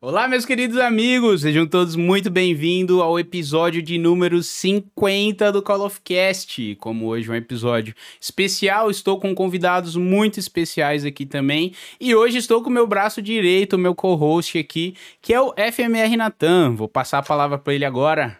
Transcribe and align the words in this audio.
Olá, 0.00 0.28
meus 0.28 0.44
queridos 0.44 0.78
amigos, 0.78 1.40
sejam 1.40 1.66
todos 1.66 1.96
muito 1.96 2.30
bem-vindos 2.30 3.00
ao 3.00 3.18
episódio 3.18 3.82
de 3.82 3.98
número 3.98 4.40
50 4.40 5.50
do 5.50 5.60
Call 5.60 5.84
of 5.84 6.00
Cast. 6.04 6.76
Como 6.76 7.08
hoje 7.08 7.28
é 7.28 7.32
um 7.32 7.34
episódio 7.34 7.92
especial, 8.20 8.92
estou 8.92 9.18
com 9.18 9.34
convidados 9.34 9.96
muito 9.96 10.38
especiais 10.38 11.04
aqui 11.04 11.26
também. 11.26 11.74
E 12.00 12.14
hoje 12.14 12.38
estou 12.38 12.62
com 12.62 12.70
o 12.70 12.72
meu 12.72 12.86
braço 12.86 13.20
direito, 13.20 13.76
meu 13.76 13.92
co-host 13.92 14.56
aqui, 14.56 14.94
que 15.20 15.34
é 15.34 15.40
o 15.40 15.52
FMR 15.52 16.16
Natan. 16.16 16.76
Vou 16.76 16.86
passar 16.86 17.18
a 17.18 17.22
palavra 17.22 17.58
para 17.58 17.74
ele 17.74 17.84
agora. 17.84 18.38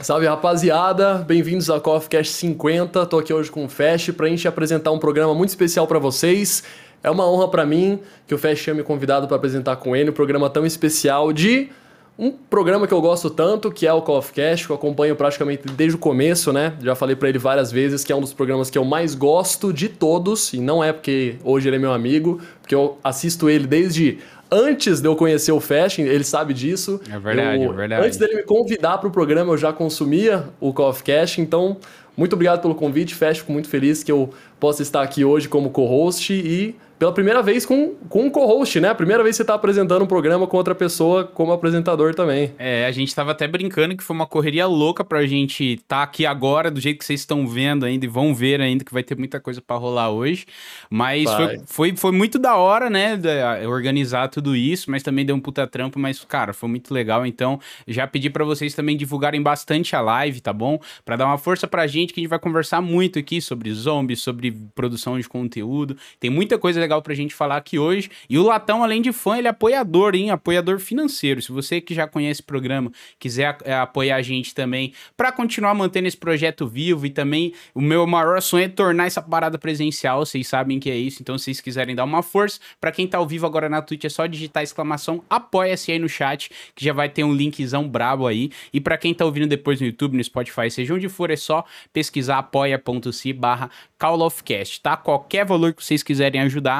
Salve 0.00 0.26
rapaziada, 0.26 1.16
bem-vindos 1.16 1.68
ao 1.68 1.82
Call 1.82 1.96
of 1.96 2.08
Cast 2.08 2.32
50. 2.32 3.04
Tô 3.04 3.18
aqui 3.18 3.34
hoje 3.34 3.50
com 3.50 3.64
o 3.64 3.68
Fast 3.68 4.12
pra 4.14 4.28
gente 4.28 4.48
apresentar 4.48 4.92
um 4.92 4.98
programa 4.98 5.34
muito 5.34 5.50
especial 5.50 5.86
para 5.86 5.98
vocês. 5.98 6.62
É 7.02 7.10
uma 7.10 7.28
honra 7.28 7.48
para 7.48 7.64
mim 7.64 8.00
que 8.26 8.34
o 8.34 8.38
Fast 8.38 8.64
tenha 8.64 8.74
me 8.74 8.82
convidado 8.82 9.26
para 9.26 9.36
apresentar 9.36 9.76
com 9.76 9.94
ele 9.94 10.10
um 10.10 10.12
programa 10.12 10.50
tão 10.50 10.66
especial 10.66 11.32
de 11.32 11.70
um 12.18 12.32
programa 12.32 12.88
que 12.88 12.92
eu 12.92 13.00
gosto 13.00 13.30
tanto, 13.30 13.70
que 13.70 13.86
é 13.86 13.92
o 13.92 14.02
Call 14.02 14.18
of 14.18 14.32
Cash, 14.32 14.66
que 14.66 14.72
eu 14.72 14.76
acompanho 14.76 15.14
praticamente 15.14 15.68
desde 15.68 15.94
o 15.94 15.98
começo, 15.98 16.52
né? 16.52 16.74
Já 16.82 16.96
falei 16.96 17.14
para 17.14 17.28
ele 17.28 17.38
várias 17.38 17.70
vezes 17.70 18.02
que 18.02 18.12
é 18.12 18.16
um 18.16 18.20
dos 18.20 18.32
programas 18.32 18.68
que 18.68 18.76
eu 18.76 18.84
mais 18.84 19.14
gosto 19.14 19.72
de 19.72 19.88
todos, 19.88 20.52
e 20.52 20.58
não 20.58 20.82
é 20.82 20.92
porque 20.92 21.36
hoje 21.44 21.68
ele 21.68 21.76
é 21.76 21.78
meu 21.78 21.92
amigo, 21.92 22.40
porque 22.60 22.74
eu 22.74 22.98
assisto 23.04 23.48
ele 23.48 23.68
desde 23.68 24.18
antes 24.50 25.00
de 25.00 25.06
eu 25.06 25.14
conhecer 25.14 25.52
o 25.52 25.60
Fashion, 25.60 26.06
ele 26.06 26.24
sabe 26.24 26.52
disso. 26.52 27.00
É 27.08 27.18
verdade, 27.20 27.62
eu, 27.62 27.72
é 27.72 27.76
verdade. 27.76 28.06
Antes 28.06 28.18
dele 28.18 28.34
me 28.34 28.42
convidar 28.42 28.98
para 28.98 29.08
o 29.08 29.12
programa, 29.12 29.52
eu 29.52 29.56
já 29.56 29.72
consumia 29.72 30.48
o 30.60 30.72
Call 30.72 30.90
of 30.90 31.04
Cash, 31.04 31.38
então 31.38 31.76
muito 32.16 32.32
obrigado 32.32 32.60
pelo 32.60 32.74
convite, 32.74 33.14
Fashion, 33.14 33.42
fico 33.42 33.52
muito 33.52 33.68
feliz 33.68 34.02
que 34.02 34.10
eu 34.10 34.30
possa 34.58 34.82
estar 34.82 35.02
aqui 35.02 35.24
hoje 35.24 35.48
como 35.48 35.70
co-host 35.70 36.32
e 36.32 36.74
pela 36.98 37.12
primeira 37.12 37.42
vez 37.42 37.64
com, 37.64 37.94
com 38.08 38.24
um 38.24 38.30
co-host, 38.30 38.80
né? 38.80 38.88
A 38.88 38.94
primeira 38.94 39.22
vez 39.22 39.34
que 39.34 39.36
você 39.38 39.42
está 39.42 39.54
apresentando 39.54 40.02
um 40.02 40.06
programa 40.06 40.46
com 40.46 40.56
outra 40.56 40.74
pessoa 40.74 41.24
como 41.24 41.52
apresentador 41.52 42.14
também. 42.14 42.52
É, 42.58 42.86
a 42.86 42.90
gente 42.90 43.08
estava 43.08 43.30
até 43.30 43.46
brincando 43.46 43.96
que 43.96 44.02
foi 44.02 44.16
uma 44.16 44.26
correria 44.26 44.66
louca 44.66 45.04
pra 45.04 45.24
gente 45.26 45.74
estar 45.74 45.98
tá 45.98 46.02
aqui 46.02 46.26
agora, 46.26 46.70
do 46.70 46.80
jeito 46.80 46.98
que 46.98 47.04
vocês 47.04 47.20
estão 47.20 47.46
vendo 47.46 47.86
ainda 47.86 48.04
e 48.04 48.08
vão 48.08 48.34
ver 48.34 48.60
ainda, 48.60 48.84
que 48.84 48.92
vai 48.92 49.04
ter 49.04 49.16
muita 49.16 49.38
coisa 49.38 49.62
para 49.62 49.76
rolar 49.76 50.10
hoje. 50.10 50.44
Mas 50.90 51.30
foi, 51.30 51.60
foi, 51.66 51.96
foi, 51.96 52.12
muito 52.12 52.38
da 52.38 52.56
hora, 52.56 52.90
né? 52.90 53.18
organizar 53.66 54.28
tudo 54.28 54.56
isso, 54.56 54.90
mas 54.90 55.02
também 55.02 55.24
deu 55.24 55.36
um 55.36 55.40
puta 55.40 55.66
trampo, 55.66 55.98
mas, 55.98 56.24
cara, 56.24 56.52
foi 56.52 56.68
muito 56.68 56.92
legal. 56.92 57.24
Então, 57.24 57.60
já 57.86 58.06
pedi 58.06 58.28
para 58.28 58.44
vocês 58.44 58.74
também 58.74 58.96
divulgarem 58.96 59.40
bastante 59.40 59.94
a 59.94 60.00
live, 60.00 60.40
tá 60.40 60.52
bom? 60.52 60.80
Para 61.04 61.16
dar 61.16 61.26
uma 61.26 61.38
força 61.38 61.68
pra 61.68 61.86
gente, 61.86 62.12
que 62.12 62.20
a 62.20 62.22
gente 62.22 62.30
vai 62.30 62.38
conversar 62.38 62.80
muito 62.80 63.18
aqui 63.18 63.40
sobre 63.40 63.72
zombies, 63.72 64.20
sobre 64.20 64.50
produção 64.74 65.18
de 65.18 65.28
conteúdo. 65.28 65.96
Tem 66.18 66.30
muita 66.30 66.58
coisa 66.58 66.87
legal 66.88 67.02
pra 67.02 67.14
gente 67.14 67.34
falar 67.34 67.58
aqui 67.58 67.78
hoje. 67.78 68.10
E 68.28 68.38
o 68.38 68.42
Latão, 68.42 68.82
além 68.82 69.02
de 69.02 69.12
fã, 69.12 69.36
ele 69.36 69.46
é 69.46 69.50
apoiador, 69.50 70.14
hein? 70.14 70.30
Apoiador 70.30 70.78
financeiro. 70.78 71.42
Se 71.42 71.52
você 71.52 71.80
que 71.80 71.94
já 71.94 72.08
conhece 72.08 72.40
o 72.40 72.44
programa, 72.44 72.90
quiser 73.18 73.58
é, 73.64 73.74
apoiar 73.74 74.16
a 74.16 74.22
gente 74.22 74.54
também 74.54 74.92
para 75.16 75.30
continuar 75.30 75.74
mantendo 75.74 76.08
esse 76.08 76.16
projeto 76.16 76.66
vivo 76.66 77.04
e 77.04 77.10
também 77.10 77.52
o 77.74 77.80
meu 77.80 78.06
maior 78.06 78.40
sonho 78.40 78.64
é 78.64 78.68
tornar 78.68 79.06
essa 79.06 79.20
parada 79.20 79.58
presencial. 79.58 80.24
Vocês 80.24 80.48
sabem 80.48 80.80
que 80.80 80.90
é 80.90 80.96
isso. 80.96 81.18
Então, 81.20 81.36
se 81.36 81.44
vocês 81.44 81.60
quiserem 81.60 81.94
dar 81.94 82.04
uma 82.04 82.22
força, 82.22 82.58
para 82.80 82.90
quem 82.90 83.06
tá 83.06 83.18
ao 83.18 83.26
vivo 83.26 83.46
agora 83.46 83.68
na 83.68 83.82
Twitch, 83.82 84.04
é 84.04 84.08
só 84.08 84.26
digitar 84.26 84.62
exclamação 84.62 85.22
apoia-se 85.28 85.92
aí 85.92 85.98
no 85.98 86.08
chat, 86.08 86.50
que 86.74 86.84
já 86.84 86.92
vai 86.92 87.08
ter 87.08 87.24
um 87.24 87.32
linkzão 87.32 87.88
brabo 87.88 88.26
aí. 88.26 88.50
E 88.72 88.80
para 88.80 88.96
quem 88.96 89.12
tá 89.12 89.24
ouvindo 89.24 89.46
depois 89.46 89.80
no 89.80 89.86
YouTube, 89.86 90.16
no 90.16 90.24
Spotify, 90.24 90.70
seja 90.70 90.94
onde 90.94 91.08
for, 91.08 91.30
é 91.30 91.36
só 91.36 91.64
pesquisar 91.92 92.38
apoia.se 92.38 93.32
barra 93.32 93.70
Call 93.98 94.22
of 94.22 94.42
Cast, 94.44 94.80
tá? 94.80 94.96
Qualquer 94.96 95.44
valor 95.44 95.74
que 95.74 95.84
vocês 95.84 96.02
quiserem 96.02 96.40
ajudar, 96.42 96.77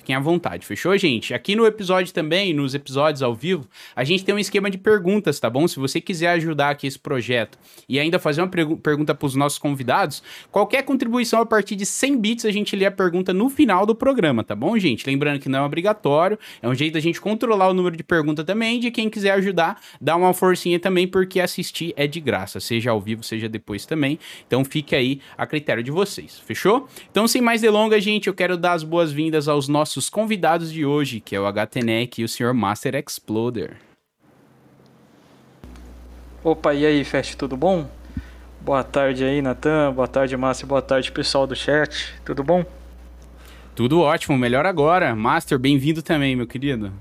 Fiquem 0.00 0.16
à 0.16 0.18
vontade, 0.18 0.64
fechou, 0.64 0.96
gente? 0.96 1.34
Aqui 1.34 1.54
no 1.54 1.66
episódio 1.66 2.10
também, 2.14 2.54
nos 2.54 2.74
episódios 2.74 3.22
ao 3.22 3.34
vivo, 3.34 3.68
a 3.94 4.02
gente 4.02 4.24
tem 4.24 4.34
um 4.34 4.38
esquema 4.38 4.70
de 4.70 4.78
perguntas, 4.78 5.38
tá 5.38 5.50
bom? 5.50 5.68
Se 5.68 5.78
você 5.78 6.00
quiser 6.00 6.28
ajudar 6.28 6.70
aqui 6.70 6.86
esse 6.86 6.98
projeto 6.98 7.58
e 7.86 8.00
ainda 8.00 8.18
fazer 8.18 8.40
uma 8.40 8.48
pergunta 8.48 9.14
para 9.14 9.26
os 9.26 9.34
nossos 9.34 9.58
convidados, 9.58 10.22
qualquer 10.50 10.84
contribuição 10.84 11.42
a 11.42 11.44
partir 11.44 11.76
de 11.76 11.84
100 11.84 12.16
bits 12.16 12.44
a 12.46 12.50
gente 12.50 12.74
lê 12.74 12.86
a 12.86 12.90
pergunta 12.90 13.34
no 13.34 13.50
final 13.50 13.84
do 13.84 13.94
programa, 13.94 14.42
tá 14.42 14.56
bom, 14.56 14.78
gente? 14.78 15.06
Lembrando 15.06 15.38
que 15.38 15.50
não 15.50 15.58
é 15.58 15.62
obrigatório, 15.62 16.38
é 16.62 16.68
um 16.68 16.74
jeito 16.74 16.94
da 16.94 17.00
gente 17.00 17.20
controlar 17.20 17.68
o 17.68 17.74
número 17.74 17.94
de 17.94 18.02
pergunta 18.02 18.42
também, 18.42 18.80
de 18.80 18.90
quem 18.90 19.10
quiser 19.10 19.32
ajudar, 19.32 19.82
dá 20.00 20.16
uma 20.16 20.32
forcinha 20.32 20.80
também, 20.80 21.06
porque 21.06 21.40
assistir 21.40 21.92
é 21.94 22.06
de 22.06 22.20
graça, 22.20 22.58
seja 22.58 22.90
ao 22.90 23.02
vivo, 23.02 23.22
seja 23.22 23.50
depois 23.50 23.84
também. 23.84 24.18
Então 24.46 24.64
fique 24.64 24.96
aí 24.96 25.20
a 25.36 25.46
critério 25.46 25.82
de 25.82 25.90
vocês, 25.90 26.38
fechou? 26.38 26.88
Então, 27.10 27.28
sem 27.28 27.42
mais 27.42 27.60
delongas, 27.60 28.02
gente, 28.02 28.28
eu 28.28 28.34
quero 28.34 28.56
dar 28.56 28.72
as 28.72 28.82
boas-vindas 28.82 29.46
aos 29.46 29.68
nossos 29.68 29.89
nossos 29.90 30.08
convidados 30.08 30.72
de 30.72 30.86
hoje, 30.86 31.18
que 31.18 31.34
é 31.34 31.40
o 31.40 31.52
HTNEC 31.52 32.20
e 32.20 32.24
o 32.24 32.28
Sr. 32.28 32.54
Master 32.54 32.94
Exploder. 32.94 33.76
Opa, 36.44 36.72
e 36.72 36.86
aí, 36.86 37.02
Fest, 37.02 37.34
tudo 37.34 37.56
bom? 37.56 37.90
Boa 38.60 38.84
tarde 38.84 39.24
aí, 39.24 39.42
Natan. 39.42 39.92
Boa 39.92 40.06
tarde, 40.06 40.36
Master. 40.36 40.68
Boa 40.68 40.80
tarde, 40.80 41.10
pessoal 41.10 41.44
do 41.44 41.56
chat. 41.56 42.14
Tudo 42.24 42.44
bom? 42.44 42.64
Tudo 43.74 44.00
ótimo, 44.00 44.38
melhor 44.38 44.64
agora. 44.64 45.16
Master, 45.16 45.58
bem-vindo 45.58 46.02
também, 46.02 46.36
meu 46.36 46.46
querido. 46.46 46.92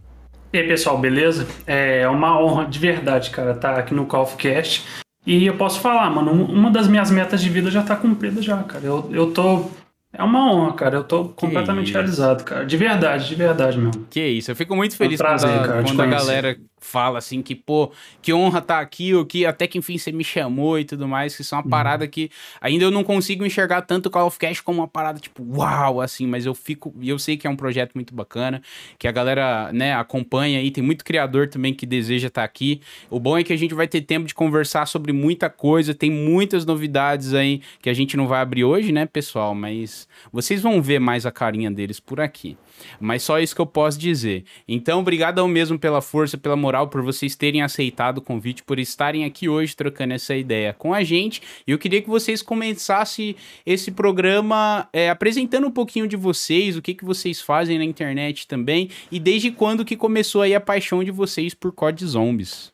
E 0.52 0.58
aí, 0.58 0.68
pessoal, 0.68 0.98
beleza? 0.98 1.48
É 1.68 2.10
uma 2.10 2.42
honra 2.42 2.66
de 2.66 2.80
verdade, 2.80 3.30
cara, 3.30 3.52
estar 3.52 3.76
tá 3.76 3.80
aqui 3.80 3.94
no 3.94 4.08
Call 4.08 4.24
of 4.24 4.36
Cast. 4.36 4.84
E 5.28 5.46
eu 5.46 5.56
posso 5.56 5.80
falar, 5.80 6.10
mano, 6.10 6.32
uma 6.32 6.72
das 6.72 6.88
minhas 6.88 7.12
metas 7.12 7.40
de 7.40 7.52
vida 7.52 7.70
já 7.70 7.84
tá 7.84 7.96
cumprida 7.96 8.42
já, 8.42 8.58
cara. 8.64 8.84
Eu, 8.84 9.08
eu 9.12 9.32
tô 9.32 9.70
é 10.12 10.24
uma 10.24 10.52
honra, 10.52 10.74
cara. 10.74 10.98
Eu 10.98 11.04
tô 11.04 11.30
completamente 11.30 11.92
realizado, 11.92 12.44
cara. 12.44 12.66
De 12.66 12.78
verdade, 12.78 13.28
de 13.28 13.36
verdade 13.36 13.78
mesmo. 13.78 14.08
Que 14.10 14.26
isso. 14.26 14.52
Eu 14.52 14.56
fico 14.56 14.76
muito 14.76 14.96
feliz 14.96 15.20
é 15.20 15.24
um 15.24 15.28
prazer, 15.28 15.50
quando, 15.50 15.64
a, 15.64 15.68
cara, 15.68 15.84
quando 15.84 16.02
a 16.02 16.06
galera 16.08 16.58
fala 16.80 17.18
assim 17.18 17.42
que, 17.42 17.56
pô, 17.56 17.92
que 18.22 18.34
honra 18.34 18.62
tá 18.62 18.80
aqui, 18.80 19.14
ou 19.14 19.26
que 19.26 19.46
até 19.46 19.68
que 19.68 19.78
enfim 19.78 19.98
você 19.98 20.12
me 20.12 20.24
chamou 20.24 20.80
e 20.80 20.86
tudo 20.86 21.08
mais, 21.08 21.36
que 21.36 21.44
são 21.44 21.60
uma 21.60 21.64
uhum. 21.64 21.70
parada 21.70 22.08
que 22.08 22.30
ainda 22.62 22.86
eu 22.86 22.92
não 22.92 23.04
consigo 23.04 23.46
enxergar 23.46 23.82
tanto 23.82 24.10
Call 24.10 24.28
of 24.28 24.38
Cast 24.40 24.64
como 24.64 24.80
uma 24.80 24.88
parada 24.88 25.20
tipo, 25.20 25.44
uau, 25.44 26.02
assim, 26.02 26.26
mas 26.26 26.46
eu 26.46 26.54
fico, 26.56 26.94
e 27.00 27.10
eu 27.10 27.20
sei 27.20 27.38
que 27.38 27.48
é 27.48 27.50
um 27.50 27.56
projeto 27.56 27.94
muito 27.96 28.14
bacana, 28.14 28.62
que 28.98 29.08
a 29.08 29.12
galera, 29.12 29.72
né, 29.74 29.94
acompanha 29.94 30.60
aí, 30.60 30.72
tem 30.72 30.84
muito 30.84 31.04
criador 31.04 31.48
também 31.48 31.74
que 31.74 31.86
deseja 31.86 32.28
estar 32.28 32.42
tá 32.42 32.46
aqui. 32.46 32.82
O 33.10 33.20
bom 33.20 33.38
é 33.38 33.44
que 33.44 33.54
a 33.54 33.58
gente 33.58 33.74
vai 33.74 33.88
ter 33.88 34.02
tempo 34.02 34.28
de 34.28 34.34
conversar 34.34 34.86
sobre 34.86 35.12
muita 35.12 35.50
coisa, 35.50 35.94
tem 35.94 36.12
muitas 36.12 36.66
novidades 36.66 37.34
aí 37.34 37.62
que 37.82 37.90
a 37.90 37.94
gente 37.94 38.16
não 38.16 38.28
vai 38.28 38.42
abrir 38.42 38.64
hoje, 38.64 38.92
né, 38.92 39.06
pessoal, 39.06 39.54
mas 39.54 40.08
vocês 40.32 40.62
vão 40.62 40.82
ver 40.82 41.00
mais 41.00 41.26
a 41.26 41.32
carinha 41.32 41.72
deles 41.72 42.00
por 42.00 42.20
aqui. 42.20 42.58
Mas 43.00 43.24
só 43.24 43.40
isso 43.40 43.56
que 43.56 43.62
eu 43.62 43.66
posso 43.66 43.98
dizer. 43.98 44.44
Então, 44.68 45.00
obrigado 45.00 45.40
ao 45.40 45.48
mesmo 45.48 45.78
pela 45.80 46.02
força, 46.02 46.38
pela 46.38 46.56
moral, 46.56 46.88
por 46.88 47.02
vocês 47.02 47.36
terem 47.36 47.62
aceitado 47.62 48.20
o 48.20 48.22
convite, 48.22 48.64
por 48.64 48.80
estarem 48.80 49.26
aqui 49.26 49.50
hoje 49.50 49.76
trocando 49.76 50.14
essa 50.14 50.36
ideia 50.36 50.74
com 50.74 50.94
a 50.94 51.04
gente. 51.04 51.42
E 51.66 51.72
eu 51.72 51.78
queria 51.78 52.02
que 52.02 52.10
vocês 52.10 52.42
começassem 52.42 53.36
esse 53.66 53.92
programa 53.92 54.88
é, 54.94 55.10
apresentando 55.10 55.68
um 55.68 55.72
pouquinho 55.72 56.08
de 56.08 56.16
vocês, 56.16 56.78
o 56.78 56.82
que, 56.82 56.94
que 56.94 57.06
vocês 57.06 57.42
fazem 57.42 57.78
na 57.78 57.86
internet 57.86 58.48
também, 58.48 58.90
e 59.12 59.20
desde 59.20 59.52
quando 59.52 59.86
que 59.86 59.96
começou 59.96 60.42
aí 60.42 60.56
a 60.56 60.62
paixão 60.62 61.04
de 61.04 61.12
vocês 61.12 61.54
por 61.54 61.72
COD 61.72 62.06
Zombies. 62.06 62.72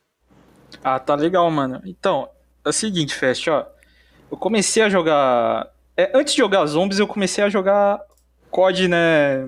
Ah, 0.82 0.98
tá 0.98 1.14
legal, 1.14 1.50
mano. 1.50 1.80
Então, 1.84 2.28
é 2.64 2.68
o 2.68 2.72
seguinte, 2.72 3.14
Fest, 3.14 3.48
ó. 3.48 3.66
Eu 4.30 4.36
comecei 4.36 4.82
a 4.82 4.88
jogar. 4.88 5.68
É, 5.96 6.10
antes 6.14 6.34
de 6.34 6.38
jogar 6.38 6.66
Zombies, 6.66 6.98
eu 6.98 7.06
comecei 7.06 7.42
a 7.42 7.48
jogar 7.48 8.00
COD, 8.50 8.88
né? 8.88 9.46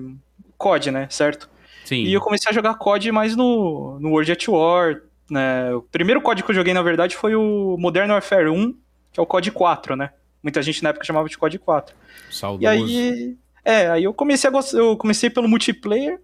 COD, 0.59 0.91
né? 0.91 1.07
Certo? 1.09 1.49
Sim. 1.85 2.03
E 2.03 2.13
eu 2.13 2.21
comecei 2.21 2.51
a 2.51 2.53
jogar 2.53 2.75
COD 2.75 3.11
mais 3.11 3.35
no, 3.35 3.97
no 3.99 4.11
World 4.11 4.31
at 4.31 4.47
War, 4.47 5.01
né? 5.31 5.73
O 5.73 5.81
primeiro 5.81 6.21
COD 6.21 6.43
que 6.43 6.51
eu 6.51 6.55
joguei, 6.55 6.73
na 6.73 6.83
verdade, 6.83 7.15
foi 7.15 7.35
o 7.35 7.75
Modern 7.79 8.11
Warfare 8.11 8.49
1, 8.49 8.73
que 9.11 9.19
é 9.19 9.23
o 9.23 9.25
COD 9.25 9.51
4, 9.51 9.95
né? 9.95 10.11
Muita 10.43 10.61
gente 10.61 10.83
na 10.83 10.89
época 10.89 11.05
chamava 11.05 11.27
de 11.27 11.37
COD 11.37 11.57
4. 11.57 11.95
Saudoso. 12.29 12.63
E 12.63 12.67
aí... 12.67 13.37
É, 13.65 13.89
aí 13.89 14.03
eu 14.03 14.13
comecei 14.13 14.47
a 14.47 14.51
gostar, 14.51 14.77
eu 14.77 14.95
comecei 14.97 15.29
pelo 15.29 15.47
multiplayer 15.47 16.19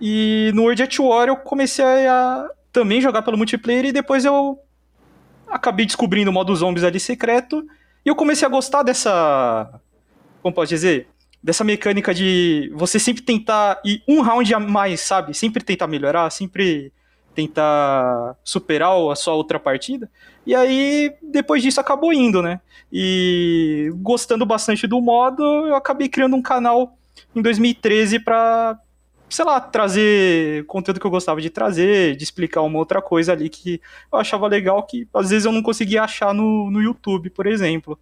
e 0.00 0.50
no 0.52 0.62
World 0.62 0.82
at 0.82 0.98
War 0.98 1.28
eu 1.28 1.36
comecei 1.36 1.84
a 2.06 2.50
também 2.72 3.00
jogar 3.00 3.22
pelo 3.22 3.38
multiplayer 3.38 3.86
e 3.86 3.92
depois 3.92 4.24
eu 4.24 4.58
acabei 5.48 5.86
descobrindo 5.86 6.30
o 6.30 6.34
modo 6.34 6.54
zombies 6.54 6.84
ali 6.84 6.98
secreto 6.98 7.64
e 8.04 8.08
eu 8.08 8.16
comecei 8.16 8.46
a 8.46 8.50
gostar 8.50 8.82
dessa 8.82 9.80
como 10.42 10.54
pode 10.54 10.68
dizer, 10.68 11.08
dessa 11.46 11.62
mecânica 11.62 12.12
de 12.12 12.72
você 12.74 12.98
sempre 12.98 13.22
tentar 13.22 13.80
ir 13.84 14.02
um 14.08 14.20
round 14.20 14.52
a 14.52 14.58
mais, 14.58 15.00
sabe? 15.02 15.32
Sempre 15.32 15.62
tentar 15.62 15.86
melhorar, 15.86 16.28
sempre 16.30 16.92
tentar 17.36 18.34
superar 18.42 18.90
a 19.12 19.14
sua 19.14 19.34
outra 19.34 19.60
partida. 19.60 20.10
E 20.44 20.56
aí, 20.56 21.14
depois 21.22 21.62
disso, 21.62 21.80
acabou 21.80 22.12
indo, 22.12 22.42
né? 22.42 22.60
E 22.92 23.92
gostando 23.98 24.44
bastante 24.44 24.88
do 24.88 25.00
modo, 25.00 25.44
eu 25.68 25.76
acabei 25.76 26.08
criando 26.08 26.34
um 26.34 26.42
canal 26.42 26.98
em 27.32 27.40
2013 27.40 28.18
para, 28.18 28.76
sei 29.30 29.44
lá, 29.44 29.60
trazer 29.60 30.66
conteúdo 30.66 30.98
que 30.98 31.06
eu 31.06 31.10
gostava 31.12 31.40
de 31.40 31.48
trazer, 31.48 32.16
de 32.16 32.24
explicar 32.24 32.62
uma 32.62 32.80
outra 32.80 33.00
coisa 33.00 33.32
ali 33.32 33.48
que 33.48 33.80
eu 34.12 34.18
achava 34.18 34.48
legal 34.48 34.82
que 34.82 35.06
às 35.14 35.30
vezes 35.30 35.44
eu 35.44 35.52
não 35.52 35.62
conseguia 35.62 36.02
achar 36.02 36.34
no, 36.34 36.72
no 36.72 36.82
YouTube, 36.82 37.30
por 37.30 37.46
exemplo. 37.46 37.96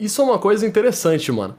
Isso 0.00 0.20
é 0.20 0.24
uma 0.24 0.38
coisa 0.40 0.66
interessante, 0.66 1.30
mano. 1.30 1.56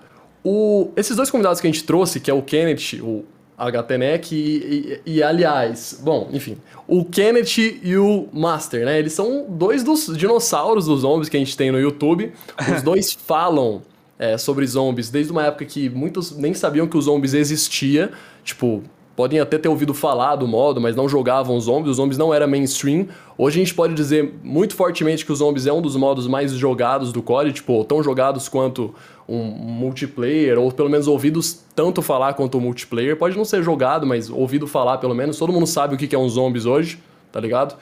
O, 0.52 0.90
esses 0.96 1.16
dois 1.16 1.30
convidados 1.30 1.62
que 1.62 1.68
a 1.68 1.72
gente 1.72 1.84
trouxe, 1.84 2.20
que 2.20 2.32
é 2.32 2.34
o 2.34 2.42
Kenneth, 2.42 3.00
o 3.04 3.24
HTNEC 3.56 4.34
e, 4.34 5.00
e, 5.06 5.18
e, 5.18 5.24
aliás, 5.24 6.02
bom, 6.02 6.28
enfim, 6.34 6.58
o 6.88 7.06
Kenneth 7.06 7.80
e 7.84 7.96
o 7.96 8.28
Master, 8.34 8.84
né? 8.84 8.98
Eles 8.98 9.14
são 9.14 9.46
dois 9.48 9.84
dos 9.84 10.18
dinossauros 10.18 10.88
dos 10.88 11.02
zombies 11.02 11.30
que 11.30 11.38
a 11.38 11.40
gente 11.40 11.56
tem 11.56 11.72
no 11.72 11.80
YouTube. 11.80 12.34
Os 12.76 12.82
dois 12.82 13.14
falam 13.28 13.84
é, 14.18 14.40
sobre 14.40 14.66
zombies 14.66 15.12
desde 15.12 15.32
uma 15.32 15.46
época 15.46 15.66
que 15.66 15.88
muitos 15.88 16.36
nem 16.36 16.56
sabiam 16.56 16.88
que 16.88 16.98
os 16.98 17.06
zombies 17.06 17.36
existia. 17.36 18.12
Tipo, 18.44 18.82
podem 19.20 19.38
até 19.38 19.58
ter 19.58 19.68
ouvido 19.68 19.94
falar 19.94 20.38
do 20.38 20.48
modo, 20.48 20.80
mas 20.80 20.96
não 20.96 21.10
jogavam 21.10 21.60
zombies, 21.60 21.92
os 21.92 21.98
zombies 21.98 22.18
não 22.18 22.34
era 22.34 22.48
mainstream. 22.48 23.06
Hoje 23.38 23.60
a 23.60 23.66
gente 23.66 23.76
pode 23.76 23.94
dizer 23.94 24.40
muito 24.42 24.74
fortemente 24.74 25.26
que 25.26 25.32
os 25.34 25.40
zombies 25.40 25.68
é 25.68 25.74
um 25.74 25.82
dos 25.82 25.98
modos 25.98 26.26
mais 26.26 26.54
jogados 26.54 27.12
do 27.12 27.22
COD, 27.22 27.52
tipo, 27.52 27.84
tão 27.84 28.02
jogados 28.02 28.48
quanto 28.48 28.96
um 29.28 29.44
multiplayer, 29.44 30.58
ou 30.58 30.72
pelo 30.72 30.88
menos 30.88 31.06
ouvidos 31.06 31.60
tanto 31.76 32.02
falar 32.02 32.34
quanto 32.34 32.60
o 32.60 32.62
multiplayer. 32.62 33.18
Pode 33.18 33.36
não 33.36 33.44
ser 33.44 33.62
jogado, 33.62 34.08
mas 34.08 34.30
ouvido 34.30 34.66
falar 34.66 35.00
pelo 35.00 35.14
menos. 35.14 35.38
Todo 35.38 35.52
mundo 35.52 35.68
sabe 35.68 35.96
o 35.96 35.98
que 35.98 36.16
é 36.16 36.18
um 36.18 36.30
zombies 36.30 36.66
hoje, 36.66 36.98
tá 37.30 37.42
ligado? 37.42 37.76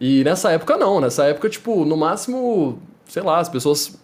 E 0.00 0.24
nessa 0.24 0.50
época 0.50 0.76
não, 0.76 1.00
nessa 1.00 1.24
época, 1.24 1.48
tipo, 1.48 1.84
no 1.84 1.96
máximo, 1.96 2.80
sei 3.06 3.22
lá, 3.22 3.38
as 3.38 3.48
pessoas, 3.48 3.96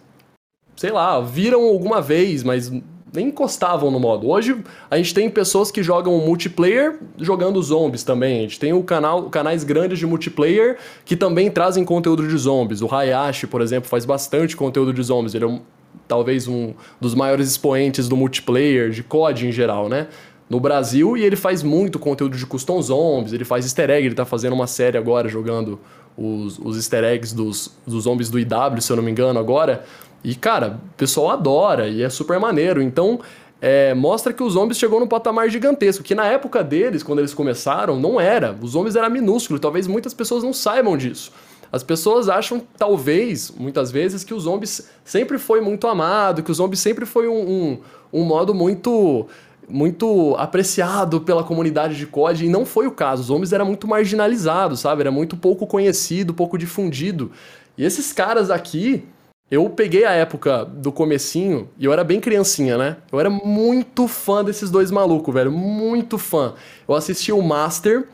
sei 0.77 0.93
lá, 0.93 1.19
viram 1.19 1.63
alguma 1.65 1.99
vez, 1.99 2.43
mas 2.43 2.71
nem 3.13 3.27
encostavam 3.27 3.89
no 3.89 3.99
modo. 3.99 4.29
Hoje 4.29 4.57
a 4.89 4.97
gente 4.97 5.13
tem 5.13 5.29
pessoas 5.29 5.71
que 5.71 5.81
jogam 5.81 6.17
multiplayer 6.19 6.99
jogando 7.17 7.61
zombies 7.61 8.03
também. 8.03 8.39
A 8.39 8.41
gente 8.41 8.59
tem 8.59 8.73
o 8.73 8.83
canal, 8.83 9.29
canais 9.29 9.63
grandes 9.63 9.99
de 9.99 10.05
multiplayer 10.05 10.77
que 11.05 11.15
também 11.15 11.49
trazem 11.49 11.85
conteúdo 11.85 12.27
de 12.27 12.37
zombies. 12.37 12.81
O 12.81 12.93
Hayashi, 12.93 13.47
por 13.47 13.61
exemplo, 13.61 13.89
faz 13.89 14.05
bastante 14.05 14.55
conteúdo 14.55 14.93
de 14.93 15.01
zombies. 15.01 15.33
Ele 15.33 15.45
é 15.45 15.47
um, 15.47 15.61
talvez 16.07 16.47
um 16.47 16.73
dos 16.99 17.15
maiores 17.15 17.49
expoentes 17.49 18.07
do 18.07 18.17
multiplayer, 18.17 18.89
de 18.89 19.03
COD 19.03 19.47
em 19.47 19.51
geral, 19.51 19.87
né? 19.87 20.07
No 20.49 20.59
Brasil, 20.59 21.17
e 21.17 21.23
ele 21.23 21.35
faz 21.35 21.61
muito 21.61 21.99
conteúdo 21.99 22.37
de 22.37 22.45
custom 22.45 22.81
zombies, 22.81 23.33
ele 23.33 23.43
faz 23.43 23.65
easter 23.65 23.89
egg, 23.89 24.05
ele 24.05 24.15
tá 24.15 24.23
fazendo 24.23 24.53
uma 24.53 24.65
série 24.65 24.97
agora 24.97 25.27
jogando 25.27 25.77
os, 26.17 26.57
os 26.57 26.77
easter 26.77 27.03
eggs 27.03 27.35
dos, 27.35 27.71
dos 27.85 28.05
zombies 28.05 28.29
do 28.29 28.39
IW, 28.39 28.81
se 28.81 28.91
eu 28.91 28.95
não 28.95 29.03
me 29.03 29.11
engano, 29.11 29.37
agora. 29.37 29.83
E, 30.23 30.35
cara, 30.35 30.79
o 30.83 30.97
pessoal 30.97 31.31
adora 31.31 31.87
e 31.87 32.01
é 32.01 32.09
super 32.09 32.39
maneiro. 32.39 32.81
Então, 32.81 33.19
é, 33.61 33.93
mostra 33.93 34.33
que 34.33 34.43
os 34.43 34.53
zombies 34.53 34.77
chegou 34.77 34.99
num 34.99 35.07
patamar 35.07 35.49
gigantesco, 35.49 36.03
que 36.03 36.13
na 36.13 36.25
época 36.25 36.63
deles, 36.63 37.01
quando 37.01 37.19
eles 37.19 37.33
começaram, 37.33 37.99
não 37.99 38.19
era. 38.19 38.55
Os 38.61 38.71
zombies 38.71 38.95
era 38.95 39.09
minúsculo, 39.09 39.59
talvez 39.59 39.87
muitas 39.87 40.13
pessoas 40.13 40.43
não 40.43 40.53
saibam 40.53 40.97
disso. 40.97 41.31
As 41.71 41.83
pessoas 41.83 42.29
acham, 42.29 42.61
talvez, 42.77 43.51
muitas 43.57 43.91
vezes, 43.91 44.23
que 44.23 44.33
os 44.33 44.43
zombies 44.43 44.89
sempre 45.03 45.37
foi 45.37 45.59
muito 45.59 45.87
amado, 45.87 46.41
que 46.41 46.51
os 46.51 46.57
zombies 46.57 46.79
sempre 46.79 47.05
foi 47.05 47.27
um, 47.27 47.41
um, 47.41 47.79
um 48.13 48.23
modo 48.23 48.53
muito 48.53 49.27
muito 49.69 50.33
apreciado 50.37 51.19
pela 51.19 51.43
comunidade 51.43 51.97
de 51.97 52.05
COD, 52.05 52.45
e 52.45 52.49
não 52.49 52.65
foi 52.65 52.87
o 52.87 52.91
caso. 52.91 53.21
Os 53.21 53.27
zombies 53.27 53.51
era 53.51 53.65
muito 53.65 53.85
marginalizado, 53.85 54.77
sabe? 54.77 55.01
Era 55.01 55.11
muito 55.11 55.35
pouco 55.35 55.67
conhecido, 55.67 56.33
pouco 56.33 56.57
difundido. 56.57 57.33
E 57.77 57.83
esses 57.83 58.13
caras 58.13 58.49
aqui, 58.49 59.03
eu 59.49 59.69
peguei 59.69 60.03
a 60.03 60.11
época 60.11 60.65
do 60.65 60.91
comecinho 60.91 61.69
e 61.79 61.85
eu 61.85 61.93
era 61.93 62.03
bem 62.03 62.19
criancinha, 62.19 62.77
né? 62.77 62.97
Eu 63.09 63.19
era 63.19 63.29
muito 63.29 64.05
fã 64.05 64.43
desses 64.43 64.69
dois 64.69 64.91
malucos, 64.91 65.33
velho. 65.33 65.51
Muito 65.51 66.17
fã. 66.17 66.53
Eu 66.85 66.93
assisti 66.93 67.31
o 67.31 67.41
Master. 67.41 68.07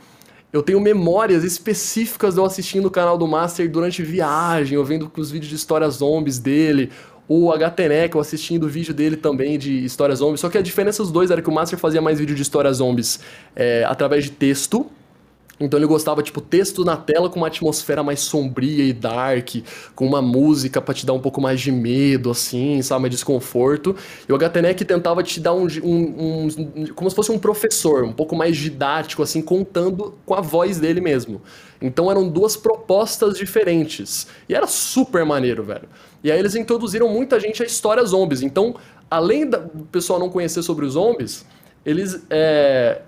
Eu 0.52 0.62
tenho 0.62 0.80
memórias 0.80 1.44
específicas 1.44 2.36
de 2.36 2.40
eu 2.40 2.46
assistindo 2.46 2.86
o 2.86 2.92
canal 2.92 3.18
do 3.18 3.28
Master 3.28 3.68
durante 3.68 4.04
viagem, 4.04 4.76
eu 4.76 4.86
vendo 4.86 5.12
os 5.18 5.32
vídeos 5.32 5.50
de 5.50 5.56
histórias 5.56 5.96
zombies 5.96 6.38
dele. 6.38 6.92
O 7.28 7.52
HTNEC, 7.52 8.14
eu 8.14 8.22
assistindo 8.22 8.66
o 8.66 8.70
vídeo 8.70 8.94
dele 8.94 9.18
também 9.18 9.58
de 9.58 9.84
histórias 9.84 10.20
zombies. 10.20 10.40
Só 10.40 10.50
que 10.50 10.58
a 10.60 10.62
diferença 10.62 11.02
dos 11.02 11.12
dois 11.12 11.32
era 11.32 11.42
que 11.42 11.50
o 11.50 11.54
Master 11.54 11.80
fazia 11.80 12.02
mais 12.02 12.20
vídeo 12.20 12.36
de 12.36 12.44
histórias 12.44 12.78
zombies 12.78 13.20
é, 13.56 13.84
através 13.86 14.26
de 14.26 14.30
texto 14.30 14.86
então 15.60 15.80
ele 15.80 15.86
gostava, 15.86 16.24
tipo, 16.24 16.42
texto 16.42 16.84
na 16.84 16.98
tela 16.98 17.30
com 17.30 17.38
uma 17.38 17.48
atmosfera 17.48 18.02
mais 18.02 18.22
sombria 18.22 18.84
e 18.84 18.92
dark, 18.92 19.58
com 19.96 20.06
uma 20.06 20.22
música 20.22 20.82
para 20.82 20.94
te 20.94 21.06
dar 21.06 21.14
um 21.14 21.20
pouco 21.20 21.40
mais 21.40 21.62
de 21.62 21.72
medo, 21.72 22.32
assim, 22.32 22.82
sabe, 22.82 23.08
desconforto. 23.08 23.96
E 24.28 24.34
o 24.34 24.38
HTNEC 24.38 24.84
tentava 24.84 25.22
te 25.22 25.40
dar 25.40 25.54
um, 25.54 25.68
um, 25.84 26.48
um, 26.48 26.88
como 26.96 27.10
se 27.10 27.16
fosse 27.16 27.32
um 27.32 27.38
professor, 27.38 28.04
um 28.04 28.14
pouco 28.14 28.36
mais 28.36 28.58
didático, 28.58 29.22
assim, 29.22 29.42
contando 29.42 30.16
com 30.26 30.34
a 30.34 30.42
voz 30.42 30.80
dele 30.80 31.00
mesmo. 31.00 31.42
Então 31.80 32.10
eram 32.10 32.28
duas 32.28 32.58
propostas 32.58 33.38
diferentes. 33.38 34.28
E 34.50 34.56
era 34.56 34.66
super 34.66 35.24
maneiro, 35.24 35.64
velho. 35.64 35.88
E 36.24 36.32
aí 36.32 36.40
eles 36.40 36.56
introduziram 36.56 37.08
muita 37.10 37.40
gente 37.40 37.62
a 37.62 37.66
histórias 37.66 38.10
zombies. 38.10 38.42
Então, 38.42 38.76
além 39.10 39.48
do 39.48 39.60
pessoal 39.92 40.18
não 40.18 40.30
conhecer 40.30 40.64
sobre 40.64 40.86
os 40.86 40.94
zombies, 40.94 41.46
eles 41.86 42.24
é, 42.30 43.02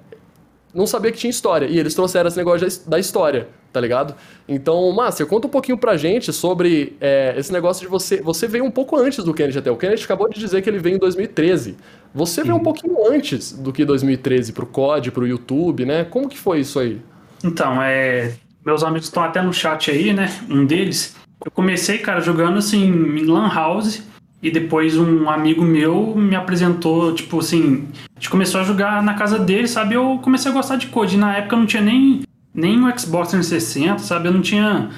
não 0.75 0.85
sabia 0.85 1.11
que 1.11 1.17
tinha 1.17 1.31
história. 1.31 1.65
E 1.65 1.79
eles 1.79 1.95
trouxeram 1.95 2.27
esse 2.27 2.37
negócio 2.37 2.67
da 2.87 2.99
história, 2.99 3.47
tá 3.71 3.79
ligado? 3.79 4.13
Então, 4.47 4.91
Master, 4.91 5.25
conta 5.25 5.47
um 5.47 5.49
pouquinho 5.49 5.77
pra 5.77 5.95
gente 5.95 6.33
sobre 6.33 6.97
é, 6.99 7.33
esse 7.37 7.51
negócio 7.51 7.81
de 7.81 7.87
você. 7.87 8.21
Você 8.21 8.47
veio 8.47 8.65
um 8.65 8.71
pouco 8.71 8.97
antes 8.97 9.23
do 9.23 9.33
Kenneth 9.33 9.57
até. 9.57 9.71
O 9.71 9.77
Kenneth 9.77 10.03
acabou 10.03 10.29
de 10.29 10.37
dizer 10.37 10.61
que 10.61 10.69
ele 10.69 10.79
veio 10.79 10.97
em 10.97 10.99
2013. 10.99 11.77
Você 12.13 12.43
veio 12.43 12.55
um 12.55 12.57
uhum. 12.57 12.63
pouquinho 12.63 12.95
antes 13.09 13.53
do 13.53 13.71
que 13.71 13.85
2013 13.85 14.51
pro 14.51 14.65
COD, 14.65 15.11
pro 15.11 15.25
YouTube, 15.25 15.85
né? 15.85 16.03
Como 16.03 16.27
que 16.27 16.37
foi 16.37 16.59
isso 16.59 16.77
aí? 16.79 17.01
Então, 17.43 17.81
é. 17.81 18.33
Meus 18.65 18.83
amigos 18.83 19.05
estão 19.05 19.23
até 19.23 19.41
no 19.41 19.53
chat 19.53 19.91
aí, 19.91 20.11
né? 20.11 20.27
Um 20.49 20.65
deles. 20.65 21.15
Eu 21.43 21.51
comecei, 21.51 21.99
cara, 21.99 22.19
jogando 22.19 22.57
assim 22.57 22.83
em 22.83 23.25
Lan 23.25 23.47
House. 23.53 24.01
E 24.45 24.51
depois 24.51 24.95
um 24.95 25.27
amigo 25.27 25.63
meu 25.63 26.15
me 26.15 26.35
apresentou, 26.35 27.15
tipo 27.15 27.39
assim, 27.39 27.87
a 28.15 28.19
gente 28.19 28.29
começou 28.29 28.61
a 28.61 28.63
jogar 28.63 29.01
na 29.01 29.15
casa 29.15 29.39
dele, 29.39 29.67
sabe? 29.67 29.95
Eu 29.95 30.19
comecei 30.21 30.51
a 30.51 30.53
gostar 30.53 30.75
de 30.75 30.85
Code. 30.85 31.17
Na 31.17 31.37
época 31.37 31.55
eu 31.55 31.59
não 31.61 31.65
tinha 31.65 31.81
nem, 31.81 32.21
nem 32.53 32.79
o 32.79 32.99
Xbox 32.99 33.29
360, 33.29 33.97
sabe? 33.97 34.27
Eu 34.27 34.33
não 34.33 34.43
tinha. 34.43 34.91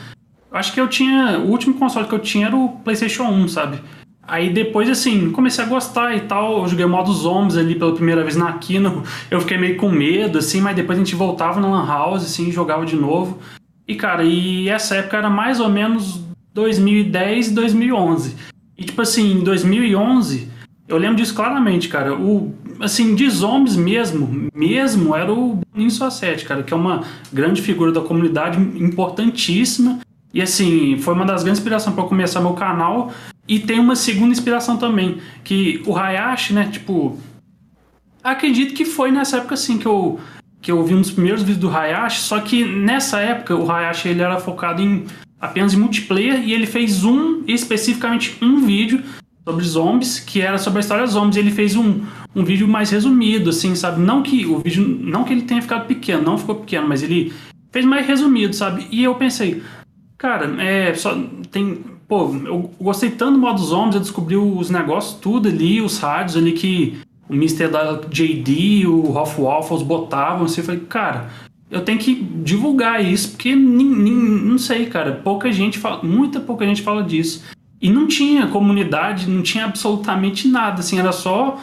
Acho 0.51 0.73
que 0.73 0.81
eu 0.81 0.89
tinha. 0.89 1.39
O 1.39 1.49
último 1.49 1.75
console 1.75 2.09
que 2.09 2.13
eu 2.13 2.19
tinha 2.19 2.47
era 2.47 2.57
o 2.57 2.67
PlayStation 2.83 3.23
1, 3.23 3.47
sabe? 3.47 3.79
Aí 4.21 4.49
depois, 4.49 4.89
assim, 4.89 5.31
comecei 5.31 5.63
a 5.63 5.67
gostar 5.67 6.13
e 6.13 6.19
tal. 6.19 6.63
Eu 6.63 6.67
joguei 6.67 6.83
o 6.83 6.89
modo 6.89 7.13
zombies 7.13 7.55
ali 7.55 7.75
pela 7.75 7.95
primeira 7.95 8.23
vez 8.23 8.35
na 8.35 8.51
Kino. 8.51 9.03
Eu 9.31 9.39
fiquei 9.39 9.57
meio 9.57 9.77
com 9.77 9.89
medo, 9.89 10.39
assim, 10.39 10.59
mas 10.59 10.75
depois 10.75 10.99
a 10.99 11.01
gente 11.01 11.15
voltava 11.15 11.61
na 11.61 11.69
Lan 11.69 11.87
House, 11.87 12.25
assim, 12.25 12.51
jogava 12.51 12.85
de 12.85 12.97
novo. 12.97 13.39
E, 13.87 13.95
cara, 13.95 14.25
e 14.25 14.67
essa 14.67 14.95
época 14.95 15.15
era 15.15 15.29
mais 15.29 15.61
ou 15.61 15.69
menos 15.69 16.19
2010 16.53 17.47
e 17.47 17.53
2011. 17.53 18.56
E, 18.77 18.85
tipo 18.85 19.01
assim, 19.01 19.39
em 19.39 19.43
2011, 19.43 20.49
eu 20.87 20.97
lembro 20.97 21.17
disso 21.17 21.33
claramente, 21.33 21.89
cara. 21.89 22.15
O, 22.15 22.53
assim, 22.79 23.15
de 23.15 23.29
zombies 23.29 23.75
mesmo, 23.75 24.49
mesmo, 24.53 25.15
era 25.15 25.31
o 25.31 25.59
Boninho 25.71 25.91
Sosete, 25.91 26.45
cara, 26.45 26.63
que 26.63 26.73
é 26.73 26.77
uma 26.77 27.03
grande 27.33 27.61
figura 27.61 27.91
da 27.91 28.01
comunidade, 28.01 28.59
importantíssima. 28.59 29.99
E, 30.33 30.41
assim, 30.41 30.97
foi 30.99 31.13
uma 31.13 31.25
das 31.25 31.43
grandes 31.43 31.59
inspirações 31.59 31.95
para 31.95 32.05
começar 32.05 32.39
meu 32.39 32.53
canal. 32.53 33.11
E 33.47 33.59
tem 33.59 33.79
uma 33.79 33.95
segunda 33.95 34.31
inspiração 34.31 34.77
também, 34.77 35.17
que 35.43 35.81
o 35.85 35.97
Hayashi, 35.97 36.53
né, 36.53 36.69
tipo... 36.71 37.17
Acredito 38.23 38.73
que 38.73 38.83
foi 38.83 39.09
nessa 39.09 39.37
época, 39.37 39.53
assim, 39.53 39.77
que 39.77 39.85
eu, 39.85 40.19
que 40.61 40.71
eu 40.71 40.83
vi 40.83 40.93
dos 40.95 41.11
primeiros 41.11 41.41
vídeos 41.41 41.59
do 41.59 41.69
Hayashi, 41.69 42.19
só 42.19 42.41
que 42.41 42.65
nessa 42.65 43.21
época 43.21 43.55
o 43.55 43.71
Hayashi 43.71 44.09
ele 44.09 44.21
era 44.21 44.37
focado 44.37 44.81
em 44.81 45.05
apenas 45.39 45.73
em 45.73 45.77
multiplayer 45.77 46.43
e 46.43 46.53
ele 46.53 46.65
fez 46.65 47.03
um, 47.03 47.43
especificamente 47.47 48.37
um 48.41 48.65
vídeo 48.65 49.03
sobre 49.47 49.63
zombies, 49.63 50.19
que 50.19 50.41
era 50.41 50.57
sobre 50.57 50.79
a 50.79 50.81
história 50.81 51.07
zombies. 51.07 51.37
Ele 51.37 51.51
fez 51.51 51.75
um, 51.75 52.01
um 52.35 52.43
vídeo 52.43 52.67
mais 52.67 52.89
resumido, 52.89 53.49
assim, 53.49 53.75
sabe? 53.75 54.01
Não 54.01 54.21
que 54.21 54.45
o 54.45 54.59
vídeo, 54.59 54.85
não 54.85 55.23
que 55.23 55.33
ele 55.33 55.43
tenha 55.43 55.61
ficado 55.61 55.85
pequeno, 55.87 56.23
não 56.23 56.37
ficou 56.37 56.55
pequeno, 56.55 56.87
mas 56.87 57.01
ele 57.01 57.31
fez 57.71 57.85
mais 57.85 58.05
resumido, 58.05 58.53
sabe? 58.53 58.87
E 58.91 59.03
eu 59.03 59.15
pensei, 59.15 59.61
cara, 60.17 60.61
é, 60.61 60.93
só 60.93 61.17
tem, 61.51 61.83
pô, 62.07 62.33
eu 62.45 62.71
gostei 62.79 63.11
tanto 63.11 63.33
do 63.33 63.39
modo 63.39 63.61
zombies, 63.61 63.95
eu 63.95 64.01
descobri 64.01 64.35
os 64.35 64.69
negócios 64.69 65.19
tudo 65.19 65.47
ali, 65.47 65.81
os 65.81 65.97
rádios 65.99 66.35
ali 66.35 66.51
que 66.51 66.97
o 67.29 67.33
Mr. 67.33 67.67
da 67.67 68.01
JD, 68.09 68.87
o 68.87 69.11
Hoff 69.11 69.41
Waffles 69.41 69.83
botavam, 69.83 70.45
assim, 70.45 70.61
eu 70.61 70.65
falei, 70.65 70.81
cara, 70.81 71.29
eu 71.69 71.81
tenho 71.81 71.99
que 71.99 72.15
divulgar 72.15 73.03
isso, 73.03 73.31
porque 73.31 73.55
não 73.55 74.57
sei, 74.57 74.85
cara, 74.85 75.11
pouca 75.11 75.51
gente 75.51 75.77
fala, 75.77 76.01
muita 76.03 76.39
pouca 76.39 76.65
gente 76.65 76.81
fala 76.81 77.03
disso. 77.03 77.43
E 77.81 77.89
não 77.89 78.07
tinha 78.07 78.47
comunidade, 78.47 79.29
não 79.29 79.43
tinha 79.43 79.65
absolutamente 79.65 80.47
nada, 80.47 80.79
assim, 80.79 80.97
era 80.97 81.11
só 81.11 81.59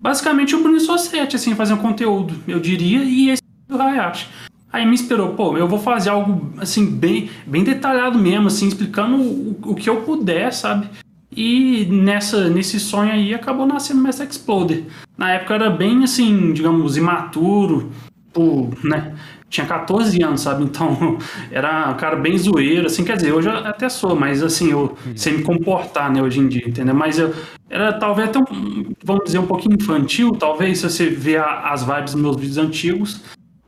basicamente 0.00 0.54
o 0.54 0.62
Bruno 0.62 0.80
Society, 0.80 1.36
assim, 1.36 1.54
fazendo 1.54 1.80
conteúdo, 1.80 2.34
eu 2.46 2.60
diria, 2.60 3.02
e 3.02 3.30
esse 3.30 3.42
do 3.68 3.80
Hayashi. 3.80 4.26
Aí 4.72 4.86
me 4.86 4.94
inspirou, 4.94 5.30
pô, 5.30 5.56
eu 5.56 5.66
vou 5.66 5.78
fazer 5.78 6.10
algo, 6.10 6.52
assim, 6.58 6.86
bem, 6.86 7.28
bem 7.46 7.64
detalhado 7.64 8.18
mesmo, 8.18 8.46
assim, 8.46 8.68
explicando 8.68 9.16
o, 9.16 9.58
o 9.66 9.74
que 9.74 9.90
eu 9.90 10.02
puder, 10.02 10.52
sabe? 10.52 10.88
E 11.34 11.86
nessa, 11.86 12.48
nesse 12.48 12.78
sonho 12.78 13.12
aí 13.12 13.34
acabou 13.34 13.66
nascendo 13.66 14.00
o 14.00 14.02
Mass 14.02 14.20
Exploder. 14.20 14.84
Na 15.16 15.32
época 15.32 15.54
era 15.54 15.70
bem, 15.70 16.04
assim, 16.04 16.52
digamos, 16.52 16.96
imaturo, 16.96 17.90
tipo, 18.26 18.70
né? 18.82 19.14
Tinha 19.48 19.66
14 19.66 20.22
anos, 20.22 20.42
sabe? 20.42 20.64
Então, 20.64 21.18
era 21.50 21.90
um 21.90 21.96
cara 21.96 22.16
bem 22.16 22.36
zoeiro, 22.36 22.86
assim, 22.86 23.04
quer 23.04 23.16
dizer, 23.16 23.32
hoje 23.32 23.48
eu 23.48 23.54
até 23.54 23.88
sou, 23.88 24.14
mas 24.14 24.42
assim, 24.42 24.70
eu 24.70 24.96
sei 25.16 25.38
me 25.38 25.42
comportar, 25.42 26.12
né, 26.12 26.22
hoje 26.22 26.40
em 26.40 26.48
dia, 26.48 26.68
entendeu? 26.68 26.94
Mas 26.94 27.18
eu 27.18 27.34
era 27.70 27.92
talvez 27.92 28.28
até 28.28 28.38
um, 28.38 28.92
vamos 29.04 29.24
dizer, 29.24 29.38
um 29.38 29.46
pouquinho 29.46 29.76
infantil, 29.80 30.32
talvez, 30.32 30.78
se 30.78 30.90
você 30.90 31.06
ver 31.08 31.40
a, 31.40 31.70
as 31.70 31.82
vibes 31.82 32.12
dos 32.12 32.22
meus 32.22 32.36
vídeos 32.36 32.58
antigos. 32.58 33.20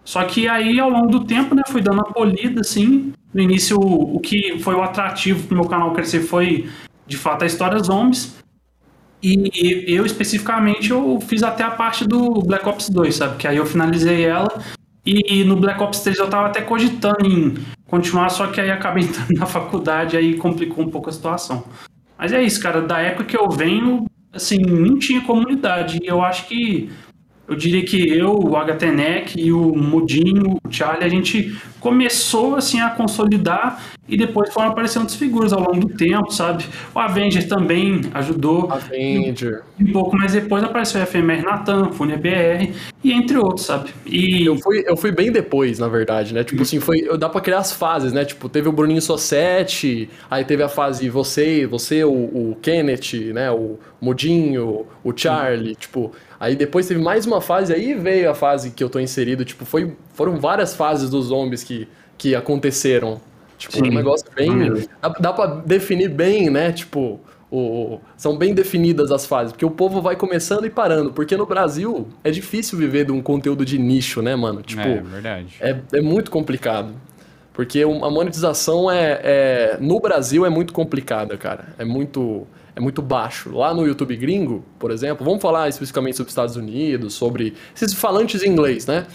Só 0.05 0.25
que 0.25 0.49
aí, 0.49 0.81
ao 0.81 0.91
longo 0.91 1.09
do 1.09 1.25
tempo, 1.25 1.55
né, 1.55 1.63
fui 1.69 1.81
dando 1.81 1.95
uma 1.95 2.13
polida, 2.13 2.63
assim. 2.63 3.13
No 3.33 3.41
início, 3.41 3.79
o, 3.79 4.17
o 4.17 4.21
que 4.21 4.59
foi 4.59 4.75
o 4.75 4.83
atrativo 4.83 5.47
pro 5.47 5.57
meu 5.57 5.67
canal 5.67 5.93
crescer 5.93 6.21
foi, 6.21 6.69
de 7.07 7.17
fato, 7.17 7.45
a 7.45 7.47
história 7.47 7.79
zombies. 7.79 8.35
E 9.23 9.85
eu, 9.87 10.07
especificamente, 10.07 10.91
eu 10.91 11.21
fiz 11.21 11.43
até 11.43 11.63
a 11.63 11.71
parte 11.71 12.09
do 12.09 12.41
Black 12.43 12.67
Ops 12.67 12.89
2, 12.89 13.15
sabe? 13.15 13.37
Que 13.37 13.47
aí 13.47 13.59
eu 13.59 13.67
finalizei 13.67 14.25
ela. 14.25 14.49
E 15.05 15.45
no 15.45 15.57
Black 15.57 15.83
Ops 15.83 16.01
3 16.01 16.19
eu 16.19 16.29
tava 16.29 16.49
até 16.49 16.61
cogitando 16.61 17.27
em 17.27 17.55
continuar, 17.87 18.29
só 18.29 18.47
que 18.47 18.61
aí 18.61 18.71
acabei 18.71 19.05
entrando 19.09 19.33
na 19.39 19.47
faculdade, 19.47 20.17
aí 20.17 20.37
complicou 20.37 20.85
um 20.85 20.91
pouco 20.91 21.09
a 21.09 21.13
situação. 21.13 21.65
Mas 22.19 22.33
é 22.33 22.43
isso, 22.43 22.61
cara. 22.61 22.83
Da 22.83 23.01
época 23.01 23.25
que 23.25 23.37
eu 23.37 23.49
venho, 23.49 24.05
assim, 24.33 24.59
não 24.59 24.99
tinha 24.99 25.23
comunidade. 25.23 25.99
E 26.03 26.07
eu 26.07 26.23
acho 26.23 26.47
que 26.47 26.91
eu 27.51 27.57
diria 27.57 27.85
que 27.85 28.09
eu, 28.17 28.39
o 28.39 28.57
HTNEC 28.57 29.35
e 29.37 29.51
o 29.51 29.75
Mudinho, 29.75 30.61
o 30.65 30.73
Charlie, 30.73 31.05
a 31.05 31.09
gente 31.09 31.59
começou 31.81 32.55
assim 32.55 32.79
a 32.81 32.91
consolidar 32.91 33.83
e 34.09 34.17
depois 34.17 34.53
foram 34.53 34.69
aparecendo 34.69 35.03
outras 35.03 35.19
figuras 35.19 35.53
ao 35.53 35.61
longo 35.61 35.81
do 35.81 35.89
tempo, 35.89 36.31
sabe? 36.31 36.65
O 36.95 36.99
Avenger 37.01 37.49
também 37.49 38.03
ajudou. 38.15 38.71
Avenger. 38.71 39.63
Um, 39.81 39.85
um 39.85 39.93
pouco 39.93 40.17
mais 40.17 40.33
depois 40.33 40.63
apareceu 40.63 41.03
o 41.03 41.07
FMR 41.07 41.43
Natan, 41.43 41.91
Fune 41.91 42.17
BR 42.17 42.73
e 43.03 43.13
entre 43.13 43.37
outros, 43.37 43.67
sabe? 43.67 43.91
E 44.07 44.47
eu 44.47 44.57
fui, 44.57 44.85
eu 44.87 44.97
fui 44.97 45.11
bem 45.11 45.33
depois, 45.33 45.81
na 45.81 45.89
verdade, 45.89 46.33
né? 46.33 46.45
Tipo 46.45 46.63
assim, 46.63 46.79
foi, 46.79 47.03
dá 47.19 47.29
para 47.29 47.41
criar 47.41 47.59
as 47.59 47.73
fases, 47.73 48.13
né? 48.13 48.25
Tipo, 48.25 48.49
teve 48.49 48.69
o 48.69 48.73
Bruninho 48.73 49.03
Sossete, 49.03 50.09
aí 50.31 50.45
teve 50.45 50.63
a 50.63 50.69
fase 50.69 51.09
você, 51.09 51.67
você, 51.67 52.05
o, 52.05 52.13
o 52.13 52.57
Kenneth, 52.63 53.33
né? 53.35 53.51
O 53.51 53.77
Mudinho, 54.01 54.87
o 55.03 55.13
Charlie, 55.17 55.75
tipo, 55.75 56.13
Aí 56.41 56.57
depois 56.57 56.89
teve 56.89 56.99
mais 56.99 57.27
uma 57.27 57.43
fase, 57.43 57.71
aí 57.71 57.93
veio 57.93 58.31
a 58.31 58.35
fase 58.35 58.71
que 58.71 58.83
eu 58.83 58.89
tô 58.89 58.99
inserido, 58.99 59.45
tipo, 59.45 59.67
foi, 59.67 59.95
foram 60.15 60.41
várias 60.41 60.75
fases 60.75 61.11
dos 61.11 61.27
zombies 61.27 61.63
que, 61.63 61.87
que 62.17 62.35
aconteceram. 62.35 63.21
Tipo, 63.59 63.75
Sim. 63.75 63.91
um 63.91 63.95
negócio 63.95 64.27
bem. 64.35 64.89
Dá, 65.03 65.09
dá 65.21 65.33
pra 65.35 65.47
definir 65.47 66.09
bem, 66.09 66.49
né? 66.49 66.73
Tipo, 66.73 67.21
o, 67.53 68.01
são 68.17 68.39
bem 68.39 68.55
definidas 68.55 69.13
as 69.13 69.27
fases, 69.27 69.53
porque 69.53 69.67
o 69.67 69.71
povo 69.71 70.01
vai 70.01 70.17
começando 70.17 70.65
e 70.65 70.71
parando, 70.71 71.13
porque 71.13 71.37
no 71.37 71.45
Brasil 71.45 72.09
é 72.25 72.31
difícil 72.31 72.79
viver 72.79 73.05
de 73.05 73.13
um 73.13 73.21
conteúdo 73.21 73.63
de 73.63 73.79
nicho, 73.79 74.23
né, 74.23 74.35
mano? 74.35 74.63
Tipo, 74.63 74.81
é 74.81 75.03
verdade. 75.03 75.57
É, 75.61 75.77
é 75.93 76.01
muito 76.01 76.31
complicado. 76.31 76.95
Porque 77.53 77.83
a 77.83 78.11
monetização 78.11 78.91
é, 78.91 79.21
é. 79.23 79.79
No 79.79 80.01
Brasil 80.01 80.47
é 80.47 80.49
muito 80.49 80.73
complicada, 80.73 81.37
cara. 81.37 81.67
É 81.79 81.85
muito 81.85 82.47
é 82.75 82.81
muito 82.81 83.03
baixo. 83.03 83.51
Lá 83.57 83.75
no 83.75 83.87
YouTube 83.87 84.17
gringo, 84.17 84.65
por 84.79 84.91
exemplo, 84.91 85.25
vamos 85.25 85.43
falar 85.43 85.69
especificamente 85.69 86.17
sobre 86.17 86.31
Estados 86.31 86.57
Unidos, 86.57 87.15
sobre 87.15 87.55
esses 87.75 87.95
falantes 87.95 88.43
em 88.43 88.49
inglês, 88.49 88.87
né? 88.87 89.07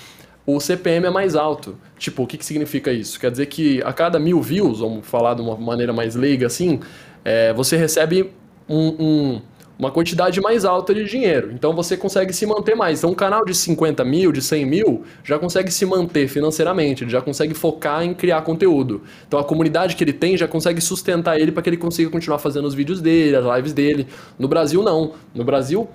O 0.45 0.59
CPM 0.59 1.07
é 1.07 1.09
mais 1.09 1.35
alto. 1.35 1.75
Tipo, 1.97 2.23
o 2.23 2.27
que, 2.27 2.37
que 2.37 2.45
significa 2.45 2.91
isso? 2.91 3.19
Quer 3.19 3.31
dizer 3.31 3.47
que 3.47 3.81
a 3.83 3.91
cada 3.91 4.19
mil 4.19 4.41
views, 4.41 4.79
vamos 4.79 5.07
falar 5.07 5.33
de 5.33 5.41
uma 5.41 5.57
maneira 5.57 5.91
mais 5.91 6.15
leiga 6.15 6.45
assim, 6.45 6.79
é, 7.23 7.51
você 7.53 7.75
recebe 7.75 8.31
um, 8.69 8.87
um 8.99 9.41
uma 9.77 9.91
quantidade 9.91 10.39
mais 10.41 10.65
alta 10.65 10.93
de 10.93 11.03
dinheiro. 11.05 11.51
Então 11.53 11.73
você 11.75 11.97
consegue 11.97 12.33
se 12.33 12.45
manter 12.45 12.75
mais. 12.75 12.99
Então 12.99 13.11
um 13.11 13.15
canal 13.15 13.43
de 13.45 13.53
50 13.53 14.03
mil, 14.05 14.31
de 14.31 14.41
100 14.41 14.65
mil, 14.65 15.03
já 15.23 15.37
consegue 15.37 15.71
se 15.71 15.85
manter 15.85 16.27
financeiramente, 16.27 17.03
ele 17.03 17.11
já 17.11 17.21
consegue 17.21 17.53
focar 17.53 18.03
em 18.03 18.13
criar 18.13 18.41
conteúdo. 18.41 19.01
Então 19.27 19.39
a 19.39 19.43
comunidade 19.43 19.95
que 19.95 20.03
ele 20.03 20.13
tem 20.13 20.37
já 20.37 20.47
consegue 20.47 20.81
sustentar 20.81 21.39
ele 21.39 21.51
para 21.51 21.61
que 21.61 21.69
ele 21.69 21.77
consiga 21.77 22.09
continuar 22.09 22.39
fazendo 22.39 22.65
os 22.65 22.73
vídeos 22.73 23.01
dele, 23.01 23.35
as 23.35 23.57
lives 23.57 23.73
dele. 23.73 24.07
No 24.39 24.47
Brasil, 24.47 24.81
não. 24.81 25.13
No 25.33 25.43
Brasil, 25.43 25.89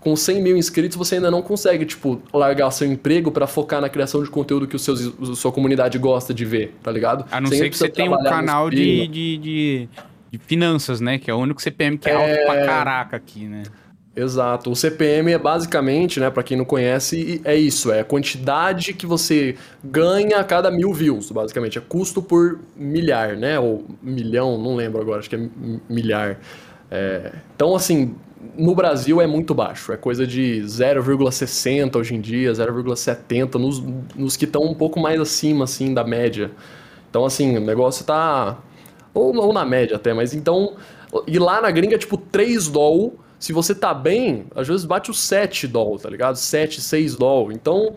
com 0.00 0.16
100 0.16 0.42
mil 0.42 0.56
inscritos, 0.56 0.96
você 0.96 1.16
ainda 1.16 1.30
não 1.30 1.42
consegue, 1.42 1.86
tipo, 1.86 2.20
largar 2.34 2.70
seu 2.72 2.90
emprego 2.90 3.30
para 3.30 3.46
focar 3.46 3.80
na 3.80 3.88
criação 3.88 4.22
de 4.22 4.28
conteúdo 4.28 4.66
que 4.66 4.74
o 4.74 4.78
seu, 4.78 4.94
a 4.94 5.36
sua 5.36 5.52
comunidade 5.52 5.96
gosta 5.96 6.34
de 6.34 6.44
ver, 6.44 6.74
tá 6.82 6.90
ligado? 6.90 7.24
A 7.30 7.40
não 7.40 7.48
ser 7.48 7.70
que 7.70 7.78
você 7.78 7.88
tenha 7.88 8.10
um 8.10 8.22
canal 8.24 8.68
de, 8.68 9.06
de, 9.06 9.36
de 9.38 9.88
de 10.32 10.38
finanças, 10.38 11.00
né? 11.00 11.18
Que 11.18 11.30
é 11.30 11.34
o 11.34 11.36
único 11.36 11.60
CPM 11.60 11.98
que 11.98 12.08
é, 12.08 12.12
é... 12.12 12.16
alto 12.16 12.46
pra 12.46 12.66
caraca 12.66 13.16
aqui, 13.16 13.46
né? 13.46 13.64
Exato. 14.16 14.70
O 14.70 14.76
CPM 14.76 15.32
é 15.32 15.38
basicamente, 15.38 16.20
né, 16.20 16.28
para 16.28 16.42
quem 16.42 16.54
não 16.56 16.66
conhece, 16.66 17.40
é 17.44 17.56
isso, 17.56 17.90
é 17.90 18.00
a 18.00 18.04
quantidade 18.04 18.92
que 18.92 19.06
você 19.06 19.56
ganha 19.82 20.38
a 20.38 20.44
cada 20.44 20.70
mil 20.70 20.92
views, 20.92 21.30
basicamente. 21.30 21.78
É 21.78 21.80
custo 21.80 22.22
por 22.22 22.58
milhar, 22.76 23.36
né? 23.36 23.58
Ou 23.58 23.84
milhão, 24.02 24.58
não 24.58 24.74
lembro 24.74 25.00
agora, 25.00 25.20
acho 25.20 25.30
que 25.30 25.36
é 25.36 25.48
milhar. 25.88 26.38
É... 26.90 27.32
Então, 27.54 27.74
assim, 27.74 28.14
no 28.56 28.74
Brasil 28.74 29.20
é 29.20 29.26
muito 29.26 29.54
baixo, 29.54 29.92
é 29.92 29.96
coisa 29.96 30.26
de 30.26 30.62
0,60 30.62 31.96
hoje 31.96 32.14
em 32.14 32.20
dia, 32.20 32.52
0,70 32.52 33.54
nos, 33.54 33.82
nos 34.14 34.36
que 34.36 34.44
estão 34.44 34.62
um 34.62 34.74
pouco 34.74 35.00
mais 35.00 35.18
acima, 35.20 35.64
assim, 35.64 35.94
da 35.94 36.04
média. 36.04 36.50
Então, 37.08 37.24
assim, 37.24 37.56
o 37.56 37.60
negócio 37.60 38.04
tá 38.04 38.58
ou, 39.14 39.36
ou 39.36 39.52
na 39.52 39.64
média 39.64 39.96
até, 39.96 40.12
mas 40.12 40.34
então. 40.34 40.76
E 41.26 41.38
lá 41.38 41.60
na 41.60 41.70
gringa, 41.70 41.98
tipo, 41.98 42.16
3 42.16 42.68
doll. 42.68 43.18
Se 43.38 43.52
você 43.52 43.74
tá 43.74 43.92
bem, 43.92 44.46
às 44.54 44.68
vezes 44.68 44.84
bate 44.84 45.10
o 45.10 45.14
7 45.14 45.66
doll, 45.66 45.98
tá 45.98 46.08
ligado? 46.08 46.36
7, 46.36 46.80
6 46.80 47.16
doll. 47.16 47.52
Então. 47.52 47.96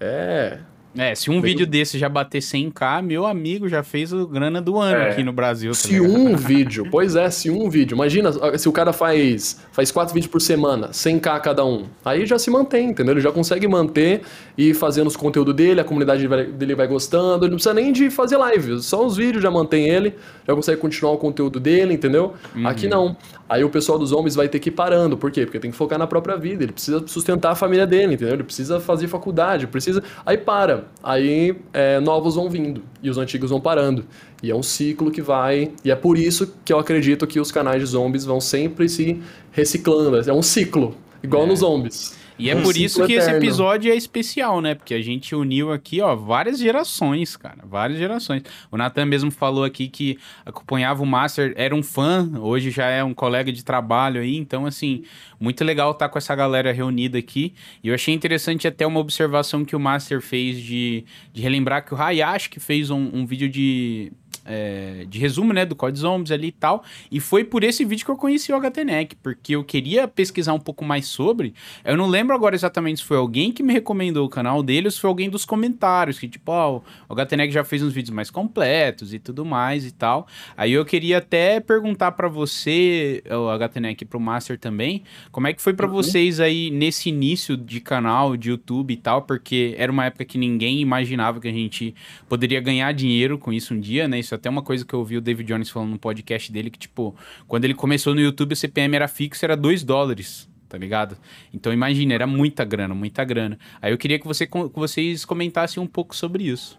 É. 0.00 0.58
É, 0.96 1.14
se 1.14 1.30
um 1.30 1.40
vídeo 1.40 1.66
desse 1.66 1.98
já 1.98 2.08
bater 2.08 2.40
100k, 2.40 3.02
meu 3.02 3.26
amigo 3.26 3.68
já 3.68 3.82
fez 3.82 4.12
o 4.12 4.26
grana 4.26 4.60
do 4.60 4.78
ano 4.78 4.98
é. 4.98 5.10
aqui 5.10 5.22
no 5.22 5.32
Brasil. 5.32 5.72
Tá 5.72 5.76
se 5.76 6.00
um 6.00 6.34
vídeo, 6.36 6.88
pois 6.90 7.16
é, 7.16 7.28
se 7.30 7.50
um 7.50 7.68
vídeo. 7.68 7.94
Imagina 7.94 8.30
se 8.58 8.68
o 8.68 8.72
cara 8.72 8.92
faz 8.92 9.60
faz 9.72 9.90
quatro 9.90 10.14
vídeos 10.14 10.30
por 10.30 10.40
semana, 10.40 10.88
100k 10.88 11.40
cada 11.40 11.64
um. 11.64 11.84
Aí 12.04 12.24
já 12.24 12.38
se 12.38 12.50
mantém, 12.50 12.90
entendeu? 12.90 13.12
Ele 13.12 13.20
já 13.20 13.30
consegue 13.30 13.68
manter 13.68 14.22
e 14.56 14.72
fazendo 14.72 15.06
os 15.06 15.16
conteúdos 15.16 15.54
dele, 15.54 15.80
a 15.80 15.84
comunidade 15.84 16.26
dele 16.52 16.74
vai 16.74 16.86
gostando. 16.86 17.44
Ele 17.44 17.50
não 17.50 17.56
precisa 17.56 17.74
nem 17.74 17.92
de 17.92 18.08
fazer 18.10 18.36
live, 18.38 18.80
só 18.80 19.04
os 19.04 19.16
vídeos 19.16 19.42
já 19.42 19.50
mantém 19.50 19.88
ele, 19.88 20.14
já 20.46 20.54
consegue 20.54 20.80
continuar 20.80 21.12
o 21.12 21.18
conteúdo 21.18 21.60
dele, 21.60 21.92
entendeu? 21.92 22.34
Uhum. 22.54 22.66
Aqui 22.66 22.88
não. 22.88 23.16
Aí 23.48 23.62
o 23.62 23.70
pessoal 23.70 23.98
dos 23.98 24.12
homens 24.12 24.34
vai 24.34 24.48
ter 24.48 24.58
que 24.58 24.70
ir 24.70 24.72
parando. 24.72 25.16
Por 25.16 25.30
quê? 25.30 25.44
Porque 25.44 25.60
tem 25.60 25.70
que 25.70 25.76
focar 25.76 25.98
na 25.98 26.06
própria 26.06 26.36
vida. 26.36 26.64
Ele 26.64 26.72
precisa 26.72 27.06
sustentar 27.06 27.52
a 27.52 27.54
família 27.54 27.86
dele, 27.86 28.14
entendeu? 28.14 28.34
Ele 28.34 28.42
precisa 28.42 28.80
fazer 28.80 29.06
faculdade, 29.06 29.66
precisa. 29.66 30.02
Aí 30.24 30.36
para. 30.36 30.86
Aí 31.02 31.56
é, 31.72 32.00
novos 32.00 32.34
vão 32.34 32.50
vindo 32.50 32.82
e 33.02 33.08
os 33.08 33.18
antigos 33.18 33.50
vão 33.50 33.60
parando. 33.60 34.04
E 34.42 34.50
é 34.50 34.54
um 34.54 34.62
ciclo 34.62 35.10
que 35.10 35.22
vai. 35.22 35.70
E 35.84 35.90
é 35.90 35.96
por 35.96 36.18
isso 36.18 36.54
que 36.64 36.72
eu 36.72 36.78
acredito 36.78 37.26
que 37.26 37.38
os 37.38 37.52
canais 37.52 37.80
de 37.80 37.86
zombies 37.86 38.24
vão 38.24 38.40
sempre 38.40 38.88
se 38.88 39.20
reciclando. 39.52 40.28
É 40.28 40.32
um 40.32 40.42
ciclo, 40.42 40.96
igual 41.22 41.44
é. 41.44 41.46
nos 41.46 41.60
zombies. 41.60 42.15
E 42.38 42.50
é 42.50 42.56
um 42.56 42.62
por 42.62 42.76
isso 42.76 43.06
que 43.06 43.14
eterno. 43.14 43.36
esse 43.36 43.44
episódio 43.44 43.92
é 43.92 43.96
especial, 43.96 44.60
né? 44.60 44.74
Porque 44.74 44.94
a 44.94 45.00
gente 45.00 45.34
uniu 45.34 45.72
aqui, 45.72 46.00
ó, 46.00 46.14
várias 46.14 46.58
gerações, 46.58 47.36
cara. 47.36 47.58
Várias 47.64 47.98
gerações. 47.98 48.42
O 48.70 48.76
Nathan 48.76 49.06
mesmo 49.06 49.30
falou 49.30 49.64
aqui 49.64 49.88
que 49.88 50.18
acompanhava 50.44 51.02
o 51.02 51.06
Master, 51.06 51.54
era 51.56 51.74
um 51.74 51.82
fã, 51.82 52.30
hoje 52.38 52.70
já 52.70 52.86
é 52.86 53.02
um 53.02 53.14
colega 53.14 53.50
de 53.50 53.64
trabalho 53.64 54.20
aí. 54.20 54.36
Então, 54.36 54.66
assim, 54.66 55.04
muito 55.40 55.64
legal 55.64 55.92
estar 55.92 56.06
tá 56.06 56.12
com 56.12 56.18
essa 56.18 56.34
galera 56.34 56.72
reunida 56.72 57.18
aqui. 57.18 57.54
E 57.82 57.88
eu 57.88 57.94
achei 57.94 58.14
interessante 58.14 58.68
até 58.68 58.86
uma 58.86 59.00
observação 59.00 59.64
que 59.64 59.74
o 59.74 59.80
Master 59.80 60.20
fez 60.20 60.60
de, 60.60 61.04
de 61.32 61.42
relembrar 61.42 61.84
que 61.84 61.94
o 61.94 61.96
Hayashi 61.96 62.50
que 62.50 62.60
fez 62.60 62.90
um, 62.90 63.10
um 63.12 63.26
vídeo 63.26 63.48
de 63.48 64.12
é, 64.46 65.04
de 65.08 65.18
resumo, 65.18 65.52
né, 65.52 65.66
do 65.66 65.74
Code 65.74 65.98
Zombies 65.98 66.30
ali 66.30 66.48
e 66.48 66.52
tal. 66.52 66.84
E 67.10 67.20
foi 67.20 67.44
por 67.44 67.64
esse 67.64 67.84
vídeo 67.84 68.04
que 68.04 68.10
eu 68.10 68.16
conheci 68.16 68.52
o 68.52 68.60
HTNEC, 68.60 69.16
porque 69.16 69.56
eu 69.56 69.64
queria 69.64 70.06
pesquisar 70.06 70.54
um 70.54 70.60
pouco 70.60 70.84
mais 70.84 71.06
sobre. 71.06 71.54
Eu 71.84 71.96
não 71.96 72.06
lembro 72.06 72.34
agora 72.34 72.54
exatamente 72.54 73.00
se 73.00 73.04
foi 73.04 73.16
alguém 73.16 73.52
que 73.52 73.62
me 73.62 73.72
recomendou 73.72 74.24
o 74.24 74.28
canal 74.28 74.62
dele 74.62 74.86
ou 74.86 74.90
se 74.90 75.00
foi 75.00 75.08
alguém 75.08 75.28
dos 75.28 75.44
comentários, 75.44 76.18
que 76.18 76.28
tipo, 76.28 76.52
ó, 76.52 76.80
oh, 77.08 77.12
o 77.12 77.14
HTNEC 77.14 77.52
já 77.52 77.64
fez 77.64 77.82
uns 77.82 77.92
vídeos 77.92 78.14
mais 78.14 78.30
completos 78.30 79.12
e 79.12 79.18
tudo 79.18 79.44
mais 79.44 79.84
e 79.84 79.90
tal. 79.90 80.26
Aí 80.56 80.72
eu 80.72 80.84
queria 80.84 81.18
até 81.18 81.60
perguntar 81.60 82.12
para 82.12 82.28
você, 82.28 83.22
o 83.30 83.50
HTNEC, 83.58 84.04
pro 84.04 84.20
Master 84.20 84.58
também, 84.58 85.02
como 85.32 85.46
é 85.46 85.52
que 85.52 85.60
foi 85.60 85.74
para 85.74 85.86
uhum. 85.86 85.92
vocês 85.92 86.40
aí 86.40 86.70
nesse 86.70 87.08
início 87.08 87.56
de 87.56 87.80
canal, 87.80 88.36
de 88.36 88.50
YouTube 88.50 88.92
e 88.92 88.96
tal, 88.96 89.22
porque 89.22 89.74
era 89.76 89.90
uma 89.90 90.06
época 90.06 90.24
que 90.24 90.38
ninguém 90.38 90.80
imaginava 90.80 91.40
que 91.40 91.48
a 91.48 91.52
gente 91.52 91.94
poderia 92.28 92.60
ganhar 92.60 92.92
dinheiro 92.92 93.38
com 93.38 93.52
isso 93.52 93.74
um 93.74 93.80
dia, 93.80 94.06
né? 94.06 94.18
Isso 94.18 94.35
até 94.36 94.48
uma 94.48 94.62
coisa 94.62 94.84
que 94.84 94.94
eu 94.94 95.00
ouvi 95.00 95.16
o 95.16 95.20
David 95.20 95.52
Jones 95.52 95.70
falando 95.70 95.90
no 95.90 95.98
podcast 95.98 96.50
dele, 96.52 96.70
que, 96.70 96.78
tipo, 96.78 97.14
quando 97.46 97.64
ele 97.64 97.74
começou 97.74 98.14
no 98.14 98.20
YouTube, 98.20 98.52
o 98.52 98.56
CPM 98.56 98.94
era 98.96 99.08
fixo, 99.08 99.44
era 99.44 99.56
2 99.56 99.82
dólares, 99.82 100.48
tá 100.68 100.78
ligado? 100.78 101.16
Então 101.52 101.72
imagina, 101.72 102.14
era 102.14 102.26
muita 102.26 102.64
grana, 102.64 102.94
muita 102.94 103.24
grana. 103.24 103.58
Aí 103.80 103.92
eu 103.92 103.98
queria 103.98 104.18
que, 104.18 104.26
você, 104.26 104.46
que 104.46 104.56
vocês 104.74 105.24
comentassem 105.24 105.82
um 105.82 105.86
pouco 105.86 106.14
sobre 106.14 106.44
isso. 106.44 106.78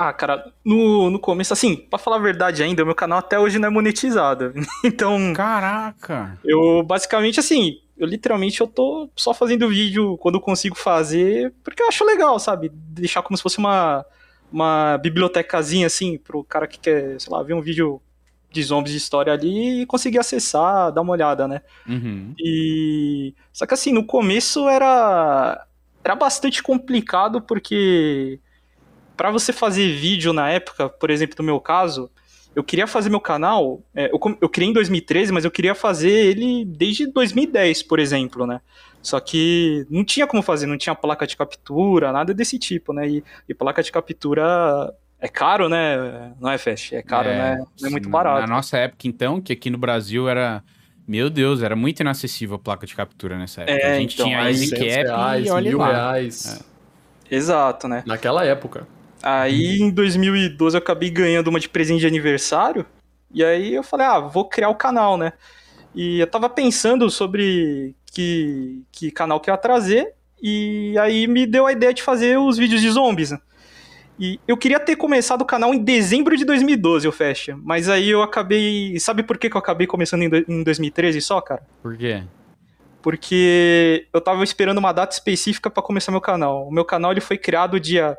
Ah, 0.00 0.12
cara, 0.12 0.52
no, 0.64 1.10
no 1.10 1.18
começo, 1.18 1.52
assim, 1.52 1.74
pra 1.74 1.98
falar 1.98 2.16
a 2.16 2.20
verdade 2.20 2.62
ainda, 2.62 2.84
o 2.84 2.86
meu 2.86 2.94
canal 2.94 3.18
até 3.18 3.36
hoje 3.36 3.58
não 3.58 3.66
é 3.66 3.70
monetizado. 3.70 4.52
então. 4.84 5.32
Caraca! 5.32 6.38
Eu, 6.44 6.84
basicamente, 6.84 7.40
assim, 7.40 7.80
eu 7.98 8.06
literalmente 8.06 8.60
eu 8.60 8.68
tô 8.68 9.10
só 9.16 9.34
fazendo 9.34 9.68
vídeo 9.68 10.16
quando 10.18 10.36
eu 10.36 10.40
consigo 10.40 10.76
fazer, 10.76 11.52
porque 11.64 11.82
eu 11.82 11.88
acho 11.88 12.04
legal, 12.04 12.38
sabe? 12.38 12.70
Deixar 12.72 13.22
como 13.22 13.36
se 13.36 13.42
fosse 13.42 13.58
uma, 13.58 14.06
uma 14.50 14.98
bibliotecazinha 14.98 15.86
assim, 15.86 16.18
pro 16.18 16.44
cara 16.44 16.66
que 16.66 16.78
quer, 16.78 17.20
sei 17.20 17.32
lá, 17.32 17.42
ver 17.42 17.54
um 17.54 17.60
vídeo 17.60 18.00
de 18.50 18.62
zombies 18.62 18.92
de 18.92 18.98
história 18.98 19.32
ali 19.32 19.82
e 19.82 19.86
conseguir 19.86 20.18
acessar, 20.18 20.92
dar 20.92 21.02
uma 21.02 21.12
olhada, 21.12 21.46
né? 21.46 21.62
Uhum. 21.86 22.34
E. 22.38 23.34
Só 23.52 23.66
que 23.66 23.74
assim, 23.74 23.92
no 23.92 24.04
começo 24.04 24.68
era. 24.68 25.66
Era 26.02 26.14
bastante 26.14 26.62
complicado 26.62 27.42
porque. 27.42 28.40
para 29.16 29.30
você 29.30 29.52
fazer 29.52 29.92
vídeo 29.94 30.32
na 30.32 30.50
época, 30.50 30.88
por 30.88 31.10
exemplo, 31.10 31.36
no 31.38 31.44
meu 31.44 31.60
caso, 31.60 32.10
eu 32.54 32.64
queria 32.64 32.86
fazer 32.86 33.10
meu 33.10 33.20
canal. 33.20 33.82
É, 33.94 34.10
eu, 34.10 34.18
eu 34.40 34.48
criei 34.48 34.70
em 34.70 34.74
2013, 34.74 35.30
mas 35.32 35.44
eu 35.44 35.50
queria 35.50 35.74
fazer 35.74 36.10
ele 36.10 36.64
desde 36.64 37.06
2010, 37.06 37.82
por 37.82 37.98
exemplo, 37.98 38.46
né? 38.46 38.60
Só 39.02 39.20
que 39.20 39.86
não 39.88 40.04
tinha 40.04 40.26
como 40.26 40.42
fazer, 40.42 40.66
não 40.66 40.76
tinha 40.76 40.94
placa 40.94 41.26
de 41.26 41.36
captura, 41.36 42.12
nada 42.12 42.34
desse 42.34 42.58
tipo, 42.58 42.92
né? 42.92 43.08
E, 43.08 43.24
e 43.48 43.54
placa 43.54 43.82
de 43.82 43.92
captura 43.92 44.92
é 45.20 45.28
caro, 45.28 45.68
né? 45.68 46.32
Não 46.40 46.50
é, 46.50 46.58
Fast? 46.58 46.94
É 46.94 47.02
caro, 47.02 47.28
É, 47.28 47.56
né? 47.56 47.64
Não 47.80 47.88
é 47.88 47.90
muito 47.90 48.08
barato. 48.08 48.40
Na 48.40 48.54
nossa 48.54 48.76
época, 48.78 49.08
então, 49.08 49.40
que 49.40 49.52
aqui 49.52 49.70
no 49.70 49.78
Brasil 49.78 50.28
era. 50.28 50.62
Meu 51.06 51.30
Deus, 51.30 51.62
era 51.62 51.74
muito 51.74 52.00
inacessível 52.00 52.56
a 52.56 52.58
placa 52.58 52.86
de 52.86 52.94
captura 52.94 53.38
nessa 53.38 53.62
época. 53.62 53.78
É, 53.78 53.96
a 53.96 53.98
gente 53.98 54.14
então, 54.14 54.26
tinha 54.26 54.40
aí 54.40 54.52
Easy 54.52 54.66
600 54.68 54.94
Cap 54.94 55.06
reais, 55.06 55.46
e 55.46 55.50
olha 55.50 55.70
mil 55.70 55.78
lá. 55.78 55.90
reais. 55.90 56.64
Exato, 57.30 57.88
né? 57.88 58.02
Naquela 58.06 58.44
época. 58.44 58.86
Aí 59.22 59.80
em 59.80 59.90
2012 59.90 60.76
eu 60.76 60.78
acabei 60.78 61.08
ganhando 61.10 61.48
uma 61.48 61.58
de 61.58 61.68
presente 61.68 62.00
de 62.00 62.06
aniversário. 62.06 62.84
E 63.32 63.42
aí 63.42 63.74
eu 63.74 63.82
falei, 63.82 64.06
ah, 64.06 64.20
vou 64.20 64.44
criar 64.48 64.68
o 64.68 64.74
canal, 64.74 65.16
né? 65.16 65.32
E 65.94 66.20
eu 66.20 66.26
tava 66.26 66.48
pensando 66.48 67.10
sobre 67.10 67.96
que, 68.18 68.82
que 68.90 69.10
canal 69.12 69.38
que 69.38 69.48
eu 69.48 69.54
ia 69.54 69.58
trazer. 69.58 70.12
E 70.42 70.96
aí 70.98 71.26
me 71.28 71.46
deu 71.46 71.66
a 71.66 71.72
ideia 71.72 71.94
de 71.94 72.02
fazer 72.02 72.38
os 72.38 72.56
vídeos 72.58 72.80
de 72.80 72.90
zombies, 72.90 73.30
né? 73.30 73.38
E 74.18 74.40
eu 74.48 74.56
queria 74.56 74.80
ter 74.80 74.96
começado 74.96 75.42
o 75.42 75.44
canal 75.44 75.72
em 75.72 75.78
dezembro 75.78 76.36
de 76.36 76.44
2012, 76.44 77.06
o 77.06 77.12
Fecha. 77.12 77.56
Mas 77.62 77.88
aí 77.88 78.08
eu 78.10 78.20
acabei. 78.22 78.98
Sabe 78.98 79.22
por 79.22 79.38
que, 79.38 79.48
que 79.48 79.56
eu 79.56 79.60
acabei 79.60 79.86
começando 79.86 80.22
em 80.22 80.28
do- 80.28 80.44
em 80.48 80.62
2013 80.64 81.20
só, 81.20 81.40
cara? 81.40 81.62
Por 81.82 81.96
quê? 81.96 82.22
porque 83.00 84.06
eu 84.12 84.20
tava 84.20 84.42
esperando 84.44 84.78
uma 84.78 84.92
data 84.92 85.14
específica 85.14 85.70
pra 85.70 85.82
começar 85.82 86.10
meu 86.10 86.20
canal. 86.20 86.66
O 86.66 86.70
meu 86.72 86.84
canal 86.84 87.12
ele 87.12 87.20
foi 87.20 87.38
criado 87.38 87.78
dia 87.78 88.18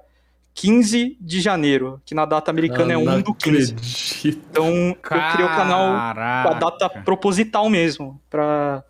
15 0.56 1.18
de 1.20 1.42
janeiro, 1.42 2.02
que 2.06 2.16
na 2.16 2.26
data 2.26 2.50
americana 2.50 2.94
é 2.94 2.96
Ah, 2.96 3.00
1 3.00 3.04
não 3.06 3.22
do 3.22 3.34
15. 3.34 3.74
acredito. 3.74 4.28
Então 4.50 4.68
eu 4.90 4.96
criei 4.96 5.46
o 5.46 5.50
canal 5.50 5.90
com 5.92 5.96
a 5.98 6.14
Caraca. 6.14 6.54
data 6.60 6.90
proposital 7.04 7.70
mesmo, 7.70 8.20
pra 8.30 8.84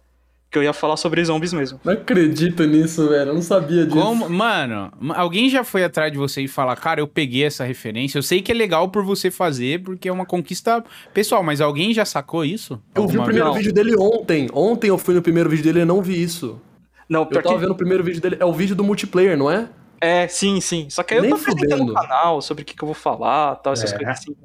que 0.51 0.57
eu 0.57 0.63
ia 0.63 0.73
falar 0.73 0.97
sobre 0.97 1.23
zombies 1.23 1.53
mesmo. 1.53 1.79
Não 1.83 1.93
acredito 1.93 2.63
nisso, 2.65 3.07
velho. 3.07 3.29
Eu 3.29 3.33
não 3.35 3.41
sabia 3.41 3.85
disso. 3.85 3.95
Como, 3.95 4.27
mano, 4.29 4.91
alguém 5.15 5.47
já 5.49 5.63
foi 5.63 5.83
atrás 5.83 6.11
de 6.11 6.17
você 6.17 6.41
e 6.41 6.47
falar, 6.47 6.75
cara, 6.75 6.99
eu 6.99 7.07
peguei 7.07 7.43
essa 7.43 7.63
referência. 7.63 8.17
Eu 8.17 8.23
sei 8.23 8.41
que 8.41 8.51
é 8.51 8.55
legal 8.55 8.89
por 8.89 9.03
você 9.03 9.29
fazer, 9.29 9.83
porque 9.83 10.09
é 10.09 10.11
uma 10.11 10.25
conquista 10.25 10.83
pessoal, 11.13 11.43
mas 11.43 11.61
alguém 11.61 11.93
já 11.93 12.03
sacou 12.05 12.43
isso? 12.43 12.81
Eu 12.95 13.07
vi 13.07 13.17
o 13.19 13.23
primeiro 13.23 13.47
Não. 13.49 13.53
vídeo 13.53 13.71
dele 13.71 13.95
ontem. 13.97 14.47
Ontem 14.51 14.87
eu 14.89 14.97
fui 14.97 15.13
no 15.13 15.21
primeiro 15.21 15.49
vídeo 15.49 15.63
dele 15.65 15.81
e 15.81 15.85
não 15.85 16.01
vi 16.01 16.21
isso. 16.21 16.59
Não, 17.07 17.21
Eu 17.21 17.25
pior 17.27 17.43
tava 17.43 17.55
que 17.55 17.61
vendo 17.61 17.71
o 17.71 17.75
primeiro 17.77 18.03
vídeo 18.03 18.21
dele. 18.21 18.37
É 18.39 18.45
o 18.45 18.53
vídeo 18.53 18.75
do 18.75 18.83
multiplayer, 18.83 19.37
não 19.37 19.51
é? 19.51 19.69
É, 20.01 20.27
sim, 20.27 20.59
sim. 20.61 20.87
Só 20.89 21.03
que 21.03 21.13
aí 21.13 21.21
Nem 21.21 21.29
eu 21.29 21.35
tô 21.35 21.41
apresentando 21.41 21.79
fudendo. 21.79 21.91
o 21.91 21.95
canal, 21.95 22.41
sobre 22.41 22.63
o 22.63 22.65
que, 22.65 22.73
que 22.75 22.83
eu 22.83 22.87
vou 22.87 22.95
falar, 22.95 23.55
tal, 23.57 23.73
essas 23.73 23.91
É. 23.93 23.97
coisas 23.97 24.17
assim. 24.17 24.35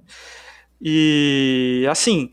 E, 0.83 1.87
assim, 1.91 2.31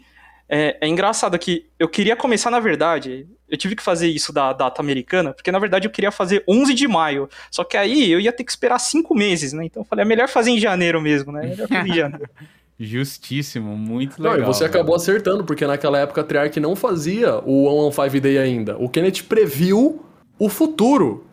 é, 0.49 0.77
é 0.81 0.87
engraçado 0.87 1.37
que 1.37 1.67
eu 1.79 1.87
queria 1.87 2.15
começar, 2.15 2.49
na 2.51 2.59
verdade, 2.59 3.27
eu 3.51 3.57
tive 3.57 3.75
que 3.75 3.83
fazer 3.83 4.07
isso 4.07 4.31
da 4.31 4.53
data 4.53 4.81
americana, 4.81 5.33
porque 5.33 5.51
na 5.51 5.59
verdade 5.59 5.85
eu 5.85 5.91
queria 5.91 6.09
fazer 6.09 6.41
11 6.47 6.73
de 6.73 6.87
maio. 6.87 7.29
Só 7.51 7.65
que 7.65 7.75
aí 7.75 8.09
eu 8.09 8.19
ia 8.19 8.31
ter 8.31 8.45
que 8.45 8.51
esperar 8.51 8.79
cinco 8.79 9.13
meses, 9.13 9.51
né? 9.51 9.65
Então 9.65 9.81
eu 9.81 9.85
falei, 9.85 10.05
é 10.05 10.07
melhor 10.07 10.29
fazer 10.29 10.51
em 10.51 10.59
janeiro 10.59 11.01
mesmo, 11.01 11.33
né? 11.33 11.45
É 11.45 11.49
melhor 11.49 11.67
fazer 11.67 11.89
em 11.89 11.93
janeiro. 11.93 12.29
Justíssimo, 12.79 13.77
muito 13.77 14.19
Não, 14.19 14.31
legal. 14.31 14.49
e 14.49 14.53
você 14.53 14.63
velho. 14.63 14.71
acabou 14.71 14.95
acertando, 14.95 15.43
porque 15.43 15.67
naquela 15.67 15.99
época 15.99 16.21
a 16.21 16.23
Treyarch 16.23 16.59
não 16.59 16.75
fazia 16.75 17.35
o 17.45 17.91
115 17.91 18.19
Day 18.21 18.37
ainda. 18.39 18.75
O 18.77 18.89
Kenneth 18.89 19.23
previu 19.27 20.03
o 20.39 20.49
futuro. 20.49 21.27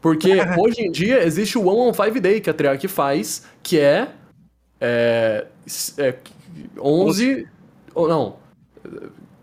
Porque 0.00 0.30
hoje 0.56 0.82
em 0.82 0.90
dia 0.90 1.22
existe 1.22 1.58
o 1.58 1.64
115 1.64 2.20
Day 2.20 2.40
que 2.40 2.48
a 2.48 2.54
Treyarch 2.54 2.86
faz, 2.88 3.44
que 3.62 3.78
é. 3.78 4.08
É. 4.80 5.46
é 5.98 6.14
11. 6.80 7.46
Ou 7.92 8.08
não. 8.08 8.36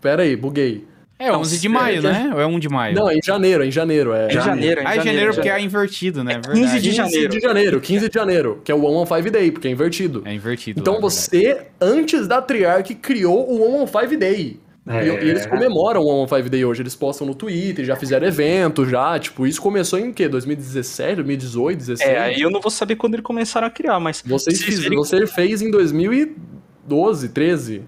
Pera 0.00 0.22
aí, 0.22 0.34
buguei. 0.34 0.84
É 1.18 1.30
11 1.32 1.60
de 1.60 1.68
maio, 1.68 2.02
né? 2.02 2.30
Ou 2.34 2.40
é 2.40 2.46
1 2.46 2.58
de 2.58 2.68
maio? 2.68 2.94
Não, 2.94 3.08
é 3.08 3.14
em 3.16 3.22
janeiro, 3.22 3.62
é 3.62 3.66
em 3.66 3.70
janeiro. 3.70 4.12
É, 4.12 4.24
É 4.24 4.28
em 4.28 4.40
janeiro, 4.40 4.80
é 4.80 4.82
em 4.82 4.86
Ah, 4.86 4.90
é 4.90 4.94
janeiro, 4.96 5.04
janeiro. 5.18 5.34
porque 5.34 5.48
é 5.48 5.60
invertido, 5.60 6.24
né? 6.24 6.34
15 6.34 6.48
Verdade. 6.50 6.80
de 6.82 6.88
15 6.88 6.96
janeiro. 6.96 7.28
de 7.32 7.40
janeiro, 7.40 7.80
15 7.80 8.08
de 8.08 8.14
janeiro, 8.14 8.60
que 8.64 8.72
é 8.72 8.74
o 8.74 8.80
115 8.80 9.30
Day, 9.30 9.50
porque 9.52 9.68
é 9.68 9.70
invertido. 9.70 10.22
É 10.24 10.34
invertido. 10.34 10.80
Então 10.80 10.94
lá, 10.94 11.00
você, 11.00 11.66
antes 11.80 12.26
da 12.26 12.42
Treyarch, 12.42 12.94
criou 12.96 13.46
o 13.48 13.86
115 13.86 14.16
Day. 14.16 14.60
É. 14.86 15.02
E, 15.02 15.08
e 15.08 15.30
eles 15.30 15.46
comemoram 15.46 16.02
o 16.02 16.26
115 16.26 16.48
Day 16.50 16.64
hoje, 16.64 16.82
eles 16.82 16.94
postam 16.96 17.26
no 17.26 17.34
Twitter, 17.34 17.84
já 17.86 17.96
fizeram 17.96 18.26
evento, 18.26 18.84
já, 18.84 19.18
tipo, 19.18 19.46
isso 19.46 19.62
começou 19.62 19.98
em 19.98 20.12
quê? 20.12 20.28
2017, 20.28 21.14
2018, 21.22 21.76
2016? 21.78 22.10
É, 22.10 22.18
aí 22.18 22.40
eu 22.40 22.50
não 22.50 22.60
vou 22.60 22.70
saber 22.70 22.96
quando 22.96 23.14
eles 23.14 23.24
começaram 23.24 23.66
a 23.68 23.70
criar, 23.70 23.98
mas. 24.00 24.20
Vocês 24.26 24.58
se 24.58 24.64
fiz- 24.64 24.80
verem- 24.80 24.98
você 24.98 25.26
fez 25.28 25.62
em 25.62 25.70
2012, 25.70 27.28
13. 27.30 27.82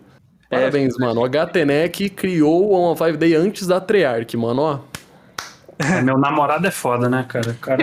É, 0.50 0.58
Parabéns, 0.58 0.96
mano. 0.98 1.20
O 1.22 1.28
HTNEC 1.28 2.08
criou 2.10 2.72
o 2.72 2.94
115 2.96 3.16
Day 3.18 3.34
antes 3.34 3.66
da 3.66 3.80
Treyarch, 3.80 4.36
mano, 4.36 4.62
ó. 4.62 4.78
É, 5.78 6.00
Meu 6.02 6.16
namorado 6.16 6.66
é 6.66 6.70
foda, 6.70 7.08
né, 7.08 7.24
cara? 7.28 7.50
O 7.50 7.54
cara, 7.54 7.82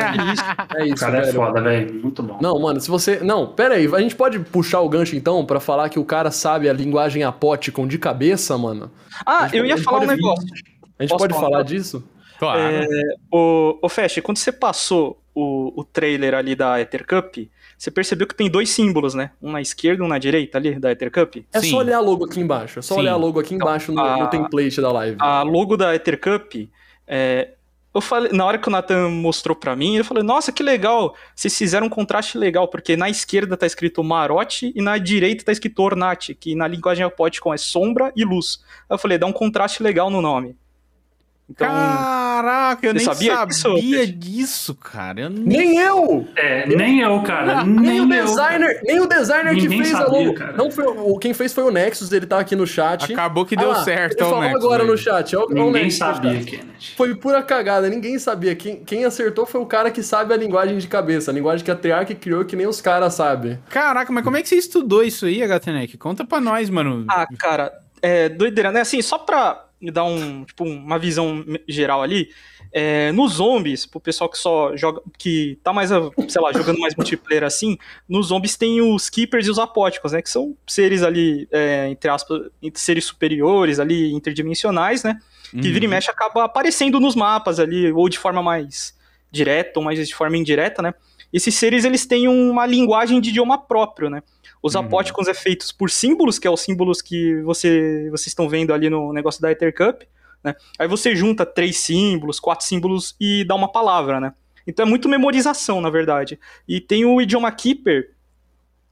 É 0.76 0.82
o 0.84 0.86
isso, 0.86 0.96
cara 0.98 1.18
é 1.18 1.22
velho. 1.22 1.34
foda, 1.34 1.62
velho. 1.62 1.94
Muito 2.02 2.24
bom. 2.24 2.40
Não, 2.42 2.60
mano, 2.60 2.80
se 2.80 2.90
você. 2.90 3.20
Não, 3.20 3.48
pera 3.48 3.76
aí, 3.76 3.86
a 3.94 4.00
gente 4.00 4.16
pode 4.16 4.40
puxar 4.40 4.80
o 4.82 4.90
gancho 4.90 5.16
então 5.16 5.46
pra 5.46 5.60
falar 5.60 5.90
que 5.90 6.00
o 6.00 6.06
cara 6.06 6.32
sabe 6.32 6.70
a 6.70 6.74
linguagem 6.74 7.24
apóticon 7.24 7.86
de 7.88 7.98
cabeça, 7.98 8.58
mano? 8.58 8.90
Ah, 9.26 9.44
gente 9.44 9.58
eu 9.58 9.66
ia 9.66 9.78
falar 9.78 9.98
um 10.00 10.02
vir. 10.08 10.16
negócio. 10.16 10.48
A 10.98 11.04
gente 11.04 11.10
Posso 11.10 11.18
pode 11.24 11.34
falar? 11.34 11.50
falar 11.50 11.64
disso? 11.64 12.04
Claro. 12.40 12.60
É, 12.62 12.86
o, 13.32 13.78
o 13.82 13.90
Fast, 13.90 14.22
quando 14.22 14.38
você 14.38 14.52
passou 14.52 15.22
o, 15.36 15.80
o 15.80 15.84
trailer 15.84 16.34
ali 16.34 16.56
da 16.56 16.80
Ether 16.80 17.06
Cup, 17.06 17.38
você 17.84 17.92
percebeu 17.92 18.26
que 18.26 18.34
tem 18.34 18.50
dois 18.50 18.70
símbolos, 18.70 19.14
né? 19.14 19.32
Um 19.42 19.52
na 19.52 19.60
esquerda 19.60 20.02
e 20.02 20.06
um 20.06 20.08
na 20.08 20.18
direita 20.18 20.58
ali 20.58 20.80
da 20.80 20.90
Ether 20.90 21.12
Cup. 21.12 21.36
É 21.52 21.60
Sim. 21.60 21.72
só 21.72 21.78
olhar 21.80 21.98
a 21.98 22.00
logo 22.00 22.24
aqui 22.24 22.40
embaixo. 22.40 22.80
É 22.80 22.82
só 22.82 22.94
Sim. 22.94 23.02
olhar 23.02 23.12
a 23.12 23.18
logo 23.18 23.42
aqui 23.42 23.54
embaixo 23.54 23.92
no, 23.92 24.00
a- 24.00 24.20
no 24.20 24.28
template 24.30 24.80
da 24.80 24.90
live. 24.90 25.18
A 25.20 25.42
logo 25.44 25.76
da 25.76 25.94
Ether 25.94 26.18
Cup, 26.18 26.54
é, 27.06 27.50
eu 27.94 28.00
falei, 28.00 28.32
na 28.32 28.46
hora 28.46 28.58
que 28.58 28.70
o 28.70 28.72
Nathan 28.72 29.10
mostrou 29.10 29.54
pra 29.54 29.76
mim, 29.76 29.98
eu 29.98 30.06
falei, 30.06 30.24
nossa, 30.24 30.50
que 30.50 30.64
legal, 30.64 31.14
vocês 31.36 31.58
fizeram 31.58 31.88
um 31.88 31.90
contraste 31.90 32.38
legal, 32.38 32.70
porque 32.70 32.96
na 32.96 33.10
esquerda 33.10 33.58
tá 33.58 33.66
escrito 33.66 34.02
Marote 34.02 34.72
e 34.74 34.82
na 34.82 34.98
direita 34.98 35.44
tá 35.44 35.52
escrito 35.52 35.84
Ornate, 35.84 36.34
que 36.34 36.56
na 36.56 36.66
linguagem 36.70 37.04
apóticon 37.06 37.54
é 37.54 37.58
sombra 37.58 38.14
e 38.16 38.24
luz. 38.24 38.64
Aí 38.90 38.96
eu 38.96 38.98
falei, 38.98 39.18
dá 39.18 39.28
um 39.28 39.34
contraste 39.34 39.84
legal 39.84 40.10
no 40.10 40.22
nome. 40.22 40.56
Então, 41.50 41.68
Caraca, 41.68 42.88
eu 42.88 42.94
nem 42.94 43.04
sabia 43.04 43.36
sabia, 43.36 44.08
disso? 44.08 44.18
disso, 44.18 44.76
cara. 44.76 45.22
Eu 45.22 45.30
nem... 45.30 45.44
Nem 45.44 45.78
eu! 45.78 46.28
É, 46.36 46.66
nem 46.68 47.02
eu, 47.02 47.22
cara. 47.22 47.64
Nem, 47.66 48.00
Nem, 48.00 48.02
o 48.02 48.14
eu. 48.14 48.26
designer, 48.26 48.82
nem 48.84 49.00
o 49.02 49.06
designer 49.08 49.54
que 49.54 49.68
fez 49.68 49.94
a 49.94 49.98
sabia, 49.98 50.20
logo. 50.20 50.34
cara. 50.36 50.54
Não 50.54 50.72
foi, 50.72 50.86
o, 50.86 51.18
quem 51.20 51.34
fez 51.34 51.54
foi 51.54 51.66
o 51.66 51.70
Nexus, 51.70 52.12
ele 52.14 52.26
tá 52.26 52.40
aqui 52.40 52.56
no 52.56 52.66
chat. 52.66 53.12
Acabou 53.12 53.46
que 53.46 53.56
Ah 53.56 53.60
deu 53.60 53.70
lá, 53.70 53.84
certo, 53.84 54.14
Ele 54.22 54.24
o 54.24 54.30
falou 54.30 54.42
Nexus 54.44 54.64
agora 54.64 54.84
aí. 54.84 54.90
no 54.90 54.98
chat. 54.98 55.36
ó, 55.36 55.42
ó 55.42 55.46
o 55.46 55.50
Ninguém 55.54 55.72
Nexus 55.84 56.00
sabia. 56.00 56.44
Kenneth. 56.44 56.94
Foi 56.96 57.14
pura 57.16 57.44
cagada, 57.44 57.90
ninguém 57.90 58.18
sabia. 58.18 58.56
Quem, 58.56 58.84
quem 58.84 59.04
acertou 59.06 59.46
foi 59.46 59.60
o 59.62 59.66
cara 59.66 59.92
que 59.92 60.02
sabe 60.02 60.34
a 60.34 60.38
linguagem 60.38 60.78
de 60.78 60.88
cabeça. 60.88 61.30
A 61.30 61.34
linguagem 61.34 61.64
que 61.64 61.72
a 61.72 61.76
Treyarch 61.76 62.16
criou 62.16 62.46
que 62.46 62.56
nem 62.56 62.68
os 62.68 62.80
caras 62.82 63.14
sabem. 63.16 63.60
Caraca, 63.70 64.12
mas 64.14 64.24
como 64.24 64.38
é 64.38 64.42
que 64.42 64.48
você 64.48 64.56
estudou 64.56 65.04
isso 65.04 65.26
aí, 65.26 65.42
HTNEC? 65.44 65.98
Conta 65.98 66.26
pra 66.26 66.40
nós, 66.40 66.70
mano. 66.70 67.06
Ah, 67.10 67.28
cara, 67.38 67.72
é 68.02 68.30
doideira, 68.30 68.72
né? 68.72 68.82
Assim, 68.82 69.02
só 69.02 69.18
pra 69.18 69.66
dar 69.92 70.04
um, 70.06 70.44
tipo, 70.46 70.64
uma 70.64 70.98
visão 70.98 71.44
geral 71.68 72.02
ali, 72.02 72.30
é, 72.72 73.12
nos 73.12 73.34
zombies, 73.34 73.86
pro 73.86 74.00
pessoal 74.00 74.30
que 74.30 74.38
só 74.38 74.76
joga, 74.76 75.02
que 75.18 75.60
tá 75.64 75.72
mais, 75.72 75.90
sei 76.28 76.42
lá, 76.42 76.52
jogando 76.52 76.80
mais 76.80 76.96
multiplayer 76.96 77.44
assim, 77.44 77.78
nos 78.10 78.28
zombies 78.28 78.56
tem 78.58 78.82
os 78.82 79.10
keepers 79.10 79.46
e 79.48 79.52
os 79.52 79.60
apóticos, 79.60 80.12
né? 80.12 80.22
Que 80.22 80.30
são 80.30 80.56
seres 80.68 81.04
ali, 81.04 81.48
é, 81.52 81.88
entre 81.90 82.10
aspas, 82.10 82.42
seres 82.74 83.06
superiores 83.06 83.80
ali, 83.80 84.12
interdimensionais, 84.14 85.04
né? 85.04 85.20
Que 85.52 85.58
Uhum. 85.58 85.62
vira 85.62 85.86
e 85.86 85.88
mexe 85.88 86.10
acaba 86.10 86.46
aparecendo 86.46 87.00
nos 87.00 87.16
mapas 87.16 87.60
ali, 87.60 87.92
ou 87.92 88.10
de 88.10 88.18
forma 88.18 88.42
mais 88.42 88.98
direta, 89.32 89.80
ou 89.80 89.86
mais 89.86 90.08
de 90.08 90.16
forma 90.16 90.36
indireta, 90.36 90.82
né? 90.82 90.94
Esses 91.32 91.54
seres, 91.56 91.86
eles 91.86 92.06
têm 92.06 92.28
uma 92.28 92.66
linguagem 92.66 93.20
de 93.22 93.30
idioma 93.30 93.58
próprio, 93.58 94.10
né? 94.10 94.22
Os 94.64 94.76
Uhum. 94.76 94.82
apóticos 94.82 95.28
é 95.28 95.34
feitos 95.34 95.72
por 95.74 95.92
símbolos, 95.92 96.40
que 96.40 96.48
é 96.48 96.50
os 96.50 96.62
símbolos 96.62 97.02
que 97.02 97.42
você, 97.42 98.08
vocês 98.10 98.28
estão 98.28 98.48
vendo 98.48 98.74
ali 98.74 98.90
no 98.90 99.12
negócio 99.12 99.42
da 99.42 99.52
Ether 99.52 99.76
Cup, 99.76 100.04
né? 100.44 100.56
Aí 100.80 100.88
você 100.88 101.16
junta 101.16 101.46
três 101.46 101.78
símbolos, 101.78 102.40
quatro 102.40 102.66
símbolos 102.66 103.16
e 103.20 103.44
dá 103.44 103.56
uma 103.56 103.70
palavra, 103.72 104.20
né? 104.20 104.34
Então 104.66 104.86
é 104.86 104.90
muito 104.90 105.10
memorização, 105.10 105.82
na 105.82 105.90
verdade. 105.90 106.40
E 106.66 106.80
tem 106.80 107.04
o 107.04 107.20
idioma 107.22 107.52
Keeper, 107.52 108.14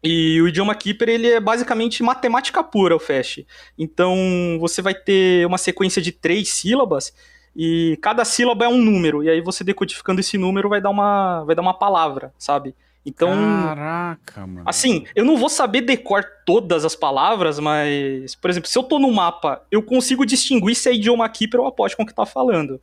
e 0.04 0.42
o 0.42 0.48
idioma 0.48 0.74
Keeper, 0.74 1.08
ele 1.08 1.30
é 1.30 1.40
basicamente 1.40 2.02
matemática 2.02 2.64
pura, 2.64 2.96
o 2.96 3.00
Fast. 3.00 3.46
Então, 3.78 4.58
você 4.60 4.82
vai 4.82 4.96
ter 4.96 5.46
uma 5.46 5.60
sequência 5.60 6.02
de 6.02 6.12
três 6.12 6.50
sílabas, 6.50 7.14
e 7.56 7.98
cada 8.02 8.26
sílaba 8.26 8.66
é 8.66 8.68
um 8.68 8.82
número, 8.82 9.24
e 9.24 9.30
aí 9.30 9.42
você 9.42 9.64
decodificando 9.64 10.20
esse 10.20 10.38
número 10.38 10.70
vai 10.70 10.82
dar 10.82 10.90
uma, 10.90 11.44
vai 11.44 11.56
dar 11.56 11.62
uma 11.62 11.78
palavra, 11.78 12.34
sabe? 12.38 12.74
Então. 13.06 13.30
Caraca, 13.30 14.46
mano. 14.46 14.64
Assim, 14.66 15.06
eu 15.16 15.26
não 15.26 15.38
vou 15.38 15.50
saber 15.50 15.82
decor 15.82 16.24
todas 16.46 16.86
as 16.86 16.96
palavras, 16.96 17.60
mas, 17.60 18.36
por 18.36 18.50
exemplo, 18.50 18.70
se 18.70 18.78
eu 18.78 18.84
tô 18.84 19.00
no 19.00 19.12
mapa, 19.12 19.64
eu 19.72 19.82
consigo 19.82 20.26
distinguir 20.26 20.76
se 20.76 20.90
é 20.90 20.94
idioma 20.94 21.28
Keeper 21.28 21.62
ou 21.62 21.72
com 21.72 22.06
que 22.06 22.14
tá 22.14 22.26
falando. 22.26 22.80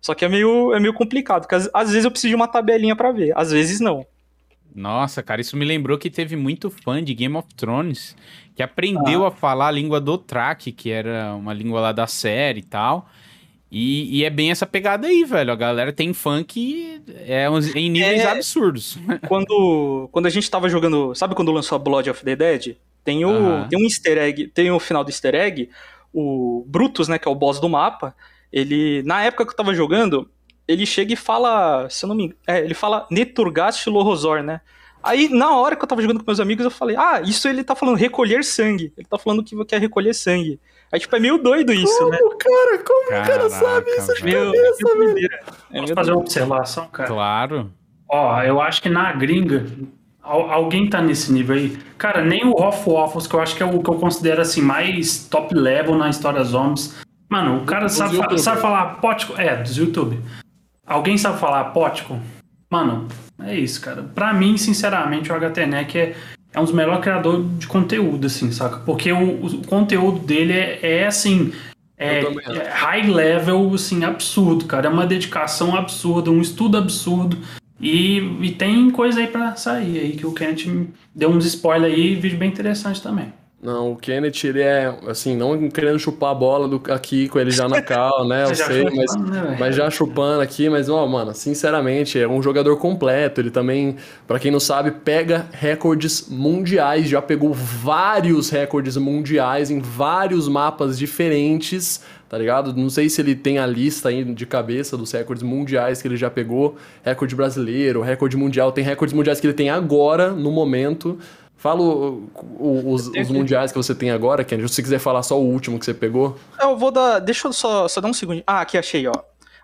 Só 0.00 0.14
que 0.14 0.24
é 0.24 0.28
meio, 0.28 0.72
é 0.72 0.78
meio 0.78 0.94
complicado, 0.94 1.42
porque 1.42 1.56
às, 1.56 1.68
às 1.74 1.90
vezes 1.90 2.04
eu 2.04 2.10
preciso 2.10 2.30
de 2.30 2.36
uma 2.36 2.46
tabelinha 2.46 2.94
para 2.94 3.10
ver, 3.10 3.32
às 3.36 3.50
vezes 3.50 3.80
não. 3.80 4.06
Nossa, 4.72 5.22
cara, 5.22 5.40
isso 5.40 5.56
me 5.56 5.64
lembrou 5.64 5.98
que 5.98 6.10
teve 6.10 6.36
muito 6.36 6.70
fã 6.70 7.02
de 7.02 7.14
Game 7.14 7.34
of 7.34 7.48
Thrones 7.56 8.14
que 8.54 8.62
aprendeu 8.62 9.24
ah. 9.24 9.28
a 9.28 9.30
falar 9.30 9.68
a 9.68 9.70
língua 9.70 10.00
do 10.00 10.16
Track, 10.16 10.70
que 10.72 10.90
era 10.90 11.34
uma 11.34 11.52
língua 11.52 11.80
lá 11.80 11.92
da 11.92 12.06
série 12.06 12.60
e 12.60 12.62
tal. 12.62 13.08
E, 13.78 14.20
e, 14.20 14.24
é 14.24 14.30
bem 14.30 14.50
essa 14.50 14.64
pegada 14.64 15.06
aí, 15.06 15.22
velho. 15.22 15.52
A 15.52 15.54
galera 15.54 15.92
tem 15.92 16.10
que 16.46 17.02
é 17.26 17.48
uns, 17.50 17.76
em 17.76 17.90
níveis 17.90 18.22
é, 18.22 18.30
absurdos. 18.30 18.96
Quando, 19.28 20.08
quando 20.10 20.24
a 20.24 20.30
gente 20.30 20.50
tava 20.50 20.66
jogando. 20.66 21.14
Sabe 21.14 21.34
quando 21.34 21.52
lançou 21.52 21.76
a 21.76 21.78
Blood 21.78 22.08
of 22.08 22.24
the 22.24 22.34
Dead? 22.34 22.76
Tem 23.04 23.22
o, 23.26 23.28
uhum. 23.28 23.68
tem 23.68 23.78
um 23.78 23.84
easter 23.84 24.16
egg, 24.16 24.48
tem 24.48 24.70
o 24.70 24.80
final 24.80 25.04
do 25.04 25.10
easter 25.10 25.34
egg. 25.34 25.68
O 26.10 26.64
Brutus, 26.66 27.06
né, 27.06 27.18
que 27.18 27.28
é 27.28 27.30
o 27.30 27.34
boss 27.34 27.60
do 27.60 27.68
mapa. 27.68 28.16
Ele, 28.50 29.02
na 29.02 29.22
época 29.22 29.44
que 29.44 29.52
eu 29.52 29.56
tava 29.56 29.74
jogando, 29.74 30.26
ele 30.66 30.86
chega 30.86 31.12
e 31.12 31.16
fala. 31.16 31.86
Se 31.90 32.06
eu 32.06 32.08
não 32.08 32.16
me 32.16 32.34
é, 32.46 32.60
ele 32.60 32.72
fala 32.72 33.06
Neturgast 33.10 33.90
Lohozor, 33.90 34.42
né? 34.42 34.62
Aí, 35.02 35.28
na 35.28 35.54
hora 35.54 35.76
que 35.76 35.84
eu 35.84 35.88
tava 35.88 36.00
jogando 36.00 36.20
com 36.20 36.26
meus 36.26 36.40
amigos, 36.40 36.64
eu 36.64 36.70
falei, 36.70 36.96
ah, 36.96 37.20
isso 37.20 37.46
ele 37.46 37.62
tá 37.62 37.76
falando 37.76 37.96
recolher 37.96 38.42
sangue. 38.42 38.90
Ele 38.96 39.06
tá 39.06 39.18
falando 39.18 39.44
que 39.44 39.54
quer 39.66 39.82
recolher 39.82 40.14
sangue. 40.14 40.58
Aí, 40.96 41.00
tipo, 41.00 41.14
é 41.14 41.20
meio 41.20 41.36
doido 41.36 41.74
isso, 41.74 41.98
como, 41.98 42.10
né? 42.10 42.18
cara? 42.38 42.78
Como 42.78 43.08
Caraca, 43.10 43.28
o 43.28 43.36
cara 43.36 43.50
sabe 43.50 43.90
isso 43.90 44.14
de 44.14 44.24
meu, 44.24 44.46
cabeça, 44.46 44.98
velho? 44.98 45.28
É 45.70 45.80
Posso 45.80 45.94
fazer 45.94 46.12
uma 46.12 46.20
observação, 46.20 46.88
cara? 46.88 47.06
Claro. 47.06 47.70
Ó, 48.08 48.42
eu 48.42 48.62
acho 48.62 48.80
que 48.80 48.88
na 48.88 49.12
gringa, 49.12 49.66
alguém 50.22 50.88
tá 50.88 51.02
nesse 51.02 51.30
nível 51.30 51.54
aí. 51.54 51.76
Cara, 51.98 52.24
nem 52.24 52.46
o 52.46 52.52
Off 52.52 52.88
Waffles, 52.88 53.26
que 53.26 53.34
eu 53.34 53.40
acho 53.40 53.54
que 53.54 53.62
é 53.62 53.66
o 53.66 53.82
que 53.82 53.90
eu 53.90 53.96
considero, 53.96 54.40
assim, 54.40 54.62
mais 54.62 55.28
top 55.28 55.54
level 55.54 55.96
na 55.96 56.08
história 56.08 56.42
zombies. 56.44 56.96
Mano, 57.28 57.58
o 57.62 57.66
cara 57.66 57.90
sabe, 57.90 58.16
sabe 58.38 58.62
falar 58.62 58.98
pótico. 58.98 59.38
É, 59.38 59.54
dos 59.54 59.76
YouTube. 59.76 60.18
Alguém 60.86 61.18
sabe 61.18 61.38
falar 61.38 61.64
pótico? 61.74 62.18
Mano, 62.70 63.06
é 63.42 63.54
isso, 63.54 63.82
cara. 63.82 64.02
Pra 64.02 64.32
mim, 64.32 64.56
sinceramente, 64.56 65.30
o 65.30 65.34
HTNEC 65.34 65.98
é, 65.98 66.16
é 66.56 66.60
um 66.60 66.64
dos 66.64 66.72
melhores 66.72 67.02
criadores 67.02 67.44
de 67.58 67.66
conteúdo, 67.66 68.26
assim, 68.26 68.50
saca? 68.50 68.78
Porque 68.78 69.12
o, 69.12 69.44
o 69.44 69.66
conteúdo 69.66 70.20
dele 70.20 70.54
é, 70.54 71.00
é 71.00 71.06
assim. 71.06 71.52
É, 71.98 72.20
é, 72.20 72.70
high 72.70 73.10
level, 73.10 73.74
assim, 73.74 74.04
absurdo, 74.04 74.64
cara. 74.64 74.86
É 74.86 74.90
uma 74.90 75.06
dedicação 75.06 75.76
absurda, 75.76 76.30
um 76.30 76.40
estudo 76.40 76.78
absurdo. 76.78 77.36
E, 77.78 78.18
e 78.40 78.50
tem 78.52 78.90
coisa 78.90 79.20
aí 79.20 79.26
pra 79.26 79.54
sair 79.54 79.98
aí, 79.98 80.12
que 80.12 80.26
o 80.26 80.32
Kenneth 80.32 80.88
deu 81.14 81.28
uns 81.28 81.44
spoilers 81.44 81.94
aí, 81.94 82.14
vídeo 82.14 82.38
bem 82.38 82.48
interessante 82.48 83.02
também. 83.02 83.30
Não, 83.62 83.92
o 83.92 83.96
Kenneth, 83.96 84.44
ele 84.44 84.60
é, 84.60 84.94
assim, 85.08 85.34
não 85.34 85.70
querendo 85.70 85.98
chupar 85.98 86.30
a 86.30 86.34
bola 86.34 86.68
do, 86.68 86.80
aqui 86.92 87.26
com 87.26 87.40
ele 87.40 87.50
já 87.50 87.66
na 87.66 87.80
cal, 87.80 88.28
né? 88.28 88.44
Eu 88.44 88.54
sei, 88.54 88.84
mas, 88.84 89.16
né, 89.16 89.56
mas 89.58 89.74
já 89.74 89.90
chupando 89.90 90.42
aqui, 90.42 90.68
mas, 90.68 90.90
ó, 90.90 91.06
mano, 91.06 91.34
sinceramente, 91.34 92.18
é 92.18 92.28
um 92.28 92.42
jogador 92.42 92.76
completo. 92.76 93.40
Ele 93.40 93.50
também, 93.50 93.96
para 94.26 94.38
quem 94.38 94.50
não 94.50 94.60
sabe, 94.60 94.90
pega 94.90 95.46
recordes 95.52 96.28
mundiais, 96.28 97.08
já 97.08 97.22
pegou 97.22 97.54
vários 97.54 98.50
recordes 98.50 98.98
mundiais 98.98 99.70
em 99.70 99.80
vários 99.80 100.48
mapas 100.48 100.98
diferentes, 100.98 102.02
tá 102.28 102.36
ligado? 102.36 102.74
Não 102.74 102.90
sei 102.90 103.08
se 103.08 103.22
ele 103.22 103.34
tem 103.34 103.58
a 103.58 103.66
lista 103.66 104.10
aí 104.10 104.22
de 104.22 104.44
cabeça 104.44 104.98
dos 104.98 105.10
recordes 105.12 105.42
mundiais 105.42 106.02
que 106.02 106.06
ele 106.06 106.16
já 106.16 106.28
pegou, 106.28 106.76
recorde 107.02 107.34
brasileiro, 107.34 108.02
recorde 108.02 108.36
mundial, 108.36 108.70
tem 108.70 108.84
recordes 108.84 109.14
mundiais 109.14 109.40
que 109.40 109.46
ele 109.46 109.54
tem 109.54 109.70
agora, 109.70 110.30
no 110.30 110.52
momento. 110.52 111.18
Fala 111.56 111.80
o, 111.80 112.30
o, 112.58 112.92
os, 112.92 113.08
os, 113.08 113.30
mundiais 113.30 113.72
que 113.72 113.78
você 113.78 113.94
tem 113.94 114.10
agora, 114.10 114.44
Ken. 114.44 114.56
Se 114.56 114.68
você 114.68 114.82
quiser 114.82 114.98
falar 114.98 115.22
só 115.22 115.40
o 115.40 115.44
último 115.44 115.78
que 115.78 115.86
você 115.86 115.94
pegou. 115.94 116.36
Eu 116.60 116.76
vou 116.76 116.90
dar. 116.90 117.18
Deixa 117.18 117.48
eu 117.48 117.52
só, 117.52 117.88
só 117.88 118.00
dar 118.00 118.08
um 118.08 118.12
segundo. 118.12 118.42
Ah, 118.46 118.60
aqui 118.60 118.76
achei, 118.76 119.06
ó. 119.06 119.14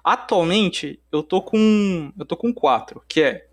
Atualmente, 0.03 0.99
eu 1.13 1.23
tô 1.23 1.43
com. 1.43 2.11
Eu 2.19 2.25
tô 2.25 2.37
com 2.37 2.53
quatro, 2.53 3.03
que 3.07 3.21
é 3.21 3.47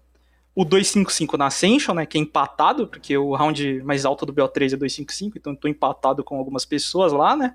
o 0.56 0.63
255 0.63 1.38
na 1.38 1.47
Ascension, 1.47 1.93
né? 1.93 2.06
Que 2.06 2.17
é 2.17 2.21
empatado, 2.21 2.88
porque 2.88 3.17
o 3.17 3.36
round 3.36 3.84
mais 3.84 4.06
alto 4.06 4.25
do 4.25 4.34
BO3 4.34 4.73
é 4.73 4.78
255, 4.78 5.38
então 5.38 5.54
eu 5.54 5.58
tô 5.58 5.67
empatado 5.67 6.23
com 6.23 6.38
algumas 6.38 6.65
pessoas 6.65 7.12
lá, 7.12 7.36
né? 7.36 7.54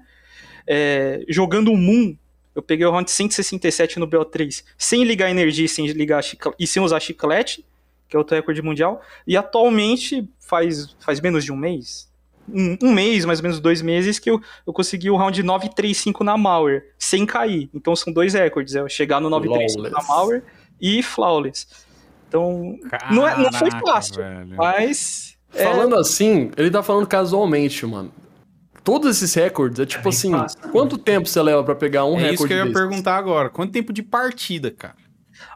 É, 0.66 1.24
jogando 1.28 1.72
o 1.72 1.76
Moon, 1.76 2.14
eu 2.54 2.62
peguei 2.62 2.86
o 2.86 2.90
round 2.90 3.10
167 3.10 3.98
no 3.98 4.06
BO3, 4.06 4.64
sem 4.78 5.02
ligar 5.02 5.30
energia 5.30 5.66
sem 5.66 5.86
ligar 5.86 6.22
e 6.58 6.66
sem 6.66 6.82
usar 6.82 7.00
chiclete 7.00 7.64
que 8.08 8.16
é 8.16 8.18
outro 8.18 8.34
recorde 8.34 8.62
mundial. 8.62 9.00
E 9.26 9.36
atualmente, 9.36 10.28
faz, 10.38 10.96
faz 11.00 11.20
menos 11.20 11.44
de 11.44 11.52
um 11.52 11.56
mês, 11.56 12.08
um, 12.48 12.76
um, 12.82 12.92
mês, 12.92 13.24
mais 13.24 13.38
ou 13.38 13.44
menos 13.44 13.60
dois 13.60 13.80
meses, 13.80 14.18
que 14.18 14.30
eu, 14.30 14.40
eu 14.66 14.72
consegui 14.72 15.10
o 15.10 15.16
round 15.16 15.42
935 15.42 16.22
na 16.22 16.36
Mauer, 16.36 16.92
sem 16.98 17.24
cair. 17.24 17.70
Então 17.74 17.96
são 17.96 18.12
dois 18.12 18.34
recordes, 18.34 18.74
é 18.74 18.88
chegar 18.88 19.20
no 19.20 19.30
935 19.30 19.88
na 19.90 20.06
Mauer 20.06 20.42
e 20.80 21.02
Flawless. 21.02 21.66
Então, 22.28 22.76
Caraca, 22.90 23.14
não, 23.14 23.28
é, 23.28 23.38
não 23.38 23.52
foi 23.52 23.70
fácil, 23.70 24.16
velho. 24.16 24.56
mas... 24.56 25.36
É... 25.54 25.62
Falando 25.62 25.94
assim, 25.94 26.50
ele 26.56 26.70
tá 26.70 26.82
falando 26.82 27.06
casualmente, 27.06 27.86
mano. 27.86 28.10
Todos 28.82 29.16
esses 29.16 29.32
recordes, 29.32 29.78
é 29.78 29.86
tipo 29.86 30.06
é 30.06 30.10
assim, 30.10 30.32
fácil, 30.32 30.58
quanto 30.70 30.98
tempo 30.98 31.28
você 31.28 31.40
leva 31.40 31.62
para 31.62 31.74
pegar 31.74 32.04
um 32.04 32.18
é 32.18 32.22
recorde 32.22 32.28
É 32.28 32.34
isso 32.34 32.46
que 32.46 32.52
eu 32.52 32.56
ia 32.58 32.64
desses? 32.64 32.78
perguntar 32.78 33.16
agora. 33.16 33.48
Quanto 33.48 33.72
tempo 33.72 33.92
de 33.92 34.02
partida, 34.02 34.70
cara? 34.70 34.96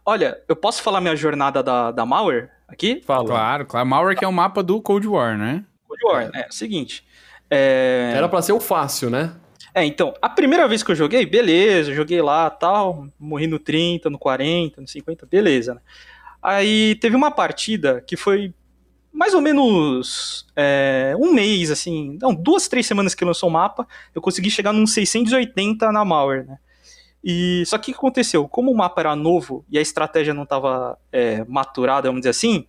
Olha, 0.04 0.40
eu 0.48 0.56
posso 0.56 0.82
falar 0.82 1.00
minha 1.00 1.16
jornada 1.16 1.62
da, 1.62 1.90
da 1.90 2.06
Malware 2.06 2.50
aqui? 2.66 3.02
Fala. 3.04 3.26
Claro, 3.26 3.66
claro. 3.66 3.86
Malware 3.86 4.16
que 4.16 4.24
é 4.24 4.28
o 4.28 4.32
mapa 4.32 4.62
do 4.62 4.80
Cold 4.80 5.06
War, 5.06 5.36
né? 5.36 5.64
Cold 5.86 6.04
War, 6.04 6.30
é, 6.34 6.42
é 6.42 6.48
o 6.48 6.52
seguinte. 6.52 7.04
É... 7.50 8.12
Era 8.14 8.28
pra 8.28 8.42
ser 8.42 8.52
o 8.52 8.60
fácil, 8.60 9.10
né? 9.10 9.32
É, 9.74 9.84
então, 9.84 10.12
a 10.20 10.28
primeira 10.28 10.66
vez 10.66 10.82
que 10.82 10.90
eu 10.90 10.96
joguei, 10.96 11.24
beleza, 11.24 11.94
joguei 11.94 12.20
lá 12.20 12.50
tal, 12.50 13.06
morri 13.18 13.46
no 13.46 13.58
30, 13.58 14.10
no 14.10 14.18
40, 14.18 14.80
no 14.80 14.88
50, 14.88 15.26
beleza, 15.26 15.74
né? 15.74 15.80
Aí 16.42 16.94
teve 16.96 17.16
uma 17.16 17.30
partida 17.30 18.00
que 18.06 18.16
foi 18.16 18.54
mais 19.12 19.34
ou 19.34 19.40
menos 19.40 20.46
é, 20.54 21.14
um 21.18 21.32
mês, 21.32 21.70
assim, 21.70 22.16
não, 22.20 22.34
duas, 22.34 22.68
três 22.68 22.86
semanas 22.86 23.14
que 23.14 23.24
lançou 23.24 23.48
o 23.48 23.52
mapa, 23.52 23.86
eu 24.14 24.22
consegui 24.22 24.50
chegar 24.50 24.72
num 24.72 24.86
680 24.86 25.90
na 25.90 26.04
Malware, 26.04 26.46
né? 26.46 26.58
E 27.22 27.64
só 27.66 27.76
que 27.78 27.90
o 27.90 27.94
que 27.94 27.98
aconteceu? 27.98 28.48
Como 28.48 28.70
o 28.70 28.76
mapa 28.76 29.00
era 29.00 29.16
novo 29.16 29.64
e 29.68 29.78
a 29.78 29.82
estratégia 29.82 30.32
não 30.32 30.44
estava 30.44 30.98
é, 31.12 31.44
maturada, 31.44 32.08
vamos 32.08 32.20
dizer 32.20 32.30
assim, 32.30 32.66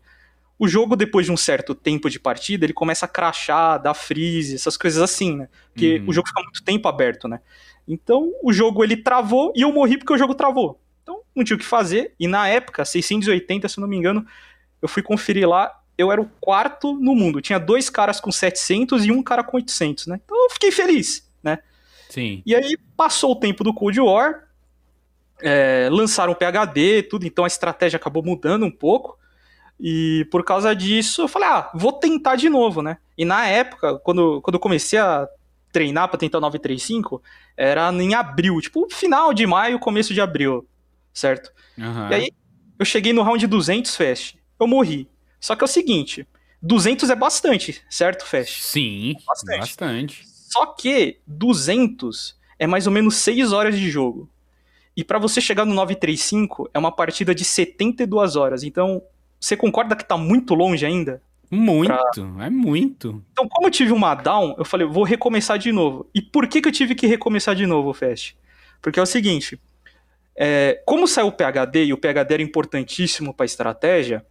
o 0.59 0.67
jogo, 0.67 0.97
depois 0.97 1.25
de 1.25 1.31
um 1.31 1.37
certo 1.37 1.73
tempo 1.73 2.09
de 2.09 2.19
partida, 2.19 2.65
ele 2.65 2.73
começa 2.73 3.05
a 3.05 3.09
crachar, 3.09 3.81
dar 3.81 3.93
freeze, 3.93 4.55
essas 4.55 4.75
coisas 4.75 5.01
assim, 5.01 5.37
né? 5.37 5.49
Porque 5.71 5.99
uhum. 5.99 6.09
o 6.09 6.13
jogo 6.13 6.27
fica 6.27 6.41
muito 6.41 6.61
tempo 6.61 6.87
aberto, 6.89 7.29
né? 7.29 7.39
Então, 7.87 8.31
o 8.43 8.51
jogo 8.51 8.83
ele 8.83 8.97
travou 8.97 9.53
e 9.55 9.61
eu 9.61 9.71
morri 9.71 9.97
porque 9.97 10.11
o 10.11 10.17
jogo 10.17 10.35
travou. 10.35 10.79
Então, 11.01 11.21
não 11.33 11.45
tinha 11.45 11.55
o 11.55 11.59
que 11.59 11.65
fazer. 11.65 12.13
E 12.19 12.27
na 12.27 12.47
época, 12.47 12.83
680, 12.83 13.69
se 13.69 13.79
eu 13.79 13.81
não 13.81 13.87
me 13.87 13.95
engano, 13.95 14.25
eu 14.81 14.89
fui 14.89 15.01
conferir 15.01 15.47
lá, 15.47 15.71
eu 15.97 16.11
era 16.11 16.21
o 16.21 16.29
quarto 16.41 16.93
no 16.93 17.15
mundo. 17.15 17.41
Tinha 17.41 17.57
dois 17.57 17.89
caras 17.89 18.19
com 18.19 18.31
700 18.31 19.05
e 19.05 19.11
um 19.11 19.23
cara 19.23 19.43
com 19.43 19.55
800, 19.55 20.07
né? 20.07 20.19
Então, 20.23 20.37
eu 20.43 20.49
fiquei 20.49 20.71
feliz? 20.71 21.28
Sim. 22.09 22.41
E 22.45 22.55
aí 22.55 22.75
passou 22.97 23.31
o 23.31 23.35
tempo 23.35 23.63
do 23.63 23.73
Cold 23.73 23.99
War, 24.01 24.47
é, 25.41 25.87
lançaram 25.91 26.33
o 26.33 26.35
PHD, 26.35 27.03
tudo, 27.03 27.25
então 27.25 27.45
a 27.45 27.47
estratégia 27.47 27.97
acabou 27.97 28.23
mudando 28.23 28.65
um 28.65 28.71
pouco. 28.71 29.17
E 29.79 30.27
por 30.29 30.43
causa 30.43 30.75
disso, 30.75 31.21
eu 31.21 31.27
falei, 31.27 31.47
ah, 31.47 31.71
vou 31.73 31.93
tentar 31.93 32.35
de 32.35 32.49
novo, 32.49 32.81
né? 32.81 32.97
E 33.17 33.23
na 33.23 33.47
época, 33.47 33.97
quando, 33.99 34.41
quando 34.41 34.55
eu 34.55 34.59
comecei 34.59 34.99
a 34.99 35.25
treinar 35.71 36.09
para 36.09 36.19
tentar 36.19 36.39
o 36.39 36.41
935, 36.41 37.21
era 37.55 37.89
em 37.93 38.13
abril, 38.13 38.59
tipo, 38.59 38.87
final 38.89 39.33
de 39.33 39.45
maio, 39.47 39.79
começo 39.79 40.13
de 40.13 40.19
abril, 40.19 40.67
certo? 41.13 41.51
Uhum. 41.77 42.09
E 42.09 42.13
aí, 42.13 42.31
eu 42.77 42.85
cheguei 42.85 43.13
no 43.13 43.21
round 43.21 43.45
200 43.45 43.95
Fast, 43.95 44.37
eu 44.59 44.67
morri. 44.67 45.07
Só 45.39 45.55
que 45.55 45.63
é 45.63 45.65
o 45.65 45.67
seguinte, 45.67 46.27
200 46.61 47.09
é 47.09 47.15
bastante, 47.15 47.81
certo, 47.89 48.25
Fast? 48.25 48.63
Sim, 48.63 49.11
é 49.11 49.25
bastante. 49.25 49.59
bastante. 49.59 50.28
Só 50.49 50.65
que 50.65 51.19
200 51.27 52.35
é 52.57 52.65
mais 52.65 52.87
ou 52.87 52.91
menos 52.91 53.15
6 53.17 53.53
horas 53.53 53.77
de 53.77 53.87
jogo. 53.89 54.27
E 54.97 55.03
para 55.03 55.19
você 55.19 55.39
chegar 55.39 55.63
no 55.63 55.73
935 55.75 56.71
é 56.73 56.79
uma 56.79 56.91
partida 56.91 57.35
de 57.35 57.45
72 57.45 58.35
horas. 58.35 58.63
Então, 58.63 59.01
você 59.39 59.55
concorda 59.55 59.95
que 59.95 60.03
tá 60.03 60.17
muito 60.17 60.55
longe 60.55 60.83
ainda? 60.85 61.21
Muito, 61.51 61.87
pra... 61.87 62.45
é 62.45 62.49
muito. 62.49 63.23
Então, 63.31 63.47
como 63.47 63.67
eu 63.67 63.71
tive 63.71 63.91
uma 63.91 64.15
down, 64.15 64.55
eu 64.57 64.65
falei, 64.65 64.87
vou 64.87 65.03
recomeçar 65.03 65.59
de 65.59 65.71
novo. 65.71 66.09
E 66.15 66.21
por 66.21 66.47
que, 66.47 66.61
que 66.61 66.67
eu 66.67 66.71
tive 66.71 66.95
que 66.95 67.05
recomeçar 67.05 67.55
de 67.55 67.67
novo, 67.67 67.93
Fast? 67.93 68.35
Porque 68.81 68.99
é 68.99 69.03
o 69.03 69.05
seguinte: 69.05 69.59
é, 70.35 70.81
como 70.83 71.07
saiu 71.07 71.27
o 71.27 71.31
PHD, 71.31 71.85
e 71.85 71.93
o 71.93 71.97
PHD 71.97 72.33
era 72.33 72.43
importantíssimo 72.43 73.33
para 73.33 73.45
estratégia, 73.45 74.25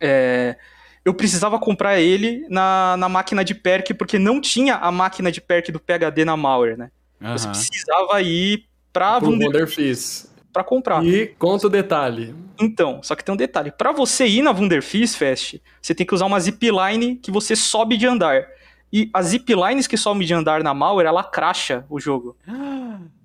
é, 0.00 0.56
eu 1.04 1.14
precisava 1.14 1.58
comprar 1.58 1.98
ele 1.98 2.46
na, 2.48 2.96
na 2.96 3.08
máquina 3.08 3.44
de 3.44 3.54
perk, 3.54 3.94
porque 3.94 4.18
não 4.18 4.40
tinha 4.40 4.76
a 4.76 4.90
máquina 4.92 5.32
de 5.32 5.40
perk 5.40 5.72
do 5.72 5.80
PHD 5.80 6.24
na 6.24 6.36
Malware, 6.36 6.76
né? 6.76 6.90
Uhum. 7.20 7.32
Você 7.32 7.48
precisava 7.48 8.20
ir 8.22 8.66
pra 8.92 9.18
Wunderfizz. 9.18 10.30
Pra 10.52 10.64
comprar. 10.64 11.04
E 11.04 11.28
conta 11.38 11.68
o 11.68 11.70
detalhe. 11.70 12.34
Então, 12.60 13.00
só 13.02 13.14
que 13.14 13.24
tem 13.24 13.32
um 13.32 13.36
detalhe. 13.36 13.70
Pra 13.70 13.92
você 13.92 14.26
ir 14.26 14.42
na 14.42 14.50
Wunderfizz 14.50 15.14
Fest, 15.14 15.56
você 15.80 15.94
tem 15.94 16.04
que 16.04 16.14
usar 16.14 16.26
uma 16.26 16.40
zipline 16.40 17.16
que 17.16 17.30
você 17.30 17.54
sobe 17.54 17.96
de 17.96 18.06
andar. 18.06 18.46
E 18.92 19.08
as 19.14 19.26
ziplines 19.26 19.86
que 19.86 19.96
sobem 19.96 20.26
de 20.26 20.34
andar 20.34 20.62
na 20.64 20.74
Malware, 20.74 21.06
ela 21.06 21.22
cracha 21.22 21.84
o 21.88 22.00
jogo. 22.00 22.36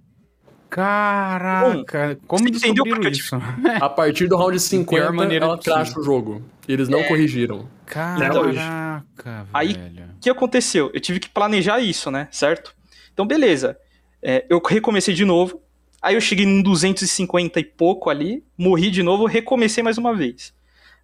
Caraca, 0.75 2.17
Bom, 2.19 2.27
como 2.27 2.51
descobriram 2.51 3.09
isso? 3.09 3.38
A 3.79 3.88
partir 3.88 4.27
do 4.27 4.35
round 4.35 4.59
50, 4.59 5.33
ela 5.33 5.57
cracha 5.57 5.97
o 5.97 6.03
jogo. 6.03 6.43
Eles 6.67 6.89
não 6.89 6.99
é. 6.99 7.03
corrigiram. 7.07 7.69
Caraca, 7.85 9.47
Aí, 9.53 9.71
o 9.71 10.19
que 10.19 10.29
aconteceu? 10.29 10.91
Eu 10.93 10.99
tive 10.99 11.21
que 11.21 11.29
planejar 11.29 11.79
isso, 11.79 12.11
né? 12.11 12.27
Certo? 12.29 12.75
Então, 13.13 13.25
beleza. 13.25 13.77
É, 14.21 14.45
eu 14.49 14.61
recomecei 14.61 15.13
de 15.13 15.23
novo. 15.23 15.61
Aí 16.01 16.15
eu 16.15 16.19
cheguei 16.19 16.45
num 16.45 16.61
250 16.61 17.57
e 17.57 17.63
pouco 17.63 18.09
ali, 18.09 18.43
morri 18.57 18.91
de 18.91 19.01
novo, 19.01 19.25
recomecei 19.25 19.81
mais 19.81 19.97
uma 19.97 20.13
vez. 20.13 20.53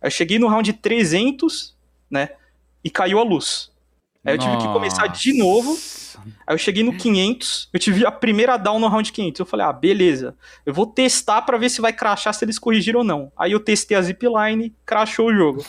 Aí 0.01 0.07
eu 0.07 0.11
cheguei 0.11 0.37
no 0.37 0.49
round 0.49 0.73
300, 0.73 1.77
né? 2.09 2.31
E 2.83 2.89
caiu 2.89 3.19
a 3.19 3.23
luz. 3.23 3.71
Aí 4.25 4.33
eu 4.33 4.37
tive 4.37 4.57
que 4.57 4.67
começar 4.67 5.07
de 5.07 5.31
novo. 5.31 5.77
Aí 6.45 6.53
eu 6.53 6.57
cheguei 6.57 6.83
no 6.83 6.93
500, 6.93 7.69
eu 7.73 7.79
tive 7.79 8.05
a 8.05 8.11
primeira 8.11 8.57
down 8.57 8.79
no 8.79 8.87
round 8.87 9.11
500. 9.11 9.39
Eu 9.39 9.45
falei, 9.45 9.65
ah, 9.65 9.73
beleza. 9.73 10.35
Eu 10.65 10.73
vou 10.73 10.85
testar 10.85 11.41
para 11.41 11.57
ver 11.57 11.69
se 11.69 11.81
vai 11.81 11.93
crashar, 11.93 12.33
se 12.33 12.43
eles 12.45 12.59
corrigiram 12.59 12.99
ou 12.99 13.05
não. 13.05 13.31
Aí 13.37 13.51
eu 13.51 13.59
testei 13.59 13.97
a 13.97 14.01
zipline, 14.01 14.73
crashou 14.85 15.27
o 15.27 15.33
jogo. 15.33 15.65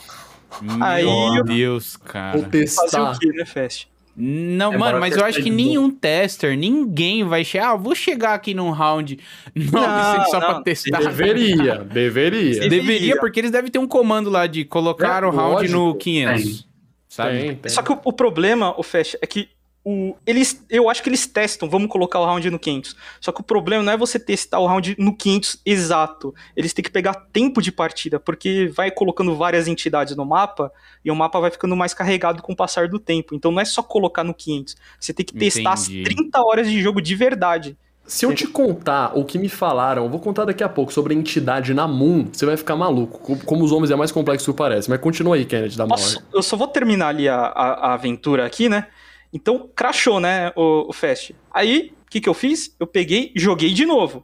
Meu 0.61 0.83
Aí, 0.83 1.43
Deus, 1.45 1.97
cara. 1.97 2.37
Vou 2.37 2.49
testar. 2.49 2.89
Fazer 2.89 3.17
o 3.17 3.19
quê, 3.19 3.37
né, 3.37 3.45
Fast? 3.45 3.93
Não, 4.15 4.73
é 4.73 4.77
mano, 4.77 4.99
mas 4.99 5.17
eu 5.17 5.25
acho 5.25 5.41
que 5.41 5.49
nenhum 5.49 5.89
tester, 5.89 6.55
ninguém 6.55 7.23
vai 7.23 7.43
chegar. 7.43 7.71
Ah, 7.71 7.75
vou 7.75 7.95
chegar 7.95 8.35
aqui 8.35 8.53
num 8.53 8.69
round 8.69 9.17
900 9.55 10.29
só 10.29 10.39
não, 10.39 10.47
pra 10.47 10.61
testar. 10.61 10.99
Deveria, 11.01 11.79
deveria. 11.79 12.69
Deveria, 12.69 13.19
porque 13.19 13.39
eles 13.39 13.49
devem 13.49 13.71
ter 13.71 13.79
um 13.79 13.87
comando 13.87 14.29
lá 14.29 14.45
de 14.45 14.65
colocar 14.65 15.23
é, 15.23 15.25
o 15.25 15.31
round 15.31 15.55
lógico. 15.55 15.79
no 15.79 15.95
500. 15.95 16.67
Sabe? 17.09 17.39
Tem, 17.39 17.55
tem. 17.55 17.71
Só 17.71 17.81
que 17.81 17.91
o, 17.91 17.99
o 18.03 18.13
problema, 18.13 18.79
o 18.79 18.83
Fast, 18.83 19.17
é 19.19 19.25
que 19.25 19.49
o, 19.85 20.15
eles, 20.25 20.63
eu 20.69 20.89
acho 20.89 21.03
que 21.03 21.09
eles 21.09 21.27
testam, 21.27 21.69
vamos 21.69 21.89
colocar 21.89 22.19
o 22.19 22.25
round 22.25 22.49
no 22.49 22.57
500. 22.57 22.95
Só 23.19 23.33
que 23.33 23.41
o 23.41 23.43
problema 23.43 23.83
não 23.83 23.91
é 23.91 23.97
você 23.97 24.17
testar 24.17 24.59
o 24.59 24.65
round 24.65 24.95
no 24.97 25.15
500 25.15 25.59
exato. 25.65 26.33
Eles 26.55 26.73
têm 26.73 26.83
que 26.83 26.89
pegar 26.89 27.13
tempo 27.33 27.61
de 27.61 27.71
partida, 27.71 28.17
porque 28.19 28.71
vai 28.73 28.89
colocando 28.89 29.35
várias 29.35 29.67
entidades 29.67 30.15
no 30.15 30.25
mapa 30.25 30.71
e 31.03 31.11
o 31.11 31.15
mapa 31.15 31.39
vai 31.39 31.51
ficando 31.51 31.75
mais 31.75 31.93
carregado 31.93 32.41
com 32.41 32.53
o 32.53 32.55
passar 32.55 32.87
do 32.87 32.97
tempo. 32.97 33.35
Então 33.35 33.51
não 33.51 33.59
é 33.59 33.65
só 33.65 33.83
colocar 33.83 34.23
no 34.23 34.33
500. 34.33 34.77
Você 34.99 35.13
tem 35.13 35.25
que 35.25 35.33
testar 35.33 35.73
Entendi. 35.73 36.01
as 36.01 36.15
30 36.15 36.41
horas 36.41 36.69
de 36.69 36.81
jogo 36.81 37.01
de 37.01 37.15
verdade. 37.15 37.77
Se 38.05 38.25
eu 38.25 38.33
te 38.35 38.45
contar 38.45 39.17
o 39.17 39.23
que 39.23 39.37
me 39.37 39.47
falaram, 39.47 40.03
eu 40.03 40.09
vou 40.09 40.19
contar 40.19 40.43
daqui 40.43 40.63
a 40.63 40.67
pouco 40.67 40.91
sobre 40.91 41.13
a 41.13 41.17
entidade 41.17 41.73
na 41.73 41.87
Moon, 41.87 42.27
você 42.31 42.45
vai 42.45 42.57
ficar 42.57 42.75
maluco. 42.75 43.37
Como 43.45 43.63
os 43.63 43.71
homens 43.71 43.91
é 43.91 43.95
mais 43.95 44.11
complexo 44.11 44.51
que 44.51 44.57
parece. 44.57 44.89
Mas 44.89 44.99
continua 44.99 45.35
aí, 45.35 45.45
Kennedy, 45.45 45.77
da 45.77 45.87
Posso, 45.87 46.21
Eu 46.33 46.43
só 46.43 46.57
vou 46.57 46.67
terminar 46.67 47.07
ali 47.07 47.29
a, 47.29 47.37
a, 47.37 47.91
a 47.91 47.93
aventura 47.93 48.45
aqui, 48.45 48.67
né? 48.67 48.87
Então, 49.33 49.69
crashou, 49.75 50.19
né, 50.19 50.51
o, 50.55 50.89
o 50.89 50.93
Fast. 50.93 51.35
Aí, 51.51 51.93
o 52.05 52.09
que, 52.09 52.21
que 52.21 52.29
eu 52.29 52.33
fiz? 52.33 52.75
Eu 52.79 52.85
peguei, 52.85 53.31
joguei 53.35 53.73
de 53.73 53.85
novo. 53.85 54.23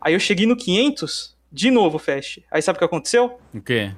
Aí 0.00 0.14
eu 0.14 0.20
cheguei 0.20 0.46
no 0.46 0.56
500, 0.56 1.36
de 1.52 1.70
novo, 1.70 1.98
Fast. 1.98 2.44
Aí 2.50 2.62
sabe 2.62 2.76
o 2.76 2.78
que 2.78 2.84
aconteceu? 2.84 3.38
O 3.54 3.60
quê? 3.60 3.92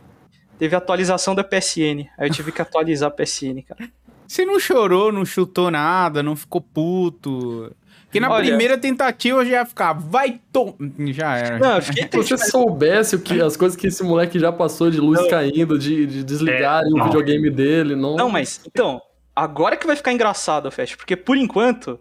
Teve 0.58 0.74
atualização 0.74 1.34
da 1.34 1.44
PSN. 1.44 2.08
Aí 2.18 2.28
eu 2.28 2.32
tive 2.32 2.50
que 2.50 2.60
atualizar 2.60 3.08
a 3.08 3.10
PSN, 3.12 3.62
cara. 3.66 3.88
Você 4.26 4.44
não 4.44 4.58
chorou, 4.58 5.12
não 5.12 5.24
chutou 5.24 5.70
nada, 5.70 6.22
não 6.22 6.34
ficou 6.34 6.60
puto. 6.60 7.74
Porque 8.04 8.20
na 8.20 8.30
Olha, 8.30 8.46
primeira 8.46 8.76
tentativa 8.76 9.38
eu 9.38 9.44
já 9.44 9.50
ia 9.52 9.66
ficar, 9.66 9.92
vai 9.92 10.40
tom. 10.50 10.74
Já 11.08 11.36
era. 11.36 11.58
Não, 11.58 11.80
Se 11.80 12.08
você 12.10 12.38
soubesse 12.38 13.16
o 13.16 13.20
que, 13.20 13.40
as 13.40 13.56
coisas 13.56 13.76
que 13.76 13.86
esse 13.86 14.02
moleque 14.02 14.38
já 14.38 14.50
passou 14.50 14.90
de 14.90 14.98
luz 14.98 15.20
não. 15.20 15.28
caindo, 15.28 15.78
de, 15.78 16.06
de 16.06 16.24
desligarem 16.24 16.90
é, 16.90 17.00
o 17.00 17.04
videogame 17.04 17.50
dele. 17.50 17.94
Não... 17.94 18.16
não, 18.16 18.30
mas 18.30 18.60
então, 18.66 19.00
Agora 19.38 19.76
que 19.76 19.86
vai 19.86 19.94
ficar 19.94 20.12
engraçado, 20.12 20.68
Fest, 20.68 20.96
porque 20.96 21.14
por 21.14 21.36
enquanto 21.36 22.00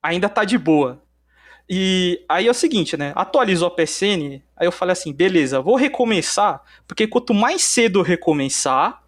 ainda 0.00 0.28
tá 0.28 0.44
de 0.44 0.56
boa. 0.56 1.02
E 1.68 2.24
aí 2.28 2.46
é 2.46 2.50
o 2.50 2.54
seguinte, 2.54 2.96
né? 2.96 3.12
Atualizou 3.16 3.66
a 3.66 3.70
PSN, 3.72 4.40
aí 4.56 4.64
eu 4.64 4.70
falei 4.70 4.92
assim, 4.92 5.12
beleza, 5.12 5.60
vou 5.60 5.74
recomeçar, 5.74 6.62
porque 6.86 7.08
quanto 7.08 7.34
mais 7.34 7.64
cedo 7.64 7.98
eu 7.98 8.04
recomeçar, 8.04 9.02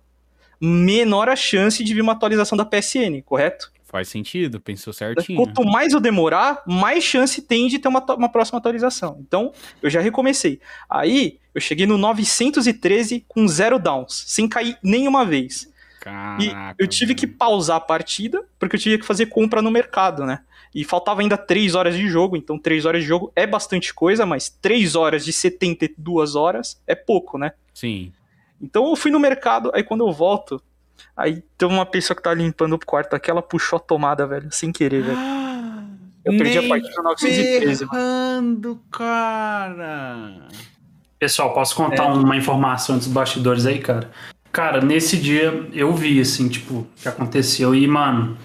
menor 0.61 1.28
a 1.28 1.37
chance 1.37 1.85
de 1.85 1.94
vir 1.94 2.00
uma 2.00 2.14
atualização 2.14 2.59
da 2.59 2.64
PSN, 2.64 3.22
correto? 3.24 3.70
Faz 3.85 4.09
sentido, 4.09 4.61
pensou 4.61 4.92
certinho. 4.92 5.38
Quanto 5.38 5.64
mais 5.64 5.92
eu 5.92 6.00
demorar, 6.00 6.64
mais 6.66 7.04
chance 7.04 7.40
tem 7.40 7.68
de 7.68 7.78
ter 7.78 7.87
uma, 7.87 8.04
uma 8.14 8.28
próxima 8.28 8.59
atualização. 8.59 9.18
Então, 9.20 9.52
eu 9.80 9.88
já 9.88 10.00
recomecei. 10.00 10.59
Aí, 10.90 11.38
eu 11.54 11.61
cheguei 11.61 11.87
no 11.87 11.96
913 11.96 13.24
com 13.28 13.46
zero 13.46 13.78
downs, 13.78 14.24
sem 14.26 14.48
cair 14.48 14.76
nenhuma 14.82 15.24
vez. 15.24 15.70
Caraca, 16.07 16.40
e 16.40 16.55
eu 16.79 16.87
tive 16.87 17.16
que 17.16 17.27
pausar 17.27 17.79
a 17.79 17.81
partida, 17.81 18.45
porque 18.61 18.77
eu 18.77 18.81
tinha 18.81 18.97
que 18.97 19.05
fazer 19.05 19.27
compra 19.27 19.61
no 19.61 19.73
mercado, 19.73 20.25
né? 20.25 20.38
E 20.73 20.85
faltava 20.85 21.21
ainda 21.21 21.37
3 21.37 21.75
horas 21.75 21.97
de 21.97 22.07
jogo, 22.09 22.37
então 22.37 22.57
3 22.57 22.85
horas 22.85 23.03
de 23.03 23.09
jogo 23.09 23.33
é 23.35 23.45
bastante 23.45 23.92
coisa, 23.92 24.25
mas 24.25 24.49
3 24.49 24.95
horas 24.95 25.25
de 25.25 25.33
72 25.33 26.37
horas 26.37 26.81
é 26.87 26.95
pouco, 26.95 27.37
né? 27.38 27.55
Sim. 27.75 28.12
Então 28.62 28.88
eu 28.88 28.95
fui 28.95 29.11
no 29.11 29.19
mercado, 29.19 29.73
aí 29.75 29.83
quando 29.83 30.07
eu 30.07 30.12
volto, 30.12 30.62
aí 31.16 31.42
tem 31.59 31.66
uma 31.66 31.85
pessoa 31.85 32.16
que 32.16 32.23
tá 32.23 32.33
limpando 32.33 32.75
o 32.75 32.79
quarto 32.79 33.14
aqui, 33.14 33.29
ela 33.29 33.42
puxou 33.42 33.77
a 33.77 33.81
tomada, 33.81 34.29
velho, 34.29 34.53
sem 34.53 34.71
querer, 34.71 35.03
velho. 35.03 35.19
Eu 36.25 36.37
perdi 36.38 36.59
a 36.59 36.69
partida 36.69 37.03
913, 37.03 37.85
mano. 37.87 38.81
cara! 38.92 40.47
Pessoal, 41.19 41.53
posso 41.53 41.75
contar 41.75 42.05
é. 42.05 42.12
uma 42.12 42.37
informação 42.37 42.97
dos 42.97 43.09
bastidores 43.09 43.66
aí, 43.66 43.81
cara? 43.81 44.09
Cara, 44.57 44.81
nesse 44.81 45.19
dia 45.19 45.69
eu 45.75 45.92
vi, 45.92 46.19
assim, 46.19 46.49
tipo, 46.49 46.77
o 46.77 46.87
que 46.97 47.07
aconteceu. 47.07 47.75
E, 47.75 47.87
mano, 47.87 48.38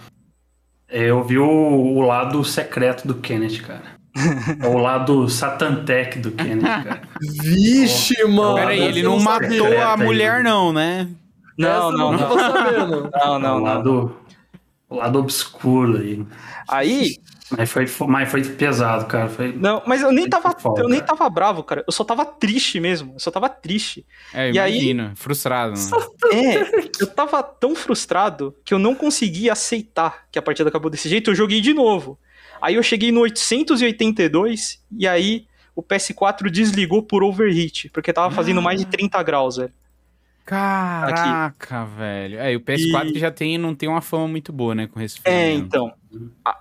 é, 0.89 1.05
eu 1.05 1.23
vi 1.23 1.37
o, 1.37 1.47
o 1.47 2.01
lado 2.01 2.43
secreto 2.43 3.07
do 3.07 3.15
Kenneth, 3.15 3.61
cara. 3.61 4.01
É 4.61 4.67
o 4.67 4.77
lado 4.77 5.29
Satantec 5.29 6.19
do 6.19 6.31
Kenneth, 6.31 6.83
cara. 6.83 7.01
Vixe, 7.21 8.21
oh, 8.25 8.27
mano. 8.27 8.55
Peraí, 8.55 8.81
ele 8.81 9.03
não 9.03 9.21
matou 9.21 9.81
a 9.81 9.95
mulher, 9.95 10.39
aí. 10.39 10.43
não, 10.43 10.73
né? 10.73 11.07
Não, 11.57 11.93
não, 11.93 12.11
não. 12.11 12.35
Não, 12.35 12.89
não, 12.89 13.09
não. 13.09 13.39
não, 13.39 13.57
o 13.57 13.63
lado, 13.63 14.15
o 14.89 14.95
lado 14.97 15.17
obscuro 15.17 15.97
aí. 15.97 16.25
Aí, 16.67 17.15
mas 17.57 17.71
foi, 17.71 17.85
mas 18.07 18.29
foi 18.29 18.43
pesado, 18.43 19.05
cara. 19.05 19.27
Foi, 19.27 19.51
não, 19.51 19.81
mas 19.85 20.01
eu 20.01 20.11
nem 20.11 20.29
tava, 20.29 20.57
foda, 20.57 20.81
eu 20.81 20.89
nem 20.89 21.01
tava 21.01 21.29
bravo, 21.29 21.63
cara. 21.63 21.83
Eu 21.85 21.91
só 21.91 22.03
tava 22.03 22.25
triste 22.25 22.79
mesmo. 22.79 23.13
Eu 23.13 23.19
só 23.19 23.29
tava 23.29 23.49
triste. 23.49 24.05
É, 24.33 24.49
e 24.49 24.55
imagino, 24.55 25.09
aí, 25.09 25.15
frustrado. 25.15 25.73
Né? 25.73 25.81
É, 26.31 26.89
eu 26.99 27.07
tava 27.07 27.43
tão 27.43 27.75
frustrado 27.75 28.55
que 28.63 28.73
eu 28.73 28.79
não 28.79 28.95
conseguia 28.95 29.51
aceitar 29.51 30.25
que 30.31 30.39
a 30.39 30.41
partida 30.41 30.69
acabou 30.69 30.89
desse 30.89 31.09
jeito. 31.09 31.31
Eu 31.31 31.35
joguei 31.35 31.59
de 31.59 31.73
novo. 31.73 32.17
Aí 32.61 32.75
eu 32.75 32.83
cheguei 32.83 33.11
no 33.11 33.21
882 33.21 34.79
e 34.97 35.07
aí 35.07 35.45
o 35.75 35.81
PS4 35.81 36.49
desligou 36.49 37.03
por 37.03 37.23
overheat, 37.23 37.89
porque 37.89 38.13
tava 38.13 38.33
fazendo 38.33 38.61
mais 38.61 38.79
de 38.79 38.85
30 38.85 39.21
graus, 39.23 39.57
velho. 39.57 39.73
Caraca, 40.45 41.81
Aqui. 41.81 41.95
velho. 41.97 42.39
É, 42.39 42.53
e 42.53 42.55
o 42.55 42.61
PS4 42.61 43.15
e... 43.15 43.19
já 43.19 43.31
tem, 43.31 43.57
não 43.57 43.73
tem 43.73 43.87
uma 43.87 44.01
fama 44.01 44.27
muito 44.27 44.51
boa, 44.51 44.75
né, 44.75 44.87
com 44.87 44.99
resfriamento. 44.99 45.43
É, 45.43 45.53
então. 45.53 45.93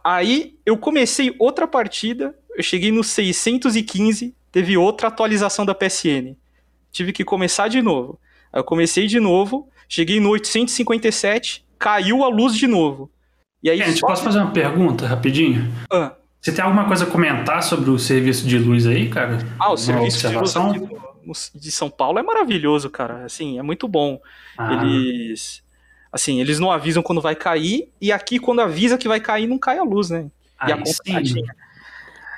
Aí 0.05 0.59
eu 0.65 0.77
comecei 0.77 1.35
outra 1.39 1.67
partida, 1.67 2.35
eu 2.57 2.63
cheguei 2.63 2.93
no 2.93 3.03
615, 3.03 4.35
teve 4.53 4.77
outra 4.77 5.09
atualização 5.09 5.65
da 5.65 5.75
PSN. 5.75 6.37
Tive 6.93 7.13
que 7.13 7.25
começar 7.25 7.69
de 7.69 7.81
novo. 7.81 8.19
Aí 8.53 8.61
eu 8.61 8.65
comecei 8.65 9.07
de 9.07 9.21
novo, 9.21 9.69
cheguei 9.89 10.21
no 10.21 10.31
857, 10.31 11.65
caiu 11.79 12.25
a 12.25 12.29
luz 12.29 12.57
de 12.57 12.67
novo. 12.67 13.11
E 13.63 13.71
aí 13.71 13.79
Gente, 13.79 14.01
só... 14.01 14.07
posso 14.07 14.23
fazer 14.23 14.39
uma 14.39 14.53
pergunta 14.53 15.07
rapidinho? 15.07 15.73
Ah. 15.93 16.15
Você 16.41 16.53
tem 16.53 16.65
alguma 16.65 16.87
coisa 16.87 17.05
a 17.05 17.07
comentar 17.07 17.63
sobre 17.63 17.91
o 17.91 17.99
serviço 17.99 18.47
de 18.47 18.59
luz 18.59 18.87
aí, 18.87 19.11
cara? 19.11 19.39
Ah, 19.59 19.69
o 19.69 19.71
uma 19.73 19.77
serviço 19.77 20.29
de 20.29 20.35
luz 20.35 21.53
de 21.55 21.71
São 21.71 21.91
Paulo 21.91 22.19
é 22.19 22.23
maravilhoso, 22.23 22.89
cara. 22.89 23.25
Assim, 23.27 23.59
é 23.59 23.63
muito 23.63 23.87
bom. 23.87 24.19
Ah. 24.57 24.73
Eles 24.73 25.63
Assim, 26.13 26.41
eles 26.41 26.59
não 26.59 26.71
avisam 26.71 27.03
quando 27.03 27.21
vai 27.21 27.37
cair, 27.37 27.89
e 28.01 28.11
aqui, 28.11 28.39
quando 28.39 28.61
avisa 28.61 28.99
que 28.99 29.09
vai 29.09 29.21
cair, 29.21 29.47
não 29.47 29.59
cai 29.59 29.79
a 29.79 29.83
luz, 29.83 30.11
né? 30.11 30.31
e 30.67 30.73
a 30.73 30.85
sim. 30.85 31.45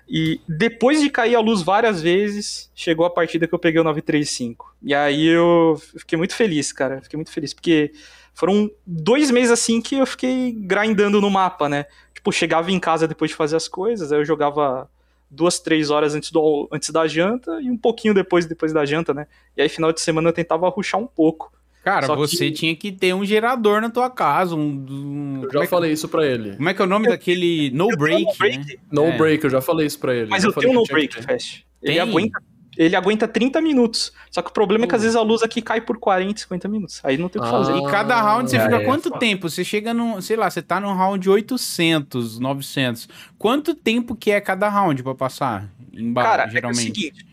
E 0.09 0.41
depois 0.47 1.01
de 1.01 1.09
cair 1.09 1.35
a 1.35 1.41
luz 1.41 1.63
várias 1.63 2.03
vezes, 2.03 2.71
chegou 2.75 3.07
a 3.07 3.11
partida 3.11 3.47
que 3.47 3.55
eu 3.55 3.59
peguei 3.59 3.81
o 3.81 3.85
935. 3.85 4.75
E 4.83 4.95
aí 4.95 5.27
eu 5.27 5.81
fiquei 5.97 6.19
muito 6.19 6.35
feliz, 6.35 6.71
cara. 6.71 7.01
Fiquei 7.01 7.17
muito 7.17 7.31
feliz, 7.31 7.55
porque 7.55 7.93
foram 8.35 8.71
dois 8.87 9.31
meses 9.31 9.51
assim 9.51 9.81
que 9.81 9.97
eu 9.97 10.07
fiquei 10.07 10.53
grindando 10.53 11.21
no 11.21 11.31
mapa, 11.31 11.69
né? 11.69 11.87
Tipo, 12.15 12.31
chegava 12.31 12.71
em 12.71 12.79
casa 12.79 13.09
depois 13.09 13.31
de 13.31 13.37
fazer 13.37 13.57
as 13.57 13.69
coisas, 13.69 14.13
aí 14.13 14.19
eu 14.19 14.25
jogava 14.25 14.89
duas, 15.31 15.59
três 15.59 15.89
horas 15.89 16.15
antes, 16.15 16.31
do, 16.31 16.69
antes 16.71 16.91
da 16.91 17.07
janta 17.07 17.61
e 17.63 17.71
um 17.71 17.77
pouquinho 17.77 18.13
depois 18.13 18.45
depois 18.45 18.73
da 18.73 18.85
janta, 18.85 19.15
né? 19.15 19.27
E 19.57 19.63
aí 19.63 19.69
final 19.69 19.93
de 19.93 20.01
semana 20.01 20.29
eu 20.29 20.33
tentava 20.33 20.69
ruxar 20.69 21.01
um 21.01 21.07
pouco. 21.07 21.53
Cara, 21.85 22.07
Só 22.07 22.15
você 22.15 22.47
que... 22.47 22.53
tinha 22.53 22.77
que 22.77 22.93
ter 22.93 23.13
um 23.13 23.25
gerador 23.25 23.81
na 23.81 23.91
tua 23.91 24.09
casa, 24.09 24.55
um, 24.55 24.87
um 24.89 25.49
já 25.53 25.65
é 25.65 25.67
falei 25.67 25.93
isso 25.93 26.09
pra 26.09 26.25
ele. 26.25 26.57
Como 26.57 26.69
é 26.69 26.75
que 26.75 26.81
é 26.81 26.85
o 26.85 26.89
nome 26.89 27.09
daquele 27.09 27.71
no 27.73 27.89
break? 27.89 28.25
No 28.25 28.35
break, 28.39 28.59
né? 28.59 28.75
no 28.91 29.05
é. 29.07 29.19
break 29.19 29.45
eu 29.45 29.51
já 29.51 29.61
falei 29.61 29.87
isso 29.87 29.99
pra 29.99 30.15
ele. 30.15 30.31
Mas 30.31 30.45
eu, 30.45 30.51
eu 30.51 30.55
tenho 30.55 30.73
no 30.73 30.85
break, 30.85 31.21
Fast. 31.23 31.67
Ele 31.83 31.99
aguenta 31.99 32.41
ele 32.77 32.97
aguenta 32.97 33.29
30 33.29 33.61
minutos. 33.61 34.13
Só 34.31 34.41
que 34.41 34.51
o 34.51 34.53
problema 34.53 34.85
é 34.85 34.89
que 34.89 34.95
às 34.95 35.03
vezes 35.03 35.17
a 35.17 35.23
luz 35.23 35.43
aqui 35.43 35.61
cai 35.61 35.81
por 35.81 35.99
40, 35.99 36.41
50 36.41 36.69
minutos. 36.69 37.01
Aí 37.05 37.19
não 37.19 37.29
tem 37.29 37.41
o 37.41 37.45
que 37.45 37.51
fazer. 37.51 37.77
e 37.77 37.91
cada 37.91 38.21
round 38.21 38.49
você 38.49 38.57
é, 38.57 38.65
fica 38.65 38.77
é, 38.77 38.85
quanto 38.85 39.11
tempo? 39.19 39.49
Você 39.49 39.65
chega 39.65 39.93
no, 39.93 40.23
sei 40.23 40.37
lá, 40.37 40.51
você 40.51 40.63
tá 40.63 40.81
no 40.81 40.93
round 40.95 41.29
800, 41.29 42.39
900. 42.39 43.09
Quanto 43.39 43.75
tempo 43.75 44.17
que 44.17 44.31
é 44.31 44.41
cada 44.41 44.69
round 44.69 45.03
para 45.03 45.15
passar? 45.15 45.71
Embaixo, 45.93 46.31
Cara, 46.31 46.49
geralmente? 46.49 46.87
É, 46.87 46.91
o 46.91 46.95
seguinte, 46.95 47.27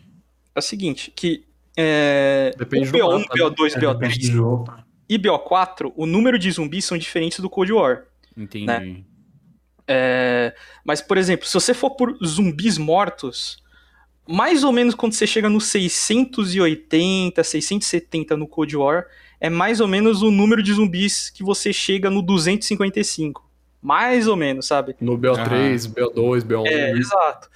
é 0.56 0.60
o 0.60 0.62
seguinte, 0.62 1.14
que 1.16 1.46
é, 1.82 2.52
Depende 2.58 2.90
o 2.90 2.92
BO1, 2.92 3.26
BO2, 3.30 3.80
BO3 3.80 4.84
e 5.08 5.18
BO4, 5.18 5.94
o 5.96 6.06
número 6.06 6.38
de 6.38 6.52
zumbis 6.52 6.84
são 6.84 6.98
diferentes 6.98 7.40
do 7.40 7.50
Cold 7.50 7.72
War. 7.72 8.04
Entendi. 8.36 8.66
Né? 8.66 8.98
É, 9.88 10.54
mas, 10.84 11.02
por 11.02 11.18
exemplo, 11.18 11.48
se 11.48 11.54
você 11.54 11.74
for 11.74 11.92
por 11.92 12.18
zumbis 12.24 12.78
mortos, 12.78 13.64
mais 14.28 14.66
ou 14.66 14.74
menos 14.74 14.94
quando 14.94 15.14
você 15.14 15.26
chega 15.26 15.50
no 15.50 15.62
680, 15.62 17.42
670 17.42 18.36
no 18.36 18.46
Cold 18.46 18.76
War, 18.76 19.06
é 19.40 19.50
mais 19.50 19.80
ou 19.80 19.88
menos 19.88 20.22
o 20.22 20.30
número 20.30 20.62
de 20.62 20.74
zumbis 20.74 21.30
que 21.30 21.44
você 21.44 21.72
chega 21.72 22.10
no 22.10 22.22
255. 22.22 23.50
Mais 23.82 24.28
ou 24.28 24.36
menos, 24.36 24.68
sabe? 24.68 24.98
No 25.00 25.18
BO3, 25.18 25.86
uhum. 25.86 25.94
BO2, 25.94 26.42
BO1. 26.44 26.68
É, 26.68 26.92
exato. 26.92 27.50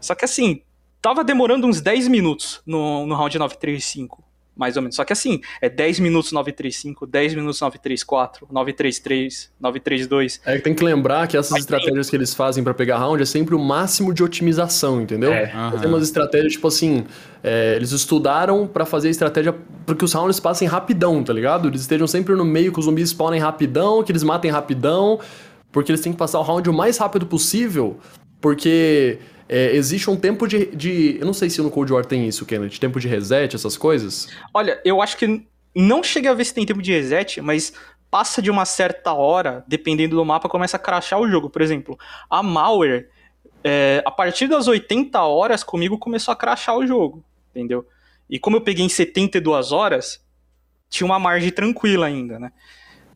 Só 0.00 0.16
que 0.16 0.24
assim, 0.24 0.62
tava 1.00 1.24
demorando 1.24 1.66
uns 1.66 1.80
10 1.80 2.08
minutos 2.08 2.60
no, 2.66 3.06
no 3.06 3.14
round 3.14 3.38
935 3.38 4.28
mais 4.58 4.76
ou 4.76 4.82
menos. 4.82 4.96
Só 4.96 5.04
que 5.04 5.12
assim, 5.12 5.40
é 5.62 5.68
10 5.68 6.00
minutos 6.00 6.32
935, 6.32 7.06
10 7.06 7.34
minutos 7.34 7.60
934, 7.60 8.48
933, 8.50 9.52
932. 9.60 10.40
É 10.44 10.56
que 10.56 10.62
tem 10.62 10.74
que 10.74 10.82
lembrar 10.82 11.28
que 11.28 11.36
essas 11.36 11.52
Mas 11.52 11.60
estratégias 11.60 12.06
tem... 12.06 12.10
que 12.10 12.16
eles 12.16 12.34
fazem 12.34 12.64
para 12.64 12.74
pegar 12.74 12.98
round 12.98 13.22
é 13.22 13.24
sempre 13.24 13.54
o 13.54 13.58
máximo 13.58 14.12
de 14.12 14.24
otimização, 14.24 15.00
entendeu? 15.00 15.32
É. 15.32 15.52
Uhum. 15.54 15.78
Tem 15.78 15.88
umas 15.88 16.02
estratégias, 16.02 16.54
tipo 16.54 16.66
assim, 16.66 17.04
é, 17.42 17.76
eles 17.76 17.92
estudaram 17.92 18.66
para 18.66 18.84
fazer 18.84 19.08
estratégia 19.10 19.54
para 19.86 19.94
que 19.94 20.04
os 20.04 20.12
rounds 20.12 20.40
passem 20.40 20.66
rapidão, 20.66 21.22
tá 21.22 21.32
ligado? 21.32 21.68
Eles 21.68 21.82
estejam 21.82 22.08
sempre 22.08 22.34
no 22.34 22.44
meio, 22.44 22.72
que 22.72 22.80
os 22.80 22.86
zumbis 22.86 23.10
spawnem 23.10 23.40
rapidão, 23.40 24.02
que 24.02 24.10
eles 24.10 24.24
matem 24.24 24.50
rapidão, 24.50 25.20
porque 25.70 25.92
eles 25.92 26.00
têm 26.00 26.10
que 26.10 26.18
passar 26.18 26.40
o 26.40 26.42
round 26.42 26.68
o 26.68 26.72
mais 26.72 26.98
rápido 26.98 27.26
possível, 27.26 27.96
porque 28.40 29.20
é, 29.48 29.74
existe 29.74 30.10
um 30.10 30.16
tempo 30.16 30.46
de, 30.46 30.66
de. 30.66 31.16
Eu 31.18 31.26
não 31.26 31.32
sei 31.32 31.48
se 31.48 31.60
no 31.62 31.70
Cold 31.70 31.92
War 31.92 32.04
tem 32.04 32.28
isso, 32.28 32.44
Kenneth, 32.44 32.78
tempo 32.78 33.00
de 33.00 33.08
reset, 33.08 33.54
essas 33.56 33.76
coisas. 33.76 34.28
Olha, 34.52 34.80
eu 34.84 35.00
acho 35.00 35.16
que 35.16 35.46
não 35.74 36.02
cheguei 36.02 36.30
a 36.30 36.34
ver 36.34 36.44
se 36.44 36.54
tem 36.54 36.66
tempo 36.66 36.82
de 36.82 36.92
reset, 36.92 37.40
mas 37.40 37.72
passa 38.10 38.42
de 38.42 38.50
uma 38.50 38.64
certa 38.64 39.12
hora, 39.12 39.64
dependendo 39.66 40.16
do 40.16 40.24
mapa, 40.24 40.48
começa 40.48 40.76
a 40.76 40.80
crashar 40.80 41.18
o 41.20 41.28
jogo. 41.28 41.48
Por 41.48 41.62
exemplo, 41.62 41.98
a 42.28 42.42
Malware, 42.42 43.08
é, 43.64 44.02
a 44.04 44.10
partir 44.10 44.48
das 44.48 44.68
80 44.68 45.20
horas 45.22 45.62
comigo 45.62 45.98
começou 45.98 46.32
a 46.32 46.36
crashar 46.36 46.76
o 46.76 46.86
jogo, 46.86 47.24
entendeu? 47.50 47.86
E 48.28 48.38
como 48.38 48.56
eu 48.56 48.60
peguei 48.60 48.84
em 48.84 48.88
72 48.88 49.72
horas, 49.72 50.22
tinha 50.90 51.06
uma 51.06 51.18
margem 51.18 51.50
tranquila 51.50 52.06
ainda, 52.06 52.38
né? 52.38 52.52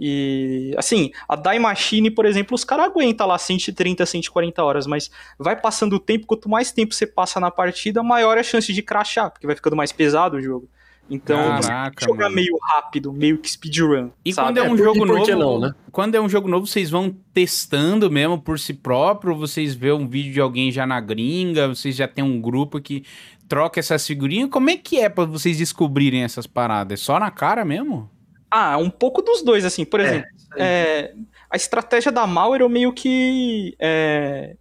E, 0.05 0.75
assim, 0.77 1.13
a 1.29 1.37
Die 1.37 1.61
Machine, 1.61 2.11
por 2.11 2.27
exemplo, 2.27 2.57
os 2.57 2.65
caras 2.65 2.87
aguentam 2.87 3.25
lá 3.25 3.39
130, 3.39 4.05
140 4.05 4.65
horas, 4.65 4.85
mas 4.85 5.09
vai 5.39 5.55
passando 5.55 5.93
o 5.93 6.01
tempo, 6.01 6.27
quanto 6.27 6.49
mais 6.49 6.73
tempo 6.73 6.93
você 6.93 7.07
passa 7.07 7.39
na 7.39 7.53
partida, 7.53 8.03
maior 8.03 8.37
é 8.37 8.41
a 8.41 8.43
chance 8.43 8.73
de 8.73 8.83
crashar, 8.83 9.31
porque 9.31 9.47
vai 9.47 9.55
ficando 9.55 9.77
mais 9.77 9.93
pesado 9.93 10.39
o 10.39 10.43
jogo. 10.43 10.69
Então, 11.09 11.37
Caraca, 11.61 12.05
jogar 12.05 12.31
meio 12.31 12.59
rápido, 12.61 13.13
meio 13.13 13.39
que 13.39 13.49
speedrun. 13.49 14.11
E 14.25 14.33
sabe? 14.33 14.49
quando 14.49 14.59
é 14.59 14.69
um 14.69 14.75
é, 14.75 14.79
jogo 14.79 15.05
novo, 15.05 15.37
não, 15.37 15.61
né? 15.61 15.75
quando 15.93 16.15
é 16.17 16.21
um 16.21 16.29
jogo 16.29 16.49
novo, 16.49 16.67
vocês 16.67 16.91
vão 16.91 17.15
testando 17.33 18.11
mesmo 18.11 18.41
por 18.41 18.59
si 18.59 18.75
próprio, 18.75 19.37
vocês 19.37 19.73
vê 19.73 19.93
um 19.93 20.09
vídeo 20.09 20.33
de 20.33 20.41
alguém 20.41 20.73
já 20.73 20.85
na 20.85 21.01
gringa, 21.01 21.69
vocês 21.69 21.95
já 21.95 22.09
tem 22.09 22.25
um 22.25 22.41
grupo 22.41 22.81
que 22.81 23.05
troca 23.47 23.79
essas 23.79 24.05
figurinhas. 24.05 24.51
Como 24.51 24.69
é 24.69 24.77
que 24.77 24.99
é 24.99 25.09
para 25.09 25.27
vocês 25.27 25.59
descobrirem 25.59 26.25
essas 26.25 26.49
paradas? 26.49 26.99
É 26.99 27.05
só 27.05 27.21
na 27.21 27.31
cara 27.31 27.65
mesmo? 27.65 28.11
Ah, 28.55 28.77
um 28.77 28.91
pouco 28.91 29.23
dos 29.23 29.43
dois, 29.43 29.65
assim. 29.65 29.83
Por 29.83 29.99
é, 29.99 30.05
exemplo, 30.05 30.29
é, 30.59 30.65
é, 30.65 31.15
a 31.49 31.57
estratégia 31.57 32.13
da 32.13 32.27
Malware 32.27 32.61
eu 32.61 32.69
meio 32.69 32.93
que. 32.93 33.75
É, 33.79 34.57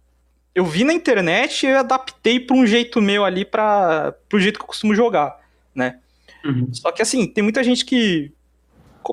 eu 0.54 0.64
vi 0.64 0.82
na 0.82 0.94
internet 0.94 1.66
e 1.66 1.68
adaptei 1.68 2.40
para 2.40 2.56
um 2.56 2.66
jeito 2.66 3.02
meu 3.02 3.22
ali, 3.22 3.44
para 3.44 4.14
o 4.32 4.38
jeito 4.38 4.58
que 4.58 4.64
eu 4.64 4.68
costumo 4.68 4.94
jogar, 4.94 5.38
né? 5.74 5.98
Uhum. 6.42 6.72
Só 6.72 6.90
que 6.90 7.02
assim, 7.02 7.26
tem 7.26 7.44
muita 7.44 7.62
gente 7.62 7.84
que 7.84 8.32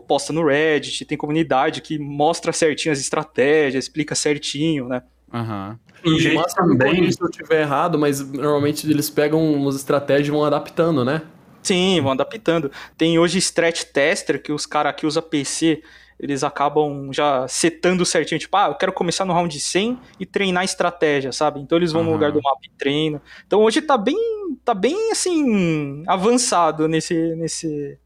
posta 0.07 0.31
no 0.31 0.45
Reddit, 0.45 1.03
tem 1.03 1.17
comunidade 1.17 1.81
que 1.81 1.99
mostra 1.99 2.53
certinho 2.53 2.93
as 2.93 2.99
estratégias, 2.99 3.83
explica 3.83 4.15
certinho, 4.15 4.87
né? 4.87 5.03
Aham. 5.33 5.77
Uhum. 6.05 6.17
E 6.17 6.55
também, 6.55 7.11
se 7.11 7.21
eu 7.21 7.27
estiver 7.27 7.61
errado, 7.63 7.99
mas 7.99 8.21
normalmente 8.21 8.89
eles 8.89 9.09
pegam 9.09 9.53
umas 9.53 9.75
estratégias 9.75 10.29
e 10.29 10.31
vão 10.31 10.45
adaptando, 10.45 11.03
né? 11.03 11.21
Sim, 11.69 12.01
vão 12.01 12.13
adaptando. 12.13 12.71
Tem 12.97 13.19
hoje 13.19 13.37
stretch 13.37 13.83
tester, 13.83 14.41
que 14.41 14.51
os 14.51 14.65
caras 14.65 14.95
que 14.95 15.05
usam 15.05 15.21
PC, 15.21 15.83
eles 16.19 16.43
acabam 16.43 17.13
já 17.13 17.47
setando 17.47 18.03
certinho, 18.03 18.39
tipo, 18.39 18.57
ah, 18.57 18.69
eu 18.69 18.75
quero 18.75 18.91
começar 18.91 19.23
no 19.23 19.33
round 19.33 19.59
100 19.59 19.99
e 20.19 20.25
treinar 20.25 20.63
estratégia, 20.63 21.31
sabe? 21.31 21.59
Então 21.59 21.77
eles 21.77 21.91
vão 21.91 22.01
uhum. 22.01 22.07
no 22.07 22.13
lugar 22.13 22.31
do 22.31 22.41
mapa 22.41 22.61
e 22.65 22.71
treinam. 22.75 23.21
Então 23.45 23.61
hoje 23.61 23.83
tá 23.83 23.99
bem, 23.99 24.17
tá 24.65 24.73
bem 24.73 25.11
assim, 25.11 26.03
avançado 26.07 26.87
nesse, 26.87 27.35
nesse, 27.35 27.99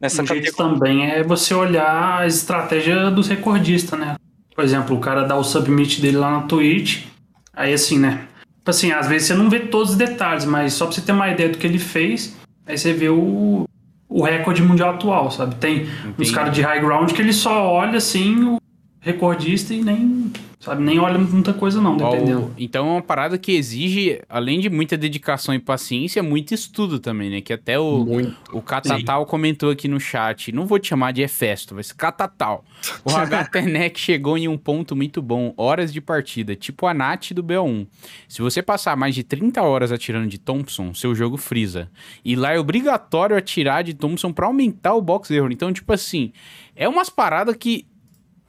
nessa 0.00 0.22
um 0.22 0.24
categoria. 0.24 0.52
também 0.52 1.10
é 1.10 1.24
você 1.24 1.52
olhar 1.52 2.20
a 2.20 2.26
estratégia 2.28 3.10
dos 3.10 3.26
recordistas, 3.26 3.98
né? 3.98 4.14
Por 4.54 4.62
exemplo, 4.62 4.96
o 4.96 5.00
cara 5.00 5.24
dá 5.24 5.36
o 5.36 5.42
submit 5.42 6.00
dele 6.00 6.18
lá 6.18 6.30
na 6.30 6.42
Twitch, 6.42 7.04
aí 7.52 7.74
assim, 7.74 7.98
né? 7.98 8.28
Tipo 8.58 8.70
assim, 8.70 8.92
às 8.92 9.08
vezes 9.08 9.26
você 9.26 9.34
não 9.34 9.50
vê 9.50 9.58
todos 9.58 9.90
os 9.90 9.96
detalhes, 9.96 10.44
mas 10.44 10.74
só 10.74 10.86
pra 10.86 10.94
você 10.94 11.00
ter 11.00 11.10
uma 11.10 11.28
ideia 11.28 11.48
do 11.48 11.58
que 11.58 11.66
ele 11.66 11.80
fez, 11.80 12.38
Aí 12.70 12.78
você 12.78 12.92
vê 12.92 13.08
o, 13.08 13.68
o 14.08 14.22
recorde 14.22 14.62
mundial 14.62 14.90
atual, 14.94 15.30
sabe? 15.30 15.56
Tem 15.56 15.82
Entendi. 15.82 16.14
uns 16.18 16.30
caras 16.30 16.54
de 16.54 16.62
high 16.62 16.80
ground 16.80 17.10
que 17.10 17.20
ele 17.20 17.32
só 17.32 17.66
olha 17.66 17.98
assim 17.98 18.44
o 18.44 18.58
recordista 19.00 19.74
e 19.74 19.82
nem 19.82 20.32
Sabe, 20.60 20.82
nem 20.82 20.98
olha 20.98 21.18
muita 21.18 21.54
coisa 21.54 21.80
não, 21.80 21.96
dependendo. 21.96 22.52
Então 22.58 22.86
é 22.86 22.90
uma 22.92 23.02
parada 23.02 23.38
que 23.38 23.52
exige, 23.52 24.20
além 24.28 24.60
de 24.60 24.68
muita 24.68 24.94
dedicação 24.94 25.54
e 25.54 25.58
paciência, 25.58 26.22
muito 26.22 26.52
estudo 26.52 27.00
também, 27.00 27.30
né? 27.30 27.40
Que 27.40 27.54
até 27.54 27.78
o, 27.78 28.04
muito. 28.04 28.36
o 28.52 28.60
Catatal 28.60 29.24
comentou 29.24 29.70
aqui 29.70 29.88
no 29.88 29.98
chat. 29.98 30.52
Não 30.52 30.66
vou 30.66 30.78
te 30.78 30.88
chamar 30.88 31.12
de 31.12 31.22
Efesto, 31.22 31.74
mas 31.74 31.92
Catatal. 31.92 32.62
O 33.02 33.08
HTNEC 33.16 33.98
chegou 33.98 34.36
em 34.36 34.48
um 34.48 34.58
ponto 34.58 34.94
muito 34.94 35.22
bom, 35.22 35.54
horas 35.56 35.90
de 35.90 36.00
partida, 36.00 36.54
tipo 36.54 36.86
a 36.86 36.92
Nat 36.92 37.30
do 37.32 37.42
BO1. 37.42 37.86
Se 38.28 38.42
você 38.42 38.60
passar 38.60 38.94
mais 38.98 39.14
de 39.14 39.24
30 39.24 39.62
horas 39.62 39.90
atirando 39.90 40.28
de 40.28 40.36
Thompson, 40.36 40.92
seu 40.92 41.14
jogo 41.14 41.38
frisa. 41.38 41.90
E 42.22 42.36
lá 42.36 42.52
é 42.52 42.58
obrigatório 42.58 43.34
atirar 43.34 43.82
de 43.82 43.94
Thompson 43.94 44.30
para 44.30 44.46
aumentar 44.46 44.92
o 44.92 45.00
box 45.00 45.30
error. 45.30 45.50
Então, 45.50 45.72
tipo 45.72 45.90
assim, 45.90 46.34
é 46.76 46.86
umas 46.86 47.08
paradas 47.08 47.56
que 47.56 47.86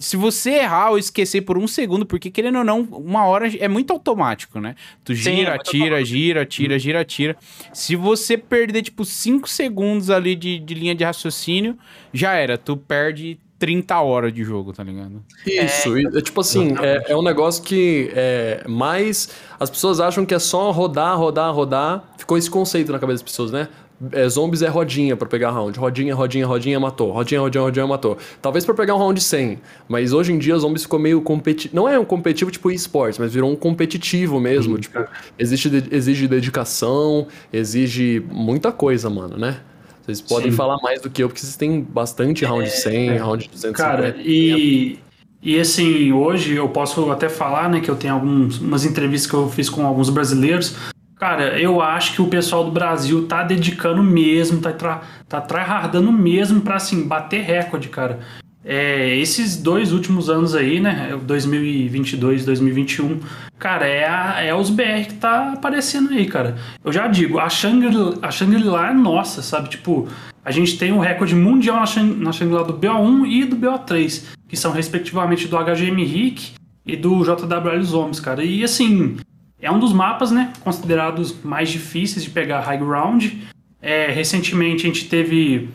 se 0.02 0.18
você 0.18 0.56
errar 0.56 0.90
ou 0.90 0.98
esquecer 0.98 1.42
por 1.42 1.58
um 1.58 1.68
segundo, 1.68 2.06
porque 2.06 2.32
querendo 2.32 2.58
ou 2.58 2.64
não, 2.64 2.82
uma 2.82 3.26
hora 3.26 3.48
é 3.58 3.68
muito 3.68 3.94
automático, 3.94 4.60
né? 4.60 4.76
Tu 5.04 5.14
gira, 5.14 5.54
Sim, 5.54 5.72
tira, 5.72 6.04
gira, 6.04 6.46
tira, 6.46 6.80
gira, 6.80 7.06
tira. 7.06 7.38
Se 7.72 7.96
você 7.96 8.36
perder, 8.38 8.82
tipo, 8.82 9.06
cinco 9.06 9.48
segundos 9.48 10.10
ali 10.10 10.36
de, 10.36 10.60
de 10.60 10.74
linha 10.74 10.96
de 10.96 11.04
raciocínio, 11.04 11.78
já 12.12 12.34
era. 12.34 12.58
Tu 12.58 12.76
perde 12.76 13.40
30 13.62 14.02
horas 14.02 14.34
de 14.34 14.44
jogo, 14.44 14.74
tá 14.74 14.84
ligado? 14.84 15.24
Isso, 15.46 15.96
é, 15.96 16.02
é 16.02 16.22
tipo 16.22 16.42
assim, 16.42 16.74
é, 16.82 17.12
é, 17.12 17.16
um 17.16 17.22
negócio 17.22 17.64
que 17.64 18.12
é 18.16 18.64
mais. 18.68 19.30
As 19.60 19.70
pessoas 19.70 20.00
acham 20.00 20.26
que 20.26 20.34
é 20.34 20.40
só 20.40 20.72
rodar, 20.72 21.16
rodar, 21.16 21.54
rodar. 21.54 22.12
Ficou 22.18 22.40
esse 22.40 22.50
conceito 22.50 22.92
na 22.92 22.98
cabeça 22.98 23.24
das 23.24 23.30
pessoas, 23.30 23.52
né? 23.52 23.68
É, 24.12 24.28
zombies 24.28 24.62
é 24.62 24.68
rodinha 24.68 25.16
para 25.16 25.28
pegar 25.28 25.52
round. 25.52 25.78
Rodinha, 25.78 26.16
rodinha, 26.16 26.46
rodinha, 26.46 26.80
matou. 26.80 27.12
Rodinha, 27.12 27.40
rodinha, 27.40 27.64
rodinha, 27.64 27.88
matou. 27.88 28.18
Talvez 28.42 28.66
para 28.66 28.74
pegar 28.74 28.96
um 28.96 28.98
round 28.98 29.22
100. 29.22 29.60
Mas 29.88 30.14
hoje 30.14 30.34
em 30.34 30.38
dia 30.38 30.58
zombies 30.58 30.84
ficou 30.84 31.00
meio 31.00 31.22
competitivo. 31.22 31.76
Não 31.76 31.88
é 31.88 32.00
um 32.00 32.06
competitivo 32.06 32.50
tipo 32.50 32.72
esportes, 32.72 33.20
mas 33.20 33.34
virou 33.34 33.52
um 33.52 33.56
competitivo 33.56 34.40
mesmo. 34.40 34.76
Sim, 34.76 34.82
tipo, 34.82 35.06
exige, 35.38 35.84
exige 35.92 36.28
dedicação, 36.28 37.28
exige 37.52 38.24
muita 38.32 38.72
coisa, 38.72 39.10
mano, 39.10 39.38
né? 39.38 39.60
Vocês 40.02 40.20
podem 40.20 40.52
Sim. 40.52 40.58
falar 40.58 40.78
mais 40.82 41.02
do 41.02 41.10
que 41.10 41.24
eu, 41.24 41.28
porque 41.28 41.42
vocês 41.42 41.56
têm 41.56 41.82
bastante 41.82 42.44
round 42.44 42.66
é, 42.66 42.70
100, 42.70 43.10
é. 43.10 43.18
round 43.18 43.48
250. 43.50 43.74
Cara, 43.74 44.16
e, 44.18 44.98
e 45.42 45.60
assim, 45.60 46.12
hoje 46.12 46.56
eu 46.56 46.68
posso 46.70 47.12
até 47.12 47.30
falar, 47.30 47.70
né, 47.70 47.80
que 47.80 47.90
eu 47.90 47.96
tenho 47.96 48.16
algumas 48.16 48.84
entrevistas 48.84 49.30
que 49.30 49.36
eu 49.36 49.48
fiz 49.48 49.70
com 49.70 49.86
alguns 49.86 50.10
brasileiros. 50.10 50.76
Cara, 51.22 51.60
eu 51.60 51.80
acho 51.80 52.14
que 52.14 52.22
o 52.24 52.26
pessoal 52.26 52.64
do 52.64 52.72
Brasil 52.72 53.28
tá 53.28 53.44
dedicando 53.44 54.02
mesmo, 54.02 54.60
tá, 54.60 54.74
tra 54.74 55.02
tá 55.30 55.40
tryhardando 55.40 56.12
mesmo 56.12 56.62
pra, 56.62 56.78
assim, 56.78 57.08
bater 57.08 57.44
recorde, 57.44 57.90
cara. 57.90 58.22
É, 58.66 59.16
esses 59.18 59.56
dois 59.56 59.92
últimos 59.92 60.32
anos 60.32 60.56
aí, 60.56 60.80
né, 60.80 61.16
2022, 61.22 62.44
2021, 62.44 63.20
cara, 63.60 63.86
é, 63.86 64.08
a, 64.08 64.42
é 64.42 64.56
os 64.56 64.72
BR 64.72 65.06
que 65.08 65.14
tá 65.14 65.54
aparecendo 65.54 66.10
aí, 66.10 66.26
cara. 66.26 66.56
Eu 66.84 66.92
já 66.92 67.08
digo, 67.08 67.38
a 67.38 67.48
Shangri-La 67.48 68.16
a 68.24 68.32
Shangri 68.32 68.68
é 68.68 68.92
nossa, 68.92 69.44
sabe? 69.44 69.70
Tipo, 69.70 70.08
a 70.44 70.50
gente 70.50 70.76
tem 70.76 70.92
um 70.92 70.98
recorde 70.98 71.36
mundial 71.36 71.76
na, 71.76 71.86
Shang 71.86 72.16
na 72.16 72.32
Shangri-La 72.32 72.64
do 72.64 72.74
BO1 72.74 73.28
e 73.28 73.46
do 73.46 73.56
BO3, 73.56 74.24
que 74.48 74.58
são 74.58 74.72
respectivamente 74.72 75.48
do 75.48 75.56
HGM 75.56 76.04
Rick 76.04 76.54
e 76.84 76.98
do 76.98 77.24
JWL 77.24 77.84
Zombies, 77.84 78.20
cara. 78.20 78.44
E 78.44 78.64
assim, 78.64 79.18
é 79.62 79.72
um 79.72 79.80
dos 79.80 79.94
mapas, 79.94 80.32
né, 80.32 80.52
considerados 80.62 81.36
mais 81.44 81.70
difíceis 81.70 82.24
de 82.24 82.30
pegar 82.32 82.62
high 82.62 82.78
ground. 82.78 83.34
É, 83.82 84.12
recentemente 84.12 84.86
a 84.86 84.88
gente 84.88 85.08
teve 85.08 85.70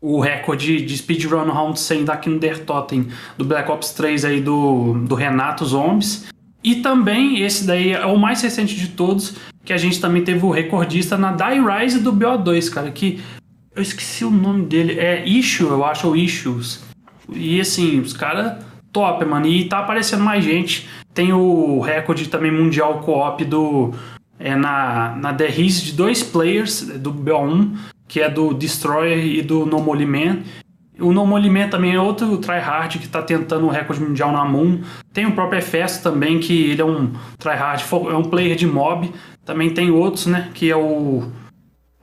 o 0.00 0.20
recorde 0.20 0.80
de 0.80 0.96
speedrun 0.96 1.50
round 1.50 1.78
100 1.78 2.04
da 2.04 2.16
Kinder 2.16 2.64
Totem 2.64 3.08
do 3.36 3.44
Black 3.44 3.70
Ops 3.70 3.92
3 3.92 4.24
aí 4.24 4.40
do, 4.40 4.94
do 5.06 5.14
Renato 5.14 5.64
Zombies. 5.64 6.28
E 6.62 6.76
também 6.76 7.42
esse 7.42 7.66
daí 7.66 7.92
é 7.92 8.06
o 8.06 8.16
mais 8.16 8.42
recente 8.42 8.74
de 8.74 8.88
todos, 8.88 9.36
que 9.64 9.72
a 9.72 9.76
gente 9.76 10.00
também 10.00 10.22
teve 10.22 10.44
o 10.44 10.50
recordista 10.50 11.16
na 11.16 11.32
Die 11.32 11.60
Rise 11.60 12.00
do 12.00 12.12
BO2, 12.12 12.70
cara, 12.70 12.90
que 12.90 13.20
eu 13.74 13.82
esqueci 13.82 14.24
o 14.24 14.30
nome 14.30 14.66
dele, 14.66 14.98
é 14.98 15.26
Issue, 15.26 15.68
eu 15.68 15.84
acho, 15.84 16.08
ou 16.08 16.16
Issues. 16.16 16.82
E 17.32 17.60
assim, 17.60 18.00
os 18.00 18.12
caras 18.12 18.64
top, 18.92 19.24
mano. 19.24 19.46
E 19.46 19.64
tá 19.64 19.80
aparecendo 19.80 20.22
mais 20.22 20.44
gente. 20.44 20.88
Tem 21.14 21.32
o 21.32 21.80
recorde 21.80 22.28
também 22.28 22.50
mundial 22.50 23.00
co-op 23.00 23.44
do. 23.44 23.92
É, 24.38 24.54
na, 24.54 25.16
na 25.16 25.34
The 25.34 25.48
de 25.48 25.92
dois 25.92 26.22
players 26.22 26.82
do 26.82 27.12
BO1, 27.12 27.76
que 28.06 28.20
é 28.20 28.30
do 28.30 28.54
Destroyer 28.54 29.18
e 29.18 29.42
do 29.42 29.66
No 29.66 29.80
More 29.80 30.06
Man. 30.06 30.38
O 31.00 31.12
No 31.12 31.26
More 31.26 31.50
Man 31.50 31.68
também 31.68 31.94
é 31.94 32.00
outro 32.00 32.38
tryhard 32.38 32.98
que 32.98 33.06
está 33.06 33.20
tentando 33.20 33.66
o 33.66 33.68
recorde 33.68 34.00
mundial 34.00 34.32
na 34.32 34.44
Moon. 34.44 34.80
Tem 35.12 35.26
o 35.26 35.32
próprio 35.32 35.58
Efesto 35.58 36.04
também, 36.04 36.38
que 36.38 36.70
ele 36.70 36.80
é 36.80 36.84
um 36.84 37.12
tryhard, 37.38 37.84
é 38.10 38.16
um 38.16 38.24
player 38.24 38.56
de 38.56 38.66
mob. 38.66 39.12
Também 39.44 39.70
tem 39.70 39.90
outros, 39.90 40.26
né, 40.26 40.50
que 40.54 40.70
é 40.70 40.76
o 40.76 41.30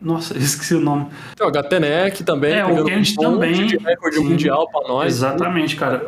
nossa, 0.05 0.37
esqueci 0.37 0.75
o 0.75 0.79
nome. 0.79 1.07
Tem 1.35 1.47
o 1.47 1.51
HTNEC 1.51 2.23
também. 2.23 2.53
É, 2.53 2.63
o 2.63 2.85
Kent 2.85 3.15
também. 3.15 3.65
De 3.65 3.77
recorde 3.77 4.17
sim, 4.17 4.23
mundial 4.23 4.69
para 4.69 4.87
nós. 4.87 5.15
Exatamente, 5.15 5.75
cara. 5.75 6.05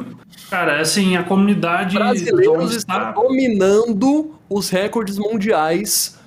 Cara, 0.49 0.79
assim, 0.79 1.17
a 1.17 1.23
comunidade... 1.23 1.95
Brasileiros 1.95 2.75
está 2.75 3.11
dominando 3.11 4.35
os 4.47 4.69
recordes 4.69 5.17
mundiais, 5.17 6.17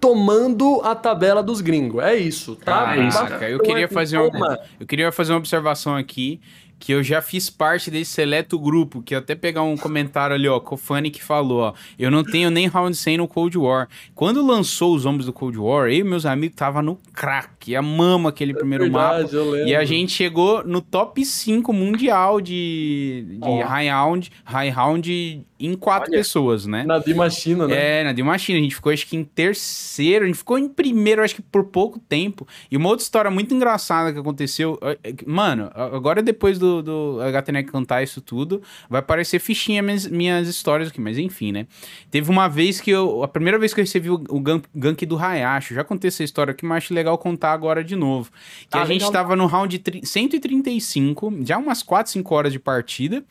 tomando 0.00 0.80
a 0.82 0.94
tabela 0.94 1.42
dos 1.42 1.60
gringos. 1.60 2.02
É 2.02 2.16
isso, 2.16 2.56
tá? 2.56 2.88
Ah, 2.88 2.98
é 2.98 3.06
isso, 3.06 3.18
cara. 3.18 3.50
Eu 3.50 3.60
queria, 3.60 3.86
fazer 3.86 4.18
uma, 4.18 4.58
eu 4.80 4.86
queria 4.86 5.12
fazer 5.12 5.32
uma 5.32 5.38
observação 5.38 5.94
aqui 5.94 6.40
que 6.78 6.92
eu 6.92 7.02
já 7.02 7.20
fiz 7.20 7.50
parte 7.50 7.90
desse 7.90 8.12
seleto 8.12 8.58
grupo, 8.58 9.02
que 9.02 9.14
até 9.14 9.34
pegar 9.34 9.62
um 9.62 9.76
comentário 9.76 10.34
ali, 10.34 10.48
ó, 10.48 10.60
Fanny 10.76 11.10
que 11.10 11.22
falou, 11.22 11.60
ó, 11.60 11.74
eu 11.98 12.10
não 12.10 12.22
tenho 12.22 12.50
nem 12.50 12.66
round 12.66 12.96
100 12.96 13.18
no 13.18 13.28
Cold 13.28 13.58
War. 13.58 13.88
Quando 14.14 14.44
lançou 14.44 14.94
os 14.94 15.02
Zombies 15.02 15.26
do 15.26 15.32
Cold 15.32 15.58
War, 15.58 15.88
eu 15.88 15.98
e 15.98 16.04
meus 16.04 16.24
amigos 16.24 16.56
tava 16.56 16.80
no 16.80 16.98
crack, 17.12 17.74
a 17.74 17.82
mama 17.82 18.28
aquele 18.28 18.52
é 18.52 18.54
primeiro 18.54 18.84
verdade, 18.84 19.34
mapa. 19.34 19.58
E 19.66 19.74
a 19.74 19.84
gente 19.84 20.12
chegou 20.12 20.64
no 20.64 20.80
top 20.80 21.24
5 21.24 21.72
mundial 21.72 22.40
de, 22.40 23.26
de 23.28 23.48
oh. 23.48 23.62
high 23.62 23.88
round, 23.88 24.30
high 24.44 24.70
round 24.70 25.46
em 25.60 25.74
quatro 25.74 26.10
Olha, 26.10 26.18
pessoas, 26.18 26.66
né? 26.66 26.84
Na 26.84 26.98
Dimachina, 26.98 27.66
né? 27.66 28.00
É, 28.00 28.04
na 28.04 28.12
Dimachina. 28.12 28.58
A 28.58 28.62
gente 28.62 28.74
ficou, 28.74 28.92
acho 28.92 29.06
que 29.06 29.16
em 29.16 29.24
terceiro, 29.24 30.24
a 30.24 30.28
gente 30.28 30.38
ficou 30.38 30.58
em 30.58 30.68
primeiro, 30.68 31.22
acho 31.22 31.34
que 31.34 31.42
por 31.42 31.64
pouco 31.64 31.98
tempo. 31.98 32.46
E 32.70 32.76
uma 32.76 32.88
outra 32.88 33.02
história 33.02 33.30
muito 33.30 33.52
engraçada 33.52 34.12
que 34.12 34.18
aconteceu. 34.18 34.78
Mano, 35.26 35.70
agora 35.74 36.22
depois 36.22 36.58
do, 36.58 36.82
do 36.82 37.18
HTNEC 37.20 37.70
cantar 37.70 38.02
isso 38.02 38.20
tudo, 38.20 38.62
vai 38.88 39.00
aparecer 39.00 39.40
fichinha 39.40 39.82
minhas, 39.82 40.06
minhas 40.06 40.48
histórias 40.48 40.88
aqui, 40.88 41.00
mas 41.00 41.18
enfim, 41.18 41.52
né? 41.52 41.66
Teve 42.10 42.30
uma 42.30 42.48
vez 42.48 42.80
que 42.80 42.90
eu. 42.90 43.22
A 43.22 43.28
primeira 43.28 43.58
vez 43.58 43.74
que 43.74 43.80
eu 43.80 43.84
recebi 43.84 44.10
o, 44.10 44.22
o 44.28 44.40
gank, 44.40 44.64
gank 44.74 45.06
do 45.06 45.18
Hayashi, 45.18 45.74
já 45.74 45.82
contei 45.82 46.08
essa 46.08 46.22
história 46.22 46.52
aqui, 46.52 46.64
mas 46.64 46.84
acho 46.84 46.94
legal 46.94 47.18
contar 47.18 47.52
agora 47.52 47.82
de 47.82 47.96
novo. 47.96 48.30
Que 48.70 48.78
ah, 48.78 48.82
a 48.82 48.86
gente 48.86 49.00
legal. 49.00 49.12
tava 49.12 49.34
no 49.36 49.46
round 49.46 49.82
135, 50.04 51.38
já 51.42 51.58
umas 51.58 51.82
4, 51.82 52.12
5 52.12 52.34
horas 52.34 52.52
de 52.52 52.58
partida. 52.58 53.24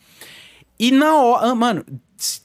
E 0.79 0.91
na 0.91 1.15
hora. 1.15 1.47
Ah, 1.47 1.55
mano, 1.55 1.83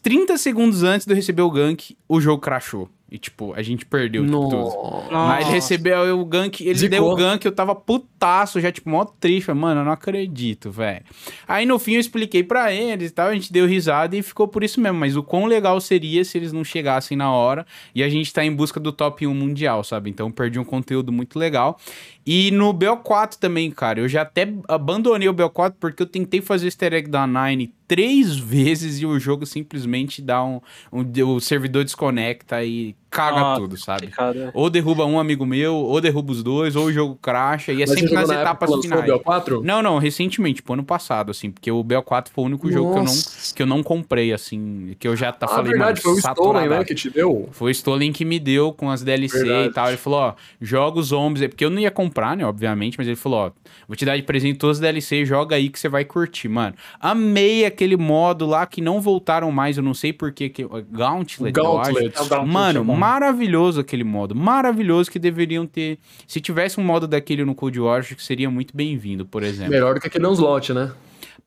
30 0.03 0.37
segundos 0.37 0.83
antes 0.83 1.07
de 1.07 1.13
eu 1.13 1.17
receber 1.17 1.43
o 1.43 1.51
gank, 1.51 1.97
o 2.09 2.21
jogo 2.21 2.41
crashou. 2.41 2.89
E, 3.13 3.19
tipo, 3.19 3.53
a 3.53 3.61
gente 3.61 3.85
perdeu 3.85 4.25
tipo, 4.25 4.49
tudo. 4.49 4.73
Mas 5.11 5.45
ele 5.45 5.57
recebeu 5.57 6.19
o 6.19 6.25
gank, 6.25 6.63
ele 6.63 6.75
Zicou. 6.75 6.89
deu 6.89 7.05
o 7.05 7.15
gank, 7.15 7.45
eu 7.45 7.53
tava 7.53 7.75
putaço, 7.75 8.59
já, 8.59 8.73
tipo, 8.73 8.89
mó 8.89 9.05
triste. 9.05 9.53
Mano, 9.53 9.83
eu 9.83 9.85
não 9.85 9.93
acredito, 9.93 10.71
velho. 10.71 11.05
Aí, 11.47 11.67
no 11.67 11.79
fim, 11.79 11.93
eu 11.93 12.01
expliquei 12.01 12.43
pra 12.43 12.73
eles 12.73 13.11
e 13.11 13.13
tal, 13.13 13.29
a 13.29 13.35
gente 13.35 13.53
deu 13.53 13.67
risada 13.67 14.17
e 14.17 14.23
ficou 14.23 14.49
por 14.49 14.65
isso 14.65 14.81
mesmo. 14.81 14.99
Mas 14.99 15.15
o 15.15 15.23
quão 15.23 15.45
legal 15.45 15.79
seria 15.79 16.25
se 16.25 16.39
eles 16.39 16.55
não 16.55 16.65
chegassem 16.65 17.15
na 17.15 17.31
hora 17.31 17.67
e 17.95 18.03
a 18.03 18.09
gente 18.09 18.33
tá 18.33 18.43
em 18.43 18.55
busca 18.55 18.81
do 18.81 18.91
top 18.91 19.27
1 19.27 19.35
mundial, 19.35 19.85
sabe? 19.85 20.09
Então, 20.09 20.33
perdi 20.33 20.59
um 20.59 20.65
conteúdo 20.65 21.13
muito 21.13 21.39
legal. 21.39 21.79
E 22.25 22.51
no 22.51 22.73
BO4 22.73 23.35
também, 23.35 23.71
cara, 23.71 24.01
eu 24.01 24.09
já 24.09 24.23
até 24.23 24.51
abandonei 24.67 25.29
o 25.29 25.35
BO4 25.35 25.75
porque 25.79 26.03
eu 26.03 26.07
tentei 26.07 26.41
fazer 26.41 26.65
o 26.65 26.69
easter 26.69 26.95
egg 26.95 27.11
da 27.11 27.27
Nine 27.27 27.75
três 27.93 28.39
vezes 28.41 29.01
e 29.03 29.05
o 29.05 29.19
jogo 29.19 29.45
simplesmente 29.45 30.23
dá 30.23 30.43
um, 30.43 30.63
um 30.91 31.05
o 31.27 31.41
servidor 31.41 31.85
desconecta 31.85 32.65
e 32.65 32.97
caga 33.13 33.53
ah, 33.53 33.57
tudo, 33.57 33.77
sabe? 33.77 34.07
Cara. 34.07 34.51
Ou 34.55 34.71
derruba 34.71 35.05
um 35.05 35.21
amigo 35.21 35.45
meu, 35.45 35.75
ou 35.75 36.01
derruba 36.01 36.33
os 36.33 36.43
dois, 36.43 36.75
ou 36.75 36.87
o 36.87 36.93
jogo 36.93 37.19
cracha, 37.21 37.71
e 37.71 37.83
é 37.83 37.87
Mas 37.87 37.91
sempre 37.91 38.15
nas 38.15 38.31
etapas 38.31 38.71
finais. 38.81 39.03
O 39.09 39.19
BO4? 39.19 39.63
Não, 39.63 39.83
não, 39.83 39.99
recentemente, 39.99 40.57
tipo, 40.57 40.73
ano 40.73 40.83
passado, 40.83 41.31
assim, 41.31 41.51
porque 41.51 41.71
o 41.71 41.85
BO4 41.85 42.29
foi 42.33 42.45
o 42.45 42.47
único 42.47 42.67
Nossa. 42.67 42.79
jogo 42.79 42.93
que 42.93 42.99
eu, 42.99 43.05
não, 43.05 43.13
que 43.57 43.63
eu 43.63 43.67
não 43.67 43.83
comprei, 43.83 44.33
assim, 44.33 44.97
que 44.99 45.07
eu 45.07 45.15
já 45.15 45.31
tá, 45.31 45.45
ah, 45.45 45.49
falei, 45.51 45.73
verdade, 45.73 46.03
mano, 46.03 46.03
foi 46.03 46.13
o 46.13 46.19
Stolen, 46.19 46.69
né, 46.69 46.85
que 46.85 46.95
te 46.95 47.11
deu? 47.11 47.49
Foi 47.53 47.71
o 47.71 47.75
Stolen 47.75 48.13
que 48.13 48.25
me 48.25 48.41
deu 48.41 48.73
com 48.73 48.91
as 48.91 49.03
DLC 49.03 49.39
verdade. 49.39 49.69
e 49.69 49.73
tal, 49.73 49.89
ele 49.89 49.99
falou, 49.99 50.21
ó, 50.21 50.35
joga 50.59 50.99
os 50.99 51.09
zombies, 51.09 51.47
porque 51.49 51.65
eu 51.65 51.71
não 51.71 51.79
ia 51.79 51.91
comprar, 51.91 52.35
né, 52.35 52.47
obviamente, 52.47 52.97
mas 52.97 53.07
ele 53.07 53.17
falou, 53.17 53.47
ó, 53.47 53.51
vou 53.87 53.95
te 53.95 54.07
dar 54.07 54.17
de 54.17 54.23
presente 54.23 54.59
todas 54.59 54.79
as 54.79 54.81
DLC, 54.81 55.27
joga 55.27 55.57
aí 55.57 55.69
que 55.69 55.79
você 55.79 55.89
vai 55.89 56.05
curtir, 56.05 56.49
mano. 56.49 56.75
Amei 56.99 57.67
aquele 57.67 57.97
modo 57.97 58.47
lá 58.47 58.65
que 58.65 58.81
não 58.81 59.01
voltaram 59.01 59.53
mais, 59.53 59.77
eu 59.77 59.83
não 59.83 59.93
sei 59.93 60.15
porquê, 60.15 60.49
que 60.49 60.67
Gauntlet, 60.91 61.53
Gauntlet. 61.53 62.17
eu 62.17 62.23
acho. 62.23 62.35
É 62.35 62.45
mano, 62.45 62.81
é 62.81 62.83
maravilhoso 63.03 63.81
aquele 63.81 64.05
modo, 64.05 64.35
maravilhoso 64.35 65.11
que 65.11 65.19
deveriam 65.19 65.67
ter. 65.67 65.99
Se 66.27 66.41
tivesse 66.41 66.81
um 66.81 66.85
modo 66.85 67.07
daquele 67.07 67.45
no 67.45 67.55
Cold 67.55 67.81
War, 67.81 68.01
acho 68.01 68.15
que 68.15 68.23
seria 68.23 68.51
muito 68.51 68.77
bem-vindo, 68.77 69.27
por 69.27 69.43
exemplo. 69.43 69.73
Melhor 69.73 69.95
do 69.95 70.01
que 70.01 70.07
aquele 70.07 70.27
slot, 70.29 70.73
né? 70.73 70.93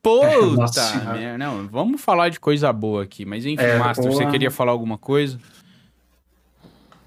Puta, 0.02 0.80
é, 1.18 1.36
não, 1.36 1.66
vamos 1.66 2.00
falar 2.00 2.28
de 2.28 2.38
coisa 2.38 2.72
boa 2.72 3.02
aqui, 3.02 3.24
mas 3.24 3.44
enfim, 3.44 3.64
é, 3.64 3.76
Master, 3.76 4.06
boa. 4.06 4.16
você 4.16 4.26
queria 4.30 4.50
falar 4.50 4.70
alguma 4.70 4.96
coisa? 4.96 5.38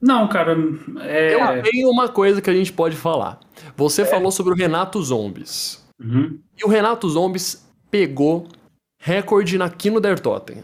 Não, 0.01 0.27
cara, 0.27 0.57
é... 1.01 1.33
Eu 1.33 1.63
tenho 1.63 1.89
uma 1.89 2.09
coisa 2.09 2.41
que 2.41 2.49
a 2.49 2.53
gente 2.53 2.73
pode 2.73 2.95
falar. 2.95 3.39
Você 3.77 4.01
é. 4.01 4.05
falou 4.05 4.31
sobre 4.31 4.53
o 4.53 4.55
Renato 4.55 5.01
Zombies. 5.01 5.85
Uhum. 5.99 6.39
E 6.57 6.65
o 6.65 6.69
Renato 6.69 7.07
Zombies 7.09 7.65
pegou 7.91 8.47
recorde 8.99 9.57
na 9.57 9.69
Kino 9.69 9.99
Der 9.99 10.19
Totem. 10.19 10.63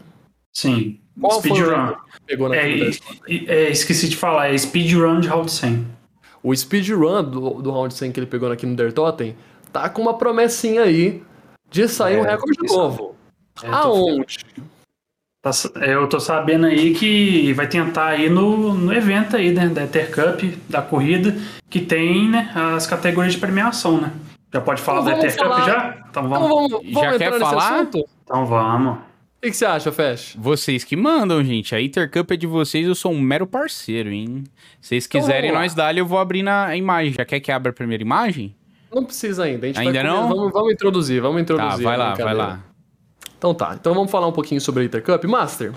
Sim. 0.52 1.00
Qual 1.20 1.40
speedrun. 1.40 1.94
Pegou 2.26 2.48
na 2.48 2.56
é, 2.56 2.90
é, 3.28 3.70
esqueci 3.70 4.08
de 4.08 4.16
falar, 4.16 4.52
é 4.52 4.58
speedrun 4.58 5.20
de 5.20 5.28
Round 5.28 5.50
100. 5.50 5.86
O 6.42 6.54
speedrun 6.54 7.24
do, 7.24 7.62
do 7.62 7.70
Round 7.70 7.92
100 7.92 8.12
que 8.12 8.20
ele 8.20 8.26
pegou 8.26 8.48
na 8.48 8.56
Kino 8.56 8.76
Der 8.76 8.92
Totem 8.92 9.36
tá 9.72 9.88
com 9.88 10.02
uma 10.02 10.14
promessinha 10.14 10.82
aí 10.82 11.22
de 11.70 11.88
sair 11.88 12.16
é, 12.16 12.20
um 12.20 12.24
recorde 12.24 12.62
novo. 12.62 13.16
É, 13.62 13.68
Aonde? 13.68 14.38
Tá, 15.42 15.50
eu 15.86 16.08
tô 16.08 16.18
sabendo 16.18 16.66
aí 16.66 16.92
que 16.94 17.52
vai 17.52 17.68
tentar 17.68 18.06
aí 18.06 18.28
no, 18.28 18.74
no 18.74 18.92
evento 18.92 19.36
aí, 19.36 19.52
né, 19.52 19.68
da 19.68 19.84
Ether 19.84 20.10
Cup, 20.10 20.42
da 20.68 20.82
corrida, 20.82 21.36
que 21.70 21.80
tem, 21.80 22.28
né, 22.28 22.50
as 22.54 22.86
categorias 22.86 23.34
de 23.34 23.40
premiação, 23.40 24.00
né? 24.00 24.12
Já 24.52 24.60
pode 24.60 24.82
falar 24.82 25.02
então, 25.02 25.12
da 25.12 25.18
Ether 25.18 25.38
falar... 25.38 25.56
Cup 25.56 25.66
já? 25.66 25.96
Então 26.10 26.28
vamos. 26.28 26.46
Então, 26.46 26.68
vamos, 26.68 26.92
vamos 26.92 27.12
já 27.12 27.18
quer 27.18 27.38
falar? 27.38 27.88
Então 28.24 28.46
vamos. 28.46 28.98
O 29.46 29.48
que, 29.48 29.52
que, 29.52 29.58
você 29.58 29.64
acha, 29.64 29.92
Fesh? 29.92 30.34
Vocês 30.36 30.82
que 30.82 30.96
mandam, 30.96 31.44
gente. 31.44 31.72
A 31.72 31.80
Intercup 31.80 32.34
é 32.34 32.36
de 32.36 32.48
vocês, 32.48 32.84
eu 32.84 32.96
sou 32.96 33.12
um 33.12 33.20
mero 33.20 33.46
parceiro, 33.46 34.10
hein? 34.10 34.42
Se 34.80 34.88
vocês 34.88 35.06
então 35.06 35.20
quiserem, 35.20 35.50
então, 35.50 35.60
nós 35.60 35.72
dá 35.72 35.94
eu 35.94 36.04
vou 36.04 36.18
abrir 36.18 36.42
na 36.42 36.74
imagem. 36.74 37.12
Já 37.12 37.24
quer 37.24 37.38
que 37.38 37.52
abra 37.52 37.70
a 37.70 37.72
primeira 37.72 38.02
imagem? 38.02 38.56
Não 38.92 39.04
precisa 39.04 39.44
ainda. 39.44 39.68
ainda 39.68 40.02
não? 40.02 40.28
Vamos, 40.28 40.52
vamos, 40.52 40.72
introduzir, 40.72 41.22
vamos 41.22 41.40
introduzir. 41.40 41.84
Tá, 41.84 41.90
vai 41.90 41.96
lá, 41.96 42.14
vai 42.14 42.34
lá. 42.34 42.64
Então 43.38 43.54
tá, 43.54 43.76
então 43.78 43.94
vamos 43.94 44.10
falar 44.10 44.26
um 44.26 44.32
pouquinho 44.32 44.60
sobre 44.60 44.82
a 44.82 44.86
Intercup. 44.86 45.24
Master, 45.28 45.72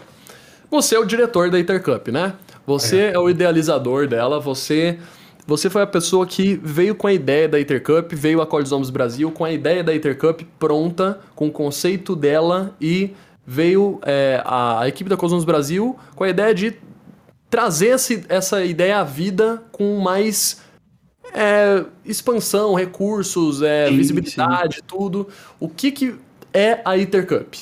você 0.72 0.96
é 0.96 1.00
o 1.00 1.06
diretor 1.06 1.52
da 1.52 1.60
Intercup, 1.60 2.12
né? 2.12 2.34
Você 2.66 2.98
é. 2.98 3.14
é 3.14 3.20
o 3.20 3.30
idealizador 3.30 4.08
dela, 4.08 4.40
você 4.40 4.98
você 5.46 5.70
foi 5.70 5.82
a 5.82 5.88
pessoa 5.88 6.26
que 6.26 6.60
veio 6.64 6.96
com 6.96 7.08
a 7.08 7.14
ideia 7.14 7.48
da 7.48 7.60
Intercup, 7.60 8.16
veio 8.16 8.42
a 8.42 8.48
College 8.48 8.70
Zombies 8.70 8.90
Brasil 8.90 9.32
com 9.32 9.46
a 9.46 9.52
ideia 9.52 9.84
da 9.84 9.96
Intercup 9.96 10.44
pronta, 10.58 11.20
com 11.36 11.48
o 11.48 11.52
conceito 11.52 12.16
dela 12.16 12.76
e 12.80 13.16
veio 13.46 14.00
é, 14.04 14.42
a, 14.46 14.82
a, 14.82 14.88
equipe 14.88 15.10
da 15.10 15.18
Cosmos 15.18 15.44
Brasil 15.44 15.98
com 16.16 16.24
a 16.24 16.30
ideia 16.30 16.54
de 16.54 16.76
trazer 17.50 17.88
esse, 17.88 18.24
essa 18.30 18.64
ideia 18.64 19.00
à 19.00 19.04
vida 19.04 19.64
com 19.72 20.00
mais 20.00 20.62
é, 21.34 21.84
expansão, 22.06 22.74
recursos, 22.74 23.62
é, 23.62 23.88
sim, 23.88 23.98
visibilidade, 23.98 24.76
sim. 24.78 24.82
tudo. 24.88 25.28
O 25.60 25.68
que, 25.68 25.92
que 25.92 26.16
é 26.54 26.80
a 26.86 26.98
Intercup? 26.98 27.58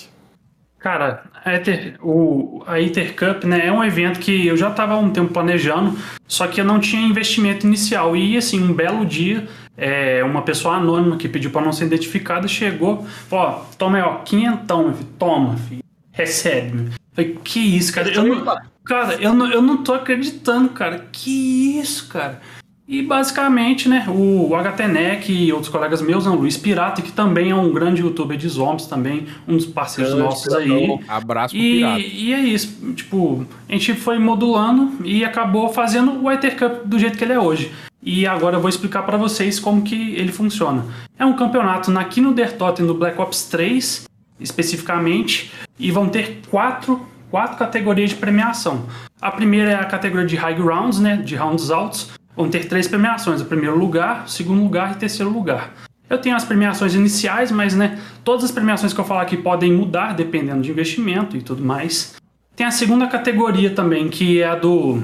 Cara, 0.79 1.23
a, 1.43 1.53
Ether, 1.53 1.95
o, 2.01 2.63
a 2.67 2.79
Intercup 2.79 3.45
né, 3.45 3.67
é 3.67 3.71
um 3.71 3.83
evento 3.83 4.19
que 4.19 4.45
eu 4.47 4.55
já 4.55 4.69
estava 4.69 4.93
há 4.93 4.97
um 4.97 5.09
tempo 5.09 5.33
planejando, 5.33 5.97
só 6.27 6.47
que 6.47 6.61
eu 6.61 6.65
não 6.65 6.79
tinha 6.79 7.01
investimento 7.01 7.65
inicial. 7.65 8.15
E 8.15 8.37
assim, 8.37 8.61
um 8.61 8.73
belo 8.73 9.05
dia 9.05 9.47
é, 9.77 10.23
uma 10.23 10.41
pessoa 10.41 10.75
anônima 10.75 11.17
que 11.17 11.29
pediu 11.29 11.51
para 11.51 11.61
não 11.61 11.71
ser 11.71 11.85
identificada 11.85 12.47
chegou, 12.47 13.05
ó, 13.29 13.61
toma 13.77 13.97
aí, 13.97 14.03
ó, 14.03 14.15
quinhentão, 14.15 14.85
meu 14.85 14.93
filho, 14.93 15.09
toma, 15.19 15.55
filho, 15.57 15.83
recebe. 16.11 16.91
Falei, 17.13 17.37
que 17.43 17.59
isso, 17.59 17.93
cara? 17.93 18.09
Eu 18.09 18.23
não, 18.23 18.43
cara, 18.83 19.15
eu 19.15 19.33
não, 19.33 19.51
eu 19.51 19.61
não 19.61 19.83
tô 19.83 19.93
acreditando, 19.93 20.69
cara. 20.69 21.05
Que 21.11 21.79
isso, 21.79 22.07
cara? 22.09 22.41
E 22.87 23.01
basicamente, 23.01 23.89
né, 23.89 24.05
o 24.07 24.55
HTNEC 24.55 25.29
e 25.33 25.51
outros 25.51 25.69
colegas 25.69 26.01
meus, 26.01 26.25
o 26.25 26.33
Luiz 26.33 26.55
Pirata, 26.55 27.01
que 27.01 27.11
também 27.11 27.51
é 27.51 27.55
um 27.55 27.73
grande 27.73 28.01
youtuber 28.01 28.37
de 28.37 28.47
zombies 28.47 28.87
também, 28.87 29.27
um 29.45 29.57
dos 29.57 29.65
parceiros 29.65 30.13
grande 30.13 30.29
nossos 30.29 30.53
aí. 30.53 30.97
Abraço 31.07 31.53
pro 31.53 31.63
e, 31.63 31.77
Pirata. 31.79 31.99
E 31.99 32.33
é 32.33 32.39
isso, 32.39 32.93
tipo, 32.93 33.45
a 33.67 33.73
gente 33.73 33.93
foi 33.93 34.17
modulando 34.17 34.93
e 35.03 35.25
acabou 35.25 35.67
fazendo 35.67 36.11
o 36.11 36.27
Whiter 36.29 36.57
Cup 36.57 36.85
do 36.85 36.97
jeito 36.97 37.17
que 37.17 37.25
ele 37.25 37.33
é 37.33 37.39
hoje. 37.39 37.73
E 38.01 38.27
agora 38.27 38.55
eu 38.55 38.61
vou 38.61 38.69
explicar 38.69 39.03
para 39.03 39.17
vocês 39.17 39.59
como 39.59 39.81
que 39.81 40.15
ele 40.15 40.31
funciona. 40.31 40.85
É 41.17 41.25
um 41.25 41.33
campeonato 41.33 41.91
Der 42.33 42.55
Totem 42.57 42.85
do 42.85 42.93
Black 42.93 43.19
Ops 43.19 43.45
3, 43.45 44.05
especificamente, 44.39 45.51
e 45.79 45.91
vão 45.91 46.07
ter 46.07 46.41
quatro, 46.49 47.05
quatro 47.29 47.57
categorias 47.57 48.11
de 48.11 48.15
premiação. 48.15 48.85
A 49.19 49.31
primeira 49.31 49.71
é 49.71 49.75
a 49.75 49.85
categoria 49.85 50.27
de 50.27 50.35
High 50.35 50.59
Rounds, 50.59 50.99
né, 50.99 51.17
de 51.17 51.35
rounds 51.35 51.71
altos, 51.71 52.11
vão 52.35 52.49
ter 52.49 52.67
três 52.67 52.87
premiações: 52.87 53.41
o 53.41 53.45
primeiro 53.45 53.77
lugar, 53.77 54.25
o 54.25 54.29
segundo 54.29 54.61
lugar 54.61 54.93
e 54.93 54.95
terceiro 54.95 55.31
lugar. 55.31 55.73
Eu 56.09 56.19
tenho 56.19 56.35
as 56.35 56.45
premiações 56.45 56.95
iniciais, 56.95 57.51
mas 57.51 57.75
né, 57.75 57.99
todas 58.23 58.45
as 58.45 58.51
premiações 58.51 58.93
que 58.93 58.99
eu 58.99 59.03
falar 59.03 59.23
aqui 59.23 59.35
podem 59.35 59.73
mudar 59.73 60.13
dependendo 60.13 60.61
de 60.61 60.71
investimento 60.71 61.35
e 61.35 61.41
tudo 61.41 61.63
mais. 61.63 62.15
Tem 62.55 62.65
a 62.65 62.71
segunda 62.71 63.07
categoria 63.07 63.71
também, 63.71 64.07
que 64.07 64.41
é 64.41 64.47
a 64.47 64.55
do 64.55 65.03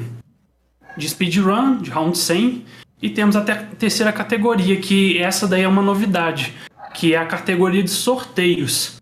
de 0.95 1.09
speedrun, 1.09 1.77
de 1.77 1.89
round 1.89 2.17
100, 2.17 2.63
e 3.03 3.09
temos 3.09 3.35
até 3.35 3.51
a 3.51 3.57
terceira 3.57 4.13
categoria, 4.13 4.77
que 4.77 5.17
essa 5.17 5.45
daí 5.45 5.63
é 5.63 5.67
uma 5.67 5.81
novidade, 5.81 6.53
que 6.93 7.13
é 7.13 7.17
a 7.17 7.25
categoria 7.25 7.83
de 7.83 7.89
sorteios. 7.89 8.95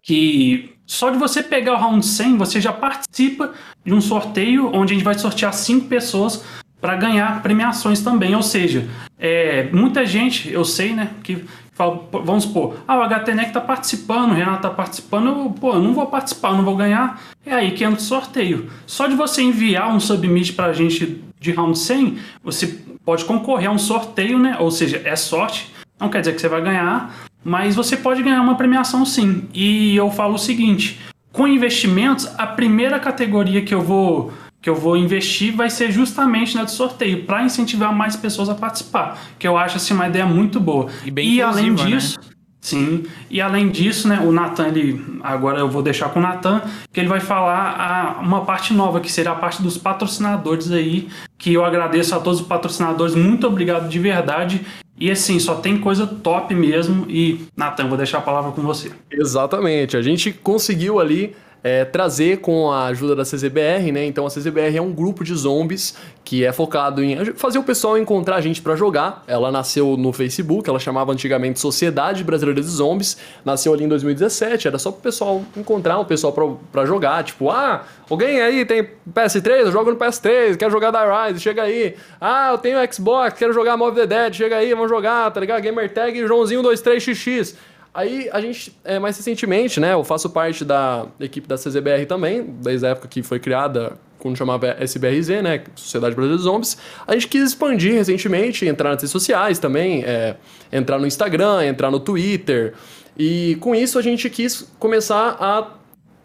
Que 0.00 0.76
só 0.86 1.10
de 1.10 1.18
você 1.18 1.42
pegar 1.42 1.74
o 1.74 1.76
round 1.78 2.06
100, 2.06 2.36
você 2.36 2.60
já 2.60 2.72
participa 2.72 3.52
de 3.84 3.92
um 3.92 4.00
sorteio 4.00 4.70
onde 4.72 4.92
a 4.92 4.96
gente 4.96 5.04
vai 5.04 5.18
sortear 5.18 5.52
cinco 5.52 5.88
pessoas 5.88 6.44
para 6.80 6.94
ganhar 6.94 7.42
premiações 7.42 8.00
também. 8.00 8.36
Ou 8.36 8.42
seja, 8.42 8.88
é, 9.18 9.64
muita 9.72 10.06
gente, 10.06 10.52
eu 10.52 10.64
sei, 10.64 10.92
né, 10.92 11.10
que 11.24 11.44
vamos 11.78 12.44
supor, 12.44 12.76
ah, 12.86 12.98
o 12.98 13.08
HTNEC 13.08 13.52
tá 13.52 13.60
participando, 13.60 14.32
o 14.32 14.34
Renato 14.34 14.62
tá 14.62 14.70
participando, 14.70 15.28
eu, 15.28 15.50
pô, 15.50 15.74
eu 15.74 15.82
não 15.82 15.94
vou 15.94 16.06
participar, 16.06 16.52
não 16.52 16.64
vou 16.64 16.76
ganhar. 16.76 17.20
É 17.46 17.54
aí 17.54 17.72
que 17.72 17.84
entra 17.84 17.98
o 17.98 18.02
sorteio. 18.02 18.70
Só 18.86 19.06
de 19.06 19.14
você 19.14 19.42
enviar 19.42 19.94
um 19.94 20.00
submit 20.00 20.52
pra 20.52 20.72
gente 20.72 21.22
de 21.40 21.52
round 21.52 21.78
100, 21.78 22.18
você 22.42 22.78
pode 23.04 23.24
concorrer 23.24 23.68
a 23.68 23.72
um 23.72 23.78
sorteio, 23.78 24.38
né? 24.38 24.56
Ou 24.58 24.70
seja, 24.70 25.00
é 25.04 25.16
sorte, 25.16 25.72
não 25.98 26.08
quer 26.08 26.20
dizer 26.20 26.34
que 26.34 26.40
você 26.40 26.48
vai 26.48 26.60
ganhar, 26.60 27.14
mas 27.44 27.74
você 27.74 27.96
pode 27.96 28.22
ganhar 28.22 28.42
uma 28.42 28.56
premiação 28.56 29.04
sim. 29.06 29.48
E 29.54 29.96
eu 29.96 30.10
falo 30.10 30.34
o 30.34 30.38
seguinte, 30.38 31.00
com 31.32 31.46
investimentos, 31.46 32.28
a 32.36 32.46
primeira 32.46 32.98
categoria 32.98 33.62
que 33.62 33.74
eu 33.74 33.80
vou 33.80 34.32
que 34.60 34.68
eu 34.68 34.74
vou 34.74 34.96
investir 34.96 35.54
vai 35.54 35.70
ser 35.70 35.90
justamente 35.90 36.56
na 36.56 36.64
de 36.64 36.72
sorteio, 36.72 37.24
para 37.24 37.44
incentivar 37.44 37.94
mais 37.94 38.16
pessoas 38.16 38.48
a 38.48 38.54
participar, 38.54 39.18
que 39.38 39.46
eu 39.46 39.56
acho 39.56 39.76
assim 39.76 39.94
uma 39.94 40.08
ideia 40.08 40.26
muito 40.26 40.58
boa. 40.58 40.86
E, 41.04 41.10
bem 41.10 41.34
e 41.34 41.42
além 41.42 41.70
né? 41.70 41.84
disso, 41.84 42.18
né? 42.18 42.26
sim, 42.60 43.04
e 43.30 43.40
além 43.40 43.70
disso, 43.70 44.08
né, 44.08 44.20
o 44.20 44.32
Natan, 44.32 44.68
ele 44.68 45.04
agora 45.22 45.60
eu 45.60 45.68
vou 45.68 45.82
deixar 45.82 46.08
com 46.08 46.18
o 46.18 46.22
Natan, 46.22 46.60
que 46.92 46.98
ele 46.98 47.08
vai 47.08 47.20
falar 47.20 48.16
a, 48.18 48.20
uma 48.20 48.44
parte 48.44 48.74
nova, 48.74 49.00
que 49.00 49.10
será 49.10 49.32
a 49.32 49.36
parte 49.36 49.62
dos 49.62 49.78
patrocinadores 49.78 50.72
aí, 50.72 51.08
que 51.38 51.54
eu 51.54 51.64
agradeço 51.64 52.14
a 52.14 52.18
todos 52.18 52.40
os 52.40 52.46
patrocinadores, 52.46 53.14
muito 53.14 53.46
obrigado 53.46 53.88
de 53.88 53.98
verdade. 53.98 54.60
E 55.00 55.12
assim, 55.12 55.38
só 55.38 55.54
tem 55.54 55.78
coisa 55.78 56.08
top 56.08 56.52
mesmo. 56.56 57.06
E, 57.08 57.46
Natan, 57.56 57.86
vou 57.86 57.96
deixar 57.96 58.18
a 58.18 58.20
palavra 58.20 58.50
com 58.50 58.62
você. 58.62 58.90
Exatamente. 59.08 59.96
A 59.96 60.02
gente 60.02 60.32
conseguiu 60.32 60.98
ali 60.98 61.36
é, 61.62 61.84
trazer 61.84 62.38
com 62.38 62.70
a 62.70 62.86
ajuda 62.86 63.16
da 63.16 63.22
CZBR, 63.22 63.92
né? 63.92 64.04
Então 64.04 64.26
a 64.26 64.28
CZBR 64.28 64.76
é 64.76 64.82
um 64.82 64.92
grupo 64.92 65.24
de 65.24 65.34
zombies 65.34 65.96
que 66.24 66.44
é 66.44 66.52
focado 66.52 67.02
em 67.02 67.32
fazer 67.34 67.58
o 67.58 67.62
pessoal 67.62 67.96
encontrar 67.96 68.40
gente 68.42 68.60
para 68.60 68.76
jogar. 68.76 69.24
Ela 69.26 69.50
nasceu 69.50 69.96
no 69.96 70.12
Facebook, 70.12 70.68
ela 70.68 70.78
chamava 70.78 71.10
antigamente 71.10 71.58
Sociedade 71.58 72.22
Brasileira 72.22 72.60
de 72.60 72.66
Zombies, 72.66 73.16
nasceu 73.44 73.72
ali 73.72 73.84
em 73.84 73.88
2017, 73.88 74.68
era 74.68 74.78
só 74.78 74.92
pro 74.92 75.00
pessoal 75.00 75.42
encontrar 75.56 75.98
o 75.98 76.04
pessoal 76.04 76.34
para 76.70 76.84
jogar, 76.84 77.24
tipo, 77.24 77.48
ah, 77.50 77.82
alguém 78.10 78.42
aí 78.42 78.66
tem 78.66 78.86
PS3, 79.10 79.60
eu 79.60 79.72
jogo 79.72 79.90
no 79.90 79.96
PS3, 79.96 80.56
quero 80.58 80.70
jogar 80.70 80.90
Die 80.90 81.30
Rise, 81.30 81.40
chega 81.40 81.62
aí. 81.62 81.96
Ah, 82.20 82.50
eu 82.52 82.58
tenho 82.58 82.78
Xbox, 82.92 83.38
quero 83.38 83.54
jogar 83.54 83.78
Mob 83.78 83.98
the 83.98 84.06
Dead, 84.06 84.34
chega 84.34 84.56
aí, 84.56 84.74
vamos 84.74 84.90
jogar, 84.90 85.30
tá 85.30 85.40
ligado? 85.40 85.62
Gamer 85.62 85.90
Tag 85.90 86.26
Joãozinho 86.26 86.62
23XX. 86.62 87.54
Aí 87.92 88.28
a 88.32 88.40
gente, 88.40 88.76
é, 88.84 88.98
mais 88.98 89.16
recentemente, 89.16 89.80
né, 89.80 89.94
eu 89.94 90.04
faço 90.04 90.30
parte 90.30 90.64
da 90.64 91.06
equipe 91.18 91.48
da 91.48 91.56
CZBR 91.56 92.06
também, 92.06 92.44
desde 92.62 92.86
a 92.86 92.90
época 92.90 93.08
que 93.08 93.22
foi 93.22 93.40
criada, 93.40 93.98
quando 94.18 94.36
chamava 94.36 94.68
SBRZ, 94.78 95.42
né, 95.42 95.62
Sociedade 95.74 96.14
Brasileira 96.14 96.38
de 96.38 96.42
Zombies. 96.42 96.76
A 97.06 97.14
gente 97.14 97.28
quis 97.28 97.42
expandir 97.42 97.94
recentemente, 97.94 98.66
entrar 98.66 98.90
nas 98.90 99.02
redes 99.02 99.10
sociais 99.10 99.58
também, 99.58 100.04
é, 100.04 100.36
entrar 100.72 100.98
no 100.98 101.06
Instagram, 101.06 101.64
entrar 101.64 101.90
no 101.90 102.00
Twitter. 102.00 102.74
E 103.16 103.56
com 103.60 103.74
isso 103.74 103.98
a 103.98 104.02
gente 104.02 104.28
quis 104.30 104.70
começar 104.78 105.36
a 105.40 105.78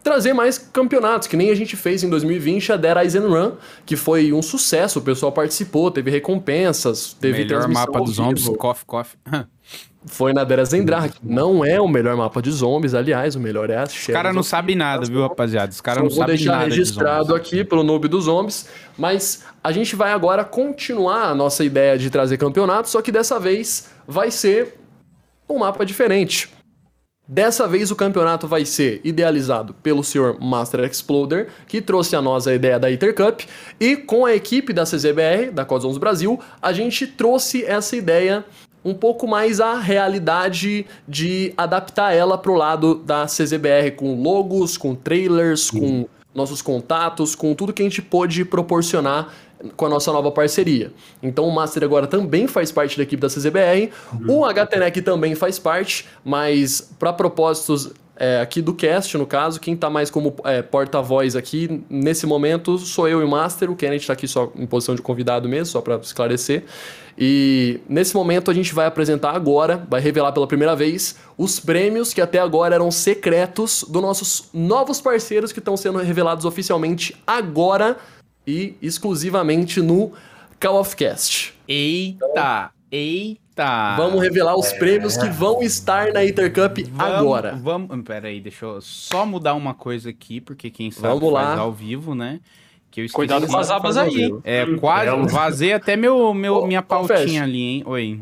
trazer 0.03 0.33
mais 0.33 0.57
campeonatos, 0.57 1.27
que 1.27 1.37
nem 1.37 1.49
a 1.49 1.55
gente 1.55 1.77
fez 1.77 2.03
em 2.03 2.09
2020 2.09 2.73
a 2.73 2.77
Dead 2.77 2.97
Eyes 2.97 3.15
and 3.15 3.27
Run, 3.27 3.51
que 3.85 3.95
foi 3.95 4.33
um 4.33 4.41
sucesso, 4.41 4.99
o 4.99 5.01
pessoal 5.01 5.31
participou, 5.31 5.89
teve 5.89 6.11
recompensas, 6.11 7.13
teve 7.13 7.39
Melhor 7.39 7.67
mapa 7.69 7.99
dos 7.99 8.15
zombies, 8.15 8.45
coffee, 8.57 8.85
coffee. 8.85 9.17
Foi 10.05 10.33
na 10.33 10.43
Dera 10.43 10.65
Zendrar, 10.65 11.11
que 11.11 11.19
não 11.23 11.63
é 11.63 11.79
o 11.79 11.87
melhor 11.87 12.15
mapa 12.17 12.41
de 12.41 12.51
zombies, 12.51 12.93
aliás, 12.93 13.35
o 13.35 13.39
melhor 13.39 13.69
é 13.69 13.77
a 13.77 13.83
Os 13.83 14.07
caras 14.07 14.35
não 14.35 14.43
sabem 14.43 14.75
nada, 14.75 15.05
viu, 15.05 15.21
rapaziada? 15.21 15.71
Os 15.71 15.79
caras 15.79 16.03
não 16.03 16.09
sabem 16.09 16.35
nada. 16.45 16.59
Vou 16.59 16.67
deixar 16.67 16.77
registrado 16.77 17.35
aqui 17.35 17.63
pelo 17.63 17.83
Noob 17.83 18.07
dos 18.07 18.25
Zombies, 18.25 18.67
mas 18.97 19.43
a 19.63 19.71
gente 19.71 19.95
vai 19.95 20.11
agora 20.11 20.43
continuar 20.43 21.29
a 21.29 21.35
nossa 21.35 21.63
ideia 21.63 21.97
de 21.97 22.09
trazer 22.09 22.37
campeonato, 22.37 22.89
só 22.89 23.01
que 23.01 23.11
dessa 23.11 23.39
vez 23.39 23.89
vai 24.07 24.29
ser 24.29 24.77
um 25.49 25.59
mapa 25.59 25.85
diferente. 25.85 26.49
Dessa 27.25 27.65
vez 27.65 27.89
o 27.89 27.95
campeonato 27.95 28.49
vai 28.49 28.65
ser 28.65 28.99
idealizado 29.01 29.73
pelo 29.75 30.03
senhor 30.03 30.37
Master 30.41 30.81
Exploder, 30.81 31.47
que 31.65 31.81
trouxe 31.81 32.17
a 32.17 32.21
nós 32.21 32.45
a 32.47 32.53
ideia 32.53 32.77
da 32.77 32.91
Iter 32.91 33.15
Cup, 33.15 33.43
e 33.79 33.95
com 33.95 34.25
a 34.25 34.35
equipe 34.35 34.73
da 34.73 34.83
CZBR, 34.83 35.49
da 35.51 35.63
Cosmos 35.63 35.97
Brasil, 35.97 36.37
a 36.61 36.73
gente 36.73 37.07
trouxe 37.07 37.63
essa 37.63 37.95
ideia 37.95 38.43
um 38.83 38.93
pouco 38.93 39.27
mais 39.27 39.59
a 39.59 39.79
realidade 39.79 40.85
de 41.07 41.53
adaptar 41.57 42.13
ela 42.13 42.37
pro 42.37 42.53
lado 42.53 42.95
da 42.95 43.25
CZBR, 43.25 43.91
com 43.95 44.21
logos, 44.21 44.77
com 44.77 44.93
trailers, 44.93 45.69
com 45.71 46.05
nossos 46.33 46.61
contatos, 46.61 47.35
com 47.35 47.53
tudo 47.53 47.71
que 47.71 47.81
a 47.81 47.85
gente 47.85 48.01
pôde 48.01 48.43
proporcionar 48.43 49.31
com 49.75 49.85
a 49.85 49.89
nossa 49.89 50.11
nova 50.11 50.31
parceria. 50.31 50.91
Então 51.21 51.47
o 51.47 51.53
Master 51.53 51.83
agora 51.83 52.07
também 52.07 52.47
faz 52.47 52.71
parte 52.71 52.97
da 52.97 53.03
equipe 53.03 53.21
da 53.21 53.27
CZBR, 53.27 53.91
uhum. 54.13 54.39
o 54.39 54.45
HTNEC 54.45 55.01
também 55.01 55.35
faz 55.35 55.59
parte, 55.59 56.07
mas 56.23 56.81
para 56.99 57.13
propósitos 57.13 57.91
é, 58.15 58.39
aqui 58.39 58.61
do 58.61 58.73
cast, 58.73 59.17
no 59.17 59.25
caso, 59.25 59.59
quem 59.59 59.73
está 59.73 59.89
mais 59.89 60.11
como 60.11 60.35
é, 60.45 60.61
porta-voz 60.61 61.35
aqui 61.35 61.83
nesse 61.89 62.27
momento 62.27 62.77
sou 62.77 63.07
eu 63.07 63.21
e 63.21 63.23
o 63.23 63.27
Master, 63.27 63.71
o 63.71 63.75
Kenneth 63.75 63.97
está 63.97 64.13
aqui 64.13 64.27
só 64.27 64.51
em 64.55 64.67
posição 64.67 64.93
de 64.93 65.01
convidado 65.01 65.49
mesmo, 65.49 65.65
só 65.65 65.81
para 65.81 65.95
esclarecer. 65.95 66.63
E 67.17 67.79
nesse 67.87 68.15
momento 68.15 68.49
a 68.49 68.53
gente 68.53 68.73
vai 68.73 68.85
apresentar 68.85 69.31
agora, 69.31 69.85
vai 69.89 69.99
revelar 69.99 70.31
pela 70.31 70.47
primeira 70.47 70.75
vez, 70.75 71.15
os 71.37 71.59
prêmios 71.59 72.13
que 72.13 72.21
até 72.21 72.39
agora 72.39 72.75
eram 72.75 72.89
secretos 72.91 73.83
dos 73.87 74.01
nossos 74.01 74.49
novos 74.53 75.01
parceiros 75.01 75.51
que 75.51 75.59
estão 75.59 75.75
sendo 75.75 75.97
revelados 75.99 76.45
oficialmente 76.45 77.15
agora 77.25 77.97
e 78.45 78.75
exclusivamente 78.81 79.81
no 79.81 80.11
Call 80.59 80.79
of 80.79 80.95
Cast. 80.95 81.53
Eita! 81.67 82.71
Eita! 82.91 83.95
Vamos 83.97 84.21
revelar 84.21 84.55
os 84.55 84.71
é. 84.71 84.77
prêmios 84.77 85.17
que 85.17 85.29
vão 85.29 85.61
estar 85.61 86.11
na 86.11 86.25
Intercup 86.25 86.91
agora. 86.97 87.55
Vamos, 87.55 88.03
pera 88.03 88.27
aí, 88.27 88.39
deixa 88.39 88.65
eu 88.65 88.81
só 88.81 89.25
mudar 89.25 89.53
uma 89.53 89.73
coisa 89.73 90.09
aqui, 90.09 90.41
porque 90.41 90.69
quem 90.69 90.91
sabe 90.91 91.07
vamos 91.19 91.33
faz 91.33 91.57
lá. 91.57 91.59
ao 91.59 91.71
vivo, 91.71 92.15
né? 92.15 92.39
Que 92.93 93.09
Cuidado 93.09 93.47
com 93.47 93.57
as 93.57 93.71
abas 93.71 93.97
aí, 93.97 94.21
hein? 94.21 94.39
É, 94.43 94.67
quase 94.75 95.09
vazei 95.33 95.73
até 95.73 95.95
meu, 95.95 96.31
meu, 96.31 96.67
minha 96.67 96.83
pautinha 96.83 97.41
ali, 97.41 97.59
hein? 97.59 97.83
Oi. 97.87 98.19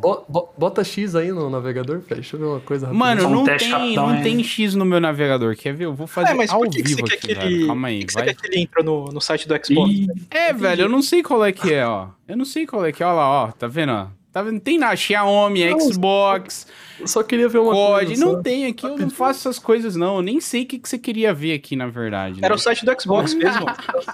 Bota 0.57 0.81
X 0.81 1.13
aí 1.13 1.29
no 1.29 1.49
navegador, 1.49 1.99
Fecha. 1.99 2.15
Deixa 2.15 2.35
eu 2.37 2.39
ver 2.39 2.45
uma 2.45 2.59
coisa 2.61 2.87
rápida. 2.87 3.05
Mano, 3.05 3.29
não, 3.29 3.43
tem, 3.43 3.69
capitão, 3.69 4.07
não 4.07 4.23
tem 4.23 4.41
X 4.41 4.73
no 4.73 4.85
meu 4.85 5.01
navegador. 5.01 5.57
Quer 5.57 5.73
ver? 5.73 5.83
Eu 5.83 5.93
vou 5.93 6.07
fazer 6.07 6.31
é, 6.31 6.33
mas 6.35 6.49
ao 6.49 6.61
que 6.61 6.81
vivo 6.81 7.03
que 7.03 7.13
aqui, 7.15 7.33
velho. 7.33 7.67
Calma 7.67 7.89
aí, 7.89 8.05
que 8.05 8.13
vai. 8.13 8.23
Você 8.23 8.33
quer 8.33 8.41
que 8.41 8.47
ele 8.47 8.61
entra 8.61 8.81
no, 8.81 9.07
no 9.07 9.19
site 9.19 9.45
do 9.45 9.53
Xbox? 9.61 9.91
É, 10.29 10.53
velho, 10.53 10.83
eu 10.83 10.89
não 10.89 11.01
sei 11.01 11.21
qual 11.21 11.43
é 11.43 11.51
que 11.51 11.73
é, 11.73 11.85
ó. 11.85 12.07
Eu 12.25 12.37
não 12.37 12.45
sei 12.45 12.65
qual 12.65 12.85
é 12.85 12.93
que 12.93 13.03
é. 13.03 13.05
Olha 13.05 13.15
lá, 13.15 13.29
ó. 13.29 13.51
Tá 13.51 13.67
vendo, 13.67 13.91
ó? 13.91 14.07
Tá 14.31 14.41
vendo? 14.41 14.61
Tem 14.61 14.77
na 14.77 14.95
Xiaomi, 14.95 15.69
não, 15.69 15.79
Xbox. 15.79 16.65
Só 17.05 17.21
queria 17.21 17.49
ver 17.49 17.59
uma 17.59 17.73
COD. 17.73 18.05
coisa. 18.05 18.25
Não 18.25 18.41
tem 18.41 18.65
aqui, 18.65 18.85
eu 18.85 18.97
não 18.97 19.09
faço 19.09 19.41
essas 19.41 19.59
coisas, 19.59 19.95
não. 19.95 20.17
Eu 20.17 20.21
nem 20.21 20.39
sei 20.39 20.63
o 20.63 20.65
que, 20.65 20.79
que 20.79 20.87
você 20.87 20.97
queria 20.97 21.33
ver 21.33 21.53
aqui, 21.53 21.75
na 21.75 21.87
verdade. 21.87 22.39
Né? 22.39 22.45
Era 22.45 22.55
o 22.55 22.57
site 22.57 22.85
do 22.85 23.01
Xbox 23.01 23.33
mesmo. 23.35 23.65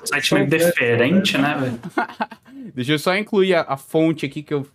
site 0.05 0.33
meio 0.33 0.47
diferente, 0.47 1.37
né, 1.37 1.55
velho? 1.55 1.79
Deixa 2.73 2.93
eu 2.93 2.99
só 2.99 3.15
incluir 3.15 3.53
a, 3.55 3.61
a, 3.61 3.77
fonte 3.77 4.25
aqui 4.25 4.41
que 4.41 4.53
eu 4.53 4.67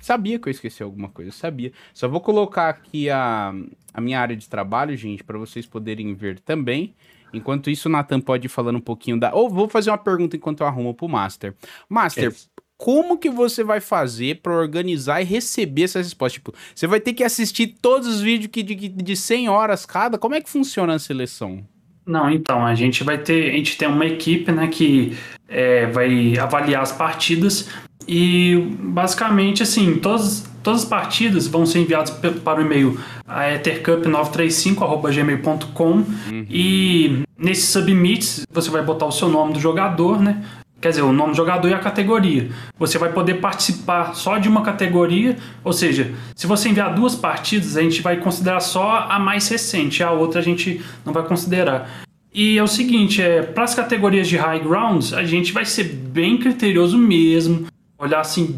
sabia 0.00 0.38
que 0.38 0.48
eu 0.48 0.50
esqueci 0.50 0.82
alguma 0.82 1.08
coisa, 1.08 1.32
sabia. 1.32 1.72
Só 1.92 2.08
vou 2.08 2.20
colocar 2.20 2.68
aqui 2.68 3.10
a, 3.10 3.52
a 3.92 4.00
minha 4.00 4.20
área 4.20 4.36
de 4.36 4.48
trabalho, 4.48 4.96
gente, 4.96 5.24
para 5.24 5.38
vocês 5.38 5.66
poderem 5.66 6.14
ver 6.14 6.38
também. 6.38 6.94
Enquanto 7.32 7.68
isso, 7.68 7.88
o 7.88 7.92
Nathan 7.92 8.20
pode 8.20 8.46
ir 8.46 8.48
falando 8.48 8.76
um 8.76 8.80
pouquinho 8.80 9.18
da. 9.18 9.34
Ou 9.34 9.50
vou 9.50 9.68
fazer 9.68 9.90
uma 9.90 9.98
pergunta 9.98 10.36
enquanto 10.36 10.60
eu 10.60 10.66
arrumo 10.66 10.94
pro 10.94 11.08
Master. 11.08 11.54
Master. 11.88 12.32
Como 12.84 13.16
que 13.16 13.30
você 13.30 13.64
vai 13.64 13.80
fazer 13.80 14.40
para 14.42 14.52
organizar 14.52 15.22
e 15.22 15.24
receber 15.24 15.84
essas 15.84 16.04
respostas? 16.04 16.34
Tipo, 16.34 16.52
você 16.74 16.86
vai 16.86 17.00
ter 17.00 17.14
que 17.14 17.24
assistir 17.24 17.76
todos 17.80 18.06
os 18.06 18.20
vídeos 18.20 18.50
que 18.52 18.62
de, 18.62 18.74
de 18.74 19.16
100 19.16 19.48
horas 19.48 19.86
cada? 19.86 20.18
Como 20.18 20.34
é 20.34 20.40
que 20.42 20.50
funciona 20.50 20.92
a 20.92 20.98
seleção? 20.98 21.64
Não, 22.04 22.28
então, 22.28 22.66
a 22.66 22.74
gente 22.74 23.02
vai 23.02 23.16
ter, 23.16 23.48
a 23.48 23.52
gente 23.54 23.78
tem 23.78 23.88
uma 23.88 24.04
equipe, 24.04 24.52
né, 24.52 24.66
que 24.66 25.16
é, 25.48 25.86
vai 25.86 26.36
avaliar 26.36 26.82
as 26.82 26.92
partidas 26.92 27.70
e 28.06 28.68
basicamente, 28.78 29.62
assim, 29.62 29.96
todas, 29.96 30.46
todas 30.62 30.82
as 30.82 30.86
partidas 30.86 31.46
vão 31.46 31.64
ser 31.64 31.78
enviadas 31.78 32.10
para 32.10 32.60
o 32.60 32.62
e-mail 32.62 33.00
ethercup935.gmail.com 33.26 35.90
uhum. 35.90 36.04
e 36.50 37.22
nesse 37.38 37.66
submit 37.66 38.42
você 38.52 38.68
vai 38.68 38.82
botar 38.82 39.06
o 39.06 39.10
seu 39.10 39.30
nome 39.30 39.54
do 39.54 39.58
jogador, 39.58 40.20
né? 40.20 40.44
Quer 40.84 40.90
dizer, 40.90 41.00
o 41.00 41.14
nome 41.14 41.30
do 41.30 41.36
jogador 41.38 41.66
e 41.66 41.72
a 41.72 41.78
categoria. 41.78 42.50
Você 42.78 42.98
vai 42.98 43.10
poder 43.10 43.40
participar 43.40 44.14
só 44.14 44.36
de 44.36 44.50
uma 44.50 44.60
categoria, 44.60 45.34
ou 45.64 45.72
seja, 45.72 46.12
se 46.36 46.46
você 46.46 46.68
enviar 46.68 46.94
duas 46.94 47.14
partidas, 47.14 47.78
a 47.78 47.80
gente 47.80 48.02
vai 48.02 48.18
considerar 48.18 48.60
só 48.60 49.06
a 49.08 49.18
mais 49.18 49.48
recente, 49.48 50.02
a 50.02 50.10
outra 50.10 50.40
a 50.40 50.44
gente 50.44 50.82
não 51.02 51.10
vai 51.10 51.22
considerar. 51.22 52.04
E 52.34 52.58
é 52.58 52.62
o 52.62 52.66
seguinte, 52.66 53.22
é, 53.22 53.40
para 53.40 53.64
as 53.64 53.74
categorias 53.74 54.28
de 54.28 54.36
high 54.36 54.60
grounds, 54.60 55.14
a 55.14 55.24
gente 55.24 55.54
vai 55.54 55.64
ser 55.64 55.84
bem 55.84 56.36
criterioso 56.36 56.98
mesmo, 56.98 57.66
olhar 57.98 58.20
assim 58.20 58.54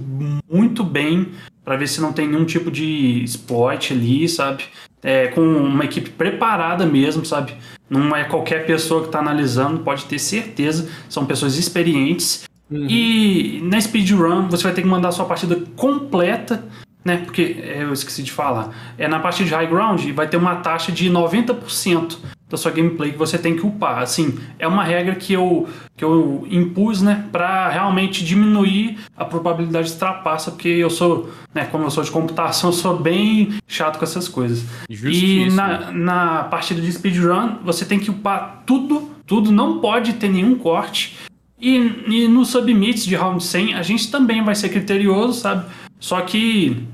muito 0.53 0.83
bem 0.83 1.29
para 1.65 1.77
ver 1.77 1.87
se 1.87 2.01
não 2.01 2.13
tem 2.13 2.27
nenhum 2.27 2.45
tipo 2.45 2.73
de 2.73 3.23
exploit 3.23 3.93
ali, 3.93 4.29
sabe? 4.29 4.65
É, 5.01 5.29
com 5.29 5.43
uma 5.43 5.85
equipe 5.85 6.11
preparada 6.11 6.85
mesmo, 6.85 7.25
sabe? 7.25 7.55
Não 7.89 8.15
é 8.15 8.25
qualquer 8.25 8.67
pessoa 8.67 9.03
que 9.03 9.09
está 9.09 9.21
analisando, 9.21 9.81
pode 9.81 10.07
ter 10.07 10.19
certeza, 10.19 10.89
são 11.09 11.25
pessoas 11.25 11.57
experientes. 11.57 12.45
Uhum. 12.71 12.87
E 12.89 13.61
na 13.63 13.81
speedrun 13.81 14.49
você 14.49 14.65
vai 14.65 14.73
ter 14.73 14.83
que 14.83 14.89
mandar 14.89 15.09
a 15.09 15.13
sua 15.13 15.25
partida 15.25 15.63
completa, 15.77 16.65
né? 17.05 17.19
Porque 17.19 17.57
é, 17.63 17.85
eu 17.85 17.93
esqueci 17.93 18.23
de 18.23 18.33
falar. 18.33 18.71
É 18.99 19.07
na 19.07 19.21
parte 19.21 19.45
de 19.45 19.51
high 19.55 19.69
ground 19.69 20.05
vai 20.13 20.27
ter 20.27 20.37
uma 20.37 20.57
taxa 20.57 20.91
de 20.91 21.09
90% 21.09 22.19
da 22.49 22.57
sua 22.57 22.71
gameplay 22.71 23.13
que 23.13 23.19
você 23.19 23.37
tem 23.37 23.57
que 23.57 23.67
upar. 23.67 23.99
Assim, 23.99 24.39
é 24.59 24.67
uma 24.67 24.85
regra 24.85 25.15
que 25.15 25.33
eu, 25.33 25.69
que 25.97 26.05
eu 26.05 26.47
impus, 26.51 27.03
né, 27.03 27.27
para 27.33 27.69
realmente 27.69 28.25
diminuir 28.25 28.99
a 29.17 29.25
probabilidade 29.25 29.89
de 29.89 29.97
trapaça, 29.97 30.51
porque 30.51 30.69
eu 30.69 30.91
sou, 30.91 31.31
né, 31.53 31.65
como 31.65 31.85
eu 31.85 31.91
sou 31.91 32.05
de 32.05 32.11
computação, 32.11 32.71
eu 32.71 32.75
sou 32.75 32.99
bem 32.99 33.55
chato 33.67 33.99
com 33.99 34.05
essas 34.05 34.29
coisas. 34.29 34.65
E 34.89 35.51
na, 35.51 35.91
na 35.91 36.45
partida 36.45 36.81
de 36.81 36.93
speedrun, 36.93 37.57
você 37.65 37.85
tem 37.85 37.99
que 37.99 38.11
upar 38.11 38.63
tudo, 38.65 39.11
tudo, 39.27 39.51
não 39.51 39.81
pode 39.81 40.15
ter 40.15 40.29
nenhum 40.29 40.57
corte. 40.57 41.17
E, 41.59 41.77
e 42.07 42.29
no 42.29 42.45
submits 42.45 43.05
de 43.05 43.17
round 43.17 43.43
100, 43.43 43.75
a 43.75 43.83
gente 43.83 44.11
também 44.11 44.45
vai 44.45 44.55
ser 44.55 44.69
criterioso, 44.69 45.41
sabe? 45.41 45.65
Só 45.99 46.21
que 46.21 46.87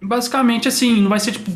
basicamente 0.00 0.68
assim, 0.68 1.00
não 1.00 1.08
vai 1.08 1.18
ser 1.18 1.32
tipo 1.32 1.50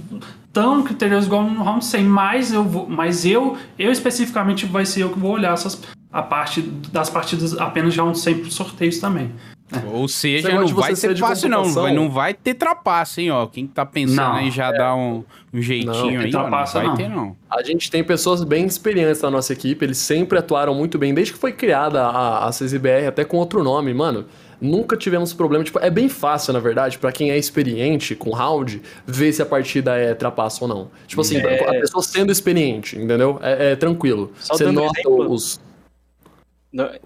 tão 0.52 0.82
criterioso 0.82 1.26
igual 1.26 1.44
no 1.44 1.62
round 1.62 1.84
100, 1.84 2.04
mas 2.04 2.52
eu 2.52 2.64
vou, 2.64 2.88
mas 2.88 3.24
eu, 3.24 3.56
eu 3.78 3.90
especificamente 3.92 4.66
vai 4.66 4.84
ser 4.84 5.02
eu 5.02 5.10
que 5.10 5.18
vou 5.18 5.32
olhar 5.32 5.52
essas, 5.52 5.80
a 6.12 6.22
parte 6.22 6.60
das 6.60 7.08
partidas 7.08 7.56
apenas 7.58 7.94
de 7.94 8.00
round 8.00 8.18
100 8.18 8.38
para 8.38 8.50
sorteios 8.50 8.98
também. 8.98 9.32
É. 9.72 9.86
Ou 9.86 10.08
seja, 10.08 10.52
não 10.52 10.66
vai 10.66 10.96
ser 10.96 11.16
fácil 11.16 11.48
não, 11.48 11.64
vai, 11.72 11.94
não 11.94 12.10
vai 12.10 12.34
ter 12.34 12.54
trapaça, 12.54 13.22
hein, 13.22 13.30
ó. 13.30 13.46
Quem 13.46 13.68
tá 13.68 13.86
pensando 13.86 14.16
não, 14.16 14.34
aí 14.34 14.50
já 14.50 14.66
é. 14.66 14.76
dá 14.76 14.96
um, 14.96 15.22
um 15.54 15.62
jeitinho 15.62 15.94
não, 15.94 16.20
aí, 16.24 16.30
trapaça, 16.32 16.82
não 16.82 16.88
vai 16.88 16.88
não. 16.88 16.96
ter 16.96 17.16
não. 17.16 17.36
A 17.48 17.62
gente 17.62 17.88
tem 17.88 18.02
pessoas 18.02 18.42
bem 18.42 18.66
experientes 18.66 19.22
na 19.22 19.30
nossa 19.30 19.52
equipe, 19.52 19.84
eles 19.84 19.98
sempre 19.98 20.36
atuaram 20.38 20.74
muito 20.74 20.98
bem, 20.98 21.14
desde 21.14 21.34
que 21.34 21.38
foi 21.38 21.52
criada 21.52 22.02
a, 22.02 22.48
a 22.48 22.50
CZBR, 22.50 23.06
até 23.06 23.24
com 23.24 23.36
outro 23.36 23.62
nome, 23.62 23.94
mano 23.94 24.26
nunca 24.60 24.96
tivemos 24.96 25.32
problema. 25.32 25.64
Tipo, 25.64 25.78
é 25.78 25.90
bem 25.90 26.08
fácil, 26.08 26.52
na 26.52 26.60
verdade, 26.60 26.98
para 26.98 27.10
quem 27.10 27.30
é 27.30 27.38
experiente 27.38 28.14
com 28.14 28.30
round, 28.30 28.82
ver 29.06 29.32
se 29.32 29.40
a 29.40 29.46
partida 29.46 29.96
é 29.96 30.14
trapaça 30.14 30.62
ou 30.62 30.68
não. 30.68 30.90
Tipo 31.06 31.22
assim, 31.22 31.38
é... 31.38 31.64
a 31.64 31.80
pessoa 31.80 32.02
sendo 32.02 32.30
experiente, 32.30 32.96
entendeu? 32.96 33.38
É, 33.42 33.72
é 33.72 33.76
tranquilo. 33.76 34.32
Só 34.38 34.54
Você 34.54 34.70
nota 34.70 35.00
exemplo, 35.00 35.32
os. 35.32 35.60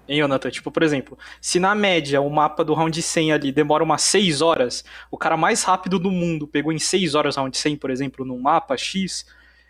Em 0.07 0.19
Jonathan, 0.19 0.51
tipo, 0.51 0.69
por 0.69 0.83
exemplo, 0.83 1.17
se 1.41 1.59
na 1.59 1.73
média 1.73 2.21
o 2.21 2.29
mapa 2.29 2.63
do 2.63 2.75
round 2.75 3.01
100 3.01 3.33
ali 3.33 3.51
demora 3.51 3.83
umas 3.83 4.03
6 4.03 4.41
horas, 4.41 4.85
o 5.09 5.17
cara 5.17 5.35
mais 5.35 5.63
rápido 5.63 5.97
do 5.97 6.11
mundo 6.11 6.45
pegou 6.45 6.71
em 6.71 6.77
6 6.77 7.15
horas 7.15 7.35
round 7.35 7.57
100, 7.57 7.77
por 7.77 7.89
exemplo, 7.89 8.23
num 8.23 8.39
mapa 8.39 8.77
X, 8.77 9.25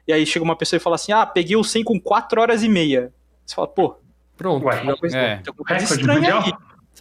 e 0.05 0.11
aí 0.11 0.25
chega 0.25 0.43
uma 0.43 0.55
pessoa 0.55 0.77
e 0.77 0.81
fala 0.81 0.95
assim: 0.95 1.13
ah, 1.13 1.25
peguei 1.25 1.55
o 1.55 1.63
100 1.63 1.85
com 1.85 1.99
4 1.99 2.41
horas 2.41 2.61
e 2.61 2.67
meia. 2.67 3.13
Você 3.45 3.55
fala, 3.55 3.67
pô, 3.67 3.95
pronto. 4.35 4.65
Ué, 4.65 4.81
é. 5.13 5.37
tem 5.37 5.53
coisa 5.53 5.83
estranha 5.83 6.39
aí. 6.39 6.51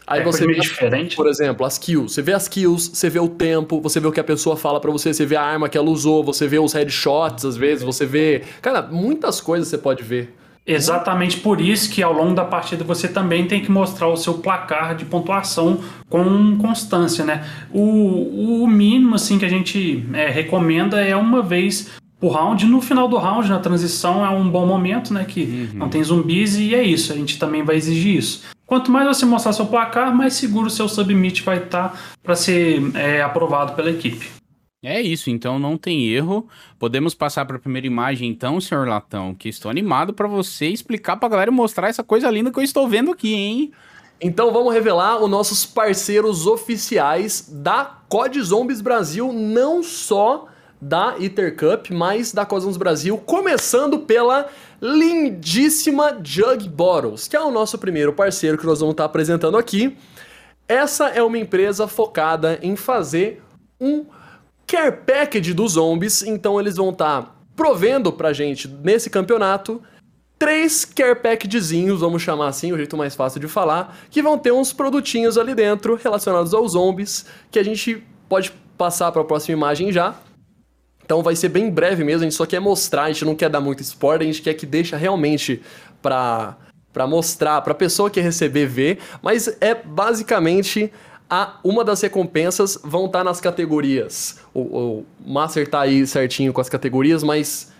Aí 0.07 0.21
é 0.21 0.25
você 0.25 0.47
vê, 0.47 0.55
diferente. 0.55 1.17
por 1.17 1.27
exemplo, 1.27 1.65
as 1.65 1.79
kills. 1.79 2.15
Você 2.15 2.23
vê 2.23 2.33
as 2.33 2.47
kills, 2.47 2.91
você 2.93 3.09
vê 3.09 3.19
o 3.19 3.29
tempo, 3.29 3.81
você 3.81 3.99
vê 4.01 4.07
o 4.07 4.13
que 4.13 4.21
a 4.21 4.25
pessoa 4.25 4.57
fala 4.57 4.81
para 4.81 4.91
você, 4.91 5.13
você 5.13 5.25
vê 5.25 5.37
a 5.37 5.43
arma 5.43 5.69
que 5.69 5.79
ela 5.79 5.89
usou, 5.89 6.23
você 6.23 6.47
vê 6.47 6.59
os 6.59 6.73
headshots 6.73 7.45
às 7.45 7.57
vezes, 7.57 7.83
você 7.83 8.05
vê. 8.05 8.43
Cara, 8.61 8.83
muitas 8.83 9.41
coisas 9.41 9.69
você 9.69 9.79
pode 9.79 10.03
ver. 10.03 10.35
Exatamente 10.67 11.39
por 11.39 11.61
isso 11.61 11.91
que 11.91 12.03
ao 12.03 12.13
longo 12.13 12.35
da 12.35 12.45
partida 12.45 12.83
você 12.83 13.07
também 13.07 13.47
tem 13.47 13.61
que 13.61 13.71
mostrar 13.71 14.09
o 14.09 14.17
seu 14.17 14.35
placar 14.35 14.97
de 14.97 15.05
pontuação 15.05 15.81
com 16.09 16.57
constância, 16.57 17.23
né? 17.23 17.45
O, 17.71 18.63
o 18.63 18.67
mínimo 18.67 19.15
assim 19.15 19.39
que 19.39 19.45
a 19.45 19.49
gente 19.49 20.07
é, 20.15 20.31
recomenda 20.31 21.03
é 21.03 21.15
uma 21.15 21.43
vez 21.43 21.91
por 22.19 22.33
round. 22.33 22.65
No 22.65 22.81
final 22.81 23.07
do 23.07 23.19
round, 23.19 23.47
na 23.51 23.59
transição, 23.59 24.25
é 24.25 24.31
um 24.31 24.49
bom 24.49 24.67
momento, 24.67 25.13
né? 25.13 25.27
Que 25.29 25.43
uhum. 25.43 25.79
não 25.81 25.89
tem 25.91 26.03
zumbis 26.03 26.57
e 26.57 26.75
é 26.75 26.83
isso. 26.83 27.13
A 27.13 27.17
gente 27.17 27.39
também 27.39 27.63
vai 27.63 27.77
exigir 27.77 28.17
isso. 28.17 28.54
Quanto 28.67 28.91
mais 28.91 29.07
você 29.07 29.27
mostrar 29.27 29.53
seu 29.53 29.67
placar, 29.67 30.15
mais 30.15 30.35
seguro 30.35 30.69
o 30.69 30.71
seu 30.71 30.89
submit 30.89 31.43
vai 31.43 31.59
estar 31.59 31.91
tá 31.91 31.99
para 32.23 32.35
ser 32.35 32.81
é, 32.97 33.23
aprovado 33.23 33.75
pela 33.75 33.91
equipe. 33.91 34.29
É 34.83 35.01
isso, 35.01 35.31
então 35.31 35.59
não 35.59 35.79
tem 35.79 36.09
erro. 36.09 36.47
Podemos 36.79 37.15
passar 37.15 37.47
para 37.47 37.57
a 37.57 37.59
primeira 37.59 37.87
imagem, 37.87 38.29
então, 38.29 38.61
senhor 38.61 38.87
Latão, 38.87 39.35
que 39.35 39.49
estou 39.49 39.71
animado 39.71 40.13
para 40.13 40.29
você 40.29 40.67
explicar 40.67 41.17
para 41.17 41.27
a 41.27 41.31
galera 41.31 41.51
e 41.51 41.55
mostrar 41.55 41.89
essa 41.89 42.03
coisa 42.03 42.31
linda 42.31 42.51
que 42.51 42.59
eu 42.59 42.63
estou 42.63 42.87
vendo 42.87 43.11
aqui, 43.11 43.35
hein? 43.35 43.73
Então 44.21 44.53
vamos 44.53 44.73
revelar 44.73 45.23
os 45.23 45.29
nossos 45.29 45.65
parceiros 45.65 46.47
oficiais 46.47 47.49
da 47.51 47.99
COD 48.09 48.43
Zombies 48.43 48.81
Brasil, 48.81 49.33
não 49.33 49.83
só 49.83 50.49
da 50.81 51.15
Ether 51.19 51.57
Cup, 51.57 51.91
mas 51.91 52.33
da 52.33 52.45
COD 52.45 52.63
Zombies 52.63 52.77
Brasil, 52.77 53.17
começando 53.17 54.01
pela 54.01 54.49
lindíssima 54.85 56.21
Jug 56.23 56.69
Bottles, 56.69 57.27
que 57.27 57.35
é 57.35 57.41
o 57.41 57.51
nosso 57.51 57.79
primeiro 57.79 58.13
parceiro 58.13 58.59
que 58.59 58.67
nós 58.67 58.81
vamos 58.81 58.93
estar 58.93 59.07
apresentando 59.07 59.57
aqui. 59.57 59.97
Essa 60.69 61.09
é 61.09 61.23
uma 61.23 61.39
empresa 61.39 61.89
focada 61.89 62.59
em 62.61 62.77
fazer 62.77 63.43
um 63.81 64.05
care 64.67 64.93
package 64.93 65.55
dos 65.55 65.73
zombies, 65.73 66.23
então 66.23 66.61
eles 66.61 66.77
vão 66.77 66.91
estar 66.91 67.35
provendo 67.57 68.13
pra 68.13 68.35
gente 68.35 68.69
nesse 68.69 69.09
campeonato 69.09 69.83
três 70.39 70.85
care 70.85 71.15
packagezinhos, 71.15 72.01
vamos 72.01 72.21
chamar 72.21 72.49
assim, 72.49 72.71
o 72.71 72.77
jeito 72.77 72.95
mais 72.95 73.15
fácil 73.15 73.41
de 73.41 73.49
falar, 73.49 73.97
que 74.11 74.21
vão 74.21 74.37
ter 74.37 74.53
uns 74.53 74.71
produtinhos 74.71 75.39
ali 75.39 75.55
dentro 75.55 75.95
relacionados 75.95 76.53
aos 76.53 76.73
zombies, 76.73 77.25
que 77.51 77.59
a 77.59 77.63
gente 77.63 78.05
pode 78.29 78.53
passar 78.77 79.11
para 79.13 79.23
a 79.23 79.25
próxima 79.25 79.57
imagem 79.57 79.91
já. 79.91 80.15
Então 81.05 81.23
vai 81.23 81.37
ser 81.37 81.51
bem 81.51 81.71
breve 81.71 82.03
mesmo, 82.03 82.21
a 82.21 82.25
gente 82.25 82.35
só 82.35 82.47
quer 82.47 82.61
mostrar, 82.61 83.05
a 83.05 83.13
gente 83.13 83.25
não 83.25 83.35
quer 83.35 83.51
dar 83.51 83.61
muito 83.61 83.81
spoiler, 83.81 84.23
a 84.23 84.33
gente 84.33 84.43
quer 84.43 84.55
que 84.55 84.65
deixa 84.65 84.97
realmente 84.97 85.61
pra, 86.01 86.57
pra 86.93 87.07
mostrar, 87.07 87.61
pra 87.61 87.75
pessoa 87.75 88.11
que 88.11 88.21
receber 88.21 88.67
ver, 88.67 88.99
mas 89.23 89.57
é 89.61 89.75
basicamente 89.75 90.91
a, 91.29 91.59
uma 91.63 91.85
das 91.85 92.01
recompensas 92.01 92.79
vão 92.83 93.07
estar 93.07 93.19
tá 93.19 93.25
nas 93.25 93.41
categorias. 93.41 94.41
O, 94.55 94.61
o 94.61 95.07
Master 95.27 95.69
tá 95.69 95.83
aí 95.83 96.07
certinho 96.07 96.53
com 96.53 96.61
as 96.61 96.69
categorias, 96.69 97.23
mas 97.23 97.73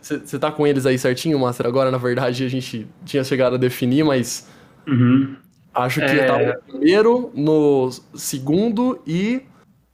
você 0.00 0.36
é, 0.36 0.38
tá 0.38 0.50
com 0.50 0.66
eles 0.66 0.86
aí 0.86 0.98
certinho, 0.98 1.38
Master? 1.38 1.66
Agora, 1.66 1.90
na 1.90 1.98
verdade, 1.98 2.44
a 2.44 2.48
gente 2.48 2.86
tinha 3.04 3.22
chegado 3.22 3.56
a 3.56 3.58
definir, 3.58 4.02
mas 4.02 4.48
uhum. 4.86 5.36
acho 5.74 6.00
que 6.00 6.06
é... 6.06 6.24
tá 6.24 6.38
no 6.38 6.62
primeiro, 6.62 7.30
no 7.34 7.90
segundo 8.14 8.98
e 9.06 9.42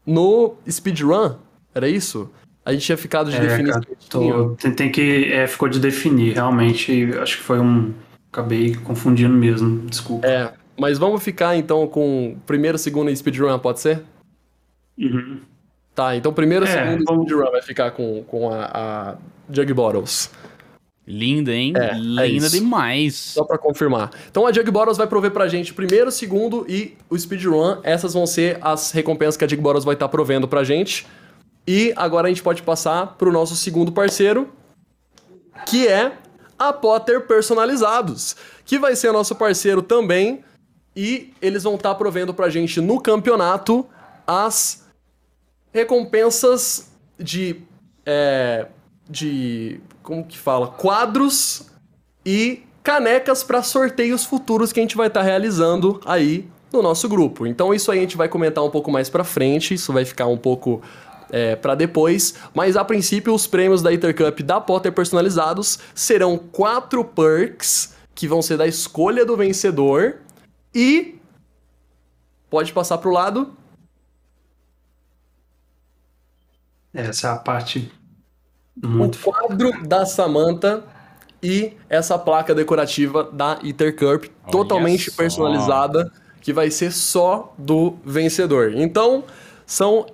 no 0.07 0.55
speedrun. 0.70 1.34
Era 1.75 1.89
isso? 1.89 2.31
A 2.64 2.73
gente 2.73 2.85
tinha 2.85 2.97
ficado 2.97 3.31
de 3.31 3.37
é, 3.37 3.41
definir. 3.41 3.73
Cara, 3.73 3.87
tô, 4.09 4.51
tem, 4.51 4.73
tem, 4.73 4.93
que. 4.93 5.33
É, 5.33 5.47
ficou 5.47 5.68
de 5.68 5.81
definir, 5.81 6.35
realmente. 6.35 7.11
Acho 7.20 7.39
que 7.39 7.43
foi 7.43 7.59
um. 7.59 7.93
Acabei 8.33 8.75
confundindo 8.77 9.35
mesmo, 9.35 9.87
desculpa. 9.89 10.27
É, 10.27 10.53
mas 10.79 10.97
vamos 10.97 11.23
ficar 11.23 11.57
então 11.57 11.87
com 11.87 12.37
primeiro, 12.47 12.79
segundo 12.79 13.11
e 13.11 13.16
speedrun, 13.16 13.59
pode 13.59 13.81
ser? 13.81 14.03
Uhum. 14.99 15.41
Tá, 15.95 16.16
então 16.16 16.33
primeiro, 16.33 16.64
é, 16.64 16.68
segundo 16.68 17.05
vamos... 17.05 17.25
e 17.25 17.29
speedrun 17.29 17.51
vai 17.51 17.62
ficar 17.62 17.91
com, 17.91 18.23
com 18.25 18.51
a, 18.51 18.70
a 18.73 19.16
Jug 19.51 19.75
Bottles. 19.75 20.31
Linda, 21.07 21.53
hein? 21.53 21.73
É, 21.77 21.91
é 21.91 21.95
Linda 21.95 22.47
é 22.47 22.51
demais. 22.51 23.16
Só 23.16 23.45
para 23.45 23.59
confirmar. 23.59 24.11
Então 24.31 24.47
a 24.47 24.53
Jug 24.53 24.70
Bottles 24.70 24.97
vai 24.97 25.07
prover 25.07 25.33
pra 25.33 25.49
gente 25.49 25.75
primeiro, 25.75 26.11
segundo 26.11 26.64
e 26.68 26.97
o 27.11 27.18
speedrun. 27.18 27.79
Essas 27.83 28.14
vão 28.14 28.27
ser 28.27 28.59
as 28.61 28.93
recompensas 28.93 29.37
que 29.37 29.45
a 29.45 29.49
Jug 29.49 29.61
Bottles 29.61 29.85
vai 29.85 29.95
estar 29.95 30.07
tá 30.07 30.11
provendo 30.11 30.47
pra 30.47 30.62
gente. 30.62 31.07
E 31.67 31.93
agora 31.97 32.27
a 32.27 32.31
gente 32.31 32.43
pode 32.43 32.63
passar 32.63 33.15
pro 33.17 33.33
nosso 33.33 33.55
segundo 33.55 33.93
parceiro, 33.93 34.51
que 35.67 35.87
é 35.87 36.19
a 36.59 36.73
Potter 36.73 37.27
Personalizados, 37.27 38.37
que 38.65 38.79
vai 38.79 38.97
ser 38.97 39.13
nosso 39.13 39.35
parceiro 39.35 39.83
também. 39.83 40.45
E 40.95 41.33
eles 41.41 41.63
vão 41.63 41.77
estar 41.77 41.91
tá 41.91 41.95
provendo 41.95 42.35
pra 42.35 42.51
gente 42.51 42.81
no 42.81 43.01
campeonato 43.01 43.87
as 44.27 44.85
recompensas 45.73 46.91
de. 47.19 47.63
É, 48.05 48.67
de 49.09 49.81
como 50.03 50.25
que 50.25 50.37
fala? 50.37 50.69
Quadros 50.69 51.71
e 52.27 52.63
canecas 52.83 53.45
para 53.45 53.63
sorteios 53.63 54.25
futuros 54.25 54.73
que 54.73 54.81
a 54.81 54.83
gente 54.83 54.97
vai 54.97 55.07
estar 55.07 55.21
tá 55.21 55.27
realizando 55.27 56.01
aí 56.05 56.49
no 56.73 56.83
nosso 56.83 57.09
grupo. 57.09 57.47
Então 57.47 57.73
isso 57.73 57.91
aí 57.93 57.99
a 57.99 58.03
gente 58.03 58.17
vai 58.17 58.29
comentar 58.29 58.65
um 58.65 58.71
pouco 58.71 58.91
mais 58.91 59.09
para 59.09 59.25
frente, 59.25 59.75
isso 59.75 59.93
vai 59.93 60.05
ficar 60.05 60.27
um 60.27 60.37
pouco 60.37 60.83
é, 61.33 61.57
para 61.57 61.74
depois, 61.74 62.35
mas 62.55 62.76
a 62.76 62.85
princípio 62.85 63.35
os 63.35 63.47
prêmios 63.47 63.80
da 63.80 63.93
Intercup 63.93 64.43
da 64.43 64.61
Potter 64.61 64.93
personalizados 64.93 65.78
serão 65.95 66.37
quatro 66.37 67.03
perks 67.03 67.97
que 68.14 68.28
vão 68.28 68.43
ser 68.43 68.59
da 68.59 68.66
escolha 68.66 69.24
do 69.24 69.35
vencedor 69.35 70.18
e 70.74 71.18
pode 72.51 72.70
passar 72.72 72.99
pro 72.99 73.11
lado. 73.11 73.57
Essa 76.93 77.28
é 77.28 77.30
a 77.30 77.37
parte 77.37 77.91
muito 78.76 79.18
o 79.18 79.33
quadro 79.33 79.87
da 79.87 80.05
Samantha 80.05 80.85
e 81.43 81.72
essa 81.89 82.18
placa 82.18 82.55
decorativa 82.55 83.24
da 83.24 83.59
Intercup, 83.64 84.30
totalmente 84.51 85.11
só. 85.11 85.16
personalizada, 85.16 86.12
que 86.41 86.53
vai 86.53 86.70
ser 86.70 86.93
só 86.93 87.55
do 87.57 87.97
vencedor. 88.05 88.72
Então, 88.74 89.24
são 89.66 90.07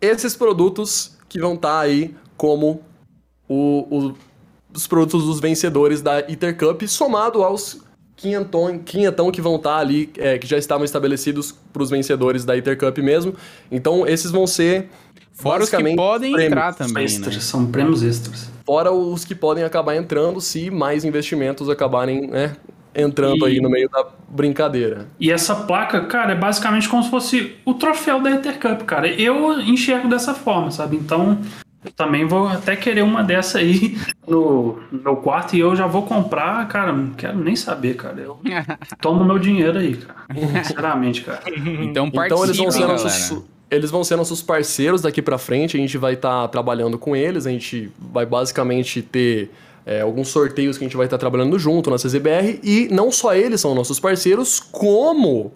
esses 0.00 0.36
produtos 0.36 1.16
que 1.28 1.38
vão 1.38 1.54
estar 1.54 1.68
tá 1.68 1.80
aí 1.80 2.14
como 2.36 2.82
o, 3.48 3.86
o, 3.90 4.14
os 4.74 4.86
produtos 4.86 5.24
dos 5.24 5.40
vencedores 5.40 6.00
da 6.00 6.20
Intercup, 6.30 6.86
somado 6.88 7.42
aos 7.42 7.80
quinhentão, 8.16 8.78
quinhentão 8.78 9.30
que 9.30 9.40
vão 9.40 9.56
estar 9.56 9.76
tá 9.76 9.78
ali, 9.78 10.10
é, 10.18 10.38
que 10.38 10.46
já 10.46 10.58
estavam 10.58 10.84
estabelecidos 10.84 11.54
para 11.72 11.82
os 11.82 11.90
vencedores 11.90 12.44
da 12.44 12.56
Intercup 12.56 12.98
mesmo. 13.00 13.34
Então, 13.70 14.06
esses 14.06 14.30
vão 14.30 14.46
ser 14.46 14.88
Fora 15.32 15.62
os 15.62 15.70
que 15.70 15.94
podem 15.94 16.32
prêmios 16.32 16.52
entrar 16.52 16.74
também, 16.74 17.04
extras, 17.04 17.34
né? 17.34 17.40
São 17.40 17.66
prêmios 17.66 18.02
extras. 18.02 18.50
Fora 18.66 18.92
os 18.92 19.24
que 19.24 19.34
podem 19.34 19.64
acabar 19.64 19.96
entrando 19.96 20.40
se 20.40 20.70
mais 20.70 21.04
investimentos 21.04 21.68
acabarem, 21.70 22.26
né, 22.26 22.56
entrando 22.94 23.46
e... 23.46 23.52
aí 23.52 23.60
no 23.60 23.70
meio 23.70 23.88
da 23.88 24.06
brincadeira. 24.28 25.06
E 25.18 25.30
essa 25.30 25.54
placa, 25.54 26.00
cara, 26.06 26.32
é 26.32 26.34
basicamente 26.34 26.88
como 26.88 27.02
se 27.02 27.10
fosse 27.10 27.56
o 27.64 27.74
troféu 27.74 28.20
da 28.20 28.30
Intercup, 28.30 28.84
cara. 28.84 29.08
Eu 29.08 29.60
enxergo 29.60 30.08
dessa 30.08 30.34
forma, 30.34 30.70
sabe? 30.70 30.96
Então, 30.96 31.38
eu 31.84 31.90
também 31.92 32.26
vou 32.26 32.46
até 32.46 32.76
querer 32.76 33.02
uma 33.02 33.22
dessa 33.22 33.58
aí 33.58 33.96
no, 34.26 34.78
no 34.92 35.02
meu 35.02 35.16
quarto 35.16 35.56
e 35.56 35.60
eu 35.60 35.74
já 35.74 35.86
vou 35.86 36.02
comprar, 36.02 36.66
cara, 36.68 36.92
não 36.92 37.10
quero 37.14 37.38
nem 37.38 37.56
saber, 37.56 37.94
cara. 37.94 38.20
Eu 38.20 38.38
tomo 39.00 39.24
meu 39.24 39.38
dinheiro 39.38 39.78
aí, 39.78 39.96
cara. 39.96 40.64
Sinceramente, 40.64 41.22
cara. 41.22 41.40
Então, 41.80 42.10
então 42.12 42.44
eles 42.44 42.56
vão 42.56 42.70
ser 42.70 42.86
nossos 42.86 43.42
eles 43.70 43.90
vão 43.90 44.02
ser 44.02 44.16
nossos 44.16 44.42
parceiros 44.42 45.02
daqui 45.02 45.22
para 45.22 45.38
frente, 45.38 45.76
a 45.76 45.80
gente 45.80 45.96
vai 45.96 46.14
estar 46.14 46.42
tá 46.42 46.48
trabalhando 46.48 46.98
com 46.98 47.14
eles, 47.14 47.46
a 47.46 47.50
gente 47.50 47.90
vai 47.98 48.26
basicamente 48.26 49.00
ter 49.00 49.48
é, 49.84 50.00
alguns 50.00 50.28
sorteios 50.28 50.78
que 50.78 50.84
a 50.84 50.86
gente 50.86 50.96
vai 50.96 51.06
estar 51.06 51.16
tá 51.16 51.20
trabalhando 51.20 51.58
junto 51.58 51.90
na 51.90 51.96
CZBR, 51.96 52.60
e 52.62 52.88
não 52.90 53.10
só 53.10 53.34
eles 53.34 53.60
são 53.60 53.74
nossos 53.74 53.98
parceiros, 53.98 54.60
como 54.60 55.52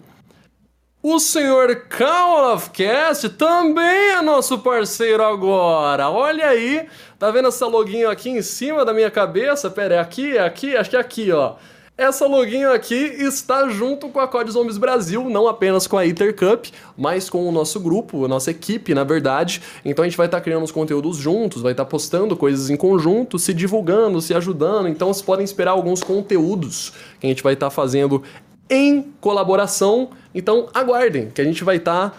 o 1.07 1.19
senhor 1.19 1.83
Call 1.87 2.55
of 2.55 2.71
Cast 2.71 3.29
também 3.29 4.13
é 4.13 4.21
nosso 4.23 4.57
parceiro 4.57 5.23
agora. 5.23 6.09
Olha 6.09 6.47
aí, 6.47 6.87
tá 7.19 7.29
vendo 7.29 7.47
essa 7.47 7.67
loginho 7.67 8.09
aqui 8.09 8.31
em 8.31 8.41
cima 8.41 8.83
da 8.83 8.91
minha 8.91 9.11
cabeça? 9.11 9.69
Pera, 9.69 9.95
é 9.95 9.99
aqui, 9.99 10.35
é 10.35 10.43
aqui, 10.43 10.75
acho 10.75 10.89
que 10.89 10.95
é 10.95 10.99
aqui, 10.99 11.31
ó. 11.31 11.57
Essa 11.97 12.27
login 12.27 12.65
aqui 12.65 12.93
está 12.93 13.69
junto 13.69 14.09
com 14.09 14.19
a 14.19 14.27
Code 14.27 14.51
Zombies 14.51 14.77
Brasil, 14.77 15.29
não 15.29 15.47
apenas 15.47 15.87
com 15.87 15.97
a 15.97 16.05
Iter 16.05 16.35
Cup, 16.35 16.65
mas 16.97 17.29
com 17.29 17.47
o 17.47 17.51
nosso 17.53 17.79
grupo, 17.79 18.25
a 18.25 18.27
nossa 18.27 18.51
equipe, 18.51 18.93
na 18.93 19.05
verdade. 19.05 19.61
Então 19.85 20.03
a 20.03 20.07
gente 20.07 20.17
vai 20.17 20.25
estar 20.25 20.39
tá 20.39 20.43
criando 20.43 20.63
os 20.63 20.73
conteúdos 20.73 21.15
juntos, 21.15 21.61
vai 21.61 21.71
estar 21.71 21.85
tá 21.85 21.89
postando 21.89 22.35
coisas 22.35 22.69
em 22.69 22.75
conjunto, 22.75 23.39
se 23.39 23.53
divulgando, 23.53 24.19
se 24.19 24.33
ajudando. 24.33 24.89
Então 24.89 25.07
vocês 25.07 25.25
podem 25.25 25.45
esperar 25.45 25.71
alguns 25.71 26.03
conteúdos 26.03 26.91
que 27.17 27.27
a 27.27 27.29
gente 27.29 27.41
vai 27.41 27.53
estar 27.53 27.67
tá 27.67 27.71
fazendo 27.71 28.21
em 28.69 29.13
colaboração. 29.21 30.09
Então 30.33 30.67
aguardem, 30.73 31.29
que 31.29 31.39
a 31.39 31.45
gente 31.45 31.63
vai 31.63 31.77
estar 31.77 32.09
tá 32.09 32.17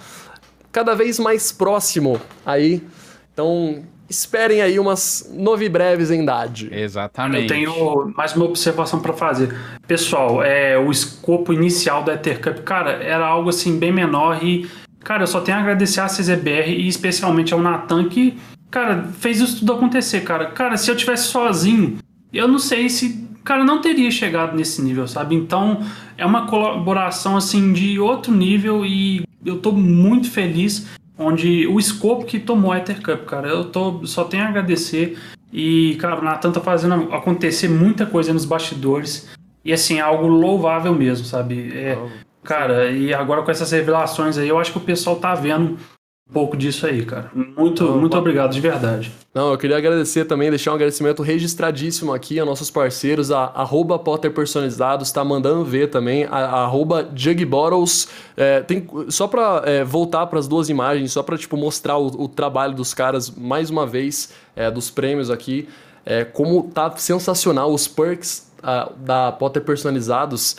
cada 0.72 0.94
vez 0.94 1.18
mais 1.18 1.52
próximo 1.52 2.18
aí. 2.46 2.82
Então 3.34 3.84
esperem 4.08 4.62
aí 4.62 4.78
umas 4.78 5.30
novidades 5.34 6.10
em 6.10 6.22
idade. 6.22 6.68
Exatamente. 6.72 7.42
Eu 7.42 7.48
tenho 7.48 8.12
mais 8.16 8.34
uma 8.34 8.44
observação 8.44 9.00
para 9.00 9.12
fazer. 9.12 9.54
Pessoal, 9.86 10.42
é, 10.42 10.78
o 10.78 10.90
escopo 10.90 11.52
inicial 11.52 12.04
da 12.04 12.14
Ethercup, 12.14 12.62
cara, 12.62 13.02
era 13.02 13.26
algo 13.26 13.48
assim 13.48 13.78
bem 13.78 13.92
menor 13.92 14.42
e, 14.42 14.68
cara, 15.00 15.24
eu 15.24 15.26
só 15.26 15.40
tenho 15.40 15.58
a 15.58 15.60
agradecer 15.60 16.00
a 16.00 16.06
CZBR 16.06 16.70
e 16.70 16.88
especialmente 16.88 17.52
ao 17.52 17.60
Natan 17.60 18.08
que, 18.08 18.38
cara, 18.70 19.08
fez 19.18 19.40
isso 19.40 19.60
tudo 19.60 19.72
acontecer, 19.72 20.20
cara. 20.20 20.46
Cara, 20.46 20.76
se 20.76 20.90
eu 20.90 20.96
tivesse 20.96 21.28
sozinho, 21.28 21.98
eu 22.32 22.46
não 22.46 22.58
sei 22.58 22.88
se, 22.88 23.28
cara, 23.44 23.64
não 23.64 23.80
teria 23.80 24.10
chegado 24.10 24.56
nesse 24.56 24.80
nível, 24.82 25.08
sabe? 25.08 25.34
Então, 25.34 25.80
é 26.16 26.24
uma 26.24 26.46
colaboração 26.46 27.36
assim 27.36 27.72
de 27.72 27.98
outro 27.98 28.32
nível 28.32 28.86
e 28.86 29.24
eu 29.44 29.58
tô 29.58 29.72
muito 29.72 30.30
feliz 30.30 30.86
onde 31.18 31.66
o 31.66 31.78
escopo 31.78 32.24
que 32.24 32.38
tomou 32.38 32.72
a 32.72 32.78
Ether 32.78 33.02
Cup, 33.02 33.24
cara, 33.24 33.48
eu 33.48 33.64
tô, 33.64 34.06
só 34.06 34.24
tenho 34.24 34.44
a 34.44 34.48
agradecer. 34.48 35.18
E, 35.52 35.96
cara, 36.00 36.20
o 36.20 36.24
Nathan 36.24 36.52
tá 36.52 36.60
fazendo 36.60 37.14
acontecer 37.14 37.68
muita 37.68 38.04
coisa 38.04 38.32
nos 38.32 38.44
bastidores. 38.44 39.28
E, 39.64 39.72
assim, 39.72 39.98
é 39.98 40.02
algo 40.02 40.26
louvável 40.26 40.94
mesmo, 40.94 41.24
sabe? 41.24 41.72
É, 41.72 41.98
cara, 42.42 42.90
e 42.90 43.14
agora 43.14 43.42
com 43.42 43.50
essas 43.50 43.70
revelações 43.72 44.36
aí, 44.36 44.48
eu 44.48 44.58
acho 44.58 44.72
que 44.72 44.78
o 44.78 44.82
pessoal 44.82 45.16
tá 45.16 45.34
vendo 45.34 45.78
um 46.28 46.32
pouco 46.32 46.56
disso 46.56 46.84
aí, 46.86 47.04
cara. 47.04 47.30
Muito, 47.32 47.84
Não, 47.84 48.00
muito 48.00 48.16
obrigado, 48.16 48.52
de 48.52 48.60
verdade. 48.60 49.12
Não, 49.32 49.52
eu 49.52 49.58
queria 49.58 49.76
agradecer 49.76 50.24
também, 50.24 50.50
deixar 50.50 50.72
um 50.72 50.74
agradecimento 50.74 51.22
registradíssimo 51.22 52.12
aqui 52.12 52.40
a 52.40 52.44
nossos 52.44 52.68
parceiros, 52.68 53.30
a 53.30 53.44
arroba 53.44 53.96
Potter 53.96 54.32
Personalizados, 54.32 55.12
tá 55.12 55.24
mandando 55.24 55.64
ver 55.64 55.88
também, 55.88 56.24
a, 56.24 56.64
arroba 56.64 57.08
Jugbottles. 57.14 58.08
É, 58.36 58.60
tem, 58.60 58.88
só 59.08 59.28
pra 59.28 59.62
é, 59.64 59.84
voltar 59.84 60.26
para 60.26 60.40
as 60.40 60.48
duas 60.48 60.68
imagens, 60.68 61.12
só 61.12 61.22
pra 61.22 61.38
tipo, 61.38 61.56
mostrar 61.56 61.96
o, 61.96 62.06
o, 62.06 62.28
trabalho 62.28 62.74
dos 62.74 62.92
caras 62.92 63.30
mais 63.30 63.70
uma 63.70 63.86
vez, 63.86 64.32
é, 64.56 64.68
dos 64.68 64.90
prêmios 64.90 65.30
aqui, 65.30 65.68
é, 66.04 66.24
como 66.24 66.64
tá 66.74 66.92
sensacional 66.96 67.72
os 67.72 67.86
perks 67.86 68.50
a, 68.60 68.90
da 68.96 69.30
Potter 69.30 69.62
Personalizados. 69.62 70.56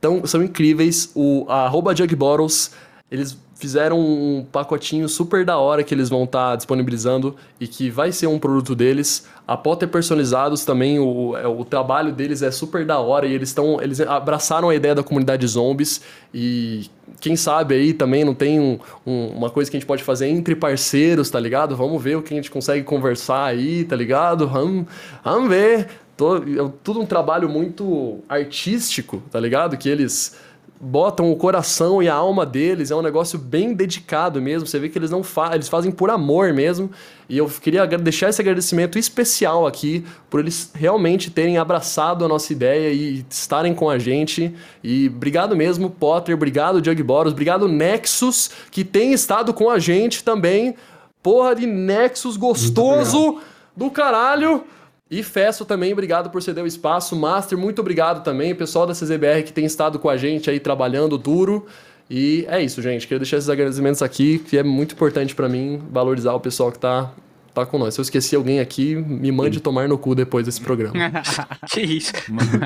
Tão, 0.00 0.24
são 0.26 0.42
incríveis. 0.42 1.10
O 1.14 1.44
a 1.48 1.66
arroba 1.66 1.94
Jugbottles, 1.94 2.70
eles 3.10 3.36
fizeram 3.56 3.98
um 3.98 4.44
pacotinho 4.44 5.08
super 5.08 5.44
da 5.44 5.56
hora 5.56 5.82
que 5.82 5.94
eles 5.94 6.08
vão 6.08 6.24
estar 6.24 6.50
tá 6.50 6.56
disponibilizando 6.56 7.34
e 7.58 7.66
que 7.66 7.90
vai 7.90 8.12
ser 8.12 8.26
um 8.26 8.38
produto 8.38 8.74
deles. 8.74 9.26
A 9.48 9.56
Potter 9.56 9.88
Personalizados 9.88 10.64
também, 10.64 10.98
o, 10.98 11.36
é, 11.36 11.46
o 11.46 11.64
trabalho 11.64 12.12
deles 12.12 12.42
é 12.42 12.50
super 12.50 12.84
da 12.84 12.98
hora 12.98 13.26
e 13.26 13.32
eles 13.32 13.48
estão. 13.48 13.80
Eles 13.80 14.00
abraçaram 14.00 14.68
a 14.68 14.74
ideia 14.74 14.94
da 14.94 15.02
comunidade 15.02 15.46
zombies 15.46 16.02
e 16.34 16.86
quem 17.18 17.34
sabe 17.34 17.74
aí 17.74 17.92
também 17.94 18.24
não 18.24 18.34
tem 18.34 18.60
um, 18.60 18.78
um, 19.06 19.28
uma 19.28 19.50
coisa 19.50 19.70
que 19.70 19.76
a 19.76 19.80
gente 19.80 19.86
pode 19.86 20.04
fazer 20.04 20.28
entre 20.28 20.54
parceiros, 20.54 21.30
tá 21.30 21.40
ligado? 21.40 21.74
Vamos 21.74 22.02
ver 22.02 22.16
o 22.16 22.22
que 22.22 22.34
a 22.34 22.36
gente 22.36 22.50
consegue 22.50 22.84
conversar 22.84 23.46
aí, 23.46 23.84
tá 23.84 23.96
ligado? 23.96 24.46
Vamos, 24.46 24.86
vamos 25.24 25.48
ver. 25.48 25.88
Tô, 26.14 26.38
é 26.38 26.70
tudo 26.82 27.00
um 27.00 27.06
trabalho 27.06 27.48
muito 27.48 28.20
artístico, 28.28 29.22
tá 29.30 29.38
ligado? 29.38 29.76
Que 29.76 29.88
eles 29.88 30.34
botam 30.80 31.30
o 31.30 31.36
coração 31.36 32.02
e 32.02 32.08
a 32.08 32.14
alma 32.14 32.44
deles, 32.44 32.90
é 32.90 32.96
um 32.96 33.02
negócio 33.02 33.38
bem 33.38 33.72
dedicado 33.72 34.40
mesmo. 34.40 34.66
Você 34.66 34.78
vê 34.78 34.88
que 34.88 34.98
eles 34.98 35.10
não 35.10 35.22
fa 35.22 35.54
eles 35.54 35.68
fazem 35.68 35.90
por 35.90 36.10
amor 36.10 36.52
mesmo. 36.52 36.90
E 37.28 37.38
eu 37.38 37.48
queria 37.48 37.86
deixar 37.86 38.28
esse 38.28 38.40
agradecimento 38.40 38.98
especial 38.98 39.66
aqui 39.66 40.04
por 40.30 40.40
eles 40.40 40.70
realmente 40.74 41.30
terem 41.30 41.58
abraçado 41.58 42.24
a 42.24 42.28
nossa 42.28 42.52
ideia 42.52 42.92
e 42.92 43.24
estarem 43.28 43.74
com 43.74 43.88
a 43.88 43.98
gente. 43.98 44.54
E 44.84 45.08
obrigado 45.08 45.56
mesmo, 45.56 45.90
Potter, 45.90 46.34
obrigado, 46.34 46.84
Jug 46.84 47.02
Boros, 47.02 47.32
obrigado, 47.32 47.66
Nexus, 47.66 48.50
que 48.70 48.84
tem 48.84 49.12
estado 49.12 49.52
com 49.52 49.70
a 49.70 49.78
gente 49.78 50.22
também. 50.22 50.74
Porra 51.22 51.54
de 51.56 51.66
Nexus 51.66 52.36
gostoso 52.36 53.40
do 53.76 53.90
caralho. 53.90 54.64
E 55.08 55.22
Festo 55.22 55.64
também, 55.64 55.92
obrigado 55.92 56.30
por 56.30 56.42
ceder 56.42 56.64
o 56.64 56.66
espaço. 56.66 57.14
Master, 57.14 57.56
muito 57.56 57.78
obrigado 57.80 58.24
também. 58.24 58.54
Pessoal 58.54 58.86
da 58.86 58.92
CZBR 58.92 59.44
que 59.44 59.52
tem 59.52 59.64
estado 59.64 59.98
com 59.98 60.08
a 60.08 60.16
gente 60.16 60.50
aí 60.50 60.58
trabalhando 60.58 61.16
duro. 61.16 61.66
E 62.10 62.44
é 62.48 62.60
isso, 62.60 62.82
gente. 62.82 63.06
Queria 63.06 63.20
deixar 63.20 63.36
esses 63.36 63.48
agradecimentos 63.48 64.02
aqui, 64.02 64.38
que 64.38 64.58
é 64.58 64.62
muito 64.62 64.94
importante 64.94 65.34
para 65.34 65.48
mim 65.48 65.80
valorizar 65.90 66.34
o 66.34 66.40
pessoal 66.40 66.72
que 66.72 66.78
tá 66.78 67.12
tá 67.56 67.64
com 67.64 67.78
nós. 67.78 67.94
Se 67.94 68.00
eu 68.00 68.02
esqueci 68.02 68.36
alguém 68.36 68.60
aqui, 68.60 68.94
me 68.94 69.32
mande 69.32 69.60
tomar 69.60 69.88
no 69.88 69.96
cu 69.96 70.14
depois 70.14 70.44
desse 70.44 70.60
programa. 70.60 70.94
que 71.72 71.80
isso. 71.80 72.12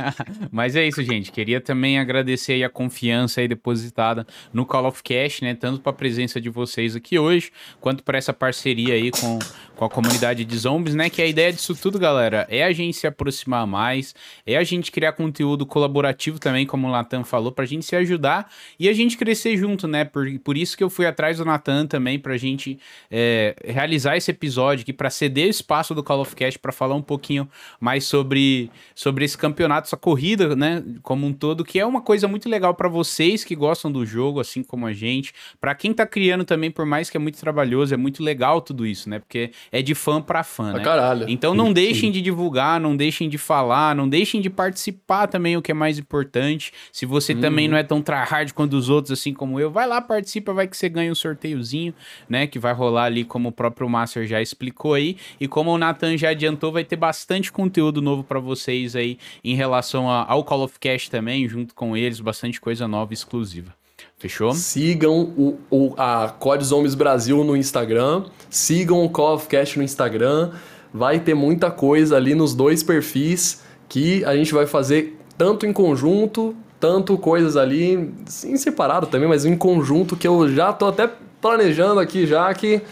Mas 0.51 0.75
é 0.75 0.87
isso, 0.87 1.03
gente. 1.05 1.31
Queria 1.31 1.61
também 1.61 1.99
agradecer 1.99 2.55
aí 2.55 2.65
a 2.65 2.69
confiança 2.69 3.41
aí 3.41 3.47
depositada 3.47 4.27
no 4.53 4.67
Call 4.67 4.87
of 4.87 5.01
Cash, 5.03 5.43
né? 5.43 5.55
Tanto 5.55 5.81
para 5.81 5.91
a 5.91 5.95
presença 5.95 6.41
de 6.41 6.51
vocês 6.51 6.97
aqui 6.97 7.19
hoje, 7.19 7.53
quanto 7.81 8.03
para 8.03 8.19
essa 8.19 8.33
parceria 8.33 8.95
aí 8.95 9.13
com, 9.13 9.39
com 9.81 9.87
a 9.87 9.89
comunidade 9.89 10.45
de 10.45 10.59
zombies, 10.59 10.95
né? 10.95 11.09
Que 11.09 11.23
a 11.23 11.27
ideia 11.27 11.51
disso 11.51 11.75
tudo, 11.75 11.99
galera, 11.99 12.47
é 12.51 12.63
a 12.63 12.71
gente 12.71 12.99
se 12.99 13.07
aproximar 13.07 13.67
mais, 13.67 14.15
é 14.45 14.59
a 14.59 14.63
gente 14.63 14.93
criar 14.93 15.13
conteúdo 15.13 15.65
colaborativo 15.65 16.39
também, 16.39 16.67
como 16.67 16.87
o 16.87 16.91
Natan 16.91 17.25
falou, 17.25 17.51
pra 17.51 17.65
gente 17.65 17.87
se 17.87 17.97
ajudar 17.97 18.53
e 18.79 18.91
a 18.91 18.93
gente 18.93 19.17
crescer 19.17 19.57
junto, 19.57 19.89
né? 19.89 20.05
Por, 20.05 20.39
por 20.41 20.59
isso 20.59 20.77
que 20.77 20.85
eu 20.85 20.91
fui 20.91 21.07
atrás 21.07 21.39
do 21.39 21.47
Natan 21.47 21.87
também, 21.87 22.19
pra 22.19 22.37
gente 22.37 22.79
é, 23.11 23.57
realizar 23.65 24.19
esse 24.19 24.31
episódio 24.31 24.83
aqui, 24.83 24.93
pra 24.93 25.09
ceder 25.09 25.47
o 25.47 25.51
espaço 25.51 25.95
do 25.95 26.03
Call 26.03 26.21
of 26.21 26.37
Cast 26.37 26.59
pra 26.59 26.73
falar 26.73 26.95
um 26.95 27.01
pouquinho 27.01 27.49
mais 27.81 28.05
sobre, 28.05 28.71
sobre 28.95 29.25
esse 29.25 29.39
campeonato, 29.39 29.87
essa 29.87 29.97
corrida, 29.97 30.55
né? 30.55 30.85
Como 31.03 31.27
um 31.27 31.33
todo, 31.33 31.65
que 31.65 31.81
é 31.81 31.87
uma 31.87 32.03
coisa 32.03 32.29
muito 32.29 32.51
legal 32.51 32.75
para 32.75 32.89
vocês 32.91 33.45
que 33.45 33.57
gostam 33.57 33.91
do 33.91 34.05
jogo, 34.05 34.41
assim 34.41 34.63
como 34.63 34.85
a 34.85 34.93
gente. 34.93 35.33
Para 35.59 35.75
quem 35.75 35.95
tá 35.95 36.07
criando 36.07 36.45
também, 36.45 36.71
por 36.71 36.85
mais 36.85 37.09
que 37.09 37.17
é 37.17 37.21
muito 37.21 37.41
trabalhoso, 37.41 37.95
é 37.95 37.97
muito 37.97 38.23
legal 38.23 38.61
tudo 38.61 38.87
isso, 38.87 39.09
né? 39.09 39.19
Porque 39.19 39.53
é 39.73 39.83
de 39.83 39.95
fã 39.95 40.21
para 40.21 40.43
fã, 40.43 40.73
né? 40.73 40.81
caralho. 40.81 41.27
Então 41.29 41.55
não 41.55 41.73
deixem 41.73 42.11
de 42.11 42.21
divulgar, 42.21 42.81
não 42.81 42.97
deixem 42.97 43.29
de 43.29 43.39
falar, 43.39 43.95
não 43.95 44.09
deixem 44.09 44.41
de 44.41 44.51
participar 44.51 45.27
também, 45.27 45.57
o 45.57 45.63
que 45.63 45.71
é 45.71 45.75
mais 45.75 45.99
importante. 45.99 46.73
Se 46.93 47.07
você 47.07 47.35
hum. 47.35 47.41
também 47.41 47.69
não 47.69 47.77
é 47.77 47.83
tão 47.83 48.03
tryhard 48.03 48.53
quanto 48.53 48.77
os 48.77 48.89
outros, 48.89 49.19
assim 49.19 49.33
como 49.33 49.61
eu, 49.61 49.71
vai 49.71 49.87
lá, 49.87 50.01
participa, 50.01 50.53
vai 50.53 50.67
que 50.67 50.77
você 50.77 50.89
ganha 50.89 51.13
um 51.13 51.15
sorteiozinho, 51.15 51.95
né? 52.29 52.47
Que 52.47 52.59
vai 52.59 52.73
rolar 52.73 53.05
ali, 53.05 53.25
como 53.25 53.51
o 53.51 53.53
próprio 53.53 53.89
Master 53.89 54.27
já 54.27 54.43
explicou 54.43 54.95
aí. 54.95 55.17
E 55.41 55.47
como 55.47 55.71
o 55.71 55.79
Nathan 55.79 56.17
já 56.17 56.31
adiantou, 56.31 56.73
vai 56.73 56.85
ter 56.85 56.97
bastante 56.97 57.53
conteúdo 57.53 58.03
novo 58.03 58.25
para 58.25 58.41
vocês 58.41 58.97
aí 58.97 59.19
em 59.45 59.55
relação 59.55 60.09
ao 60.09 60.45
Call 60.45 60.63
of 60.63 60.79
Cast 60.79 61.11
também, 61.11 61.49
junto 61.49 61.75
com 61.75 61.97
eles, 61.97 62.21
bastante 62.21 62.61
coisa 62.61 62.89
nova 62.89 63.13
exclusiva. 63.13 63.80
Fechou? 64.21 64.53
Sigam 64.53 65.33
o, 65.35 65.59
o, 65.71 65.95
a 65.97 66.29
COD 66.29 66.63
Zombies 66.63 66.95
Brasil 66.95 67.43
no 67.43 67.57
Instagram. 67.57 68.25
Sigam 68.51 69.03
o 69.03 69.09
Call 69.09 69.37
of 69.37 69.49
Cast 69.49 69.79
no 69.79 69.83
Instagram. 69.83 70.51
Vai 70.93 71.21
ter 71.21 71.33
muita 71.33 71.71
coisa 71.71 72.19
ali 72.19 72.35
nos 72.35 72.55
dois 72.55 72.83
perfis 72.83 73.63
que 73.89 74.23
a 74.27 74.37
gente 74.37 74.53
vai 74.53 74.67
fazer 74.67 75.19
tanto 75.39 75.65
em 75.65 75.73
conjunto, 75.73 76.55
tanto 76.79 77.17
coisas 77.17 77.57
ali 77.57 78.13
em 78.45 78.57
separado 78.59 79.07
também, 79.07 79.27
mas 79.27 79.47
em 79.47 79.57
conjunto 79.57 80.15
que 80.15 80.29
eu 80.29 80.53
já 80.55 80.71
tô 80.71 80.89
até 80.89 81.09
planejando 81.41 81.99
aqui 81.99 82.27
já 82.27 82.53
que 82.53 82.83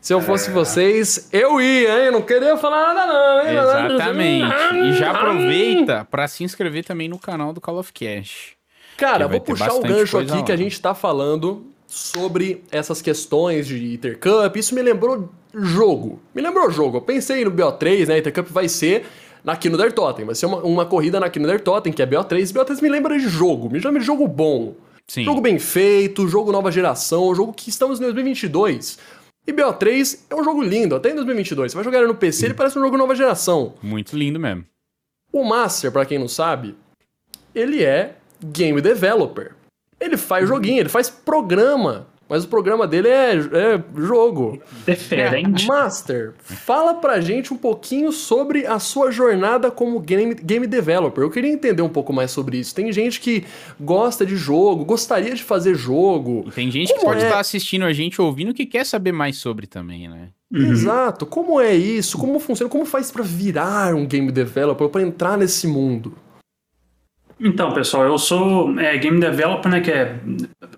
se 0.00 0.14
eu 0.14 0.22
fosse 0.22 0.48
é. 0.48 0.52
vocês, 0.52 1.28
eu 1.30 1.60
ia, 1.60 2.06
hein? 2.06 2.10
Não 2.10 2.22
queria 2.22 2.56
falar 2.56 2.94
nada, 2.94 3.06
não, 3.12 3.46
hein? 3.46 3.58
Exatamente. 3.58 4.88
E 4.88 4.92
já 4.94 5.10
aproveita 5.10 6.06
para 6.10 6.26
se 6.26 6.42
inscrever 6.42 6.86
também 6.86 7.06
no 7.06 7.18
canal 7.18 7.52
do 7.52 7.60
Call 7.60 7.78
of 7.78 7.92
Cash. 7.92 8.59
Cara, 9.00 9.26
vou 9.26 9.40
puxar 9.40 9.72
o 9.72 9.80
gancho 9.80 10.18
aqui 10.18 10.30
lá. 10.30 10.42
que 10.42 10.52
a 10.52 10.56
gente 10.56 10.78
tá 10.78 10.94
falando 10.94 11.66
sobre 11.86 12.62
essas 12.70 13.00
questões 13.00 13.66
de 13.66 13.94
Intercup. 13.94 14.56
Isso 14.56 14.74
me 14.74 14.82
lembrou 14.82 15.30
jogo. 15.54 16.20
Me 16.34 16.42
lembrou 16.42 16.70
jogo. 16.70 16.98
Eu 16.98 17.02
pensei 17.02 17.42
no 17.42 17.50
BO3, 17.50 18.06
né? 18.06 18.18
Intercup 18.18 18.52
vai 18.52 18.68
ser 18.68 19.06
na 19.42 19.56
Kinder 19.56 19.90
Totem. 19.92 20.26
Vai 20.26 20.34
ser 20.34 20.44
uma, 20.44 20.58
uma 20.58 20.84
corrida 20.84 21.18
na 21.18 21.30
Kinder 21.30 21.60
Totem, 21.62 21.90
que 21.90 22.02
é 22.02 22.06
BO3. 22.06 22.52
BO3 22.52 22.82
me 22.82 22.90
lembra 22.90 23.18
de 23.18 23.26
jogo. 23.26 23.70
Me 23.70 23.80
chama 23.80 23.98
de 23.98 24.04
jogo 24.04 24.28
bom. 24.28 24.74
Sim. 25.08 25.24
Jogo 25.24 25.40
bem 25.40 25.58
feito, 25.58 26.28
jogo 26.28 26.52
nova 26.52 26.70
geração, 26.70 27.34
jogo 27.34 27.52
que 27.52 27.70
estamos 27.70 27.98
em 27.98 28.02
2022. 28.02 28.98
E 29.44 29.52
BO3 29.52 30.20
é 30.28 30.34
um 30.36 30.44
jogo 30.44 30.62
lindo, 30.62 30.94
até 30.94 31.10
em 31.10 31.14
2022. 31.14 31.72
Você 31.72 31.74
vai 31.74 31.82
jogar 31.82 31.98
ele 31.98 32.06
no 32.06 32.14
PC, 32.14 32.44
ele 32.44 32.54
parece 32.54 32.78
um 32.78 32.82
jogo 32.82 32.96
nova 32.96 33.16
geração. 33.16 33.74
Muito 33.82 34.14
lindo 34.14 34.38
mesmo. 34.38 34.64
O 35.32 35.42
Master, 35.42 35.90
para 35.90 36.04
quem 36.04 36.18
não 36.18 36.28
sabe, 36.28 36.76
ele 37.52 37.82
é 37.82 38.19
game 38.42 38.80
developer. 38.80 39.52
Ele 40.00 40.16
faz 40.16 40.48
joguinho, 40.48 40.80
ele 40.80 40.88
faz 40.88 41.10
programa. 41.10 42.06
Mas 42.30 42.44
o 42.44 42.48
programa 42.48 42.86
dele 42.86 43.08
é, 43.08 43.34
é 43.34 43.82
jogo. 43.96 44.62
Diferente. 44.86 45.64
É, 45.64 45.66
Master, 45.66 46.32
fala 46.38 46.94
pra 46.94 47.20
gente 47.20 47.52
um 47.52 47.56
pouquinho 47.56 48.12
sobre 48.12 48.64
a 48.64 48.78
sua 48.78 49.10
jornada 49.10 49.68
como 49.68 49.98
game, 49.98 50.34
game 50.34 50.64
developer. 50.64 51.24
Eu 51.24 51.30
queria 51.30 51.50
entender 51.50 51.82
um 51.82 51.88
pouco 51.88 52.12
mais 52.12 52.30
sobre 52.30 52.58
isso. 52.58 52.72
Tem 52.72 52.92
gente 52.92 53.18
que 53.18 53.44
gosta 53.80 54.24
de 54.24 54.36
jogo, 54.36 54.84
gostaria 54.84 55.34
de 55.34 55.42
fazer 55.42 55.74
jogo. 55.74 56.44
E 56.46 56.52
tem 56.52 56.70
gente 56.70 56.90
como 56.90 57.00
que 57.00 57.04
pode 57.04 57.20
é... 57.22 57.24
estar 57.24 57.40
assistindo 57.40 57.84
a 57.84 57.92
gente 57.92 58.22
ouvindo 58.22 58.54
que 58.54 58.64
quer 58.64 58.86
saber 58.86 59.10
mais 59.10 59.36
sobre 59.36 59.66
também, 59.66 60.08
né? 60.08 60.28
Uhum. 60.54 60.70
Exato. 60.70 61.26
Como 61.26 61.60
é 61.60 61.74
isso? 61.74 62.16
Como 62.16 62.38
funciona? 62.38 62.70
Como 62.70 62.84
faz 62.84 63.10
para 63.10 63.24
virar 63.24 63.92
um 63.96 64.06
game 64.06 64.30
developer, 64.30 64.88
para 64.88 65.02
entrar 65.02 65.36
nesse 65.36 65.66
mundo? 65.66 66.14
Então, 67.42 67.72
pessoal, 67.72 68.04
eu 68.04 68.18
sou 68.18 68.78
é, 68.78 68.98
game 68.98 69.18
developer, 69.18 69.70
né, 69.70 69.80
que 69.80 69.90
é 69.90 70.18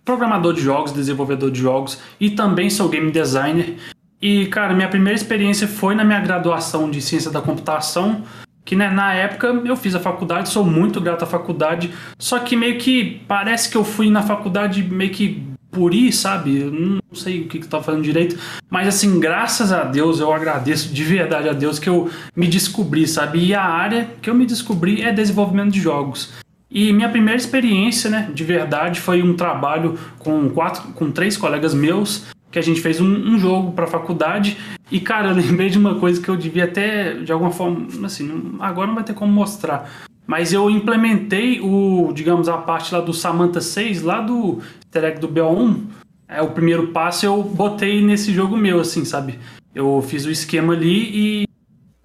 programador 0.05 0.55
de 0.55 0.61
jogos, 0.61 0.93
desenvolvedor 0.93 1.51
de 1.51 1.61
jogos 1.61 2.01
e 2.21 2.31
também 2.31 2.71
sou 2.71 2.89
game 2.89 3.11
designer. 3.11 3.77
E, 4.21 4.47
cara, 4.47 4.73
minha 4.73 4.89
primeira 4.89 5.17
experiência 5.17 5.67
foi 5.67 5.97
na 5.97 6.05
minha 6.05 6.21
graduação 6.21 6.89
de 6.89 7.03
ciência 7.03 7.33
da 7.33 7.41
computação, 7.41 8.23
que 8.65 8.77
né, 8.77 8.89
na 8.89 9.13
época 9.13 9.49
eu 9.49 9.75
fiz 9.75 9.97
a 9.97 10.01
faculdade, 10.01 10.51
sou 10.51 10.65
muito 10.65 11.01
grato 11.01 11.25
à 11.25 11.27
faculdade, 11.27 11.93
só 12.17 12.39
que 12.39 12.55
meio 12.55 12.79
que 12.79 13.21
parece 13.27 13.69
que 13.69 13.77
eu 13.77 13.85
fui 13.85 14.09
na 14.09 14.23
faculdade 14.23 14.85
meio 14.85 15.11
que 15.11 15.43
por 15.73 15.95
ir, 15.95 16.13
sabe? 16.13 16.61
Eu 16.61 16.71
não 16.71 17.01
sei 17.15 17.41
o 17.41 17.49
que, 17.49 17.59
que 17.59 17.67
tá 17.67 17.83
fazendo 17.83 18.05
direito, 18.05 18.39
mas 18.71 18.87
assim, 18.87 19.19
graças 19.19 19.73
a 19.73 19.83
Deus, 19.85 20.21
eu 20.21 20.33
agradeço 20.33 20.93
de 20.93 21.03
verdade 21.03 21.49
a 21.49 21.53
Deus 21.53 21.79
que 21.79 21.89
eu 21.89 22.11
me 22.37 22.47
descobri, 22.47 23.09
sabe? 23.09 23.45
E 23.47 23.55
a 23.55 23.65
área 23.65 24.09
que 24.21 24.29
eu 24.29 24.35
me 24.35 24.45
descobri 24.47 25.03
é 25.03 25.11
desenvolvimento 25.11 25.73
de 25.73 25.81
jogos. 25.81 26.33
E 26.73 26.91
minha 26.93 27.09
primeira 27.09 27.39
experiência, 27.39 28.09
né, 28.09 28.31
de 28.33 28.43
verdade, 28.45 28.99
foi 28.99 29.23
um 29.23 29.35
trabalho 29.35 29.99
com 30.19 30.49
quatro, 30.49 30.93
com 30.95 31.11
três 31.11 31.37
colegas 31.37 31.75
meus, 31.75 32.25
que 32.51 32.59
a 32.59 32.63
gente 32.63 32.81
fez 32.81 32.99
um, 32.99 33.07
um 33.07 33.39
jogo 33.39 33.73
para 33.73 33.87
faculdade. 33.87 34.57
E 34.91 34.99
cara, 34.99 35.29
eu 35.29 35.35
lembrei 35.37 35.69
de 35.69 35.79
uma 35.79 35.97
coisa 35.97 36.21
que 36.21 36.29
eu 36.29 36.37
devia 36.37 36.65
até, 36.65 37.15
de 37.15 37.31
alguma 37.31 37.51
forma, 37.51 37.87
assim, 38.07 38.57
agora 38.59 38.87
não 38.87 38.95
vai 38.95 39.05
ter 39.05 39.13
como 39.13 39.31
mostrar. 39.31 39.91
Mas 40.27 40.53
eu 40.53 40.71
implementei 40.71 41.61
o, 41.61 42.11
digamos, 42.15 42.49
a 42.49 42.57
parte 42.57 42.95
lá 42.95 43.01
do 43.01 43.13
Samantha 43.13 43.61
6, 43.61 44.03
lá 44.03 44.21
do 44.21 44.61
easter 44.95 45.19
do 45.19 45.29
BO1. 45.29 45.81
É 46.29 46.41
o 46.41 46.51
primeiro 46.51 46.89
passo 46.89 47.27
eu 47.27 47.43
botei 47.43 48.03
nesse 48.03 48.33
jogo 48.33 48.57
meu, 48.57 48.81
assim, 48.81 49.05
sabe? 49.05 49.39
Eu 49.75 50.03
fiz 50.07 50.25
o 50.25 50.31
esquema 50.31 50.73
ali 50.73 51.45
e, 51.45 51.49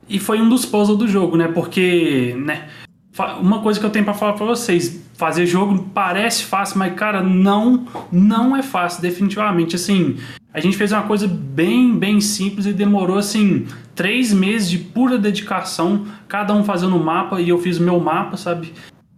e 0.10 0.20
foi 0.20 0.42
um 0.42 0.50
dos 0.50 0.66
puzzles 0.66 0.98
do 0.98 1.08
jogo, 1.08 1.38
né? 1.38 1.48
Porque, 1.48 2.36
né? 2.38 2.68
Uma 3.40 3.62
coisa 3.62 3.80
que 3.80 3.86
eu 3.86 3.90
tenho 3.90 4.06
para 4.06 4.14
falar 4.14 4.34
para 4.34 4.46
vocês, 4.46 5.02
fazer 5.16 5.46
jogo 5.46 5.90
parece 5.94 6.44
fácil, 6.44 6.78
mas 6.78 6.94
cara, 6.94 7.22
não, 7.22 7.86
não 8.12 8.56
é 8.56 8.62
fácil, 8.62 9.02
definitivamente. 9.02 9.76
Assim, 9.76 10.18
a 10.54 10.60
gente 10.60 10.78
fez 10.78 10.92
uma 10.92 11.04
coisa 11.04 11.28
bem, 11.28 11.98
bem 11.98 12.22
simples 12.22 12.66
e 12.66 12.74
demorou 12.74 13.18
assim 13.18 13.66
três 13.96 14.32
meses 14.32 14.70
de 14.70 14.78
pura 14.78 15.18
dedicação, 15.18 16.06
cada 16.28 16.54
um 16.54 16.64
fazendo 16.64 16.96
o 16.96 17.04
mapa 17.04 17.42
e 17.42 17.50
eu 17.50 17.58
fiz 17.58 17.80
o 17.80 17.84
meu 17.84 18.00
mapa, 18.00 18.38
sabe? 18.38 18.72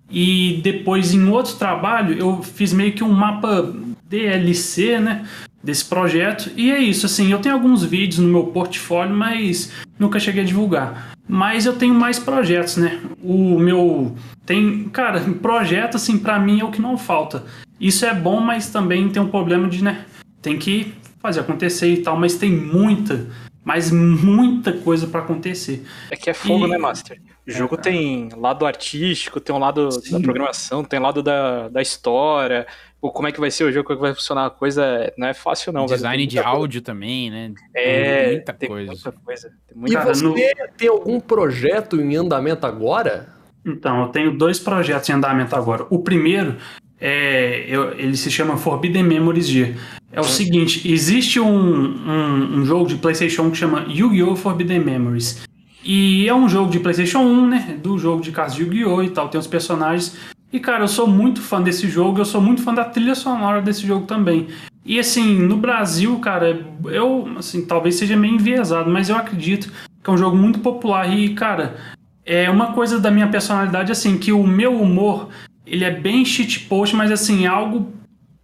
E 0.10 0.60
depois 0.64 1.14
em 1.14 1.28
outro 1.30 1.56
trabalho 1.56 2.18
eu 2.18 2.42
fiz 2.42 2.74
meio 2.74 2.94
que 2.94 3.04
um 3.04 3.12
mapa 3.12 3.74
DLC, 4.10 5.00
né? 5.00 5.26
Desse 5.62 5.84
projeto. 5.86 6.50
E 6.56 6.72
é 6.72 6.80
isso, 6.80 7.06
assim, 7.06 7.32
eu 7.32 7.40
tenho 7.40 7.56
alguns 7.56 7.84
vídeos 7.84 8.20
no 8.20 8.30
meu 8.30 8.46
portfólio, 8.48 9.16
mas 9.16 9.72
nunca 10.00 10.18
cheguei 10.20 10.44
a 10.44 10.46
divulgar. 10.46 11.12
Mas 11.32 11.68
eu 11.68 11.78
tenho 11.78 11.94
mais 11.94 12.18
projetos, 12.18 12.78
né? 12.78 13.00
O 13.22 13.60
meu. 13.60 14.16
Tem. 14.48 14.90
Cara, 14.90 15.22
projeto, 15.40 15.96
assim, 15.96 16.18
para 16.18 16.40
mim 16.40 16.60
é 16.60 16.64
o 16.64 16.72
que 16.72 16.82
não 16.82 16.98
falta. 16.98 17.46
Isso 17.80 18.04
é 18.04 18.14
bom, 18.16 18.40
mas 18.40 18.72
também 18.72 19.08
tem 19.10 19.22
um 19.22 19.30
problema 19.30 19.70
de, 19.70 19.84
né? 19.84 20.06
Tem 20.42 20.58
que 20.58 20.92
fazer 21.20 21.42
acontecer 21.42 21.94
e 21.94 21.98
tal, 22.02 22.18
mas 22.18 22.36
tem 22.36 22.52
muita, 22.52 23.28
mas 23.64 23.92
muita 23.92 24.74
coisa 24.74 25.06
para 25.06 25.20
acontecer. 25.20 25.86
É 26.10 26.16
que 26.16 26.32
é 26.32 26.34
fogo, 26.34 26.66
e... 26.66 26.70
né, 26.70 26.80
Master? 26.80 27.22
O 27.48 27.52
jogo 27.52 27.76
é, 27.76 27.78
tem 27.78 28.30
lado 28.36 28.66
artístico, 28.66 29.40
tem 29.40 29.56
um 29.56 29.60
lado 29.60 29.92
Sim. 29.92 30.14
da 30.14 30.20
programação, 30.20 30.84
tem 30.84 31.00
um 31.00 31.04
lado 31.04 31.22
da, 31.22 31.70
da 31.70 31.82
história, 31.82 32.66
como 33.02 33.28
é 33.28 33.32
que 33.32 33.40
vai 33.40 33.50
ser 33.50 33.64
o 33.64 33.72
jogo, 33.72 33.86
como 33.86 33.96
é 33.96 33.98
que 33.98 34.02
vai 34.02 34.14
funcionar 34.14 34.46
a 34.46 34.50
coisa, 34.50 35.12
não 35.18 35.28
é 35.28 35.34
fácil 35.34 35.72
não. 35.72 35.86
Design 35.86 36.28
de 36.28 36.36
coisa. 36.36 36.50
áudio 36.50 36.82
também, 36.82 37.30
né? 37.32 37.54
É, 37.74 38.24
tem 38.24 38.34
muita 38.34 38.54
tem 38.54 38.70
coisa. 38.70 38.92
Muita 38.92 39.12
coisa. 39.12 39.54
Tem 39.68 39.78
muita... 39.78 40.00
E 40.00 40.06
você 40.06 40.24
no... 40.24 40.36
tem 40.78 40.88
algum 40.90 41.20
projeto 41.20 42.02
em 42.02 42.16
andamento 42.16 42.66
agora? 42.66 43.30
Então, 43.66 44.02
eu 44.02 44.08
tenho 44.10 44.38
dois 44.38 44.60
projetos 44.60 45.10
em 45.10 45.14
andamento 45.14 45.56
agora. 45.56 45.86
O 45.90 46.00
primeiro, 46.00 46.58
é, 47.00 47.66
eu, 47.68 47.92
ele 47.98 48.18
se 48.18 48.30
chama 48.30 48.58
Forbidden 48.58 49.04
Memories 49.04 49.48
G. 49.48 49.76
É 50.12 50.20
o 50.20 50.24
seguinte, 50.24 50.92
existe 50.92 51.40
um, 51.40 51.48
um, 51.48 52.60
um 52.60 52.66
jogo 52.66 52.88
de 52.88 52.96
Playstation 52.96 53.50
que 53.52 53.58
chama 53.58 53.86
Yu-Gi-Oh! 53.88 54.36
Forbidden 54.36 54.80
Memories. 54.80 55.48
E 55.84 56.28
é 56.28 56.34
um 56.34 56.50
jogo 56.50 56.72
de 56.72 56.80
PlayStation 56.80 57.20
1, 57.20 57.48
né? 57.48 57.80
Do 57.82 57.98
jogo 57.98 58.22
de 58.22 58.32
casa 58.32 58.56
de 58.56 58.64
Yu-Gi-Oh! 58.64 59.04
e 59.04 59.10
tal. 59.12 59.30
Tem 59.30 59.40
os 59.40 59.48
personagens. 59.48 60.18
E, 60.52 60.60
cara, 60.60 60.84
eu 60.84 60.88
sou 60.88 61.08
muito 61.08 61.42
fã 61.42 61.62
desse 61.62 61.88
jogo, 61.88 62.20
eu 62.20 62.26
sou 62.26 62.42
muito 62.42 62.64
fã 62.64 62.74
da 62.74 62.84
trilha 62.84 63.14
sonora 63.14 63.62
desse 63.62 63.86
jogo 63.86 64.08
também. 64.08 64.48
E 64.84 65.00
assim, 65.00 65.38
no 65.38 65.58
Brasil, 65.58 66.18
cara, 66.20 66.66
eu, 66.86 67.28
assim, 67.38 67.66
talvez 67.66 67.96
seja 67.96 68.18
meio 68.18 68.34
enviesado, 68.34 68.90
mas 68.90 69.10
eu 69.10 69.16
acredito 69.16 69.72
que 70.04 70.10
é 70.10 70.14
um 70.14 70.18
jogo 70.18 70.36
muito 70.36 70.60
popular 70.60 71.08
e, 71.08 71.36
cara, 71.36 71.78
é 72.26 72.50
uma 72.50 72.74
coisa 72.74 73.00
da 73.00 73.12
minha 73.12 73.28
personalidade, 73.28 73.92
assim, 73.92 74.18
que 74.18 74.32
o 74.32 74.46
meu 74.48 74.82
humor, 74.82 75.30
ele 75.66 75.84
é 75.84 75.92
bem 75.92 76.26
shitpost, 76.26 76.96
mas 76.96 77.12
assim, 77.12 77.46
é 77.46 77.48
algo 77.48 77.94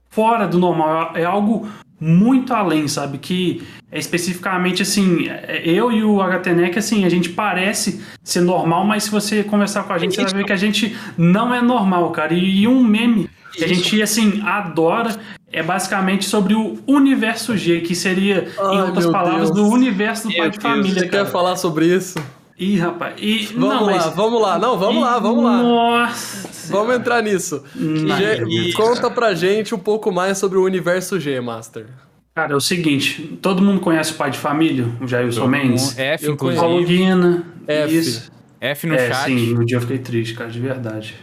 fora 0.09 0.47
do 0.47 0.59
normal, 0.59 1.13
é 1.15 1.25
algo 1.25 1.67
muito 1.99 2.53
além, 2.53 2.87
sabe? 2.87 3.17
Que 3.17 3.63
é 3.91 3.97
especificamente 3.97 4.81
assim, 4.81 5.27
eu 5.63 5.91
e 5.91 6.03
o 6.03 6.21
HTNEC, 6.21 6.77
assim, 6.77 7.05
a 7.05 7.09
gente 7.09 7.29
parece 7.29 8.01
ser 8.23 8.41
normal, 8.41 8.85
mas 8.85 9.05
se 9.05 9.11
você 9.11 9.43
conversar 9.43 9.83
com 9.83 9.93
a 9.93 9.97
gente, 9.97 10.15
você 10.15 10.23
vai 10.23 10.33
ver 10.33 10.45
que 10.45 10.53
a 10.53 10.57
gente 10.57 10.95
não 11.17 11.53
é 11.53 11.61
normal, 11.61 12.11
cara. 12.11 12.33
E, 12.33 12.61
e 12.61 12.67
um 12.67 12.83
meme 12.83 13.29
que 13.53 13.63
a 13.63 13.67
gente, 13.67 14.01
assim, 14.01 14.41
adora 14.43 15.15
é 15.51 15.63
basicamente 15.63 16.25
sobre 16.25 16.53
o 16.53 16.77
universo 16.85 17.55
G, 17.55 17.79
que 17.79 17.95
seria, 17.95 18.49
Ai, 18.59 18.75
em 18.75 18.81
outras 18.81 19.05
palavras, 19.05 19.49
Deus. 19.49 19.69
do 19.69 19.73
universo 19.73 20.23
do 20.23 20.29
meu 20.29 20.37
pai 20.37 20.49
Deus, 20.49 20.57
de 20.57 20.61
família. 20.61 20.99
Você 20.99 21.07
cara. 21.07 21.23
quer 21.23 21.31
falar 21.31 21.55
sobre 21.55 21.85
isso? 21.85 22.19
Ih, 22.57 22.77
rapaz. 22.77 23.15
E, 23.17 23.47
vamos 23.47 23.59
não, 23.59 23.83
lá, 23.83 23.91
mas... 23.91 24.15
vamos 24.15 24.41
lá. 24.41 24.59
Não, 24.59 24.77
vamos 24.79 24.97
e... 24.97 24.99
lá, 25.01 25.19
vamos 25.19 25.43
lá. 25.43 25.61
Nossa. 25.61 26.71
Vamos 26.71 26.95
entrar 26.95 27.21
nisso. 27.21 27.63
G, 27.75 28.73
conta 28.73 29.11
pra 29.11 29.33
gente 29.33 29.75
um 29.75 29.79
pouco 29.79 30.11
mais 30.11 30.37
sobre 30.37 30.57
o 30.57 30.63
universo 30.63 31.19
G, 31.19 31.39
Master. 31.41 31.87
Cara, 32.33 32.53
é 32.53 32.55
o 32.55 32.61
seguinte, 32.61 33.39
todo 33.41 33.61
mundo 33.61 33.79
conhece 33.79 34.11
o 34.11 34.15
pai 34.15 34.29
de 34.29 34.37
família, 34.37 34.85
o 34.99 35.07
Jailson 35.07 35.47
Mendes? 35.47 35.97
F, 35.97 36.29
inclusive. 36.29 36.59
Paulo 36.59 36.83
Guina. 36.83 37.45
F. 37.65 37.95
Isso. 37.95 38.31
F 38.59 38.87
no 38.87 38.95
é, 38.95 39.07
chat. 39.07 39.25
Sim, 39.25 39.53
no 39.53 39.65
dia 39.65 39.77
eu 39.77 39.81
fiquei 39.81 39.99
triste, 39.99 40.33
cara, 40.33 40.49
de 40.49 40.59
verdade. 40.59 41.15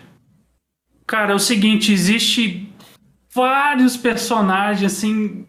Cara, 1.06 1.32
é 1.32 1.34
o 1.34 1.38
seguinte, 1.38 1.92
existe 1.92 2.72
vários 3.34 3.96
personagens, 3.96 4.90
assim, 4.92 5.46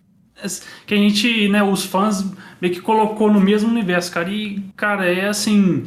que 0.85 0.93
a 0.93 0.97
gente, 0.97 1.49
né, 1.49 1.63
os 1.63 1.85
fãs 1.85 2.25
meio 2.61 2.73
que 2.73 2.81
colocou 2.81 3.31
no 3.31 3.41
mesmo 3.41 3.69
universo, 3.69 4.11
cara. 4.11 4.29
E, 4.29 4.63
cara, 4.75 5.05
é 5.05 5.27
assim. 5.27 5.83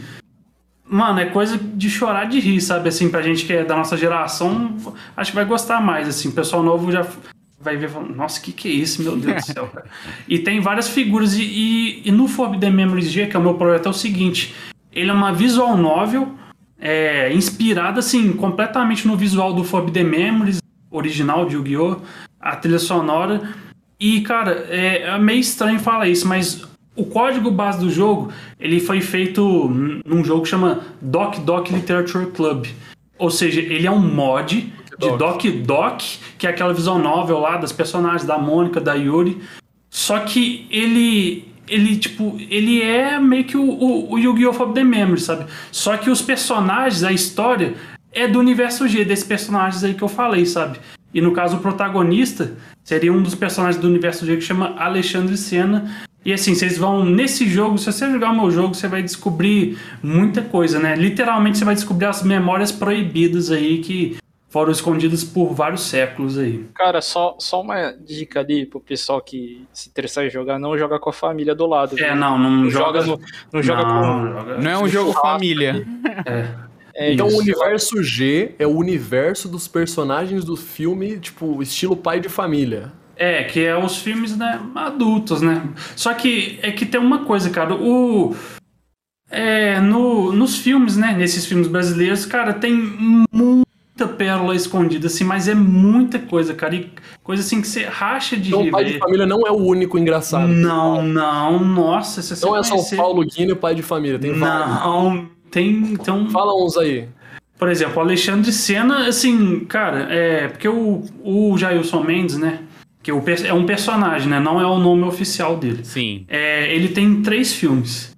Mano, 0.89 1.19
é 1.19 1.27
coisa 1.27 1.59
de 1.59 1.91
chorar 1.91 2.27
de 2.27 2.39
rir, 2.39 2.61
sabe? 2.61 2.89
Assim, 2.89 3.09
pra 3.09 3.23
gente 3.23 3.45
que 3.45 3.53
é 3.53 3.65
da 3.65 3.77
nossa 3.77 3.97
geração, 3.97 4.77
acho 5.17 5.33
que 5.33 5.35
vai 5.37 5.45
gostar 5.45 5.81
mais, 5.81 6.07
assim. 6.07 6.29
O 6.29 6.33
pessoal 6.33 6.63
novo 6.63 6.93
já 6.93 7.05
vai 7.59 7.77
ver 7.77 7.89
falando, 7.89 8.15
nossa, 8.15 8.39
o 8.39 8.43
que, 8.43 8.53
que 8.53 8.69
é 8.69 8.73
isso, 8.73 9.03
meu 9.03 9.17
Deus 9.17 9.35
do 9.35 9.47
céu, 9.53 9.67
cara. 9.69 9.87
E 10.29 10.39
tem 10.39 10.61
várias 10.61 10.89
figuras. 10.89 11.35
E, 11.35 11.43
e, 11.43 12.03
e, 12.09 12.13
no 12.13 12.29
Forbidden 12.29 12.71
Memories 12.71 13.11
G, 13.11 13.27
que 13.27 13.37
é 13.37 13.39
o 13.39 13.43
meu 13.43 13.55
projeto, 13.55 13.87
é 13.87 13.91
o 13.91 13.95
seguinte: 13.95 14.55
ele 14.93 15.11
é 15.11 15.13
uma 15.15 15.33
visual 15.33 15.77
novel, 15.77 16.35
é, 16.79 17.33
inspirada, 17.33 18.01
assim, 18.01 18.33
completamente 18.33 19.07
no 19.09 19.17
visual 19.17 19.53
do 19.53 19.65
Forbidden 19.65 20.05
Memories, 20.05 20.59
original 20.91 21.47
de 21.47 21.57
Yu-Gi-Oh! 21.57 21.97
A 22.39 22.55
trilha 22.55 22.79
sonora. 22.79 23.43
E, 23.99 24.21
cara, 24.21 24.67
é, 24.69 25.03
é 25.03 25.19
meio 25.19 25.41
estranho 25.41 25.79
falar 25.81 26.09
isso, 26.09 26.29
mas 26.29 26.67
o 26.95 27.05
código 27.05 27.51
base 27.51 27.79
do 27.79 27.91
jogo 27.91 28.33
ele 28.59 28.81
foi 28.81 29.01
feito 29.01 29.69
num 30.05 30.25
jogo 30.25 30.43
que 30.43 30.49
chama 30.49 30.81
Doc 31.01 31.39
Doc 31.39 31.71
Literature 31.71 32.27
Club. 32.27 32.67
Ou 33.19 33.31
seja, 33.31 33.61
ele 33.61 33.87
é 33.87 33.91
um 33.91 34.01
mod 34.01 34.73
de 34.99 35.17
Doc 35.17 35.45
Doc, 35.65 36.01
que 36.39 36.47
é 36.47 36.51
aquela 36.51 36.73
visão 36.73 36.99
novel 36.99 37.39
lá 37.39 37.57
das 37.57 37.73
personagens 37.73 38.25
da 38.25 38.39
Mônica, 38.39 38.81
da 38.81 38.95
Yuri. 38.95 39.41
Só 39.91 40.21
que 40.21 40.67
ele 40.71 41.49
ele, 41.69 41.97
tipo, 41.97 42.37
ele 42.49 42.81
é 42.81 43.19
meio 43.19 43.45
que 43.45 43.57
o, 43.57 43.65
o, 43.69 44.13
o 44.13 44.19
Yu-Gi-Oh! 44.19 44.53
Forbidden 44.53 44.85
Memory, 44.85 45.21
sabe? 45.21 45.47
Só 45.73 45.97
que 45.97 46.09
os 46.09 46.23
personagens, 46.23 47.03
a 47.03 47.11
história, 47.13 47.75
é 48.13 48.29
do 48.29 48.39
universo 48.39 48.87
G, 48.87 49.05
desses 49.05 49.25
personagens 49.25 49.83
aí 49.83 49.95
que 49.95 50.03
eu 50.03 50.09
falei, 50.09 50.47
sabe? 50.47 50.79
E 51.17 51.21
no 51.23 51.33
caso, 51.33 51.57
o 51.57 51.61
protagonista 51.61 52.53
seria 52.85 53.11
um 53.11 53.23
dos 53.23 53.35
personagens 53.35 53.81
do 53.81 53.89
universo 53.89 54.27
G 54.27 54.37
que 54.37 54.43
chama 54.43 54.75
Alexandre 54.77 55.35
Senna. 55.39 55.91
E 56.23 56.31
assim, 56.31 56.55
vocês 56.55 56.77
vão 56.77 57.07
nesse 57.07 57.49
jogo, 57.49 57.79
se 57.79 57.91
você 57.91 58.11
jogar 58.11 58.33
o 58.33 58.37
meu 58.37 58.51
jogo, 58.51 58.75
você 58.75 58.87
vai 58.87 59.03
descobrir 59.03 59.79
muita 60.03 60.43
coisa, 60.43 60.79
né? 60.79 60.95
Literalmente 60.95 61.57
você 61.57 61.65
vai 61.65 61.75
descobrir 61.75 62.05
as 62.05 62.23
memórias 62.23 62.71
proibidas 62.71 63.51
aí 63.51 63.79
que 63.79 64.19
foram 64.51 64.71
escondidas 64.71 65.25
por 65.25 65.55
vários 65.55 65.85
séculos 65.85 66.37
aí. 66.37 66.67
Cara, 66.75 67.01
só, 67.01 67.35
só 67.39 67.63
uma 67.63 67.93
dica 67.93 68.41
ali 68.41 68.67
pro 68.67 68.79
pessoal 68.79 69.19
que 69.23 69.67
se 69.73 69.89
interessar 69.89 70.27
em 70.27 70.31
jogar, 70.31 70.59
não 70.59 70.77
joga 70.77 70.99
com 70.99 71.09
a 71.09 71.15
família 71.15 71.55
do 71.55 71.67
lado. 71.67 71.99
É, 71.99 72.15
não, 72.15 72.39
não, 72.39 72.51
não 72.51 72.71
joga, 72.71 73.01
joga 73.01 73.23
no, 73.23 73.27
não 73.55 73.63
joga 73.63 73.83
não, 73.83 73.93
com. 73.95 74.33
Joga... 74.33 74.59
Não 74.59 74.71
é 74.71 74.79
um 74.79 74.89
jogo 74.89 75.13
família. 75.15 75.87
É. 76.27 76.66
É 76.99 77.13
então 77.13 77.29
o 77.29 77.37
universo 77.37 78.03
G 78.03 78.55
é 78.59 78.67
o 78.67 78.75
universo 78.75 79.49
dos 79.49 79.69
personagens 79.69 80.45
do 80.45 80.57
filme, 80.57 81.19
tipo, 81.19 81.63
estilo 81.63 81.95
pai 81.95 82.21
de 82.21 82.29
família. 82.31 82.91
É, 83.15 83.45
que 83.45 83.61
é 83.61 83.77
os 83.77 83.99
filmes, 83.99 84.37
né, 84.37 84.61
adultos, 84.75 85.43
né? 85.43 85.63
Só 85.95 86.13
que 86.15 86.59
é 86.63 86.73
que 86.73 86.87
tem 86.87 87.01
uma 87.01 87.25
coisa, 87.25 87.51
cara, 87.51 87.75
o 87.75 88.35
é, 89.31 89.81
no, 89.81 90.33
nos 90.33 90.57
filmes, 90.57 90.97
né, 90.97 91.15
nesses 91.17 91.45
filmes 91.47 91.67
brasileiros, 91.67 92.25
cara, 92.25 92.55
tem 92.55 92.75
muita 93.33 94.07
pérola 94.17 94.55
escondida, 94.55 95.09
assim, 95.09 95.25
mas 95.25 95.49
é 95.49 95.55
muita 95.55 96.19
coisa, 96.19 96.55
cara, 96.55 96.77
e 96.77 96.91
coisa 97.23 97.43
assim 97.43 97.61
que 97.61 97.67
você 97.67 97.85
racha 97.85 98.37
de 98.37 98.49
Então 98.49 98.63
o 98.63 98.71
pai 98.71 98.85
de 98.85 98.99
família 98.99 99.27
não 99.27 99.47
é 99.47 99.51
o 99.51 99.57
único 99.57 99.99
engraçado. 99.99 100.49
Não, 100.49 101.03
não, 101.03 101.65
nossa, 101.65 102.23
você 102.23 102.47
Não 102.47 102.57
é 102.57 102.63
só 102.63 102.77
o 102.77 102.97
Paulo 102.97 103.25
Guino 103.25 103.51
e 103.51 103.53
o 103.53 103.57
pai 103.57 103.75
de 103.75 103.83
família, 103.83 104.19
tem 104.19 104.33
Não, 104.33 105.29
tem, 105.57 105.71
então... 105.93 106.29
Fala 106.31 106.55
uns 106.55 106.77
aí. 106.77 107.09
Por 107.59 107.71
exemplo, 107.71 107.97
o 107.97 108.01
Alexandre 108.01 108.53
Senna, 108.53 109.09
assim, 109.09 109.61
cara, 109.61 110.13
é... 110.13 110.49
Porque 110.49 110.69
o, 110.69 111.03
o 111.25 111.57
Jailson 111.57 112.03
Mendes, 112.03 112.37
né? 112.37 112.61
Que 113.03 113.11
o, 113.11 113.23
é 113.45 113.55
um 113.55 113.65
personagem, 113.65 114.29
né? 114.29 114.39
Não 114.39 114.61
é 114.61 114.67
o 114.67 114.79
nome 114.79 115.05
oficial 115.05 115.57
dele. 115.57 115.83
Sim. 115.83 116.27
É, 116.29 116.75
ele 116.75 116.89
tem 116.89 117.23
três 117.23 117.55
filmes. 117.55 118.15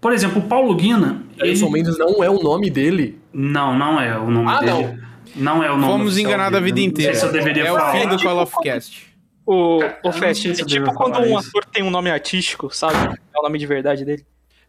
Por 0.00 0.12
exemplo, 0.12 0.42
o 0.42 0.46
Paulo 0.46 0.74
Guina... 0.74 1.22
Jailson 1.38 1.66
ele... 1.66 1.72
Mendes 1.72 1.98
não 1.98 2.22
é 2.22 2.28
o 2.28 2.42
nome 2.42 2.68
dele? 2.68 3.18
Não, 3.32 3.76
não 3.78 3.98
é 3.98 4.18
o 4.18 4.30
nome 4.30 4.50
ah, 4.50 4.60
dele. 4.60 4.70
não. 4.72 5.04
Não 5.36 5.64
é 5.64 5.70
o 5.70 5.76
nome 5.76 5.92
Fomos 5.92 6.18
enganados 6.18 6.56
a 6.56 6.62
vida 6.62 6.80
inteira. 6.80 7.12
Não 7.12 7.20
sei 7.20 7.28
se 7.28 7.34
eu 7.34 7.42
deveria 7.42 7.64
é 7.64 7.66
falar. 7.66 7.88
o 7.88 7.98
fim 7.98 8.08
do 8.08 8.22
Call 8.22 8.42
of 8.42 8.54
Cast. 8.62 9.14
O, 9.46 9.80
o 10.02 10.12
Fest, 10.12 10.46
é 10.46 10.52
tipo 10.52 10.94
quando 10.94 11.18
um 11.20 11.36
ator 11.36 11.64
tem 11.66 11.82
um 11.82 11.90
nome 11.90 12.10
artístico, 12.10 12.74
sabe? 12.74 13.18
É 13.34 13.38
o 13.38 13.42
nome 13.42 13.58
de 13.58 13.66
verdade 13.66 14.04
dele. 14.04 14.24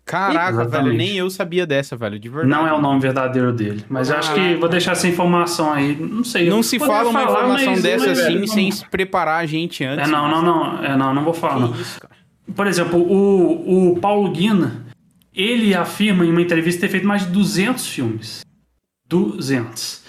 Caraca, 0.06 0.62
Exatamente. 0.62 0.86
velho, 0.86 0.98
nem 0.98 1.18
eu 1.18 1.30
sabia 1.32 1.66
dessa, 1.66 1.98
velho, 1.98 2.20
de 2.20 2.30
verdade. 2.30 2.50
Não 2.50 2.68
é 2.68 2.72
o 2.72 2.80
nome 2.80 3.00
verdadeiro 3.00 3.52
dele. 3.52 3.84
Mas 3.90 4.12
eu 4.12 4.18
acho 4.18 4.36
que 4.36 4.56
vou 4.56 4.70
deixar 4.70 4.92
essa 4.92 5.08
informação 5.08 5.74
aí. 5.74 5.96
Não 5.96 6.24
sei. 6.24 6.48
Não 6.48 6.62
se 6.62 6.78
fala 6.78 7.10
uma 7.10 7.22
falar, 7.22 7.46
informação 7.46 7.82
dessa 7.82 8.12
assim 8.12 8.34
velho, 8.34 8.48
sem 8.48 8.70
não... 8.70 8.78
preparar 8.92 9.44
a 9.44 9.46
gente 9.48 9.84
antes. 9.84 10.08
É, 10.08 10.12
não, 10.12 10.30
não, 10.30 10.42
não. 10.44 10.84
É, 10.84 10.96
não, 10.96 11.12
não 11.12 11.24
vou 11.24 11.34
falar. 11.34 11.60
Não. 11.60 11.74
Isso, 11.74 12.00
Por 12.56 12.68
exemplo, 12.68 13.00
o, 13.00 13.94
o 13.94 14.00
Paulo 14.00 14.30
Guina, 14.30 14.86
ele 15.34 15.74
afirma 15.74 16.24
em 16.24 16.30
uma 16.30 16.42
entrevista 16.42 16.82
ter 16.82 16.90
feito 16.90 17.08
mais 17.08 17.26
de 17.26 17.32
200 17.32 17.88
filmes. 17.88 18.46
200. 19.10 20.04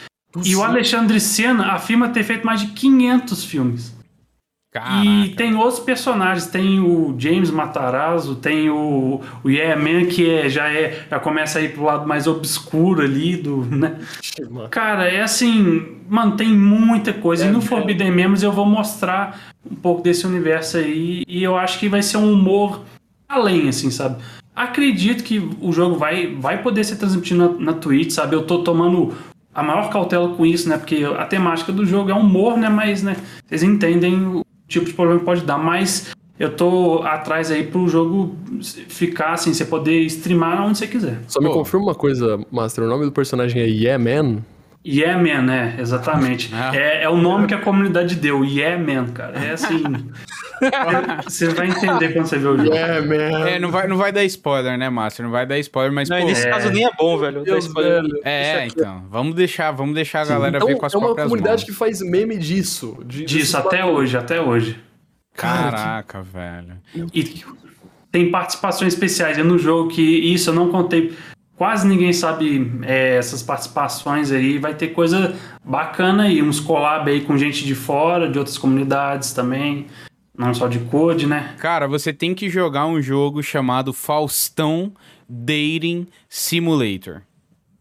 E 0.44 0.54
o 0.54 0.62
Alexandre 0.62 1.18
Senna 1.18 1.72
afirma 1.72 2.10
ter 2.10 2.22
feito 2.22 2.44
mais 2.44 2.60
de 2.60 2.66
500 2.68 3.44
filmes. 3.44 3.95
Caraca. 4.76 5.06
E 5.06 5.30
tem 5.30 5.54
outros 5.54 5.80
personagens, 5.80 6.46
tem 6.48 6.78
o 6.80 7.14
James 7.16 7.50
Matarazzo, 7.50 8.36
tem 8.36 8.68
o, 8.68 9.22
o 9.42 9.50
Yeah 9.50 9.80
Man, 9.80 10.04
que 10.04 10.28
é, 10.28 10.50
já, 10.50 10.68
é, 10.70 11.06
já 11.10 11.18
começa 11.18 11.58
a 11.58 11.62
ir 11.62 11.72
pro 11.72 11.84
lado 11.84 12.06
mais 12.06 12.26
obscuro 12.26 13.00
ali 13.00 13.36
do, 13.36 13.64
né? 13.64 13.98
Cara, 14.70 15.08
é 15.08 15.22
assim, 15.22 15.96
mano, 16.06 16.36
tem 16.36 16.48
muita 16.48 17.14
coisa. 17.14 17.46
É, 17.46 17.48
e 17.48 17.50
no 17.50 17.60
é. 17.60 17.62
Forbidden 17.62 18.10
Memories 18.10 18.42
eu 18.42 18.52
vou 18.52 18.66
mostrar 18.66 19.54
um 19.68 19.74
pouco 19.74 20.02
desse 20.02 20.26
universo 20.26 20.76
aí, 20.76 21.24
e 21.26 21.42
eu 21.42 21.56
acho 21.56 21.78
que 21.78 21.88
vai 21.88 22.02
ser 22.02 22.18
um 22.18 22.30
humor 22.30 22.82
além, 23.26 23.70
assim, 23.70 23.90
sabe? 23.90 24.22
Acredito 24.54 25.24
que 25.24 25.38
o 25.58 25.72
jogo 25.72 25.96
vai, 25.96 26.34
vai 26.34 26.62
poder 26.62 26.84
ser 26.84 26.96
transmitido 26.96 27.58
na, 27.58 27.72
na 27.72 27.72
Twitch, 27.72 28.10
sabe? 28.10 28.36
Eu 28.36 28.42
tô 28.42 28.62
tomando 28.62 29.14
a 29.54 29.62
maior 29.62 29.88
cautela 29.88 30.34
com 30.34 30.44
isso, 30.44 30.68
né? 30.68 30.76
Porque 30.76 31.02
a 31.02 31.24
temática 31.24 31.72
do 31.72 31.86
jogo 31.86 32.10
é 32.10 32.14
humor, 32.14 32.58
né? 32.58 32.68
Mas, 32.68 33.02
né? 33.02 33.16
Vocês 33.46 33.62
entendem 33.62 34.42
tipo 34.68 34.86
de 34.86 34.92
problema 34.92 35.20
que 35.20 35.24
pode 35.24 35.42
dar, 35.42 35.58
mas 35.58 36.14
eu 36.38 36.54
tô 36.54 37.02
atrás 37.02 37.50
aí 37.50 37.64
pro 37.64 37.88
jogo 37.88 38.36
ficar 38.88 39.32
assim, 39.32 39.54
você 39.54 39.64
poder 39.64 40.02
streamar 40.02 40.62
onde 40.64 40.78
você 40.78 40.86
quiser. 40.86 41.18
Só 41.28 41.40
me 41.40 41.50
confirma 41.50 41.86
uma 41.86 41.94
coisa, 41.94 42.38
Master, 42.50 42.84
o 42.84 42.88
nome 42.88 43.04
do 43.04 43.12
personagem 43.12 43.62
é 43.62 43.66
Yeah 43.66 44.02
Man? 44.02 44.42
Yeah 44.86 45.20
Man, 45.20 45.42
né? 45.42 45.74
Exatamente. 45.78 46.50
é, 46.72 47.02
é 47.02 47.08
o 47.08 47.16
nome 47.16 47.48
que 47.48 47.54
a 47.54 47.60
comunidade 47.60 48.14
deu, 48.14 48.44
Yeah 48.44 48.78
Man, 48.78 49.08
cara. 49.08 49.36
É 49.38 49.52
assim. 49.52 49.82
você 51.24 51.48
vai 51.48 51.68
entender 51.68 52.12
quando 52.12 52.26
você 52.26 52.38
ver 52.38 52.48
o 52.48 52.56
jogo. 52.56 52.72
Yeah, 52.72 53.04
man. 53.04 53.48
É, 53.48 53.58
não 53.58 53.70
vai, 53.70 53.88
não 53.88 53.96
vai 53.96 54.12
dar 54.12 54.24
spoiler, 54.24 54.78
né, 54.78 54.88
Master? 54.88 55.24
Não 55.24 55.32
vai 55.32 55.44
dar 55.44 55.58
spoiler, 55.58 55.92
mas. 55.92 56.08
Não, 56.08 56.20
pô, 56.20 56.26
nesse 56.26 56.46
é... 56.46 56.50
caso 56.50 56.70
nem 56.70 56.86
é 56.86 56.90
bom, 56.96 57.18
velho. 57.18 57.42
Deus, 57.42 57.66
velho. 57.72 58.20
É, 58.24 58.66
então. 58.66 59.04
Vamos 59.10 59.34
deixar, 59.34 59.72
vamos 59.72 59.94
deixar 59.94 60.22
a 60.22 60.26
galera 60.26 60.60
Sim, 60.60 60.66
ver 60.66 60.76
com 60.76 60.86
as 60.86 60.94
É 60.94 60.98
uma 60.98 61.08
mãos. 61.08 61.22
comunidade 61.22 61.66
que 61.66 61.72
faz 61.72 62.00
meme 62.00 62.38
disso. 62.38 62.96
De, 63.04 63.24
disso, 63.24 63.56
até 63.56 63.84
hoje, 63.84 64.16
até 64.16 64.40
hoje. 64.40 64.80
Caraca, 65.34 66.22
velho. 66.22 66.76
E 67.12 67.44
tem 68.10 68.30
participações 68.30 68.94
especiais 68.94 69.36
no 69.38 69.58
jogo 69.58 69.90
que 69.90 70.02
isso 70.02 70.50
eu 70.50 70.54
não 70.54 70.70
contei 70.70 71.14
quase 71.56 71.88
ninguém 71.88 72.12
sabe 72.12 72.70
é, 72.82 73.16
essas 73.16 73.42
participações 73.42 74.30
aí. 74.30 74.58
Vai 74.58 74.74
ter 74.74 74.88
coisa 74.88 75.34
bacana 75.64 76.24
aí, 76.24 76.42
uns 76.42 76.60
collab 76.60 77.10
aí 77.10 77.22
com 77.22 77.36
gente 77.36 77.64
de 77.64 77.74
fora, 77.74 78.30
de 78.30 78.38
outras 78.38 78.56
comunidades 78.56 79.32
também. 79.32 79.86
Não 80.38 80.52
só 80.52 80.68
de 80.68 80.78
code, 80.80 81.26
né? 81.26 81.54
Cara, 81.58 81.88
você 81.88 82.12
tem 82.12 82.34
que 82.34 82.50
jogar 82.50 82.86
um 82.86 83.00
jogo 83.00 83.42
chamado 83.42 83.92
Faustão 83.92 84.92
Dating 85.26 86.06
Simulator. 86.28 87.22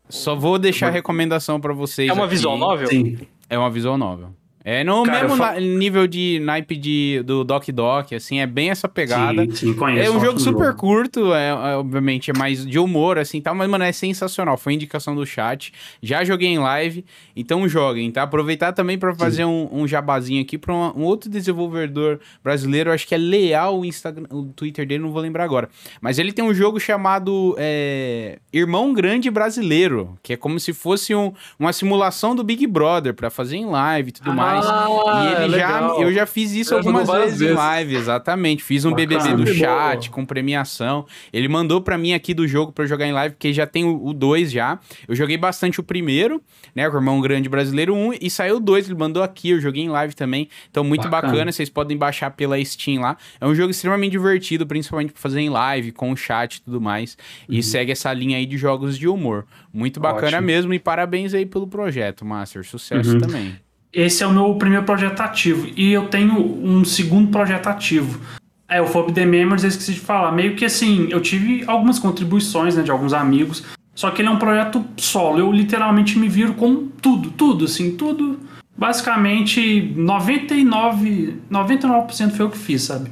Só 0.08 0.36
vou 0.36 0.58
deixar 0.58 0.88
a 0.88 0.92
recomendação 0.92 1.60
para 1.60 1.74
vocês. 1.74 2.10
É 2.10 2.14
uma 2.14 2.26
aqui. 2.26 2.36
visual 2.36 2.58
novel? 2.58 2.88
Sim. 2.88 3.18
É 3.50 3.58
uma 3.58 3.70
visual 3.70 3.98
novel. 3.98 4.30
É 4.68 4.84
no 4.84 5.04
Cara, 5.04 5.20
mesmo 5.22 5.34
eu 5.36 5.38
fa- 5.38 5.54
na- 5.54 5.60
nível 5.60 6.08
de 6.08 6.40
naipe 6.44 6.76
de, 6.76 7.22
do 7.24 7.44
Doc 7.44 7.68
Doc, 7.70 8.14
assim, 8.14 8.40
é 8.40 8.48
bem 8.48 8.72
essa 8.72 8.90
pegada. 8.90 9.44
Sim, 9.46 9.52
sim, 9.52 9.74
conheço. 9.76 10.08
É 10.12 10.12
um 10.12 10.20
jogo 10.20 10.40
super 10.40 10.74
curto, 10.74 11.32
é, 11.36 11.50
é, 11.50 11.76
obviamente 11.78 12.32
é 12.32 12.34
mais 12.36 12.66
de 12.66 12.80
humor, 12.80 13.20
assim, 13.20 13.40
tal, 13.40 13.54
mas, 13.54 13.70
mano, 13.70 13.84
é 13.84 13.92
sensacional. 13.92 14.58
Foi 14.58 14.74
indicação 14.74 15.16
do 15.16 15.24
chat. 15.24 15.72
Já 16.02 16.24
joguei 16.24 16.50
em 16.50 16.58
live, 16.58 17.06
então 17.36 17.70
joguem, 17.70 18.10
tá? 18.12 18.24
Aproveitar 18.24 18.74
também 18.74 18.98
pra 18.98 19.14
fazer 19.14 19.46
um, 19.46 19.70
um 19.72 19.88
jabazinho 19.88 20.42
aqui 20.42 20.58
pra 20.58 20.74
um, 20.74 20.94
um 20.98 21.04
outro 21.04 21.30
desenvolvedor 21.30 22.20
brasileiro, 22.44 22.92
acho 22.92 23.08
que 23.08 23.14
é 23.14 23.20
Leal 23.20 23.80
o 23.80 23.86
Instagram, 23.86 24.26
o 24.32 24.46
Twitter 24.46 24.88
dele, 24.88 25.04
não 25.04 25.12
vou 25.12 25.22
lembrar 25.22 25.44
agora. 25.44 25.70
Mas 26.02 26.18
ele 26.18 26.34
tem 26.34 26.44
um 26.44 26.56
jogo 26.56 26.80
chamado 26.80 27.56
é, 27.60 28.40
Irmão 28.52 28.94
Grande 28.96 29.30
Brasileiro, 29.30 30.18
que 30.24 30.34
é 30.34 30.38
como 30.38 30.60
se 30.60 30.74
fosse 30.74 31.14
um- 31.14 31.32
uma 31.60 31.72
simulação 31.72 32.36
do 32.36 32.44
Big 32.44 32.66
Brother 32.66 33.14
pra 33.14 33.30
fazer 33.30 33.58
em 33.58 33.66
live 33.68 34.10
e 34.10 34.12
tudo 34.12 34.34
mais. 34.34 34.55
E 34.64 35.44
ele 35.44 35.58
já, 35.60 35.80
legal. 35.80 36.02
eu 36.02 36.14
já 36.14 36.26
fiz 36.26 36.52
isso 36.54 36.72
Já 36.72 36.78
algumas 36.78 37.10
vezes, 37.10 37.42
em 37.42 37.54
live, 37.54 37.96
exatamente. 37.96 38.64
Fiz 38.64 38.86
um. 38.86 38.94
BBB 38.94 39.34
do 39.36 39.48
chat 39.48 40.08
bom. 40.10 40.16
com 40.16 40.26
premiação. 40.26 41.06
Ele 41.34 41.48
mandou 41.48 41.82
pra 41.82 41.98
mim 41.98 42.14
aqui 42.14 42.34
do 42.34 42.48
jogo 42.48 42.72
pra 42.72 42.84
eu 42.86 42.88
jogar 42.88 43.06
em 43.08 43.12
live, 43.14 43.36
porque 43.36 43.52
já 43.54 43.66
tem 43.68 43.84
o 43.84 44.14
2 44.14 44.52
já. 44.52 44.80
Eu 45.08 45.16
joguei 45.16 45.38
bastante 45.38 45.80
o 45.80 45.84
primeiro, 45.84 46.42
né, 46.76 46.88
com 46.90 46.96
o 46.96 47.00
Irmão 47.00 47.20
Grande 47.22 47.50
Brasileiro 47.50 47.94
1, 47.94 48.14
e 48.22 48.30
saiu 48.30 48.58
o 48.58 48.60
2, 48.60 48.86
ele 48.90 48.98
mandou 48.98 49.22
aqui, 49.24 49.50
eu 49.52 49.60
joguei 49.60 49.84
em 49.84 49.90
live 49.90 50.14
também. 50.16 50.48
Então, 50.70 50.84
muito 50.84 51.10
bacana. 51.10 51.34
Bacana. 51.34 51.52
vocês 51.52 51.70
podem 51.70 51.98
baixar 51.98 52.32
pela 52.32 52.64
Steam 52.64 53.02
lá. 53.02 53.18
É 53.42 53.46
um 53.48 53.56
jogo 53.56 53.72
extremamente 53.72 54.12
divertido, 54.12 54.66
principalmente 54.68 55.12
pra 55.12 55.22
fazer 55.22 55.40
em 55.42 55.50
live, 55.50 55.92
com 55.92 56.12
o 56.12 56.16
chat 56.16 56.56
e 56.56 56.62
tudo 56.62 56.80
mais. 56.80 57.18
E 57.50 57.62
segue 57.64 57.92
essa 57.92 58.14
linha 58.14 58.38
aí 58.38 58.46
de 58.46 58.58
jogos 58.58 58.98
de 58.98 59.08
humor. 59.08 59.46
Muito 59.74 60.00
bacana 60.00 60.28
Ótimo. 60.38 60.42
mesmo, 60.48 60.74
e 60.74 60.80
parabéns 60.80 61.34
aí 61.34 61.46
pelo 61.46 61.68
projeto, 61.68 62.24
Master. 62.26 62.64
Sucesso 62.66 63.14
Uhum. 63.14 63.20
também. 63.20 63.56
Esse 63.96 64.24
é 64.24 64.28
o 64.28 64.34
meu 64.34 64.54
primeiro 64.56 64.84
projeto 64.84 65.22
ativo. 65.22 65.70
E 65.78 65.94
eu 65.94 66.08
tenho 66.08 66.36
um 66.38 66.84
segundo 66.84 67.32
projeto 67.32 67.68
ativo. 67.68 68.20
É, 68.68 68.82
o 68.82 68.88
Fob 68.88 69.14
The 69.14 69.26
Memories, 69.26 69.64
eu 69.64 69.70
esqueci 69.70 69.94
de 69.94 70.02
falar. 70.02 70.34
Meio 70.34 70.54
que 70.54 70.66
assim, 70.66 71.08
eu 71.10 71.22
tive 71.22 71.64
algumas 71.66 71.98
contribuições 71.98 72.76
né, 72.76 72.84
de 72.84 72.92
alguns 72.92 73.14
amigos. 73.14 73.64
Só 73.96 74.12
que 74.12 74.22
ele 74.22 74.28
é 74.28 74.32
um 74.32 74.38
projeto 74.38 74.84
solo. 74.98 75.40
Eu 75.40 75.50
literalmente 75.50 76.20
me 76.20 76.28
viro 76.28 76.56
com 76.56 76.88
tudo, 77.02 77.32
tudo, 77.32 77.64
assim, 77.64 77.96
tudo. 77.96 78.38
Basicamente, 78.78 79.94
99%, 79.96 81.38
99% 81.50 82.32
foi 82.32 82.46
eu 82.46 82.50
que 82.50 82.58
fiz, 82.58 82.82
sabe? 82.82 83.10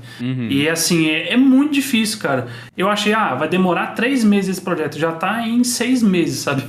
E 0.51 0.67
assim, 0.67 1.07
é, 1.07 1.31
é 1.31 1.37
muito 1.37 1.71
difícil, 1.71 2.19
cara. 2.19 2.47
Eu 2.75 2.89
achei, 2.89 3.13
ah, 3.13 3.33
vai 3.35 3.47
demorar 3.47 3.93
três 3.95 4.25
meses 4.25 4.57
esse 4.57 4.61
projeto. 4.61 4.99
Já 4.99 5.13
tá 5.13 5.47
em 5.47 5.63
seis 5.63 6.03
meses, 6.03 6.39
sabe? 6.39 6.63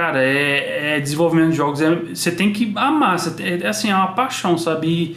Cara, 0.00 0.22
é, 0.24 0.96
é 0.96 1.00
desenvolvimento 1.00 1.50
de 1.50 1.56
jogos. 1.58 1.82
é- 1.82 1.94
você 1.94 2.30
tem 2.32 2.54
que 2.54 2.72
amar. 2.74 3.16
é, 3.38 3.66
assim, 3.66 3.90
é 3.90 3.94
uma 3.94 4.12
paixão, 4.12 4.56
sabe? 4.56 5.14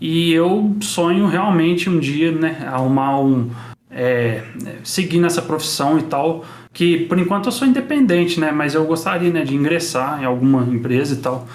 E, 0.00 0.28
e 0.30 0.32
eu 0.32 0.76
sonho 0.80 1.26
realmente 1.26 1.90
um 1.90 1.98
dia, 1.98 2.30
né? 2.30 2.62
Arrumar 2.64 3.20
um. 3.20 3.50
é, 3.90 4.44
seguir 4.84 5.18
nessa 5.18 5.42
profissão 5.42 5.98
e 5.98 6.02
tal. 6.04 6.44
Que 6.72 6.98
por 7.06 7.18
enquanto 7.18 7.46
eu 7.46 7.52
sou 7.52 7.66
independente, 7.66 8.38
né? 8.38 8.52
Mas 8.52 8.72
eu 8.76 8.84
gostaria, 8.84 9.32
né, 9.32 9.42
de 9.42 9.56
ingressar 9.56 10.22
em 10.22 10.24
alguma 10.24 10.62
empresa 10.62 11.14
e 11.14 11.18
tal. 11.18 11.48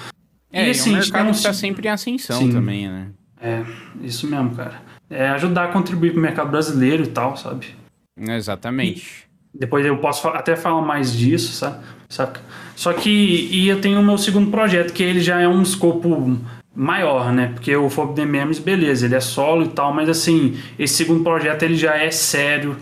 É, 0.51 0.65
e 0.65 0.67
e 0.67 0.71
assim, 0.71 0.89
é 0.89 0.93
um 0.95 0.97
mercado 0.97 1.23
tem 1.27 1.33
que 1.33 1.43
tá 1.43 1.49
um- 1.51 1.53
sempre 1.53 1.87
em 1.87 1.91
ascensão 1.91 2.37
Sim. 2.41 2.51
também, 2.51 2.89
né? 2.89 3.07
É, 3.41 3.63
isso 4.03 4.27
mesmo, 4.27 4.53
cara. 4.53 4.81
É 5.09 5.29
ajudar 5.29 5.63
a 5.63 5.67
contribuir 5.69 6.11
pro 6.11 6.21
mercado 6.21 6.51
brasileiro 6.51 7.03
e 7.03 7.07
tal, 7.07 7.37
sabe? 7.37 7.67
Exatamente. 8.19 9.23
Depois 9.57 9.85
eu 9.85 9.97
posso 9.99 10.27
até 10.27 10.57
falar 10.57 10.81
mais 10.81 11.13
disso, 11.13 11.53
sa- 11.53 11.81
saca? 12.09 12.41
Só 12.75 12.93
que 12.93 13.09
e 13.51 13.67
eu 13.67 13.79
tenho 13.79 13.99
o 13.99 14.03
meu 14.03 14.17
segundo 14.17 14.51
projeto, 14.51 14.93
que 14.93 15.03
ele 15.03 15.21
já 15.21 15.39
é 15.39 15.47
um 15.47 15.61
escopo 15.61 16.37
maior, 16.75 17.31
né? 17.31 17.51
Porque 17.53 17.75
o 17.75 17.89
Fob 17.89 18.13
The 18.15 18.25
Memories, 18.25 18.59
beleza, 18.59 19.05
ele 19.05 19.15
é 19.15 19.19
solo 19.19 19.63
e 19.63 19.69
tal, 19.69 19.93
mas 19.93 20.09
assim, 20.09 20.57
esse 20.77 20.95
segundo 20.95 21.23
projeto 21.23 21.63
ele 21.63 21.75
já 21.75 21.95
é 21.95 22.11
sério 22.11 22.75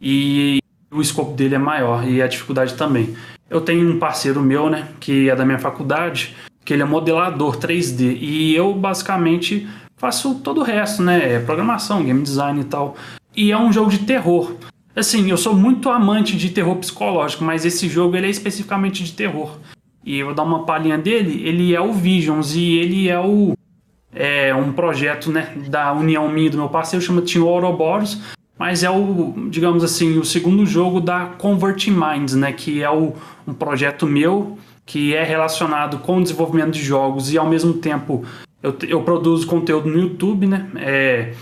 e 0.00 0.58
o 0.90 1.00
escopo 1.00 1.34
dele 1.34 1.54
é 1.54 1.58
maior 1.58 2.06
e 2.06 2.20
a 2.20 2.26
dificuldade 2.26 2.74
também. 2.74 3.16
Eu 3.48 3.62
tenho 3.62 3.90
um 3.90 3.98
parceiro 3.98 4.42
meu, 4.42 4.68
né, 4.68 4.88
que 5.00 5.30
é 5.30 5.34
da 5.34 5.44
minha 5.44 5.58
faculdade, 5.58 6.36
que 6.64 6.74
ele 6.74 6.82
é 6.82 6.84
modelador 6.84 7.56
3D 7.56 8.18
e 8.20 8.54
eu 8.54 8.74
basicamente 8.74 9.66
faço 9.96 10.36
todo 10.36 10.60
o 10.60 10.64
resto, 10.64 11.02
né? 11.02 11.34
É 11.34 11.38
programação, 11.40 12.04
game 12.04 12.22
design 12.22 12.60
e 12.60 12.64
tal. 12.64 12.96
E 13.34 13.50
é 13.50 13.58
um 13.58 13.72
jogo 13.72 13.90
de 13.90 14.00
terror. 14.00 14.54
Assim, 14.98 15.30
eu 15.30 15.36
sou 15.36 15.54
muito 15.54 15.88
amante 15.90 16.36
de 16.36 16.50
terror 16.50 16.74
psicológico, 16.74 17.44
mas 17.44 17.64
esse 17.64 17.88
jogo 17.88 18.16
ele 18.16 18.26
é 18.26 18.30
especificamente 18.30 19.04
de 19.04 19.12
terror. 19.12 19.56
E 20.04 20.18
eu 20.18 20.26
vou 20.26 20.34
dar 20.34 20.42
uma 20.42 20.64
palhinha 20.64 20.98
dele, 20.98 21.40
ele 21.46 21.72
é 21.72 21.80
o 21.80 21.92
Visions 21.92 22.56
e 22.56 22.76
ele 22.78 23.08
é 23.08 23.20
o 23.20 23.56
é 24.12 24.52
um 24.52 24.72
projeto, 24.72 25.30
né, 25.30 25.54
da 25.68 25.92
união 25.92 26.28
minha 26.28 26.46
e 26.48 26.50
do 26.50 26.56
meu 26.56 26.68
parceiro, 26.68 27.04
chama 27.04 27.22
Team 27.22 27.44
Ouroboros, 27.44 28.20
mas 28.58 28.82
é 28.82 28.90
o, 28.90 29.48
digamos 29.48 29.84
assim, 29.84 30.18
o 30.18 30.24
segundo 30.24 30.66
jogo 30.66 31.00
da 31.00 31.26
Converting 31.26 31.92
Minds, 31.92 32.34
né, 32.34 32.50
que 32.50 32.82
é 32.82 32.90
o, 32.90 33.12
um 33.46 33.54
projeto 33.54 34.04
meu 34.04 34.58
que 34.84 35.14
é 35.14 35.22
relacionado 35.22 35.98
com 35.98 36.16
o 36.16 36.22
desenvolvimento 36.22 36.70
de 36.70 36.82
jogos 36.82 37.30
e 37.32 37.38
ao 37.38 37.46
mesmo 37.46 37.74
tempo 37.74 38.24
eu, 38.62 38.74
eu 38.88 39.02
produzo 39.02 39.46
conteúdo 39.46 39.88
no 39.88 39.98
YouTube, 39.98 40.46
né, 40.46 40.68
é, 40.76 41.34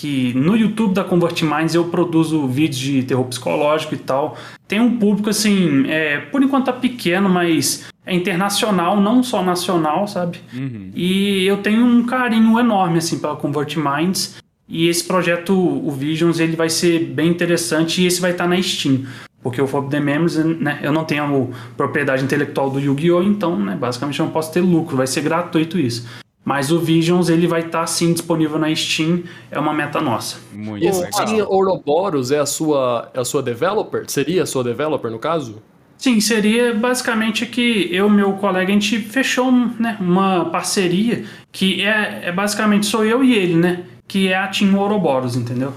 que 0.00 0.32
no 0.32 0.56
YouTube 0.56 0.94
da 0.94 1.04
Convert 1.04 1.42
Minds 1.42 1.74
eu 1.74 1.84
produzo 1.84 2.46
vídeos 2.46 2.78
de 2.78 3.02
terror 3.02 3.26
psicológico 3.26 3.94
e 3.94 3.98
tal. 3.98 4.34
Tem 4.66 4.80
um 4.80 4.96
público, 4.96 5.28
assim, 5.28 5.86
é, 5.90 6.16
por 6.16 6.42
enquanto 6.42 6.66
tá 6.66 6.72
pequeno, 6.72 7.28
mas 7.28 7.86
é 8.06 8.14
internacional, 8.14 8.98
não 8.98 9.22
só 9.22 9.42
nacional, 9.42 10.08
sabe? 10.08 10.40
Uhum. 10.54 10.90
E 10.94 11.44
eu 11.44 11.58
tenho 11.58 11.84
um 11.84 12.02
carinho 12.02 12.58
enorme, 12.58 12.96
assim, 12.96 13.18
pela 13.18 13.36
Convert 13.36 13.76
Minds. 13.76 14.38
E 14.66 14.88
esse 14.88 15.04
projeto, 15.04 15.52
o 15.52 15.90
Visions, 15.90 16.40
ele 16.40 16.56
vai 16.56 16.70
ser 16.70 17.00
bem 17.00 17.28
interessante 17.28 18.00
e 18.00 18.06
esse 18.06 18.22
vai 18.22 18.30
estar 18.30 18.48
na 18.48 18.60
Steam. 18.62 19.04
Porque 19.42 19.60
o 19.60 19.66
The 19.66 20.00
Memories, 20.00 20.36
né, 20.36 20.78
eu 20.82 20.92
não 20.92 21.04
tenho 21.04 21.50
propriedade 21.76 22.24
intelectual 22.24 22.70
do 22.70 22.80
Yu-Gi-Oh! 22.80 23.22
Então, 23.22 23.58
né, 23.58 23.76
basicamente 23.78 24.18
eu 24.18 24.24
não 24.24 24.32
posso 24.32 24.50
ter 24.50 24.62
lucro, 24.62 24.96
vai 24.96 25.06
ser 25.06 25.20
gratuito 25.20 25.78
isso. 25.78 26.08
Mas 26.44 26.72
o 26.72 26.78
Visions, 26.78 27.28
ele 27.28 27.46
vai 27.46 27.60
estar, 27.60 27.86
sim, 27.86 28.12
disponível 28.12 28.58
na 28.58 28.74
Steam, 28.74 29.24
é 29.50 29.58
uma 29.58 29.74
meta 29.74 30.00
nossa. 30.00 30.38
Muito 30.52 30.84
E 30.84 30.90
legal. 30.90 31.24
Team 31.26 31.46
Ouroboros 31.46 32.30
é 32.30 32.38
a 32.38 32.46
sua, 32.46 33.10
é 33.12 33.20
a 33.20 33.24
sua 33.24 33.42
developer? 33.42 34.04
Seria 34.08 34.42
a 34.42 34.46
sua 34.46 34.64
developer, 34.64 35.10
no 35.10 35.18
caso? 35.18 35.62
Sim, 35.98 36.18
seria 36.18 36.72
basicamente 36.72 37.44
que 37.44 37.94
eu 37.94 38.08
e 38.08 38.10
meu 38.10 38.32
colega, 38.32 38.70
a 38.70 38.72
gente 38.72 38.98
fechou 39.00 39.52
né, 39.52 39.98
uma 40.00 40.46
parceria 40.46 41.26
que 41.52 41.82
é, 41.82 42.22
é 42.24 42.32
basicamente 42.32 42.86
sou 42.86 43.04
eu 43.04 43.22
e 43.22 43.34
ele, 43.34 43.54
né? 43.54 43.84
Que 44.08 44.28
é 44.28 44.36
a 44.36 44.48
Team 44.48 44.74
Ouroboros, 44.78 45.36
entendeu? 45.36 45.74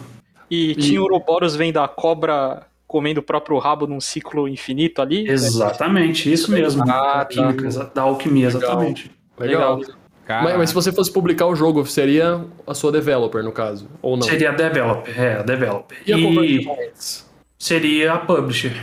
E 0.49 0.75
Team 0.75 1.03
Ouroboros 1.03 1.57
vem 1.57 1.73
da 1.73 1.89
cobra 1.89 2.65
comendo 2.87 3.19
o 3.19 3.23
próprio 3.23 3.57
rabo 3.57 3.85
num 3.85 3.99
ciclo 3.99 4.47
infinito 4.47 5.01
ali? 5.01 5.27
Exatamente, 5.27 6.31
isso 6.31 6.49
mesmo. 6.51 6.83
Ah, 6.83 7.17
da 7.17 7.25
química, 7.25 7.69
tá. 7.69 7.91
da 7.93 8.01
alquimia, 8.03 8.47
Legal. 8.47 8.61
exatamente. 8.61 9.11
Legal. 9.37 9.79
Cara, 9.81 9.93
Mas, 10.27 10.57
mas 10.57 10.69
se 10.69 10.75
você 10.75 10.91
fosse 10.91 11.11
publicar 11.11 11.47
o 11.47 11.55
jogo, 11.55 11.85
seria 11.85 12.45
a 12.65 12.73
sua 12.73 12.91
developer, 12.91 13.43
no 13.43 13.51
caso? 13.51 13.87
Ou 14.01 14.15
não? 14.15 14.23
Seria 14.23 14.49
a 14.51 14.53
developer, 14.53 15.19
é, 15.19 15.39
a 15.39 15.41
developer. 15.43 15.97
E 16.05 16.13
a 16.13 16.17
Convert 16.17 16.49
E 16.49 16.65
Minds? 16.65 17.25
seria 17.59 18.13
a 18.13 18.17
publisher. 18.17 18.73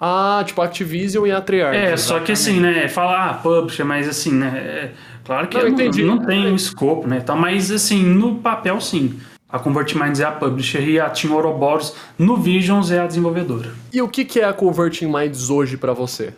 Ah, 0.00 0.42
tipo 0.46 0.62
a 0.62 0.64
Activision 0.66 1.26
e 1.26 1.32
a 1.32 1.40
Treyarch. 1.40 1.76
É, 1.76 1.96
só 1.96 2.20
que 2.20 2.30
assim, 2.30 2.60
né, 2.60 2.86
fala, 2.88 3.30
ah, 3.30 3.34
publisher, 3.34 3.84
mas 3.84 4.08
assim, 4.08 4.32
né, 4.32 4.46
é, 4.56 4.90
claro 5.24 5.48
que 5.48 5.56
Não, 5.56 5.64
não, 5.64 5.70
entendi. 5.70 6.04
não 6.04 6.24
tem 6.24 6.52
o 6.52 6.54
escopo, 6.54 7.08
né, 7.08 7.18
tá, 7.20 7.34
mas 7.34 7.72
assim, 7.72 8.02
no 8.04 8.36
papel 8.36 8.80
sim. 8.80 9.18
A 9.50 9.58
Convert 9.58 9.94
Minds 9.96 10.20
é 10.20 10.24
a 10.24 10.30
publisher 10.30 10.86
e 10.86 11.00
a 11.00 11.08
Team 11.08 11.32
Ouroboros 11.34 11.94
no 12.18 12.36
Visions 12.36 12.90
é 12.90 13.00
a 13.00 13.06
desenvolvedora. 13.06 13.70
E 13.92 14.00
o 14.02 14.06
que, 14.06 14.24
que 14.24 14.38
é 14.40 14.44
a 14.44 14.52
Converting 14.52 15.06
Minds 15.06 15.48
hoje 15.48 15.76
pra 15.78 15.94
você? 15.94 16.34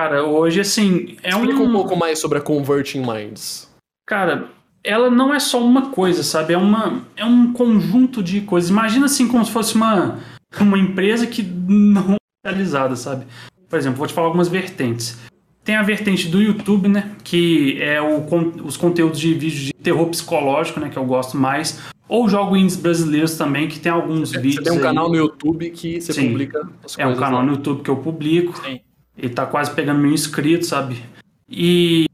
Cara, 0.00 0.24
hoje 0.24 0.62
assim, 0.62 1.18
é 1.22 1.28
Explica 1.28 1.60
um 1.60 1.68
um... 1.68 1.72
pouco 1.72 1.94
mais 1.94 2.18
sobre 2.18 2.38
a 2.38 2.40
Converting 2.40 3.02
Minds. 3.02 3.70
Cara, 4.06 4.48
ela 4.82 5.10
não 5.10 5.34
é 5.34 5.38
só 5.38 5.62
uma 5.62 5.90
coisa, 5.90 6.22
sabe? 6.22 6.54
É, 6.54 6.56
uma, 6.56 7.02
é 7.14 7.22
um 7.22 7.52
conjunto 7.52 8.22
de 8.22 8.40
coisas. 8.40 8.70
Imagina 8.70 9.04
assim 9.04 9.28
como 9.28 9.44
se 9.44 9.52
fosse 9.52 9.74
uma, 9.74 10.18
uma 10.58 10.78
empresa 10.78 11.26
que 11.26 11.42
não 11.42 12.14
é 12.14 12.16
realizada, 12.48 12.96
sabe? 12.96 13.26
Por 13.68 13.78
exemplo, 13.78 13.98
vou 13.98 14.06
te 14.06 14.14
falar 14.14 14.28
algumas 14.28 14.48
vertentes. 14.48 15.18
Tem 15.62 15.76
a 15.76 15.82
vertente 15.82 16.28
do 16.28 16.40
YouTube, 16.40 16.88
né? 16.88 17.14
Que 17.22 17.76
é 17.82 18.00
o, 18.00 18.24
os 18.64 18.78
conteúdos 18.78 19.20
de 19.20 19.34
vídeo 19.34 19.66
de 19.66 19.74
terror 19.74 20.06
psicológico, 20.06 20.80
né? 20.80 20.88
Que 20.88 20.96
eu 20.96 21.04
gosto 21.04 21.36
mais. 21.36 21.78
Ou 22.08 22.26
jogo 22.26 22.56
indies 22.56 22.76
brasileiros 22.76 23.36
também, 23.36 23.68
que 23.68 23.78
tem 23.78 23.92
alguns 23.92 24.30
você, 24.30 24.38
vídeos. 24.38 24.64
Você 24.64 24.70
tem 24.70 24.72
um 24.72 24.76
aí. 24.76 24.82
canal 24.82 25.10
no 25.10 25.16
YouTube 25.16 25.68
que 25.68 26.00
você 26.00 26.14
Sim. 26.14 26.28
publica 26.30 26.66
as 26.82 26.98
É 26.98 27.02
um 27.02 27.08
coisas 27.08 27.22
canal 27.22 27.40
lá. 27.40 27.46
no 27.46 27.52
YouTube 27.52 27.82
que 27.82 27.90
eu 27.90 27.96
publico. 27.98 28.58
Sim. 28.64 28.80
Ele 29.16 29.32
tá 29.32 29.46
quase 29.46 29.72
pegando 29.72 30.00
mil 30.00 30.12
inscritos, 30.12 30.68
sabe? 30.68 31.02
E 31.48 32.06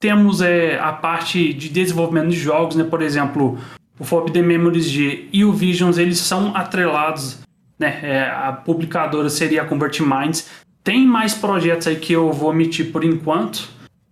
temos 0.00 0.40
é, 0.40 0.78
a 0.78 0.92
parte 0.92 1.52
de 1.52 1.68
desenvolvimento 1.68 2.30
de 2.30 2.36
jogos, 2.36 2.76
né? 2.76 2.84
Por 2.84 3.02
exemplo, 3.02 3.58
o 3.98 4.04
Forbidden 4.04 4.42
Memories 4.42 4.88
G 4.88 5.28
e 5.30 5.44
o 5.44 5.52
Visions, 5.52 5.98
eles 5.98 6.18
são 6.18 6.56
atrelados, 6.56 7.40
né? 7.78 8.00
É, 8.02 8.22
a 8.30 8.52
publicadora 8.52 9.28
seria 9.28 9.62
a 9.62 9.66
Convert 9.66 10.00
Minds. 10.00 10.48
Tem 10.82 11.06
mais 11.06 11.34
projetos 11.34 11.86
aí 11.86 11.96
que 11.96 12.12
eu 12.14 12.32
vou 12.32 12.50
omitir 12.50 12.90
por 12.90 13.04
enquanto, 13.04 13.68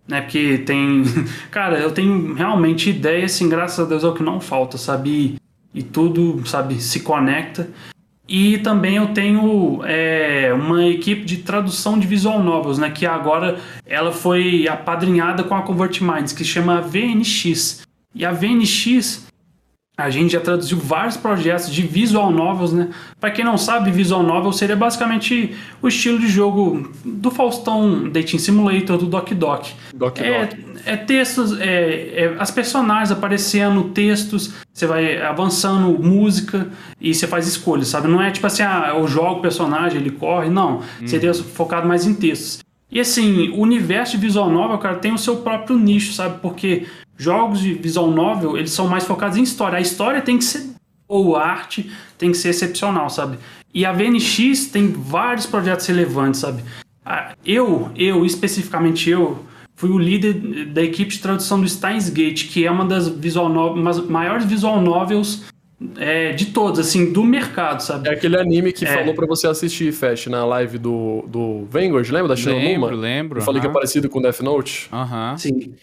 né? 0.07 0.21
Porque 0.21 0.59
tem... 0.59 1.03
Cara, 1.49 1.79
eu 1.79 1.91
tenho 1.91 2.35
realmente 2.35 2.91
ideia, 2.91 3.25
assim, 3.25 3.49
graças 3.49 3.79
a 3.79 3.89
Deus 3.89 4.03
é 4.03 4.07
o 4.07 4.13
que 4.13 4.21
não 4.21 4.39
falta, 4.39 4.77
sabe? 4.77 5.39
E, 5.73 5.79
e 5.79 5.81
tudo, 5.81 6.45
sabe, 6.45 6.79
se 6.79 6.99
conecta. 6.99 7.67
E 8.29 8.59
também 8.59 8.97
eu 8.97 9.07
tenho 9.07 9.81
é, 9.85 10.53
uma 10.53 10.85
equipe 10.85 11.25
de 11.25 11.37
tradução 11.37 11.97
de 11.97 12.05
visual 12.05 12.43
novels, 12.43 12.77
né? 12.77 12.91
Que 12.91 13.07
agora 13.07 13.57
ela 13.87 14.11
foi 14.11 14.67
apadrinhada 14.67 15.43
com 15.43 15.55
a 15.55 15.63
Convert 15.63 15.99
Minds, 15.99 16.31
que 16.31 16.45
chama 16.45 16.79
VNX. 16.79 17.81
E 18.13 18.23
a 18.23 18.31
VNX, 18.31 19.25
a 19.99 20.09
gente 20.09 20.31
já 20.31 20.39
traduziu 20.39 20.77
vários 20.77 21.17
projetos 21.17 21.71
de 21.71 21.81
visual 21.81 22.31
novels, 22.31 22.71
né? 22.71 22.89
Para 23.19 23.31
quem 23.31 23.43
não 23.43 23.57
sabe, 23.57 23.91
visual 23.91 24.23
novel 24.23 24.51
seria 24.51 24.75
basicamente 24.75 25.55
o 25.81 25.87
estilo 25.87 26.19
de 26.19 26.27
jogo 26.27 26.89
do 27.03 27.29
Faustão 27.29 28.09
Dating 28.09 28.37
Simulator, 28.37 28.97
do 28.97 29.05
Doc 29.05 29.31
Doc. 29.33 29.67
Doc 29.93 30.19
É, 30.19 30.45
Doc. 30.45 30.59
é 30.85 30.97
textos, 30.97 31.59
é, 31.59 31.65
é 32.15 32.35
as 32.39 32.49
personagens 32.49 33.11
aparecendo, 33.11 33.83
textos, 33.89 34.53
você 34.73 34.85
vai 34.85 35.21
avançando, 35.21 36.01
música, 36.01 36.67
e 36.99 37.13
você 37.13 37.27
faz 37.27 37.47
escolhas, 37.47 37.87
sabe? 37.87 38.07
Não 38.07 38.21
é 38.21 38.31
tipo 38.31 38.47
assim, 38.47 38.63
ah, 38.63 38.93
eu 38.95 39.07
jogo 39.07 39.39
o 39.39 39.41
personagem, 39.41 39.99
ele 39.99 40.11
corre, 40.11 40.49
não. 40.49 40.81
Seria 41.05 41.33
focado 41.33 41.87
mais 41.87 42.05
em 42.05 42.13
textos. 42.13 42.59
E 42.91 42.99
assim, 42.99 43.49
o 43.49 43.59
universo 43.59 44.13
de 44.13 44.17
visual 44.25 44.49
novel, 44.49 44.77
cara, 44.79 44.95
tem 44.95 45.13
o 45.13 45.17
seu 45.17 45.37
próprio 45.37 45.77
nicho, 45.77 46.11
sabe? 46.13 46.39
Porque 46.41 46.87
jogos 47.19 47.59
de 47.59 47.73
visual 47.73 48.09
novel, 48.09 48.57
eles 48.57 48.71
são 48.71 48.87
mais 48.87 49.03
focados 49.03 49.37
em 49.37 49.43
história. 49.43 49.77
A 49.77 49.81
história 49.81 50.21
tem 50.21 50.37
que 50.37 50.43
ser 50.45 50.67
ou 51.07 51.35
a 51.35 51.43
arte 51.45 51.91
tem 52.17 52.31
que 52.31 52.37
ser 52.37 52.49
excepcional, 52.49 53.09
sabe? 53.09 53.37
E 53.73 53.85
a 53.85 53.91
VNX 53.91 54.67
tem 54.71 54.87
vários 54.87 55.45
projetos 55.45 55.85
relevantes, 55.85 56.39
sabe? 56.39 56.63
Eu, 57.45 57.89
eu, 57.95 58.25
especificamente 58.25 59.09
eu, 59.09 59.39
fui 59.75 59.89
o 59.89 59.97
líder 59.97 60.33
da 60.67 60.83
equipe 60.83 61.11
de 61.11 61.19
tradução 61.19 61.59
do 61.59 61.67
Steins 61.67 62.09
Gate, 62.09 62.47
que 62.49 62.65
é 62.65 62.71
uma 62.71 62.85
das 62.85 63.07
visual 63.07 63.49
no- 63.49 63.73
uma 63.73 63.91
das 63.91 64.05
maiores 64.07 64.45
visual 64.45 64.79
novels 64.81 65.43
é, 65.97 66.33
de 66.33 66.47
todos, 66.47 66.77
assim, 66.79 67.11
do 67.11 67.23
mercado, 67.23 67.79
sabe? 67.81 68.09
É 68.09 68.11
aquele 68.13 68.37
anime 68.37 68.71
que 68.73 68.85
É. 68.85 68.93
falou 68.93 69.13
pra 69.15 69.25
você 69.25 69.47
assistir, 69.47 69.91
Fast, 69.93 70.29
na 70.29 70.45
live 70.45 70.77
do, 70.77 71.23
do 71.27 71.65
Vanguard, 71.71 72.07
lembra 72.11 72.27
da 72.27 72.35
Shinomuma? 72.35 72.87
Lembro, 72.87 72.95
lembro. 72.97 73.39
Eu 73.39 73.43
falei 73.43 73.61
que 73.61 73.67
é 73.67 73.71
parecido 73.71 74.09
com 74.09 74.21
Death 74.21 74.41
Note. 74.41 74.87
Aham. 74.91 75.37
Sim. 75.37 75.73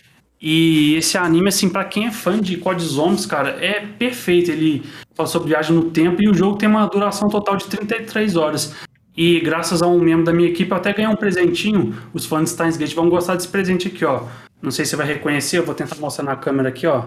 E 0.40 0.94
esse 0.96 1.16
anime, 1.16 1.48
assim, 1.48 1.68
pra 1.68 1.84
quem 1.84 2.06
é 2.06 2.10
fã 2.10 2.38
de 2.38 2.56
Code 2.58 2.84
Zombies, 2.84 3.24
cara, 3.26 3.56
é 3.64 3.80
perfeito. 3.80 4.50
Ele 4.50 4.82
fala 5.14 5.26
sobre 5.28 5.48
viagem 5.48 5.74
no 5.74 5.90
tempo 5.90 6.22
e 6.22 6.28
o 6.28 6.34
jogo 6.34 6.58
tem 6.58 6.68
uma 6.68 6.86
duração 6.86 7.28
total 7.28 7.56
de 7.56 7.66
33 7.66 8.36
horas. 8.36 8.74
E 9.16 9.40
graças 9.40 9.80
a 9.80 9.86
um 9.86 9.98
membro 9.98 10.24
da 10.26 10.32
minha 10.32 10.48
equipe, 10.50 10.70
eu 10.70 10.76
até 10.76 10.92
ganhei 10.92 11.10
um 11.10 11.16
presentinho. 11.16 11.94
Os 12.12 12.26
fãs 12.26 12.44
de 12.44 12.50
Steins 12.50 12.76
Gate 12.76 12.94
vão 12.94 13.08
gostar 13.08 13.34
desse 13.34 13.48
presente 13.48 13.88
aqui, 13.88 14.04
ó. 14.04 14.24
Não 14.60 14.70
sei 14.70 14.84
se 14.84 14.90
você 14.90 14.96
vai 14.96 15.06
reconhecer, 15.06 15.58
eu 15.58 15.64
vou 15.64 15.74
tentar 15.74 15.96
mostrar 15.96 16.24
na 16.24 16.36
câmera 16.36 16.68
aqui, 16.68 16.86
ó. 16.86 17.04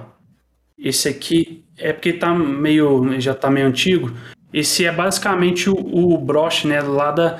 Esse 0.77 1.07
aqui 1.09 1.63
é 1.77 1.93
porque 1.93 2.13
tá 2.13 2.33
meio. 2.33 3.19
já 3.21 3.35
tá 3.35 3.49
meio 3.51 3.67
antigo. 3.67 4.11
Esse 4.51 4.85
é 4.85 4.91
basicamente 4.91 5.69
o, 5.69 5.75
o 5.75 6.17
broche, 6.17 6.67
né? 6.67 6.81
Lá 6.81 7.11
da, 7.11 7.37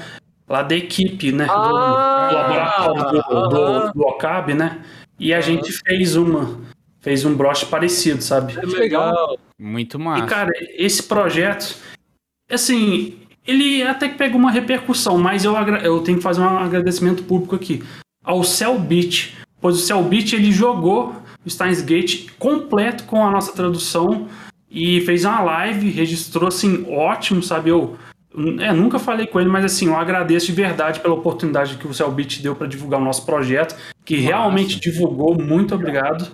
lá 0.47 0.61
da 0.61 0.75
equipe, 0.75 1.31
né? 1.31 1.45
do- 1.45 1.51
Ah, 1.51 2.27
do 2.29 2.35
laboratório 2.35 3.03
do, 3.11 3.49
do, 3.49 3.57
aham. 3.57 3.91
do 3.95 4.01
Okabe, 4.03 4.53
né? 4.53 4.79
E 5.19 5.33
a 5.33 5.41
gente 5.41 5.71
fez 5.71 6.15
uma. 6.15 6.57
Fez 7.01 7.23
um 7.23 7.33
broche 7.35 7.65
parecido, 7.65 8.21
sabe? 8.21 8.59
Que 8.59 8.65
legal. 8.65 9.37
Muito 9.57 9.97
E, 9.97 10.01
massa. 10.01 10.25
cara, 10.25 10.51
esse 10.77 11.03
projeto, 11.03 11.75
assim, 12.51 13.17
ele 13.47 13.83
até 13.83 14.09
que 14.09 14.17
pegou 14.17 14.37
uma 14.39 14.51
repercussão, 14.51 15.17
mas 15.17 15.45
eu, 15.45 15.55
eu 15.55 16.01
tenho 16.01 16.17
que 16.17 16.23
fazer 16.23 16.41
um 16.41 16.57
agradecimento 16.57 17.23
público 17.23 17.55
aqui 17.55 17.81
ao 18.23 18.43
Cellbit, 18.43 19.37
pois 19.61 19.75
o 19.77 19.79
Cellbit 19.79 20.35
ele 20.35 20.51
jogou 20.51 21.15
o 21.45 21.49
Steins 21.49 21.81
Gate 21.81 22.29
completo 22.37 23.05
com 23.05 23.25
a 23.25 23.31
nossa 23.31 23.53
tradução 23.53 24.27
e 24.69 24.99
fez 25.01 25.23
uma 25.23 25.41
live, 25.41 25.89
registrou 25.89 26.49
assim, 26.49 26.85
ótimo, 26.89 27.41
sabe? 27.41 27.69
Eu 27.69 27.97
é, 28.59 28.71
nunca 28.71 28.99
falei 28.99 29.25
com 29.25 29.39
ele, 29.39 29.49
mas 29.49 29.65
assim, 29.65 29.87
eu 29.87 29.97
agradeço 29.97 30.47
de 30.47 30.51
verdade 30.51 30.99
pela 30.99 31.15
oportunidade 31.15 31.77
que 31.77 31.87
o 31.87 31.93
Cellbit 31.93 32.41
deu 32.41 32.55
para 32.55 32.67
divulgar 32.67 33.01
o 33.01 33.03
nosso 33.03 33.25
projeto, 33.25 33.75
que 34.05 34.17
Massa. 34.17 34.27
realmente 34.27 34.79
divulgou, 34.79 35.35
muito 35.35 35.73
obrigado. 35.73 36.27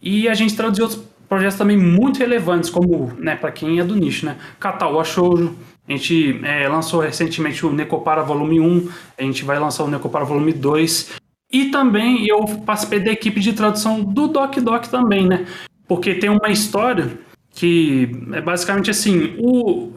E 0.00 0.28
a 0.28 0.34
gente 0.34 0.54
traduziu 0.54 0.84
outros 0.84 1.02
projetos 1.28 1.56
também 1.56 1.76
muito 1.76 2.18
relevantes, 2.18 2.70
como, 2.70 3.12
né, 3.18 3.34
para 3.34 3.50
quem 3.50 3.80
é 3.80 3.84
do 3.84 3.96
nicho, 3.96 4.26
né? 4.26 4.36
Katawa 4.60 5.04
Shoujo. 5.04 5.56
A 5.86 5.92
gente 5.92 6.40
é, 6.44 6.66
lançou 6.68 7.00
recentemente 7.00 7.66
o 7.66 7.72
Necopara 7.72 8.22
Volume 8.22 8.60
1, 8.60 8.88
a 9.18 9.22
gente 9.22 9.44
vai 9.44 9.58
lançar 9.58 9.84
o 9.84 9.88
Necopara 9.88 10.24
Volume 10.24 10.52
2. 10.52 11.16
E 11.52 11.66
também 11.66 12.26
eu 12.26 12.44
participei 12.64 13.00
da 13.00 13.12
equipe 13.12 13.40
de 13.40 13.52
tradução 13.52 14.02
do 14.02 14.28
Doc 14.28 14.56
Doc 14.56 14.86
também, 14.86 15.26
né? 15.26 15.46
Porque 15.86 16.14
tem 16.14 16.30
uma 16.30 16.48
história 16.50 17.18
que 17.50 18.10
é 18.32 18.40
basicamente 18.40 18.90
assim, 18.90 19.36
o 19.38 19.92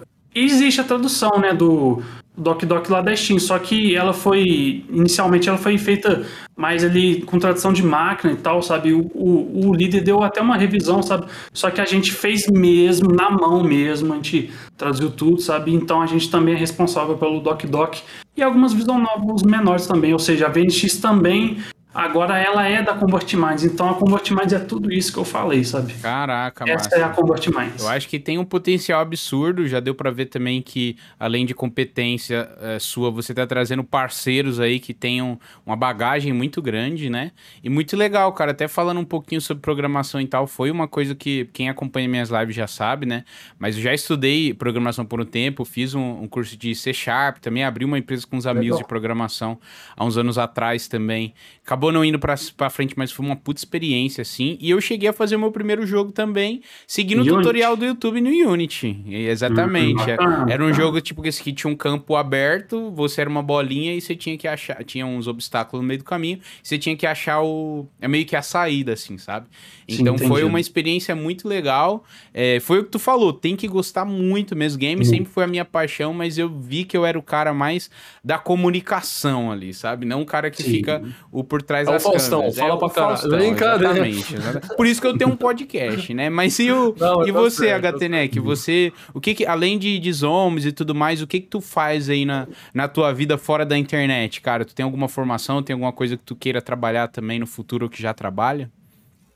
existe 0.45 0.81
a 0.81 0.83
tradução, 0.83 1.39
né, 1.39 1.53
do 1.53 2.01
Doc 2.37 2.63
Doc 2.65 2.87
lá 2.89 3.01
da 3.01 3.15
Steam, 3.15 3.39
só 3.39 3.57
que 3.57 3.95
ela 3.95 4.13
foi 4.13 4.85
inicialmente 4.89 5.49
ela 5.49 5.57
foi 5.57 5.75
feita 5.77 6.23
mais 6.55 6.83
ali 6.83 7.21
com 7.21 7.39
tradução 7.39 7.73
de 7.73 7.81
máquina 7.81 8.31
e 8.31 8.35
tal, 8.35 8.61
sabe? 8.61 8.93
O, 8.93 9.09
o, 9.13 9.69
o 9.69 9.73
líder 9.73 10.01
deu 10.01 10.21
até 10.21 10.39
uma 10.39 10.55
revisão, 10.55 11.01
sabe? 11.01 11.25
Só 11.51 11.71
que 11.71 11.81
a 11.81 11.85
gente 11.85 12.11
fez 12.11 12.47
mesmo 12.47 13.11
na 13.11 13.31
mão 13.31 13.63
mesmo, 13.63 14.13
a 14.13 14.15
gente 14.17 14.51
traduziu 14.77 15.09
tudo, 15.09 15.41
sabe? 15.41 15.73
Então 15.73 15.99
a 16.01 16.05
gente 16.05 16.29
também 16.29 16.53
é 16.53 16.57
responsável 16.57 17.17
pelo 17.17 17.39
Doc 17.39 17.63
Doc 17.65 17.95
e 18.35 18.43
algumas 18.43 18.71
visual 18.71 18.99
novels 18.99 19.41
menores 19.41 19.87
também, 19.87 20.13
ou 20.13 20.19
seja, 20.19 20.45
a 20.45 20.49
VNX 20.49 20.97
também 20.97 21.57
Agora 21.93 22.37
ela 22.37 22.67
é 22.67 22.83
da 22.83 22.93
Convert 22.93 23.33
Minds, 23.33 23.63
então 23.63 23.89
a 23.89 23.95
Convert 23.95 24.29
Minds 24.29 24.53
é 24.53 24.59
tudo 24.59 24.91
isso 24.93 25.11
que 25.11 25.17
eu 25.17 25.25
falei, 25.25 25.63
sabe? 25.63 25.93
Caraca, 25.95 26.63
Essa 26.69 26.89
massa. 26.89 26.95
é 26.95 27.03
a 27.03 27.09
Convert 27.09 27.47
Minds. 27.47 27.81
Eu 27.81 27.89
acho 27.89 28.07
que 28.07 28.19
tem 28.19 28.37
um 28.37 28.45
potencial 28.45 29.01
absurdo, 29.01 29.67
já 29.67 29.79
deu 29.79 29.95
pra 29.95 30.11
ver 30.11 30.27
também 30.27 30.61
que, 30.61 30.95
além 31.19 31.43
de 31.45 31.55
competência 31.55 32.49
eh, 32.61 32.77
sua, 32.79 33.09
você 33.09 33.33
tá 33.33 33.47
trazendo 33.47 33.83
parceiros 33.83 34.59
aí 34.59 34.79
que 34.79 34.93
tenham 34.93 35.39
uma 35.65 35.75
bagagem 35.75 36.33
muito 36.33 36.61
grande, 36.61 37.09
né? 37.09 37.31
E 37.63 37.69
muito 37.69 37.97
legal, 37.97 38.31
cara. 38.33 38.51
Até 38.51 38.67
falando 38.67 38.99
um 38.99 39.05
pouquinho 39.05 39.41
sobre 39.41 39.61
programação 39.61 40.21
e 40.21 40.27
tal, 40.27 40.45
foi 40.45 40.69
uma 40.69 40.87
coisa 40.87 41.15
que 41.15 41.45
quem 41.51 41.67
acompanha 41.67 42.07
minhas 42.07 42.29
lives 42.29 42.55
já 42.55 42.67
sabe, 42.67 43.07
né? 43.07 43.23
Mas 43.57 43.75
eu 43.75 43.81
já 43.81 43.93
estudei 43.93 44.53
programação 44.53 45.03
por 45.03 45.19
um 45.19 45.25
tempo, 45.25 45.65
fiz 45.65 45.95
um, 45.95 46.21
um 46.21 46.27
curso 46.27 46.55
de 46.55 46.75
C 46.75 46.93
Sharp, 46.93 47.37
também 47.37 47.63
abri 47.63 47.85
uma 47.85 47.97
empresa 47.97 48.27
com 48.27 48.37
uns 48.37 48.45
amigos 48.45 48.77
Legal. 48.77 48.79
de 48.79 48.87
programação 48.87 49.57
há 49.95 50.05
uns 50.05 50.15
anos 50.15 50.37
atrás 50.37 50.87
também. 50.87 51.33
Acabou 51.77 51.91
não 51.91 52.03
indo 52.03 52.17
pra, 52.17 52.33
pra 52.55 52.71
frente, 52.71 52.95
mas 52.97 53.11
foi 53.11 53.23
uma 53.23 53.35
puta 53.35 53.59
experiência, 53.59 54.23
assim. 54.23 54.57
E 54.59 54.71
eu 54.71 54.81
cheguei 54.81 55.07
a 55.07 55.13
fazer 55.13 55.35
o 55.35 55.39
meu 55.39 55.51
primeiro 55.51 55.85
jogo 55.85 56.11
também, 56.11 56.61
seguindo 56.87 57.19
o 57.19 57.21
Unity? 57.21 57.35
tutorial 57.37 57.77
do 57.77 57.85
YouTube 57.85 58.19
no 58.19 58.29
Unity. 58.51 59.03
Exatamente. 59.07 60.01
Hum, 60.01 60.09
Era- 60.09 60.17
bacana, 60.17 60.51
era 60.53 60.63
um 60.65 60.73
jogo 60.73 60.99
tipo 60.99 61.21
que 61.21 61.53
tinha 61.53 61.71
um 61.71 61.75
campo 61.75 62.15
aberto, 62.15 62.89
você 62.91 63.21
era 63.21 63.29
uma 63.29 63.43
bolinha 63.43 63.93
e 63.93 64.01
você 64.01 64.15
tinha 64.15 64.35
que 64.37 64.47
achar. 64.47 64.83
Tinha 64.83 65.05
uns 65.05 65.27
obstáculos 65.27 65.83
no 65.83 65.87
meio 65.87 65.99
do 65.99 66.03
caminho, 66.03 66.39
você 66.63 66.79
tinha 66.79 66.95
que 66.97 67.05
achar 67.05 67.43
o. 67.43 67.85
É 68.01 68.07
meio 68.07 68.25
que 68.25 68.35
a 68.35 68.41
saída, 68.41 68.93
assim, 68.93 69.19
sabe? 69.19 69.45
Sim, 69.89 70.01
Então 70.01 70.17
foi 70.17 70.27
entendi. 70.27 70.43
uma 70.43 70.59
experiência 70.59 71.15
muito 71.15 71.47
legal. 71.47 72.03
É, 72.33 72.59
foi 72.59 72.79
o 72.79 72.83
que 72.83 72.89
tu 72.91 72.99
falou, 72.99 73.31
tem 73.31 73.55
que 73.55 73.67
gostar 73.67 74.03
muito 74.03 74.55
mesmo. 74.55 74.77
Game 74.79 75.03
sempre 75.05 75.31
foi 75.31 75.45
a 75.45 75.47
minha 75.47 75.63
paixão, 75.63 76.13
mas 76.13 76.37
eu 76.37 76.49
vi 76.49 76.83
que 76.83 76.95
eu 76.97 77.05
era 77.05 77.17
o 77.17 77.23
cara 77.23 77.53
mais 77.53 77.89
da 78.23 78.37
comunicação 78.37 79.51
ali, 79.51 79.73
sabe? 79.73 80.05
Não 80.05 80.21
o 80.21 80.25
cara 80.25 80.51
que 80.51 80.61
Sim. 80.61 80.71
fica 80.71 81.01
o 81.31 81.43
por 81.43 81.61
trás 81.61 81.87
É 81.87 81.91
o 81.91 81.93
das 81.93 82.03
Faustão, 82.03 82.39
câmeras. 82.41 82.57
fala 82.57 82.73
é 82.73 82.77
pra. 82.77 82.89
Faustão, 82.89 83.39
Vem 83.39 83.55
cá, 83.55 83.77
né? 83.77 83.85
exatamente, 83.85 84.35
exatamente. 84.35 84.75
Por 84.75 84.85
isso 84.87 85.01
que 85.01 85.07
eu 85.07 85.17
tenho 85.17 85.31
um 85.31 85.35
podcast, 85.37 86.13
né? 86.13 86.29
Mas 86.29 86.59
e, 86.59 86.71
o, 86.71 86.93
Não, 86.97 87.25
e 87.27 87.31
você, 87.31 87.69
HTNEC? 87.71 88.39
Você, 88.39 88.91
o 89.13 89.21
que 89.21 89.33
que, 89.33 89.45
além 89.45 89.77
de, 89.79 89.97
de 89.99 90.11
zombies 90.13 90.65
e 90.65 90.71
tudo 90.71 90.93
mais, 90.93 91.21
o 91.21 91.27
que 91.27 91.39
que 91.39 91.47
tu 91.47 91.61
faz 91.61 92.09
aí 92.09 92.25
na, 92.25 92.47
na 92.73 92.87
tua 92.87 93.13
vida 93.13 93.37
fora 93.37 93.65
da 93.65 93.77
internet, 93.77 94.41
cara? 94.41 94.65
Tu 94.65 94.75
tem 94.75 94.83
alguma 94.83 95.07
formação, 95.07 95.63
tem 95.63 95.73
alguma 95.73 95.93
coisa 95.93 96.17
que 96.17 96.23
tu 96.23 96.35
queira 96.35 96.61
trabalhar 96.61 97.07
também 97.07 97.39
no 97.39 97.47
futuro 97.47 97.85
ou 97.85 97.89
que 97.89 98.01
já 98.01 98.13
trabalha? 98.13 98.69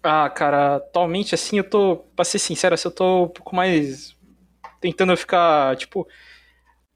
Ah, 0.03 0.29
cara, 0.29 0.77
atualmente, 0.77 1.35
assim, 1.35 1.57
eu 1.57 1.63
tô, 1.63 1.97
pra 2.15 2.25
ser 2.25 2.39
sincero, 2.39 2.73
assim, 2.73 2.87
eu 2.87 2.91
tô 2.91 3.23
um 3.25 3.27
pouco 3.27 3.55
mais 3.55 4.15
tentando 4.79 5.15
ficar, 5.15 5.75
tipo, 5.77 6.07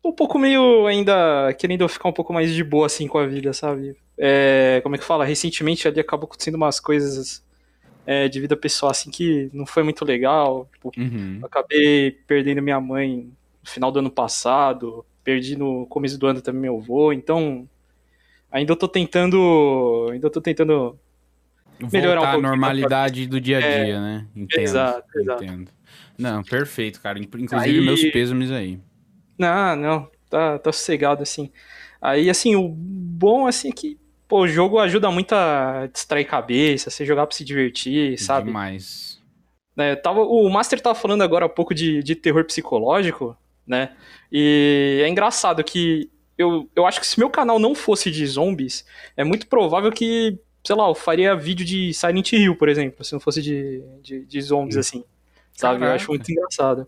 um 0.04 0.12
pouco 0.12 0.40
meio 0.40 0.88
ainda 0.88 1.54
querendo 1.60 1.88
ficar 1.90 2.10
um 2.10 2.14
pouco 2.14 2.34
mais 2.34 2.54
de 2.54 2.64
boa, 2.64 2.88
assim, 2.88 3.08
com 3.08 3.18
a 3.20 3.28
vida, 3.28 3.54
sabe? 3.54 3.96
É, 4.18 4.80
como 4.84 4.96
é 4.96 5.00
que 5.00 5.06
fala? 5.06 5.26
Recentemente 5.26 5.88
ali 5.88 6.00
acabou 6.00 6.26
acontecendo 6.28 6.56
umas 6.56 6.80
coisas 6.80 7.44
é, 8.06 8.28
de 8.28 8.40
vida 8.40 8.58
pessoal, 8.58 8.92
assim, 8.92 9.12
que 9.12 9.50
não 9.54 9.66
foi 9.66 9.84
muito 9.84 10.06
legal. 10.06 10.70
Tipo, 10.74 10.92
Uhum. 10.98 11.42
acabei 11.44 12.12
perdendo 12.28 12.62
minha 12.62 12.80
mãe 12.80 13.32
no 13.64 13.70
final 13.70 13.92
do 13.92 14.00
ano 14.00 14.12
passado, 14.12 15.06
perdi 15.24 15.56
no 15.58 15.86
começo 15.88 16.18
do 16.18 16.28
ano 16.28 16.42
também 16.42 16.62
meu 16.62 16.78
avô, 16.78 17.12
então 17.14 17.68
ainda 18.52 18.76
tô 18.76 18.88
tentando, 18.88 20.08
ainda 20.12 20.30
tô 20.30 20.42
tentando 20.42 20.98
melhorar 21.92 22.22
um 22.22 22.24
Voltar 22.24 22.30
à 22.30 22.32
pouquinho, 22.34 22.42
normalidade 22.42 23.28
do 23.28 23.40
dia 23.42 23.58
a 23.58 23.62
É, 23.62 23.84
dia, 23.86 24.02
né? 24.02 24.28
Entendo. 24.36 24.62
exato, 24.62 25.20
exato. 25.20 25.44
Entendo. 25.44 25.72
Não, 26.18 26.44
perfeito, 26.44 27.02
cara. 27.02 27.20
Inclusive, 27.20 27.80
Aí- 27.80 27.86
meus 27.86 28.04
pêsames 28.06 28.52
aí. 28.52 28.80
Não, 29.38 29.76
não, 29.76 30.12
tá, 30.30 30.58
tá 30.60 30.72
sossegado 30.72 31.22
assim. 31.24 31.52
Aí, 32.02 32.30
assim, 32.30 32.56
o 32.56 32.68
bom, 32.70 33.48
assim, 33.48 33.70
é 33.70 33.72
que, 33.72 33.98
pô, 34.28 34.42
o 34.42 34.48
jogo 34.48 34.80
ajuda 34.80 35.10
muito 35.12 35.34
a 35.34 35.88
distrair 35.92 36.26
cabeça, 36.26 36.90
você 36.90 37.06
jogar 37.06 37.26
pra 37.28 37.36
se 37.36 37.44
divertir, 37.44 38.18
sabe? 38.20 38.48
Demais. 38.48 39.20
né, 39.76 39.96
tava, 39.96 40.22
o 40.22 40.50
Master 40.50 40.80
tava 40.80 40.96
falando 40.96 41.22
agora 41.22 41.46
há 41.48 41.50
pouco 41.50 41.74
de, 41.74 42.02
de 42.02 42.16
terror 42.16 42.46
psicológico, 42.46 43.36
né? 43.68 43.92
E 44.32 45.02
é 45.04 45.10
engraçado 45.10 45.62
que 45.64 46.10
eu, 46.38 46.70
eu 46.76 46.86
acho 46.86 47.00
que 47.02 47.08
se 47.08 47.20
meu 47.20 47.30
canal 47.30 47.60
não 47.60 47.76
fosse 47.76 48.10
de 48.12 48.26
zombies, 48.26 48.86
é 49.18 49.24
muito 49.26 49.48
provável 49.48 49.92
que, 49.92 50.38
sei 50.66 50.76
lá, 50.76 50.88
eu 50.90 50.96
faria 50.96 51.36
vídeo 51.36 51.66
de 51.66 51.94
Silent 51.94 52.34
Hill, 52.34 52.56
por 52.56 52.68
exemplo, 52.68 53.04
se 53.06 53.14
não 53.14 53.20
fosse 53.20 53.42
de, 53.42 53.82
de, 54.02 54.26
de 54.26 54.42
zombies 54.42 54.78
assim. 54.78 55.04
Sabe? 55.54 55.86
Eu 55.86 55.92
acho 55.92 56.08
Caraca. 56.08 56.12
muito 56.12 56.32
engraçado. 56.32 56.88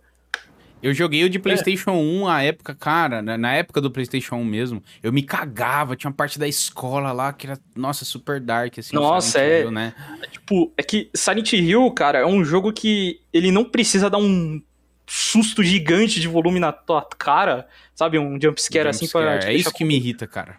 Eu 0.81 0.93
joguei 0.93 1.21
É. 1.23 1.25
o 1.25 1.29
de 1.29 1.39
PlayStation 1.39 1.91
1 1.91 2.27
a 2.27 2.43
época, 2.43 2.75
cara, 2.75 3.21
na, 3.21 3.37
na 3.37 3.53
época 3.53 3.81
do 3.81 3.89
PlayStation 3.89 4.35
1 4.35 4.45
mesmo. 4.45 4.83
Eu 5.01 5.11
me 5.11 5.23
cagava, 5.23 5.95
tinha 5.95 6.09
uma 6.09 6.15
parte 6.15 6.37
da 6.37 6.47
escola 6.47 7.11
lá 7.11 7.33
que 7.33 7.47
era, 7.47 7.59
nossa, 7.75 8.05
super 8.05 8.39
dark, 8.39 8.77
assim. 8.77 8.95
Nossa, 8.95 9.39
é. 9.39 9.61
Hill, 9.61 9.71
né? 9.71 9.93
Tipo, 10.31 10.71
é 10.77 10.83
que 10.83 11.09
Silent 11.15 11.53
Hill, 11.53 11.89
cara, 11.91 12.19
é 12.19 12.25
um 12.25 12.43
jogo 12.43 12.71
que 12.71 13.21
ele 13.33 13.51
não 13.51 13.65
precisa 13.65 14.09
dar 14.09 14.19
um 14.19 14.61
susto 15.07 15.63
gigante 15.63 16.19
de 16.19 16.27
volume 16.27 16.59
na 16.59 16.71
tua 16.71 17.01
cara, 17.17 17.67
sabe? 17.95 18.19
Um 18.19 18.39
jumpscare 18.39 18.87
assim 18.89 19.07
pra 19.07 19.21
Jumpscare. 19.21 19.39
te 19.39 19.47
É 19.47 19.53
isso 19.59 19.73
que 19.73 19.85
me 19.85 19.95
irrita, 19.95 20.27
cara. 20.27 20.57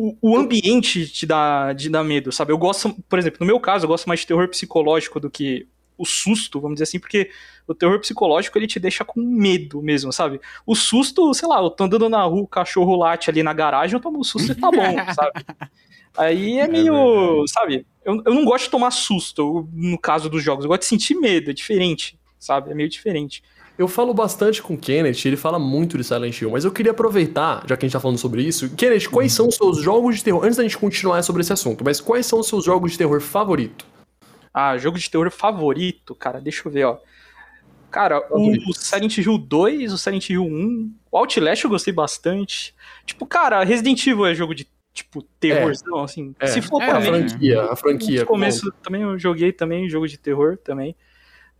O, 0.00 0.16
o 0.22 0.36
ambiente 0.36 1.06
te 1.06 1.26
dá, 1.26 1.74
te 1.74 1.90
dá 1.90 2.02
medo, 2.02 2.32
sabe? 2.32 2.52
Eu 2.52 2.58
gosto, 2.58 2.96
por 3.06 3.18
exemplo, 3.18 3.36
no 3.40 3.46
meu 3.46 3.60
caso, 3.60 3.84
eu 3.84 3.88
gosto 3.88 4.06
mais 4.06 4.20
de 4.20 4.26
terror 4.26 4.48
psicológico 4.48 5.20
do 5.20 5.30
que 5.30 5.68
o 5.98 6.06
susto, 6.06 6.58
vamos 6.58 6.76
dizer 6.76 6.84
assim, 6.84 6.98
porque 6.98 7.30
o 7.68 7.74
terror 7.74 8.00
psicológico 8.00 8.56
ele 8.56 8.66
te 8.66 8.80
deixa 8.80 9.04
com 9.04 9.20
medo 9.20 9.82
mesmo, 9.82 10.10
sabe? 10.10 10.40
O 10.64 10.74
susto, 10.74 11.34
sei 11.34 11.46
lá, 11.46 11.60
eu 11.60 11.68
tô 11.68 11.84
andando 11.84 12.08
na 12.08 12.22
rua, 12.22 12.40
o 12.40 12.48
cachorro 12.48 12.96
late 12.96 13.28
ali 13.28 13.42
na 13.42 13.52
garagem, 13.52 13.94
eu 13.94 14.00
tomo 14.00 14.18
um 14.18 14.24
susto 14.24 14.52
e 14.52 14.54
tá 14.54 14.70
bom, 14.70 14.96
sabe? 15.14 15.44
Aí 16.16 16.58
é 16.58 16.66
meio, 16.66 16.94
verdade. 16.94 17.50
sabe? 17.50 17.86
Eu, 18.02 18.22
eu 18.24 18.34
não 18.34 18.46
gosto 18.46 18.64
de 18.64 18.70
tomar 18.70 18.90
susto 18.90 19.68
no 19.70 19.98
caso 19.98 20.30
dos 20.30 20.42
jogos, 20.42 20.64
eu 20.64 20.70
gosto 20.70 20.80
de 20.80 20.88
sentir 20.88 21.14
medo, 21.14 21.50
é 21.50 21.52
diferente, 21.52 22.18
sabe? 22.38 22.70
É 22.70 22.74
meio 22.74 22.88
diferente. 22.88 23.42
Eu 23.80 23.88
falo 23.88 24.12
bastante 24.12 24.60
com 24.60 24.74
o 24.74 24.76
Kenneth, 24.76 25.24
ele 25.24 25.38
fala 25.38 25.58
muito 25.58 25.96
de 25.96 26.04
Silent 26.04 26.38
Hill, 26.38 26.50
mas 26.50 26.66
eu 26.66 26.70
queria 26.70 26.92
aproveitar, 26.92 27.64
já 27.66 27.78
que 27.78 27.86
a 27.86 27.88
gente 27.88 27.94
tá 27.94 27.98
falando 27.98 28.18
sobre 28.18 28.42
isso. 28.42 28.68
Kenneth, 28.76 29.08
quais 29.10 29.32
são 29.32 29.48
os 29.48 29.54
seus 29.54 29.80
jogos 29.80 30.16
de 30.16 30.24
terror? 30.24 30.44
Antes 30.44 30.58
da 30.58 30.62
gente 30.62 30.76
continuar 30.76 31.22
sobre 31.22 31.40
esse 31.40 31.50
assunto, 31.50 31.82
mas 31.82 31.98
quais 31.98 32.26
são 32.26 32.40
os 32.40 32.46
seus 32.46 32.62
jogos 32.62 32.92
de 32.92 32.98
terror 32.98 33.22
favorito? 33.22 33.86
Ah, 34.52 34.76
jogo 34.76 34.98
de 34.98 35.08
terror 35.08 35.30
favorito, 35.30 36.14
cara, 36.14 36.42
deixa 36.42 36.68
eu 36.68 36.70
ver, 36.70 36.84
ó. 36.84 36.98
Cara, 37.90 38.20
Favorito. 38.20 38.68
o 38.68 38.74
Silent 38.74 39.16
Hill 39.16 39.38
2, 39.38 39.94
o 39.94 39.96
Silent 39.96 40.28
Hill 40.28 40.44
1, 40.44 40.92
o 41.10 41.16
Outlast 41.16 41.64
eu 41.64 41.70
gostei 41.70 41.94
bastante. 41.94 42.74
Tipo, 43.06 43.24
cara, 43.26 43.64
Resident 43.64 44.06
Evil 44.06 44.26
é 44.26 44.34
jogo 44.34 44.54
de, 44.54 44.68
tipo, 44.92 45.22
terrorzão, 45.40 46.04
assim. 46.04 46.34
É, 46.38 46.48
Se 46.48 46.60
for 46.60 46.82
é, 46.82 46.86
pra 46.86 46.98
a 46.98 47.00
mim, 47.00 47.06
franquia, 47.06 47.62
a 47.62 47.74
franquia. 47.74 48.20
no 48.20 48.26
começo 48.26 48.70
também 48.82 49.00
eu 49.00 49.18
joguei 49.18 49.52
também 49.52 49.88
jogo 49.88 50.06
de 50.06 50.18
terror 50.18 50.58
também. 50.58 50.94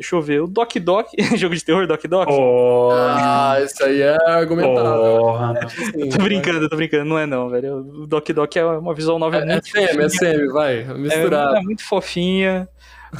Deixa 0.00 0.16
eu 0.16 0.22
ver, 0.22 0.40
o 0.40 0.46
Doc 0.46 0.74
Doc, 0.76 1.08
jogo 1.36 1.54
de 1.54 1.62
terror, 1.62 1.86
Doc 1.86 2.02
Doc? 2.06 2.26
Oh, 2.30 2.88
Ah, 2.90 3.58
isso 3.62 3.84
aí 3.84 4.00
é 4.00 4.16
argumentável. 4.30 5.18
porra. 5.20 5.68
Sim, 5.68 6.08
Tô 6.08 6.16
brincando, 6.22 6.66
tô 6.70 6.74
brincando, 6.76 7.04
não 7.04 7.18
é 7.18 7.26
não, 7.26 7.50
velho. 7.50 7.76
O 7.76 8.06
Doc 8.06 8.26
Doc 8.30 8.56
é 8.56 8.64
uma 8.64 8.94
visual 8.94 9.18
novel 9.18 9.40
É, 9.40 9.42
é 9.42 9.46
muito 9.52 9.68
semi, 9.68 10.02
é 10.04 10.08
semi, 10.08 10.48
vai, 10.48 10.78
É, 10.80 10.94
misturado. 10.94 11.54
é 11.54 11.60
muito 11.60 11.86
fofinha, 11.86 12.66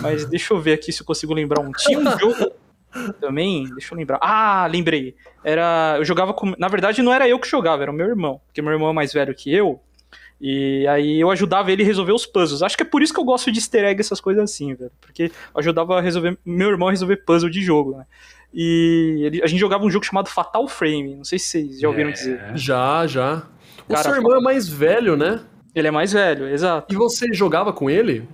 mas 0.01 0.25
deixa 0.25 0.55
eu 0.55 0.59
ver 0.59 0.73
aqui 0.73 0.91
se 0.91 1.03
eu 1.03 1.07
consigo 1.07 1.35
lembrar 1.35 1.61
um. 1.61 1.71
Tinha 1.73 1.99
um 1.99 2.19
jogo 2.19 2.51
também, 3.21 3.65
deixa 3.75 3.93
eu 3.93 3.99
lembrar. 3.99 4.19
Ah, 4.23 4.67
lembrei. 4.67 5.15
Era, 5.45 5.97
eu 5.99 6.05
jogava 6.07 6.33
com, 6.33 6.55
na 6.59 6.69
verdade 6.69 7.03
não 7.03 7.13
era 7.13 7.29
eu 7.29 7.39
que 7.39 7.47
jogava, 7.47 7.83
era 7.83 7.91
o 7.91 7.95
meu 7.95 8.07
irmão, 8.07 8.41
porque 8.47 8.63
meu 8.63 8.73
irmão 8.73 8.89
é 8.89 8.93
mais 8.95 9.13
velho 9.13 9.35
que 9.35 9.55
eu. 9.55 9.79
E 10.41 10.87
aí 10.89 11.21
eu 11.21 11.31
ajudava 11.31 11.71
ele 11.71 11.83
a 11.83 11.87
resolver 11.87 12.13
os 12.13 12.25
puzzles. 12.25 12.63
Acho 12.63 12.77
que 12.77 12.83
é 12.83 12.87
por 12.87 13.03
isso 13.03 13.13
que 13.13 13.21
eu 13.21 13.25
gosto 13.25 13.53
de 13.53 13.59
easter 13.59 13.85
egg 13.85 14.01
essas 14.01 14.21
coisas 14.21 14.43
assim, 14.43 14.75
velho, 14.75 14.91
porque 15.01 15.25
eu 15.25 15.59
ajudava 15.61 15.99
a 15.99 16.01
resolver 16.01 16.39
meu 16.45 16.71
irmão 16.71 16.89
a 16.89 16.91
resolver 16.91 17.17
puzzle 17.19 17.51
de 17.51 17.61
jogo, 17.63 17.97
né? 17.99 18.07
E 18.53 19.23
ele- 19.23 19.43
a 19.43 19.47
gente 19.47 19.61
jogava 19.61 19.85
um 19.85 19.91
jogo 19.91 20.05
chamado 20.05 20.29
Fatal 20.29 20.67
Frame, 20.67 21.15
não 21.15 21.25
sei 21.25 21.39
se 21.39 21.47
vocês 21.47 21.81
já 21.81 21.89
ouviram 21.89 22.09
É. 22.11 22.13
dizer. 22.13 22.41
Já, 22.55 23.07
já. 23.07 23.43
O 23.89 23.93
Cara, 23.93 24.03
seu 24.05 24.15
irmão 24.15 24.37
é 24.37 24.41
mais 24.41 24.69
velho, 24.69 25.17
né? 25.17 25.41
Ele 25.75 25.87
é 25.89 25.91
mais 25.91 26.13
velho, 26.13 26.49
exato. 26.49 26.93
E 26.93 26.97
você 26.97 27.33
jogava 27.33 27.73
com 27.73 27.89
ele? 27.91 28.27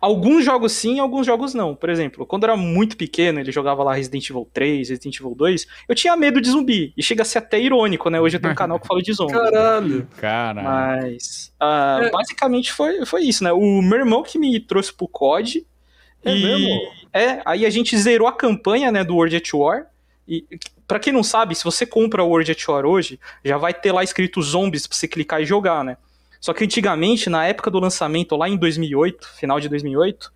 Alguns 0.00 0.44
jogos 0.44 0.72
sim, 0.72 0.98
alguns 0.98 1.26
jogos 1.26 1.52
não. 1.52 1.74
Por 1.74 1.90
exemplo, 1.90 2.24
quando 2.24 2.44
eu 2.44 2.50
era 2.50 2.56
muito 2.56 2.96
pequeno, 2.96 3.38
ele 3.38 3.52
jogava 3.52 3.82
lá 3.82 3.92
Resident 3.92 4.30
Evil 4.30 4.48
3, 4.52 4.88
Resident 4.88 5.16
Evil 5.20 5.34
2, 5.34 5.66
eu 5.88 5.94
tinha 5.94 6.16
medo 6.16 6.40
de 6.40 6.48
zumbi. 6.48 6.94
E 6.96 7.02
chega 7.02 7.22
a 7.22 7.24
ser 7.24 7.38
até 7.38 7.60
irônico, 7.60 8.08
né? 8.08 8.18
Hoje 8.18 8.36
eu 8.36 8.40
tenho 8.40 8.52
um 8.52 8.56
canal 8.56 8.80
que 8.80 8.86
fala 8.86 9.02
de 9.02 9.12
zumbi. 9.12 9.32
Caralho. 9.32 10.08
Cara. 10.16 10.62
Mas 10.62 11.52
ah, 11.60 12.00
É. 12.02 12.10
basicamente 12.10 12.72
foi, 12.72 13.04
foi 13.04 13.22
isso, 13.22 13.44
né? 13.44 13.52
O 13.52 13.82
meu 13.82 13.98
irmão 13.98 14.22
que 14.22 14.38
me 14.38 14.58
trouxe 14.58 14.92
pro 14.92 15.06
COD. 15.06 15.66
É 16.24 16.34
e, 16.34 16.42
mesmo? 16.42 16.80
É, 17.12 17.42
aí 17.44 17.66
a 17.66 17.70
gente 17.70 17.96
zerou 17.98 18.26
a 18.26 18.32
campanha, 18.32 18.90
né, 18.90 19.04
do 19.04 19.14
World 19.14 19.36
at 19.36 19.52
War. 19.52 19.86
E 20.26 20.46
pra 20.86 20.98
quem 20.98 21.12
não 21.12 21.22
sabe, 21.22 21.54
se 21.54 21.64
você 21.64 21.84
compra 21.84 22.22
o 22.22 22.28
World 22.28 22.50
at 22.52 22.68
War 22.68 22.86
hoje, 22.86 23.18
já 23.44 23.58
vai 23.58 23.74
ter 23.74 23.92
lá 23.92 24.02
escrito 24.02 24.40
zombies 24.40 24.86
pra 24.86 24.96
você 24.96 25.08
clicar 25.08 25.42
e 25.42 25.44
jogar, 25.44 25.84
né? 25.84 25.96
Só 26.40 26.52
que 26.54 26.64
antigamente, 26.64 27.28
na 27.28 27.46
época 27.46 27.70
do 27.70 27.78
lançamento, 27.78 28.34
lá 28.36 28.48
em 28.48 28.56
2008, 28.56 29.28
final 29.36 29.60
de 29.60 29.68
2008, 29.68 30.32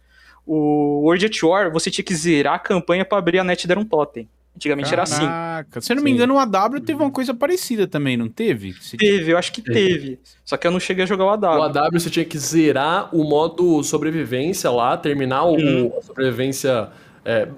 o 0.47 1.01
World 1.05 1.27
at 1.27 1.43
War, 1.43 1.73
você 1.73 1.91
tinha 1.91 2.05
que 2.05 2.15
zerar 2.15 2.55
a 2.55 2.59
campanha 2.59 3.05
pra 3.05 3.19
abrir 3.19 3.39
a 3.39 3.45
Netherrealm 3.45 3.87
Totem. 3.87 4.29
Antigamente 4.55 4.93
era 4.93 5.03
assim. 5.03 5.25
Caraca. 5.27 5.81
Se 5.81 5.91
eu 5.91 5.97
não 5.97 6.03
me 6.05 6.11
Sim. 6.11 6.15
engano, 6.15 6.35
o 6.35 6.39
AW 6.39 6.81
teve 6.81 7.03
uma 7.03 7.11
coisa 7.11 7.35
parecida 7.35 7.89
também, 7.89 8.17
não 8.17 8.29
teve? 8.29 8.73
Você 8.75 8.97
Teve, 8.97 9.33
eu 9.33 9.39
acho 9.39 9.51
que 9.51 9.61
teve. 9.61 10.21
Só 10.45 10.57
que 10.57 10.65
eu 10.65 10.71
não 10.71 10.79
cheguei 10.79 11.03
a 11.03 11.07
jogar 11.07 11.25
o 11.25 11.29
AW. 11.31 11.59
O 11.59 11.63
AW 11.65 11.91
você 11.93 12.09
tinha 12.09 12.25
que 12.25 12.39
zerar 12.39 13.09
o 13.13 13.25
modo 13.25 13.83
sobrevivência 13.83 14.71
lá, 14.71 14.97
terminar 14.97 15.45
o, 15.45 15.57
Uhum. 15.57 15.93
a 15.99 16.03
sobrevivência. 16.03 16.89
é, 17.25 17.49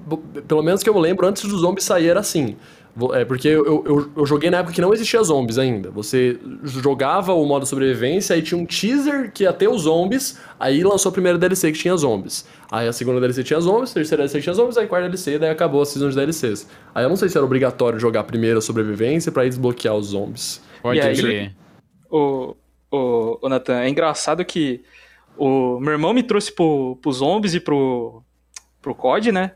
pelo 0.48 0.62
menos 0.62 0.82
que 0.82 0.88
eu 0.88 0.96
lembro, 0.98 1.26
antes 1.26 1.42
dos 1.42 1.60
zombies 1.60 1.84
sair 1.84 2.06
era 2.08 2.20
assim. 2.20 2.56
É, 3.12 3.26
porque 3.26 3.48
eu, 3.48 3.84
eu, 3.84 4.10
eu 4.16 4.26
joguei 4.26 4.48
na 4.48 4.58
época 4.58 4.72
que 4.72 4.80
não 4.80 4.92
existia 4.94 5.22
zombies 5.22 5.58
ainda. 5.58 5.90
Você 5.90 6.38
jogava 6.64 7.34
o 7.34 7.44
modo 7.44 7.66
sobrevivência, 7.66 8.34
aí 8.34 8.40
tinha 8.40 8.58
um 8.58 8.64
teaser 8.64 9.30
que 9.30 9.42
ia 9.44 9.52
ter 9.52 9.68
os 9.68 9.82
zombies, 9.82 10.40
aí 10.58 10.82
lançou 10.82 11.10
a 11.10 11.12
primeira 11.12 11.36
DLC 11.36 11.72
que 11.72 11.78
tinha 11.78 11.94
zombies. 11.94 12.48
Aí 12.72 12.88
a 12.88 12.92
segunda 12.94 13.20
DLC 13.20 13.44
tinha 13.44 13.60
zombies, 13.60 13.90
a 13.90 13.94
terceira 13.94 14.22
DLC 14.22 14.40
tinha 14.40 14.54
zombies, 14.54 14.78
aí 14.78 14.86
a 14.86 14.88
quarta 14.88 15.08
DLC, 15.08 15.38
daí 15.38 15.50
acabou 15.50 15.82
a 15.82 15.86
season 15.86 16.08
de 16.08 16.16
DLCs. 16.16 16.66
Aí 16.94 17.04
eu 17.04 17.08
não 17.10 17.16
sei 17.16 17.28
se 17.28 17.36
era 17.36 17.44
obrigatório 17.44 17.98
jogar 18.00 18.24
primeiro 18.24 18.58
a 18.58 18.62
sobrevivência 18.62 19.30
pra 19.30 19.42
aí 19.42 19.48
desbloquear 19.50 19.94
os 19.94 20.06
zombies. 20.06 20.62
Pode 20.80 20.98
E 20.98 21.02
aí? 21.02 21.16
crer. 21.16 21.54
o, 22.10 22.56
o, 22.90 23.38
o 23.42 23.48
Nathan, 23.50 23.80
é 23.80 23.88
engraçado 23.90 24.42
que 24.44 24.82
o 25.36 25.78
meu 25.80 25.92
irmão 25.92 26.14
me 26.14 26.22
trouxe 26.22 26.50
pro, 26.50 26.96
pro 27.02 27.12
zombies 27.12 27.54
e 27.54 27.60
pro, 27.60 28.22
pro 28.80 28.94
COD, 28.94 29.32
né? 29.32 29.52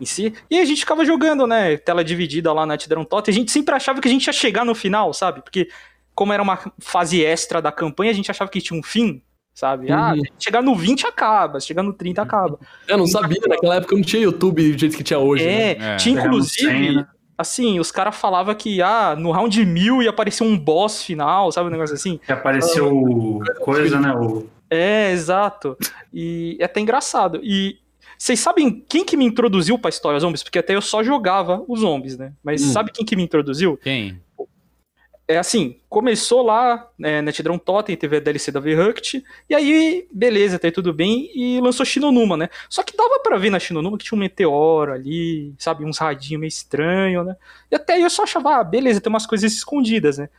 Em 0.00 0.04
si. 0.04 0.32
E 0.50 0.56
aí 0.56 0.62
a 0.62 0.64
gente 0.64 0.80
ficava 0.80 1.04
jogando, 1.04 1.46
né? 1.46 1.76
Tela 1.76 2.04
dividida 2.04 2.52
lá 2.52 2.64
na 2.64 2.76
Tidron 2.76 3.04
Tot. 3.04 3.28
E 3.28 3.30
a 3.30 3.34
gente 3.34 3.50
sempre 3.50 3.74
achava 3.74 4.00
que 4.00 4.08
a 4.08 4.10
gente 4.10 4.26
ia 4.26 4.32
chegar 4.32 4.64
no 4.64 4.74
final, 4.74 5.12
sabe? 5.12 5.42
Porque, 5.42 5.68
como 6.14 6.32
era 6.32 6.42
uma 6.42 6.58
fase 6.78 7.22
extra 7.24 7.60
da 7.60 7.72
campanha, 7.72 8.10
a 8.10 8.14
gente 8.14 8.30
achava 8.30 8.50
que 8.50 8.60
tinha 8.60 8.78
um 8.78 8.82
fim, 8.82 9.20
sabe? 9.54 9.90
Ah, 9.90 10.12
Uhum. 10.14 10.22
chegar 10.38 10.62
no 10.62 10.74
20 10.76 11.06
acaba, 11.06 11.58
se 11.60 11.66
chegar 11.66 11.82
no 11.82 11.92
30 11.92 12.22
acaba. 12.22 12.58
Eu 12.86 12.96
não 12.98 13.06
sabia, 13.08 13.40
naquela 13.48 13.74
época 13.76 13.96
não 13.96 14.02
tinha 14.02 14.22
YouTube 14.22 14.72
do 14.72 14.78
jeito 14.78 14.96
que 14.96 15.02
tinha 15.02 15.18
hoje. 15.18 15.44
né? 15.44 15.70
É, 15.72 15.76
É. 15.94 15.96
tinha 15.96 16.20
inclusive. 16.24 16.70
100, 16.70 16.94
né? 16.96 17.06
Assim, 17.36 17.78
os 17.78 17.92
caras 17.92 18.16
falavam 18.16 18.52
que 18.54 18.82
ah, 18.82 19.14
no 19.16 19.30
round 19.30 19.64
mil 19.64 20.02
ia 20.02 20.10
aparecer 20.10 20.42
um 20.44 20.58
boss 20.58 21.02
final, 21.04 21.52
sabe? 21.52 21.68
Um 21.68 21.72
negócio 21.72 21.94
assim. 21.94 22.18
Que 22.24 22.32
apareceu 22.32 22.92
o 22.92 23.40
coisa, 23.60 24.00
né? 24.00 24.12
O... 24.12 24.46
É, 24.70 25.12
exato. 25.12 25.76
E 26.12 26.56
é 26.60 26.64
até 26.64 26.80
engraçado. 26.80 27.40
E 27.42 27.78
vocês 28.18 28.40
sabem 28.40 28.84
quem 28.88 29.04
que 29.04 29.16
me 29.16 29.24
introduziu 29.24 29.78
pra 29.78 29.88
história 29.88 30.18
zombies? 30.18 30.42
Porque 30.42 30.58
até 30.58 30.74
eu 30.74 30.82
só 30.82 31.04
jogava 31.04 31.64
os 31.68 31.80
zombies, 31.80 32.18
né? 32.18 32.32
Mas 32.42 32.62
Hum. 32.62 32.72
sabe 32.72 32.90
quem 32.92 33.06
que 33.06 33.14
me 33.14 33.22
introduziu? 33.22 33.78
Quem? 33.78 34.20
É 35.30 35.36
assim, 35.36 35.76
começou 35.90 36.40
lá, 36.42 36.88
né, 36.98 37.20
Netdron 37.20 37.58
Totem, 37.58 37.94
teve 37.94 38.16
a 38.16 38.20
DLC 38.20 38.50
da 38.50 38.60
V-Huct, 38.60 39.22
e 39.48 39.54
aí, 39.54 40.08
beleza, 40.10 40.58
tá 40.58 40.66
aí 40.66 40.72
tudo 40.72 40.90
bem, 40.90 41.30
e 41.34 41.60
lançou 41.60 41.84
Shinonuma, 41.84 42.34
né? 42.34 42.48
Só 42.66 42.82
que 42.82 42.96
dava 42.96 43.20
pra 43.20 43.36
ver 43.36 43.50
na 43.50 43.58
Shinonuma 43.58 43.98
que 43.98 44.06
tinha 44.06 44.16
um 44.16 44.20
meteoro 44.20 44.90
ali, 44.90 45.52
sabe, 45.58 45.84
uns 45.84 45.98
radinhos 45.98 46.40
meio 46.40 46.48
estranhos, 46.48 47.26
né? 47.26 47.36
E 47.70 47.76
até 47.76 47.92
aí 47.92 48.02
eu 48.02 48.08
só 48.08 48.22
achava, 48.22 48.56
ah, 48.56 48.64
beleza, 48.64 49.02
tem 49.02 49.10
umas 49.10 49.26
coisas 49.26 49.52
escondidas, 49.52 50.16
né? 50.16 50.30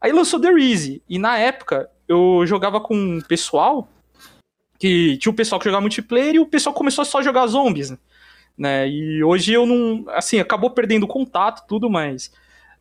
Aí 0.00 0.10
lançou 0.10 0.40
The 0.40 0.50
Reezy, 0.50 1.00
e 1.08 1.20
na 1.20 1.38
época 1.38 1.88
eu 2.08 2.42
jogava 2.46 2.80
com 2.80 2.96
um 2.96 3.20
pessoal 3.20 3.88
que 4.78 5.16
tinha 5.18 5.30
o 5.30 5.36
pessoal 5.36 5.58
que 5.58 5.64
jogava 5.64 5.80
multiplayer 5.80 6.34
e 6.34 6.38
o 6.38 6.46
pessoal 6.46 6.74
começou 6.74 7.02
a 7.02 7.04
só 7.04 7.22
jogar 7.22 7.46
zombies, 7.46 7.94
né? 8.56 8.88
E 8.88 9.22
hoje 9.22 9.52
eu 9.52 9.66
não, 9.66 10.04
assim, 10.08 10.38
acabou 10.38 10.70
perdendo 10.70 11.06
contato, 11.06 11.66
tudo, 11.66 11.90
mas 11.90 12.32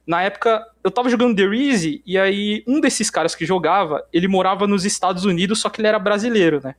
na 0.06 0.22
época 0.22 0.66
eu 0.84 0.92
tava 0.92 1.10
jogando 1.10 1.36
The 1.36 1.48
Reese 1.48 2.02
e 2.06 2.18
aí 2.18 2.64
um 2.68 2.80
desses 2.80 3.10
caras 3.10 3.36
que 3.36 3.46
jogava, 3.46 4.06
ele 4.14 4.28
morava 4.28 4.68
nos 4.68 4.86
Estados 4.86 5.26
Unidos, 5.26 5.60
só 5.60 5.70
que 5.70 5.82
ele 5.82 5.88
era 5.88 6.00
brasileiro, 6.00 6.62
né? 6.64 6.76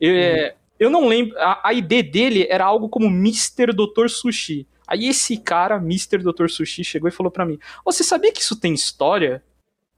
Eu, 0.00 0.14
uhum. 0.14 0.50
eu 0.78 0.90
não 0.90 1.08
lembro, 1.08 1.36
a, 1.38 1.68
a 1.68 1.74
ID 1.74 2.10
dele 2.10 2.46
era 2.48 2.64
algo 2.64 2.88
como 2.88 3.06
Mr. 3.06 3.72
Dr. 3.72 4.08
Sushi. 4.08 4.66
Aí 4.86 5.06
esse 5.06 5.36
cara, 5.36 5.76
Mr. 5.76 6.18
Dr. 6.18 6.48
Sushi, 6.48 6.82
chegou 6.82 7.08
e 7.08 7.12
falou 7.12 7.30
para 7.30 7.44
mim: 7.44 7.58
Você 7.84 8.02
sabia 8.02 8.32
que 8.32 8.40
isso 8.40 8.58
tem 8.58 8.72
história? 8.72 9.42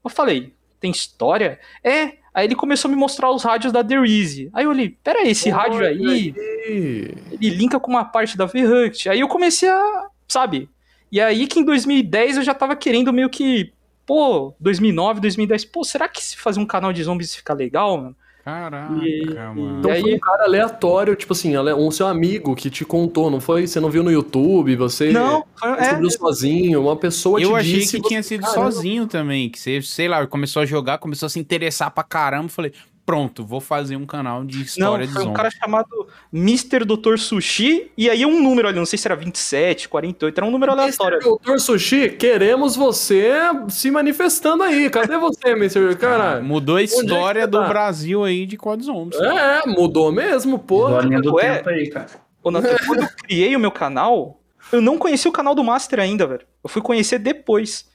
Eu 0.03 0.09
falei: 0.09 0.53
Tem 0.81 0.91
história? 0.91 1.59
É. 1.81 2.19
Aí 2.33 2.45
ele 2.45 2.55
começou 2.55 2.87
a 2.89 2.93
me 2.93 2.97
mostrar 2.97 3.29
os 3.29 3.43
rádios 3.43 3.73
da 3.73 3.83
The 3.83 3.99
Reese. 3.99 4.49
Aí 4.53 4.63
eu 4.63 4.69
olhei: 4.69 4.89
Pera 5.03 5.19
aí, 5.19 5.31
esse 5.31 5.49
rádio 5.49 5.85
aí, 5.85 6.07
aí, 6.07 7.15
ele 7.31 7.49
linka 7.49 7.79
com 7.79 7.91
uma 7.91 8.05
parte 8.05 8.37
da 8.37 8.45
V-Hunt. 8.45 9.07
Aí 9.07 9.19
eu 9.19 9.27
comecei 9.27 9.69
a, 9.69 10.07
sabe? 10.27 10.69
E 11.11 11.19
aí 11.19 11.45
que 11.45 11.59
em 11.59 11.65
2010 11.65 12.37
eu 12.37 12.43
já 12.43 12.53
tava 12.53 12.75
querendo 12.75 13.11
meio 13.11 13.29
que, 13.29 13.73
pô, 14.05 14.53
2009, 14.59 15.19
2010, 15.19 15.65
pô, 15.65 15.83
será 15.83 16.07
que 16.07 16.23
se 16.23 16.37
fazer 16.37 16.59
um 16.61 16.65
canal 16.65 16.93
de 16.93 17.03
zombies 17.03 17.35
fica 17.35 17.53
legal, 17.53 17.97
mano? 17.97 18.15
Caraca, 18.43 18.93
e, 19.05 19.25
mano. 19.35 19.79
Então 19.79 19.91
aí... 19.91 20.01
foi 20.01 20.15
um 20.15 20.19
cara 20.19 20.45
aleatório, 20.45 21.15
tipo 21.15 21.33
assim, 21.33 21.55
um 21.57 21.91
seu 21.91 22.07
amigo 22.07 22.55
que 22.55 22.71
te 22.71 22.83
contou, 22.83 23.29
não 23.29 23.39
foi? 23.39 23.67
Você 23.67 23.79
não 23.79 23.89
viu 23.89 24.01
no 24.01 24.11
YouTube, 24.11 24.75
você 24.75 25.11
não, 25.11 25.45
descobriu 25.77 26.07
é... 26.07 26.11
sozinho, 26.11 26.81
uma 26.81 26.95
pessoa 26.95 27.39
Eu 27.39 27.55
achei 27.55 27.79
disse, 27.79 28.01
que 28.01 28.07
tinha 28.07 28.23
sido 28.23 28.45
sozinho 28.47 29.05
também, 29.05 29.49
que 29.49 29.59
você, 29.59 29.81
sei 29.81 30.07
lá, 30.07 30.25
começou 30.25 30.63
a 30.63 30.65
jogar, 30.65 30.97
começou 30.97 31.27
a 31.27 31.29
se 31.29 31.39
interessar 31.39 31.91
pra 31.91 32.03
caramba, 32.03 32.49
falei, 32.49 32.73
pronto, 33.05 33.45
vou 33.45 33.59
fazer 33.59 33.95
um 33.95 34.05
canal 34.05 34.43
de 34.43 34.61
história 34.61 35.05
não, 35.05 35.13
foi 35.13 35.25
um 35.25 35.33
cara 35.33 35.49
chamado 35.49 36.07
Mr. 36.33 36.85
Dr. 36.85 37.17
Sushi, 37.17 37.91
e 37.97 38.09
aí 38.09 38.25
um 38.25 38.41
número 38.41 38.67
ali, 38.67 38.77
não 38.77 38.85
sei 38.85 38.97
se 38.97 39.07
era 39.07 39.15
27, 39.15 39.89
48, 39.89 40.37
era 40.37 40.45
um 40.45 40.51
número 40.51 40.71
aleatório. 40.71 41.19
Mr. 41.19 41.39
Dr. 41.43 41.59
Sushi, 41.59 42.09
queremos 42.09 42.75
você 42.75 43.31
se 43.69 43.91
manifestando 43.91 44.63
aí. 44.63 44.89
Cadê 44.89 45.17
você, 45.17 45.49
Mr. 45.49 45.95
Cara? 45.99 46.37
Ah, 46.37 46.41
mudou 46.41 46.77
a 46.77 46.81
é 46.81 46.83
história 46.83 47.41
é 47.41 47.47
do 47.47 47.59
tá? 47.59 47.67
Brasil 47.67 48.23
aí 48.23 48.45
de 48.45 48.57
Code 48.57 48.83
Zombies. 48.83 49.19
É, 49.19 49.67
mudou 49.67 50.11
mesmo, 50.11 50.57
pô. 50.59 50.83
Mudou 50.83 50.99
a 50.99 51.01
linha 51.01 51.21
do 51.21 51.35
tempo 51.35 51.69
aí, 51.69 51.89
cara. 51.89 52.07
Ô, 52.43 52.51
Nathan, 52.51 52.75
quando 52.87 53.03
eu 53.03 53.09
criei 53.23 53.55
o 53.55 53.59
meu 53.59 53.71
canal, 53.71 54.41
eu 54.71 54.81
não 54.81 54.97
conheci 54.97 55.27
o 55.27 55.31
canal 55.31 55.53
do 55.53 55.63
Master 55.63 55.99
ainda, 55.99 56.25
velho. 56.25 56.45
Eu 56.63 56.69
fui 56.69 56.81
conhecer 56.81 57.19
depois. 57.19 57.89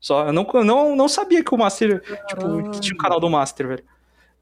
Só, 0.00 0.26
eu 0.26 0.32
não, 0.32 0.44
não, 0.64 0.96
não 0.96 1.08
sabia 1.08 1.44
que 1.44 1.54
o 1.54 1.58
Master, 1.58 2.02
tipo, 2.26 2.70
que 2.70 2.80
tinha 2.80 2.94
um 2.94 2.98
canal 2.98 3.20
do 3.20 3.30
Master, 3.30 3.68
velho. 3.68 3.84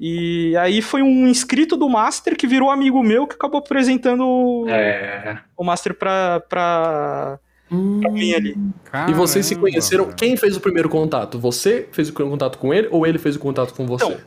E 0.03 0.57
aí 0.57 0.81
foi 0.81 1.03
um 1.03 1.29
inscrito 1.29 1.77
do 1.77 1.87
Master 1.87 2.35
que 2.35 2.47
virou 2.47 2.71
amigo 2.71 3.03
meu 3.03 3.27
que 3.27 3.35
acabou 3.35 3.59
apresentando 3.59 4.65
é. 4.67 5.39
o 5.55 5.63
Master 5.63 5.93
pra, 5.93 6.41
pra, 6.49 7.39
hum, 7.71 8.01
pra 8.01 8.11
mim 8.11 8.33
ali. 8.33 8.57
Caramba, 8.85 9.11
e 9.11 9.15
vocês 9.15 9.45
se 9.45 9.55
conheceram? 9.57 10.05
Cara. 10.05 10.17
Quem 10.17 10.39
fez 10.39 10.57
o 10.57 10.61
primeiro 10.61 10.89
contato? 10.89 11.39
Você 11.39 11.87
fez 11.93 12.09
o 12.09 12.15
contato 12.15 12.57
com 12.57 12.73
ele 12.73 12.89
ou 12.91 13.07
ele 13.07 13.19
fez 13.19 13.37
o 13.37 13.39
contato 13.39 13.75
com 13.75 13.87
você? 13.87 14.07
Então, 14.07 14.19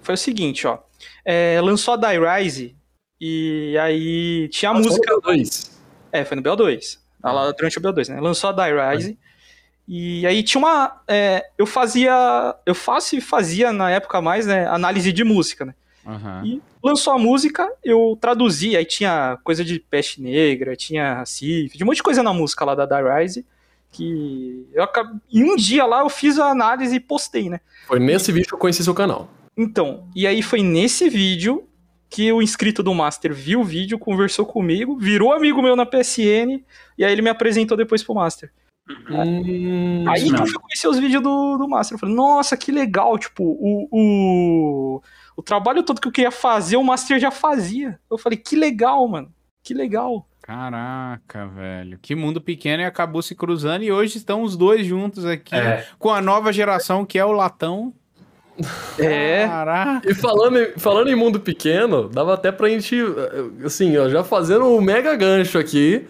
foi 0.00 0.14
o 0.14 0.18
seguinte, 0.18 0.64
ó. 0.64 0.78
É, 1.24 1.60
lançou 1.60 1.94
a 1.94 1.96
Die 1.96 2.20
Rise 2.20 2.76
e 3.20 3.76
aí 3.78 4.48
tinha 4.50 4.70
a 4.70 4.74
música. 4.74 5.12
No 5.12 5.20
BO2. 5.22 5.72
É, 6.12 6.24
foi 6.24 6.36
no 6.36 6.42
BO2. 6.44 6.98
Lá 7.24 7.50
durante 7.50 7.78
o 7.78 7.82
BO2, 7.82 8.14
né? 8.14 8.20
Lançou 8.20 8.50
a 8.50 8.52
Die 8.52 8.72
Rise. 8.72 9.18
E 9.88 10.26
aí 10.26 10.42
tinha 10.42 10.58
uma. 10.58 11.00
É, 11.06 11.46
eu 11.56 11.66
fazia. 11.66 12.54
Eu 12.64 12.74
faço 12.74 13.16
e 13.16 13.20
fazia 13.20 13.72
na 13.72 13.90
época 13.90 14.20
mais, 14.20 14.46
né? 14.46 14.66
Análise 14.66 15.12
de 15.12 15.22
música, 15.22 15.64
né? 15.64 15.74
Uhum. 16.04 16.44
E 16.44 16.62
lançou 16.82 17.12
a 17.12 17.18
música, 17.18 17.68
eu 17.82 18.16
traduzi, 18.20 18.76
aí 18.76 18.84
tinha 18.84 19.38
coisa 19.42 19.64
de 19.64 19.80
peste 19.80 20.22
negra, 20.22 20.76
tinha 20.76 21.24
Cif, 21.26 21.76
de 21.76 21.82
um 21.82 21.86
monte 21.86 21.96
de 21.96 22.02
coisa 22.04 22.22
na 22.22 22.32
música 22.32 22.64
lá 22.64 22.74
da 22.74 22.86
Die 22.86 23.02
Rise. 23.02 23.46
Que 23.90 24.66
eu 24.72 24.82
acabei, 24.82 25.18
em 25.32 25.44
um 25.44 25.56
dia 25.56 25.84
lá 25.84 26.00
eu 26.00 26.08
fiz 26.08 26.38
a 26.38 26.46
análise 26.50 26.94
e 26.94 27.00
postei, 27.00 27.48
né? 27.48 27.60
Foi 27.86 27.98
nesse 27.98 28.30
vídeo 28.30 28.48
que 28.48 28.54
eu 28.54 28.58
conheci 28.58 28.84
seu 28.84 28.94
canal. 28.94 29.28
Então, 29.56 30.06
e 30.14 30.26
aí 30.26 30.42
foi 30.42 30.62
nesse 30.62 31.08
vídeo 31.08 31.66
que 32.08 32.30
o 32.32 32.42
inscrito 32.42 32.82
do 32.82 32.94
Master 32.94 33.34
viu 33.34 33.60
o 33.60 33.64
vídeo, 33.64 33.98
conversou 33.98 34.44
comigo, 34.44 34.96
virou 34.96 35.32
amigo 35.32 35.62
meu 35.62 35.74
na 35.74 35.86
PSN, 35.86 36.62
e 36.96 37.04
aí 37.04 37.12
ele 37.12 37.22
me 37.22 37.30
apresentou 37.30 37.76
depois 37.76 38.02
pro 38.02 38.14
Master. 38.14 38.50
Hum, 39.10 40.08
aí 40.08 40.30
que 40.30 40.40
eu 40.40 40.46
fui 40.46 40.60
conhecer 40.60 40.88
os 40.88 40.98
vídeos 40.98 41.22
do, 41.22 41.56
do 41.56 41.68
Master. 41.68 41.96
Eu 41.96 41.98
falei, 41.98 42.14
nossa, 42.14 42.56
que 42.56 42.70
legal, 42.70 43.18
tipo, 43.18 43.42
o, 43.42 43.88
o, 43.90 45.02
o 45.36 45.42
trabalho 45.42 45.82
todo 45.82 46.00
que 46.00 46.06
eu 46.06 46.12
queria 46.12 46.30
fazer, 46.30 46.76
o 46.76 46.84
Master 46.84 47.18
já 47.18 47.30
fazia. 47.30 47.98
Eu 48.10 48.16
falei, 48.16 48.38
que 48.38 48.54
legal, 48.54 49.06
mano. 49.08 49.32
Que 49.62 49.74
legal. 49.74 50.28
Caraca, 50.40 51.48
velho. 51.48 51.98
Que 52.00 52.14
mundo 52.14 52.40
pequeno 52.40 52.80
e 52.82 52.86
acabou 52.86 53.20
se 53.20 53.34
cruzando. 53.34 53.82
E 53.82 53.90
hoje 53.90 54.18
estão 54.18 54.42
os 54.42 54.56
dois 54.56 54.86
juntos 54.86 55.26
aqui 55.26 55.56
é. 55.56 55.84
com 55.98 56.10
a 56.10 56.22
nova 56.22 56.52
geração 56.52 57.04
que 57.04 57.18
é 57.18 57.24
o 57.24 57.32
Latão. 57.32 57.92
É. 58.96 59.48
Caraca. 59.48 60.08
E 60.08 60.14
falando, 60.14 60.58
em, 60.58 60.78
falando 60.78 61.08
em 61.08 61.16
mundo 61.16 61.40
pequeno, 61.40 62.08
dava 62.08 62.34
até 62.34 62.52
pra 62.52 62.68
gente, 62.68 62.96
assim, 63.64 63.96
ó, 63.96 64.08
já 64.08 64.22
fazendo 64.22 64.66
um 64.66 64.80
mega 64.80 65.16
gancho 65.16 65.58
aqui 65.58 66.06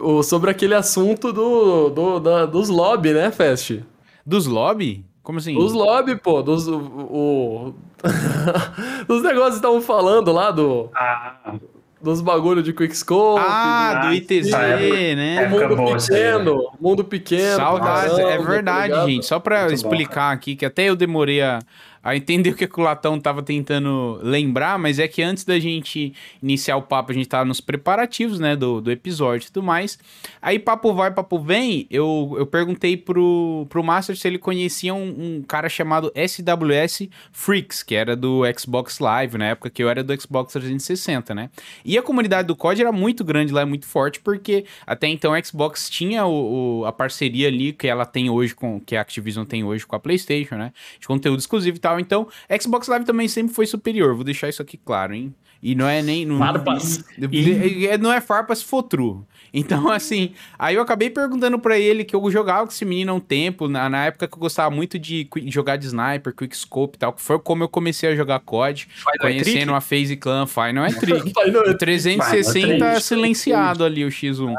o, 0.00 0.22
sobre 0.22 0.50
aquele 0.50 0.74
assunto 0.74 1.32
do, 1.32 1.90
do 1.90 2.20
da, 2.20 2.46
dos 2.46 2.68
lobby, 2.68 3.12
né, 3.12 3.30
Fest? 3.30 3.80
Dos 4.24 4.46
lobby? 4.46 5.04
Como 5.22 5.38
assim? 5.38 5.54
Dos 5.54 5.72
lobby, 5.72 6.16
pô. 6.16 6.42
Dos, 6.42 6.68
o, 6.68 6.78
o... 6.78 7.74
dos 9.08 9.22
negócios 9.22 9.54
que 9.54 9.66
estavam 9.66 9.80
falando 9.80 10.32
lá 10.32 10.50
do... 10.50 10.88
Ah. 10.94 11.54
Dos 12.00 12.20
bagulho 12.20 12.62
de 12.62 12.72
Quickscope. 12.74 13.42
Ah, 13.44 14.02
do 14.04 14.12
ITZ, 14.12 14.50
né? 14.52 15.46
O 15.46 15.50
mundo 15.50 15.98
pequeno. 15.98 16.72
Mundo 16.78 17.04
pequeno. 17.04 17.56
Saudades. 17.56 18.18
É 18.18 18.38
verdade, 18.38 18.92
tá 18.92 19.06
gente. 19.06 19.26
Só 19.26 19.40
pra 19.40 19.62
Muito 19.62 19.74
explicar 19.74 20.28
bom, 20.28 20.34
aqui, 20.34 20.54
que 20.54 20.66
até 20.66 20.84
eu 20.84 20.94
demorei 20.94 21.40
a 21.40 21.58
a 22.06 22.14
entender 22.14 22.50
o 22.50 22.54
que, 22.54 22.68
o 22.72 22.82
Latão 22.84 23.18
tava 23.18 23.42
tentando 23.42 24.20
lembrar, 24.22 24.78
mas 24.78 25.00
é 25.00 25.08
que 25.08 25.20
antes 25.20 25.42
da 25.42 25.58
gente 25.58 26.14
iniciar 26.40 26.76
o 26.76 26.82
papo, 26.82 27.10
a 27.10 27.14
gente 27.14 27.26
tava 27.26 27.44
nos 27.44 27.60
preparativos, 27.60 28.38
né, 28.38 28.54
do, 28.54 28.80
do 28.80 28.92
episódio 28.92 29.48
e 29.48 29.50
tudo 29.50 29.64
mais. 29.64 29.98
Aí, 30.40 30.56
papo 30.56 30.94
vai, 30.94 31.10
papo 31.10 31.36
vem, 31.40 31.84
eu, 31.90 32.36
eu 32.38 32.46
perguntei 32.46 32.96
pro, 32.96 33.66
pro 33.68 33.82
Master 33.82 34.16
se 34.16 34.28
ele 34.28 34.38
conhecia 34.38 34.94
um, 34.94 35.38
um 35.38 35.42
cara 35.42 35.68
chamado 35.68 36.12
SWS 36.14 37.08
Freaks, 37.32 37.82
que 37.82 37.96
era 37.96 38.14
do 38.14 38.42
Xbox 38.56 39.00
Live, 39.00 39.36
na 39.36 39.46
época 39.46 39.68
que 39.68 39.82
eu 39.82 39.90
era 39.90 40.04
do 40.04 40.20
Xbox 40.20 40.52
360, 40.52 41.34
né? 41.34 41.50
E 41.84 41.98
a 41.98 42.02
comunidade 42.02 42.46
do 42.46 42.54
COD 42.54 42.82
era 42.82 42.92
muito 42.92 43.24
grande 43.24 43.52
lá, 43.52 43.66
muito 43.66 43.84
forte, 43.84 44.20
porque 44.20 44.64
até 44.86 45.08
então 45.08 45.34
a 45.34 45.42
Xbox 45.42 45.90
tinha 45.90 46.24
o, 46.24 46.82
o, 46.82 46.86
a 46.86 46.92
parceria 46.92 47.48
ali 47.48 47.72
que 47.72 47.88
ela 47.88 48.06
tem 48.06 48.30
hoje 48.30 48.54
com, 48.54 48.78
que 48.78 48.94
a 48.94 49.00
Activision 49.00 49.44
tem 49.44 49.64
hoje 49.64 49.84
com 49.84 49.96
a 49.96 49.98
PlayStation, 49.98 50.54
né? 50.54 50.72
De 51.00 51.08
conteúdo 51.08 51.40
exclusivo 51.40 51.76
e 51.76 51.80
tal. 51.80 51.95
Então, 51.98 52.28
Xbox 52.60 52.88
Live 52.88 53.04
também 53.04 53.28
sempre 53.28 53.54
foi 53.54 53.66
superior. 53.66 54.14
Vou 54.14 54.24
deixar 54.24 54.48
isso 54.48 54.62
aqui 54.62 54.76
claro, 54.76 55.14
hein? 55.14 55.34
E 55.66 55.74
não 55.74 55.88
é 55.88 56.00
nem. 56.00 56.24
Não, 56.24 56.38
farpas. 56.38 57.04
E... 57.18 57.98
Não 57.98 58.12
é 58.12 58.20
farpas 58.20 58.62
fotru. 58.62 59.26
Então, 59.52 59.88
assim, 59.90 60.32
aí 60.58 60.74
eu 60.74 60.82
acabei 60.82 61.08
perguntando 61.08 61.58
para 61.58 61.78
ele 61.78 62.04
que 62.04 62.14
eu 62.14 62.30
jogava 62.30 62.66
com 62.66 62.72
esse 62.72 62.84
menino 62.84 63.10
há 63.10 63.14
um 63.14 63.20
tempo, 63.20 63.66
na, 63.66 63.88
na 63.88 64.04
época 64.04 64.28
que 64.28 64.34
eu 64.34 64.38
gostava 64.38 64.70
muito 64.70 64.98
de 64.98 65.28
jogar 65.46 65.76
de 65.76 65.86
sniper, 65.86 66.34
quickscope 66.34 66.96
e 66.96 66.98
tal, 66.98 67.12
que 67.12 67.22
foi 67.22 67.38
como 67.38 67.64
eu 67.64 67.68
comecei 67.68 68.10
a 68.10 68.14
jogar 68.14 68.38
COD, 68.40 68.86
Final 68.92 69.12
é 69.14 69.18
conhecendo 69.18 69.72
é 69.72 69.74
a 69.74 69.80
FaZe 69.80 70.16
Clan, 70.16 70.46
Final 70.46 70.84
é 70.84 70.92
trick. 70.94 71.32
o 71.70 71.78
360 71.78 72.84
é 72.84 73.00
silenciado 73.00 73.82
ali, 73.82 74.04
o 74.04 74.08
X1. 74.08 74.54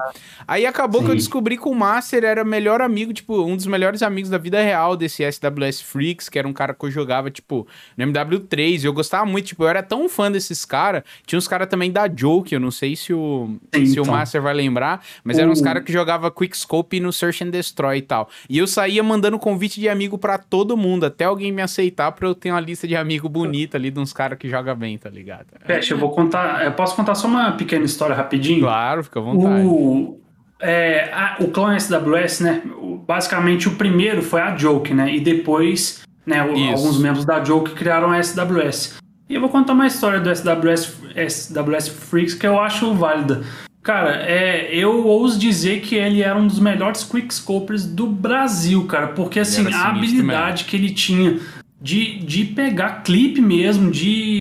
Aí 0.48 0.66
acabou 0.66 1.02
Sim. 1.02 1.06
que 1.06 1.12
eu 1.12 1.16
descobri 1.16 1.58
que 1.58 1.68
o 1.68 1.76
Master 1.76 2.24
era 2.24 2.44
melhor 2.44 2.82
amigo, 2.82 3.14
tipo, 3.14 3.44
um 3.44 3.56
dos 3.56 3.68
melhores 3.68 4.02
amigos 4.02 4.30
da 4.30 4.38
vida 4.38 4.62
real 4.62 4.98
desse 4.98 5.24
SWS 5.24 5.82
Freaks, 5.82 6.28
que 6.28 6.40
era 6.40 6.48
um 6.48 6.54
cara 6.54 6.74
que 6.74 6.86
eu 6.86 6.92
jogava, 6.92 7.30
tipo, 7.30 7.68
no 7.96 8.06
MW3, 8.08 8.82
e 8.82 8.86
eu 8.86 8.94
gostava 8.94 9.26
muito, 9.26 9.48
tipo, 9.48 9.64
eu 9.64 9.68
era 9.68 9.84
tão 9.84 10.10
fã 10.10 10.32
desses 10.32 10.66
caras, 10.66 10.97
tinha 11.26 11.38
uns 11.38 11.48
caras 11.48 11.68
também 11.68 11.92
da 11.92 12.08
Joke, 12.14 12.54
eu 12.54 12.60
não 12.60 12.72
sei 12.72 12.96
se 12.96 13.14
o, 13.14 13.58
se 13.74 13.92
então. 13.92 14.04
o 14.04 14.08
Master 14.08 14.42
vai 14.42 14.54
lembrar, 14.54 15.04
mas 15.24 15.38
eram 15.38 15.52
uns 15.52 15.62
caras 15.62 15.84
que 15.84 15.92
jogava 15.92 16.32
Quickscope 16.32 17.00
no 17.00 17.12
Search 17.12 17.44
and 17.44 17.50
Destroy 17.50 17.98
e 17.98 18.02
tal. 18.02 18.30
E 18.50 18.58
eu 18.58 18.68
saía 18.68 19.04
mandando 19.04 19.40
convite 19.40 19.80
de 19.80 19.90
amigo 19.90 20.18
para 20.18 20.38
todo 20.38 20.78
mundo, 20.78 21.06
até 21.06 21.26
alguém 21.26 21.52
me 21.52 21.62
aceitar 21.62 22.12
pra 22.12 22.28
eu 22.28 22.36
ter 22.36 22.52
uma 22.52 22.60
lista 22.60 22.88
de 22.88 22.96
amigo 22.96 23.30
bonita 23.30 23.78
ali 23.78 23.92
de 23.92 24.00
uns 24.00 24.14
caras 24.14 24.38
que 24.38 24.50
joga 24.50 24.74
bem, 24.76 24.98
tá 24.98 25.10
ligado? 25.10 25.48
Peste, 25.66 25.92
eu 25.92 25.98
vou 25.98 26.12
contar. 26.12 26.64
Eu 26.64 26.72
posso 26.74 26.96
contar 26.96 27.16
só 27.16 27.28
uma 27.28 27.52
pequena 27.54 27.86
história 27.86 28.16
rapidinho? 28.16 28.62
Claro, 28.62 29.04
fica 29.04 29.20
à 29.20 29.24
vontade. 29.24 29.66
O, 29.66 30.20
é, 30.60 31.10
a, 31.14 31.38
o 31.40 31.50
clã 31.50 31.78
SWS, 31.78 32.42
né? 32.42 32.62
Basicamente 33.06 33.68
o 33.68 33.76
primeiro 33.76 34.22
foi 34.22 34.42
a 34.42 34.56
Joke, 34.56 34.94
né? 34.94 35.14
E 35.14 35.20
depois, 35.20 36.04
né, 36.26 36.44
o, 36.44 36.72
alguns 36.72 37.00
membros 37.00 37.26
da 37.26 37.44
Joke 37.44 37.72
criaram 37.72 38.12
a 38.12 38.22
SWS. 38.22 38.98
E 39.30 39.36
eu 39.36 39.42
vou 39.42 39.50
contar 39.50 39.74
uma 39.74 39.88
história 39.88 40.20
do 40.20 40.34
SWS, 40.34 40.96
SWS 41.30 41.90
Freaks 41.90 42.34
que 42.34 42.48
eu 42.48 42.60
acho 42.60 42.94
válida. 42.94 43.44
Cara, 43.84 44.22
é, 44.24 44.74
eu 44.76 45.06
ouso 45.06 45.40
dizer 45.40 45.82
que 45.82 45.96
ele 45.96 46.22
era 46.22 46.38
um 46.38 46.48
dos 46.48 46.60
melhores 46.60 47.04
quickscopers 47.04 47.86
do 47.86 48.08
Brasil, 48.08 48.86
cara, 48.86 49.08
porque 49.08 49.40
assim, 49.40 49.66
a 49.74 49.90
habilidade 49.90 50.64
mesmo. 50.64 50.70
que 50.70 50.76
ele 50.76 50.90
tinha 50.92 51.40
de, 51.82 52.20
de 52.20 52.46
pegar 52.46 53.04
clipe 53.04 53.40
mesmo, 53.40 53.90
de 53.92 54.40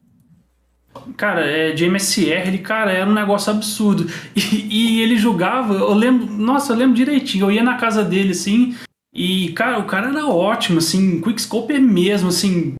cara, 1.16 1.46
é, 1.46 1.72
de 1.72 1.84
MSR, 1.84 2.48
ele, 2.48 2.58
cara, 2.58 2.92
era 2.92 3.08
um 3.08 3.14
negócio 3.14 3.52
absurdo. 3.52 4.10
E, 4.34 4.98
e, 4.98 5.02
ele 5.02 5.16
jogava, 5.16 5.74
eu 5.74 5.94
lembro, 5.94 6.26
nossa, 6.26 6.72
eu 6.72 6.76
lembro 6.76 6.94
direitinho, 6.94 7.46
eu 7.46 7.52
ia 7.52 7.62
na 7.62 7.76
casa 7.76 8.04
dele, 8.04 8.32
assim, 8.32 8.74
e, 9.14 9.50
cara, 9.52 9.78
o 9.78 9.84
cara 9.84 10.08
era 10.08 10.26
ótimo, 10.26 10.78
assim, 10.78 11.20
quickscope 11.20 11.78
mesmo, 11.78 12.28
assim, 12.28 12.74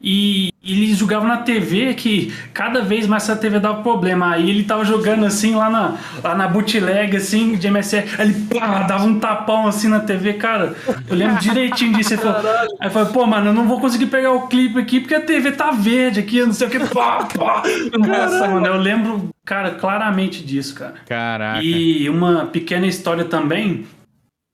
e, 0.00 0.52
ele 0.62 0.92
jogava 0.94 1.26
na 1.26 1.38
TV 1.38 1.94
que 1.94 2.34
cada 2.52 2.82
vez 2.82 3.06
mais 3.06 3.22
essa 3.22 3.36
TV 3.36 3.60
dava 3.60 3.82
problema. 3.82 4.32
Aí 4.32 4.50
ele 4.50 4.64
tava 4.64 4.84
jogando 4.84 5.24
assim 5.24 5.54
lá 5.54 5.70
na, 5.70 5.96
lá 6.22 6.34
na 6.34 6.48
bootleg 6.48 7.16
assim, 7.16 7.54
de 7.54 7.68
MSR. 7.68 8.04
Aí 8.18 8.28
ele 8.28 8.46
pá, 8.46 8.82
dava 8.82 9.04
um 9.04 9.18
tapão 9.20 9.68
assim 9.68 9.88
na 9.88 10.00
TV, 10.00 10.34
cara. 10.34 10.74
Eu 11.08 11.16
lembro 11.16 11.38
direitinho 11.38 11.94
disso. 11.94 12.14
Ele 12.14 12.22
falou, 12.22 12.50
aí 12.80 12.88
eu 12.88 12.90
falei, 12.90 13.12
pô, 13.12 13.26
mano, 13.26 13.50
eu 13.50 13.52
não 13.52 13.68
vou 13.68 13.80
conseguir 13.80 14.06
pegar 14.06 14.32
o 14.32 14.48
clipe 14.48 14.78
aqui 14.78 15.00
porque 15.00 15.14
a 15.14 15.20
TV 15.20 15.52
tá 15.52 15.70
verde 15.70 16.20
aqui, 16.20 16.42
não 16.44 16.52
sei 16.52 16.66
o 16.66 16.70
que. 16.70 16.80
Pá, 16.80 17.24
pá. 17.24 17.62
Nossa, 17.96 18.48
mano, 18.48 18.66
eu 18.66 18.76
lembro, 18.76 19.30
cara, 19.44 19.70
claramente 19.70 20.44
disso, 20.44 20.74
cara. 20.74 20.94
Caraca. 21.06 21.62
E 21.62 22.10
uma 22.10 22.46
pequena 22.46 22.86
história 22.86 23.24
também 23.24 23.86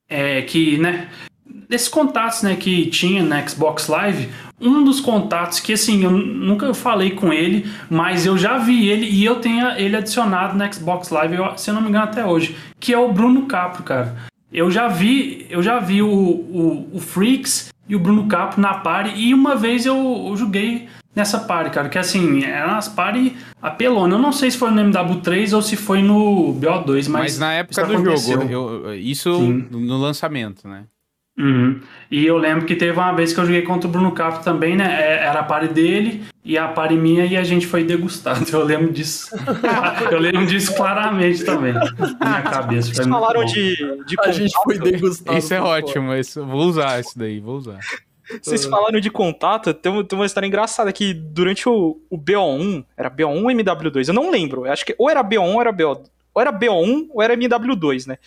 é 0.09 0.43
que, 0.43 0.77
né, 0.77 1.09
desses 1.73 1.89
contatos, 1.89 2.43
né, 2.43 2.55
que 2.55 2.85
tinha 2.87 3.23
na 3.23 3.47
Xbox 3.49 3.89
Live, 3.89 4.29
um 4.61 4.85
dos 4.85 5.01
contatos 5.01 5.59
que, 5.59 5.73
assim, 5.73 6.05
eu 6.05 6.11
nunca 6.11 6.75
falei 6.75 7.13
com 7.13 7.33
ele, 7.33 7.67
mas 7.89 8.27
eu 8.27 8.37
já 8.37 8.59
vi 8.59 8.91
ele 8.91 9.07
e 9.09 9.25
eu 9.25 9.37
tenho 9.37 9.67
ele 9.71 9.97
adicionado 9.97 10.55
na 10.55 10.71
Xbox 10.71 11.09
Live, 11.09 11.37
se 11.57 11.71
eu 11.71 11.75
não 11.75 11.81
me 11.81 11.89
engano, 11.89 12.05
até 12.05 12.27
hoje, 12.27 12.55
que 12.79 12.93
é 12.93 12.99
o 12.99 13.11
Bruno 13.11 13.47
Capro, 13.47 13.83
cara. 13.83 14.15
Eu 14.53 14.71
já 14.71 14.87
vi, 14.87 15.47
eu 15.49 15.63
já 15.63 15.81
vi 15.81 16.03
o, 16.03 16.11
o, 16.11 16.91
o 16.93 17.01
Freaks 17.01 17.73
e 17.89 17.97
o 17.97 17.99
Bruno 17.99 18.27
Capro 18.27 18.61
na 18.61 18.75
party 18.75 19.15
e 19.17 19.33
uma 19.33 19.57
vez 19.57 19.87
eu, 19.87 20.27
eu 20.29 20.37
joguei 20.37 20.89
nessa 21.17 21.39
party, 21.41 21.71
cara, 21.71 21.89
que 21.89 21.99
assim, 21.99 22.45
eram 22.45 22.75
as 22.75 22.87
party 22.87 23.35
apelona. 23.63 24.15
Eu 24.15 24.19
não 24.19 24.31
sei 24.31 24.51
se 24.51 24.59
foi 24.59 24.71
no 24.71 24.83
MW3 24.83 25.55
ou 25.55 25.63
se 25.63 25.75
foi 25.75 26.03
no 26.03 26.55
BO2, 26.55 27.09
mas... 27.09 27.09
Mas 27.09 27.39
na 27.39 27.55
época 27.55 27.87
do 27.87 27.95
aconteceu. 27.95 28.41
jogo, 28.43 28.53
eu, 28.53 28.95
isso 28.95 29.35
Sim. 29.39 29.69
no 29.71 29.97
lançamento, 29.97 30.69
né? 30.69 30.85
Uhum. 31.39 31.81
E 32.11 32.27
eu 32.27 32.37
lembro 32.37 32.67
que 32.67 32.77
teve 32.77 32.93
uma 32.93 33.13
vez 33.13 33.33
que 33.33 33.41
eu 33.41 33.47
joguei 33.47 33.63
contra 33.63 33.89
o 33.89 33.91
Bruno 33.91 34.13
Capo 34.13 34.45
também, 34.45 34.77
né? 34.77 35.01
É, 35.01 35.25
era 35.25 35.41
a 35.41 35.45
pare 35.45 35.69
dele 35.69 36.25
e 36.45 36.59
a 36.59 36.69
pare 36.69 36.95
minha 36.95 37.25
e 37.25 37.37
a 37.37 37.43
gente 37.43 37.67
foi 37.67 37.85
degustado. 37.85 38.45
Eu 38.53 38.65
lembro 38.65 38.93
disso. 38.93 39.35
eu 40.11 40.19
lembro 40.19 40.45
disso 40.47 40.75
claramente 40.75 41.45
também. 41.45 41.73
Na 41.73 41.83
minha 42.21 42.43
cabeça. 42.43 42.93
Vocês 42.93 43.09
falaram 43.09 43.45
de, 43.45 43.77
de 44.07 44.17
A 44.21 44.31
gente 44.31 44.53
foi 44.63 44.79
degustado. 44.79 45.39
Isso 45.39 45.55
é 45.55 45.61
ótimo. 45.61 46.13
Isso, 46.15 46.45
vou 46.45 46.63
usar 46.63 47.01
isso 47.01 47.19
daí, 47.19 47.41
vou 47.41 47.57
usar. 47.57 47.79
Vocês 48.43 48.65
falaram 48.65 49.01
de 49.01 49.11
contato, 49.11 49.75
tem, 49.75 50.05
tem 50.05 50.19
uma 50.19 50.27
história 50.27 50.47
engraçada 50.47 50.93
que 50.93 51.13
durante 51.13 51.69
o, 51.69 52.01
o 52.09 52.19
BO1, 52.19 52.85
era 52.97 53.11
BO1 53.11 53.43
ou 53.43 53.51
MW2? 53.51 54.09
Eu 54.09 54.15
não 54.15 54.31
lembro. 54.31 54.67
Eu 54.67 54.73
acho 54.73 54.85
que 54.85 54.95
ou 54.99 55.11
era 55.11 55.23
BO1 55.23 55.55
ou 55.55 55.61
era 55.61 55.73
BO, 55.73 56.03
ou 56.35 56.41
era 56.41 56.53
BO1 56.53 57.09
ou 57.11 57.23
era 57.23 57.37
MW2, 57.37 58.07
né? 58.07 58.19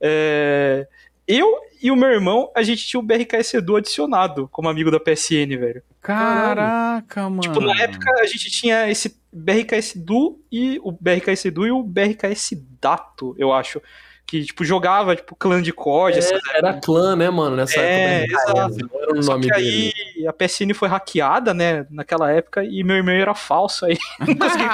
É, 0.00 0.86
eu 1.26 1.60
e 1.84 1.90
o 1.90 1.96
meu 1.96 2.08
irmão, 2.08 2.50
a 2.56 2.62
gente 2.62 2.86
tinha 2.86 2.98
o 2.98 3.02
BRKS 3.02 3.52
Edu 3.52 3.76
adicionado 3.76 4.48
como 4.50 4.70
amigo 4.70 4.90
da 4.90 4.98
PSN, 4.98 5.54
velho. 5.58 5.82
Caraca, 6.00 7.28
mano. 7.28 7.42
Tipo, 7.42 7.60
na 7.60 7.78
época 7.78 8.10
a 8.22 8.24
gente 8.24 8.50
tinha 8.50 8.88
esse 8.88 9.20
BRKS 9.30 9.96
Edu 9.96 10.40
e 10.50 10.80
o 10.82 10.90
BRKS 10.90 11.44
Edu 11.44 11.66
e 11.66 11.70
o 11.70 11.82
BRKS 11.82 12.52
Dato, 12.80 13.34
eu 13.36 13.52
acho 13.52 13.82
que, 14.26 14.44
tipo, 14.44 14.64
jogava, 14.64 15.14
tipo, 15.14 15.36
clã 15.36 15.60
de 15.60 15.72
COD. 15.72 16.18
É, 16.18 16.58
era 16.58 16.74
clã, 16.74 17.14
né, 17.14 17.28
mano? 17.30 17.56
Nessa 17.56 17.80
é, 17.80 18.24
época. 18.24 18.42
Exato. 18.42 18.90
Era 18.94 19.18
o 19.18 19.22
Só 19.22 19.32
nome 19.32 19.46
que 19.46 19.54
aí 19.54 19.92
dele. 20.14 20.28
a 20.28 20.32
PSN 20.32 20.74
foi 20.74 20.88
hackeada, 20.88 21.52
né, 21.52 21.86
naquela 21.90 22.30
época, 22.30 22.64
e 22.64 22.82
meu 22.82 22.96
e-mail 22.96 23.22
era 23.22 23.34
falso, 23.34 23.84
aí 23.86 23.96
não 24.20 24.34
consegui 24.34 24.64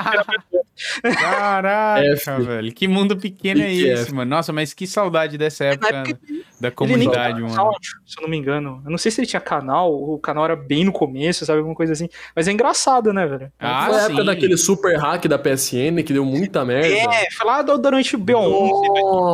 Caraca, 1.02 2.06
F. 2.06 2.42
velho. 2.42 2.72
Que 2.72 2.88
mundo 2.88 3.16
pequeno 3.16 3.60
é 3.60 3.72
esse, 3.72 4.14
mano? 4.14 4.30
Nossa, 4.30 4.52
mas 4.52 4.72
que 4.72 4.86
saudade 4.86 5.36
dessa 5.36 5.64
época, 5.64 5.94
época 5.94 6.18
da 6.58 6.70
comunidade, 6.70 7.40
mano. 7.40 7.54
Canal, 7.54 7.74
se 7.82 8.18
eu 8.18 8.22
não 8.22 8.30
me 8.30 8.36
engano. 8.36 8.80
Eu 8.84 8.90
não 8.90 8.98
sei 8.98 9.10
se 9.10 9.20
ele 9.20 9.26
tinha 9.26 9.40
canal, 9.40 9.92
o 9.92 10.18
canal 10.18 10.44
era 10.44 10.56
bem 10.56 10.84
no 10.84 10.92
começo, 10.92 11.44
sabe? 11.44 11.58
Alguma 11.58 11.74
coisa 11.74 11.92
assim. 11.92 12.08
Mas 12.34 12.48
é 12.48 12.52
engraçado, 12.52 13.12
né, 13.12 13.26
velho? 13.26 13.52
Ah, 13.58 13.86
foi 13.86 13.98
a 13.98 14.02
época 14.04 14.24
daquele 14.24 14.56
super 14.56 14.98
hack 14.98 15.26
da 15.26 15.38
PSN 15.38 16.02
que 16.04 16.12
deu 16.12 16.24
muita 16.24 16.64
merda. 16.64 16.88
É, 16.88 17.30
foi 17.30 17.46
lá 17.46 17.62
durante 17.62 18.16
o 18.16 18.18
B11. 18.18 18.70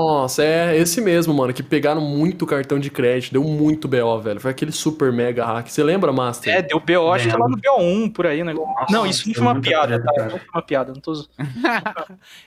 Nossa, 0.06 0.44
é 0.44 0.76
esse 0.76 1.00
mesmo, 1.00 1.34
mano, 1.34 1.52
que 1.52 1.64
pegaram 1.64 2.00
muito 2.00 2.46
cartão 2.46 2.78
de 2.78 2.90
crédito, 2.90 3.32
deu 3.32 3.42
muito 3.42 3.88
BO, 3.88 4.20
velho. 4.20 4.40
Foi 4.40 4.52
aquele 4.52 4.70
super 4.70 5.12
mega 5.12 5.44
hack. 5.44 5.68
Você 5.68 5.82
lembra, 5.82 6.12
Master? 6.12 6.54
É, 6.54 6.62
deu 6.62 6.78
BO, 6.78 7.10
acho 7.12 7.28
que 7.28 7.34
é 7.34 7.36
lá 7.36 7.48
no 7.48 7.56
BO1, 7.56 8.12
por 8.12 8.24
aí, 8.24 8.44
né? 8.44 8.54
Nossa, 8.54 8.92
não, 8.92 9.04
isso 9.04 9.26
não 9.26 9.34
foi 9.34 9.42
uma 9.42 9.60
piada, 9.60 10.00
tá? 10.00 10.12
Não 10.22 10.30
foi 10.30 10.40
uma 10.54 10.62
piada, 10.62 10.92
não 10.92 11.00
tô. 11.00 11.12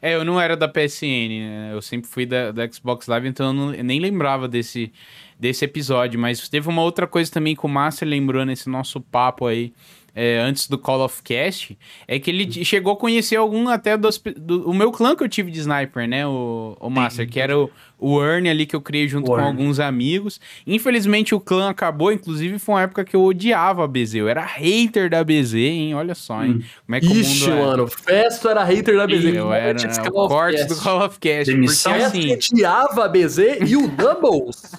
é, 0.02 0.16
eu 0.16 0.24
não 0.24 0.40
era 0.40 0.56
da 0.56 0.70
PSN, 0.70 1.30
né? 1.30 1.70
Eu 1.74 1.82
sempre 1.82 2.10
fui 2.10 2.26
da, 2.26 2.54
da 2.54 2.66
Xbox 2.72 3.08
Live, 3.08 3.28
então 3.28 3.48
eu, 3.48 3.54
não, 3.54 3.74
eu 3.74 3.84
nem 3.84 4.00
lembrava 4.00 4.48
desse, 4.48 4.94
desse 5.38 5.66
episódio. 5.66 6.18
Mas 6.18 6.48
teve 6.48 6.70
uma 6.70 6.82
outra 6.82 7.06
coisa 7.08 7.30
também 7.30 7.58
que 7.58 7.66
o 7.66 7.70
Master 7.70 8.08
lembrou 8.08 8.46
nesse 8.46 8.70
nosso 8.70 9.02
papo 9.02 9.46
aí 9.46 9.74
é, 10.22 10.38
antes 10.38 10.68
do 10.68 10.78
Call 10.78 11.06
of 11.06 11.24
Cast, 11.24 11.78
é 12.06 12.20
que 12.20 12.30
ele 12.30 12.66
chegou 12.66 12.92
a 12.92 12.98
conhecer 12.98 13.38
algum 13.38 13.70
até 13.70 13.96
dos, 13.96 14.22
do, 14.36 14.70
o 14.70 14.74
meu 14.74 14.92
clã 14.92 15.16
que 15.16 15.24
eu 15.24 15.30
tive 15.30 15.50
de 15.50 15.60
sniper, 15.62 16.10
né? 16.10 16.28
O, 16.28 16.76
o 16.78 16.90
Master, 16.90 17.26
que 17.26 17.40
era 17.40 17.58
o, 17.58 17.72
o 17.98 18.22
Ernie 18.22 18.52
ali 18.52 18.66
que 18.66 18.76
eu 18.76 18.82
criei 18.82 19.08
junto 19.08 19.28
com 19.28 19.40
alguns 19.40 19.80
amigos. 19.80 20.42
Infelizmente 20.68 21.34
o 21.34 21.40
clã 21.40 21.70
acabou, 21.70 22.12
inclusive 22.12 22.60
foi 22.60 22.76
uma 22.76 22.82
época 22.82 23.06
que 23.06 23.16
eu 23.16 23.24
odiava 23.24 23.86
a 23.86 23.88
BZ. 23.88 24.16
Eu 24.16 24.28
era 24.28 24.44
hater 24.46 25.10
da 25.10 25.24
BZ, 25.24 25.54
hein? 25.54 25.96
Olha 25.96 26.14
só, 26.14 26.44
hein? 26.44 26.60
Hum. 26.60 26.64
Como 26.86 26.96
é 26.98 27.00
que 27.00 27.08
Ixi, 27.08 27.46
o 27.46 27.52
mundo 27.52 27.62
é. 27.62 27.66
mano, 27.66 27.88
Festo 27.88 28.50
era 28.50 28.64
hater 28.66 28.98
da 28.98 29.08
BZ. 29.08 29.24
Eu 29.24 29.54
era 29.54 29.78
o 30.10 30.28
corte 30.28 30.66
do 30.66 30.76
Call 30.76 31.06
of 31.06 31.18
Cast. 31.18 31.54
Demissão 31.54 31.94
porque 31.94 32.06
assim... 32.06 32.34
odiava 32.34 33.06
a 33.06 33.08
BZ 33.08 33.38
e 33.66 33.78
o 33.78 33.88
Doubles. 33.96 34.76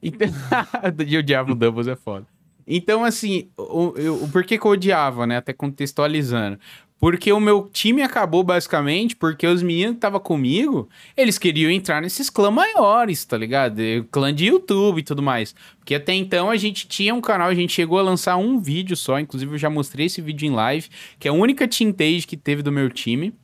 então, 0.00 0.28
eu 1.10 1.18
odiava 1.18 1.50
o 1.50 1.54
Doubles, 1.56 1.88
é 1.88 1.96
foda. 1.96 2.24
Então, 2.74 3.04
assim, 3.04 3.50
o, 3.54 3.88
o, 3.88 4.24
o 4.24 4.28
porquê 4.30 4.56
que 4.56 4.66
eu 4.66 4.70
odiava, 4.70 5.26
né? 5.26 5.36
Até 5.36 5.52
contextualizando. 5.52 6.58
Porque 6.98 7.30
o 7.30 7.40
meu 7.40 7.68
time 7.70 8.00
acabou 8.00 8.42
basicamente 8.42 9.14
porque 9.14 9.46
os 9.46 9.62
meninos 9.62 9.90
que 9.90 9.98
estavam 9.98 10.20
comigo, 10.20 10.88
eles 11.14 11.36
queriam 11.36 11.70
entrar 11.70 12.00
nesses 12.00 12.30
clãs 12.30 12.54
maiores, 12.54 13.24
tá 13.26 13.36
ligado? 13.36 13.76
Clã 14.10 14.32
de 14.32 14.46
YouTube 14.46 15.00
e 15.00 15.02
tudo 15.02 15.20
mais. 15.20 15.54
Porque 15.78 15.96
até 15.96 16.14
então 16.14 16.48
a 16.48 16.56
gente 16.56 16.88
tinha 16.88 17.14
um 17.14 17.20
canal, 17.20 17.48
a 17.48 17.54
gente 17.54 17.74
chegou 17.74 17.98
a 17.98 18.02
lançar 18.02 18.36
um 18.36 18.58
vídeo 18.58 18.96
só, 18.96 19.20
inclusive 19.20 19.52
eu 19.52 19.58
já 19.58 19.68
mostrei 19.68 20.06
esse 20.06 20.22
vídeo 20.22 20.46
em 20.46 20.52
live, 20.52 20.88
que 21.18 21.28
é 21.28 21.30
a 21.30 21.34
única 21.34 21.68
teamtage 21.68 22.26
que 22.26 22.36
teve 22.38 22.62
do 22.62 22.72
meu 22.72 22.88
time. 22.88 23.34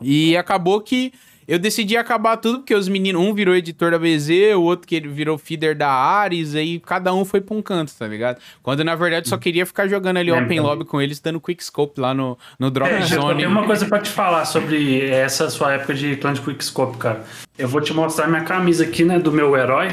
E 0.00 0.36
acabou 0.36 0.80
que 0.80 1.12
eu 1.46 1.58
decidi 1.58 1.96
acabar 1.96 2.36
tudo, 2.36 2.58
porque 2.58 2.74
os 2.74 2.88
meninos, 2.88 3.22
um 3.22 3.34
virou 3.34 3.54
editor 3.54 3.90
da 3.90 3.98
BZ, 3.98 4.54
o 4.56 4.62
outro 4.62 4.86
que 4.86 5.00
virou 5.00 5.36
feeder 5.36 5.76
da 5.76 5.88
Ares, 5.88 6.54
aí 6.54 6.80
cada 6.80 7.12
um 7.14 7.24
foi 7.24 7.40
pra 7.40 7.56
um 7.56 7.62
canto, 7.62 7.92
tá 7.98 8.06
ligado? 8.06 8.38
Quando 8.62 8.82
na 8.84 8.94
verdade 8.94 9.28
só 9.28 9.36
queria 9.36 9.66
ficar 9.66 9.86
jogando 9.88 10.18
ali 10.18 10.30
é, 10.30 10.34
Open 10.34 10.58
então... 10.58 10.64
Lobby 10.64 10.84
com 10.84 11.00
eles, 11.00 11.20
dando 11.20 11.40
quickscope 11.40 12.00
lá 12.00 12.14
no, 12.14 12.38
no 12.58 12.70
Drop 12.70 12.90
é, 12.90 13.02
Zone. 13.02 13.38
Tem 13.38 13.46
uma 13.46 13.64
coisa 13.64 13.86
pra 13.86 13.98
te 13.98 14.10
falar 14.10 14.44
sobre 14.44 15.04
essa 15.08 15.50
sua 15.50 15.74
época 15.74 15.94
de 15.94 16.16
clã 16.16 16.32
de 16.32 16.40
quickscope, 16.40 16.96
cara. 16.98 17.24
Eu 17.56 17.68
vou 17.68 17.80
te 17.80 17.92
mostrar 17.92 18.26
minha 18.26 18.42
camisa 18.42 18.84
aqui, 18.84 19.04
né, 19.04 19.18
do 19.18 19.30
meu 19.30 19.56
herói, 19.56 19.88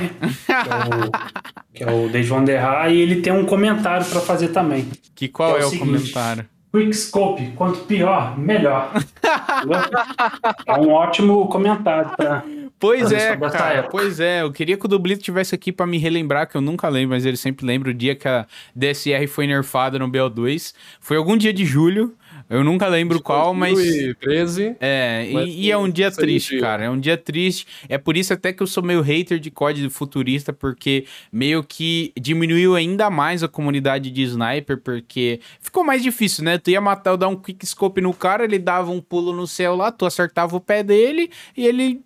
que 1.75 1.83
é 1.83 1.85
o, 1.85 2.09
que 2.09 2.29
é 2.31 2.33
o 2.33 2.41
Derra, 2.41 2.89
e 2.89 2.99
ele 2.99 3.21
tem 3.21 3.31
um 3.31 3.45
comentário 3.45 4.05
para 4.05 4.19
fazer 4.21 4.47
também. 4.49 4.89
Que 5.13 5.27
qual 5.27 5.57
é, 5.57 5.61
é 5.61 5.65
o, 5.65 5.69
o 5.69 5.77
comentário? 5.77 6.45
Quickscope, 6.71 7.51
quanto 7.55 7.79
pior, 7.81 8.37
melhor. 8.39 8.91
é 10.65 10.73
um 10.73 10.89
ótimo 10.89 11.47
comentário 11.47 12.11
pra. 12.15 12.43
Pois 12.79 13.11
é, 13.11 13.37
cara, 13.37 13.83
pois 13.83 14.19
é. 14.19 14.41
Eu 14.41 14.51
queria 14.51 14.75
que 14.75 14.85
o 14.85 14.87
Dublito 14.87 15.21
tivesse 15.21 15.53
aqui 15.53 15.71
para 15.71 15.85
me 15.85 15.99
relembrar, 15.99 16.47
que 16.49 16.55
eu 16.55 16.61
nunca 16.61 16.89
lembro, 16.89 17.15
mas 17.15 17.25
ele 17.25 17.37
sempre 17.37 17.65
lembra 17.65 17.91
o 17.91 17.93
dia 17.93 18.15
que 18.15 18.27
a 18.27 18.47
DSR 18.75 19.27
foi 19.27 19.45
nerfada 19.45 19.99
no 19.99 20.09
BO2. 20.09 20.73
Foi 20.99 21.17
algum 21.17 21.37
dia 21.37 21.53
de 21.53 21.63
julho. 21.63 22.15
Eu 22.51 22.65
nunca 22.65 22.85
lembro 22.87 23.21
qual, 23.21 23.53
mas. 23.53 23.73
2013. 23.75 24.75
É, 24.81 25.25
e, 25.25 25.67
e, 25.67 25.71
é 25.71 25.77
um 25.77 25.89
dia 25.89 26.11
triste, 26.11 26.49
dia. 26.49 26.59
cara. 26.59 26.83
É 26.83 26.89
um 26.89 26.99
dia 26.99 27.17
triste. 27.17 27.65
É 27.87 27.97
por 27.97 28.17
isso 28.17 28.33
até 28.33 28.51
que 28.51 28.61
eu 28.61 28.67
sou 28.67 28.83
meio 28.83 28.99
hater 29.01 29.39
de 29.39 29.49
COD 29.49 29.89
futurista, 29.89 30.51
porque 30.51 31.05
meio 31.31 31.63
que 31.63 32.11
diminuiu 32.19 32.75
ainda 32.75 33.09
mais 33.09 33.41
a 33.41 33.47
comunidade 33.47 34.11
de 34.11 34.21
sniper, 34.23 34.77
porque 34.77 35.39
ficou 35.61 35.81
mais 35.81 36.03
difícil, 36.03 36.43
né? 36.43 36.57
Tu 36.57 36.71
ia 36.71 36.81
matar, 36.81 37.15
dar 37.15 37.29
um 37.29 37.37
quick 37.37 37.65
scope 37.65 38.01
no 38.01 38.13
cara, 38.13 38.43
ele 38.43 38.59
dava 38.59 38.91
um 38.91 38.99
pulo 38.99 39.31
no 39.31 39.47
céu 39.47 39.73
lá, 39.73 39.89
tu 39.89 40.05
acertava 40.05 40.53
o 40.53 40.59
pé 40.59 40.83
dele 40.83 41.31
e 41.55 41.65
ele 41.65 42.01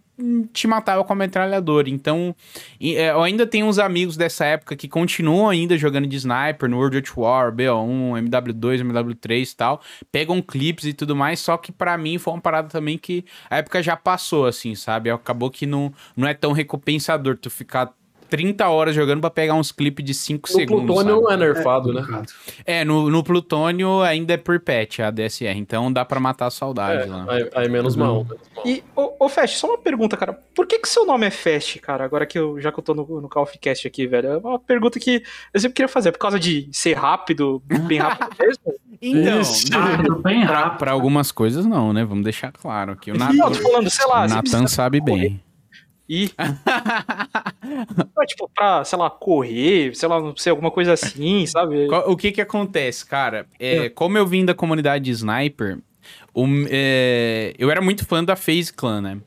te 0.53 0.67
matava 0.67 1.03
com 1.03 1.13
a 1.13 1.15
metralhadora. 1.15 1.89
Então, 1.89 2.35
é, 2.79 3.09
eu 3.09 3.21
ainda 3.21 3.45
tenho 3.45 3.65
uns 3.65 3.77
amigos 3.77 4.15
dessa 4.15 4.45
época 4.45 4.75
que 4.75 4.87
continuam 4.87 5.49
ainda 5.49 5.77
jogando 5.77 6.07
de 6.07 6.15
sniper 6.15 6.69
no 6.69 6.77
World 6.77 6.97
of 6.97 7.11
War, 7.17 7.51
BO1, 7.51 8.29
MW2, 8.29 8.81
MW3 8.81 9.51
e 9.51 9.55
tal. 9.55 9.81
Pegam 10.11 10.41
clips 10.41 10.85
e 10.85 10.93
tudo 10.93 11.15
mais, 11.15 11.39
só 11.39 11.57
que 11.57 11.71
para 11.71 11.97
mim 11.97 12.17
foi 12.17 12.33
uma 12.33 12.41
parada 12.41 12.69
também 12.69 12.97
que 12.97 13.25
a 13.49 13.57
época 13.57 13.83
já 13.83 13.95
passou, 13.95 14.45
assim, 14.45 14.75
sabe? 14.75 15.09
Acabou 15.09 15.49
que 15.49 15.65
não, 15.65 15.93
não 16.15 16.27
é 16.27 16.33
tão 16.33 16.51
recompensador 16.51 17.37
tu 17.37 17.49
ficar 17.49 17.93
30 18.35 18.67
horas 18.67 18.95
jogando 18.95 19.21
pra 19.21 19.29
pegar 19.29 19.53
uns 19.53 19.71
clipes 19.71 20.03
de 20.05 20.13
5 20.13 20.47
No 20.49 20.55
segundos. 20.55 20.85
plutônio 20.85 21.13
sabe? 21.15 21.23
não 21.23 21.31
é 21.31 21.37
nerfado, 21.37 21.93
né? 21.93 22.01
Complicado. 22.01 22.33
É, 22.65 22.83
no, 22.85 23.09
no 23.09 23.23
plutônio 23.23 24.01
ainda 24.01 24.33
é 24.33 24.37
por 24.37 24.59
patch 24.59 24.99
a 24.99 25.11
DSR, 25.11 25.57
então 25.57 25.91
dá 25.91 26.03
pra 26.03 26.19
matar 26.19 26.47
a 26.47 26.51
saudade 26.51 27.03
É, 27.03 27.05
lá. 27.05 27.25
aí, 27.29 27.49
aí 27.55 27.69
menos 27.69 27.95
mal. 27.95 28.23
menos 28.25 28.37
mal. 28.55 28.65
E, 28.65 28.83
ô, 28.95 29.25
ô 29.25 29.29
Fast, 29.29 29.57
só 29.57 29.67
uma 29.67 29.77
pergunta, 29.77 30.17
cara. 30.17 30.33
Por 30.53 30.65
que 30.67 30.79
que 30.79 30.87
seu 30.89 31.05
nome 31.05 31.25
é 31.27 31.31
Fast, 31.31 31.79
cara? 31.79 32.03
Agora 32.03 32.25
que 32.25 32.37
eu, 32.37 32.59
já 32.59 32.71
que 32.71 32.79
eu 32.79 32.83
tô 32.83 32.93
no, 32.93 33.21
no 33.21 33.29
Call 33.29 33.43
of 33.43 33.57
Cast 33.59 33.87
aqui, 33.87 34.07
velho. 34.07 34.27
É 34.29 34.37
uma 34.37 34.59
pergunta 34.59 34.99
que 34.99 35.23
eu 35.53 35.59
sempre 35.59 35.75
queria 35.75 35.89
fazer. 35.89 36.11
Por 36.11 36.19
causa 36.19 36.39
de 36.39 36.67
ser 36.71 36.93
rápido, 36.93 37.61
bem 37.87 37.99
rápido 37.99 38.29
mesmo? 38.39 38.73
Então, 39.01 39.41
Rápido, 39.79 40.15
bem 40.21 40.45
pra, 40.47 40.59
rápido. 40.59 40.79
pra 40.79 40.91
algumas 40.91 41.31
coisas 41.31 41.65
não, 41.65 41.91
né? 41.91 42.03
Vamos 42.05 42.23
deixar 42.23 42.51
claro 42.51 42.93
aqui. 42.93 43.11
O 43.11 43.17
Não, 43.17 43.53
falando, 43.53 43.89
sei 43.89 44.05
lá. 44.07 44.25
precisa 44.41 44.67
sabe 44.67 45.01
bem. 45.01 45.39
Não, 48.15 48.25
tipo, 48.25 48.49
pra, 48.53 48.83
sei 48.83 48.97
lá, 48.97 49.09
correr, 49.09 49.95
sei 49.95 50.07
lá, 50.07 50.19
não 50.19 50.35
sei, 50.35 50.51
alguma 50.51 50.71
coisa 50.71 50.93
assim, 50.93 51.45
sabe? 51.47 51.87
O 52.07 52.15
que 52.15 52.31
que 52.31 52.41
acontece, 52.41 53.05
cara? 53.05 53.45
É, 53.59 53.89
Como 53.89 54.17
eu 54.17 54.25
vim 54.25 54.45
da 54.45 54.53
comunidade 54.53 55.05
de 55.05 55.11
Sniper, 55.11 55.79
o- 56.33 56.45
é, 56.69 57.53
eu 57.57 57.69
era 57.71 57.81
muito 57.81 58.05
fã 58.05 58.23
da 58.23 58.35
FaZe 58.35 58.71
Clan, 58.73 59.01
né? 59.01 59.17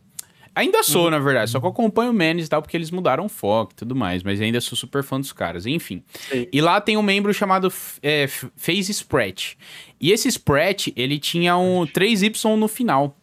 Ainda 0.55 0.83
sou, 0.83 1.09
na 1.09 1.21
verdade, 1.21 1.53
só 1.53 1.61
que 1.61 1.67
eu 1.67 1.71
acompanho 1.71 2.11
o 2.11 2.15
Menes 2.15 2.47
e 2.47 2.49
tal, 2.49 2.61
porque 2.61 2.77
eles 2.77 2.91
mudaram 2.91 3.27
o 3.27 3.29
foco 3.29 3.71
e 3.73 3.77
tudo 3.77 3.95
mais, 3.95 4.25
mas 4.25 4.41
ainda 4.41 4.61
sou 4.61 4.77
super 4.77 5.05
fã 5.05 5.21
dos 5.21 5.33
caras, 5.33 5.67
enfim. 5.67 6.03
Sei. 6.29 6.49
E 6.53 6.61
lá 6.61 6.81
tem 6.81 6.97
um 6.97 7.03
membro 7.03 7.33
chamado 7.33 7.73
é, 8.03 8.27
FaZe 8.27 8.91
Sprat. 8.91 9.55
E 10.01 10.11
esse 10.11 10.27
Sprat, 10.29 10.89
ele 10.97 11.17
tinha 11.21 11.57
um 11.57 11.87
3Y 11.87 12.57
no 12.57 12.67
final. 12.67 13.17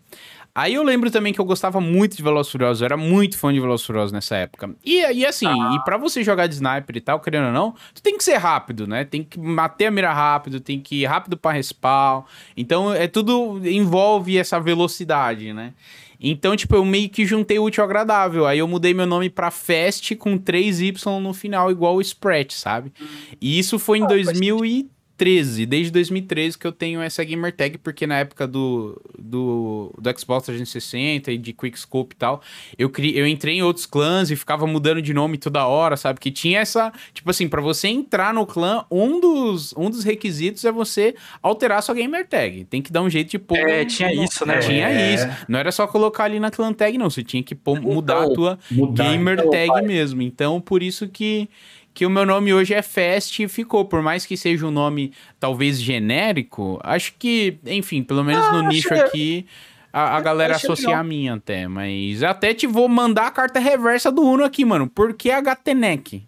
Aí 0.58 0.76
eu 0.76 0.84
lembro 0.84 1.12
também 1.12 1.34
que 1.34 1.42
eu 1.42 1.44
gostava 1.44 1.82
muito 1.82 2.16
de 2.16 2.24
Velozes 2.24 2.50
Furiosos, 2.50 2.82
eu 2.82 2.86
era 2.86 2.96
muito 2.96 3.38
fã 3.38 3.54
de 3.54 3.60
Velozes 3.60 3.86
Furiosos 3.86 4.14
nessa 4.14 4.38
época. 4.38 4.74
E, 4.86 5.02
e 5.12 5.26
assim, 5.26 5.48
e 5.76 5.84
pra 5.84 5.98
você 5.98 6.24
jogar 6.24 6.48
de 6.48 6.56
sniper 6.56 6.96
e 6.96 7.02
tal, 7.02 7.20
querendo 7.20 7.48
ou 7.48 7.52
não, 7.52 7.76
tu 7.94 8.02
tem 8.02 8.18
que 8.18 8.24
ser 8.24 8.38
rápido, 8.38 8.88
né? 8.88 9.04
Tem 9.04 9.22
que 9.22 9.38
bater 9.38 9.88
a 9.88 9.92
mira 9.92 10.14
rápido, 10.14 10.62
tem 10.62 10.80
que 10.80 11.02
ir 11.02 11.06
rápido 11.06 11.36
pra 11.36 11.52
respawn. 11.52 12.24
Então, 12.56 12.94
é 12.94 13.06
tudo 13.06 13.60
envolve 13.68 14.38
essa 14.38 14.58
velocidade, 14.58 15.52
né? 15.52 15.74
Então, 16.20 16.56
tipo, 16.56 16.74
eu 16.74 16.86
meio 16.86 17.10
que 17.10 17.26
juntei 17.26 17.60
o 17.60 17.64
útil 17.66 17.84
ao 17.84 17.90
agradável. 17.90 18.48
Aí 18.48 18.60
eu 18.60 18.68
mudei 18.68 18.94
meu 18.94 19.06
nome 19.06 19.30
pra 19.30 19.52
Fast 19.52 20.16
com 20.16 20.38
3Y 20.40 21.20
no 21.20 21.34
final, 21.34 21.70
igual 21.70 21.96
o 21.98 22.02
Sprat, 22.02 22.54
sabe? 22.54 22.94
E 23.42 23.60
isso 23.60 23.78
foi 23.78 24.00
em 24.00 24.08
2013. 24.08 24.95
Desde 25.18 25.92
2013 25.92 26.58
que 26.58 26.68
eu 26.68 26.72
tenho 26.72 27.02
essa 27.02 27.24
gamer 27.24 27.56
tag, 27.56 27.78
porque 27.78 28.06
na 28.06 28.20
época 28.20 28.46
do, 28.46 29.02
do, 29.18 29.94
do 30.00 30.20
Xbox 30.20 30.46
360 30.48 31.32
e 31.32 31.38
de 31.38 31.54
Quickscope 31.54 32.14
e 32.14 32.18
tal, 32.18 32.42
eu, 32.78 32.90
cri, 32.90 33.18
eu 33.18 33.26
entrei 33.26 33.56
em 33.56 33.62
outros 33.64 33.86
clãs 33.86 34.30
e 34.30 34.36
ficava 34.36 34.68
mudando 34.68 35.02
de 35.02 35.14
nome 35.14 35.38
toda 35.38 35.66
hora, 35.66 35.96
sabe? 35.96 36.20
Que 36.20 36.30
tinha 36.32 36.60
essa. 36.60 36.92
Tipo 37.14 37.30
assim, 37.30 37.48
pra 37.48 37.62
você 37.62 37.88
entrar 37.88 38.34
no 38.34 38.46
clã, 38.46 38.86
um 38.92 39.20
dos, 39.20 39.74
um 39.78 39.90
dos 39.90 40.04
requisitos 40.04 40.66
é 40.66 40.72
você 40.72 41.16
alterar 41.42 41.82
sua 41.82 41.96
gamer 41.96 42.28
tag. 42.28 42.66
Tem 42.66 42.82
que 42.82 42.92
dar 42.92 43.02
um 43.02 43.10
jeito 43.10 43.32
de 43.32 43.40
pôr. 43.40 43.58
É, 43.58 43.86
tinha 43.86 44.14
isso, 44.14 44.46
né? 44.46 44.60
Tinha 44.60 44.90
É. 44.90 45.14
isso. 45.14 45.28
Não 45.48 45.58
era 45.60 45.72
só 45.72 45.88
colocar 45.88 46.26
ali 46.26 46.40
na 46.40 46.52
clan 46.52 46.74
tag, 46.74 46.98
não. 46.98 47.10
Você 47.10 47.24
tinha 47.24 47.42
que 47.42 47.56
pôr- 47.56 47.80
mudar 47.82 48.16
a 48.20 48.24
Então, 48.24 48.34
tua 48.36 48.60
Mudar. 48.70 49.04
gamer 49.12 49.40
então, 49.40 49.50
tag 49.50 49.68
pai. 49.68 49.82
mesmo. 49.82 50.22
Então, 50.22 50.60
por 50.60 50.84
isso 50.84 51.08
que, 51.08 51.48
que 51.96 52.06
o 52.06 52.10
meu 52.10 52.26
nome 52.26 52.54
hoje 52.54 52.74
é 52.76 52.82
Fast 52.84 53.42
e 53.42 53.48
ficou. 53.48 53.86
Por 53.86 54.02
mais 54.04 54.26
que 54.26 54.36
seja 54.38 54.68
um 54.68 54.72
nome 54.72 55.14
talvez 55.40 55.82
genérico, 55.82 56.80
acho 56.84 57.14
que, 57.18 57.58
enfim, 57.66 58.04
pelo 58.04 58.24
menos 58.24 58.46
Ah, 58.46 58.52
no 58.52 58.68
nicho 58.68 58.90
que- 58.90 58.94
aqui. 58.94 59.46
A, 59.92 60.18
a 60.18 60.20
galera 60.22 60.58
associa 60.58 60.98
a 60.98 61.02
mim 61.04 61.30
até, 61.30 61.70
mas 61.70 62.22
até 62.22 62.54
te 62.54 62.68
vou 62.68 62.90
mandar 62.90 63.28
a 63.28 63.32
carta 63.32 63.62
reversa 63.62 64.12
do 64.12 64.22
Uno 64.24 64.44
aqui, 64.44 64.66
mano. 64.66 64.90
Por 64.90 65.14
que 65.14 65.32
HTNEC? 65.32 66.28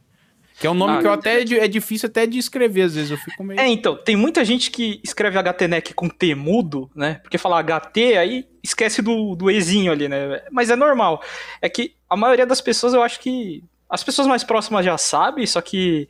Que 0.58 0.66
é 0.66 0.70
um 0.72 0.74
nome 0.74 0.94
Ah, 0.94 1.02
que 1.02 1.06
eu 1.08 1.12
até 1.12 1.42
é 1.42 1.68
difícil 1.68 2.08
até 2.08 2.26
de 2.26 2.38
escrever, 2.40 2.84
às 2.84 2.96
vezes 2.96 3.12
eu 3.12 3.18
fico 3.18 3.44
meio. 3.44 3.60
É, 3.60 3.68
então, 3.68 3.96
tem 3.98 4.16
muita 4.16 4.46
gente 4.46 4.72
que 4.72 5.02
escreve 5.04 5.38
HTNEC 5.38 5.94
com 5.94 6.08
T 6.08 6.34
mudo, 6.34 6.90
né? 6.96 7.16
Porque 7.22 7.38
fala 7.38 7.60
HT, 7.62 8.16
aí 8.18 8.46
esquece 8.64 9.02
do, 9.02 9.36
do 9.36 9.52
Ezinho 9.52 9.92
ali, 9.92 10.08
né? 10.08 10.42
Mas 10.50 10.70
é 10.70 10.76
normal. 10.78 11.22
É 11.62 11.68
que 11.68 11.94
a 12.10 12.16
maioria 12.16 12.46
das 12.46 12.62
pessoas, 12.62 12.94
eu 12.94 13.04
acho 13.04 13.20
que. 13.20 13.64
As 13.90 14.04
pessoas 14.04 14.28
mais 14.28 14.44
próximas 14.44 14.84
já 14.86 14.98
sabem, 14.98 15.46
só 15.46 15.62
que 15.62 16.08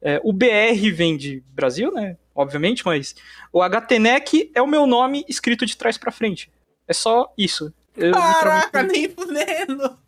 é, 0.00 0.20
o 0.24 0.32
BR 0.32 0.90
vem 0.94 1.16
de 1.16 1.42
Brasil, 1.52 1.92
né? 1.92 2.16
Obviamente, 2.34 2.84
mas 2.86 3.14
o 3.52 3.62
HTNEC 3.62 4.50
é 4.54 4.62
o 4.62 4.66
meu 4.66 4.86
nome 4.86 5.24
escrito 5.28 5.66
de 5.66 5.76
trás 5.76 5.98
pra 5.98 6.12
frente. 6.12 6.50
É 6.86 6.92
só 6.92 7.32
isso. 7.36 7.72
Eu, 7.96 8.12
Caraca, 8.12 8.82
nem 8.82 9.08
fudendo! 9.08 9.98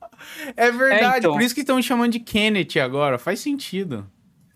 É 0.56 0.70
verdade, 0.70 1.16
É, 1.16 1.18
então. 1.18 1.32
por 1.32 1.42
isso 1.42 1.54
que 1.54 1.62
estão 1.62 1.76
me 1.76 1.82
chamando 1.82 2.12
de 2.12 2.20
Kenneth 2.20 2.78
agora, 2.82 3.18
faz 3.18 3.40
sentido. 3.40 4.08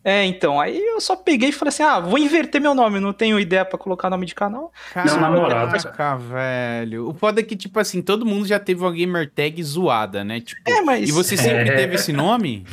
É, 0.06 0.22
então, 0.26 0.60
aí 0.60 0.78
eu 0.78 1.00
só 1.00 1.16
peguei 1.16 1.48
e 1.48 1.52
falei 1.52 1.70
assim: 1.70 1.82
ah, 1.82 1.98
vou 1.98 2.18
inverter 2.18 2.60
meu 2.60 2.74
nome, 2.74 3.00
não 3.00 3.12
tenho 3.12 3.40
ideia 3.40 3.64
pra 3.64 3.78
colocar 3.78 4.10
nome 4.10 4.26
de 4.26 4.34
canal. 4.34 4.70
Não, 4.94 5.18
namorado. 5.18 5.72
Caraca, 5.82 6.16
velho. 6.18 7.08
O 7.08 7.14
foda 7.14 7.40
é 7.40 7.42
que, 7.42 7.56
tipo 7.56 7.80
assim, 7.80 8.02
todo 8.02 8.26
mundo 8.26 8.46
já 8.46 8.60
teve 8.60 8.82
uma 8.82 8.92
gamer 8.92 9.30
tag 9.34 9.62
zoada, 9.62 10.22
né? 10.22 10.40
Tipo, 10.40 10.60
É, 10.70 10.82
mas. 10.82 11.08
e 11.08 11.12
você 11.12 11.36
sempre 11.38 11.70
É. 11.70 11.76
teve 11.76 11.94
esse 11.94 12.12
nome? 12.12 12.66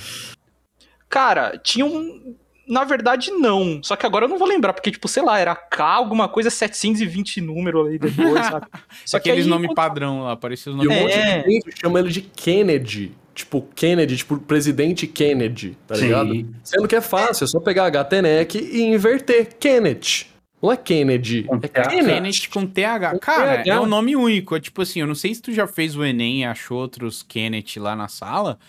Cara, 1.09 1.57
tinha 1.57 1.85
um. 1.85 2.35
Na 2.67 2.83
verdade, 2.85 3.31
não. 3.31 3.81
Só 3.83 3.95
que 3.97 4.05
agora 4.05 4.25
eu 4.25 4.29
não 4.29 4.37
vou 4.37 4.47
lembrar, 4.47 4.71
porque, 4.71 4.91
tipo, 4.91 5.07
sei 5.07 5.23
lá, 5.23 5.37
era 5.39 5.53
K, 5.55 5.83
alguma 5.85 6.29
coisa 6.29 6.49
720 6.49 7.41
número 7.41 7.81
ali 7.85 7.97
depois, 7.99 8.45
sabe? 8.45 8.65
Só 9.05 9.17
Aqueles 9.17 9.43
aí, 9.45 9.49
nomes 9.49 9.67
quando- 9.69 9.75
padrão 9.75 10.23
lá, 10.23 10.35
parecia 10.37 10.71
os 10.71 10.77
E 10.77 10.81
um 10.81 10.89
nomes. 10.89 11.01
monte 11.01 11.13
É. 11.13 11.41
de 11.43 11.51
gente 11.51 11.79
chama 11.81 11.99
ele 11.99 12.09
de 12.09 12.21
Kennedy. 12.21 13.11
Tipo, 13.33 13.65
Kennedy, 13.75 14.17
tipo, 14.17 14.37
presidente 14.37 15.07
Kennedy, 15.07 15.77
tá 15.87 15.95
Sim. 15.95 16.01
ligado? 16.03 16.45
Sendo 16.63 16.87
que 16.87 16.95
é 16.95 17.01
fácil, 17.01 17.45
é 17.45 17.47
só 17.47 17.59
pegar 17.59 17.85
HTNEC 17.89 18.57
e 18.57 18.81
inverter. 18.83 19.55
Kenneth. 19.57 20.25
Não 20.61 20.71
é 20.71 20.77
Kennedy, 20.77 21.43
Com 21.43 21.55
é 21.55 21.59
TH. 21.59 21.89
Kenneth 21.89 22.49
com 22.53 22.67
TH. 22.67 23.11
Com 23.13 23.19
Cara, 23.19 23.57
TH. 23.63 23.69
é 23.73 23.79
um 23.79 23.85
nome 23.87 24.15
único. 24.15 24.55
É 24.55 24.59
tipo 24.59 24.81
assim, 24.81 24.99
eu 24.99 25.07
não 25.07 25.15
sei 25.15 25.33
se 25.33 25.41
tu 25.41 25.51
já 25.51 25.65
fez 25.65 25.95
o 25.95 26.03
Enem 26.03 26.41
e 26.41 26.45
achou 26.45 26.77
outros 26.77 27.23
Kenneth 27.23 27.77
lá 27.77 27.95
na 27.95 28.07
sala. 28.07 28.59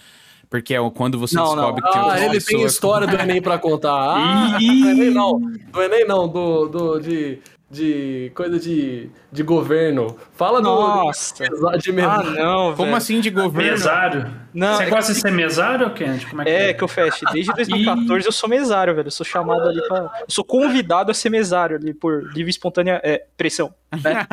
Porque 0.48 0.74
é 0.74 0.90
quando 0.90 1.18
você 1.18 1.34
Não, 1.34 1.44
descobre 1.54 1.82
não. 1.82 1.90
que 1.90 1.98
tem 1.98 2.10
Ah, 2.10 2.24
ele 2.26 2.40
tem 2.40 2.62
história 2.64 3.06
do 3.06 3.16
Enem 3.16 3.42
pra 3.42 3.58
contar. 3.58 3.90
Ah, 3.94 4.58
do 4.58 4.62
Enem 4.90 5.10
não. 5.10 5.38
Do 5.40 5.82
Enem 5.82 6.06
não, 6.06 6.28
do, 6.28 6.68
do, 6.68 6.98
de, 7.00 7.38
de 7.72 8.30
coisa 8.34 8.58
de, 8.60 9.08
de 9.32 9.42
governo. 9.42 10.14
Fala 10.34 10.60
do 10.60 10.64
Nossa. 10.68 11.34
de 11.78 11.90
Ah, 11.90 11.92
mesário. 11.94 12.30
não, 12.32 12.70
Como 12.74 12.84
velho. 12.84 12.96
assim 12.96 13.18
de 13.18 13.30
governo? 13.30 13.70
Mesário? 13.70 14.30
Não, 14.52 14.76
Você 14.76 14.82
é 14.82 14.90
gosta 14.90 15.14
de 15.14 15.18
ser 15.20 15.32
mesário 15.32 15.90
Kennedy? 15.94 16.26
Como 16.26 16.42
é 16.42 16.44
que 16.44 16.50
É, 16.50 16.74
que 16.74 16.84
eu 16.84 16.88
fecho. 16.88 17.24
Desde 17.32 17.50
2014 17.56 18.26
eu 18.26 18.32
sou 18.32 18.46
mesário, 18.48 18.94
velho. 18.94 19.06
Eu 19.06 19.10
sou 19.10 19.24
chamado 19.24 19.62
ali 19.66 19.80
pra. 19.88 19.98
Eu 20.20 20.26
sou 20.28 20.44
convidado 20.44 21.10
a 21.10 21.14
ser 21.14 21.30
mesário 21.30 21.76
ali 21.78 21.94
por 21.94 22.24
livre 22.34 22.48
e 22.48 22.50
espontânea 22.50 23.00
é, 23.02 23.24
pressão. 23.38 23.72
Né? 24.04 24.26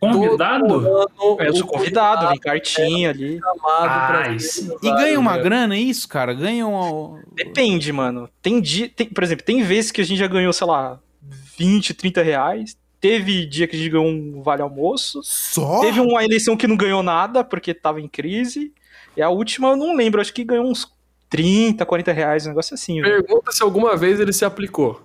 Convidado? 0.00 0.86
É, 1.40 1.48
eu 1.48 1.54
sou 1.54 1.66
convidado, 1.66 2.28
vem 2.28 2.38
cartinha 2.38 3.10
ali. 3.10 3.38
chamado 3.38 4.06
pra 4.08 4.22
Ah, 4.26 4.28
isso. 4.34 4.76
E 4.82 4.90
ganha 4.90 5.18
uma 5.20 5.36
grana, 5.36 5.74
é 5.74 5.78
isso, 5.78 6.08
cara? 6.08 6.32
Ganha 6.32 6.66
um. 6.66 7.20
Depende, 7.34 7.92
mano. 7.92 8.28
Tem 8.42 8.60
dia. 8.60 8.88
Tem, 8.88 9.06
por 9.06 9.22
exemplo, 9.22 9.44
tem 9.44 9.62
vezes 9.62 9.90
que 9.92 10.00
a 10.00 10.04
gente 10.04 10.18
já 10.18 10.26
ganhou, 10.26 10.52
sei 10.52 10.66
lá, 10.66 10.98
20, 11.56 11.94
30 11.94 12.22
reais. 12.22 12.76
Teve 13.00 13.44
dia 13.44 13.66
que 13.66 13.76
a 13.76 13.78
gente 13.78 13.90
ganhou 13.90 14.06
um 14.06 14.42
vale 14.42 14.62
almoço. 14.62 15.20
Só? 15.22 15.80
Teve 15.80 16.00
uma 16.00 16.24
eleição 16.24 16.56
que 16.56 16.66
não 16.66 16.76
ganhou 16.76 17.02
nada 17.02 17.44
porque 17.44 17.74
tava 17.74 18.00
em 18.00 18.08
crise. 18.08 18.72
E 19.16 19.22
a 19.22 19.28
última 19.28 19.68
eu 19.68 19.76
não 19.76 19.94
lembro, 19.94 20.20
acho 20.20 20.32
que 20.32 20.42
ganhou 20.42 20.66
uns 20.66 20.90
30, 21.28 21.84
40 21.84 22.12
reais, 22.12 22.46
um 22.46 22.50
negócio 22.50 22.74
assim. 22.74 23.00
velho. 23.00 23.22
Pergunta 23.24 23.52
se 23.52 23.62
alguma 23.62 23.96
vez 23.96 24.20
ele 24.20 24.32
se 24.32 24.44
aplicou. 24.44 25.02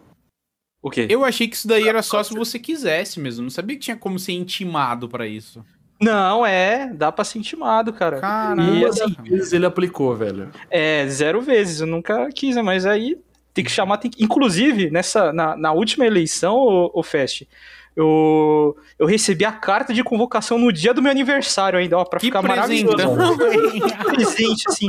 O 0.81 0.89
quê? 0.89 1.07
Eu 1.09 1.25
achei 1.25 1.47
que 1.47 1.55
isso 1.55 1.67
daí 1.67 1.87
era 1.87 2.01
só 2.01 2.23
se 2.23 2.33
você 2.33 2.57
quisesse 2.57 3.19
mesmo. 3.19 3.43
Não 3.43 3.49
sabia 3.49 3.75
que 3.75 3.81
tinha 3.81 3.97
como 3.97 4.17
ser 4.17 4.31
intimado 4.31 5.09
pra 5.09 5.27
isso. 5.27 5.63
Não, 6.01 6.45
é, 6.45 6.93
dá 6.93 7.11
pra 7.11 7.25
ser 7.25 7.39
intimado, 7.39 7.91
cara. 7.91 8.21
Caraca. 8.21 8.61
E 8.71 8.85
assim, 8.85 9.13
vezes 9.23 9.51
ele 9.51 9.65
aplicou, 9.65 10.15
velho. 10.15 10.49
é, 10.69 11.05
zero 11.09 11.41
vezes, 11.41 11.81
eu 11.81 11.87
nunca 11.87 12.29
quis, 12.31 12.55
né, 12.55 12.61
mas 12.61 12.85
aí 12.85 13.17
tem 13.53 13.63
que 13.63 13.71
chamar, 13.71 13.97
tem 13.97 14.09
que... 14.11 14.23
Inclusive, 14.23 14.89
nessa, 14.89 15.33
na, 15.33 15.55
na 15.55 15.71
última 15.71 16.05
eleição, 16.05 16.55
o, 16.55 16.91
o 16.93 17.03
Fest, 17.03 17.43
eu, 17.95 18.77
eu 18.97 19.05
recebi 19.05 19.43
a 19.43 19.51
carta 19.51 19.93
de 19.93 20.03
convocação 20.03 20.57
no 20.57 20.71
dia 20.71 20.93
do 20.93 21.01
meu 21.01 21.11
aniversário 21.11 21.77
ainda, 21.77 21.97
ó, 21.97 22.05
pra 22.05 22.19
Que 22.19 22.27
ficar 22.27 22.41
maravilhoso. 22.41 22.95
presentão, 22.95 23.51
hein? 23.51 23.81
presente, 24.05 24.63
assim. 24.67 24.87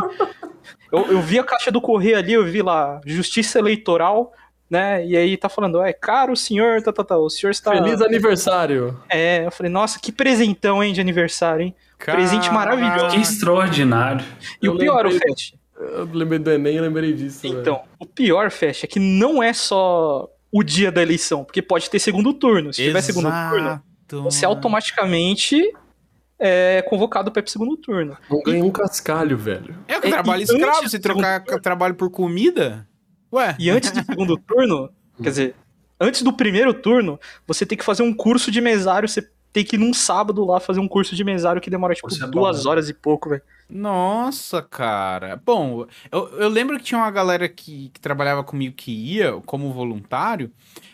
Eu, 0.92 1.12
eu 1.12 1.20
vi 1.20 1.38
a 1.38 1.44
caixa 1.44 1.70
do 1.70 1.80
correio 1.80 2.16
ali, 2.18 2.34
eu 2.34 2.44
vi 2.44 2.62
lá, 2.62 3.00
Justiça 3.04 3.58
Eleitoral, 3.58 4.32
né? 4.68 5.04
E 5.04 5.16
aí 5.16 5.36
tá 5.36 5.48
falando, 5.48 5.82
é 5.82 5.92
caro 5.92 6.36
senhor, 6.36 6.82
tá, 6.82 6.92
tá, 6.92 7.02
tá, 7.02 7.18
o 7.18 7.28
senhor 7.28 7.50
está. 7.50 7.72
Feliz 7.72 8.00
aniversário. 8.00 8.96
É, 9.08 9.44
eu 9.46 9.50
falei, 9.50 9.72
nossa, 9.72 9.98
que 9.98 10.12
presentão, 10.12 10.82
hein, 10.82 10.92
de 10.92 11.00
aniversário, 11.00 11.62
hein? 11.64 11.74
Presente 11.98 12.50
maravilhoso. 12.50 13.14
Que 13.14 13.20
extraordinário. 13.20 14.24
E 14.62 14.66
Eu 14.66 14.74
o 14.74 14.78
pior, 14.78 15.06
o 15.06 15.10
Fest. 15.10 15.54
Eu 15.80 16.04
lembrei 16.12 16.38
do 16.38 16.50
Enem 16.50 16.76
e 16.76 16.80
lembrei 16.80 17.12
disso. 17.12 17.42
velho. 17.42 17.60
Então, 17.60 17.82
o 17.98 18.04
pior, 18.06 18.50
Fest, 18.50 18.84
é 18.84 18.86
que 18.86 18.98
não 19.00 19.42
é 19.42 19.52
só 19.52 20.28
o 20.52 20.62
dia 20.62 20.92
da 20.92 21.00
eleição, 21.00 21.44
porque 21.44 21.62
pode 21.62 21.88
ter 21.88 21.98
segundo 21.98 22.32
turno. 22.34 22.72
Se 22.72 22.82
tiver 22.82 23.00
segundo 23.00 23.30
turno, 23.30 23.66
Exato. 23.68 24.22
você 24.22 24.44
automaticamente 24.44 25.72
é 26.38 26.82
convocado 26.82 27.30
para 27.30 27.40
ir 27.40 27.42
pro 27.44 27.52
segundo 27.52 27.76
turno. 27.76 28.16
Não 28.28 28.42
ganha 28.42 28.64
um 28.64 28.70
cascalho, 28.70 29.36
velho. 29.36 29.76
É 29.86 29.98
o 29.98 30.00
trabalho 30.00 30.42
escravo, 30.42 30.88
se 30.88 30.98
trocar 30.98 31.44
trabalho 31.62 31.94
por 31.94 32.10
comida? 32.10 32.86
Ué. 33.32 33.54
E 33.58 33.70
antes 33.70 33.90
do 33.92 34.04
segundo 34.04 34.36
turno, 34.36 34.90
quer 35.22 35.28
dizer, 35.30 35.54
antes 36.00 36.22
do 36.22 36.32
primeiro 36.32 36.74
turno, 36.74 37.18
você 37.46 37.64
tem 37.64 37.76
que 37.78 37.84
fazer 37.84 38.02
um 38.02 38.12
curso 38.12 38.50
de 38.50 38.60
mesário, 38.60 39.08
você 39.08 39.28
tem 39.52 39.64
que 39.64 39.76
ir 39.76 39.78
num 39.78 39.92
sábado 39.94 40.44
lá 40.44 40.58
fazer 40.60 40.80
um 40.80 40.88
curso 40.88 41.14
de 41.14 41.22
mesário 41.24 41.60
que 41.60 41.70
demora, 41.70 41.94
tipo, 41.94 42.08
Você 42.10 42.24
é 42.24 42.26
duas 42.26 42.64
bom. 42.64 42.70
horas 42.70 42.88
e 42.88 42.94
pouco, 42.94 43.28
velho. 43.30 43.42
Nossa, 43.70 44.60
cara. 44.62 45.40
Bom, 45.44 45.86
eu, 46.10 46.28
eu 46.38 46.48
lembro 46.48 46.76
que 46.78 46.84
tinha 46.84 46.98
uma 46.98 47.10
galera 47.10 47.48
que, 47.48 47.90
que 47.94 48.00
trabalhava 48.00 48.42
comigo 48.44 48.74
que 48.76 48.90
ia 48.92 49.32
como 49.46 49.72
voluntário, 49.72 50.50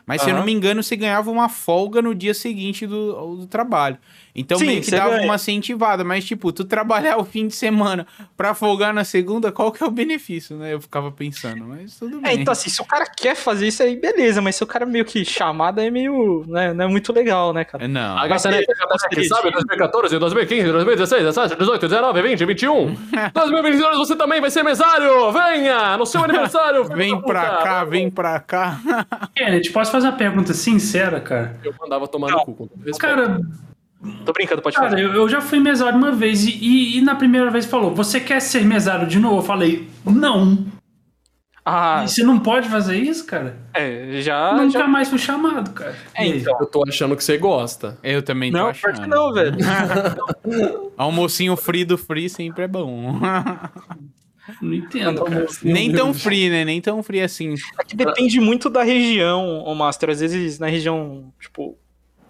mas 0.06 0.22
se 0.22 0.30
eu 0.30 0.34
não 0.34 0.44
me 0.44 0.52
engano, 0.52 0.82
você 0.82 0.94
ganhava 0.96 1.30
uma 1.30 1.48
folga 1.48 2.00
no 2.00 2.14
dia 2.14 2.32
seguinte 2.34 2.86
do, 2.86 3.36
do 3.36 3.46
trabalho. 3.46 3.98
Então 4.38 4.58
Sim, 4.58 4.66
meio 4.66 4.82
que 4.82 4.90
dava 4.90 5.10
ganha. 5.14 5.24
uma 5.24 5.34
incentivada, 5.36 6.04
mas 6.04 6.24
tipo, 6.24 6.52
tu 6.52 6.64
trabalhar 6.64 7.16
o 7.18 7.24
fim 7.24 7.48
de 7.48 7.54
semana 7.54 8.06
pra 8.36 8.54
folgar 8.54 8.92
na 8.94 9.02
segunda, 9.02 9.50
qual 9.50 9.72
que 9.72 9.82
é 9.82 9.86
o 9.86 9.90
benefício, 9.90 10.56
né? 10.56 10.74
Eu 10.74 10.80
ficava 10.80 11.10
pensando, 11.10 11.64
mas 11.64 11.98
tudo 11.98 12.18
É, 12.18 12.20
bem. 12.32 12.40
então 12.42 12.52
assim, 12.52 12.68
se 12.70 12.80
o 12.80 12.84
cara 12.84 13.06
quer 13.06 13.34
fazer 13.34 13.66
isso 13.68 13.82
aí, 13.82 13.96
beleza, 13.96 14.40
mas 14.42 14.54
se 14.54 14.62
o 14.62 14.66
cara 14.66 14.84
meio 14.86 15.04
que 15.06 15.24
chamada 15.24 15.84
é 15.84 15.90
meio, 15.90 16.44
né, 16.46 16.72
não 16.74 16.84
é 16.84 16.88
muito 16.88 17.12
legal, 17.12 17.52
né, 17.52 17.64
cara? 17.64 17.88
Não. 17.88 18.12
A 18.18 18.28
Mas 18.28 18.42
Gatanete, 18.44 18.66
tem- 18.66 18.76
Gatanete, 18.76 19.28
sabe? 19.28 19.50
2014, 19.50 20.18
2015, 20.18 20.70
2016, 20.72 21.22
17, 21.24 21.56
18, 21.58 21.88
19, 21.88 22.22
20, 22.22 22.44
21. 22.44 22.65
2022 23.34 23.96
você 23.98 24.16
também 24.16 24.40
vai 24.40 24.50
ser 24.50 24.62
mesário! 24.62 25.30
Venha! 25.32 25.96
No 25.96 26.06
seu 26.06 26.22
aniversário! 26.24 26.84
Vem 26.94 27.20
pra 27.20 27.56
cá, 27.62 27.84
vem 27.84 28.10
pra 28.10 28.38
cá. 28.40 28.78
Kenneth, 29.34 29.72
posso 29.72 29.90
fazer 29.92 30.06
uma 30.08 30.16
pergunta 30.16 30.52
sincera, 30.54 31.20
cara? 31.20 31.58
Eu 31.64 31.74
mandava 31.80 32.06
tomar 32.08 32.30
no 32.30 32.40
cu. 32.44 32.70
Cara, 32.98 33.40
Tô 34.24 34.32
brincando, 34.32 34.62
pode 34.62 34.76
cara 34.76 34.90
falar. 34.90 35.00
eu, 35.02 35.14
eu 35.14 35.28
já 35.28 35.40
fui 35.40 35.58
mesário 35.58 35.98
uma 35.98 36.12
vez 36.12 36.44
e, 36.44 36.50
e- 36.50 36.98
e 36.98 37.00
na 37.00 37.14
primeira 37.14 37.50
vez 37.50 37.64
falou: 37.66 37.94
Você 37.94 38.20
quer 38.20 38.40
ser 38.40 38.64
mesário 38.64 39.06
de 39.06 39.18
novo? 39.18 39.38
Eu 39.38 39.42
falei: 39.42 39.88
Não. 40.04 40.64
Ah, 41.68 42.02
E 42.04 42.08
você 42.08 42.22
não 42.22 42.38
pode 42.38 42.68
fazer 42.68 42.96
isso, 42.96 43.26
cara? 43.26 43.56
é, 43.74 44.20
já. 44.20 44.54
Nunca 44.54 44.78
já... 44.78 44.86
mais 44.86 45.08
fui 45.08 45.18
chamado, 45.18 45.72
cara. 45.72 45.96
É, 46.14 46.22
aí? 46.22 46.38
então. 46.38 46.56
Eu 46.60 46.66
tô 46.66 46.84
achando 46.86 47.16
que 47.16 47.24
você 47.24 47.36
gosta. 47.36 47.98
Eu 48.04 48.22
também 48.22 48.52
tô 48.52 48.58
Não, 48.58 48.68
achando. 48.68 48.92
pior 48.94 49.02
que 49.02 49.08
não, 49.08 49.32
velho. 49.32 49.56
Almocinho 50.96 51.56
free 51.56 51.84
do 51.84 51.98
free 51.98 52.28
sempre 52.28 52.62
é 52.64 52.68
bom. 52.68 53.18
Não 54.62 54.72
entendo, 54.72 55.24
cara. 55.24 55.46
Nem 55.64 55.90
tão 55.92 56.14
free, 56.14 56.48
né? 56.48 56.64
Nem 56.64 56.80
tão 56.80 57.02
free 57.02 57.20
assim. 57.20 57.54
É 57.80 57.82
que 57.82 57.96
depende 57.96 58.38
muito 58.40 58.70
da 58.70 58.84
região, 58.84 59.58
o 59.64 59.74
Master. 59.74 60.10
Às 60.10 60.20
vezes 60.20 60.60
na 60.60 60.68
região, 60.68 61.32
tipo, 61.40 61.76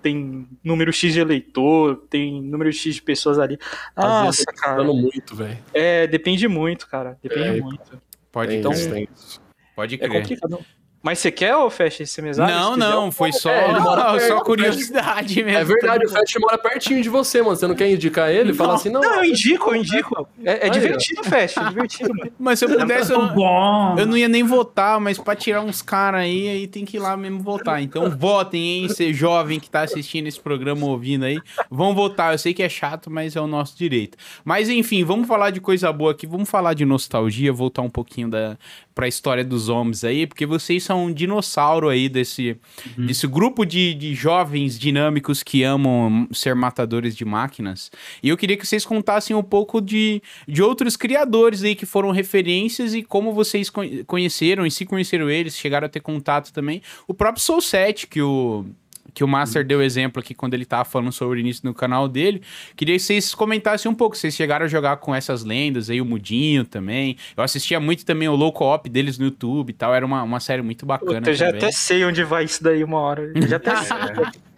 tem 0.01 0.49
número 0.65 0.91
X 0.95 1.13
de 1.13 1.21
eleitor, 1.21 1.97
tem 2.09 2.41
número 2.41 2.73
X 2.73 2.95
de 2.95 3.03
pessoas 3.03 3.39
ali. 3.39 3.59
Às 3.95 4.05
Nossa, 4.05 4.25
vezes 4.25 4.45
eu 4.49 4.55
tô 4.55 4.61
cara. 4.63 4.85
muito, 4.85 5.37
velho. 5.37 5.59
É, 5.75 6.07
depende 6.07 6.49
muito, 6.49 6.89
cara. 6.89 7.19
Depende 7.23 7.59
É, 7.59 7.61
muito. 7.61 8.01
Pode, 8.37 8.51
Tem 8.51 8.59
Então- 8.59 8.73
tem 8.73 9.09
isso. 9.15 9.41
pode 9.75 9.95
É 9.95 9.99
crer. 9.99 10.11
complicado. 10.21 10.67
Mas 11.07 11.21
você 11.21 11.31
quer, 11.31 11.55
ô 11.55 11.71
Fesh, 11.71 12.01
esse 12.01 12.21
mesário? 12.21 12.53
Não, 12.53 12.77
não, 12.77 13.13
foi 13.13 13.33
só, 13.33 13.49
É, 13.49 13.79
mora 13.79 14.19
só 14.27 14.41
curiosidade 14.41 15.41
mesmo. 15.41 15.61
É 15.61 15.65
verdade, 15.65 16.05
o 16.05 16.09
Fast 16.09 16.37
mora 16.41 16.59
pertinho 16.59 17.01
de 17.01 17.09
você, 17.09 17.41
mano. 17.41 17.55
Você 17.55 17.65
não 17.69 17.77
quer 17.77 17.89
indicar 17.89 18.29
ele? 18.29 18.53
Fala 18.53 18.75
assim, 18.75 18.89
não. 18.89 19.01
Não, 19.01 19.23
eu 19.23 19.25
indico, 19.25 19.71
eu 19.71 19.77
indico. 19.77 20.29
É, 20.45 20.67
é 20.67 20.69
ó. 20.69 20.73
divertido, 20.73 21.23
Fesh, 21.23 21.59
é 21.59 21.69
divertido, 21.69 22.13
mano. 22.13 22.33
Mas 22.37 22.59
se 22.59 22.65
eu 22.65 22.77
pudesse, 22.77 23.13
eu, 23.13 23.25
bom. 23.29 23.95
eu 23.97 24.05
não 24.05 24.17
ia 24.17 24.27
nem 24.27 24.43
votar, 24.43 24.99
mas 24.99 25.17
pra 25.17 25.37
tirar 25.37 25.61
uns 25.61 25.81
caras 25.81 26.23
aí, 26.23 26.49
aí 26.49 26.67
tem 26.67 26.85
que 26.85 26.97
ir 26.97 27.01
lá 27.01 27.17
mesmo 27.17 27.41
votar. 27.41 27.81
Então 27.81 28.11
votem, 28.11 28.61
hein, 28.61 28.89
ser 28.89 29.15
jovem 29.15 29.61
que 29.61 29.71
tá 29.71 29.83
assistindo 29.83 30.27
esse 30.27 30.41
programa 30.41 30.87
ouvindo 30.87 31.25
aí. 31.25 31.39
Vão 31.71 31.95
votar, 31.95 32.35
eu 32.35 32.39
sei 32.39 32.53
que 32.53 32.65
é 32.65 32.69
chato, 32.69 33.13
mas 33.13 33.37
é 33.37 33.41
o 33.41 33.47
nosso 33.47 33.79
direito. 33.79 34.19
Mas 34.45 34.69
enfim, 34.69 35.05
vamos 35.05 35.29
falar 35.29 35.51
de 35.51 35.61
coisa 35.61 35.93
boa 35.93 36.11
aqui, 36.11 36.27
vamos 36.27 36.51
falar 36.51 36.75
de 36.75 36.85
nostalgia, 36.85 37.53
voltar 37.53 37.83
um 37.83 37.91
pouquinho 37.91 38.29
da, 38.29 38.59
pra 38.97 39.07
história 39.07 39.45
dos 39.45 39.69
homens 39.69 40.03
aí, 40.05 40.27
porque 40.27 40.47
vocês 40.47 40.83
são 40.83 41.05
um 41.05 41.13
dinossauro 41.13 41.91
aí 41.91 42.09
desse, 42.09 42.57
desse 42.97 43.27
grupo 43.27 43.67
de, 43.67 43.93
de 43.93 44.15
jovens 44.15 44.79
dinâmicos 44.79 45.43
que 45.43 45.63
amam 45.63 46.27
ser 46.33 46.55
matadores 46.55 47.15
de 47.15 47.23
máquinas. 47.23 47.91
E 48.23 48.31
eu 48.31 48.39
queria 48.39 48.57
que 48.57 48.67
vocês 48.67 48.87
contassem 48.87 49.37
um 49.37 49.43
pouco 49.43 49.83
de, 49.83 50.23
de 50.49 50.63
outros 50.63 50.97
criadores 50.97 51.63
aí 51.63 51.75
que 51.75 51.85
foram 51.85 52.11
referências 52.11 52.95
e 52.95 53.03
como 53.03 53.35
vocês 53.35 53.69
con- 53.69 54.03
conheceram 54.07 54.65
e 54.65 54.71
se 54.71 54.87
conheceram 54.87 55.29
eles, 55.29 55.59
chegaram 55.59 55.85
a 55.85 55.91
ter 55.91 56.01
contato 56.01 56.51
também. 56.51 56.81
O 57.07 57.13
próprio 57.13 57.43
Soul 57.45 57.61
7, 57.61 58.07
que 58.07 58.23
o 58.23 58.65
que 59.15 59.25
o 59.25 59.29
Master 59.29 59.65
deu 59.65 59.83
exemplo 59.83 60.21
aqui 60.21 60.35
quando 60.35 60.55
ele 60.55 60.65
tava 60.65 60.85
falando 60.85 61.13
sobre 61.13 61.39
o 61.39 61.41
início 61.41 61.63
no 61.65 61.75
canal 61.75 62.09
dele. 62.09 62.43
Queria 62.77 62.97
que 62.97 63.03
vocês 63.03 63.35
comentassem 63.35 63.91
um 63.91 63.95
pouco. 63.95 64.17
Vocês 64.17 64.35
chegaram 64.35 64.65
a 64.67 64.69
jogar 64.69 64.97
com 64.99 65.15
essas 65.15 65.45
lendas 65.45 65.91
aí, 65.91 66.01
o 66.01 66.05
Mudinho 66.05 66.65
também. 66.65 67.17
Eu 67.37 67.43
assistia 67.43 67.81
muito 67.81 68.05
também 68.05 68.29
o 68.29 68.35
Low 68.35 68.53
Co-op 68.53 68.89
deles 68.89 69.19
no 69.19 69.27
YouTube 69.27 69.71
e 69.71 69.73
tal. 69.73 69.95
Era 69.95 70.05
uma, 70.05 70.23
uma 70.23 70.41
série 70.41 70.63
muito 70.63 70.85
bacana 70.87 71.19
Puta, 71.21 71.31
eu 71.31 71.35
já 71.35 71.47
também. 71.47 71.63
até 71.63 71.73
sei 71.73 72.05
onde 72.05 72.23
vai 72.25 72.45
isso 72.45 72.63
daí 72.63 72.83
uma 72.85 72.99
hora. 72.99 73.33
Eu 73.35 73.47
já 73.49 73.57
até 73.57 73.77
sei. 73.83 73.97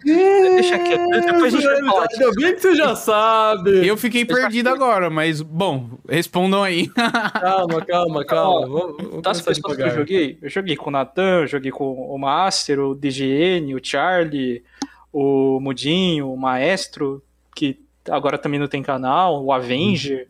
Deixa 0.03 0.79
quieto, 0.79 1.09
depois 1.09 1.53
a 1.53 1.59
gente. 1.59 1.69
Ainda 1.69 2.31
bem 2.35 2.55
que 2.55 2.61
você 2.61 2.75
já 2.75 2.95
sabe. 2.95 3.85
Eu 3.85 3.97
fiquei 3.97 4.25
perdido 4.25 4.69
agora, 4.69 5.09
mas, 5.09 5.41
bom, 5.41 5.89
respondam 6.07 6.63
aí. 6.63 6.87
Calma, 6.89 7.85
calma, 7.85 8.25
calma. 8.25 8.67
Vamos, 8.67 8.97
vamos 8.97 9.21
Das 9.21 9.41
pessoas 9.41 9.75
que 9.77 9.83
eu 9.83 9.95
joguei, 9.95 10.37
eu 10.41 10.49
joguei 10.49 10.75
com 10.75 10.89
o 10.89 10.93
Natan, 10.93 11.41
eu 11.41 11.47
joguei 11.47 11.71
com 11.71 11.93
o 11.93 12.17
Master, 12.17 12.79
o 12.79 12.95
DGN, 12.95 13.75
o 13.75 13.79
Charlie, 13.83 14.63
o 15.11 15.59
Mudinho, 15.59 16.31
o 16.31 16.37
Maestro, 16.37 17.21
que 17.55 17.79
agora 18.09 18.37
também 18.37 18.59
não 18.59 18.67
tem 18.67 18.81
canal, 18.81 19.43
o 19.43 19.51
Avenger. 19.51 20.27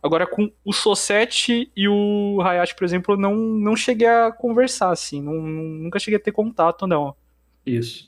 Agora 0.00 0.26
com 0.26 0.50
o 0.64 0.72
Sossete 0.72 1.70
e 1.76 1.88
o 1.88 2.40
Hayashi, 2.40 2.76
por 2.76 2.84
exemplo, 2.84 3.14
eu 3.14 3.18
não, 3.18 3.34
não 3.34 3.74
cheguei 3.74 4.06
a 4.06 4.30
conversar, 4.30 4.92
assim, 4.92 5.20
não, 5.20 5.34
nunca 5.34 5.98
cheguei 5.98 6.18
a 6.18 6.22
ter 6.22 6.30
contato, 6.30 6.86
não. 6.86 7.16
Isso. 7.66 8.07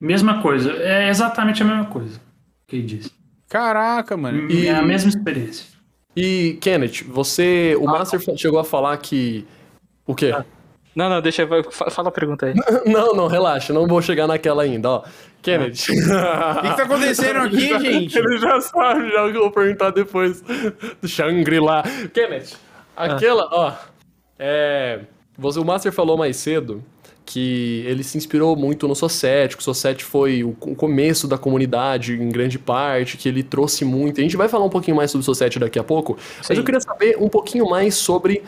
Mesma 0.00 0.42
coisa. 0.42 0.72
É 0.72 1.08
exatamente 1.08 1.62
a 1.62 1.64
mesma 1.66 1.86
coisa 1.86 2.20
que 2.66 2.76
ele 2.76 2.86
disse. 2.86 3.10
Caraca, 3.48 4.16
mano. 4.16 4.50
E- 4.50 4.66
É 4.66 4.74
a 4.74 4.82
mesma 4.82 5.08
experiência. 5.08 5.66
E, 6.14 6.58
Kenneth, 6.60 7.04
você. 7.08 7.76
O 7.78 7.84
Master 7.84 8.20
chegou 8.36 8.58
a 8.58 8.64
falar 8.64 8.96
que. 8.98 9.46
O 10.06 10.14
quê? 10.14 10.32
Não, 10.94 11.10
não, 11.10 11.20
deixa, 11.20 11.46
fala 11.90 12.08
a 12.08 12.12
pergunta 12.12 12.46
aí. 12.46 12.54
Não, 12.90 13.12
não, 13.12 13.26
relaxa, 13.26 13.70
não 13.70 13.86
vou 13.86 14.00
chegar 14.00 14.26
naquela 14.26 14.62
ainda, 14.62 14.88
ó. 14.88 15.04
Kenneth. 15.42 15.72
O 15.90 16.60
que, 16.62 16.70
que 16.70 16.76
tá 16.76 16.82
acontecendo 16.84 17.40
aqui, 17.40 17.68
gente? 17.78 18.16
Ele 18.18 18.38
já 18.38 18.58
sabe 18.62 19.10
já 19.10 19.26
o 19.26 19.30
que 19.30 19.36
eu 19.36 19.42
vou 19.42 19.50
perguntar 19.50 19.90
depois 19.90 20.40
do 21.02 21.06
Shangri-La. 21.06 21.82
Kenneth, 22.14 22.54
aquela, 22.96 23.46
ó. 23.52 23.74
É. 24.38 25.00
Você, 25.36 25.58
o 25.58 25.64
Master 25.66 25.92
falou 25.92 26.16
mais 26.16 26.36
cedo 26.38 26.82
que 27.26 27.82
ele 27.84 28.04
se 28.04 28.16
inspirou 28.16 28.54
muito 28.54 28.86
no 28.86 28.94
Society, 28.94 29.56
que 29.56 29.60
o 29.60 29.64
Society 29.64 30.04
foi 30.04 30.44
o, 30.44 30.52
começo 30.52 31.26
da 31.26 31.36
comunidade 31.36 32.14
em 32.14 32.28
grande 32.28 32.56
parte, 32.56 33.16
que 33.16 33.28
ele 33.28 33.42
trouxe 33.42 33.84
muito. 33.84 34.20
A 34.20 34.22
gente 34.22 34.36
vai 34.36 34.48
falar 34.48 34.64
um 34.64 34.70
pouquinho 34.70 34.96
mais 34.96 35.10
sobre 35.10 35.22
o 35.22 35.24
Society 35.24 35.58
daqui 35.58 35.76
a 35.76 35.82
pouco, 35.82 36.16
mas 36.38 36.46
Sim. 36.46 36.54
eu 36.54 36.64
queria 36.64 36.80
saber 36.80 37.16
um 37.20 37.28
pouquinho 37.28 37.68
mais 37.68 37.96
sobre 37.96 38.44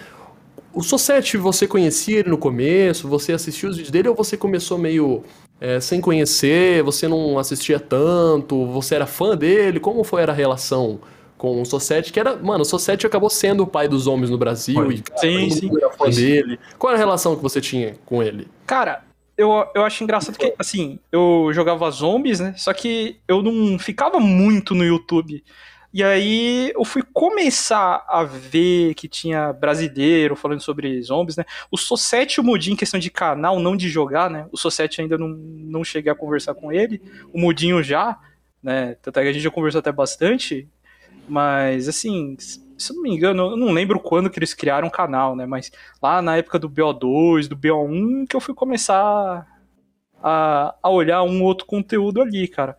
o 0.72 0.80
Society. 0.80 1.36
Você 1.36 1.66
conhecia 1.66 2.20
ele 2.20 2.30
no 2.30 2.38
começo? 2.38 3.08
Você 3.08 3.32
assistiu 3.32 3.68
os 3.68 3.76
vídeos 3.76 3.90
dele 3.90 4.08
ou 4.08 4.14
você 4.14 4.36
começou 4.36 4.78
meio 4.78 5.24
é, 5.60 5.80
sem 5.80 6.00
conhecer? 6.00 6.80
Você 6.84 7.08
não 7.08 7.36
assistia 7.36 7.80
tanto? 7.80 8.64
Você 8.66 8.94
era 8.94 9.06
fã 9.06 9.36
dele? 9.36 9.80
Como 9.80 10.04
foi 10.04 10.22
a 10.22 10.32
relação 10.32 11.00
com 11.38 11.62
o 11.62 11.64
Society? 11.64 12.12
Que 12.12 12.20
era, 12.20 12.36
mano, 12.36 12.62
o 12.62 12.66
Society 12.66 13.06
acabou 13.06 13.30
sendo 13.30 13.62
o 13.62 13.66
pai 13.66 13.88
dos 13.88 14.06
homens 14.06 14.28
no 14.28 14.36
Brasil 14.36 14.74
Foi. 14.74 14.94
e 14.96 15.02
cara, 15.02 15.20
Sim, 15.20 15.50
sim. 15.50 15.70
era 15.76 15.90
fã 15.90 15.96
Foi. 15.96 16.10
dele. 16.10 16.58
Qual 16.78 16.90
era 16.90 16.98
a 16.98 17.02
relação 17.02 17.34
que 17.36 17.42
você 17.42 17.60
tinha 17.60 17.94
com 18.04 18.22
ele? 18.22 18.48
Cara, 18.66 19.04
eu, 19.36 19.64
eu 19.74 19.84
acho 19.84 20.02
engraçado 20.02 20.36
que, 20.36 20.52
assim, 20.58 20.98
eu 21.12 21.48
jogava 21.52 21.88
zombies, 21.90 22.40
né? 22.40 22.54
Só 22.56 22.72
que 22.74 23.20
eu 23.28 23.40
não 23.40 23.78
ficava 23.78 24.18
muito 24.18 24.74
no 24.74 24.84
YouTube. 24.84 25.42
E 25.94 26.04
aí 26.04 26.70
eu 26.74 26.84
fui 26.84 27.02
começar 27.14 28.04
a 28.08 28.22
ver 28.22 28.94
que 28.94 29.08
tinha 29.08 29.52
brasileiro 29.52 30.36
falando 30.36 30.60
sobre 30.60 31.00
zombies, 31.02 31.36
né? 31.36 31.44
O 31.70 31.78
Society 31.78 32.34
e 32.34 32.40
o 32.40 32.44
Mudinho, 32.44 32.74
em 32.74 32.76
questão 32.76 33.00
de 33.00 33.10
canal, 33.10 33.58
não 33.58 33.74
de 33.76 33.88
jogar, 33.88 34.28
né? 34.28 34.46
O 34.52 34.56
Society 34.56 35.00
ainda 35.00 35.16
não, 35.16 35.28
não 35.28 35.82
cheguei 35.82 36.12
a 36.12 36.14
conversar 36.14 36.54
com 36.54 36.70
ele. 36.70 37.00
O 37.32 37.40
Mudinho 37.40 37.82
já, 37.82 38.18
né? 38.62 38.96
Tanto 39.00 39.18
é 39.18 39.22
que 39.22 39.28
a 39.28 39.32
gente 39.32 39.42
já 39.42 39.50
conversou 39.50 39.78
até 39.78 39.90
bastante. 39.90 40.68
Mas, 41.28 41.88
assim, 41.88 42.36
se 42.38 42.92
eu 42.92 42.96
não 42.96 43.02
me 43.02 43.10
engano, 43.10 43.50
eu 43.50 43.56
não 43.56 43.72
lembro 43.72 44.00
quando 44.00 44.30
que 44.30 44.38
eles 44.38 44.54
criaram 44.54 44.88
o 44.88 44.90
canal, 44.90 45.36
né? 45.36 45.46
Mas 45.46 45.70
lá 46.02 46.22
na 46.22 46.36
época 46.36 46.58
do 46.58 46.70
BO2, 46.70 47.48
do 47.48 47.56
BO1, 47.56 48.26
que 48.28 48.36
eu 48.36 48.40
fui 48.40 48.54
começar 48.54 49.46
a, 50.22 50.74
a 50.82 50.88
olhar 50.90 51.22
um 51.22 51.42
outro 51.42 51.66
conteúdo 51.66 52.22
ali, 52.22 52.48
cara. 52.48 52.76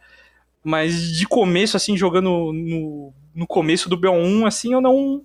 Mas 0.64 1.14
de 1.16 1.28
começo, 1.28 1.78
assim, 1.78 1.98
jogando 1.98 2.52
no, 2.54 3.14
no 3.36 3.48
começo 3.48 3.90
do 3.90 4.00
BO1, 4.00 4.48
assim, 4.48 4.74
eu 4.74 4.82
não 4.82 5.24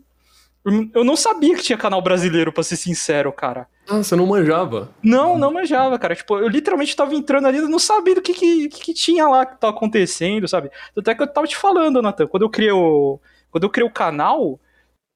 Eu 0.95 1.05
não 1.05 1.15
sabia 1.15 1.55
que 1.55 1.63
tinha 1.63 1.77
canal 1.77 2.01
brasileiro, 2.01 2.51
pra 2.51 2.63
ser 2.63 2.77
sincero, 2.77 3.31
cara. 3.31 3.69
Ah, 3.87 3.99
você 3.99 4.17
não 4.17 4.27
manjava? 4.27 4.91
Não, 5.03 5.37
não 5.37 5.53
manjava, 5.53 5.99
cara. 5.99 6.17
Tipo, 6.17 6.39
eu 6.39 6.49
literalmente 6.49 6.97
tava 6.97 7.15
entrando 7.15 7.47
ali, 7.47 7.61
não 7.61 7.79
sabia 7.79 8.15
do 8.15 8.23
que, 8.23 8.33
que, 8.33 8.69
que, 8.69 8.95
tinha 8.95 9.29
lá 9.29 9.45
que 9.45 9.61
tava 9.61 9.77
acontecendo, 9.77 10.49
sabe? 10.49 10.71
Até 10.97 11.15
que 11.15 11.23
eu 11.23 11.27
tava 11.27 11.47
te 11.47 11.57
falando, 11.57 12.01
Nathan, 12.01 12.27
quando 12.27 12.45
eu 12.45 12.51
criei 12.51 12.73
o. 12.73 13.21
Quando 13.51 13.65
eu 13.65 13.71
criei 13.71 13.87
o 13.87 13.93
canal, 13.93 14.59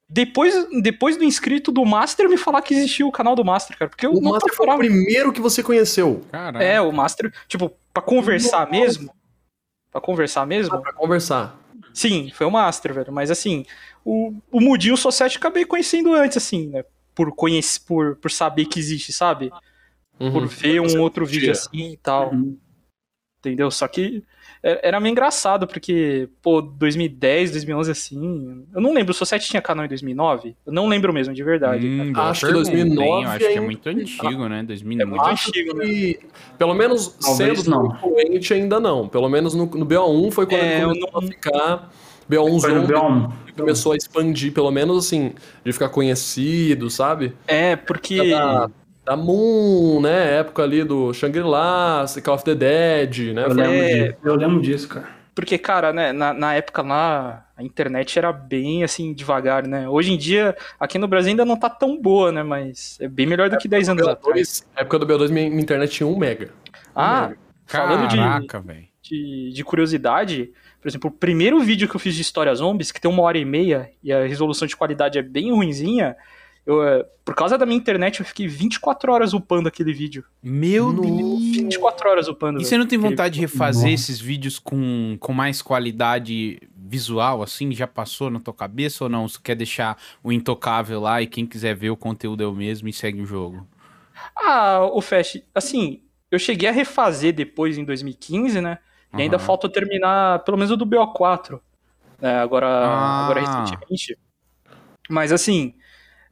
depois, 0.08 0.66
depois 0.82 1.16
do 1.16 1.24
inscrito 1.24 1.72
do 1.72 1.84
Master 1.84 2.28
me 2.28 2.36
falar 2.36 2.60
que 2.60 2.74
existia 2.74 3.06
o 3.06 3.12
canal 3.12 3.34
do 3.34 3.44
Master, 3.44 3.76
cara. 3.76 3.88
Porque 3.88 4.06
o 4.06 4.20
Master 4.20 4.54
foi 4.54 4.66
o 4.66 4.76
primeiro 4.76 5.32
que 5.32 5.40
você 5.40 5.62
conheceu. 5.62 6.22
Caraca. 6.30 6.62
É, 6.62 6.78
o 6.80 6.92
Master, 6.92 7.32
tipo, 7.46 7.72
pra 7.92 8.02
conversar 8.02 8.66
Nossa. 8.66 8.70
mesmo. 8.70 9.14
Pra 9.90 10.00
conversar 10.00 10.46
mesmo? 10.46 10.76
Ah, 10.76 10.80
pra 10.80 10.92
conversar. 10.92 11.58
Sim, 11.92 12.30
foi 12.32 12.46
o 12.46 12.50
Master, 12.50 12.94
velho. 12.94 13.12
Mas 13.12 13.30
assim, 13.30 13.66
o, 14.08 14.34
o 14.50 14.60
Mudinho 14.60 14.96
Society 14.96 15.36
acabei 15.36 15.66
conhecendo 15.66 16.14
antes, 16.14 16.38
assim, 16.38 16.68
né? 16.68 16.82
Por, 17.14 17.30
conhecer, 17.34 17.80
por, 17.86 18.16
por 18.16 18.30
saber 18.30 18.64
que 18.64 18.78
existe, 18.78 19.12
sabe? 19.12 19.50
Uhum. 20.18 20.32
Por 20.32 20.46
ver 20.46 20.80
um 20.80 21.00
outro 21.00 21.26
vídeo 21.26 21.52
assim 21.52 21.92
e 21.92 21.96
tal. 21.98 22.32
Uhum. 22.32 22.56
Entendeu? 23.40 23.70
Só 23.70 23.86
que 23.86 24.24
é, 24.62 24.88
era 24.88 24.98
meio 24.98 25.12
engraçado, 25.12 25.66
porque, 25.66 26.28
pô, 26.40 26.62
2010, 26.62 27.52
2011, 27.52 27.90
assim. 27.90 28.66
Eu 28.74 28.80
não 28.80 28.94
lembro, 28.94 29.12
o 29.12 29.14
Society 29.14 29.48
tinha 29.48 29.62
canal 29.62 29.84
em 29.84 29.88
2009? 29.88 30.56
Eu 30.64 30.72
não 30.72 30.88
lembro 30.88 31.12
mesmo, 31.12 31.34
de 31.34 31.44
verdade. 31.44 31.86
Hum, 31.86 32.12
acho 32.14 32.46
que 32.46 32.52
2009. 32.52 33.26
acho 33.26 33.38
que 33.38 33.44
é 33.44 33.60
muito 33.60 33.88
antigo, 33.88 34.48
né? 34.48 34.62
2009. 34.62 35.02
É 35.02 35.04
muito 35.04 35.26
acho 35.26 35.48
antigo, 35.50 35.76
né? 35.76 35.84
que, 35.84 36.18
né? 36.22 36.30
Pelo 36.56 36.74
menos 36.74 37.08
Talvez 37.20 37.60
sendo 37.60 37.70
não. 37.70 37.94
influente 37.94 38.54
ainda 38.54 38.80
não. 38.80 39.06
Pelo 39.06 39.28
menos 39.28 39.54
no, 39.54 39.66
no 39.66 39.86
BO1 39.86 40.32
foi 40.32 40.46
quando 40.46 40.62
é, 40.62 40.76
ele 40.76 40.86
começou 40.86 41.10
não... 41.12 41.20
a 41.20 41.22
ficar. 41.30 41.92
BO1 42.30 42.60
Zombie 42.60 43.34
começou 43.56 43.92
a 43.92 43.96
expandir, 43.96 44.52
pelo 44.52 44.70
menos 44.70 45.06
assim, 45.06 45.32
de 45.64 45.72
ficar 45.72 45.88
conhecido, 45.88 46.88
sabe? 46.90 47.34
É, 47.46 47.76
porque. 47.76 48.30
Da, 48.30 48.70
da 49.04 49.16
Moon, 49.16 50.00
né? 50.00 50.38
Época 50.38 50.62
ali 50.62 50.84
do 50.84 51.12
Shangri-La, 51.14 52.04
Call 52.22 52.34
of 52.34 52.44
the 52.44 52.54
Dead, 52.54 53.34
né? 53.34 53.44
Eu 53.44 53.54
lembro, 53.54 53.72
é... 53.72 54.16
eu 54.22 54.34
lembro 54.34 54.60
disso, 54.60 54.88
cara. 54.88 55.18
Porque, 55.34 55.56
cara, 55.56 55.92
né, 55.92 56.12
na, 56.12 56.34
na 56.34 56.54
época 56.54 56.82
lá, 56.82 57.46
a 57.56 57.62
internet 57.62 58.18
era 58.18 58.32
bem, 58.32 58.82
assim, 58.82 59.14
devagar, 59.14 59.66
né? 59.66 59.88
Hoje 59.88 60.12
em 60.12 60.18
dia, 60.18 60.56
aqui 60.80 60.98
no 60.98 61.06
Brasil 61.06 61.30
ainda 61.30 61.44
não 61.44 61.56
tá 61.56 61.70
tão 61.70 62.00
boa, 62.00 62.32
né? 62.32 62.42
Mas 62.42 62.98
é 63.00 63.06
bem 63.06 63.24
melhor 63.24 63.48
do 63.48 63.56
que 63.56 63.68
10 63.68 63.88
anos 63.90 64.08
atrás. 64.08 64.66
Na 64.74 64.82
época 64.82 64.98
do 64.98 65.06
BO2, 65.06 65.30
minha, 65.30 65.48
minha 65.48 65.62
internet 65.62 65.92
tinha 65.92 66.06
1 66.08 66.18
mega. 66.18 66.50
Ah, 66.94 67.28
mega. 67.28 67.38
falando 67.66 68.10
Caraca, 68.10 68.60
de, 68.60 68.88
de, 69.00 69.52
de 69.52 69.64
curiosidade, 69.64 70.52
por 70.88 70.90
exemplo, 70.90 71.10
o 71.10 71.12
primeiro 71.12 71.60
vídeo 71.60 71.88
que 71.88 71.94
eu 71.94 72.00
fiz 72.00 72.14
de 72.14 72.22
História 72.22 72.54
Zombies, 72.54 72.90
que 72.90 73.00
tem 73.00 73.10
uma 73.10 73.22
hora 73.22 73.36
e 73.36 73.44
meia, 73.44 73.90
e 74.02 74.10
a 74.10 74.26
resolução 74.26 74.66
de 74.66 74.74
qualidade 74.74 75.18
é 75.18 75.22
bem 75.22 75.52
ruinzinha, 75.52 76.16
eu, 76.64 76.82
é, 76.82 77.04
por 77.24 77.34
causa 77.34 77.58
da 77.58 77.66
minha 77.66 77.76
internet, 77.76 78.20
eu 78.20 78.26
fiquei 78.26 78.46
24 78.46 79.12
horas 79.12 79.34
upando 79.34 79.68
aquele 79.68 79.92
vídeo. 79.92 80.24
Meu 80.42 80.92
Deus! 80.92 81.56
24 81.56 82.08
horas 82.08 82.28
upando. 82.28 82.60
E 82.60 82.64
você 82.64 82.78
não 82.78 82.86
tem 82.86 82.98
vontade 82.98 83.34
de 83.34 83.40
refazer 83.40 83.90
Nossa. 83.90 83.94
esses 83.94 84.20
vídeos 84.20 84.58
com, 84.58 85.16
com 85.20 85.32
mais 85.32 85.60
qualidade 85.60 86.58
visual, 86.74 87.42
assim? 87.42 87.72
Já 87.72 87.86
passou 87.86 88.30
na 88.30 88.40
tua 88.40 88.54
cabeça 88.54 89.04
ou 89.04 89.10
não? 89.10 89.28
Você 89.28 89.38
quer 89.42 89.54
deixar 89.54 89.98
o 90.22 90.32
intocável 90.32 91.00
lá 91.00 91.20
e 91.20 91.26
quem 91.26 91.46
quiser 91.46 91.74
ver 91.74 91.90
o 91.90 91.96
conteúdo 91.96 92.42
é 92.42 92.46
o 92.46 92.54
mesmo 92.54 92.88
e 92.88 92.92
segue 92.92 93.20
o 93.20 93.26
jogo? 93.26 93.66
Ah, 94.36 94.88
o 94.92 95.00
Fast, 95.00 95.44
assim, 95.54 96.00
eu 96.30 96.38
cheguei 96.38 96.68
a 96.68 96.72
refazer 96.72 97.34
depois 97.34 97.76
em 97.76 97.84
2015, 97.84 98.60
né? 98.60 98.78
E 99.12 99.16
uhum. 99.16 99.22
ainda 99.22 99.38
falta 99.38 99.68
terminar 99.68 100.40
pelo 100.44 100.56
menos 100.56 100.70
o 100.70 100.76
do 100.76 100.86
BO4. 100.86 101.60
Né? 102.20 102.40
Agora, 102.40 102.66
ah. 102.66 103.24
agora 103.24 103.40
recentemente. 103.40 104.18
Mas 105.08 105.32
assim, 105.32 105.74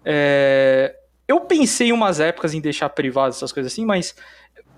é... 0.05 0.94
Eu 1.28 1.40
pensei 1.40 1.89
em 1.89 1.93
umas 1.93 2.20
épocas 2.20 2.55
em 2.55 2.61
deixar 2.61 2.89
privado 2.89 3.31
essas 3.31 3.51
coisas 3.51 3.73
assim, 3.73 3.85
mas 3.85 4.15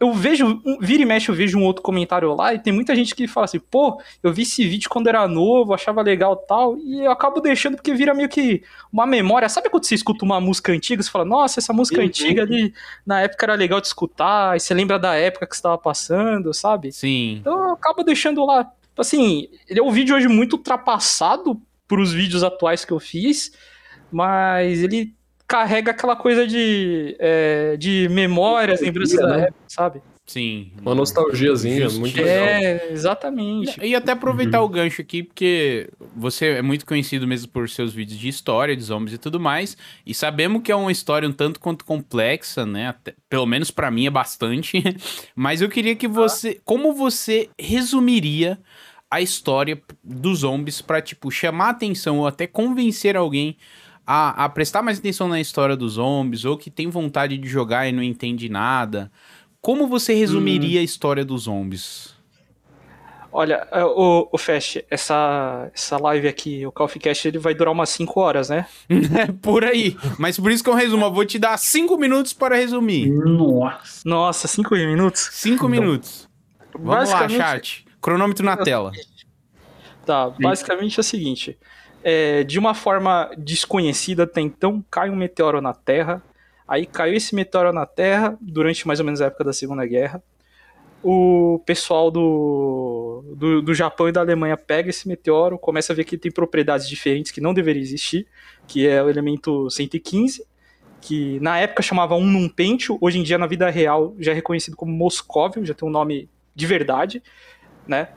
eu 0.01 0.12
vejo, 0.12 0.62
vira 0.81 1.03
e 1.03 1.07
mexe, 1.07 1.29
eu 1.29 1.35
vejo 1.35 1.59
um 1.59 1.65
outro 1.65 1.83
comentário 1.83 2.35
lá 2.35 2.55
e 2.55 2.59
tem 2.59 2.73
muita 2.73 2.95
gente 2.95 3.15
que 3.15 3.27
fala 3.27 3.45
assim, 3.45 3.59
pô, 3.59 4.01
eu 4.23 4.33
vi 4.33 4.43
esse 4.43 4.66
vídeo 4.66 4.89
quando 4.89 5.09
era 5.09 5.27
novo, 5.27 5.75
achava 5.75 6.03
legal 6.03 6.37
tal, 6.37 6.79
e 6.79 7.05
eu 7.05 7.11
acabo 7.11 7.41
deixando 7.41 7.77
porque 7.77 7.93
vira 7.95 8.15
meio 8.15 8.29
que 8.29 8.62
uma 8.93 9.07
memória. 9.07 9.49
Sabe 9.49 9.69
quando 9.69 9.85
você 9.85 9.95
escuta 9.95 10.25
uma 10.25 10.41
música 10.41 10.73
antiga, 10.73 11.03
você 11.03 11.11
fala, 11.11 11.25
nossa, 11.25 11.59
essa 11.61 11.73
música 11.73 12.01
uhum. 12.01 12.07
antiga 12.07 12.43
ali, 12.43 12.73
na 13.05 13.20
época 13.20 13.47
era 13.47 13.55
legal 13.55 13.81
de 13.81 13.89
escutar, 13.89 14.57
e 14.57 14.61
você 14.61 14.73
lembra 14.73 14.99
da 14.99 15.15
época 15.15 15.47
que 15.47 15.55
estava 15.55 15.77
passando, 15.77 16.55
sabe? 16.55 16.93
Sim. 16.93 17.39
Então 17.41 17.69
eu 17.69 17.73
acabo 17.73 18.03
deixando 18.03 18.45
lá. 18.45 18.70
Assim, 18.97 19.49
ele 19.69 19.81
é 19.81 19.83
um 19.83 19.91
vídeo 19.91 20.16
hoje 20.16 20.29
muito 20.29 20.55
ultrapassado 20.55 21.61
pros 21.87 22.12
vídeos 22.12 22.43
atuais 22.45 22.85
que 22.85 22.93
eu 22.93 23.01
fiz, 23.01 23.53
mas 24.11 24.83
ele 24.83 25.15
carrega 25.49 25.93
aquela 25.93 26.15
coisa 26.15 26.47
de, 26.47 27.16
é, 27.19 27.75
de 27.79 28.07
memórias, 28.11 28.83
lembranças 28.83 29.19
da 29.19 29.27
né? 29.29 29.43
época, 29.45 29.59
sabe? 29.66 30.03
Sim. 30.27 30.73
Uma 30.83 30.95
nostalgiazinha, 30.95 31.89
muito 31.89 32.15
legal. 32.19 32.47
É, 32.47 32.93
exatamente. 32.93 33.81
E 33.83 33.95
até 33.95 34.12
aproveitar 34.12 34.61
uhum. 34.61 34.66
o 34.66 34.69
gancho 34.69 35.01
aqui, 35.01 35.23
porque 35.23 35.89
você 36.15 36.49
é 36.49 36.62
muito 36.62 36.85
conhecido 36.85 37.27
mesmo 37.27 37.51
por 37.51 37.66
seus 37.70 37.95
vídeos 37.95 38.20
de 38.20 38.29
história, 38.29 38.77
de 38.77 38.83
zombies 38.83 39.15
e 39.15 39.19
tudo 39.19 39.41
mais, 39.41 39.75
e 40.05 40.12
sabemos 40.12 40.61
que 40.62 40.70
é 40.70 40.77
uma 40.77 40.93
história 40.93 41.27
um 41.27 41.33
tanto 41.33 41.59
quanto 41.59 41.83
complexa, 41.83 42.66
né? 42.66 42.89
Até, 42.89 43.15
pelo 43.27 43.47
menos 43.47 43.70
para 43.70 43.91
mim 43.91 44.07
é 44.07 44.11
bastante. 44.11 44.83
Mas 45.35 45.62
eu 45.62 45.69
queria 45.70 45.97
que 45.97 46.07
você, 46.07 46.61
como 46.62 46.93
você 46.93 47.49
resumiria 47.59 48.59
a 49.11 49.23
história 49.23 49.81
dos 50.05 50.41
zombies 50.41 50.83
para 50.83 51.01
tipo 51.01 51.31
chamar 51.31 51.70
atenção 51.70 52.19
ou 52.19 52.27
até 52.27 52.47
convencer 52.47 53.16
alguém 53.16 53.57
a, 54.10 54.47
a 54.47 54.48
prestar 54.48 54.80
mais 54.80 54.98
atenção 54.98 55.28
na 55.28 55.39
história 55.39 55.76
dos 55.76 55.93
zombies, 55.93 56.47
ou 56.47 56.56
que 56.56 56.70
tem 56.70 56.89
vontade 56.89 57.36
de 57.36 57.47
jogar 57.47 57.86
e 57.86 57.93
não 57.93 58.02
entende 58.02 58.48
nada, 58.48 59.12
como 59.60 59.86
você 59.86 60.14
resumiria 60.14 60.78
hum. 60.78 60.80
a 60.80 60.85
história 60.85 61.26
dos 61.26 61.43
zombies? 61.43 62.16
Olha, 63.30 63.68
é, 63.70 63.85
o, 63.85 64.26
o 64.32 64.39
Fast, 64.39 64.82
essa, 64.90 65.70
essa 65.74 65.98
live 65.98 66.26
aqui, 66.26 66.66
o 66.66 66.72
Call 66.72 66.86
of 66.86 66.98
Cast, 66.98 67.28
ele 67.28 67.39
vai 67.39 67.52
durar 67.52 67.70
umas 67.70 67.90
5 67.90 68.18
horas, 68.18 68.48
né? 68.48 68.66
por 69.43 69.62
aí. 69.62 69.94
Mas 70.18 70.40
por 70.40 70.51
isso 70.51 70.64
que 70.64 70.70
eu 70.70 70.74
resumo, 70.74 71.05
eu 71.05 71.12
vou 71.12 71.26
te 71.26 71.39
dar 71.39 71.59
5 71.59 71.94
minutos 71.98 72.32
para 72.32 72.56
resumir. 72.56 73.10
Nossa. 73.10 74.09
Nossa, 74.09 74.48
5 74.48 74.74
minutos? 74.74 75.28
5 75.32 75.68
minutos. 75.68 76.26
Vamos 76.80 77.10
lá, 77.10 77.28
chat. 77.28 77.85
Cronômetro 78.01 78.43
na 78.43 78.56
tela. 78.56 78.90
Tá, 80.06 80.30
basicamente 80.30 80.98
é 80.98 81.02
o 81.02 81.05
seguinte 81.05 81.59
é, 82.10 82.43
de 82.43 82.59
uma 82.59 82.72
forma 82.72 83.30
desconhecida 83.36 84.22
até 84.22 84.40
então, 84.40 84.82
cai 84.90 85.10
um 85.10 85.16
meteoro 85.16 85.60
na 85.60 85.74
Terra. 85.74 86.22
Aí 86.66 86.86
caiu 86.86 87.14
esse 87.14 87.35
meteoro 87.35 87.70
na 87.70 87.85
Terra 87.85 88.35
durante 88.40 88.86
mais 88.86 88.98
ou 88.98 89.05
menos 89.05 89.20
a 89.20 89.26
época 89.26 89.44
da 89.44 89.52
Segunda 89.52 89.85
Guerra. 89.85 90.22
O 91.02 91.62
pessoal 91.66 92.10
do, 92.10 93.22
do, 93.36 93.60
do 93.60 93.74
Japão 93.74 94.09
e 94.09 94.12
da 94.12 94.22
Alemanha 94.22 94.56
pega 94.56 94.89
esse 94.89 95.06
meteoro, 95.06 95.59
começa 95.59 95.93
a 95.93 95.97
ver 95.97 96.05
que 96.05 96.16
tem 96.16 96.32
propriedades 96.32 96.89
diferentes 96.89 97.30
que 97.30 97.43
não 97.43 97.52
deveriam 97.52 97.82
existir, 97.82 98.26
que 98.66 98.89
é 98.89 99.02
o 99.02 99.10
elemento 99.10 99.68
115, 99.68 100.47
que 101.02 101.39
na 101.40 101.59
época 101.59 101.82
chamava 101.82 102.14
um 102.14 102.24
num 102.24 102.51
hoje 103.02 103.18
em 103.18 103.22
dia 103.22 103.36
na 103.36 103.47
vida 103.47 103.68
real 103.68 104.14
já 104.18 104.32
é 104.32 104.35
reconhecido 104.35 104.78
como 104.78 104.93
Moscóvio, 104.93 105.62
já 105.62 105.74
tem 105.74 105.86
um 105.86 105.93
nome 105.93 106.26
de 106.55 106.66
verdade, 106.66 107.22
né? 107.86 108.09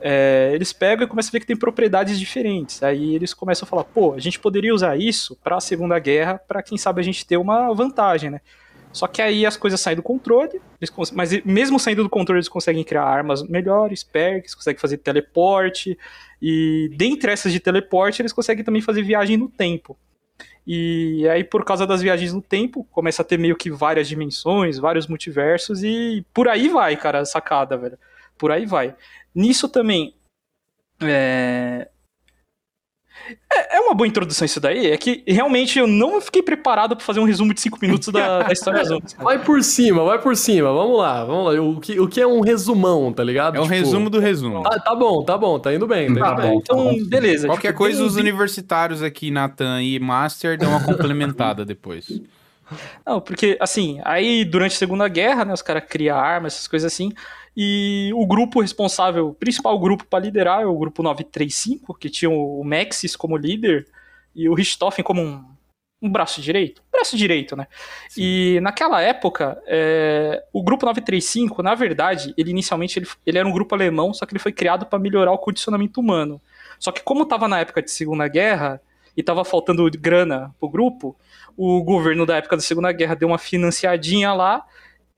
É, 0.00 0.50
eles 0.54 0.72
pegam 0.72 1.04
e 1.04 1.08
começam 1.08 1.30
a 1.30 1.32
ver 1.32 1.40
que 1.40 1.46
tem 1.46 1.56
propriedades 1.56 2.18
diferentes. 2.18 2.82
Aí 2.82 3.14
eles 3.14 3.34
começam 3.34 3.66
a 3.66 3.68
falar, 3.68 3.84
pô, 3.84 4.14
a 4.14 4.18
gente 4.18 4.38
poderia 4.38 4.74
usar 4.74 4.98
isso 4.98 5.36
para 5.42 5.56
a 5.56 5.60
Segunda 5.60 5.98
Guerra, 5.98 6.38
para 6.38 6.62
quem 6.62 6.78
sabe 6.78 7.00
a 7.00 7.04
gente 7.04 7.26
ter 7.26 7.36
uma 7.36 7.72
vantagem, 7.72 8.30
né? 8.30 8.40
Só 8.92 9.06
que 9.06 9.22
aí 9.22 9.46
as 9.46 9.56
coisas 9.56 9.80
saem 9.80 9.96
do 9.96 10.02
controle, 10.02 10.60
mas 11.14 11.30
mesmo 11.44 11.78
saindo 11.78 12.02
do 12.02 12.10
controle 12.10 12.38
eles 12.38 12.48
conseguem 12.48 12.82
criar 12.82 13.04
armas 13.04 13.42
melhores, 13.42 14.02
perks, 14.02 14.54
conseguem 14.54 14.80
fazer 14.80 14.98
teleporte, 14.98 15.96
e 16.42 16.90
dentre 16.96 17.30
essas 17.30 17.52
de 17.52 17.60
teleporte 17.60 18.20
eles 18.20 18.32
conseguem 18.32 18.64
também 18.64 18.82
fazer 18.82 19.02
viagem 19.02 19.36
no 19.36 19.48
tempo. 19.48 19.96
E 20.66 21.26
aí, 21.28 21.44
por 21.44 21.64
causa 21.64 21.86
das 21.86 22.02
viagens 22.02 22.32
no 22.32 22.42
tempo, 22.42 22.84
começa 22.90 23.22
a 23.22 23.24
ter 23.24 23.38
meio 23.38 23.56
que 23.56 23.70
várias 23.70 24.08
dimensões, 24.08 24.78
vários 24.78 25.06
multiversos, 25.06 25.82
e 25.82 26.24
por 26.34 26.48
aí 26.48 26.68
vai, 26.68 26.96
cara, 26.96 27.20
a 27.20 27.24
sacada, 27.24 27.76
velho. 27.76 27.98
Por 28.40 28.50
aí 28.50 28.64
vai. 28.64 28.94
Nisso 29.34 29.68
também. 29.68 30.14
É... 30.98 31.86
é... 33.52 33.76
É, 33.76 33.80
uma 33.80 33.94
boa 33.94 34.08
introdução 34.08 34.46
isso 34.46 34.58
daí. 34.58 34.90
É 34.90 34.96
que 34.96 35.22
realmente 35.26 35.78
eu 35.78 35.86
não 35.86 36.22
fiquei 36.22 36.42
preparado 36.42 36.96
para 36.96 37.04
fazer 37.04 37.20
um 37.20 37.24
resumo 37.24 37.52
de 37.52 37.60
5 37.60 37.78
minutos 37.82 38.08
da, 38.08 38.44
da 38.48 38.52
história. 38.52 38.82
Vai 39.18 39.44
por 39.44 39.62
cima, 39.62 40.02
vai 40.04 40.18
por 40.18 40.34
cima. 40.34 40.72
Vamos 40.72 40.98
lá, 40.98 41.22
vamos 41.22 41.54
lá. 41.54 41.62
O 41.62 41.78
que, 41.78 42.00
o 42.00 42.08
que 42.08 42.18
é 42.18 42.26
um 42.26 42.40
resumão, 42.40 43.12
tá 43.12 43.22
ligado? 43.22 43.56
É 43.56 43.60
um 43.60 43.64
tipo... 43.64 43.74
resumo 43.74 44.08
do 44.08 44.18
resumo. 44.18 44.62
Ah, 44.66 44.80
tá 44.80 44.94
bom, 44.94 45.22
tá 45.22 45.36
bom, 45.36 45.58
tá 45.58 45.74
indo 45.74 45.86
bem. 45.86 46.14
Tá, 46.14 46.34
tá 46.34 46.42
bem. 46.42 46.56
Então, 46.56 46.96
beleza. 47.06 47.46
Qualquer 47.46 47.68
tipo, 47.68 47.78
coisa, 47.78 48.02
os 48.02 48.16
universitários 48.16 49.02
aqui, 49.02 49.30
Nathan 49.30 49.82
e 49.82 49.98
Master, 49.98 50.56
dão 50.56 50.70
uma 50.70 50.82
complementada 50.82 51.62
depois. 51.62 52.08
Não, 53.06 53.20
porque, 53.20 53.56
assim, 53.60 54.00
aí 54.04 54.44
durante 54.44 54.74
a 54.74 54.78
Segunda 54.78 55.08
Guerra, 55.08 55.44
né, 55.44 55.52
os 55.52 55.62
caras 55.62 55.84
criam 55.88 56.18
armas, 56.18 56.54
essas 56.54 56.68
coisas 56.68 56.92
assim, 56.92 57.12
e 57.56 58.10
o 58.14 58.26
grupo 58.26 58.60
responsável, 58.60 59.28
o 59.28 59.34
principal 59.34 59.78
grupo 59.78 60.04
para 60.06 60.24
liderar 60.24 60.62
é 60.62 60.66
o 60.66 60.78
grupo 60.78 61.02
935, 61.02 61.94
que 61.94 62.08
tinha 62.08 62.30
o 62.30 62.62
Maxis 62.64 63.16
como 63.16 63.36
líder 63.36 63.86
e 64.34 64.48
o 64.48 64.54
Richthofen 64.54 65.04
como 65.04 65.20
um 65.20 65.44
um 66.02 66.10
braço 66.10 66.40
direito? 66.40 66.82
Braço 66.90 67.16
direito, 67.16 67.54
né? 67.54 67.66
Sim. 68.08 68.22
E 68.22 68.60
naquela 68.60 69.02
época, 69.02 69.60
é, 69.66 70.42
o 70.52 70.62
grupo 70.62 70.86
935, 70.86 71.62
na 71.62 71.74
verdade, 71.74 72.32
ele 72.36 72.50
inicialmente 72.50 72.98
ele, 72.98 73.06
ele 73.26 73.38
era 73.38 73.46
um 73.46 73.52
grupo 73.52 73.74
alemão, 73.74 74.14
só 74.14 74.24
que 74.24 74.32
ele 74.32 74.38
foi 74.40 74.52
criado 74.52 74.86
para 74.86 74.98
melhorar 74.98 75.32
o 75.32 75.38
condicionamento 75.38 76.00
humano. 76.00 76.40
Só 76.78 76.90
que 76.90 77.02
como 77.02 77.24
estava 77.24 77.46
na 77.46 77.60
época 77.60 77.82
de 77.82 77.90
Segunda 77.90 78.26
Guerra 78.28 78.80
e 79.16 79.20
estava 79.20 79.44
faltando 79.44 79.88
grana 79.90 80.54
pro 80.58 80.68
grupo, 80.68 81.14
o 81.56 81.82
governo 81.82 82.24
da 82.24 82.36
época 82.36 82.56
da 82.56 82.62
Segunda 82.62 82.90
Guerra 82.92 83.14
deu 83.14 83.28
uma 83.28 83.38
financiadinha 83.38 84.32
lá 84.32 84.64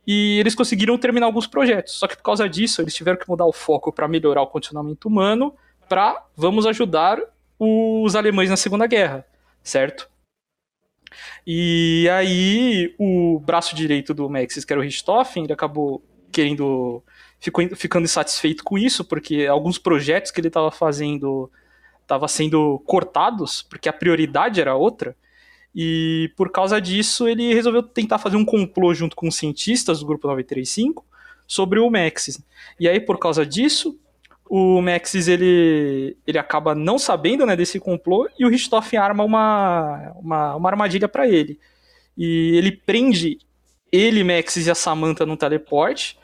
e 0.07 0.39
eles 0.41 0.55
conseguiram 0.55 0.99
terminar 0.99 1.27
alguns 1.27 1.47
projetos. 1.47 1.95
Só 1.95 2.07
que 2.07 2.17
por 2.17 2.23
causa 2.23 2.49
disso, 2.49 2.83
eles 2.83 2.95
tiveram 2.95 3.19
que 3.19 3.29
mudar 3.29 3.47
o 3.47 3.53
foco 3.53 3.93
para 3.93 4.09
melhorar 4.09 4.43
o 4.43 4.47
condicionamento 4.47 5.09
humano 5.09 5.55
para 5.89 6.25
vamos 6.37 6.67
ajudar 6.67 7.21
os 7.59 8.17
alemães 8.17 8.51
na 8.51 8.57
Segunda 8.57 8.87
Guerra, 8.87 9.27
certo? 9.63 10.09
E 11.47 12.09
aí 12.11 12.95
o 12.99 13.39
braço 13.41 13.75
direito 13.75 14.15
do 14.15 14.29
Maxis, 14.29 14.65
que 14.65 14.73
era 14.73 14.81
o 14.81 14.83
Richthofen, 14.83 15.45
ele 15.45 15.53
acabou 15.53 16.03
querendo 16.33 17.03
ficou 17.39 17.69
ficando 17.77 18.05
insatisfeito 18.05 18.65
com 18.65 18.79
isso, 18.79 19.05
porque 19.05 19.47
alguns 19.47 19.77
projetos 19.77 20.31
que 20.31 20.41
ele 20.41 20.49
estava 20.49 20.71
fazendo 20.71 21.51
estavam 22.01 22.29
sendo 22.29 22.79
cortados, 22.87 23.63
porque 23.63 23.89
a 23.89 23.93
prioridade 23.93 24.61
era 24.61 24.75
outra. 24.75 25.17
E 25.75 26.31
por 26.37 26.51
causa 26.51 26.81
disso, 26.81 27.27
ele 27.27 27.55
resolveu 27.55 27.83
tentar 27.83 28.19
fazer 28.19 28.37
um 28.37 28.45
complô 28.45 28.93
junto 28.93 29.17
com 29.17 29.29
os 29.29 29.37
cientistas 29.37 30.01
do 30.01 30.07
grupo 30.07 30.27
935 30.27 31.05
sobre 31.47 31.81
o 31.81 31.91
Maxis. 31.91 32.43
E 32.79 32.89
aí, 32.89 33.01
por 33.01 33.19
causa 33.19 33.47
disso, 33.47 33.99
o 34.49 34.83
Maxis 34.83 35.29
ele, 35.29 36.17
ele 36.27 36.39
acaba 36.39 36.75
não 36.75 36.99
sabendo 36.99 37.47
né, 37.47 37.57
desse 37.57 37.81
complô 37.81 38.29
e 38.39 38.45
o 38.45 38.49
Richthofen 38.49 38.99
arma 38.99 39.25
uma, 39.25 40.13
uma, 40.17 40.57
uma 40.57 40.69
armadilha 40.69 41.09
para 41.09 41.27
ele. 41.27 41.59
E 42.17 42.57
ele 42.57 42.73
prende 42.73 43.39
ele, 43.91 44.23
Maxis 44.23 44.67
e 44.67 44.71
a 44.71 44.75
Samantha 44.75 45.25
no 45.25 45.37
teleporte 45.37 46.19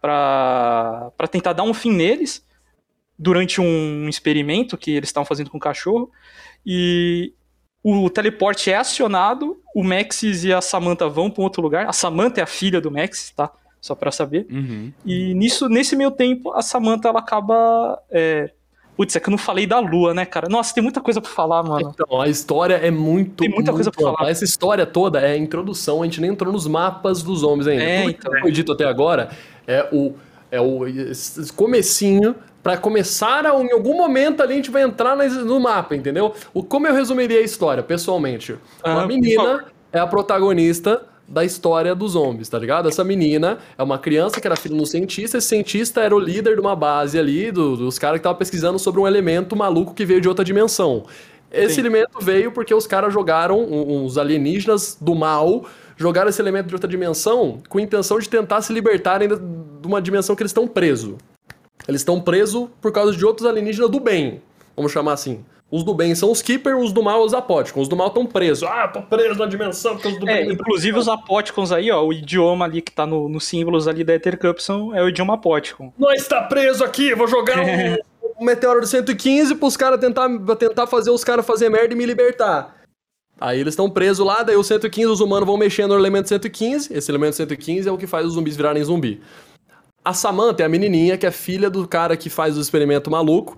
para 0.00 1.12
tentar 1.30 1.52
dar 1.52 1.62
um 1.62 1.74
fim 1.74 1.92
neles 1.92 2.44
durante 3.18 3.60
um 3.60 4.08
experimento 4.08 4.76
que 4.76 4.90
eles 4.90 5.08
estavam 5.08 5.24
fazendo 5.24 5.50
com 5.50 5.56
o 5.56 5.60
cachorro. 5.60 6.10
E 6.64 7.32
o 7.82 8.08
teleporte 8.08 8.70
é 8.70 8.76
acionado, 8.76 9.60
o 9.74 9.82
Maxis 9.82 10.44
e 10.44 10.52
a 10.52 10.60
Samantha 10.60 11.08
vão 11.08 11.30
para 11.30 11.40
um 11.40 11.44
outro 11.44 11.62
lugar. 11.62 11.88
A 11.88 11.92
Samantha 11.92 12.40
é 12.40 12.44
a 12.44 12.46
filha 12.46 12.80
do 12.80 12.90
Maxis, 12.90 13.30
tá? 13.30 13.50
Só 13.80 13.94
para 13.94 14.12
saber. 14.12 14.46
Uhum. 14.48 14.92
E 15.04 15.34
nisso, 15.34 15.68
nesse 15.68 15.96
meio 15.96 16.12
tempo, 16.12 16.52
a 16.52 16.62
Samantha 16.62 17.08
ela 17.08 17.18
acaba. 17.18 18.00
É... 18.10 18.50
Putz, 18.96 19.16
é 19.16 19.20
que 19.20 19.28
eu 19.28 19.32
não 19.32 19.38
falei 19.38 19.66
da 19.66 19.80
lua, 19.80 20.14
né, 20.14 20.24
cara? 20.24 20.48
Nossa, 20.48 20.72
tem 20.72 20.82
muita 20.82 21.00
coisa 21.00 21.20
pra 21.20 21.30
falar, 21.30 21.62
mano. 21.62 21.92
Então, 21.92 22.20
a 22.20 22.28
história 22.28 22.74
é 22.74 22.90
muito. 22.90 23.36
Tem 23.36 23.48
muita 23.48 23.72
muito 23.72 23.84
coisa 23.84 23.90
pra 23.90 24.02
falar. 24.02 24.30
Essa 24.30 24.44
história 24.44 24.86
toda 24.86 25.18
é 25.20 25.32
a 25.32 25.36
introdução, 25.36 26.02
a 26.02 26.04
gente 26.04 26.20
nem 26.20 26.30
entrou 26.30 26.52
nos 26.52 26.68
mapas 26.68 27.22
dos 27.22 27.42
homens 27.42 27.66
ainda. 27.66 27.82
É, 27.82 28.00
Tudo 28.02 28.10
então. 28.10 28.32
que 28.32 28.40
foi 28.40 28.52
dito 28.52 28.70
até 28.70 28.84
agora 28.84 29.30
é 29.66 29.88
o, 29.92 30.14
é 30.50 30.60
o 30.60 30.84
comecinho 31.56 32.34
para 32.62 32.76
começar 32.76 33.46
a, 33.46 33.54
em 33.60 33.72
algum 33.72 33.96
momento 33.96 34.42
ali 34.42 34.54
a 34.54 34.56
gente 34.56 34.70
vai 34.70 34.82
entrar 34.82 35.16
no 35.16 35.60
mapa, 35.60 35.96
entendeu? 35.96 36.34
O, 36.54 36.62
como 36.62 36.86
eu 36.86 36.94
resumiria 36.94 37.38
a 37.38 37.42
história, 37.42 37.82
pessoalmente? 37.82 38.56
Uma 38.84 39.06
menina 39.06 39.66
é 39.92 39.98
a 39.98 40.06
protagonista 40.06 41.02
da 41.26 41.44
história 41.44 41.94
dos 41.94 42.12
zombies, 42.12 42.48
tá 42.48 42.58
ligado? 42.58 42.88
Essa 42.88 43.02
menina 43.02 43.58
é 43.76 43.82
uma 43.82 43.98
criança 43.98 44.40
que 44.40 44.46
era 44.46 44.54
filha 44.54 44.76
de 44.76 44.82
um 44.82 44.86
cientista, 44.86 45.38
esse 45.38 45.48
cientista 45.48 46.00
era 46.00 46.14
o 46.14 46.18
líder 46.18 46.54
de 46.54 46.60
uma 46.60 46.76
base 46.76 47.18
ali, 47.18 47.50
do, 47.50 47.76
dos 47.76 47.98
caras 47.98 48.16
que 48.16 48.20
estavam 48.20 48.38
pesquisando 48.38 48.78
sobre 48.78 49.00
um 49.00 49.06
elemento 49.06 49.56
maluco 49.56 49.94
que 49.94 50.04
veio 50.04 50.20
de 50.20 50.28
outra 50.28 50.44
dimensão. 50.44 51.04
Esse 51.50 51.74
Sim. 51.74 51.80
elemento 51.82 52.18
veio 52.20 52.50
porque 52.52 52.74
os 52.74 52.86
caras 52.86 53.12
jogaram, 53.12 53.62
uns 53.62 54.16
alienígenas 54.16 54.96
do 55.00 55.14
mal, 55.14 55.66
jogaram 55.96 56.30
esse 56.30 56.40
elemento 56.40 56.68
de 56.68 56.74
outra 56.74 56.88
dimensão 56.88 57.62
com 57.68 57.78
a 57.78 57.82
intenção 57.82 58.18
de 58.18 58.28
tentar 58.28 58.62
se 58.62 58.72
libertarem 58.72 59.28
de 59.28 59.86
uma 59.86 60.00
dimensão 60.00 60.34
que 60.34 60.42
eles 60.42 60.50
estão 60.50 60.66
presos. 60.66 61.16
Eles 61.86 62.00
estão 62.00 62.20
presos 62.20 62.68
por 62.80 62.92
causa 62.92 63.16
de 63.16 63.24
outros 63.24 63.46
alienígenas 63.46 63.90
do 63.90 64.00
bem. 64.00 64.42
Vamos 64.76 64.92
chamar 64.92 65.14
assim. 65.14 65.44
Os 65.70 65.82
do 65.82 65.94
bem 65.94 66.14
são 66.14 66.30
os 66.30 66.42
Keeper, 66.42 66.76
os 66.76 66.92
do 66.92 67.02
mal 67.02 67.24
os 67.24 67.32
Apóticons. 67.32 67.84
Os 67.84 67.88
do 67.88 67.96
mal 67.96 68.08
estão 68.08 68.26
presos. 68.26 68.68
Ah, 68.68 68.86
tô 68.88 69.00
preso 69.00 69.38
na 69.38 69.46
dimensão 69.46 69.94
porque 69.94 70.08
os 70.08 70.18
do 70.18 70.28
é, 70.28 70.44
bem... 70.44 70.52
Inclusive 70.52 70.98
os 70.98 71.08
Apóticons 71.08 71.72
aí, 71.72 71.90
ó, 71.90 72.04
o 72.04 72.12
idioma 72.12 72.66
ali 72.66 72.82
que 72.82 72.92
tá 72.92 73.06
nos 73.06 73.30
no 73.30 73.40
símbolos 73.40 73.88
ali 73.88 74.04
da 74.04 74.14
Ether 74.14 74.38
Cupson 74.38 74.94
é 74.94 75.02
o 75.02 75.08
idioma 75.08 75.34
Apóticon. 75.34 75.90
Nós 75.98 76.28
tá 76.28 76.42
preso 76.42 76.84
aqui, 76.84 77.14
vou 77.14 77.26
jogar 77.26 77.58
um, 77.58 77.96
um 78.38 78.44
meteoro 78.44 78.82
de 78.82 78.88
115 78.88 79.54
pros 79.54 79.74
caras 79.74 79.98
tentar, 79.98 80.28
tentar 80.56 80.86
fazer 80.86 81.10
os 81.10 81.24
caras 81.24 81.46
fazer 81.46 81.70
merda 81.70 81.94
e 81.94 81.96
me 81.96 82.04
libertar. 82.04 82.82
Aí 83.40 83.58
eles 83.58 83.72
estão 83.72 83.90
presos 83.90 84.24
lá, 84.24 84.42
daí 84.42 84.56
o 84.56 84.62
115, 84.62 85.06
os 85.06 85.20
humanos 85.20 85.46
vão 85.46 85.56
mexendo 85.56 85.92
no 85.92 85.98
elemento 85.98 86.28
115. 86.28 86.92
Esse 86.92 87.10
elemento 87.10 87.34
115 87.34 87.88
é 87.88 87.90
o 87.90 87.96
que 87.96 88.06
faz 88.06 88.26
os 88.26 88.34
zumbis 88.34 88.56
virarem 88.56 88.84
zumbi. 88.84 89.20
A 90.04 90.12
Samantha 90.12 90.62
é 90.62 90.66
a 90.66 90.68
menininha 90.68 91.16
que 91.16 91.26
é 91.26 91.30
filha 91.30 91.70
do 91.70 91.86
cara 91.86 92.16
que 92.16 92.28
faz 92.28 92.56
o 92.56 92.60
experimento 92.60 93.10
maluco. 93.10 93.56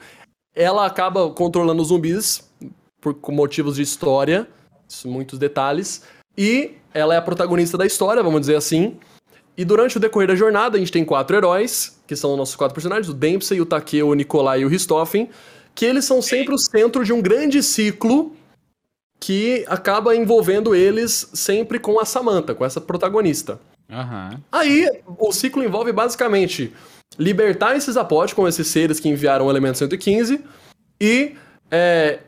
Ela 0.55 0.85
acaba 0.87 1.31
controlando 1.31 1.81
os 1.81 1.89
zumbis 1.89 2.51
por 3.01 3.17
motivos 3.29 3.77
de 3.77 3.83
história, 3.83 4.47
muitos 5.05 5.39
detalhes. 5.39 6.03
E 6.37 6.73
ela 6.93 7.15
é 7.15 7.17
a 7.17 7.23
protagonista 7.23 7.79
da 7.79 7.87
história, 7.87 8.23
vamos 8.23 8.41
dizer 8.41 8.57
assim. 8.57 8.97
E 9.57 9.65
durante 9.65 9.97
o 9.97 10.01
decorrer 10.01 10.29
da 10.29 10.35
jornada, 10.35 10.77
a 10.77 10.81
gente 10.81 10.93
tem 10.93 11.05
quatro 11.05 11.37
heróis, 11.37 12.01
que 12.07 12.17
são 12.17 12.33
os 12.33 12.39
nossos 12.39 12.57
quatro 12.57 12.75
personagens: 12.75 13.09
o 13.09 13.15
Dempsey, 13.15 13.61
o 13.61 13.67
Takeo, 13.67 14.09
o 14.09 14.15
Nikolai 14.15 14.61
e 14.61 14.65
o 14.65 14.69
Ristoffen, 14.69 15.31
que 15.75 15.85
eles 15.85 16.05
são 16.05 16.21
sempre 16.21 16.55
o 16.55 16.59
centro 16.59 17.05
de 17.05 17.13
um 17.13 17.23
grande 17.23 17.63
ciclo 17.63 18.33
que 19.19 19.65
acaba 19.69 20.15
envolvendo 20.15 20.75
eles 20.75 21.31
sempre 21.33 21.79
com 21.79 21.99
a 21.99 22.05
Samantha, 22.05 22.55
com 22.55 22.65
essa 22.65 22.81
protagonista. 22.81 23.59
Uhum. 23.95 24.41
Aí, 24.51 24.89
o 25.19 25.33
ciclo 25.33 25.63
envolve 25.63 25.93
basicamente 25.93 26.73
libertar 27.19 27.77
esses 27.77 27.97
apóticos, 27.97 28.35
com 28.35 28.49
esses 28.49 28.67
seres 28.67 28.99
que 28.99 29.09
enviaram 29.09 29.47
o 29.47 29.51
elemento 29.51 29.79
115, 29.79 30.45
e 31.01 31.35
é, 31.71 32.19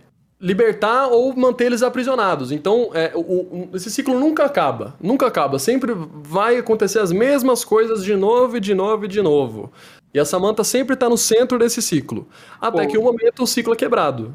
libertar 0.40 1.08
ou 1.08 1.34
manter 1.34 1.66
eles 1.66 1.82
aprisionados. 1.82 2.52
Então, 2.52 2.90
é, 2.94 3.12
o, 3.14 3.20
o, 3.20 3.70
esse 3.74 3.90
ciclo 3.90 4.18
nunca 4.18 4.44
acaba. 4.44 4.94
Nunca 5.00 5.26
acaba. 5.26 5.58
Sempre 5.58 5.92
vai 6.22 6.56
acontecer 6.56 6.98
as 6.98 7.10
mesmas 7.10 7.64
coisas 7.64 8.04
de 8.04 8.14
novo 8.14 8.56
e 8.56 8.60
de 8.60 8.74
novo 8.74 9.06
e 9.06 9.08
de 9.08 9.22
novo. 9.22 9.72
E 10.12 10.20
a 10.20 10.24
Samantha 10.24 10.62
sempre 10.64 10.94
está 10.94 11.08
no 11.08 11.18
centro 11.18 11.58
desse 11.58 11.82
ciclo. 11.82 12.28
Até 12.60 12.84
Pô. 12.84 12.88
que 12.90 12.98
um 12.98 13.02
momento 13.02 13.42
o 13.42 13.46
ciclo 13.46 13.74
é 13.74 13.76
quebrado. 13.76 14.32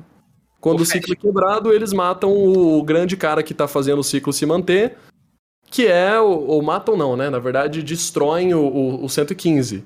Quando 0.60 0.80
o, 0.80 0.84
o 0.84 0.86
ciclo 0.86 1.14
é 1.14 1.16
quebrado, 1.16 1.74
eles 1.74 1.92
matam 1.92 2.32
o 2.32 2.84
grande 2.84 3.18
cara 3.18 3.42
que 3.42 3.52
está 3.52 3.68
fazendo 3.68 4.00
o 4.00 4.04
ciclo 4.04 4.32
se 4.32 4.46
manter 4.46 4.98
que 5.72 5.88
é, 5.88 6.20
ou 6.20 6.62
matam 6.62 6.98
não, 6.98 7.16
né? 7.16 7.30
Na 7.30 7.40
verdade, 7.40 7.82
destroem 7.82 8.54
o, 8.54 8.60
o, 8.60 9.06
o 9.06 9.10
115. 9.10 9.78
Sim. 9.78 9.84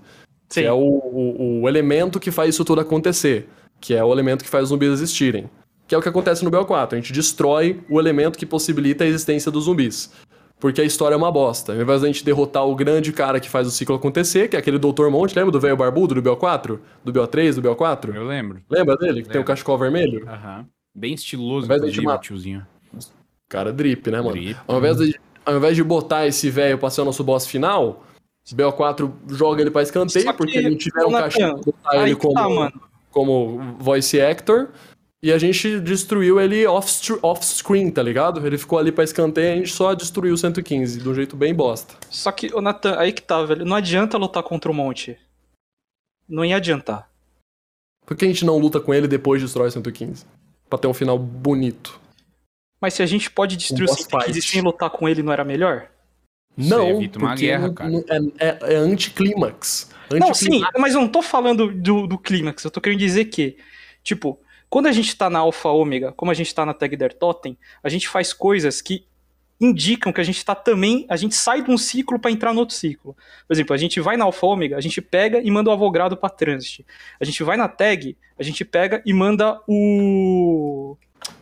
Que 0.49 0.65
é 0.65 0.73
o, 0.73 0.79
o, 0.79 1.61
o, 1.61 1.69
elemento 1.69 2.19
que 2.19 2.31
faz 2.31 2.55
isso 2.55 2.65
tudo 2.65 2.81
acontecer. 2.81 3.47
Que 3.79 3.93
é 3.93 4.03
o 4.03 4.11
elemento 4.11 4.43
que 4.43 4.49
faz 4.49 4.63
os 4.63 4.69
zumbis 4.69 4.89
existirem. 4.89 5.47
Que 5.87 5.93
é 5.93 5.97
o 5.97 6.01
que 6.01 6.09
acontece 6.09 6.43
no 6.43 6.49
BO4. 6.49 6.93
A 6.93 6.95
gente 6.95 7.13
destrói 7.13 7.79
o 7.87 7.99
elemento 7.99 8.37
que 8.37 8.47
possibilita 8.47 9.03
a 9.03 9.07
existência 9.07 9.51
dos 9.51 9.65
zumbis. 9.65 10.11
Porque 10.59 10.81
a 10.81 10.83
história 10.83 11.13
é 11.13 11.17
uma 11.17 11.31
bosta. 11.31 11.73
Ao 11.73 11.79
invés 11.79 12.01
da 12.01 12.07
gente 12.07 12.25
derrotar 12.25 12.65
o 12.65 12.73
grande 12.73 13.13
cara 13.13 13.39
que 13.39 13.49
faz 13.49 13.67
o 13.67 13.71
ciclo 13.71 13.95
acontecer, 13.95 14.47
que 14.47 14.55
é 14.55 14.59
aquele 14.59 14.79
Dr. 14.79 15.09
Monte, 15.11 15.35
lembra 15.35 15.51
do 15.51 15.59
velho 15.59 15.77
barbudo 15.77 16.19
do 16.19 16.23
BO4? 16.23 16.79
Do 17.03 17.13
BO3, 17.13 17.55
do 17.55 17.61
BO4? 17.61 18.15
Eu 18.15 18.25
lembro. 18.25 18.59
Lembra 18.67 18.97
dele? 18.97 19.21
Que 19.21 19.29
tem 19.29 19.39
o 19.39 19.45
cachecol 19.45 19.77
vermelho? 19.77 20.27
Aham. 20.27 20.65
Bem 20.95 21.13
estiloso, 21.13 21.71
inclusive, 21.71 22.07
o 22.07 22.17
tiozinho. 22.17 22.65
Cara, 23.47 23.71
drip, 23.71 24.09
né, 24.09 24.19
mano? 24.19 24.31
Drip. 24.31 24.57
Ao 24.65 24.79
invés 24.79 24.97
de 24.97 25.19
ao 25.45 25.57
invés 25.57 25.75
de 25.75 25.83
botar 25.83 26.25
esse 26.25 26.49
velho 26.49 26.77
pra 26.77 26.89
ser 26.89 27.01
o 27.01 27.05
nosso 27.05 27.23
boss 27.23 27.45
final, 27.45 28.03
o 28.51 28.55
BO4 28.55 29.11
joga 29.29 29.61
ele 29.61 29.71
pra 29.71 29.83
escanteio, 29.83 30.33
porque 30.35 30.61
não 30.61 30.77
tiveram 30.77 31.11
cachorro 31.11 31.61
botar 31.65 31.97
ele 31.97 32.15
como, 32.15 32.33
tá, 32.33 32.73
como 33.11 33.75
voice 33.79 34.19
actor. 34.19 34.69
E 35.23 35.31
a 35.31 35.39
gente 35.39 35.79
destruiu 35.79 36.39
ele 36.39 36.67
off-screen, 36.67 37.89
tá 37.89 38.03
ligado? 38.03 38.45
Ele 38.45 38.59
ficou 38.59 38.77
ali 38.77 38.91
pra 38.91 39.03
escanteio 39.03 39.47
e 39.47 39.51
a 39.53 39.55
gente 39.55 39.73
só 39.73 39.95
destruiu 39.95 40.35
o 40.35 40.37
115, 40.37 40.99
de 40.99 41.09
um 41.09 41.15
jeito 41.15 41.35
bem 41.35 41.51
bosta. 41.51 41.95
Só 42.11 42.31
que, 42.31 42.53
ô 42.53 42.61
Nathan, 42.61 42.95
aí 42.99 43.11
que 43.11 43.23
tá, 43.23 43.41
velho. 43.43 43.65
Não 43.65 43.75
adianta 43.75 44.19
lutar 44.19 44.43
contra 44.43 44.69
o 44.69 44.73
monte. 44.73 45.17
Não 46.29 46.45
ia 46.45 46.57
adiantar. 46.57 47.09
Por 48.05 48.15
que 48.15 48.25
a 48.25 48.27
gente 48.27 48.45
não 48.45 48.59
luta 48.59 48.79
com 48.79 48.93
ele 48.93 49.07
depois 49.07 49.41
destrói 49.41 49.69
o 49.69 49.71
115? 49.71 50.27
Pra 50.69 50.77
ter 50.77 50.87
um 50.87 50.93
final 50.93 51.17
bonito. 51.17 51.99
Mas 52.85 52.93
se 52.93 53.01
a 53.01 53.07
gente 53.07 53.31
pode 53.31 53.57
destruir 53.57 53.89
um 53.89 53.93
o 53.93 53.95
115 53.95 54.41
sem 54.43 54.61
lutar 54.61 54.91
com 54.91 55.09
ele, 55.09 55.23
não 55.23 55.33
era 55.33 55.43
melhor? 55.43 55.87
Não, 56.55 56.87
evita 56.87 57.17
uma 57.17 57.33
guerra, 57.33 57.73
cara. 57.73 57.91
É, 58.37 58.47
é, 58.47 58.73
é 58.73 58.75
anticlímax. 58.75 59.89
Não, 60.11 60.35
sim, 60.35 60.61
mas 60.77 60.93
eu 60.93 61.01
não 61.01 61.07
tô 61.07 61.23
falando 61.23 61.73
do, 61.73 62.05
do 62.05 62.15
clímax. 62.15 62.63
Eu 62.63 62.69
tô 62.69 62.79
querendo 62.79 62.99
dizer 62.99 63.25
que, 63.25 63.57
tipo, 64.03 64.39
quando 64.69 64.85
a 64.85 64.91
gente 64.91 65.17
tá 65.17 65.31
na 65.31 65.39
Alpha 65.39 65.67
Ômega, 65.69 66.11
como 66.11 66.29
a 66.29 66.35
gente 66.35 66.53
tá 66.53 66.63
na 66.63 66.75
Tag 66.75 66.95
Der 66.95 67.11
Totem, 67.11 67.57
a 67.81 67.89
gente 67.89 68.07
faz 68.07 68.31
coisas 68.33 68.83
que 68.83 69.07
indicam 69.59 70.13
que 70.13 70.21
a 70.21 70.23
gente 70.23 70.45
tá 70.45 70.53
também, 70.53 71.07
a 71.09 71.15
gente 71.15 71.33
sai 71.33 71.63
de 71.63 71.71
um 71.71 71.79
ciclo 71.79 72.19
para 72.19 72.29
entrar 72.29 72.53
no 72.53 72.59
outro 72.59 72.75
ciclo. 72.75 73.17
Por 73.47 73.53
exemplo, 73.55 73.73
a 73.73 73.77
gente 73.77 73.99
vai 73.99 74.15
na 74.15 74.25
Alpha 74.25 74.45
Ômega, 74.45 74.77
a 74.77 74.81
gente 74.81 75.01
pega 75.01 75.41
e 75.41 75.49
manda 75.49 75.71
o 75.71 75.73
Avogrado 75.73 76.15
para 76.15 76.29
Transit. 76.29 76.85
A 77.19 77.25
gente 77.25 77.41
vai 77.41 77.57
na 77.57 77.67
Tag, 77.67 78.15
a 78.37 78.43
gente 78.43 78.63
pega 78.63 79.01
e 79.03 79.11
manda 79.11 79.59
o 79.67 80.95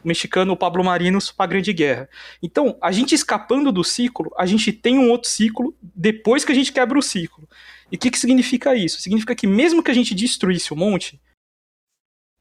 o 0.04 0.08
mexicano 0.08 0.56
Pablo 0.56 0.84
Marinos 0.84 1.32
para 1.32 1.46
a 1.46 1.48
Grande 1.48 1.74
Guerra. 1.74 2.10
Então, 2.42 2.78
a 2.82 2.92
gente 2.92 3.16
escapando 3.16 3.72
do 3.72 3.84
ciclo, 3.84 4.32
a 4.38 4.46
gente 4.46 4.72
tem 4.72 4.98
um 4.98 5.10
outro 5.10 5.30
ciclo 5.30 5.76
depois 5.82 6.46
que 6.46 6.52
a 6.52 6.56
gente 6.56 6.72
quebra 6.72 6.98
o 6.98 7.02
ciclo. 7.02 7.48
E 7.92 7.96
o 7.96 8.00
que, 8.00 8.10
que 8.10 8.20
significa 8.20 8.76
isso? 8.76 9.02
Significa 9.02 9.36
que 9.36 9.48
mesmo 9.48 9.84
que 9.84 9.92
a 9.92 9.94
gente 9.94 10.16
destruísse 10.16 10.74
o 10.74 10.76
monte, 10.76 11.22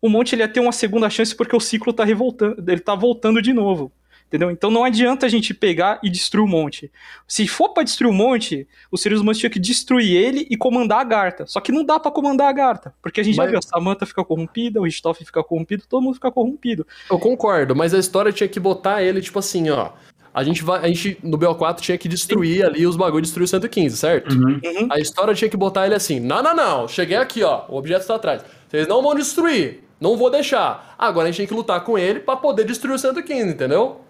o 0.01 0.09
monte 0.09 0.35
ele 0.35 0.43
ia 0.43 0.49
ter 0.49 0.61
uma 0.61 0.73
segunda 0.73 1.09
chance 1.09 1.35
porque 1.35 1.55
o 1.55 1.61
ciclo 1.61 1.93
tá 1.93 2.05
revoltando, 2.05 2.71
ele 2.71 2.81
tá 2.81 2.95
voltando 2.95 3.41
de 3.41 3.53
novo. 3.53 3.93
Entendeu? 4.33 4.51
Então 4.51 4.71
não 4.71 4.83
adianta 4.83 5.27
a 5.27 5.29
gente 5.29 5.53
pegar 5.53 6.01
e 6.03 6.09
destruir 6.09 6.43
o 6.43 6.49
monte. 6.49 6.91
Se 7.29 7.47
for 7.47 7.69
para 7.75 7.83
destruir 7.83 8.09
o 8.09 8.15
monte, 8.15 8.67
os 8.91 9.03
seres 9.03 9.21
humanos 9.21 9.37
tinham 9.37 9.51
que 9.51 9.61
destruir 9.61 10.17
ele 10.17 10.47
e 10.49 10.57
comandar 10.57 11.01
a 11.01 11.05
Garta. 11.05 11.45
Só 11.45 11.61
que 11.61 11.71
não 11.71 11.85
dá 11.85 12.01
para 12.01 12.11
comandar 12.11 12.49
a 12.49 12.53
Garta, 12.53 12.95
porque 13.03 13.21
a 13.21 13.23
gente 13.23 13.37
mas... 13.37 13.45
já 13.45 13.51
viu, 13.51 13.59
a 13.59 13.63
Samantha 13.63 14.07
fica 14.07 14.25
corrompida, 14.25 14.81
o 14.81 14.85
Ristoff 14.85 15.23
fica 15.23 15.45
corrompido, 15.45 15.85
todo 15.87 16.01
mundo 16.01 16.15
fica 16.15 16.33
corrompido. 16.33 16.87
Eu 17.11 17.19
concordo, 17.19 17.77
mas 17.77 17.93
a 17.93 17.99
história 17.99 18.33
tinha 18.33 18.49
que 18.49 18.59
botar 18.59 19.03
ele 19.03 19.21
tipo 19.21 19.39
assim, 19.39 19.69
ó, 19.69 19.91
a 20.33 20.43
gente 20.43 20.65
vai, 20.65 20.83
a 20.83 20.89
gente 20.89 21.19
no 21.23 21.37
BO4 21.37 21.81
tinha 21.81 21.99
que 21.99 22.09
destruir 22.09 22.61
Sim. 22.61 22.63
ali 22.63 22.87
os 22.87 22.97
bagulhos, 22.97 23.29
destruir 23.29 23.45
o 23.45 23.49
115, 23.49 23.99
certo? 23.99 24.33
Uhum. 24.33 24.61
Uhum. 24.65 24.89
A 24.91 24.99
história 24.99 25.35
tinha 25.35 25.51
que 25.51 25.59
botar 25.59 25.85
ele 25.85 25.95
assim: 25.95 26.19
"Não, 26.19 26.43
não, 26.43 26.57
não, 26.57 26.89
cheguei 26.89 27.19
aqui, 27.19 27.43
ó, 27.43 27.67
o 27.69 27.77
objeto 27.77 28.01
está 28.01 28.15
atrás. 28.15 28.43
Vocês 28.67 28.89
não 28.89 29.03
vão 29.03 29.15
destruir. 29.15 29.83
Não 30.01 30.17
vou 30.17 30.31
deixar. 30.31 30.97
Agora 30.99 31.29
a 31.29 31.31
gente 31.31 31.37
tem 31.37 31.47
que 31.47 31.55
lutar 31.55 31.85
com 31.85 31.97
ele 31.97 32.19
para 32.19 32.35
poder 32.35 32.65
destruir 32.65 32.95
o 32.95 32.99
115, 32.99 33.51
entendeu? 33.51 34.01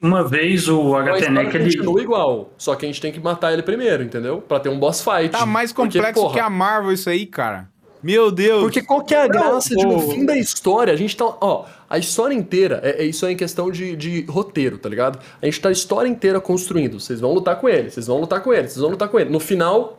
Uma 0.00 0.24
vez 0.24 0.66
o 0.66 0.94
HTNEC 0.96 1.54
ele 1.56 1.76
continua 1.76 2.02
igual, 2.02 2.54
só 2.56 2.74
que 2.74 2.86
a 2.86 2.88
gente 2.88 3.02
tem 3.02 3.12
que 3.12 3.20
matar 3.20 3.52
ele 3.52 3.62
primeiro, 3.62 4.02
entendeu? 4.02 4.40
Para 4.40 4.58
ter 4.58 4.70
um 4.70 4.78
boss 4.78 5.02
fight. 5.02 5.30
Tá 5.30 5.44
mais 5.44 5.72
complexo 5.72 6.22
porque, 6.22 6.38
que 6.38 6.40
a 6.40 6.48
Marvel 6.48 6.92
isso 6.92 7.10
aí, 7.10 7.26
cara. 7.26 7.68
Meu 8.02 8.30
Deus! 8.30 8.62
Porque 8.62 8.82
qual 8.82 9.04
que 9.04 9.14
é 9.14 9.22
a 9.22 9.28
graça 9.28 9.74
não, 9.74 9.80
de 9.80 9.86
no 9.86 10.00
fim 10.10 10.24
da 10.24 10.36
história? 10.36 10.92
A 10.92 10.96
gente 10.96 11.14
tá. 11.14 11.24
Ó, 11.40 11.66
a 11.88 11.98
história 11.98 12.34
inteira, 12.34 12.80
é, 12.82 13.02
é 13.02 13.04
isso 13.04 13.26
é 13.26 13.32
em 13.32 13.36
questão 13.36 13.70
de, 13.70 13.94
de, 13.94 14.22
roteiro, 14.22 14.78
tá 14.78 14.88
ligado? 14.88 15.18
A 15.40 15.44
gente 15.44 15.60
tá 15.60 15.68
a 15.68 15.72
história 15.72 16.08
inteira 16.08 16.40
construindo. 16.40 16.98
Vocês 16.98 17.20
vão 17.20 17.34
lutar 17.34 17.56
com 17.60 17.68
ele, 17.68 17.90
vocês 17.90 18.06
vão 18.06 18.20
lutar 18.20 18.42
com 18.42 18.54
ele, 18.54 18.68
vocês 18.68 18.80
vão 18.80 18.90
lutar 18.90 19.08
com 19.08 19.20
ele. 19.20 19.28
No 19.28 19.38
final. 19.38 19.98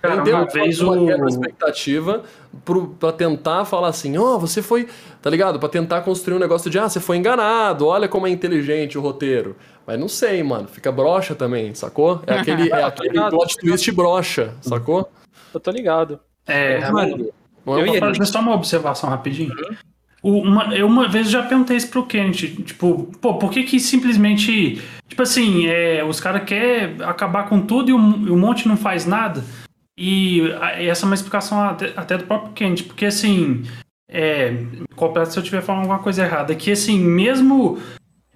Cara, 0.00 0.22
uma 0.22 0.44
vez 0.46 0.80
uma 0.80 0.92
o... 0.92 1.28
expectativa 1.28 2.22
pro, 2.64 2.88
pra 2.88 3.12
tentar 3.12 3.64
falar 3.64 3.88
assim, 3.88 4.16
ó, 4.16 4.36
oh, 4.36 4.38
você 4.38 4.62
foi, 4.62 4.88
tá 5.26 5.30
ligado? 5.30 5.58
Pra 5.58 5.68
tentar 5.68 6.02
construir 6.02 6.36
um 6.36 6.38
negócio 6.38 6.70
de, 6.70 6.78
ah, 6.78 6.88
você 6.88 7.00
foi 7.00 7.16
enganado, 7.16 7.84
olha 7.84 8.06
como 8.06 8.28
é 8.28 8.30
inteligente 8.30 8.96
o 8.96 9.00
roteiro. 9.00 9.56
Mas 9.84 9.98
não 9.98 10.06
sei, 10.06 10.40
mano, 10.40 10.68
fica 10.68 10.92
brocha 10.92 11.34
também, 11.34 11.74
sacou? 11.74 12.22
É 12.28 12.38
aquele, 12.38 12.70
é 12.70 12.84
aquele 12.86 13.20
plot 13.28 13.56
twist 13.56 13.90
brocha, 13.90 14.54
sacou? 14.60 15.10
Eu 15.52 15.58
tô 15.58 15.72
ligado. 15.72 16.20
É, 16.46 16.74
é 16.74 16.90
mano, 16.92 17.28
eu 17.66 17.86
ia 17.88 17.98
fazer 17.98 18.24
só 18.24 18.38
uma 18.38 18.54
observação 18.54 19.10
rapidinho. 19.10 19.52
Uhum. 20.22 20.42
Uma, 20.42 20.72
eu 20.76 20.86
uma 20.86 21.08
vez 21.08 21.28
já 21.28 21.42
perguntei 21.42 21.76
isso 21.76 21.88
pro 21.88 22.06
Kent, 22.06 22.62
tipo, 22.62 23.10
pô, 23.20 23.34
por 23.34 23.50
que 23.50 23.64
que 23.64 23.80
simplesmente, 23.80 24.80
tipo 25.08 25.22
assim, 25.22 25.66
é, 25.66 26.04
os 26.04 26.20
caras 26.20 26.44
querem 26.44 27.02
acabar 27.02 27.48
com 27.48 27.60
tudo 27.62 27.90
e 27.90 27.92
o, 27.92 27.98
e 27.98 28.30
o 28.30 28.36
monte 28.36 28.68
não 28.68 28.76
faz 28.76 29.04
nada? 29.04 29.42
E 29.98 30.42
essa 30.78 31.04
é 31.04 31.06
uma 31.06 31.16
explicação 31.16 31.60
até, 31.60 31.92
até 31.96 32.16
do 32.16 32.26
próprio 32.26 32.52
Kent, 32.52 32.84
porque 32.84 33.06
assim, 33.06 33.64
é, 34.08 34.56
completa 34.94 35.30
se 35.30 35.38
eu 35.38 35.42
estiver 35.42 35.62
falando 35.62 35.82
alguma 35.82 35.98
coisa 35.98 36.24
errada, 36.24 36.54
que 36.54 36.70
assim, 36.70 36.98
mesmo 36.98 37.78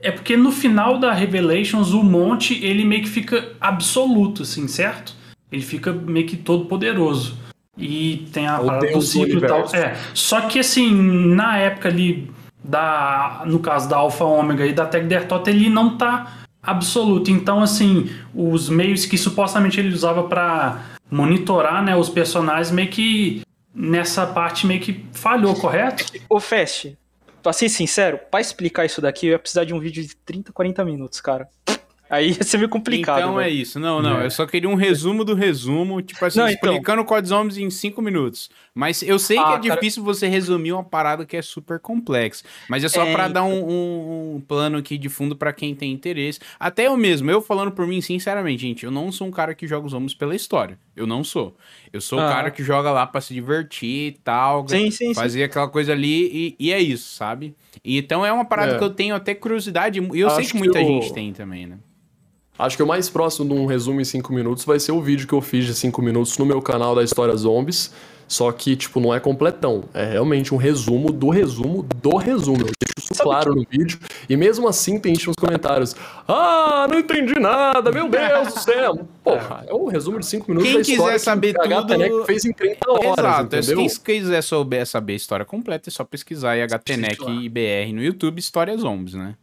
é 0.01 0.10
porque 0.10 0.36
no 0.36 0.51
final 0.51 0.98
da 0.98 1.12
Revelations 1.12 1.92
o 1.92 2.02
monte 2.02 2.64
ele 2.64 2.84
meio 2.84 3.02
que 3.02 3.09
fica 3.09 3.52
absoluto, 3.60 4.42
assim, 4.42 4.66
certo? 4.66 5.14
Ele 5.52 5.62
fica 5.62 5.92
meio 5.92 6.26
que 6.26 6.36
todo 6.36 6.64
poderoso. 6.64 7.38
E 7.76 8.28
tem 8.32 8.47
a 8.47 8.59
parada 8.59 8.92
do 8.92 9.01
ciclo 9.01 9.38
e 9.38 9.47
tal. 9.47 9.64
É. 9.74 9.97
Só 10.12 10.42
que 10.42 10.59
assim, 10.59 10.92
na 11.34 11.56
época 11.59 11.88
ali 11.88 12.30
da. 12.62 13.42
No 13.47 13.59
caso 13.59 13.88
da 13.88 13.97
Alpha 13.97 14.24
Ômega 14.24 14.66
e 14.66 14.72
da 14.72 14.86
Tech 14.86 15.06
Dertot, 15.06 15.48
ele 15.48 15.68
não 15.68 15.97
tá 15.97 16.40
absoluto. 16.62 17.30
Então, 17.30 17.62
assim, 17.62 18.10
os 18.34 18.68
meios 18.68 19.06
que 19.06 19.16
supostamente 19.16 19.80
ele 19.80 19.94
usava 19.94 20.24
para 20.24 20.82
monitorar 21.10 21.82
né, 21.82 21.97
os 21.97 22.09
personagens 22.09 22.70
meio 22.70 22.88
que 22.88 23.42
nessa 23.74 24.26
parte 24.26 24.66
meio 24.66 24.80
que 24.80 25.05
falhou, 25.12 25.55
correto? 25.55 26.05
Ô, 26.28 26.40
Fest, 26.40 26.94
pra 27.42 27.52
ser 27.52 27.68
sincero, 27.68 28.18
pra 28.30 28.40
explicar 28.40 28.84
isso 28.84 29.01
daqui, 29.01 29.26
eu 29.26 29.32
ia 29.32 29.38
precisar 29.38 29.64
de 29.64 29.74
um 29.74 29.80
vídeo 29.80 30.02
de 30.02 30.14
30, 30.16 30.52
40 30.52 30.84
minutos, 30.84 31.20
cara. 31.20 31.48
Aí 32.10 32.32
ia 32.32 32.42
ser 32.42 32.59
meio 32.59 32.68
complicado. 32.68 33.20
Então 33.20 33.40
é 33.40 33.48
isso. 33.48 33.78
Não, 33.78 34.02
não. 34.02 34.20
É. 34.20 34.26
Eu 34.26 34.30
só 34.32 34.44
queria 34.44 34.68
um 34.68 34.74
resumo 34.74 35.24
do 35.24 35.32
resumo, 35.32 36.02
tipo 36.02 36.24
assim, 36.24 36.40
não, 36.40 36.48
então. 36.48 36.72
explicando 36.72 37.02
então... 37.02 37.24
Zombies 37.24 37.56
em 37.56 37.70
5 37.70 38.02
minutos. 38.02 38.51
Mas 38.74 39.01
eu 39.02 39.16
sei 39.16 39.38
ah, 39.38 39.59
que 39.59 39.68
é 39.68 39.74
difícil 39.74 40.02
você 40.02 40.26
resumir 40.26 40.72
uma 40.72 40.82
parada 40.82 41.24
que 41.24 41.36
é 41.36 41.42
super 41.42 41.78
complexa. 41.78 42.44
Mas 42.68 42.82
é 42.82 42.88
só 42.88 43.06
é, 43.06 43.12
pra 43.12 43.28
então... 43.28 43.32
dar 43.32 43.44
um, 43.44 43.62
um, 43.62 44.34
um, 44.36 44.40
plano 44.40 44.78
aqui 44.78 44.98
de 44.98 45.09
fundo 45.09 45.36
para 45.36 45.52
quem 45.52 45.72
tem 45.72 45.92
interesse. 45.92 46.40
Até 46.59 46.88
eu 46.88 46.97
mesmo, 46.97 47.30
eu 47.30 47.40
falando 47.40 47.70
por 47.70 47.86
mim, 47.86 48.01
sinceramente, 48.01 48.62
gente, 48.62 48.84
eu 48.84 48.90
não 48.90 49.12
sou 49.12 49.28
um 49.28 49.30
cara 49.30 49.55
que 49.55 49.68
joga 49.68 49.86
os 49.86 49.92
zombies 49.92 50.14
pela 50.14 50.34
história. 50.34 50.76
Eu 51.01 51.06
não 51.06 51.24
sou. 51.24 51.56
Eu 51.93 52.01
sou 52.01 52.18
o 52.18 52.22
ah. 52.22 52.28
cara 52.28 52.51
que 52.51 52.62
joga 52.62 52.90
lá 52.90 53.06
para 53.06 53.20
se 53.20 53.32
divertir 53.32 54.09
e 54.09 54.18
tal. 54.22 54.68
Sim, 54.68 54.90
sim, 54.90 55.14
fazer 55.14 55.39
sim. 55.39 55.44
aquela 55.44 55.66
coisa 55.68 55.93
ali 55.93 56.56
e, 56.59 56.66
e, 56.66 56.72
é 56.72 56.78
isso, 56.78 57.14
sabe? 57.14 57.55
E, 57.82 57.97
então 57.97 58.24
é 58.24 58.31
uma 58.31 58.44
parada 58.44 58.74
é. 58.74 58.78
que 58.78 58.85
eu 58.85 58.90
tenho 58.90 59.14
até 59.14 59.35
curiosidade. 59.35 59.98
E 59.98 60.20
eu 60.20 60.28
Acho 60.28 60.36
sei 60.36 60.47
que 60.47 60.56
muita 60.59 60.78
que 60.78 60.85
eu... 60.85 60.89
gente 60.89 61.12
tem 61.12 61.32
também, 61.32 61.66
né? 61.66 61.78
Acho 62.59 62.77
que 62.77 62.82
o 62.82 62.86
mais 62.86 63.09
próximo 63.09 63.48
de 63.48 63.55
um 63.55 63.64
resumo 63.64 64.02
em 64.02 64.05
5 64.05 64.31
minutos 64.35 64.66
vai 64.66 64.78
ser 64.78 64.93
o 64.93 65.01
vídeo 65.01 65.27
que 65.27 65.32
eu 65.32 65.40
fiz 65.40 65.64
de 65.64 65.74
5 65.74 66.02
minutos 66.02 66.36
no 66.36 66.44
meu 66.44 66.60
canal 66.60 66.94
da 66.94 67.02
História 67.02 67.35
Zombies. 67.35 67.90
Só 68.31 68.52
que, 68.52 68.77
tipo, 68.77 69.01
não 69.01 69.12
é 69.12 69.19
completão. 69.19 69.82
É 69.93 70.05
realmente 70.05 70.55
um 70.55 70.57
resumo 70.57 71.11
do 71.11 71.31
resumo 71.31 71.85
do 72.01 72.16
resumo. 72.16 72.61
Eu 72.61 72.66
deixo 72.66 73.12
isso 73.12 73.23
claro 73.24 73.57
no 73.57 73.66
vídeo. 73.69 73.98
E 74.28 74.36
mesmo 74.36 74.69
assim 74.69 75.01
tem 75.01 75.12
gente 75.16 75.27
nos 75.27 75.35
comentários. 75.35 75.97
Ah, 76.28 76.86
não 76.89 77.01
entendi 77.01 77.40
nada, 77.40 77.90
meu 77.90 78.09
Deus 78.09 78.55
do 78.55 78.61
céu. 78.61 79.05
Porra, 79.24 79.65
é 79.66 79.74
um 79.74 79.89
resumo 79.89 80.20
de 80.20 80.27
5 80.27 80.48
minutos 80.48 80.69
Quem 80.69 80.77
da 80.77 80.81
história 80.81 81.12
quiser 81.15 81.24
saber 81.24 81.55
que 81.55 81.61
tudo... 81.61 81.74
HTNEC 81.74 82.27
fez 82.27 82.44
em 82.44 82.52
30 82.52 82.89
horas, 82.89 83.19
Exato. 83.19 83.57
Entendeu? 83.57 83.77
Quem 84.05 84.20
quiser 84.20 84.43
saber, 84.44 84.86
saber 84.86 85.12
a 85.15 85.16
história 85.16 85.44
completa, 85.44 85.89
é 85.89 85.93
só 85.93 86.05
pesquisar 86.05 86.52
aí 86.52 86.62
HTNEC 86.62 87.48
BR 87.48 87.93
no 87.93 88.01
YouTube, 88.01 88.39
História 88.39 88.77
Zombies, 88.77 89.15
né? 89.15 89.35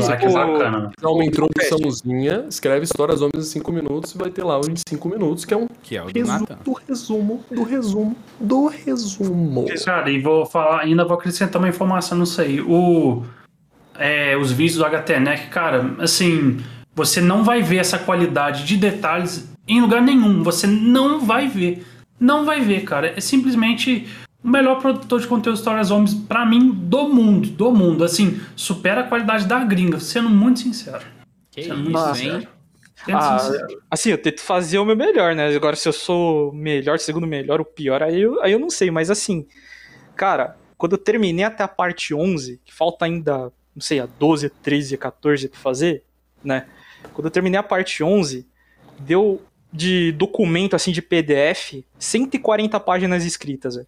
Lá 0.00 0.16
que 0.16 0.26
é 0.26 0.32
bacana. 0.32 0.90
Dá 1.00 1.10
uma 1.10 1.24
introduçãozinha, 1.24 2.46
escreve 2.48 2.84
Histórias 2.84 3.20
Homens 3.20 3.48
em 3.48 3.50
5 3.50 3.72
minutos 3.72 4.14
e 4.14 4.18
vai 4.18 4.30
ter 4.30 4.42
lá 4.42 4.58
o 4.58 4.62
de 4.62 4.80
5 4.88 5.08
minutos, 5.08 5.44
que 5.44 5.52
é 5.52 5.56
um 5.56 5.66
que 5.82 5.96
é 5.96 6.02
o 6.02 6.06
resumo 6.06 6.46
do 6.64 6.72
resumo, 6.72 7.44
do 7.50 7.62
resumo, 7.62 8.16
do 8.40 8.66
resumo. 8.66 9.66
Cara, 9.84 10.10
e 10.10 10.20
vou 10.20 10.46
falar, 10.46 10.80
ainda 10.80 11.04
vou 11.04 11.16
acrescentar 11.16 11.60
uma 11.60 11.68
informação, 11.68 12.16
não 12.16 12.26
sei. 12.26 12.60
O, 12.60 13.22
é, 13.98 14.36
os 14.36 14.52
vídeos 14.52 14.78
do 14.78 14.84
HTNEC, 14.84 15.48
cara, 15.48 15.94
assim, 15.98 16.58
você 16.94 17.20
não 17.20 17.44
vai 17.44 17.62
ver 17.62 17.76
essa 17.76 17.98
qualidade 17.98 18.64
de 18.64 18.76
detalhes 18.76 19.48
em 19.66 19.80
lugar 19.80 20.00
nenhum. 20.02 20.42
Você 20.42 20.66
não 20.66 21.20
vai 21.20 21.46
ver. 21.46 21.86
Não 22.18 22.44
vai 22.44 22.60
ver, 22.60 22.82
cara. 22.82 23.12
É 23.16 23.20
simplesmente 23.20 24.08
o 24.42 24.48
melhor 24.48 24.80
produtor 24.80 25.20
de 25.20 25.26
conteúdo 25.26 25.54
de 25.54 25.60
histórias 25.60 25.88
zombies, 25.88 26.14
para 26.14 26.46
mim, 26.46 26.70
do 26.70 27.08
mundo, 27.08 27.48
do 27.50 27.72
mundo. 27.72 28.04
Assim, 28.04 28.40
supera 28.54 29.02
a 29.02 29.04
qualidade 29.04 29.46
da 29.46 29.64
gringa, 29.64 29.98
sendo 29.98 30.28
muito 30.28 30.60
sincero. 30.60 31.04
Que 31.50 31.64
sendo 31.64 31.90
isso, 31.90 32.22
hein? 32.22 32.48
Ah, 33.10 33.38
assim, 33.90 34.10
eu 34.10 34.18
tento 34.18 34.40
fazer 34.40 34.78
o 34.78 34.84
meu 34.84 34.96
melhor, 34.96 35.34
né? 35.34 35.54
Agora, 35.54 35.76
se 35.76 35.88
eu 35.88 35.92
sou 35.92 36.52
melhor, 36.52 36.98
segundo 36.98 37.26
melhor, 37.26 37.60
o 37.60 37.64
pior, 37.64 38.02
aí 38.02 38.20
eu, 38.20 38.42
aí 38.42 38.52
eu 38.52 38.58
não 38.58 38.70
sei. 38.70 38.90
Mas 38.90 39.10
assim, 39.10 39.46
cara, 40.16 40.56
quando 40.76 40.92
eu 40.92 40.98
terminei 40.98 41.44
até 41.44 41.62
a 41.62 41.68
parte 41.68 42.12
11, 42.12 42.60
que 42.64 42.74
falta 42.74 43.04
ainda, 43.04 43.52
não 43.74 43.80
sei, 43.80 44.00
a 44.00 44.06
12, 44.06 44.50
13, 44.50 44.96
14 44.96 45.48
pra 45.48 45.58
fazer, 45.58 46.02
né? 46.42 46.66
Quando 47.14 47.26
eu 47.26 47.30
terminei 47.30 47.58
a 47.58 47.62
parte 47.62 48.02
11, 48.02 48.46
deu 48.98 49.42
de 49.72 50.12
documento, 50.12 50.74
assim, 50.74 50.92
de 50.92 51.00
PDF, 51.00 51.84
140 51.98 52.80
páginas 52.80 53.24
escritas, 53.24 53.76
velho. 53.76 53.86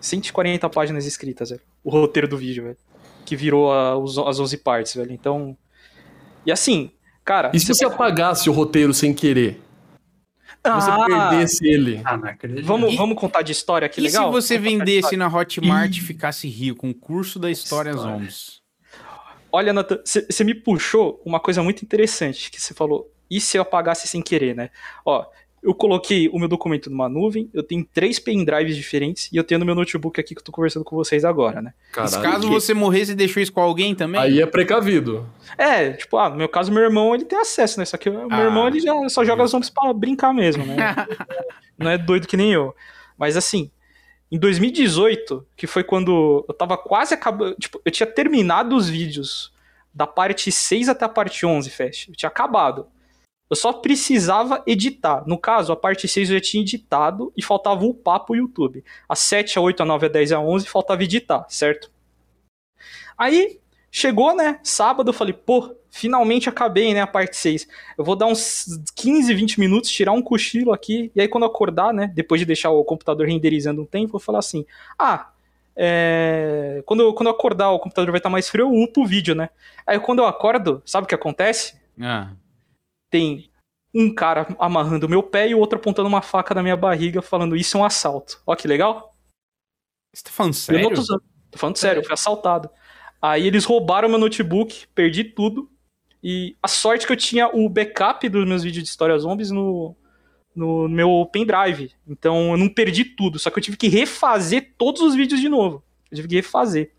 140 0.00 0.68
páginas 0.70 1.06
escritas, 1.06 1.50
velho. 1.50 1.62
O 1.82 1.90
roteiro 1.90 2.28
do 2.28 2.36
vídeo, 2.36 2.64
velho. 2.64 2.76
Que 3.24 3.36
virou 3.36 3.72
a, 3.72 3.94
as 3.94 4.40
11 4.40 4.56
partes, 4.58 4.94
velho. 4.94 5.12
Então. 5.12 5.56
E 6.46 6.52
assim, 6.52 6.90
cara. 7.24 7.50
E 7.52 7.60
se 7.60 7.68
você 7.68 7.84
apagasse 7.84 8.48
o 8.48 8.52
roteiro 8.52 8.94
sem 8.94 9.12
querer? 9.12 9.60
Ah, 10.62 10.80
você 10.80 10.90
perdesse 11.06 11.66
ele. 11.66 12.00
Ah, 12.04 12.18
vamos, 12.62 12.96
vamos 12.96 13.18
contar 13.18 13.42
de 13.42 13.52
história 13.52 13.86
aqui, 13.86 14.00
e 14.00 14.04
legal? 14.04 14.26
se 14.26 14.32
você 14.32 14.58
vendesse 14.58 15.16
na 15.16 15.28
Hotmart 15.28 15.96
e 15.96 16.00
ficasse 16.00 16.48
rico 16.48 16.80
com 16.80 16.90
o 16.90 16.94
curso 16.94 17.38
da 17.38 17.50
História 17.50 17.92
Zombies? 17.92 18.60
Olha, 19.50 19.72
Nathan, 19.72 20.00
você 20.04 20.44
me 20.44 20.54
puxou 20.54 21.22
uma 21.24 21.40
coisa 21.40 21.62
muito 21.62 21.82
interessante 21.82 22.50
que 22.50 22.60
você 22.60 22.74
falou. 22.74 23.10
E 23.30 23.40
se 23.40 23.56
eu 23.56 23.62
apagasse 23.62 24.06
sem 24.06 24.20
querer, 24.20 24.54
né? 24.54 24.70
Ó, 25.04 25.24
eu 25.62 25.74
coloquei 25.74 26.28
o 26.28 26.38
meu 26.38 26.48
documento 26.48 26.88
numa 26.88 27.08
nuvem, 27.08 27.50
eu 27.52 27.62
tenho 27.62 27.84
três 27.84 28.18
pendrives 28.18 28.76
diferentes 28.76 29.28
e 29.32 29.36
eu 29.36 29.44
tenho 29.44 29.58
no 29.58 29.66
meu 29.66 29.74
notebook 29.74 30.20
aqui 30.20 30.34
que 30.34 30.40
eu 30.40 30.44
tô 30.44 30.52
conversando 30.52 30.84
com 30.84 30.94
vocês 30.94 31.24
agora, 31.24 31.60
né? 31.60 31.74
Caralho, 31.92 32.22
caso 32.22 32.46
que... 32.46 32.54
você 32.54 32.74
morresse 32.74 33.12
e 33.12 33.14
deixou 33.14 33.42
isso 33.42 33.52
com 33.52 33.60
alguém 33.60 33.94
também? 33.94 34.20
Aí 34.20 34.40
é 34.40 34.46
precavido. 34.46 35.28
É, 35.56 35.92
tipo, 35.92 36.16
ah, 36.16 36.30
no 36.30 36.36
meu 36.36 36.48
caso, 36.48 36.72
meu 36.72 36.82
irmão, 36.82 37.14
ele 37.14 37.24
tem 37.24 37.38
acesso, 37.38 37.78
né? 37.78 37.84
Só 37.84 37.96
que 37.96 38.08
o 38.08 38.12
meu 38.12 38.28
ah, 38.30 38.44
irmão, 38.44 38.68
ele 38.68 38.80
já 38.80 38.92
só 39.08 39.24
joga 39.24 39.46
zombies 39.46 39.70
pra 39.70 39.92
brincar 39.92 40.32
mesmo, 40.32 40.64
né? 40.64 40.76
Não 41.76 41.90
é 41.90 41.98
doido 41.98 42.26
que 42.26 42.36
nem 42.36 42.52
eu. 42.52 42.74
Mas 43.16 43.36
assim, 43.36 43.70
Em 44.30 44.38
2018, 44.38 45.46
que 45.56 45.66
foi 45.66 45.82
quando 45.82 46.44
eu 46.46 46.54
tava 46.54 46.76
quase 46.76 47.14
acabando. 47.14 47.54
Tipo, 47.56 47.80
eu 47.84 47.90
tinha 47.90 48.06
terminado 48.06 48.76
os 48.76 48.88
vídeos 48.88 49.52
da 49.92 50.06
parte 50.06 50.52
6 50.52 50.88
até 50.88 51.04
a 51.04 51.08
parte 51.08 51.44
11, 51.46 51.70
Fast. 51.70 52.10
Eu 52.10 52.14
tinha 52.14 52.28
acabado. 52.28 52.86
Eu 53.50 53.56
só 53.56 53.72
precisava 53.72 54.62
editar. 54.66 55.24
No 55.26 55.38
caso, 55.38 55.72
a 55.72 55.76
parte 55.76 56.06
6 56.06 56.30
eu 56.30 56.36
já 56.36 56.40
tinha 56.40 56.62
editado 56.62 57.32
e 57.36 57.42
faltava 57.42 57.84
o 57.84 57.94
papo 57.94 58.36
YouTube. 58.36 58.84
A 59.08 59.16
7, 59.16 59.58
a 59.58 59.62
8, 59.62 59.82
a 59.82 59.86
9, 59.86 60.06
a 60.06 60.08
10 60.08 60.32
a 60.32 60.40
11 60.40 60.68
faltava 60.68 61.02
editar, 61.02 61.46
certo? 61.48 61.90
Aí, 63.16 63.58
chegou, 63.90 64.36
né? 64.36 64.60
Sábado 64.62 65.08
eu 65.08 65.14
falei, 65.14 65.32
pô, 65.32 65.74
finalmente 65.90 66.48
acabei, 66.48 66.92
né? 66.92 67.00
A 67.00 67.06
parte 67.06 67.36
6. 67.36 67.66
Eu 67.96 68.04
vou 68.04 68.14
dar 68.14 68.26
uns 68.26 68.66
15, 68.94 69.32
20 69.34 69.58
minutos, 69.58 69.90
tirar 69.90 70.12
um 70.12 70.22
cochilo 70.22 70.72
aqui. 70.72 71.10
E 71.16 71.20
aí, 71.20 71.28
quando 71.28 71.44
acordar, 71.44 71.92
né? 71.92 72.10
Depois 72.14 72.40
de 72.40 72.44
deixar 72.44 72.70
o 72.70 72.84
computador 72.84 73.26
renderizando 73.26 73.82
um 73.82 73.86
tempo, 73.86 74.08
eu 74.08 74.12
vou 74.12 74.20
falar 74.20 74.40
assim: 74.40 74.66
ah, 74.98 75.30
é... 75.74 76.82
quando, 76.84 77.12
quando 77.14 77.28
eu 77.28 77.32
acordar, 77.34 77.70
o 77.70 77.78
computador 77.78 78.10
vai 78.10 78.18
estar 78.18 78.30
mais 78.30 78.48
frio, 78.48 78.66
eu 78.66 78.82
upo 78.82 79.02
o 79.02 79.06
vídeo, 79.06 79.34
né? 79.34 79.48
Aí, 79.86 79.98
quando 79.98 80.18
eu 80.18 80.26
acordo, 80.26 80.82
sabe 80.84 81.06
o 81.06 81.08
que 81.08 81.14
acontece? 81.14 81.76
Ah. 82.00 82.30
Tem 83.10 83.50
um 83.94 84.14
cara 84.14 84.54
amarrando 84.58 85.06
o 85.06 85.08
meu 85.08 85.22
pé 85.22 85.48
e 85.48 85.54
o 85.54 85.58
outro 85.58 85.78
apontando 85.78 86.08
uma 86.08 86.22
faca 86.22 86.54
na 86.54 86.62
minha 86.62 86.76
barriga, 86.76 87.22
falando: 87.22 87.56
Isso 87.56 87.76
é 87.76 87.80
um 87.80 87.84
assalto. 87.84 88.40
Ó, 88.46 88.54
que 88.54 88.68
legal. 88.68 89.14
Você 90.14 90.24
tá 90.24 90.30
falando 90.30 90.54
sério? 90.54 90.80
Eu 90.80 90.90
não 90.90 90.96
tô, 90.96 91.20
tô 91.50 91.58
falando 91.58 91.76
sério, 91.76 92.00
eu 92.00 92.04
fui 92.04 92.14
assaltado. 92.14 92.70
Aí 93.20 93.46
eles 93.46 93.64
roubaram 93.64 94.08
meu 94.08 94.18
notebook, 94.18 94.86
perdi 94.94 95.24
tudo. 95.24 95.70
E 96.22 96.56
a 96.62 96.68
sorte 96.68 97.06
que 97.06 97.12
eu 97.12 97.16
tinha 97.16 97.48
o 97.48 97.68
backup 97.68 98.28
dos 98.28 98.46
meus 98.46 98.62
vídeos 98.62 98.84
de 98.84 98.90
história 98.90 99.16
zombies 99.18 99.50
no, 99.50 99.96
no 100.54 100.88
meu 100.88 101.28
pendrive. 101.32 101.92
Então 102.06 102.52
eu 102.52 102.56
não 102.56 102.68
perdi 102.68 103.04
tudo, 103.04 103.38
só 103.38 103.50
que 103.50 103.58
eu 103.58 103.62
tive 103.62 103.76
que 103.76 103.88
refazer 103.88 104.74
todos 104.76 105.00
os 105.02 105.14
vídeos 105.14 105.40
de 105.40 105.48
novo. 105.48 105.82
Eu 106.10 106.16
tive 106.16 106.28
que 106.28 106.36
refazer. 106.36 106.92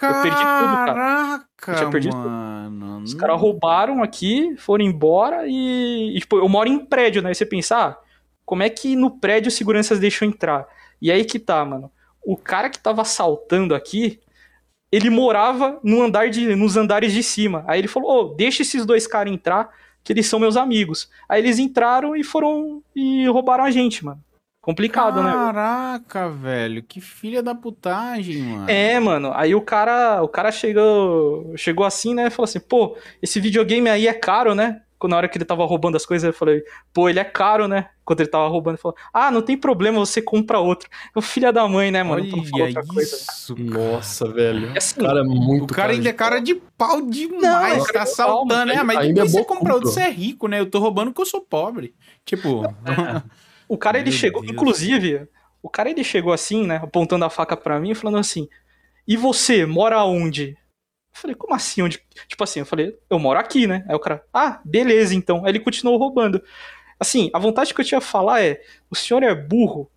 Caraca, 0.00 0.18
eu 0.18 0.22
perdi 0.22 0.40
tudo, 0.40 0.86
cara. 0.86 1.44
Eu 1.68 1.74
tinha 1.74 1.90
perdido 1.90 2.16
mano. 2.16 2.96
tudo. 2.96 3.04
Os 3.04 3.14
caras 3.14 3.38
roubaram 3.38 4.02
aqui, 4.02 4.56
foram 4.56 4.82
embora 4.82 5.46
e, 5.46 6.16
e, 6.16 6.20
tipo, 6.20 6.38
eu 6.38 6.48
moro 6.48 6.68
em 6.70 6.78
prédio, 6.86 7.20
né? 7.20 7.30
E 7.30 7.34
você 7.34 7.44
pensar, 7.44 7.90
ah, 7.90 7.98
como 8.46 8.62
é 8.62 8.70
que 8.70 8.96
no 8.96 9.10
prédio 9.10 9.50
seguranças 9.50 10.00
deixam 10.00 10.26
entrar? 10.26 10.66
E 11.02 11.12
aí 11.12 11.24
que 11.24 11.38
tá, 11.38 11.62
mano. 11.64 11.92
O 12.24 12.36
cara 12.36 12.70
que 12.70 12.78
tava 12.78 13.02
assaltando 13.02 13.74
aqui, 13.74 14.20
ele 14.90 15.10
morava 15.10 15.78
no 15.84 16.02
andar 16.02 16.30
de, 16.30 16.56
nos 16.56 16.78
andares 16.78 17.12
de 17.12 17.22
cima. 17.22 17.62
Aí 17.66 17.78
ele 17.78 17.88
falou: 17.88 18.10
oh, 18.10 18.34
deixa 18.34 18.62
esses 18.62 18.86
dois 18.86 19.06
caras 19.06 19.32
entrar, 19.32 19.68
que 20.02 20.14
eles 20.14 20.26
são 20.26 20.38
meus 20.38 20.56
amigos. 20.56 21.10
Aí 21.28 21.42
eles 21.42 21.58
entraram 21.58 22.16
e 22.16 22.24
foram 22.24 22.82
e 22.96 23.26
roubaram 23.28 23.64
a 23.64 23.70
gente, 23.70 24.02
mano. 24.04 24.22
Complicado, 24.60 25.22
Caraca, 25.22 25.38
né? 25.38 25.52
Caraca, 25.52 26.28
velho, 26.28 26.82
que 26.82 27.00
filha 27.00 27.42
da 27.42 27.54
putagem, 27.54 28.42
mano. 28.42 28.70
É, 28.70 29.00
mano. 29.00 29.32
Aí 29.34 29.54
o 29.54 29.62
cara, 29.62 30.22
o 30.22 30.28
cara 30.28 30.52
chegou, 30.52 31.54
chegou 31.56 31.86
assim, 31.86 32.14
né? 32.14 32.28
Falou 32.28 32.44
assim: 32.44 32.60
"Pô, 32.60 32.96
esse 33.22 33.40
videogame 33.40 33.88
aí 33.88 34.06
é 34.06 34.12
caro, 34.12 34.54
né?" 34.54 34.82
na 35.08 35.16
hora 35.16 35.28
que 35.28 35.38
ele 35.38 35.44
tava 35.44 35.64
roubando 35.64 35.96
as 35.96 36.04
coisas, 36.04 36.26
eu 36.26 36.32
falei, 36.32 36.62
pô, 36.92 37.08
ele 37.08 37.18
é 37.18 37.24
caro, 37.24 37.66
né? 37.66 37.88
Quando 38.04 38.20
ele 38.20 38.28
tava 38.28 38.48
roubando, 38.48 38.74
ele 38.74 38.82
falou, 38.82 38.96
ah, 39.12 39.30
não 39.30 39.40
tem 39.40 39.56
problema, 39.56 39.98
você 39.98 40.20
compra 40.20 40.58
outro. 40.58 40.88
O 41.14 41.22
filho 41.22 41.50
da 41.52 41.66
mãe, 41.68 41.90
né, 41.90 42.02
mano? 42.02 42.22
Olha 42.22 43.02
isso, 43.02 43.54
Nossa, 43.56 44.30
velho. 44.30 44.76
Assim, 44.76 45.00
o 45.00 45.04
cara 45.04 45.20
é 45.20 45.22
muito 45.22 45.70
O 45.70 45.74
cara 45.74 45.92
ainda 45.92 46.08
é 46.08 46.12
cara 46.12 46.40
de 46.40 46.54
pau 46.76 47.00
demais, 47.00 47.78
não, 47.78 47.86
tá 47.86 48.02
assaltando, 48.02 48.66
né? 48.66 48.82
Mas 48.82 48.98
ainda 48.98 49.24
você 49.24 49.40
é 49.40 49.44
compra 49.44 49.74
outro, 49.74 49.90
você 49.90 50.00
é 50.00 50.10
rico, 50.10 50.48
né? 50.48 50.60
Eu 50.60 50.66
tô 50.66 50.78
roubando 50.80 51.10
porque 51.10 51.22
eu 51.22 51.26
sou 51.26 51.40
pobre. 51.40 51.94
Tipo... 52.24 52.62
O 53.70 53.78
cara, 53.78 54.00
ele 54.00 54.10
Meu 54.10 54.18
chegou, 54.18 54.42
Deus. 54.42 54.52
inclusive, 54.52 55.28
o 55.62 55.70
cara, 55.70 55.88
ele 55.88 56.02
chegou 56.02 56.32
assim, 56.32 56.66
né, 56.66 56.80
apontando 56.82 57.24
a 57.24 57.30
faca 57.30 57.56
pra 57.56 57.78
mim, 57.78 57.94
falando 57.94 58.18
assim, 58.18 58.48
e 59.06 59.16
você, 59.16 59.64
mora 59.64 60.02
onde? 60.02 60.56
Eu 61.14 61.20
falei, 61.20 61.36
como 61.36 61.54
assim? 61.54 61.80
Onde? 61.80 62.02
Tipo 62.26 62.42
assim, 62.42 62.58
eu 62.58 62.66
falei, 62.66 62.98
eu 63.08 63.16
moro 63.20 63.38
aqui, 63.38 63.68
né? 63.68 63.84
Aí 63.88 63.94
o 63.94 64.00
cara, 64.00 64.24
ah, 64.34 64.60
beleza, 64.64 65.14
então. 65.14 65.44
Aí 65.44 65.52
ele 65.52 65.60
continuou 65.60 65.98
roubando. 65.98 66.42
Assim, 66.98 67.30
a 67.32 67.38
vontade 67.38 67.72
que 67.72 67.80
eu 67.80 67.84
tinha 67.84 67.98
a 67.98 68.02
falar 68.02 68.42
é: 68.42 68.60
o 68.90 68.96
senhor 68.96 69.22
é 69.22 69.32
burro? 69.32 69.88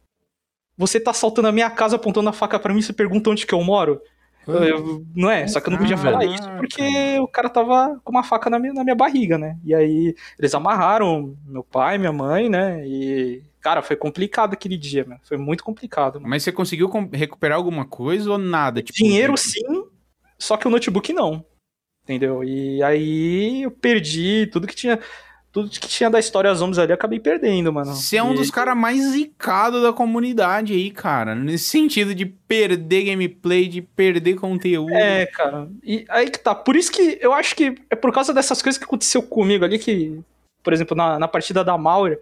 Você 0.77 0.99
tá 0.99 1.09
assaltando 1.09 1.47
a 1.47 1.51
minha 1.51 1.69
casa 1.69 1.95
apontando 1.95 2.29
a 2.29 2.33
faca 2.33 2.59
para 2.59 2.73
mim 2.73 2.79
e 2.79 2.83
você 2.83 2.93
pergunta 2.93 3.31
onde 3.31 3.45
que 3.45 3.53
eu 3.53 3.63
moro? 3.63 4.01
Eu, 4.47 5.03
não 5.15 5.31
é? 5.31 5.47
Só 5.47 5.59
que 5.59 5.67
eu 5.67 5.71
não 5.71 5.79
podia 5.79 5.97
falar 5.97 6.25
isso 6.25 6.49
porque 6.57 7.17
o 7.19 7.27
cara 7.27 7.49
tava 7.49 7.99
com 8.03 8.11
uma 8.11 8.23
faca 8.23 8.49
na 8.49 8.59
minha, 8.59 8.73
na 8.73 8.83
minha 8.83 8.95
barriga, 8.95 9.37
né? 9.37 9.57
E 9.63 9.73
aí 9.73 10.15
eles 10.37 10.53
amarraram 10.53 11.35
meu 11.45 11.63
pai, 11.63 11.97
minha 11.97 12.11
mãe, 12.11 12.49
né? 12.49 12.85
E, 12.85 13.41
cara, 13.63 13.81
foi 13.81 13.95
complicado 13.95 14.53
aquele 14.53 14.77
dia, 14.77 15.05
mano. 15.05 15.21
Foi 15.23 15.37
muito 15.37 15.63
complicado. 15.63 16.15
Mano. 16.15 16.29
Mas 16.29 16.43
você 16.43 16.51
conseguiu 16.51 16.91
recuperar 17.11 17.57
alguma 17.57 17.85
coisa 17.85 18.29
ou 18.29 18.37
nada? 18.37 18.83
Tipo, 18.83 18.97
Dinheiro 18.97 19.37
sim, 19.37 19.85
só 20.37 20.57
que 20.57 20.67
o 20.67 20.69
notebook 20.69 21.13
não. 21.13 21.45
Entendeu? 22.03 22.43
E 22.43 22.83
aí 22.83 23.63
eu 23.63 23.71
perdi 23.71 24.47
tudo 24.51 24.67
que 24.67 24.75
tinha. 24.75 24.99
Tudo 25.53 25.69
que 25.69 25.87
tinha 25.87 26.09
da 26.09 26.19
história 26.19 26.53
zombies 26.55 26.79
ali, 26.79 26.91
eu 26.91 26.95
acabei 26.95 27.19
perdendo, 27.19 27.71
mano. 27.71 27.93
Você 27.93 28.17
é 28.17 28.23
um 28.23 28.33
e... 28.33 28.37
dos 28.37 28.49
caras 28.49 28.75
mais 28.75 28.99
zicados 29.11 29.83
da 29.83 29.93
comunidade 29.93 30.73
aí, 30.73 30.89
cara. 30.89 31.35
Nesse 31.35 31.65
sentido 31.65 32.15
de 32.15 32.25
perder 32.25 33.03
gameplay, 33.03 33.67
de 33.67 33.79
perder 33.79 34.33
conteúdo. 34.33 34.91
É, 34.95 35.27
cara. 35.27 35.69
E 35.83 36.05
aí 36.09 36.31
que 36.31 36.39
tá. 36.39 36.55
Por 36.55 36.75
isso 36.75 36.91
que 36.91 37.19
eu 37.21 37.31
acho 37.31 37.55
que 37.55 37.75
é 37.87 37.95
por 37.95 38.11
causa 38.11 38.33
dessas 38.33 38.63
coisas 38.63 38.79
que 38.79 38.83
aconteceu 38.83 39.21
comigo 39.21 39.63
ali, 39.63 39.77
que, 39.77 40.19
por 40.63 40.73
exemplo, 40.73 40.97
na, 40.97 41.19
na 41.19 41.27
partida 41.27 41.63
da 41.63 41.77
Mauer, 41.77 42.19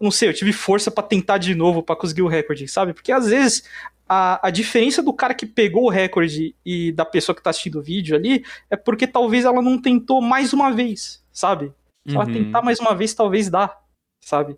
não 0.00 0.10
sei, 0.10 0.28
eu 0.28 0.34
tive 0.34 0.52
força 0.52 0.90
para 0.90 1.06
tentar 1.06 1.38
de 1.38 1.54
novo 1.54 1.82
para 1.82 1.96
conseguir 1.96 2.22
o 2.22 2.28
recorde, 2.28 2.68
sabe? 2.68 2.92
Porque 2.92 3.12
às 3.12 3.28
vezes 3.28 3.64
a, 4.08 4.48
a 4.48 4.50
diferença 4.50 5.02
do 5.02 5.12
cara 5.12 5.34
que 5.34 5.46
pegou 5.46 5.84
o 5.84 5.90
recorde 5.90 6.54
e 6.64 6.92
da 6.92 7.04
pessoa 7.04 7.36
que 7.36 7.42
tá 7.42 7.50
assistindo 7.50 7.78
o 7.78 7.82
vídeo 7.82 8.16
ali 8.16 8.44
é 8.70 8.76
porque 8.76 9.06
talvez 9.06 9.44
ela 9.44 9.60
não 9.60 9.80
tentou 9.80 10.20
mais 10.22 10.52
uma 10.52 10.70
vez, 10.70 11.24
sabe? 11.32 11.72
Se 12.06 12.14
uhum. 12.14 12.22
ela 12.22 12.32
tentar 12.32 12.62
mais 12.62 12.80
uma 12.80 12.94
vez, 12.94 13.12
talvez 13.12 13.50
dá, 13.50 13.78
sabe? 14.20 14.56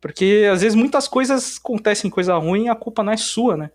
Porque 0.00 0.48
às 0.50 0.62
vezes 0.62 0.74
muitas 0.74 1.06
coisas 1.06 1.58
acontecem 1.62 2.10
coisa 2.10 2.36
ruim 2.36 2.64
e 2.64 2.68
a 2.68 2.74
culpa 2.74 3.02
não 3.02 3.12
é 3.12 3.16
sua, 3.16 3.56
né? 3.56 3.70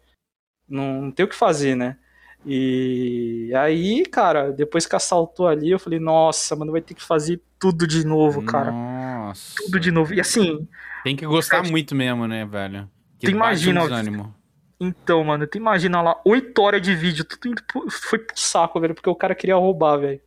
Não, 0.68 1.04
não 1.04 1.12
tem 1.12 1.26
o 1.26 1.30
que 1.30 1.36
fazer, 1.36 1.76
né? 1.76 1.98
E 2.46 3.52
aí, 3.56 4.06
cara, 4.06 4.52
depois 4.52 4.86
que 4.86 4.96
assaltou 4.96 5.48
ali, 5.48 5.72
eu 5.72 5.80
falei, 5.80 6.00
nossa, 6.00 6.56
mano, 6.56 6.72
vai 6.72 6.82
ter 6.82 6.94
que 6.94 7.04
fazer 7.04 7.42
tudo 7.60 7.88
de 7.88 8.06
novo, 8.06 8.42
cara. 8.44 8.72
Nossa. 8.72 9.56
Tudo 9.58 9.80
de 9.80 9.92
novo. 9.92 10.14
E 10.14 10.20
assim. 10.20 10.68
Tem 11.04 11.16
que 11.16 11.26
gostar 11.26 11.64
muito 11.64 11.96
mesmo, 11.96 12.28
né, 12.28 12.46
velho? 12.46 12.90
Que 13.20 13.28
tu 13.28 13.32
imagina. 13.32 13.84
Um 13.84 14.38
então, 14.80 15.24
mano, 15.24 15.48
tu 15.48 15.58
imagina 15.58 16.02
lá, 16.02 16.22
8 16.24 16.62
horas 16.62 16.82
de 16.82 16.94
vídeo, 16.96 17.26
tudo 17.26 17.48
indo 17.48 17.64
pro, 17.64 17.90
foi 17.90 18.20
pro 18.20 18.40
saco, 18.40 18.80
velho, 18.80 18.94
porque 18.94 19.10
o 19.10 19.16
cara 19.16 19.34
queria 19.34 19.56
roubar, 19.56 19.98
velho. 19.98 20.22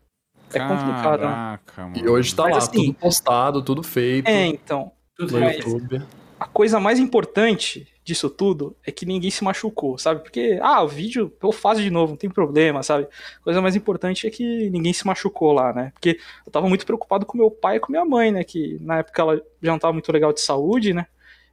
É 0.53 0.59
complicado, 0.59 1.21
né? 1.21 1.59
Mano. 1.77 1.97
E 1.97 2.09
hoje 2.09 2.35
tá 2.35 2.43
Mas, 2.43 2.53
lá, 2.53 2.59
assim, 2.59 2.87
tudo 2.87 2.95
postado, 2.95 3.63
tudo 3.63 3.83
feito. 3.85 4.27
É, 4.27 4.47
então. 4.47 4.91
Tudo 5.17 5.39
no 5.39 5.49
YouTube. 5.49 6.03
A 6.41 6.47
coisa 6.47 6.81
mais 6.81 6.99
importante 6.99 7.87
disso 8.03 8.31
tudo 8.31 8.75
é 8.83 8.91
que 8.91 9.05
ninguém 9.05 9.31
se 9.31 9.45
machucou, 9.45 9.99
sabe? 9.99 10.23
Porque, 10.23 10.59
ah, 10.63 10.83
o 10.83 10.89
vídeo 10.89 11.31
eu 11.43 11.53
faço 11.53 11.83
de 11.83 11.91
novo, 11.91 12.13
não 12.13 12.17
tem 12.17 12.31
problema, 12.31 12.83
sabe? 12.83 13.07
A 13.39 13.45
coisa 13.45 13.61
mais 13.61 13.77
importante 13.77 14.27
é 14.27 14.31
que 14.31 14.71
ninguém 14.71 14.95
se 14.95 15.07
machucou 15.07 15.53
lá, 15.53 15.71
né? 15.75 15.91
Porque 15.93 16.19
eu 16.47 16.51
tava 16.51 16.67
muito 16.67 16.87
preocupado 16.87 17.27
com 17.27 17.37
meu 17.37 17.51
pai 17.51 17.77
e 17.77 17.81
com 17.81 17.93
minha 17.93 18.07
mãe, 18.07 18.33
né? 18.33 18.43
Que 18.43 18.79
na 18.81 19.01
época 19.01 19.21
ela 19.21 19.37
já 19.63 19.73
não 19.73 19.79
tava 19.79 19.93
muito 19.93 20.11
legal 20.11 20.33
de 20.33 20.41
saúde, 20.41 20.95
né? 20.95 21.07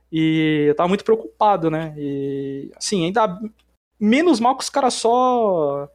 E 0.10 0.68
eu 0.70 0.76
tava 0.76 0.88
muito 0.88 1.04
preocupado, 1.04 1.70
né? 1.70 1.94
E 1.98 2.72
assim, 2.78 3.04
ainda 3.06 3.38
menos 4.00 4.40
mal 4.40 4.56
que 4.56 4.64
os 4.64 4.70
caras 4.70 4.94
só 4.94 5.90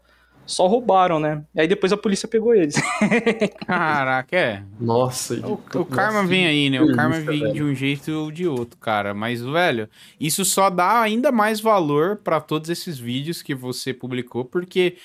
só 0.46 0.66
roubaram, 0.66 1.18
né? 1.20 1.42
E 1.54 1.60
aí 1.60 1.68
depois 1.68 1.92
a 1.92 1.96
polícia 1.96 2.28
pegou 2.28 2.54
eles. 2.54 2.74
Caraca, 3.66 4.36
é. 4.36 4.62
Nossa. 4.80 5.34
O, 5.46 5.54
o 5.54 5.84
karma 5.84 6.24
vem 6.24 6.46
aí, 6.46 6.70
né? 6.70 6.80
O 6.80 6.94
karma 6.94 7.20
vem 7.20 7.40
velho. 7.40 7.52
de 7.52 7.62
um 7.62 7.74
jeito 7.74 8.10
ou 8.12 8.30
de 8.30 8.46
outro, 8.46 8.78
cara. 8.78 9.14
Mas, 9.14 9.42
velho, 9.42 9.88
isso 10.20 10.44
só 10.44 10.68
dá 10.68 11.00
ainda 11.00 11.30
mais 11.32 11.60
valor 11.60 12.16
para 12.16 12.40
todos 12.40 12.70
esses 12.70 12.98
vídeos 12.98 13.42
que 13.42 13.54
você 13.54 13.94
publicou, 13.94 14.44
porque 14.44 14.96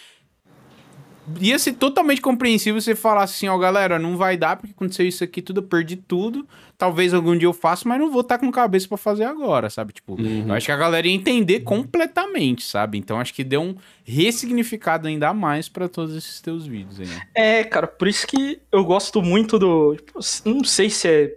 ia 1.40 1.60
ser 1.60 1.74
totalmente 1.74 2.22
compreensível 2.22 2.80
você 2.80 2.96
falar 2.96 3.24
assim, 3.24 3.48
ó, 3.48 3.58
galera, 3.58 4.00
não 4.00 4.16
vai 4.16 4.38
dar 4.38 4.56
porque 4.56 4.74
aconteceu 4.74 5.06
isso 5.06 5.24
aqui, 5.24 5.42
tudo, 5.42 5.60
eu 5.60 5.64
perdi 5.64 5.96
tudo. 5.96 6.48
Talvez 6.78 7.14
algum 7.14 7.36
dia 7.36 7.48
eu 7.48 7.54
faça, 7.54 7.88
mas 7.90 8.00
não 8.00 8.12
vou 8.12 8.22
estar 8.22 8.38
tá 8.38 8.46
com 8.46 8.52
cabeça 8.52 8.88
para 8.88 8.98
fazer 8.98 9.26
agora, 9.26 9.70
sabe? 9.70 9.94
Tipo, 9.94 10.14
uhum. 10.14 10.46
eu 10.48 10.54
acho 10.54 10.66
que 10.66 10.72
a 10.72 10.78
galera 10.78 11.08
ia 11.08 11.14
entender 11.14 11.62
completamente, 11.62 12.64
sabe? 12.64 12.98
Então 12.98 13.20
acho 13.20 13.34
que 13.34 13.44
deu 13.44 13.62
um 13.62 13.76
ressignificado 14.04 15.08
ainda 15.08 15.34
mais 15.34 15.68
para 15.68 15.90
todos 15.90 16.16
esses 16.16 16.40
teus 16.40 16.66
vídeos 16.66 17.00
aí. 17.00 17.10
É, 17.34 17.64
cara, 17.64 17.88
por 17.88 18.08
isso 18.08 18.26
que 18.28 18.60
eu 18.72 18.86
gosto 18.86 19.22
muito 19.22 19.58
do, 19.60 19.96
tipo, 19.96 20.20
não 20.46 20.64
sei 20.64 20.90
se 20.90 21.08
é 21.08 21.36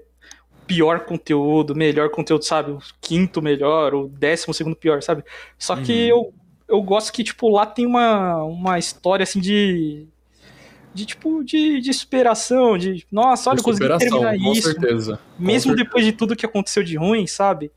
pior 0.66 1.00
conteúdo, 1.00 1.74
melhor 1.74 2.10
conteúdo, 2.10 2.44
sabe? 2.44 2.70
O 2.70 2.78
quinto 3.00 3.42
melhor, 3.42 3.92
o 3.92 4.06
décimo 4.06 4.54
segundo 4.54 4.76
pior, 4.76 5.02
sabe? 5.02 5.24
Só 5.58 5.74
que 5.74 6.12
uhum. 6.12 6.18
eu 6.18 6.34
eu 6.70 6.82
gosto 6.82 7.12
que, 7.12 7.24
tipo, 7.24 7.48
lá 7.48 7.66
tem 7.66 7.84
uma, 7.84 8.42
uma 8.44 8.78
história, 8.78 9.24
assim, 9.24 9.40
de... 9.40 10.06
De, 10.92 11.06
tipo, 11.06 11.44
de, 11.44 11.80
de 11.80 11.92
superação, 11.94 12.76
de... 12.76 13.06
Nossa, 13.12 13.50
olha, 13.50 13.60
eu 13.60 13.62
consegui 13.62 13.96
terminar 13.96 14.36
com 14.36 14.52
isso. 14.52 14.72
Certeza. 14.72 15.20
Mesmo 15.38 15.72
com 15.72 15.76
depois 15.76 16.04
de 16.04 16.12
tudo 16.12 16.34
que 16.34 16.44
aconteceu 16.44 16.82
de 16.82 16.96
ruim, 16.96 17.28
sabe? 17.28 17.70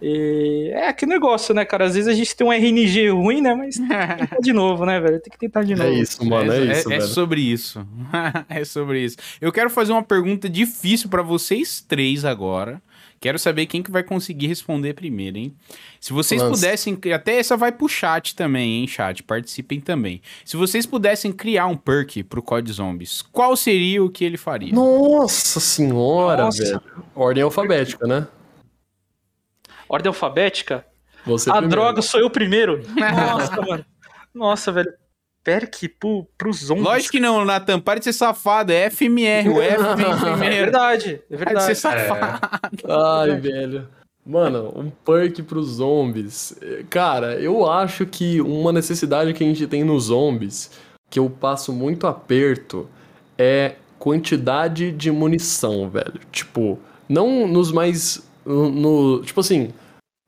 E 0.00 0.70
é 0.74 0.88
aquele 0.88 1.12
negócio, 1.12 1.54
né, 1.54 1.64
cara? 1.64 1.86
Às 1.86 1.94
vezes 1.94 2.08
a 2.08 2.12
gente 2.12 2.36
tem 2.36 2.46
um 2.46 2.52
RNG 2.52 3.08
ruim, 3.08 3.40
né? 3.40 3.54
Mas 3.54 3.76
tem 3.76 3.88
que 3.88 4.18
tentar 4.18 4.40
de 4.40 4.52
novo, 4.52 4.84
né, 4.84 5.00
velho? 5.00 5.20
Tem 5.20 5.30
que 5.30 5.38
tentar 5.38 5.62
de 5.62 5.72
é 5.72 5.76
novo. 5.76 5.88
É 5.88 5.92
isso, 5.94 6.24
mano, 6.24 6.52
é, 6.52 6.58
é 6.58 6.72
isso, 6.72 6.92
é, 6.92 6.96
é 6.96 7.00
sobre 7.00 7.40
isso. 7.40 7.86
é 8.50 8.64
sobre 8.64 9.04
isso. 9.04 9.16
Eu 9.40 9.50
quero 9.50 9.70
fazer 9.70 9.92
uma 9.92 10.02
pergunta 10.02 10.50
difícil 10.50 11.08
para 11.08 11.22
vocês 11.22 11.80
três 11.80 12.26
agora. 12.26 12.82
Quero 13.20 13.38
saber 13.38 13.66
quem 13.66 13.82
que 13.82 13.90
vai 13.90 14.02
conseguir 14.02 14.46
responder 14.46 14.94
primeiro, 14.94 15.38
hein? 15.38 15.54
Se 16.00 16.12
vocês 16.12 16.40
Nossa. 16.40 16.54
pudessem, 16.54 16.98
até 17.14 17.38
essa 17.38 17.56
vai 17.56 17.72
pro 17.72 17.88
chat 17.88 18.36
também, 18.36 18.80
hein, 18.80 18.86
chat, 18.86 19.22
participem 19.22 19.80
também. 19.80 20.20
Se 20.44 20.56
vocês 20.56 20.84
pudessem 20.86 21.32
criar 21.32 21.66
um 21.66 21.76
perk 21.76 22.22
pro 22.24 22.42
COD 22.42 22.72
Zombies, 22.72 23.22
qual 23.22 23.56
seria 23.56 24.02
o 24.04 24.10
que 24.10 24.24
ele 24.24 24.36
faria? 24.36 24.72
Nossa 24.74 25.60
senhora, 25.60 26.44
Nossa. 26.44 26.62
velho. 26.62 26.82
Ordem 27.14 27.42
alfabética, 27.42 28.06
né? 28.06 28.26
Ordem 29.88 30.08
alfabética? 30.08 30.84
Você 31.24 31.50
a 31.50 31.54
primeiro. 31.54 31.70
droga, 31.70 32.02
sou 32.02 32.20
eu 32.20 32.30
primeiro. 32.30 32.82
Nossa, 32.94 33.62
mano. 33.62 33.84
Nossa, 34.34 34.70
velho. 34.70 34.92
Perk 35.46 35.88
pro, 35.90 36.26
pros 36.36 36.64
zombies. 36.64 36.84
Lógico 36.84 37.12
que 37.12 37.20
não, 37.20 37.44
Natan. 37.44 37.78
Para 37.78 38.00
de 38.00 38.06
ser 38.06 38.12
safado. 38.12 38.72
É 38.72 38.90
FMR. 38.90 39.48
O 39.48 39.62
F 39.62 39.84
primeiro. 39.94 40.16
É 40.26 40.60
verdade. 40.64 41.22
É 41.30 41.36
verdade. 41.36 41.54
Para 41.54 41.54
de 41.54 41.62
ser 41.62 41.74
safado. 41.76 42.40
É. 42.84 42.92
Ai, 42.92 43.36
velho. 43.38 43.88
Mano, 44.26 44.72
um 44.74 44.90
perk 44.90 45.44
pros 45.44 45.76
zombies. 45.76 46.58
Cara, 46.90 47.36
eu 47.36 47.70
acho 47.70 48.04
que 48.06 48.40
uma 48.40 48.72
necessidade 48.72 49.32
que 49.32 49.44
a 49.44 49.46
gente 49.46 49.68
tem 49.68 49.84
nos 49.84 50.06
zombies, 50.06 50.72
que 51.08 51.20
eu 51.20 51.30
passo 51.30 51.72
muito 51.72 52.08
aperto, 52.08 52.90
é 53.38 53.76
quantidade 54.00 54.90
de 54.90 55.12
munição, 55.12 55.88
velho. 55.88 56.20
Tipo, 56.32 56.76
não 57.08 57.46
nos 57.46 57.70
mais 57.70 58.26
no, 58.44 58.68
no, 58.68 59.22
tipo 59.22 59.38
assim, 59.38 59.70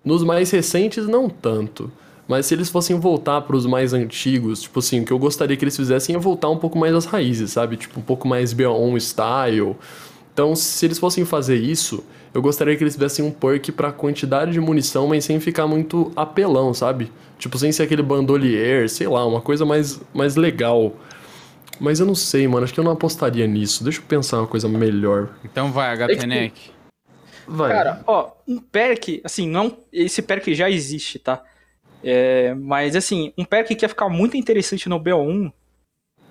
nos 0.05 0.23
mais 0.23 0.49
recentes 0.53 1.09
não 1.09 1.29
tanto. 1.29 1.91
Mas 2.29 2.45
se 2.45 2.55
eles 2.55 2.69
fossem 2.69 3.01
voltar 3.01 3.41
para 3.41 3.57
os 3.57 3.65
mais 3.65 3.95
antigos, 3.95 4.61
tipo 4.61 4.81
assim, 4.81 5.01
o 5.01 5.05
que 5.05 5.11
eu 5.11 5.19
gostaria 5.19 5.57
que 5.57 5.65
eles 5.65 5.75
fizessem 5.75 6.15
é 6.15 6.19
voltar 6.19 6.51
um 6.51 6.59
pouco 6.59 6.79
mais 6.79 6.95
às 6.95 7.07
raízes, 7.07 7.53
sabe? 7.53 7.79
Tipo, 7.79 8.01
um 8.01 8.03
pouco 8.03 8.29
mais 8.29 8.53
Beyond 8.53 8.99
style. 8.99 9.75
Então, 10.35 10.55
se 10.55 10.85
eles 10.85 10.99
fossem 10.99 11.25
fazer 11.25 11.57
isso, 11.57 12.05
eu 12.35 12.43
gostaria 12.43 12.77
que 12.77 12.85
eles 12.85 12.97
dessem 12.97 13.25
um 13.25 13.31
perk 13.31 13.73
pra 13.73 13.91
quantidade 13.91 14.53
de 14.53 14.61
munição, 14.61 15.09
mas 15.09 15.25
sem 15.25 15.41
ficar 15.41 15.67
muito 15.67 16.13
apelão, 16.15 16.75
sabe? 16.75 17.11
Tipo, 17.39 17.59
sem 17.59 17.73
ser 17.73 17.85
aquele 17.85 18.03
bandolier, 18.03 18.91
sei 18.91 19.09
lá, 19.09 19.27
uma 19.27 19.41
coisa 19.41 19.65
mais, 19.65 19.99
mais 20.13 20.37
legal. 20.37 20.95
Mas 21.81 21.99
eu 21.99 22.07
não 22.07 22.15
sei, 22.15 22.47
mano, 22.47 22.65
acho 22.65 22.75
que 22.75 22.81
eu 22.81 22.85
não 22.85 22.93
apostaria 22.93 23.47
nisso. 23.47 23.83
Deixa 23.83 24.01
eu 24.01 24.05
pensar 24.05 24.39
uma 24.39 24.47
coisa 24.47 24.69
melhor. 24.69 25.31
Então 25.45 25.73
vai, 25.73 25.97
HTNEC. 25.97 26.73
É 26.75 26.79
Vai. 27.51 27.73
Cara, 27.73 28.03
ó, 28.07 28.33
um 28.47 28.59
perk, 28.59 29.23
assim, 29.25 29.49
não. 29.49 29.79
Esse 29.91 30.21
perk 30.21 30.55
já 30.55 30.71
existe, 30.71 31.19
tá? 31.19 31.43
É, 32.03 32.55
mas 32.55 32.95
assim, 32.95 33.33
um 33.37 33.45
perk 33.45 33.75
que 33.75 33.85
ia 33.85 33.89
ficar 33.89 34.09
muito 34.09 34.37
interessante 34.37 34.89
no 34.89 35.01
BO1 35.01 35.53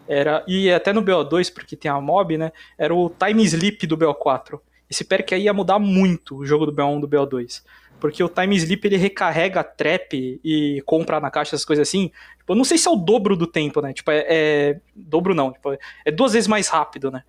era. 0.08 0.44
E 0.48 0.72
até 0.72 0.94
no 0.94 1.04
BO2, 1.04 1.54
porque 1.54 1.76
tem 1.76 1.92
a 1.92 2.00
mob, 2.00 2.38
né? 2.38 2.52
Era 2.78 2.94
o 2.94 3.10
Time 3.10 3.44
Sleep 3.44 3.86
do 3.86 3.98
BO4. 3.98 4.60
Esse 4.90 5.04
perk 5.04 5.34
aí 5.34 5.44
ia 5.44 5.54
mudar 5.54 5.80
muito 5.80 6.38
o 6.38 6.46
jogo 6.46 6.66
do 6.66 6.74
BO1 6.74 7.02
do 7.02 7.08
BO2. 7.08 7.64
Porque 8.00 8.24
o 8.24 8.30
Time 8.30 8.56
Sleep 8.56 8.88
ele 8.88 8.98
recarrega 8.98 9.64
trap 9.64 10.40
e 10.44 10.82
compra 10.86 11.20
na 11.20 11.32
caixa, 11.32 11.56
essas 11.56 11.66
coisas 11.66 11.88
assim. 11.88 12.12
Tipo, 12.38 12.54
eu 12.54 12.56
não 12.56 12.64
sei 12.64 12.78
se 12.78 12.88
é 12.88 12.92
o 12.92 12.96
dobro 12.96 13.36
do 13.36 13.48
tempo, 13.48 13.82
né? 13.82 13.92
Tipo, 13.92 14.12
é. 14.12 14.26
é 14.28 14.80
dobro 14.96 15.34
não. 15.34 15.52
Tipo, 15.52 15.78
é 16.06 16.12
duas 16.12 16.34
vezes 16.34 16.48
mais 16.48 16.68
rápido, 16.68 17.12
né? 17.12 17.24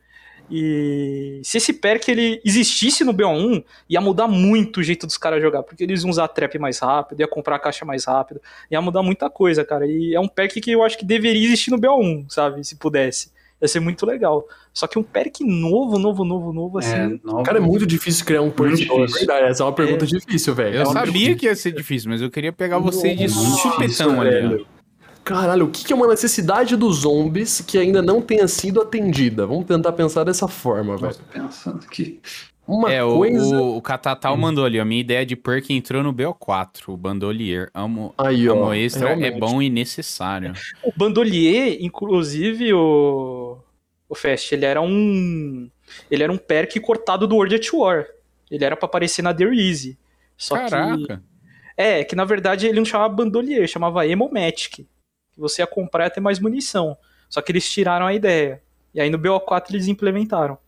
E 0.51 1.41
se 1.45 1.59
esse 1.59 1.73
perk 1.73 2.09
ele 2.11 2.41
existisse 2.45 3.05
no 3.05 3.13
BO1, 3.13 3.63
ia 3.89 4.01
mudar 4.01 4.27
muito 4.27 4.81
o 4.81 4.83
jeito 4.83 5.07
dos 5.07 5.19
caras 5.19 5.43
jogar, 5.43 5.63
porque 5.63 5.85
eles 5.85 6.03
iam 6.03 6.11
usar 6.11 6.29
trap 6.29 6.59
mais 6.59 6.79
rápido, 6.79 7.21
ia 7.21 7.29
comprar 7.29 7.57
a 7.57 7.59
caixa 7.59 7.85
mais 7.85 8.05
rápido, 8.07 8.41
ia 8.71 8.81
mudar 8.81 9.03
muita 9.03 9.29
coisa, 9.29 9.65
cara. 9.65 9.87
E 9.87 10.15
é 10.15 10.21
um 10.21 10.29
perk 10.29 10.61
que 10.61 10.71
eu 10.71 10.83
acho 10.83 10.97
que 10.99 11.05
deveria 11.05 11.47
existir 11.47 11.71
no 11.71 11.79
BO1, 11.79 12.27
sabe? 12.31 12.65
Se 12.65 12.77
pudesse. 12.77 13.31
Ia 13.61 13.67
ser 13.67 13.81
muito 13.81 14.07
legal. 14.07 14.47
Só 14.73 14.87
que 14.87 14.99
um 14.99 15.03
perk 15.03 15.43
novo, 15.45 15.99
novo, 15.99 16.25
novo, 16.25 16.53
novo, 16.53 16.79
assim. 16.79 16.95
É, 16.95 17.19
novo. 17.25 17.43
Cara, 17.43 17.59
é 17.59 17.61
muito 17.61 17.85
difícil 17.85 18.25
criar 18.25 18.43
um 18.43 18.51
perk 18.51 18.85
novo. 18.87 19.05
É 19.05 19.07
verdade, 19.07 19.47
essa 19.47 19.63
é 19.63 19.67
uma 19.67 19.73
pergunta 19.73 20.05
é. 20.05 20.09
difícil, 20.09 20.55
velho. 20.55 20.77
Eu 20.77 20.83
é 20.83 20.87
sabia 20.87 21.35
que 21.35 21.47
ia 21.47 21.57
ser 21.57 21.73
difícil, 21.73 22.09
mas 22.11 22.23
eu 22.23 22.31
queria 22.31 22.53
pegar 22.53 22.79
você 22.79 23.15
de 23.15 23.29
chupetão 23.29 24.21
ali. 24.21 24.65
Caralho, 25.29 25.67
o 25.67 25.71
que 25.71 25.93
é 25.93 25.95
uma 25.95 26.07
necessidade 26.07 26.75
dos 26.75 27.01
zombies 27.01 27.61
que 27.61 27.77
ainda 27.77 28.01
não 28.01 28.23
tenha 28.23 28.49
sido 28.49 28.81
atendida? 28.81 29.47
Vamos 29.47 29.67
tentar 29.67 29.93
pensar 29.93 30.25
dessa 30.25 30.49
forma, 30.49 30.97
velho. 30.97 31.15
pensando 31.31 31.85
aqui. 31.85 32.19
Uma 32.67 32.91
é, 32.91 33.03
coisa... 33.03 33.61
o, 33.61 33.77
o 33.77 33.83
Catatal 33.83 34.33
hum. 34.33 34.39
mandou 34.39 34.65
ali, 34.65 34.81
a 34.81 34.87
minha 34.87 35.03
ideia 35.03 35.27
de 35.27 35.37
perk 35.37 35.71
entrou 35.71 36.03
no 36.03 36.15
BO4, 36.15 36.89
o 36.89 36.97
Bandolier. 36.97 37.69
Amo, 37.75 38.15
Aí, 38.17 38.47
amo 38.47 38.63
ó, 38.63 38.75
extra, 38.75 39.11
é 39.11 39.15
realmente. 39.15 39.37
é 39.37 39.39
bom 39.39 39.61
e 39.61 39.69
necessário. 39.69 40.55
O 40.83 40.93
Bandolier, 40.97 41.77
inclusive, 41.79 42.73
o, 42.73 43.59
o 44.09 44.15
Fast, 44.15 44.55
ele 44.55 44.65
era 44.65 44.81
um 44.81 45.69
ele 46.11 46.23
era 46.23 46.33
um 46.33 46.39
perk 46.39 46.81
cortado 46.81 47.27
do 47.27 47.37
World 47.37 47.55
at 47.55 47.71
War. 47.71 48.07
Ele 48.51 48.65
era 48.65 48.77
para 48.77 48.87
aparecer 48.87 49.21
na 49.21 49.33
Dear 49.33 49.53
Easy. 49.53 49.99
Só 50.39 50.55
Caraca. 50.55 50.97
Que, 50.97 51.21
é, 51.77 52.03
que 52.03 52.17
na 52.17 52.25
verdade 52.25 52.67
ele 52.67 52.79
não 52.79 52.87
chamava 52.87 53.13
Bandolier, 53.15 53.69
chamava 53.69 54.07
Emomatic 54.07 54.87
que 55.39 55.41
você 55.41 55.63
ia 55.63 55.67
comprar 55.67 56.07
e 56.07 56.11
ter 56.11 56.21
mais 56.21 56.41
munição. 56.41 56.97
Só 57.29 57.41
que 57.41 57.53
eles 57.53 57.71
tiraram 57.71 58.07
a 58.07 58.13
ideia. 58.13 58.61
E 58.93 59.01
aí 59.01 59.09
no 59.09 59.19
BO4 59.19 59.71
eles 59.71 59.87
implementaram. 59.87 60.59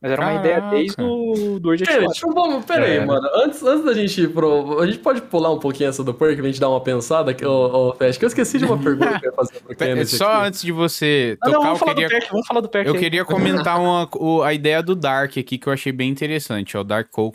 Mas 0.00 0.12
era 0.12 0.22
uma 0.22 0.30
Caraca. 0.30 0.48
ideia 0.48 0.70
desde 0.70 1.02
o 1.02 1.58
do 1.58 1.70
Urgent 1.70 1.88
Pera, 1.88 2.06
tipo, 2.06 2.32
vamos, 2.32 2.64
pera 2.64 2.84
aí, 2.84 2.98
é. 2.98 3.04
mano. 3.04 3.28
Antes, 3.34 3.60
antes 3.64 3.84
da 3.84 3.92
gente 3.92 4.22
ir 4.22 4.32
pro. 4.32 4.80
A 4.80 4.86
gente 4.86 5.00
pode 5.00 5.20
pular 5.22 5.50
um 5.50 5.58
pouquinho 5.58 5.88
essa 5.88 6.04
do 6.04 6.14
Perk, 6.14 6.40
a 6.40 6.44
gente 6.44 6.60
dar 6.60 6.68
uma 6.68 6.80
pensada, 6.80 7.32
aqui, 7.32 7.44
ô, 7.44 7.88
ô 7.88 7.94
Fest, 7.94 8.16
que 8.16 8.24
eu 8.24 8.28
esqueci 8.28 8.58
de 8.58 8.64
uma 8.64 8.78
pergunta 8.78 9.18
que 9.18 9.26
eu 9.26 9.30
ia 9.30 9.34
fazer 9.34 9.60
pro 9.60 9.74
Kenneth. 9.74 10.06
Só 10.06 10.34
aqui. 10.34 10.46
antes 10.46 10.62
de 10.62 10.70
você 10.70 11.36
tocar, 11.42 11.52
não, 11.52 11.62
vamos 11.62 11.80
eu 11.80 11.86
queria. 11.88 12.08
Perk, 12.08 12.30
vamos 12.30 12.46
falar 12.46 12.60
do 12.60 12.68
Perk. 12.68 12.86
Eu 12.86 12.94
aí. 12.94 13.00
queria 13.00 13.24
comentar 13.24 13.80
uma, 13.80 14.08
o, 14.14 14.40
a 14.42 14.54
ideia 14.54 14.80
do 14.84 14.94
Dark 14.94 15.36
aqui, 15.36 15.58
que 15.58 15.66
eu 15.66 15.72
achei 15.72 15.90
bem 15.90 16.08
interessante. 16.08 16.76
Ó, 16.76 16.82
o 16.82 16.84
Dark 16.84 17.10
Crow, 17.10 17.34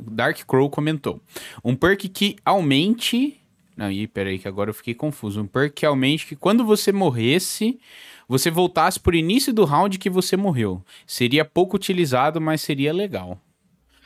Dark 0.00 0.38
Crow 0.46 0.70
comentou. 0.70 1.20
Um 1.62 1.76
perk 1.76 2.08
que 2.08 2.36
aumente 2.46 3.38
não, 3.80 3.90
e 3.90 4.06
peraí, 4.06 4.38
que 4.38 4.46
agora 4.46 4.68
eu 4.68 4.74
fiquei 4.74 4.92
confuso. 4.92 5.40
Um 5.40 5.46
perk 5.46 5.80
realmente 5.80 6.26
que 6.26 6.36
quando 6.36 6.66
você 6.66 6.92
morresse, 6.92 7.80
você 8.28 8.50
voltasse 8.50 9.00
por 9.00 9.14
início 9.14 9.54
do 9.54 9.64
round 9.64 9.98
que 9.98 10.10
você 10.10 10.36
morreu. 10.36 10.84
Seria 11.06 11.46
pouco 11.46 11.76
utilizado, 11.76 12.42
mas 12.42 12.60
seria 12.60 12.92
legal. 12.92 13.40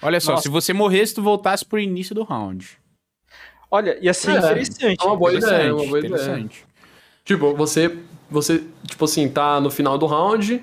Olha 0.01 0.21
só, 0.21 0.31
Nossa. 0.31 0.45
se 0.45 0.49
você 0.49 0.73
morresse, 0.73 1.17
tu 1.17 1.25
voltasse 1.25 1.65
por 1.65 1.81
início 1.81 2.15
do 2.15 2.23
round. 2.23 2.79
Olha, 3.69 3.99
ia 4.01 4.15
ser 4.15 4.37
é, 4.37 4.39
interessante. 4.39 5.03
É 5.03 5.05
uma 5.05 5.17
boa 5.17 5.35
ideia, 5.35 5.63
é 5.65 5.73
uma 5.73 5.87
boa 5.87 5.99
ideia. 5.99 6.49
Tipo, 7.25 7.53
você, 7.57 7.99
você, 8.31 8.63
tipo 8.87 9.05
assim, 9.07 9.29
tá 9.29 9.61
no 9.61 9.73
final 9.73 9.99
do 9.99 10.07
round, 10.07 10.63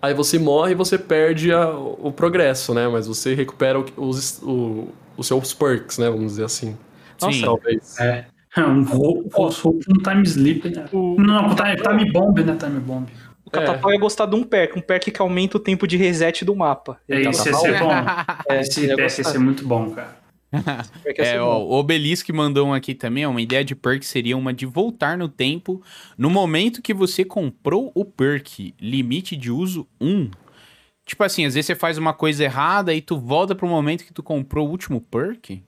aí 0.00 0.14
você 0.14 0.38
morre 0.38 0.70
e 0.70 0.76
você 0.76 0.96
perde 0.96 1.52
a, 1.52 1.68
o 1.76 2.12
progresso, 2.12 2.72
né? 2.72 2.86
Mas 2.86 3.08
você 3.08 3.34
recupera 3.34 3.84
os, 3.96 4.40
o, 4.40 4.86
os 5.16 5.26
seus 5.26 5.52
perks, 5.52 5.98
né? 5.98 6.08
Vamos 6.08 6.26
dizer 6.26 6.44
assim. 6.44 6.76
Nossa, 7.20 7.36
Sim. 7.36 7.44
talvez. 7.44 7.98
É. 7.98 8.35
É, 8.56 8.64
um 8.64 8.82
voo, 8.82 9.28
um 9.36 10.02
time 10.02 10.22
sleep, 10.22 10.70
né? 10.70 10.86
O... 10.90 11.16
Não, 11.20 11.54
time, 11.54 11.76
time 11.76 12.10
bomb, 12.10 12.42
né? 12.42 12.56
Time 12.56 12.80
bomb. 12.80 13.06
O 13.44 13.50
Catapau 13.50 13.90
é. 13.90 13.94
ia 13.94 14.00
gostar 14.00 14.26
de 14.26 14.34
um 14.34 14.42
perk, 14.42 14.76
um 14.76 14.82
perk 14.82 15.10
que 15.10 15.20
aumenta 15.20 15.56
o 15.58 15.60
tempo 15.60 15.86
de 15.86 15.96
reset 15.96 16.44
do 16.44 16.56
mapa. 16.56 16.98
É, 17.08 17.20
isso 17.20 17.48
ia 17.48 17.54
ser 17.54 17.78
bom. 17.78 17.92
É, 18.48 18.60
Esse 18.60 18.86
perk 18.88 19.00
ia 19.02 19.24
ser 19.24 19.38
muito 19.38 19.66
bom, 19.66 19.90
cara. 19.90 20.16
é, 21.18 21.40
ó, 21.40 21.58
o 21.58 21.72
Obelisk 21.72 22.28
mandou 22.30 22.68
um 22.68 22.74
aqui 22.74 22.94
também, 22.94 23.26
uma 23.26 23.40
ideia 23.40 23.64
de 23.64 23.74
perk 23.74 24.04
seria 24.04 24.36
uma 24.36 24.54
de 24.54 24.64
voltar 24.64 25.18
no 25.18 25.28
tempo 25.28 25.82
no 26.16 26.30
momento 26.30 26.80
que 26.80 26.94
você 26.94 27.24
comprou 27.24 27.92
o 27.94 28.04
perk, 28.04 28.74
limite 28.80 29.36
de 29.36 29.50
uso 29.50 29.86
1. 30.00 30.30
Tipo 31.04 31.22
assim, 31.22 31.44
às 31.44 31.54
vezes 31.54 31.66
você 31.66 31.74
faz 31.74 31.98
uma 31.98 32.14
coisa 32.14 32.42
errada 32.42 32.92
e 32.94 33.00
tu 33.00 33.18
volta 33.18 33.54
pro 33.54 33.68
momento 33.68 34.04
que 34.04 34.12
tu 34.12 34.22
comprou 34.22 34.66
o 34.66 34.70
último 34.70 35.00
perk. 35.00 35.62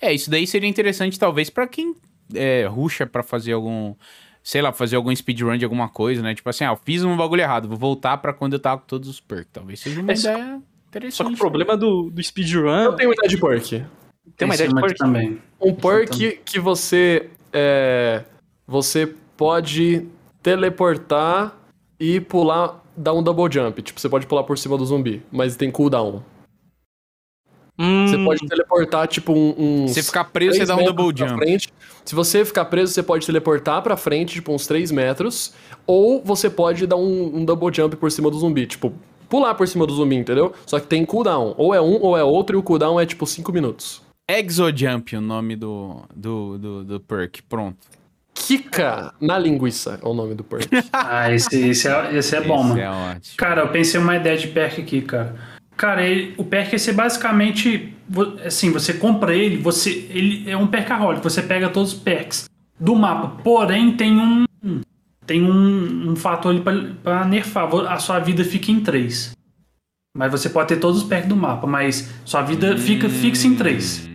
É, 0.00 0.12
isso 0.12 0.30
daí 0.30 0.46
seria 0.46 0.68
interessante 0.68 1.18
talvez 1.18 1.50
para 1.50 1.66
quem 1.66 1.94
é, 2.32 2.66
ruxa 2.66 3.06
para 3.06 3.22
fazer 3.22 3.52
algum. 3.52 3.94
Sei 4.42 4.60
lá, 4.60 4.72
fazer 4.72 4.96
algum 4.96 5.14
speedrun 5.14 5.56
de 5.56 5.64
alguma 5.64 5.88
coisa, 5.88 6.20
né? 6.20 6.34
Tipo 6.34 6.50
assim, 6.50 6.64
ah, 6.64 6.72
eu 6.72 6.76
fiz 6.76 7.02
um 7.02 7.16
bagulho 7.16 7.40
errado, 7.40 7.66
vou 7.66 7.78
voltar 7.78 8.18
para 8.18 8.32
quando 8.32 8.52
eu 8.52 8.58
tava 8.58 8.82
com 8.82 8.86
todos 8.86 9.08
os 9.08 9.18
perks. 9.18 9.48
Talvez 9.50 9.80
seja 9.80 10.02
uma 10.02 10.12
é, 10.12 10.14
ideia 10.14 10.62
interessante. 10.88 11.16
Só 11.16 11.24
que 11.24 11.34
o 11.34 11.36
problema 11.38 11.76
do, 11.76 12.10
do 12.10 12.22
speedrun. 12.22 12.68
Eu 12.68 12.92
tenho 12.92 13.08
uma 13.08 13.14
ideia 13.14 13.28
de 13.28 13.38
perk. 13.38 13.84
Tem 14.36 14.46
uma 14.46 14.54
ideia 14.54 14.68
de 14.68 14.74
perk 14.74 14.96
também. 14.96 15.40
Um 15.60 15.74
perk 15.74 16.40
que 16.44 16.58
você. 16.58 17.30
É, 17.52 18.24
você 18.66 19.14
pode 19.36 20.06
teleportar 20.42 21.56
e 21.98 22.20
pular, 22.20 22.82
dar 22.96 23.14
um 23.14 23.22
double 23.22 23.50
jump. 23.50 23.80
Tipo, 23.80 24.00
você 24.00 24.08
pode 24.08 24.26
pular 24.26 24.44
por 24.44 24.58
cima 24.58 24.76
do 24.76 24.84
zumbi, 24.84 25.22
mas 25.32 25.56
tem 25.56 25.70
cooldown. 25.70 26.22
Hum. 27.78 28.06
Você 28.06 28.18
pode 28.18 28.46
teleportar, 28.46 29.08
tipo, 29.08 29.32
um. 29.32 29.88
Se 29.88 30.02
ficar 30.02 30.24
preso, 30.24 30.58
você 30.58 30.64
dá 30.64 30.76
um 30.76 30.84
double 30.84 31.12
jump. 31.16 31.36
Frente. 31.36 31.72
Se 32.04 32.14
você 32.14 32.44
ficar 32.44 32.66
preso, 32.66 32.92
você 32.92 33.02
pode 33.02 33.26
teleportar 33.26 33.82
pra 33.82 33.96
frente, 33.96 34.34
tipo, 34.34 34.52
uns 34.52 34.66
3 34.66 34.90
metros. 34.92 35.52
Ou 35.86 36.22
você 36.22 36.48
pode 36.48 36.86
dar 36.86 36.96
um, 36.96 37.38
um, 37.38 37.44
double 37.44 37.74
jump 37.74 37.96
por 37.96 38.10
cima 38.10 38.30
do 38.30 38.38
zumbi. 38.38 38.66
Tipo, 38.66 38.92
pular 39.28 39.54
por 39.54 39.66
cima 39.66 39.86
do 39.86 39.94
zumbi, 39.94 40.16
entendeu? 40.16 40.52
Só 40.66 40.78
que 40.78 40.86
tem 40.86 41.04
cooldown. 41.04 41.54
Ou 41.56 41.74
é 41.74 41.80
um 41.80 42.00
ou 42.00 42.16
é 42.16 42.22
outro, 42.22 42.56
e 42.56 42.58
o 42.58 42.62
cooldown 42.62 43.00
é, 43.00 43.06
tipo, 43.06 43.26
5 43.26 43.52
minutos. 43.52 44.02
Exojump, 44.28 45.16
o 45.16 45.20
nome 45.20 45.56
do, 45.56 46.02
do, 46.14 46.58
do, 46.58 46.84
do 46.84 47.00
perk. 47.00 47.42
Pronto. 47.42 47.78
Kika 48.32 49.14
na 49.20 49.38
linguiça 49.38 49.98
é 50.02 50.06
o 50.06 50.12
nome 50.12 50.34
do 50.34 50.42
perk. 50.42 50.68
ah, 50.92 51.32
esse, 51.32 51.68
esse 51.68 51.88
é, 51.88 52.16
esse 52.16 52.36
é 52.36 52.40
bom, 52.40 52.60
Esse 52.60 52.68
mano. 52.68 52.80
é 52.80 52.90
ótimo. 52.90 53.36
Cara, 53.36 53.62
eu 53.62 53.68
pensei 53.68 54.00
uma 54.00 54.16
ideia 54.16 54.36
de 54.36 54.48
perk 54.48 54.80
aqui, 54.80 55.02
cara. 55.02 55.53
Cara, 55.76 56.06
ele, 56.06 56.34
o 56.36 56.44
perk 56.44 56.72
ia 56.72 56.78
ser 56.78 56.92
basicamente. 56.92 57.92
Assim, 58.44 58.70
você 58.70 58.94
compra 58.94 59.34
ele, 59.34 59.56
você. 59.56 60.06
Ele 60.10 60.48
é 60.48 60.56
um 60.56 60.66
perkaholic, 60.66 61.22
você 61.22 61.42
pega 61.42 61.68
todos 61.68 61.92
os 61.92 61.98
perks 61.98 62.48
do 62.78 62.94
mapa. 62.94 63.42
Porém, 63.42 63.96
tem 63.96 64.18
um. 64.18 64.44
Tem 65.26 65.42
um, 65.42 66.10
um 66.10 66.16
fator 66.16 66.52
ali 66.52 66.60
pra, 66.60 66.74
pra 67.02 67.24
nerfar. 67.24 67.72
A 67.88 67.98
sua 67.98 68.18
vida 68.18 68.44
fica 68.44 68.70
em 68.70 68.80
3. 68.80 69.34
Mas 70.16 70.30
você 70.30 70.48
pode 70.48 70.68
ter 70.68 70.76
todos 70.76 71.02
os 71.02 71.08
perks 71.08 71.28
do 71.28 71.34
mapa, 71.34 71.66
mas 71.66 72.12
sua 72.24 72.42
vida 72.42 72.76
fica 72.76 73.08
fixa 73.08 73.48
em 73.48 73.56
3. 73.56 74.08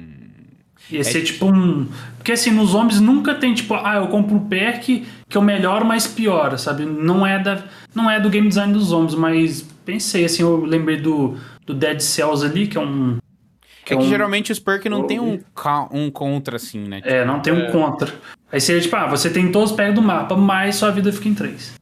Ia 0.92 1.04
ser 1.04 1.24
tipo 1.24 1.46
um. 1.46 1.88
Porque 2.18 2.32
assim, 2.32 2.52
nos 2.52 2.70
zombies 2.70 3.00
nunca 3.00 3.36
tem 3.36 3.54
tipo, 3.54 3.74
ah, 3.76 3.96
eu 3.98 4.08
compro 4.08 4.36
um 4.36 4.48
perk 4.48 5.06
que 5.28 5.38
eu 5.38 5.42
melhoro, 5.42 5.86
mas 5.86 6.08
piora, 6.08 6.58
sabe? 6.58 6.86
Não 6.86 7.26
é, 7.26 7.38
da, 7.38 7.64
não 7.94 8.10
é 8.10 8.20
do 8.20 8.30
game 8.30 8.48
design 8.48 8.74
dos 8.74 8.86
zombies, 8.88 9.16
mas 9.16 9.68
pensei, 9.92 10.26
assim, 10.26 10.44
eu 10.44 10.64
lembrei 10.64 10.98
do, 10.98 11.38
do 11.66 11.74
Dead 11.74 12.00
Cells 12.00 12.46
ali, 12.46 12.68
que 12.68 12.78
é 12.78 12.82
um. 12.82 13.18
É 13.86 13.96
que 13.96 13.96
um- 13.96 14.02
geralmente 14.08 14.52
os 14.52 14.60
perks 14.60 14.90
não 14.92 15.08
tem 15.08 15.20
um, 15.20 15.40
ca- 15.56 15.90
um 15.92 16.12
contra, 16.12 16.58
assim, 16.58 16.80
né? 16.80 17.02
É, 17.04 17.26
não 17.26 17.42
tem 17.42 17.52
um 17.52 17.72
contra. 17.72 18.14
Aí 18.52 18.62
seria 18.62 18.80
tipo, 18.82 18.96
ah, 18.96 19.08
você 19.08 19.32
tem 19.32 19.52
todos 19.52 19.72
os 19.72 19.76
perks 19.76 19.96
do 19.96 20.02
mapa, 20.02 20.36
mas 20.36 20.76
sua 20.76 20.92
vida 20.92 21.12
fica 21.12 21.28
em 21.28 21.34
3. 21.34 21.74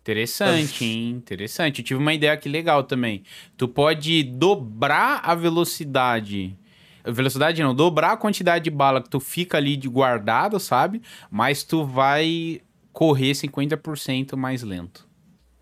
Interessante, 0.00 0.84
hein? 0.84 1.10
Interessante. 1.10 1.80
Eu 1.80 1.84
tive 1.84 2.00
uma 2.00 2.12
ideia 2.14 2.32
aqui 2.32 2.48
legal 2.48 2.82
também. 2.84 3.22
Tu 3.56 3.68
pode 3.68 4.22
dobrar 4.24 5.20
a 5.22 5.34
velocidade. 5.34 6.56
Velocidade 7.04 7.62
não, 7.62 7.74
dobrar 7.74 8.12
a 8.12 8.16
quantidade 8.16 8.64
de 8.64 8.70
bala 8.70 9.02
que 9.02 9.10
tu 9.10 9.20
fica 9.20 9.58
ali 9.58 9.76
de 9.76 9.88
guardado, 9.88 10.58
sabe? 10.58 11.02
Mas 11.30 11.62
tu 11.62 11.84
vai 11.84 12.60
correr 12.92 13.32
50% 13.34 14.36
mais 14.36 14.62
lento, 14.62 15.06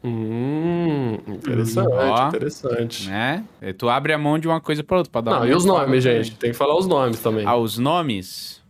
hum, 0.03 1.15
interessante, 1.29 1.89
Ó. 1.93 2.29
interessante. 2.29 3.09
né? 3.09 3.45
É, 3.61 3.73
Tu 3.73 3.89
abre 3.89 4.13
a 4.13 4.19
mão 4.19 4.39
de 4.39 4.49
uma 4.49 4.61
coisa 4.61 4.83
pra 4.83 4.99
outra 4.99 5.11
pra 5.11 5.21
dar 5.21 5.41
Não, 5.41 5.47
e 5.49 5.55
os 5.55 5.65
nomes, 5.65 6.05
também. 6.05 6.23
gente? 6.25 6.37
Tem 6.37 6.51
que 6.53 6.57
falar 6.57 6.77
os 6.77 6.87
nomes 6.87 7.21
também. 7.21 7.47
Ah, 7.47 7.57
os 7.57 7.79
nomes? 7.79 8.61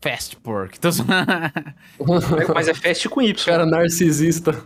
Fast 0.00 0.36
Pork. 0.36 0.78
Tô... 0.78 0.88
Mas 2.54 2.68
é 2.68 2.74
fast 2.74 3.08
com 3.08 3.20
Y. 3.20 3.44
Cara 3.44 3.66
narcisista. 3.66 4.62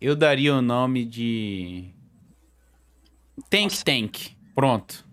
Eu 0.00 0.16
daria 0.16 0.54
o 0.54 0.60
nome 0.62 1.04
de. 1.04 1.84
Tank 3.48 3.72
Tank. 3.84 4.30
Pronto. 4.54 5.04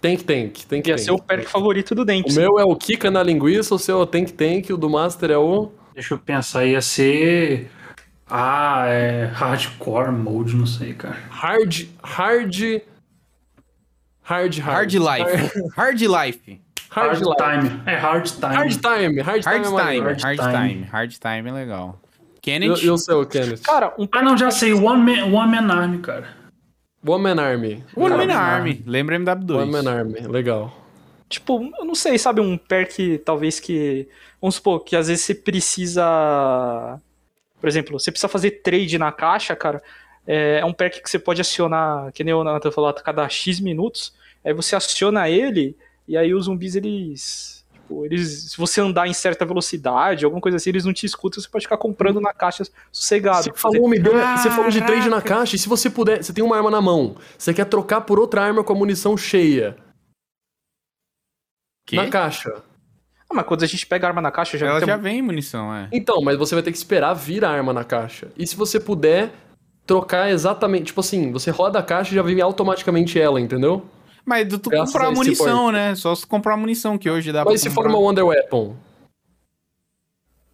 Tank 0.00 0.22
Tank, 0.24 0.64
Tank 0.66 0.86
Ia 0.88 0.94
Tank. 0.96 1.04
ser 1.04 1.10
o 1.10 1.18
perk 1.18 1.46
favorito 1.46 1.94
do 1.94 2.02
O 2.02 2.04
Dente. 2.06 2.32
meu 2.34 2.58
é 2.58 2.64
o 2.64 2.74
Kika 2.74 3.10
na 3.10 3.22
linguiça, 3.22 3.74
o 3.74 3.78
seu 3.78 3.98
é 4.00 4.02
o 4.02 4.06
Tank 4.06 4.30
Tank, 4.32 4.70
o 4.70 4.76
do 4.78 4.88
Master 4.88 5.30
é 5.30 5.36
o... 5.36 5.70
Deixa 5.92 6.14
eu 6.14 6.18
pensar, 6.18 6.64
ia 6.64 6.80
ser. 6.80 7.70
Ah, 8.30 8.84
é. 8.86 9.26
Hardcore 9.26 10.12
mode, 10.12 10.54
não 10.56 10.66
sei, 10.66 10.94
cara. 10.94 11.16
Hard... 11.30 11.86
Hard... 12.02 12.82
Hard... 14.22 14.58
Hard 14.58 14.92
Life. 14.94 15.60
Hard 15.76 16.00
Life. 16.00 16.60
Hard, 16.90 17.08
Hard 17.08 17.22
Life. 17.22 17.36
time. 17.36 17.82
É 17.86 17.96
hard 17.96 18.26
time. 18.26 18.54
Hard 18.54 18.80
Time. 18.80 19.20
Hard, 19.20 19.22
Hard 19.22 19.42
Time 19.42 19.54
é 19.56 19.62
Time. 19.62 19.72
maneiro. 19.74 20.04
Hard 20.06 20.22
Hard 20.22 20.38
Time. 20.38 20.68
Time. 20.74 20.84
Hard 20.90 21.10
Time 21.18 21.48
é 21.48 21.52
legal. 21.52 22.00
E, 22.36 22.40
Kennedy. 22.40 22.86
e 22.86 22.90
o 22.90 22.96
seu, 22.98 23.26
Kenneth? 23.26 23.62
Cara, 23.62 23.94
um 23.98 24.08
Ah, 24.12 24.22
não, 24.22 24.36
já 24.36 24.50
sei. 24.50 24.72
One 24.72 25.02
Man, 25.02 25.24
One 25.36 25.50
Man 25.60 25.72
Army, 25.72 25.98
cara. 25.98 26.28
One 27.06 27.22
Man 27.22 27.40
Army. 27.42 27.84
One 27.96 28.16
Man 28.26 28.34
Army. 28.36 28.82
Lembra 28.86 29.18
MW2. 29.18 29.56
One 29.56 29.70
Man 29.72 29.90
Army, 29.90 30.20
legal. 30.20 30.72
tipo, 31.28 31.70
eu 31.78 31.84
não 31.84 31.94
sei, 31.94 32.18
sabe, 32.18 32.40
um 32.40 32.56
perk 32.58 33.18
talvez 33.24 33.58
que. 33.60 34.08
Vamos 34.40 34.56
supor 34.56 34.80
que 34.84 34.96
às 34.96 35.08
vezes 35.08 35.24
você 35.24 35.34
precisa. 35.34 36.02
Por 37.60 37.68
exemplo, 37.68 37.98
você 37.98 38.10
precisa 38.10 38.28
fazer 38.28 38.62
trade 38.62 38.98
na 38.98 39.12
caixa, 39.12 39.54
cara. 39.54 39.82
É, 40.26 40.60
é 40.60 40.64
um 40.64 40.72
perk 40.72 41.02
que 41.02 41.10
você 41.10 41.18
pode 41.18 41.40
acionar, 41.40 42.12
que 42.12 42.24
nem 42.24 42.32
o 42.32 42.42
Nathan 42.42 42.70
falou, 42.70 42.90
a 42.90 42.94
cada 42.94 43.28
X 43.28 43.60
minutos. 43.60 44.14
Aí 44.44 44.52
você 44.54 44.74
aciona 44.74 45.28
ele, 45.28 45.76
e 46.08 46.16
aí 46.16 46.32
os 46.32 46.46
zumbis, 46.46 46.74
eles. 46.74 47.64
Tipo, 47.72 48.06
eles. 48.06 48.52
Se 48.52 48.56
você 48.56 48.80
andar 48.80 49.06
em 49.06 49.12
certa 49.12 49.44
velocidade, 49.44 50.24
alguma 50.24 50.40
coisa 50.40 50.56
assim, 50.56 50.70
eles 50.70 50.84
não 50.84 50.92
te 50.92 51.04
escutam, 51.04 51.42
você 51.42 51.48
pode 51.48 51.64
ficar 51.64 51.76
comprando 51.76 52.20
na 52.20 52.32
caixa 52.32 52.64
sossegado. 52.90 53.44
Você 53.44 53.52
falou 53.54 53.84
uma 53.84 53.96
ideia, 53.96 54.36
você 54.36 54.50
falou 54.50 54.70
de 54.70 54.80
trade 54.80 55.08
na 55.08 55.20
caixa, 55.20 55.56
e 55.56 55.58
se 55.58 55.68
você 55.68 55.90
puder, 55.90 56.22
você 56.22 56.32
tem 56.32 56.42
uma 56.42 56.56
arma 56.56 56.70
na 56.70 56.80
mão, 56.80 57.16
você 57.36 57.52
quer 57.52 57.66
trocar 57.66 58.02
por 58.02 58.18
outra 58.18 58.42
arma 58.42 58.64
com 58.64 58.72
a 58.72 58.76
munição 58.76 59.16
cheia 59.16 59.76
Que? 61.86 61.96
na 61.96 62.08
caixa. 62.08 62.62
Ah, 63.30 63.34
mas 63.34 63.46
quando 63.46 63.62
a 63.62 63.66
gente 63.66 63.86
pega 63.86 64.06
a 64.06 64.10
arma 64.10 64.20
na 64.20 64.30
caixa, 64.32 64.58
já 64.58 64.66
Ela 64.66 64.80
tem 64.80 64.88
já 64.88 64.96
vem 64.96 65.22
munição, 65.22 65.72
é. 65.72 65.88
Então, 65.92 66.20
mas 66.20 66.36
você 66.36 66.54
vai 66.54 66.62
ter 66.64 66.72
que 66.72 66.76
esperar 66.76 67.14
vir 67.14 67.44
a 67.44 67.50
arma 67.50 67.72
na 67.72 67.84
caixa. 67.84 68.28
E 68.36 68.44
se 68.44 68.56
você 68.56 68.80
puder 68.80 69.30
trocar 69.86 70.30
exatamente, 70.30 70.86
tipo 70.86 71.00
assim, 71.00 71.30
você 71.30 71.50
roda 71.50 71.78
a 71.78 71.82
caixa 71.82 72.12
e 72.12 72.16
já 72.16 72.22
vem 72.22 72.40
automaticamente 72.40 73.20
ela, 73.20 73.40
entendeu? 73.40 73.86
Mas 74.24 74.48
tu, 74.48 74.58
tu 74.58 74.70
Graças 74.70 74.92
comprar 74.92 75.08
a 75.08 75.12
munição, 75.12 75.70
né? 75.70 75.94
Só 75.94 76.14
se 76.14 76.26
comprar 76.26 76.56
munição, 76.56 76.98
que 76.98 77.08
hoje 77.08 77.32
dá 77.32 77.42
pra 77.42 77.52
Mas 77.52 77.60
se 77.60 77.70
for 77.70 77.86
uma 77.86 77.98
Wonder 77.98 78.26
Weapon? 78.26 78.74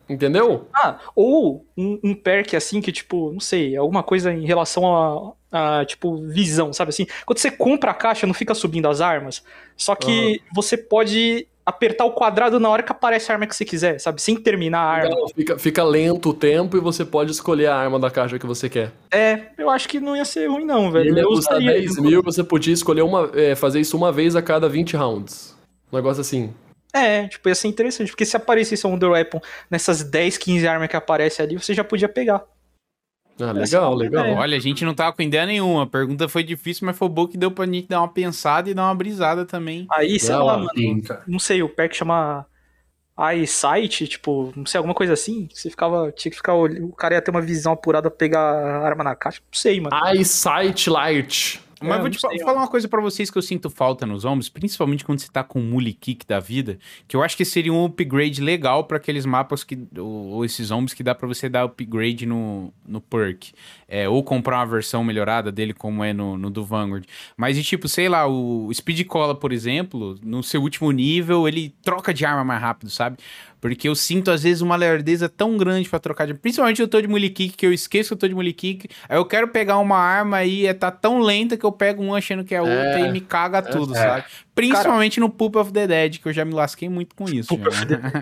Entendeu? 0.09 0.69
Ah, 0.73 0.99
ou 1.17 1.67
um, 1.77 1.99
um 2.05 2.15
perk 2.15 2.55
assim 2.55 2.81
que, 2.81 2.93
tipo, 2.93 3.33
não 3.33 3.41
sei, 3.41 3.77
alguma 3.77 4.05
coisa 4.05 4.33
em 4.33 4.47
relação 4.47 5.35
a, 5.51 5.81
a, 5.81 5.85
tipo, 5.85 6.17
visão, 6.29 6.73
sabe 6.73 6.91
assim? 6.91 7.07
Quando 7.25 7.39
você 7.39 7.51
compra 7.51 7.91
a 7.91 7.95
caixa, 7.95 8.27
não 8.27 8.35
fica 8.35 8.55
subindo 8.55 8.87
as 8.87 9.01
armas. 9.01 9.43
Só 9.77 9.97
que 9.97 10.41
você 10.55 10.77
pode 10.77 11.49
apertar 11.67 12.05
o 12.05 12.13
quadrado 12.13 12.61
na 12.61 12.69
hora 12.69 12.83
que 12.83 12.93
aparece 12.93 13.31
a 13.31 13.35
arma 13.35 13.47
que 13.47 13.57
você 13.57 13.65
quiser, 13.65 13.99
sabe? 13.99 14.23
Sem 14.23 14.37
terminar 14.37 14.79
a 14.79 14.89
arma. 14.89 15.11
Então, 15.13 15.29
fica, 15.35 15.59
fica 15.59 15.83
lento 15.83 16.31
o 16.31 16.35
tempo 16.35 16.77
e 16.77 16.81
você 16.81 17.05
pode 17.05 17.33
escolher 17.33 17.67
a 17.67 17.75
arma 17.75 17.99
da 17.99 18.09
caixa 18.09 18.39
que 18.39 18.47
você 18.47 18.69
quer. 18.69 18.93
É, 19.11 19.47
eu 19.59 19.69
acho 19.69 19.89
que 19.89 19.99
não 19.99 20.17
ia 20.17 20.25
ser 20.25 20.47
ruim, 20.47 20.65
não, 20.65 20.93
velho. 20.93 21.11
Ele 21.11 21.21
ia 21.21 21.27
custar 21.27 21.59
usaria 21.59 21.73
10 21.73 21.91
isso. 21.91 22.03
mil, 22.03 22.23
você 22.23 22.45
podia 22.45 22.73
escolher 22.73 23.03
uma, 23.03 23.31
é, 23.35 23.57
fazer 23.57 23.81
isso 23.81 23.97
uma 23.97 24.13
vez 24.13 24.37
a 24.37 24.43
cada 24.43 24.69
20 24.69 24.97
rounds. 24.97 25.57
Um 25.93 25.97
negócio 25.97 26.21
assim. 26.21 26.55
É, 26.93 27.27
tipo, 27.27 27.49
ia 27.49 27.55
ser 27.55 27.69
interessante, 27.69 28.11
porque 28.11 28.25
se 28.25 28.37
aparecesse 28.37 28.87
um 28.87 28.91
Wonder 28.91 29.11
Weapon 29.11 29.41
nessas 29.69 30.03
10, 30.03 30.39
15 30.39 30.67
armas 30.67 30.89
que 30.89 30.97
aparecem 30.97 31.45
ali, 31.45 31.59
você 31.59 31.75
já 31.75 31.83
podia 31.83 32.09
pegar. 32.09 32.43
Ah, 33.41 33.53
legal, 33.53 33.95
legal. 33.95 34.27
Olha, 34.35 34.57
a 34.57 34.61
gente 34.61 34.85
não 34.85 34.95
tava 34.95 35.13
com 35.13 35.23
ideia 35.23 35.45
nenhuma. 35.47 35.83
A 35.83 35.87
pergunta 35.87 36.29
foi 36.29 36.43
difícil, 36.43 36.87
mas 36.87 36.97
foi 36.97 37.09
bom 37.09 37.27
que 37.27 37.37
deu 37.37 37.51
pra 37.51 37.67
gente 37.67 37.87
dar 37.89 38.01
uma 38.01 38.09
pensada 38.09 38.71
e 38.71 38.75
dar 38.75 38.85
uma 38.85 38.95
brisada 38.95 39.45
também. 39.45 39.87
Aí, 39.93 40.19
sei 40.19 40.35
lá, 40.37 40.59
mano, 40.59 41.03
cara. 41.03 41.23
não 41.27 41.39
sei, 41.39 41.63
o 41.63 41.69
perk 41.69 41.95
chama 41.95 42.47
eyesight, 43.19 44.07
tipo, 44.09 44.53
não 44.57 44.67
sei, 44.67 44.79
alguma 44.79 44.95
coisa 44.95 45.13
assim. 45.15 45.49
Você 45.53 45.71
ficava, 45.71 46.13
tinha 46.13 46.31
que 46.31 46.37
ficar, 46.37 46.55
olh- 46.55 46.83
o 46.85 46.93
cara 46.93 47.15
ia 47.15 47.23
ter 47.23 47.31
uma 47.31 47.41
visão 47.41 47.73
apurada 47.73 48.11
pra 48.11 48.17
pegar 48.19 48.41
a 48.41 48.87
arma 48.87 49.03
na 49.05 49.15
caixa. 49.17 49.41
Não 49.41 49.59
sei, 49.59 49.81
mano. 49.81 49.97
Eyesight 50.07 50.89
Light. 50.91 51.61
Mas 51.81 51.99
É, 51.99 52.01
vou 52.01 52.09
te 52.11 52.19
fa- 52.19 52.29
falar 52.45 52.61
uma 52.61 52.69
coisa 52.69 52.89
pra 52.89 53.01
vocês 53.03 53.31
que 53.31 53.37
eu 53.37 53.43
sinto 53.43 53.69
falta 53.69 54.07
nos 54.07 54.25
ombros, 54.25 54.49
principalmente 54.49 55.05
quando 55.05 55.19
você 55.19 55.29
tá 55.31 55.45
com 55.45 55.61
o 55.61 55.63
Muli 55.63 55.93
Kick 55.93 56.27
da 56.27 56.41
vida, 56.41 56.79
que 57.07 57.15
eu 57.17 57.23
acho 57.23 57.37
que 57.37 57.45
seria 57.45 57.73
um 57.73 57.85
upgrade 57.85 58.41
legal 58.41 58.85
pra 58.85 58.97
aqueles 58.97 59.27
mapas 59.27 59.63
que 59.63 59.79
ou, 59.99 60.05
ou 60.29 60.45
esses 60.45 60.71
ombros 60.71 60.95
que 60.95 61.03
dá 61.03 61.15
pra 61.15 61.29
você 61.29 61.49
dar 61.49 61.65
upgrade 61.65 62.25
no, 62.25 62.73
no 62.87 63.01
perk. 63.01 63.53
É, 63.89 64.09
ou 64.09 64.23
comprar 64.25 64.57
uma 64.59 64.67
versão 64.67 65.05
melhorada 65.05 65.53
dele, 65.53 65.73
como 65.73 66.03
é 66.03 66.13
no, 66.13 66.37
no 66.39 66.51
do 66.51 66.65
Vanguard. 66.65 67.05
Mas, 67.37 67.57
e 67.59 67.63
tipo, 67.63 67.87
sei 67.89 68.09
lá, 68.09 68.27
o 68.27 68.69
Speed 68.73 69.07
Cola, 69.07 69.35
por 69.35 69.53
exemplo, 69.53 70.19
no 70.23 70.43
seu 70.43 70.63
último 70.63 70.91
nível, 70.91 71.47
ele 71.47 71.75
troca 71.83 72.13
de 72.13 72.25
arma 72.25 72.43
mais 72.43 72.61
rápido, 72.61 72.91
sabe? 72.91 73.19
Porque 73.69 73.89
eu 73.89 73.95
sinto, 73.95 74.31
às 74.31 74.43
vezes, 74.43 74.61
uma 74.61 74.77
lerdeza 74.77 75.29
tão 75.29 75.57
grande 75.57 75.89
pra 75.89 75.99
trocar 75.99 76.27
de. 76.27 76.35
Principalmente 76.35 76.81
eu 76.81 76.87
tô 76.89 77.01
de 77.01 77.09
Mulikik, 77.09 77.57
que 77.57 77.67
eu 77.67 77.73
esqueço 77.73 78.11
que 78.11 78.15
eu 78.15 78.19
tô 78.19 78.29
de 78.29 78.35
Mulikik. 78.35 78.89
Aí 79.09 79.17
eu 79.17 79.25
quero 79.25 79.49
pegar 79.49 79.79
uma 79.79 79.97
arma 79.99 80.45
e 80.45 80.67
é 80.67 80.73
tá 80.75 80.91
tão 80.91 81.19
lenta 81.21 81.57
que 81.57 81.65
eu 81.65 81.73
pego 81.73 82.03
uma 82.03 82.19
achando 82.19 82.45
que 82.45 82.55
é 82.55 82.61
outra 82.61 83.01
e 83.01 83.13
me 83.13 83.21
caga 83.21 83.61
tudo, 83.63 83.93
sabe? 83.95 84.25
Principalmente 84.55 85.19
no 85.21 85.29
Poop 85.29 85.59
of 85.59 85.73
the 85.73 85.87
Dead, 85.87 86.19
que 86.19 86.29
eu 86.29 86.33
já 86.33 86.45
me 86.45 86.55
lasquei 86.55 86.89
muito 86.89 87.15
com 87.15 87.25
isso. 87.29 87.49
Né? 87.57 88.13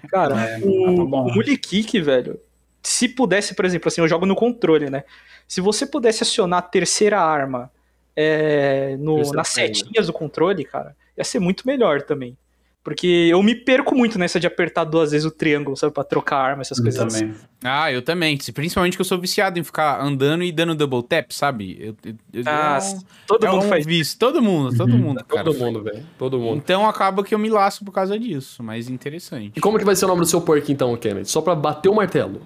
Cara, 0.10 0.34
É, 0.40 0.58
o, 0.58 0.62
tá 1.10 1.16
o 1.18 1.34
Mully 1.34 1.56
Kick, 1.58 2.00
velho, 2.00 2.38
se 2.82 3.08
pudesse, 3.08 3.54
por 3.54 3.64
exemplo, 3.64 3.88
assim, 3.88 4.00
eu 4.00 4.08
jogo 4.08 4.26
no 4.26 4.34
controle, 4.34 4.90
né? 4.90 5.04
Se 5.46 5.60
você 5.60 5.84
pudesse 5.86 6.22
acionar 6.22 6.58
a 6.60 6.62
terceira 6.62 7.20
arma 7.20 7.70
é, 8.16 8.96
no- 8.98 9.16
nas 9.36 9.48
setinhas 9.66 10.06
do 10.06 10.12
controle, 10.12 10.64
cara, 10.64 10.96
ia 11.16 11.24
ser 11.24 11.38
muito 11.38 11.66
melhor 11.66 12.02
também. 12.02 12.36
Porque 12.84 13.06
eu 13.30 13.42
me 13.42 13.54
perco 13.54 13.94
muito 13.94 14.18
nessa 14.18 14.38
de 14.38 14.46
apertar 14.46 14.84
duas 14.84 15.10
vezes 15.12 15.24
o 15.26 15.30
triângulo, 15.30 15.74
sabe? 15.74 15.94
Pra 15.94 16.04
trocar 16.04 16.36
arma, 16.36 16.60
essas 16.60 16.76
Eu 16.76 16.84
coisas 16.84 17.00
assim. 17.02 17.28
também. 17.28 17.40
Ah, 17.64 17.90
eu 17.90 18.02
também. 18.02 18.36
Principalmente 18.52 18.94
que 18.94 19.00
eu 19.00 19.06
sou 19.06 19.18
viciado 19.18 19.58
em 19.58 19.64
ficar 19.64 20.02
andando 20.02 20.44
e 20.44 20.52
dando 20.52 20.74
double 20.74 21.02
tap, 21.02 21.30
sabe? 21.32 21.78
Eu, 21.80 21.96
eu, 22.04 22.14
eu- 22.34 22.42
Ah, 22.46 22.78
é 22.78 22.98
todo 23.26 23.46
é 23.46 23.50
mundo 23.50 23.64
um 23.64 23.68
faz 23.70 23.86
vício. 23.86 24.18
Todo 24.18 24.42
mundo, 24.42 24.76
todo 24.76 24.90
mundo, 24.98 25.24
cara. 25.24 25.44
Todo 25.44 25.58
mundo, 25.58 25.82
velho. 25.82 26.06
Todo 26.18 26.38
mundo. 26.38 26.58
Então 26.58 26.86
acaba 26.86 27.24
que 27.24 27.34
eu 27.34 27.38
me 27.38 27.48
lasco 27.48 27.86
por 27.86 27.92
causa 27.92 28.18
disso, 28.18 28.62
mas 28.62 28.90
interessante. 28.90 29.54
E 29.56 29.60
como 29.62 29.78
que 29.78 29.84
vai 29.84 29.96
ser 29.96 30.04
o 30.04 30.08
nome 30.08 30.20
do 30.20 30.26
seu 30.26 30.42
perk 30.42 30.70
então, 30.70 30.94
Kenneth? 30.94 31.24
Só 31.24 31.40
pra 31.40 31.54
bater 31.54 31.88
o 31.88 31.94
martelo. 31.94 32.42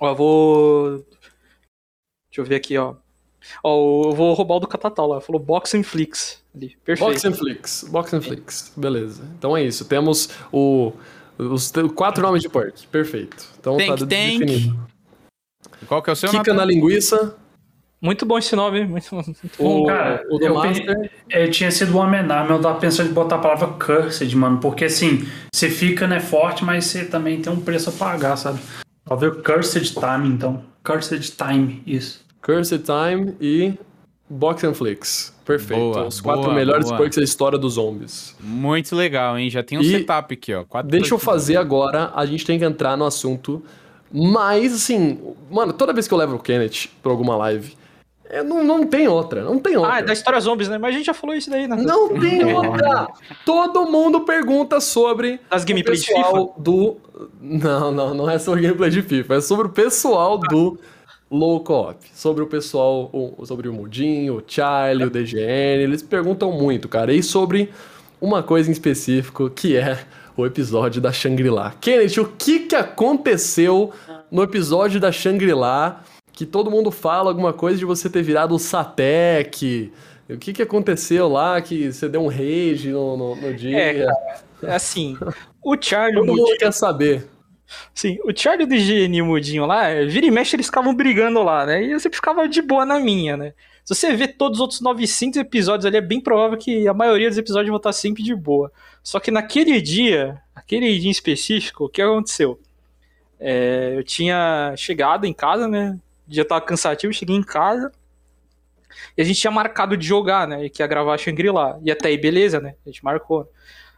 Ó, 0.00 0.10
eu 0.10 0.14
vou. 0.14 0.90
Deixa 2.30 2.38
eu 2.38 2.44
ver 2.44 2.54
aqui, 2.54 2.78
ó. 2.78 2.94
Ó, 3.64 4.10
eu 4.10 4.12
vou 4.12 4.32
roubar 4.34 4.54
o 4.56 4.60
do 4.60 4.68
Catatal 4.68 5.08
lá. 5.08 5.20
Falou 5.20 5.42
Box 5.42 5.74
and 5.76 5.82
Flix. 5.82 6.43
Ali. 6.54 6.76
Perfeito. 6.84 7.10
Box 7.10 7.24
and 7.24 7.32
Flix. 7.34 7.84
Box 7.90 8.14
and 8.14 8.22
Flix. 8.22 8.72
Beleza. 8.76 9.22
Então 9.38 9.56
é 9.56 9.62
isso. 9.62 9.84
Temos 9.86 10.28
o, 10.52 10.92
os 11.36 11.72
quatro 11.94 12.22
nomes 12.22 12.42
de 12.42 12.48
perk. 12.48 12.86
Perfeito. 12.86 13.44
Então 13.58 13.76
tank, 13.76 13.88
tá 13.88 13.96
tank. 13.96 14.08
definido. 14.08 14.88
Qual 15.86 16.02
que 16.02 16.10
é 16.10 16.12
o 16.12 16.16
seu 16.16 16.30
Kika 16.30 16.54
na 16.54 16.64
linguiça. 16.64 17.36
Muito 18.00 18.26
bom 18.26 18.36
esse 18.36 18.54
nome, 18.54 18.84
muito, 18.84 19.14
muito 19.14 19.50
bom. 19.58 19.82
O, 19.82 19.86
cara, 19.86 20.22
o 20.28 20.38
do 20.38 20.44
eu, 20.44 20.54
Master. 20.54 21.10
É, 21.30 21.46
tinha 21.48 21.70
sido 21.70 21.92
uma 21.92 22.04
homenagem, 22.04 22.48
mas 22.48 22.56
eu 22.58 22.62
tava 22.62 22.78
pensando 22.78 23.10
em 23.10 23.14
botar 23.14 23.36
a 23.36 23.38
palavra 23.38 23.68
cursed, 23.68 24.36
mano. 24.36 24.58
Porque 24.58 24.84
assim, 24.84 25.26
você 25.50 25.70
fica, 25.70 26.06
né, 26.06 26.20
forte, 26.20 26.62
mas 26.62 26.84
você 26.84 27.06
também 27.06 27.40
tem 27.40 27.50
um 27.50 27.60
preço 27.60 27.88
a 27.88 27.92
pagar, 27.92 28.36
sabe? 28.36 28.60
Talvez 29.06 29.34
Cursed 29.42 29.94
Time, 29.94 30.28
então. 30.28 30.62
Cursed 30.82 31.34
Time, 31.34 31.82
isso. 31.86 32.22
Cursed 32.42 32.84
Time 32.84 33.34
e 33.40 33.72
Box 34.28 34.64
and 34.64 34.74
Flix. 34.74 35.33
Perfeito. 35.44 35.80
Boa, 35.80 36.06
Os 36.06 36.20
quatro 36.20 36.44
boa, 36.44 36.54
melhores 36.54 36.86
boa. 36.86 36.98
perks 36.98 37.18
da 37.18 37.24
história 37.24 37.58
dos 37.58 37.74
zombies. 37.74 38.34
Muito 38.40 38.96
legal, 38.96 39.38
hein? 39.38 39.50
Já 39.50 39.62
tem 39.62 39.78
um 39.78 39.82
e 39.82 39.90
setup 39.90 40.32
aqui, 40.32 40.54
ó. 40.54 40.64
Quatro 40.64 40.90
deixa 40.90 41.12
eu 41.14 41.18
fazer 41.18 41.56
agora, 41.56 42.10
a 42.14 42.24
gente 42.24 42.46
tem 42.46 42.58
que 42.58 42.64
entrar 42.64 42.96
no 42.96 43.04
assunto. 43.04 43.62
Mas, 44.10 44.72
assim, 44.72 45.18
mano, 45.50 45.72
toda 45.72 45.92
vez 45.92 46.06
que 46.08 46.14
eu 46.14 46.18
levo 46.18 46.36
o 46.36 46.38
Kenneth 46.38 46.88
pra 47.02 47.10
alguma 47.10 47.36
live, 47.36 47.76
é, 48.26 48.42
não, 48.42 48.64
não 48.64 48.86
tem 48.86 49.06
outra, 49.06 49.42
não 49.42 49.58
tem 49.58 49.76
outra. 49.76 49.92
Ah, 49.92 49.98
é 49.98 50.02
da 50.02 50.12
história 50.12 50.40
zombies, 50.40 50.68
né? 50.68 50.78
Mas 50.78 50.94
a 50.94 50.98
gente 50.98 51.06
já 51.06 51.14
falou 51.14 51.36
isso 51.36 51.50
daí, 51.50 51.68
né? 51.68 51.76
Não 51.76 52.08
tem 52.18 52.44
outra! 52.44 53.08
Todo 53.44 53.84
mundo 53.86 54.20
pergunta 54.22 54.80
sobre 54.80 55.40
As 55.50 55.64
gameplays 55.64 56.00
de 56.02 56.06
FIFA? 56.06 56.48
do... 56.56 56.96
Não, 57.40 57.92
não, 57.92 58.14
não 58.14 58.30
é 58.30 58.38
sobre 58.38 58.62
gameplay 58.62 58.90
de 58.90 59.02
FIFA, 59.02 59.34
é 59.34 59.40
sobre 59.40 59.66
o 59.66 59.70
pessoal 59.70 60.38
do 60.38 60.78
low 61.34 61.60
co-op. 61.60 61.98
Sobre 62.14 62.42
o 62.42 62.46
pessoal, 62.46 63.10
sobre 63.44 63.68
o 63.68 63.72
Mudinho, 63.72 64.36
o 64.36 64.42
Charlie, 64.46 65.06
o 65.06 65.10
DGN, 65.10 65.82
eles 65.82 66.02
perguntam 66.02 66.52
muito, 66.52 66.88
cara. 66.88 67.12
E 67.12 67.22
sobre 67.22 67.70
uma 68.20 68.42
coisa 68.42 68.68
em 68.68 68.72
específico, 68.72 69.50
que 69.50 69.76
é 69.76 69.98
o 70.36 70.46
episódio 70.46 71.00
da 71.00 71.12
Shangri-La. 71.12 71.74
Kenneth, 71.80 72.20
o 72.20 72.26
que 72.26 72.60
que 72.60 72.76
aconteceu 72.76 73.92
no 74.30 74.42
episódio 74.42 74.98
da 75.00 75.12
Shangri-La 75.12 76.02
que 76.34 76.44
todo 76.44 76.70
mundo 76.70 76.90
fala 76.90 77.30
alguma 77.30 77.52
coisa 77.52 77.78
de 77.78 77.84
você 77.84 78.10
ter 78.10 78.22
virado 78.22 78.54
o 78.54 78.58
Satec. 78.58 79.92
O 80.28 80.36
que, 80.36 80.52
que 80.52 80.62
aconteceu 80.62 81.28
lá 81.28 81.60
que 81.60 81.92
você 81.92 82.08
deu 82.08 82.22
um 82.22 82.28
rage 82.28 82.90
no, 82.90 83.16
no, 83.16 83.36
no 83.36 83.54
dia? 83.54 83.78
É, 83.78 84.06
é 84.62 84.74
assim, 84.74 85.16
o 85.62 85.76
Charlie... 85.80 86.26
todo 86.26 86.36
mundo 86.36 86.56
quer 86.58 86.72
saber. 86.72 87.28
Sim, 87.94 88.18
o 88.24 88.36
Charlie 88.36 88.66
do 88.66 88.74
e 88.74 89.22
o 89.22 89.26
Mudinho 89.26 89.66
lá, 89.66 89.88
vira 90.06 90.26
e 90.26 90.30
mexe, 90.30 90.54
eles 90.54 90.66
ficavam 90.66 90.94
brigando 90.94 91.42
lá, 91.42 91.64
né? 91.66 91.82
E 91.82 91.92
eu 91.92 92.00
sempre 92.00 92.16
ficava 92.16 92.46
de 92.48 92.60
boa 92.60 92.84
na 92.84 93.00
minha, 93.00 93.36
né? 93.36 93.54
Se 93.84 93.94
você 93.94 94.14
ver 94.14 94.36
todos 94.36 94.58
os 94.58 94.62
outros 94.62 94.80
900 94.80 95.40
episódios 95.40 95.84
ali, 95.86 95.96
é 95.96 96.00
bem 96.00 96.20
provável 96.20 96.56
que 96.56 96.88
a 96.88 96.94
maioria 96.94 97.28
dos 97.28 97.38
episódios 97.38 97.68
vão 97.68 97.76
estar 97.76 97.92
sempre 97.92 98.22
de 98.22 98.34
boa. 98.34 98.72
Só 99.02 99.20
que 99.20 99.30
naquele 99.30 99.80
dia, 99.80 100.40
aquele 100.54 100.98
dia 100.98 101.08
em 101.08 101.10
específico, 101.10 101.84
o 101.84 101.88
que 101.88 102.00
aconteceu? 102.00 102.58
É, 103.38 103.94
eu 103.96 104.04
tinha 104.04 104.74
chegado 104.76 105.26
em 105.26 105.32
casa, 105.32 105.68
né? 105.68 105.98
dia 106.26 106.44
tava 106.44 106.60
cansativo, 106.60 107.12
cheguei 107.12 107.36
em 107.36 107.42
casa. 107.42 107.92
E 109.16 109.22
a 109.22 109.24
gente 109.24 109.40
tinha 109.40 109.50
marcado 109.50 109.96
de 109.96 110.06
jogar, 110.06 110.46
né? 110.46 110.68
Que 110.68 110.82
ia 110.82 110.86
gravar 110.86 111.18
Shangri-La. 111.18 111.78
E 111.82 111.90
até 111.90 112.08
aí, 112.08 112.18
beleza, 112.18 112.60
né? 112.60 112.74
A 112.86 112.88
gente 112.88 113.04
marcou. 113.04 113.50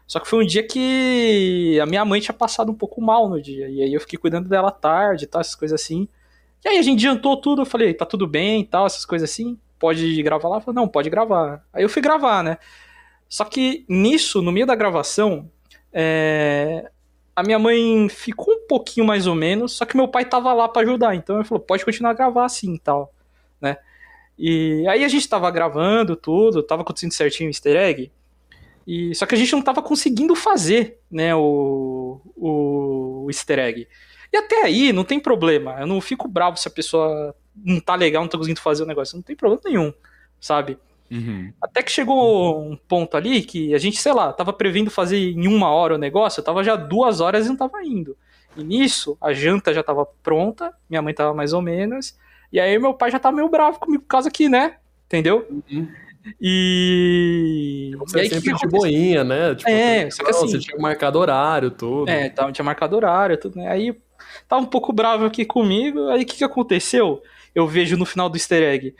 Só 0.07 0.19
que 0.19 0.27
foi 0.27 0.43
um 0.43 0.47
dia 0.47 0.65
que 0.65 1.77
a 1.81 1.85
minha 1.85 2.05
mãe 2.05 2.21
tinha 2.21 2.33
passado 2.33 2.71
um 2.71 2.75
pouco 2.75 3.01
mal 3.01 3.29
no 3.29 3.41
dia. 3.41 3.67
E 3.69 3.81
aí 3.81 3.93
eu 3.93 3.99
fiquei 3.99 4.17
cuidando 4.17 4.47
dela 4.47 4.71
tarde 4.71 5.25
e 5.25 5.27
tal, 5.27 5.41
essas 5.41 5.55
coisas 5.55 5.79
assim. 5.79 6.07
E 6.63 6.69
aí 6.69 6.77
a 6.77 6.81
gente 6.81 6.95
adiantou 6.97 7.35
tudo, 7.35 7.63
eu 7.63 7.65
falei, 7.65 7.93
tá 7.93 8.05
tudo 8.05 8.25
bem 8.25 8.61
e 8.61 8.65
tal, 8.65 8.85
essas 8.85 9.05
coisas 9.05 9.29
assim. 9.29 9.59
Pode 9.77 10.23
gravar 10.23 10.47
lá? 10.47 10.57
Eu 10.57 10.61
falei, 10.61 10.75
não, 10.75 10.87
pode 10.87 11.09
gravar. 11.09 11.63
Aí 11.73 11.83
eu 11.83 11.89
fui 11.89 12.01
gravar, 12.01 12.41
né? 12.41 12.57
Só 13.27 13.43
que 13.43 13.85
nisso, 13.89 14.41
no 14.41 14.51
meio 14.51 14.65
da 14.65 14.75
gravação, 14.75 15.51
é 15.91 16.89
a 17.37 17.43
minha 17.43 17.59
mãe 17.59 18.09
ficou 18.09 18.51
um 18.51 18.67
pouquinho 18.67 19.05
mais 19.05 19.27
ou 19.27 19.35
menos, 19.35 19.73
só 19.73 19.85
que 19.85 19.95
meu 19.95 20.07
pai 20.07 20.25
tava 20.25 20.51
lá 20.53 20.67
para 20.67 20.81
ajudar, 20.81 21.13
então 21.13 21.35
ele 21.35 21.45
falou, 21.45 21.63
pode 21.63 21.85
continuar 21.85 22.09
a 22.09 22.13
gravar 22.15 22.45
assim 22.45 22.73
e 22.73 22.79
tal, 22.79 23.13
né? 23.61 23.77
E 24.39 24.83
aí 24.87 25.03
a 25.03 25.07
gente 25.07 25.29
tava 25.29 25.51
gravando 25.51 26.15
tudo, 26.15 26.63
tava 26.63 26.81
acontecendo 26.81 27.11
certinho 27.11 27.47
o 27.47 27.51
easter 27.51 27.75
egg, 27.75 28.11
e, 28.87 29.13
só 29.13 29.25
que 29.25 29.35
a 29.35 29.37
gente 29.37 29.51
não 29.51 29.61
tava 29.61 29.81
conseguindo 29.81 30.33
fazer, 30.33 30.99
né, 31.11 31.35
o, 31.35 32.21
o, 32.37 33.25
o 33.25 33.29
easter 33.29 33.59
egg. 33.59 33.87
E 34.31 34.37
até 34.37 34.63
aí 34.63 34.93
não 34.93 35.03
tem 35.03 35.19
problema, 35.19 35.75
eu 35.81 35.85
não 35.85 35.99
fico 35.99 36.25
bravo 36.27 36.55
se 36.57 36.69
a 36.69 36.71
pessoa 36.71 37.35
não 37.53 37.81
tá 37.81 37.95
legal, 37.95 38.23
não 38.23 38.29
tá 38.29 38.37
conseguindo 38.37 38.61
fazer 38.61 38.83
o 38.83 38.85
negócio, 38.85 39.17
não 39.17 39.21
tem 39.21 39.35
problema 39.35 39.61
nenhum, 39.65 39.93
sabe? 40.39 40.77
Uhum. 41.11 41.51
Até 41.61 41.83
que 41.83 41.91
chegou 41.91 42.61
um 42.61 42.77
ponto 42.77 43.17
ali 43.17 43.41
que 43.41 43.73
a 43.73 43.77
gente, 43.77 44.01
sei 44.01 44.13
lá, 44.13 44.31
tava 44.31 44.53
prevendo 44.53 44.89
fazer 44.89 45.17
em 45.17 45.47
uma 45.47 45.69
hora 45.69 45.95
o 45.95 45.97
negócio, 45.97 46.39
eu 46.39 46.43
tava 46.45 46.63
já 46.63 46.77
duas 46.77 47.19
horas 47.19 47.45
e 47.45 47.49
não 47.49 47.57
tava 47.57 47.83
indo. 47.83 48.15
E 48.55 48.63
nisso, 48.63 49.17
a 49.19 49.33
janta 49.33 49.73
já 49.73 49.83
tava 49.83 50.05
pronta, 50.23 50.73
minha 50.89 51.01
mãe 51.01 51.13
tava 51.13 51.33
mais 51.33 51.51
ou 51.51 51.61
menos, 51.61 52.17
e 52.51 52.59
aí 52.59 52.79
meu 52.79 52.93
pai 52.93 53.11
já 53.11 53.19
tava 53.19 53.35
meio 53.35 53.49
bravo 53.49 53.79
comigo 53.79 54.03
por 54.03 54.09
causa 54.09 54.31
que, 54.31 54.47
né? 54.47 54.77
Entendeu? 55.05 55.45
Uhum. 55.69 55.87
E. 56.39 57.91
Você 57.99 58.17
e 58.17 58.21
aí, 58.21 58.29
sempre 58.29 58.53
que 58.53 58.59
de 58.59 58.67
boinha, 58.67 59.23
né? 59.23 59.55
Tipo, 59.55 59.69
é, 59.69 60.09
só 60.09 60.23
que 60.23 60.29
assim. 60.29 60.47
Você 60.47 60.59
tinha 60.59 60.77
marcado 60.77 61.19
horário, 61.19 61.71
tudo. 61.71 62.09
É, 62.09 62.29
tava, 62.29 62.51
tinha 62.51 62.65
marcado 62.65 62.95
horário, 62.95 63.37
tudo, 63.37 63.57
né? 63.57 63.67
Aí 63.69 63.95
tava 64.47 64.61
um 64.61 64.65
pouco 64.65 64.91
bravo 64.93 65.25
aqui 65.25 65.45
comigo, 65.45 66.09
aí 66.09 66.23
o 66.23 66.25
que, 66.25 66.37
que 66.37 66.43
aconteceu? 66.43 67.21
Eu 67.53 67.67
vejo 67.67 67.97
no 67.97 68.05
final 68.05 68.29
do 68.29 68.37
easter 68.37 68.63
egg 68.63 68.95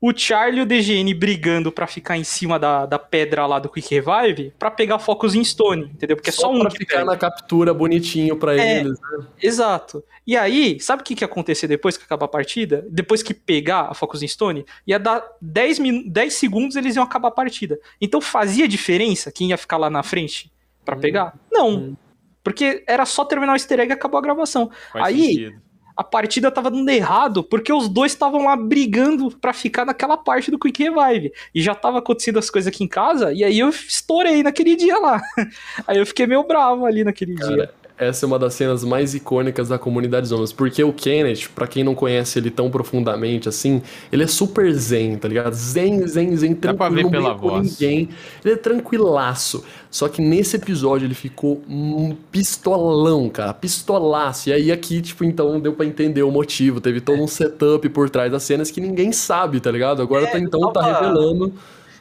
o 0.00 0.12
Charlie 0.14 0.60
e 0.60 0.62
o 0.62 0.66
DGN 0.66 1.14
brigando 1.14 1.72
para 1.72 1.86
ficar 1.86 2.18
em 2.18 2.24
cima 2.24 2.58
da, 2.58 2.84
da 2.84 2.98
pedra 2.98 3.46
lá 3.46 3.58
do 3.58 3.68
Quick 3.68 3.94
Revive 3.94 4.52
para 4.58 4.70
pegar 4.70 4.98
focos 4.98 5.34
em 5.34 5.42
Stone, 5.42 5.84
entendeu? 5.84 6.16
Porque 6.16 6.30
é 6.30 6.32
só, 6.32 6.42
só 6.42 6.52
um 6.52 6.60
pra 6.60 6.70
ficar 6.70 6.98
pega. 6.98 7.04
na 7.06 7.16
captura 7.16 7.72
bonitinho 7.72 8.36
para 8.36 8.56
é, 8.56 8.80
eles, 8.80 9.00
né? 9.00 9.26
Exato. 9.42 10.04
E 10.26 10.36
aí, 10.36 10.78
sabe 10.80 11.00
o 11.00 11.04
que, 11.04 11.14
que 11.14 11.24
ia 11.24 11.26
acontecer 11.26 11.66
depois 11.66 11.96
que 11.96 12.04
acabar 12.04 12.26
a 12.26 12.28
partida? 12.28 12.86
Depois 12.90 13.22
que 13.22 13.32
pegar 13.32 13.88
a 13.90 13.94
Focus 13.94 14.22
em 14.22 14.28
Stone, 14.28 14.66
ia 14.86 14.98
dar 14.98 15.24
10, 15.40 15.78
min 15.78 16.08
10 16.08 16.34
segundos 16.34 16.76
eles 16.76 16.94
iam 16.94 17.04
acabar 17.04 17.28
a 17.28 17.32
partida. 17.32 17.78
Então 18.00 18.20
fazia 18.20 18.68
diferença 18.68 19.32
quem 19.32 19.50
ia 19.50 19.56
ficar 19.56 19.78
lá 19.78 19.88
na 19.88 20.02
frente 20.02 20.52
para 20.84 20.96
hum, 20.96 21.00
pegar? 21.00 21.34
Não. 21.50 21.70
Hum. 21.70 21.96
Porque 22.44 22.84
era 22.86 23.04
só 23.06 23.24
terminar 23.24 23.54
o 23.54 23.56
easter 23.56 23.80
egg 23.80 23.90
e 23.90 23.94
acabou 23.94 24.18
a 24.18 24.22
gravação. 24.22 24.70
Faz 24.92 25.06
aí, 25.06 25.26
sentido 25.26 25.65
a 25.96 26.04
partida 26.04 26.50
tava 26.50 26.70
dando 26.70 26.88
errado 26.88 27.42
porque 27.42 27.72
os 27.72 27.88
dois 27.88 28.12
estavam 28.12 28.44
lá 28.44 28.54
brigando 28.54 29.30
para 29.38 29.52
ficar 29.52 29.84
naquela 29.84 30.16
parte 30.16 30.50
do 30.50 30.58
Quick 30.58 30.82
Revive. 30.82 31.32
E 31.54 31.62
já 31.62 31.74
tava 31.74 31.98
acontecendo 31.98 32.38
as 32.38 32.50
coisas 32.50 32.72
aqui 32.72 32.84
em 32.84 32.88
casa, 32.88 33.32
e 33.32 33.42
aí 33.42 33.58
eu 33.58 33.70
estourei 33.70 34.42
naquele 34.42 34.76
dia 34.76 34.98
lá. 34.98 35.20
aí 35.86 35.98
eu 35.98 36.06
fiquei 36.06 36.26
meio 36.26 36.44
bravo 36.44 36.84
ali 36.84 37.02
naquele 37.02 37.34
Cara, 37.34 37.54
dia 37.54 37.85
essa 37.98 38.24
é 38.24 38.26
uma 38.26 38.38
das 38.38 38.54
cenas 38.54 38.84
mais 38.84 39.14
icônicas 39.14 39.68
da 39.68 39.78
comunidade 39.78 40.28
zombies, 40.28 40.52
porque 40.52 40.84
o 40.84 40.92
Kenneth, 40.92 41.48
para 41.54 41.66
quem 41.66 41.82
não 41.82 41.94
conhece 41.94 42.38
ele 42.38 42.50
tão 42.50 42.70
profundamente 42.70 43.48
assim, 43.48 43.80
ele 44.12 44.22
é 44.22 44.26
super 44.26 44.70
zen, 44.72 45.16
tá 45.16 45.26
ligado? 45.28 45.54
Zen, 45.54 46.06
zen, 46.06 46.36
zen, 46.36 46.54
tranquilo, 46.54 46.60
Dá 46.60 46.74
pra 46.74 46.88
ver 46.88 47.10
pela 47.10 47.34
voz. 47.34 47.78
ninguém. 47.80 48.08
Ele 48.44 48.54
é 48.54 48.56
tranquilaço. 48.56 49.64
Só 49.90 50.08
que 50.08 50.20
nesse 50.20 50.56
episódio 50.56 51.06
ele 51.06 51.14
ficou 51.14 51.62
um 51.68 52.14
pistolão, 52.30 53.30
cara, 53.30 53.54
pistolaço. 53.54 54.50
E 54.50 54.52
aí 54.52 54.70
aqui, 54.70 55.00
tipo, 55.00 55.24
então 55.24 55.58
deu 55.58 55.72
para 55.72 55.86
entender 55.86 56.22
o 56.22 56.30
motivo, 56.30 56.80
teve 56.80 57.00
todo 57.00 57.22
um 57.22 57.26
setup 57.26 57.88
por 57.88 58.10
trás 58.10 58.30
das 58.30 58.42
cenas 58.42 58.70
que 58.70 58.80
ninguém 58.80 59.10
sabe, 59.10 59.58
tá 59.58 59.70
ligado? 59.70 60.02
Agora 60.02 60.26
é, 60.26 60.30
tá, 60.30 60.38
então 60.38 60.60
tá 60.70 60.80
tava... 60.80 60.92
tá 60.92 61.00
revelando. 61.00 61.54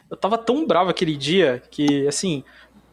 Eu 0.09 0.17
tava 0.17 0.37
tão 0.37 0.67
bravo 0.67 0.89
aquele 0.89 1.15
dia 1.15 1.63
que, 1.71 2.07
assim, 2.07 2.43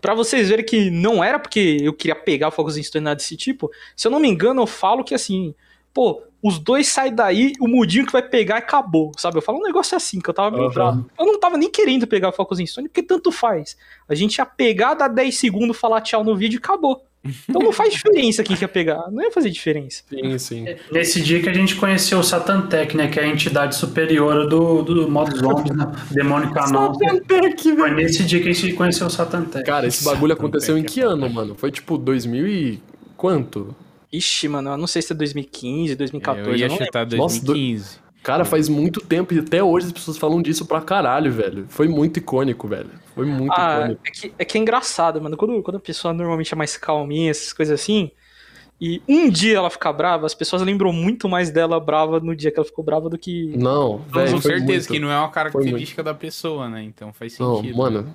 para 0.02 0.14
vocês 0.14 0.48
verem 0.48 0.64
que 0.64 0.90
não 0.90 1.22
era 1.22 1.38
porque 1.38 1.78
eu 1.80 1.92
queria 1.94 2.16
pegar 2.16 2.50
fogos 2.50 2.76
instantâneos 2.76 3.18
desse 3.18 3.36
tipo, 3.36 3.70
se 3.96 4.08
eu 4.08 4.10
não 4.10 4.18
me 4.18 4.28
engano, 4.28 4.60
eu 4.60 4.66
falo 4.66 5.04
que 5.04 5.14
assim, 5.14 5.54
pô, 5.94 6.24
os 6.42 6.58
dois 6.58 6.88
saem 6.88 7.14
daí, 7.14 7.52
o 7.60 7.68
mudinho 7.68 8.04
que 8.04 8.10
vai 8.10 8.20
pegar 8.20 8.56
e 8.56 8.58
acabou, 8.58 9.12
sabe? 9.16 9.38
Eu 9.38 9.42
falo 9.42 9.58
um 9.58 9.62
negócio 9.62 9.96
assim, 9.96 10.18
que 10.20 10.28
eu 10.28 10.34
tava 10.34 10.50
meio 10.50 10.64
uhum. 10.64 10.74
bravo. 10.74 11.10
Eu 11.16 11.24
não 11.24 11.38
tava 11.38 11.56
nem 11.56 11.70
querendo 11.70 12.04
pegar 12.04 12.32
focos 12.32 12.58
instantâneos, 12.58 12.90
porque 12.90 13.06
tanto 13.06 13.30
faz. 13.30 13.76
A 14.08 14.14
gente 14.16 14.38
ia 14.38 14.44
pegar, 14.44 14.94
dar 14.94 15.06
10 15.06 15.38
segundos, 15.38 15.78
falar 15.78 16.00
tchau 16.00 16.24
no 16.24 16.36
vídeo 16.36 16.56
e 16.56 16.58
acabou. 16.58 17.04
Então 17.24 17.62
não 17.62 17.72
faz 17.72 17.92
diferença 17.92 18.42
quem 18.42 18.56
quer 18.56 18.66
pegar. 18.66 19.10
Não 19.10 19.22
ia 19.22 19.30
fazer 19.30 19.50
diferença. 19.50 20.02
Sim, 20.08 20.38
sim. 20.38 20.64
Nesse 20.90 21.20
dia 21.20 21.40
que 21.40 21.48
a 21.48 21.52
gente 21.52 21.76
conheceu 21.76 22.18
o 22.18 22.22
Satantec, 22.22 22.96
né? 22.96 23.08
Que 23.08 23.20
é 23.20 23.24
a 23.24 23.28
entidade 23.28 23.76
superior 23.76 24.48
do, 24.48 24.82
do 24.82 25.08
modo 25.08 25.36
zombies, 25.36 25.76
né? 25.76 25.90
Demônio 26.10 26.52
Canon. 26.52 26.94
Satantec, 26.94 27.76
Foi 27.76 27.90
nesse 27.92 28.24
dia 28.24 28.42
que 28.42 28.48
a 28.48 28.52
gente 28.52 28.72
conheceu 28.74 29.06
o 29.06 29.10
Satantec. 29.10 29.64
Cara, 29.64 29.86
esse 29.86 30.04
bagulho 30.04 30.32
aconteceu 30.32 30.76
em 30.76 30.82
que 30.82 31.00
ano, 31.00 31.30
mano? 31.30 31.54
Foi 31.54 31.70
tipo 31.70 31.96
2000 31.96 32.46
e... 32.48 32.82
quanto? 33.16 33.74
Ixi, 34.12 34.48
mano, 34.48 34.70
eu 34.70 34.76
não 34.76 34.86
sei 34.86 35.00
se 35.00 35.12
é 35.12 35.16
2015, 35.16 35.94
2014. 35.94 36.50
Eu 36.50 36.56
ia 36.56 36.68
chutar 36.68 37.06
2015. 37.06 37.82
Nossa, 37.82 38.01
Cara, 38.22 38.44
faz 38.44 38.68
muito 38.68 39.00
tempo 39.00 39.34
e 39.34 39.40
até 39.40 39.62
hoje 39.62 39.86
as 39.86 39.92
pessoas 39.92 40.16
falam 40.16 40.40
disso 40.40 40.64
pra 40.64 40.80
caralho, 40.80 41.32
velho. 41.32 41.66
Foi 41.68 41.88
muito 41.88 42.18
icônico, 42.18 42.68
velho. 42.68 42.90
Foi 43.14 43.26
muito 43.26 43.52
ah, 43.52 43.80
icônico. 43.80 44.00
É 44.04 44.10
que, 44.10 44.34
é 44.38 44.44
que 44.44 44.58
é 44.58 44.60
engraçado, 44.60 45.20
mano. 45.20 45.36
Quando, 45.36 45.60
quando 45.62 45.76
a 45.76 45.80
pessoa 45.80 46.14
normalmente 46.14 46.54
é 46.54 46.56
mais 46.56 46.76
calminha, 46.76 47.30
essas 47.30 47.52
coisas 47.52 47.80
assim. 47.80 48.12
e 48.80 49.02
um 49.08 49.28
dia 49.28 49.56
ela 49.56 49.68
ficar 49.68 49.92
brava, 49.92 50.24
as 50.24 50.34
pessoas 50.34 50.62
lembram 50.62 50.92
muito 50.92 51.28
mais 51.28 51.50
dela 51.50 51.80
brava 51.80 52.20
no 52.20 52.34
dia 52.36 52.52
que 52.52 52.58
ela 52.60 52.64
ficou 52.64 52.84
brava 52.84 53.10
do 53.10 53.18
que. 53.18 53.56
Não, 53.56 53.98
velho. 53.98 54.32
Com 54.32 54.40
certeza 54.40 54.72
muito, 54.72 54.92
que 54.92 54.98
não 55.00 55.10
é 55.10 55.18
uma 55.18 55.30
característica 55.30 56.02
da 56.02 56.14
pessoa, 56.14 56.68
né? 56.68 56.82
Então 56.84 57.12
faz 57.12 57.32
sentido. 57.32 57.70
Não, 57.70 57.76
mano, 57.76 58.14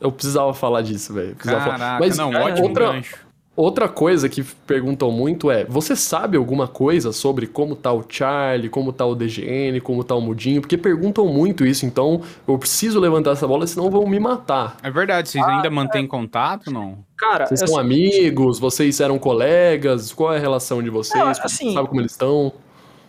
eu 0.00 0.12
precisava 0.12 0.54
falar 0.54 0.82
disso, 0.82 1.12
velho. 1.12 1.34
Caraca, 1.34 1.72
falar. 1.72 1.98
Mas, 1.98 2.16
não, 2.16 2.30
ótimo 2.30 2.68
outra, 2.68 2.92
gancho. 2.92 3.29
Outra 3.60 3.90
coisa 3.90 4.26
que 4.26 4.42
perguntam 4.42 5.10
muito 5.10 5.50
é: 5.50 5.66
você 5.66 5.94
sabe 5.94 6.38
alguma 6.38 6.66
coisa 6.66 7.12
sobre 7.12 7.46
como 7.46 7.76
tá 7.76 7.92
o 7.92 8.02
Charlie, 8.08 8.70
como 8.70 8.90
tá 8.90 9.04
o 9.04 9.14
DGN, 9.14 9.82
como 9.82 10.02
tá 10.02 10.14
o 10.14 10.20
Mudinho? 10.20 10.62
Porque 10.62 10.78
perguntam 10.78 11.26
muito 11.26 11.66
isso, 11.66 11.84
então 11.84 12.22
eu 12.48 12.58
preciso 12.58 12.98
levantar 12.98 13.32
essa 13.32 13.46
bola, 13.46 13.66
senão 13.66 13.90
vão 13.90 14.06
me 14.06 14.18
matar. 14.18 14.78
É 14.82 14.90
verdade, 14.90 15.28
vocês 15.28 15.44
ah, 15.44 15.56
ainda 15.56 15.66
é... 15.66 15.70
mantêm 15.70 16.06
contato, 16.06 16.70
não? 16.70 17.04
Cara, 17.18 17.44
vocês 17.44 17.60
são 17.60 17.78
amigos, 17.78 18.58
vocês 18.58 18.98
eram 18.98 19.18
colegas, 19.18 20.10
qual 20.10 20.32
é 20.32 20.38
a 20.38 20.40
relação 20.40 20.82
de 20.82 20.88
vocês? 20.88 21.22
Não, 21.22 21.28
assim, 21.28 21.74
sabe 21.74 21.86
como 21.86 22.00
eles 22.00 22.12
estão? 22.12 22.54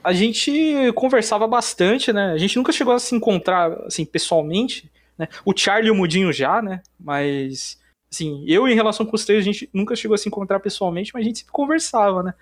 A 0.04 0.12
gente 0.12 0.92
conversava 0.96 1.48
bastante, 1.48 2.12
né? 2.12 2.34
A 2.34 2.38
gente 2.38 2.58
nunca 2.58 2.74
chegou 2.74 2.94
a 2.94 3.00
se 3.00 3.16
encontrar 3.16 3.72
assim 3.86 4.04
pessoalmente, 4.04 4.92
né? 5.18 5.30
O 5.46 5.54
Charlie 5.56 5.88
e 5.88 5.92
o 5.92 5.96
Mudinho 5.96 6.34
já, 6.34 6.62
né? 6.62 6.82
Mas 7.00 7.80
Assim, 8.14 8.44
eu 8.46 8.68
em 8.68 8.76
relação 8.76 9.06
com 9.06 9.16
os 9.16 9.24
três, 9.24 9.40
a 9.40 9.44
gente 9.44 9.70
nunca 9.74 9.96
chegou 9.96 10.16
a 10.16 10.18
se 10.18 10.28
encontrar 10.28 10.60
pessoalmente, 10.60 11.12
mas 11.14 11.22
a 11.22 11.26
gente 11.26 11.40
sempre 11.40 11.54
conversava, 11.54 12.22
né? 12.22 12.34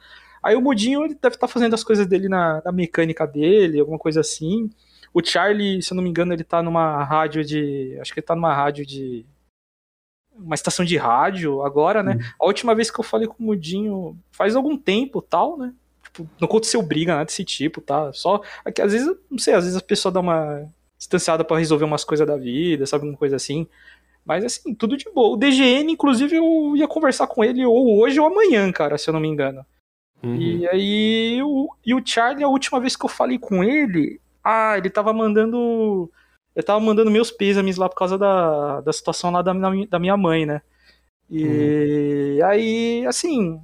Aí 0.42 0.56
o 0.56 0.62
Mudinho 0.62 1.04
ele 1.04 1.14
deve 1.14 1.36
estar 1.36 1.48
tá 1.48 1.48
fazendo 1.48 1.74
as 1.74 1.84
coisas 1.84 2.08
dele 2.08 2.28
na, 2.28 2.62
na, 2.64 2.72
mecânica 2.72 3.28
dele, 3.28 3.80
alguma 3.80 4.00
coisa 4.00 4.22
assim. 4.22 4.70
O 5.14 5.24
Charlie, 5.24 5.82
se 5.82 5.92
eu 5.92 5.96
não 5.96 6.04
me 6.04 6.10
engano, 6.10 6.34
ele 6.34 6.44
tá 6.44 6.64
numa 6.64 7.04
rádio 7.04 7.44
de. 7.44 7.98
Acho 8.00 8.14
que 8.14 8.20
ele 8.20 8.26
tá 8.26 8.36
numa 8.36 8.54
rádio 8.54 8.86
de. 8.86 9.26
Uma 10.34 10.56
estação 10.56 10.86
de 10.86 10.96
rádio 10.96 11.62
agora, 11.62 12.02
né? 12.02 12.14
Uhum. 12.14 12.22
A 12.42 12.46
última 12.46 12.74
vez 12.74 12.90
que 12.90 13.00
eu 13.00 13.04
falei 13.04 13.28
com 13.28 13.36
o 13.44 13.46
Mudinho 13.48 14.18
faz 14.32 14.56
algum 14.56 14.78
tempo 14.78 15.22
tal, 15.22 15.58
né? 15.58 15.74
Tipo, 16.04 16.30
não 16.40 16.48
aconteceu 16.48 16.82
briga, 16.82 17.14
nada 17.14 17.26
desse 17.26 17.44
tipo, 17.44 17.82
tá? 17.82 18.14
Só. 18.14 18.42
É 18.64 18.72
que 18.72 18.82
às 18.82 18.94
vezes, 18.94 19.14
não 19.30 19.38
sei, 19.38 19.54
às 19.54 19.66
vezes 19.66 19.78
a 19.78 19.84
pessoa 19.84 20.12
dá 20.12 20.22
uma 20.22 20.66
distanciada 20.98 21.44
para 21.44 21.58
resolver 21.58 21.86
umas 21.86 22.04
coisas 22.04 22.26
da 22.26 22.38
vida, 22.38 22.86
sabe? 22.86 23.04
Alguma 23.04 23.18
coisa 23.18 23.36
assim. 23.36 23.68
Mas 24.26 24.46
assim, 24.46 24.74
tudo 24.76 24.96
de 24.96 25.06
boa. 25.06 25.34
O 25.34 25.38
DGN, 25.38 25.92
inclusive, 25.92 26.36
eu 26.36 26.76
ia 26.76 26.88
conversar 26.88 27.28
com 27.28 27.44
ele 27.44 27.66
ou 27.66 28.00
hoje 28.00 28.20
ou 28.20 28.28
amanhã, 28.28 28.72
cara, 28.72 28.98
se 28.98 29.10
eu 29.10 29.14
não 29.14 29.20
me 29.20 29.28
engano. 29.28 29.66
Uhum. 30.22 30.36
E 30.36 30.68
aí, 30.68 31.42
o, 31.44 31.70
e 31.86 31.94
o 31.94 32.02
Charlie, 32.06 32.44
a 32.44 32.50
última 32.50 32.80
vez 32.80 32.96
que 32.96 33.06
eu 33.06 33.10
falei 33.10 33.40
com 33.40 33.64
ele, 33.64 34.20
ah, 34.44 34.78
ele 34.78 34.90
tava 34.90 35.14
mandando. 35.14 36.12
Eu 36.56 36.64
tava 36.64 36.80
mandando 36.80 37.12
meus 37.12 37.32
pêsames 37.32 37.78
lá 37.78 37.88
por 37.88 37.96
causa 37.96 38.18
da, 38.18 38.82
da 38.82 38.92
situação 38.92 39.32
lá 39.32 39.42
da, 39.42 39.54
da 39.54 40.00
minha 40.00 40.18
mãe, 40.18 40.46
né? 40.46 40.62
E 41.30 42.40
uhum. 42.42 42.46
aí, 42.46 43.06
assim, 43.06 43.62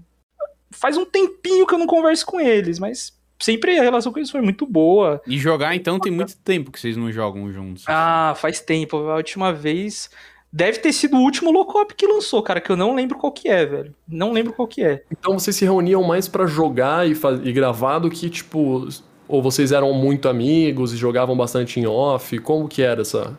faz 0.72 0.98
um 0.98 1.06
tempinho 1.06 1.66
que 1.66 1.74
eu 1.74 1.80
não 1.80 1.88
converso 1.88 2.26
com 2.26 2.40
eles, 2.40 2.78
mas 2.80 3.14
sempre 3.40 3.78
a 3.78 3.84
relação 3.84 4.12
com 4.14 4.20
eles 4.20 4.30
foi 4.30 4.42
muito 4.42 4.66
boa. 4.66 5.22
E 5.28 5.38
jogar, 5.38 5.76
então, 5.76 6.00
tem 6.00 6.12
muito 6.12 6.38
tempo 6.38 6.72
que 6.72 6.80
vocês 6.80 6.96
não 6.96 7.12
jogam 7.12 7.52
juntos. 7.52 7.84
Ah, 7.88 8.34
faz 8.38 8.60
tempo. 8.60 8.98
A 9.10 9.16
última 9.16 9.52
vez 9.52 10.10
Deve 10.56 10.80
ter 10.80 10.94
sido 10.94 11.18
o 11.18 11.20
último 11.20 11.52
Locop 11.52 11.94
que 11.94 12.08
lançou, 12.08 12.42
cara, 12.42 12.62
que 12.62 12.72
eu 12.72 12.78
não 12.78 12.96
lembro 12.96 13.18
qual 13.18 13.30
que 13.30 13.50
é, 13.50 13.66
velho. 13.66 13.94
Não 14.08 14.32
lembro 14.32 14.54
qual 14.54 14.66
que 14.66 14.82
é. 14.82 15.04
Então 15.12 15.38
vocês 15.38 15.54
se 15.54 15.66
reuniam 15.66 16.02
mais 16.02 16.30
para 16.30 16.46
jogar 16.46 17.06
e, 17.06 17.14
e 17.44 17.52
gravar 17.52 18.00
do 18.00 18.10
que, 18.10 18.30
tipo... 18.30 18.88
Ou 19.28 19.42
vocês 19.42 19.74
eram 19.74 19.92
muito 19.92 20.30
amigos 20.30 20.94
e 20.94 20.98
jogavam 20.98 21.36
bastante 21.36 21.78
em 21.78 21.86
off? 21.86 22.40
Como 22.40 22.70
que 22.70 22.82
era 22.82 23.02
essa... 23.02 23.38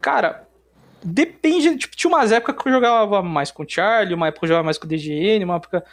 Cara, 0.00 0.44
depende... 1.00 1.76
Tipo, 1.76 1.94
tinha 1.94 2.12
umas 2.12 2.32
épocas 2.32 2.60
que 2.60 2.68
eu 2.68 2.72
jogava 2.72 3.22
mais 3.22 3.52
com 3.52 3.62
o 3.62 3.68
Charlie, 3.68 4.12
uma 4.12 4.26
época 4.26 4.44
eu 4.44 4.48
jogava 4.48 4.64
mais 4.64 4.78
com 4.78 4.86
o 4.86 4.88
DGN, 4.88 5.44
uma 5.44 5.56
época 5.58 5.84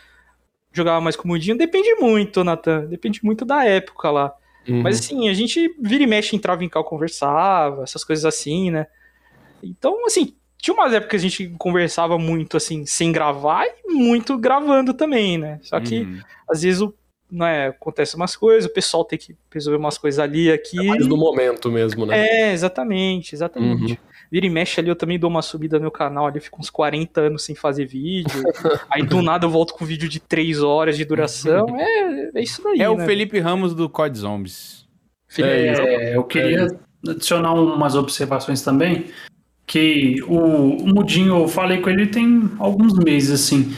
jogava 0.73 0.99
mais 0.99 1.15
com 1.15 1.25
o 1.25 1.27
Mudinho. 1.27 1.59
Depende 1.59 1.93
muito, 1.99 2.43
Nathan. 2.43 2.85
Depende 2.85 3.23
muito 3.23 3.45
da 3.45 3.65
época 3.65 4.09
lá. 4.09 4.33
Uhum. 4.67 4.81
Mas 4.81 4.97
assim, 4.99 5.29
a 5.29 5.33
gente 5.35 5.75
vira 5.79 6.03
e 6.03 6.07
mexe, 6.07 6.35
entrava 6.35 6.63
em 6.63 6.69
cal, 6.69 6.83
conversava, 6.83 7.83
essas 7.83 8.03
coisas 8.03 8.25
assim, 8.25 8.71
né? 8.71 8.87
Então, 9.63 10.05
assim, 10.05 10.33
tinha 10.59 10.73
umas 10.73 10.93
épocas 10.93 11.09
que 11.09 11.15
a 11.15 11.29
gente 11.29 11.55
conversava 11.57 12.17
muito 12.17 12.57
assim, 12.57 12.85
sem 12.85 13.11
gravar 13.11 13.65
e 13.65 13.93
muito 13.93 14.37
gravando 14.37 14.93
também, 14.93 15.37
né? 15.37 15.59
Só 15.63 15.79
que 15.79 16.01
uhum. 16.01 16.19
às 16.49 16.61
vezes 16.61 16.81
o, 16.81 16.93
é, 17.41 17.67
acontece 17.67 18.15
umas 18.15 18.35
coisas, 18.35 18.69
o 18.69 18.73
pessoal 18.73 19.05
tem 19.05 19.17
que 19.17 19.35
resolver 19.53 19.77
umas 19.77 19.97
coisas 19.97 20.19
ali 20.19 20.51
aqui. 20.51 20.79
É 20.79 20.83
mais 20.83 21.07
no 21.07 21.15
momento 21.15 21.71
mesmo, 21.71 22.05
né? 22.05 22.19
É, 22.19 22.51
exatamente, 22.51 23.33
exatamente. 23.33 23.93
Uhum. 23.93 23.97
Vira 24.31 24.45
e 24.45 24.49
mexe 24.49 24.79
ali, 24.79 24.89
eu 24.89 24.95
também 24.95 25.17
dou 25.17 25.29
uma 25.29 25.41
subida 25.41 25.77
no 25.77 25.83
meu 25.83 25.91
canal 25.91 26.27
ali, 26.27 26.39
fico 26.41 26.59
uns 26.59 26.69
40 26.69 27.21
anos 27.21 27.43
sem 27.43 27.55
fazer 27.55 27.85
vídeo. 27.85 28.43
aí 28.91 29.01
do 29.01 29.21
nada 29.21 29.45
eu 29.45 29.49
volto 29.49 29.73
com 29.73 29.85
vídeo 29.85 30.09
de 30.09 30.19
3 30.19 30.61
horas 30.61 30.97
de 30.97 31.05
duração. 31.05 31.67
É, 31.79 32.39
é 32.39 32.43
isso 32.43 32.61
daí. 32.61 32.75
É 32.75 32.83
né? 32.83 32.89
o 32.89 32.99
Felipe 32.99 33.39
Ramos 33.39 33.73
do 33.73 33.89
Code 33.89 34.17
Zombies. 34.17 34.85
É, 35.37 36.15
eu 36.15 36.23
queria 36.23 36.67
adicionar 37.07 37.53
umas 37.53 37.95
observações 37.95 38.61
também 38.61 39.05
que 39.69 40.15
o, 40.23 40.83
o 40.83 40.87
Mudinho, 40.87 41.35
eu 41.35 41.47
falei 41.47 41.77
com 41.79 41.91
ele 41.91 42.07
tem 42.07 42.49
alguns 42.57 42.97
meses, 42.97 43.29
assim. 43.29 43.71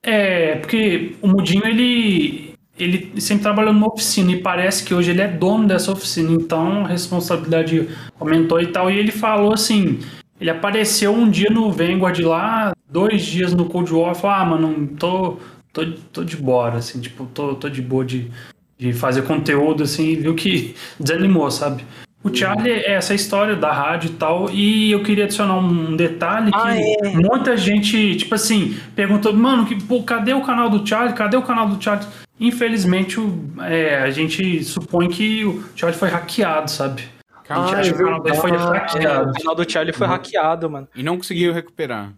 É, 0.00 0.54
porque 0.54 1.16
o 1.20 1.26
Mudinho, 1.26 1.66
ele, 1.66 2.54
ele 2.78 3.20
sempre 3.20 3.42
trabalhou 3.42 3.74
numa 3.74 3.88
oficina 3.88 4.30
e 4.30 4.40
parece 4.40 4.84
que 4.84 4.94
hoje 4.94 5.10
ele 5.10 5.20
é 5.20 5.26
dono 5.26 5.66
dessa 5.66 5.90
oficina, 5.90 6.30
então 6.30 6.84
a 6.84 6.86
responsabilidade 6.86 7.88
aumentou 8.20 8.60
e 8.60 8.68
tal. 8.68 8.88
E 8.88 8.96
ele 8.96 9.10
falou 9.10 9.52
assim: 9.52 9.98
ele 10.40 10.48
apareceu 10.48 11.12
um 11.12 11.28
dia 11.28 11.50
no 11.50 11.72
Vanguard 11.72 12.20
lá, 12.20 12.72
dois 12.88 13.26
dias 13.26 13.52
no 13.52 13.64
Cold 13.64 13.92
War, 13.92 14.14
falou: 14.14 14.36
ah, 14.36 14.44
mano, 14.44 14.86
tô, 14.96 15.38
tô, 15.72 15.90
tô 16.12 16.22
de 16.22 16.36
bora, 16.36 16.78
assim, 16.78 17.00
tipo, 17.00 17.26
tô, 17.26 17.56
tô 17.56 17.68
de 17.68 17.82
boa 17.82 18.04
de, 18.04 18.30
de 18.78 18.92
fazer 18.92 19.22
conteúdo, 19.22 19.82
assim, 19.82 20.14
viu 20.14 20.36
que 20.36 20.76
desanimou, 21.00 21.50
sabe? 21.50 21.84
O 22.26 22.34
Charlie 22.34 22.72
é 22.72 22.94
essa 22.94 23.14
história 23.14 23.54
da 23.54 23.70
rádio 23.70 24.10
e 24.10 24.14
tal, 24.14 24.50
e 24.50 24.90
eu 24.90 25.00
queria 25.00 25.24
adicionar 25.24 25.58
um 25.58 25.94
detalhe 25.94 26.50
que 26.50 26.58
ah, 26.58 26.76
é. 26.76 27.10
muita 27.10 27.56
gente, 27.56 28.16
tipo 28.16 28.34
assim, 28.34 28.76
perguntou, 28.96 29.32
mano, 29.32 29.64
que, 29.64 29.80
pô, 29.80 30.02
cadê 30.02 30.34
o 30.34 30.40
canal 30.40 30.68
do 30.68 30.84
Charlie? 30.84 31.14
Cadê 31.14 31.36
o 31.36 31.42
canal 31.42 31.68
do 31.68 31.80
Charlie? 31.80 32.04
Infelizmente, 32.40 33.16
é, 33.60 33.98
a 33.98 34.10
gente 34.10 34.64
supõe 34.64 35.08
que 35.08 35.44
o 35.44 35.62
Charlie 35.76 35.96
foi 35.96 36.08
hackeado, 36.08 36.68
sabe? 36.68 37.04
a 37.48 37.60
gente 37.60 37.74
acha 37.76 37.94
que 37.94 38.02
o 38.02 38.04
canal 38.04 38.22
dele 38.22 38.36
foi 38.36 38.50
hackeado. 38.50 39.30
O 39.30 39.34
canal 39.34 39.54
do 39.54 39.70
Charlie 39.70 39.92
foi 39.92 40.06
uhum. 40.08 40.12
hackeado, 40.12 40.68
mano. 40.68 40.88
E 40.96 41.02
não 41.04 41.16
conseguiu 41.16 41.52
recuperar. 41.52 42.12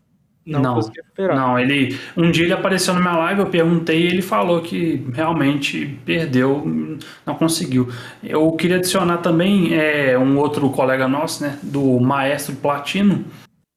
Não, 0.48 0.62
não 0.62 0.74
consegui 0.76 0.96
recuperar. 0.96 1.36
Não, 1.36 1.58
ele. 1.58 1.98
Um 2.16 2.30
dia 2.30 2.44
ele 2.44 2.54
apareceu 2.54 2.94
na 2.94 3.00
minha 3.00 3.16
live, 3.16 3.40
eu 3.40 3.46
perguntei 3.46 4.00
e 4.00 4.06
ele 4.06 4.22
falou 4.22 4.62
que 4.62 5.06
realmente 5.12 5.98
perdeu, 6.06 6.64
não 7.26 7.34
conseguiu. 7.34 7.88
Eu 8.24 8.50
queria 8.52 8.76
adicionar 8.76 9.18
também 9.18 9.74
é, 9.74 10.18
um 10.18 10.38
outro 10.38 10.70
colega 10.70 11.06
nosso, 11.06 11.42
né? 11.42 11.58
Do 11.62 12.00
Maestro 12.00 12.56
Platino, 12.56 13.26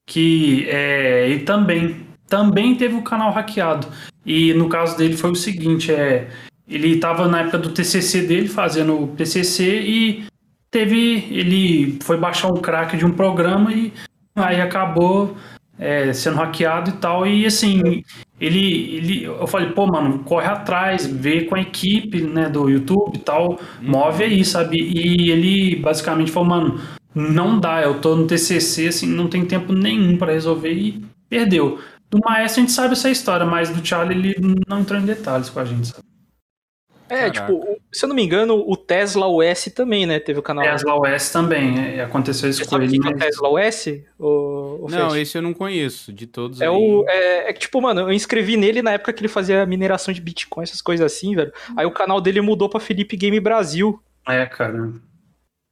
que 0.07 0.65
é, 0.69 1.29
ele 1.29 1.43
também, 1.43 2.07
também 2.27 2.73
teve 2.75 2.95
o 2.95 3.01
canal 3.01 3.33
hackeado. 3.33 3.87
E 4.25 4.53
no 4.53 4.69
caso 4.69 4.97
dele 4.97 5.17
foi 5.17 5.31
o 5.31 5.35
seguinte: 5.35 5.91
é, 5.91 6.29
ele 6.67 6.95
estava 6.95 7.27
na 7.27 7.41
época 7.41 7.57
do 7.57 7.71
TCC 7.71 8.21
dele, 8.21 8.47
fazendo 8.47 8.97
o 8.97 9.07
TCC, 9.09 9.81
e 9.81 10.23
teve. 10.69 11.27
Ele 11.31 11.99
foi 12.01 12.17
baixar 12.17 12.47
um 12.47 12.61
crack 12.61 12.95
de 12.95 13.05
um 13.05 13.11
programa 13.11 13.73
e 13.73 13.91
aí 14.35 14.61
acabou 14.61 15.35
é, 15.81 16.13
sendo 16.13 16.37
hackeado 16.37 16.91
e 16.91 16.93
tal. 16.93 17.25
E 17.25 17.43
assim, 17.43 18.03
ele, 18.39 18.95
ele. 18.95 19.23
Eu 19.23 19.47
falei, 19.47 19.71
pô, 19.71 19.87
mano, 19.87 20.19
corre 20.19 20.45
atrás, 20.45 21.07
vê 21.07 21.45
com 21.45 21.55
a 21.55 21.61
equipe 21.61 22.21
né, 22.21 22.47
do 22.47 22.69
YouTube 22.69 23.15
e 23.15 23.19
tal, 23.19 23.59
move 23.81 24.23
aí, 24.23 24.45
sabe? 24.45 24.77
E 24.77 25.31
ele 25.31 25.75
basicamente 25.77 26.31
falou, 26.31 26.49
mano, 26.49 26.79
não 27.15 27.59
dá, 27.59 27.81
eu 27.81 27.99
tô 27.99 28.15
no 28.15 28.27
TCC, 28.27 28.87
assim, 28.89 29.07
não 29.07 29.27
tem 29.27 29.43
tempo 29.43 29.73
nenhum 29.73 30.17
para 30.17 30.33
resolver 30.33 30.71
e 30.71 31.03
perdeu. 31.27 31.79
Do 32.11 32.19
Maestro 32.19 32.61
a 32.61 32.65
gente 32.65 32.73
sabe 32.73 32.93
essa 32.93 33.09
história, 33.09 33.45
mas 33.45 33.69
do 33.69 33.85
Charlie 33.85 34.33
ele 34.35 34.35
não 34.67 34.81
entrou 34.81 34.99
em 34.99 35.05
detalhes 35.05 35.49
com 35.49 35.59
a 35.59 35.65
gente, 35.65 35.87
sabe? 35.87 36.10
É, 37.11 37.30
Caraca. 37.30 37.41
tipo, 37.41 37.81
se 37.91 38.06
eu 38.06 38.07
não 38.07 38.15
me 38.15 38.23
engano, 38.23 38.64
o 38.65 38.77
Tesla 38.77 39.27
OS 39.27 39.65
também, 39.75 40.06
né? 40.06 40.17
Teve 40.17 40.40
o 40.40 40.41
canal. 40.41 40.64
Tesla 40.64 40.95
OS 40.95 41.30
também, 41.30 41.98
é, 41.98 42.01
aconteceu 42.01 42.49
isso 42.49 42.64
Você 42.64 42.69
com 42.69 42.81
ele. 42.81 42.98
Que 42.98 42.99
mas... 42.99 43.11
é 43.11 43.15
o 43.15 43.19
Tesla 43.19 43.49
OS? 43.49 43.88
O, 44.17 44.85
o 44.85 44.88
não, 44.90 45.09
Fest? 45.09 45.22
esse 45.22 45.38
eu 45.38 45.41
não 45.41 45.53
conheço, 45.53 46.14
de 46.14 46.25
todos. 46.25 46.61
É, 46.61 46.67
aí. 46.67 46.72
o, 46.72 47.03
é, 47.09 47.49
é 47.49 47.53
que, 47.53 47.59
tipo, 47.59 47.81
mano, 47.81 47.99
eu 47.99 48.14
inscrevi 48.14 48.56
nele 48.56 48.81
na 48.81 48.93
época 48.93 49.11
que 49.11 49.19
ele 49.19 49.27
fazia 49.27 49.65
mineração 49.65 50.14
de 50.14 50.22
Bitcoin, 50.22 50.64
essas 50.64 50.81
coisas 50.81 51.06
assim, 51.06 51.35
velho. 51.35 51.51
Aí 51.75 51.85
o 51.85 51.91
canal 51.91 52.22
dele 52.22 52.40
mudou 52.40 52.69
pra 52.69 52.80
Felipe 52.80 53.17
Game 53.17 53.41
Brasil. 53.41 54.01
É, 54.25 54.45
cara. 54.45 54.93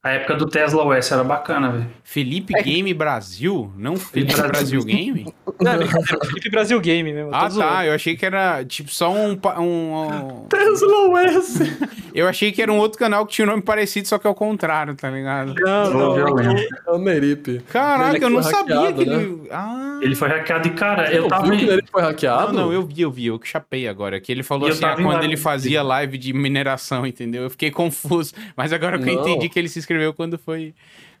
A 0.02 0.12
época 0.12 0.34
do 0.34 0.46
Tesla 0.46 0.82
OS 0.82 1.12
era 1.12 1.22
bacana, 1.22 1.72
velho. 1.72 1.86
Felipe 2.02 2.56
é. 2.56 2.62
Game 2.62 2.94
Brasil? 2.94 3.70
Não 3.76 3.96
Felipe 3.96 4.34
Brasil 4.34 4.82
Game? 4.82 5.26
Não, 5.60 5.72
era 5.72 5.86
Felipe 5.86 6.48
Brasil 6.48 6.80
Game 6.80 7.12
mesmo. 7.12 7.30
Ah, 7.34 7.50
tá. 7.50 7.84
Eu 7.84 7.92
achei 7.92 8.16
que 8.16 8.24
era 8.24 8.64
tipo 8.64 8.90
só 8.90 9.12
um. 9.12 9.38
um, 9.58 9.94
um... 9.94 10.46
Tesla 10.48 11.10
OS! 11.10 11.58
Eu 12.14 12.26
achei 12.26 12.50
que 12.50 12.60
era 12.60 12.72
um 12.72 12.78
outro 12.78 12.98
canal 12.98 13.24
que 13.24 13.32
tinha 13.32 13.46
um 13.46 13.50
nome 13.50 13.62
parecido, 13.62 14.08
só 14.08 14.18
que 14.18 14.26
é 14.26 14.30
o 14.30 14.34
contrário, 14.34 14.94
tá 14.96 15.08
ligado? 15.08 15.54
Não, 15.54 15.90
não, 15.90 16.18
é 16.18 16.90
o 16.90 16.98
Nerip. 16.98 17.60
Caraca, 17.70 18.18
eu 18.18 18.30
não 18.30 18.42
sabia 18.42 18.92
que 18.92 19.02
ele. 19.02 19.16
Né? 19.16 19.48
Ah. 19.50 20.00
Ele 20.02 20.14
foi 20.14 20.28
hackeado 20.28 20.66
e, 20.66 20.70
cara, 20.72 21.12
eu, 21.12 21.24
eu 21.24 21.28
tava. 21.28 21.48
Viu 21.48 21.56
que 21.56 21.84
o 21.84 21.86
foi 21.90 22.02
hackeado? 22.02 22.52
Não, 22.52 22.66
não, 22.66 22.72
eu 22.72 22.82
vi, 22.82 23.02
eu 23.02 23.10
vi, 23.10 23.26
eu 23.26 23.38
que 23.38 23.46
chapei 23.46 23.86
agora. 23.86 24.20
Que 24.20 24.32
ele 24.32 24.42
falou 24.42 24.68
assim, 24.68 24.84
ah, 24.84 24.96
quando 24.96 25.22
ele 25.22 25.36
fazia 25.36 25.82
live 25.82 26.18
de 26.18 26.32
mineração, 26.32 27.06
entendeu? 27.06 27.44
Eu 27.44 27.50
fiquei 27.50 27.70
confuso. 27.70 28.32
Mas 28.56 28.72
agora 28.72 28.98
que 28.98 29.08
eu 29.08 29.14
entendi 29.14 29.48
que 29.48 29.58
ele 29.58 29.68
se 29.68 29.78
inscreveu 29.90 30.14
quando 30.14 30.38
foi. 30.38 30.74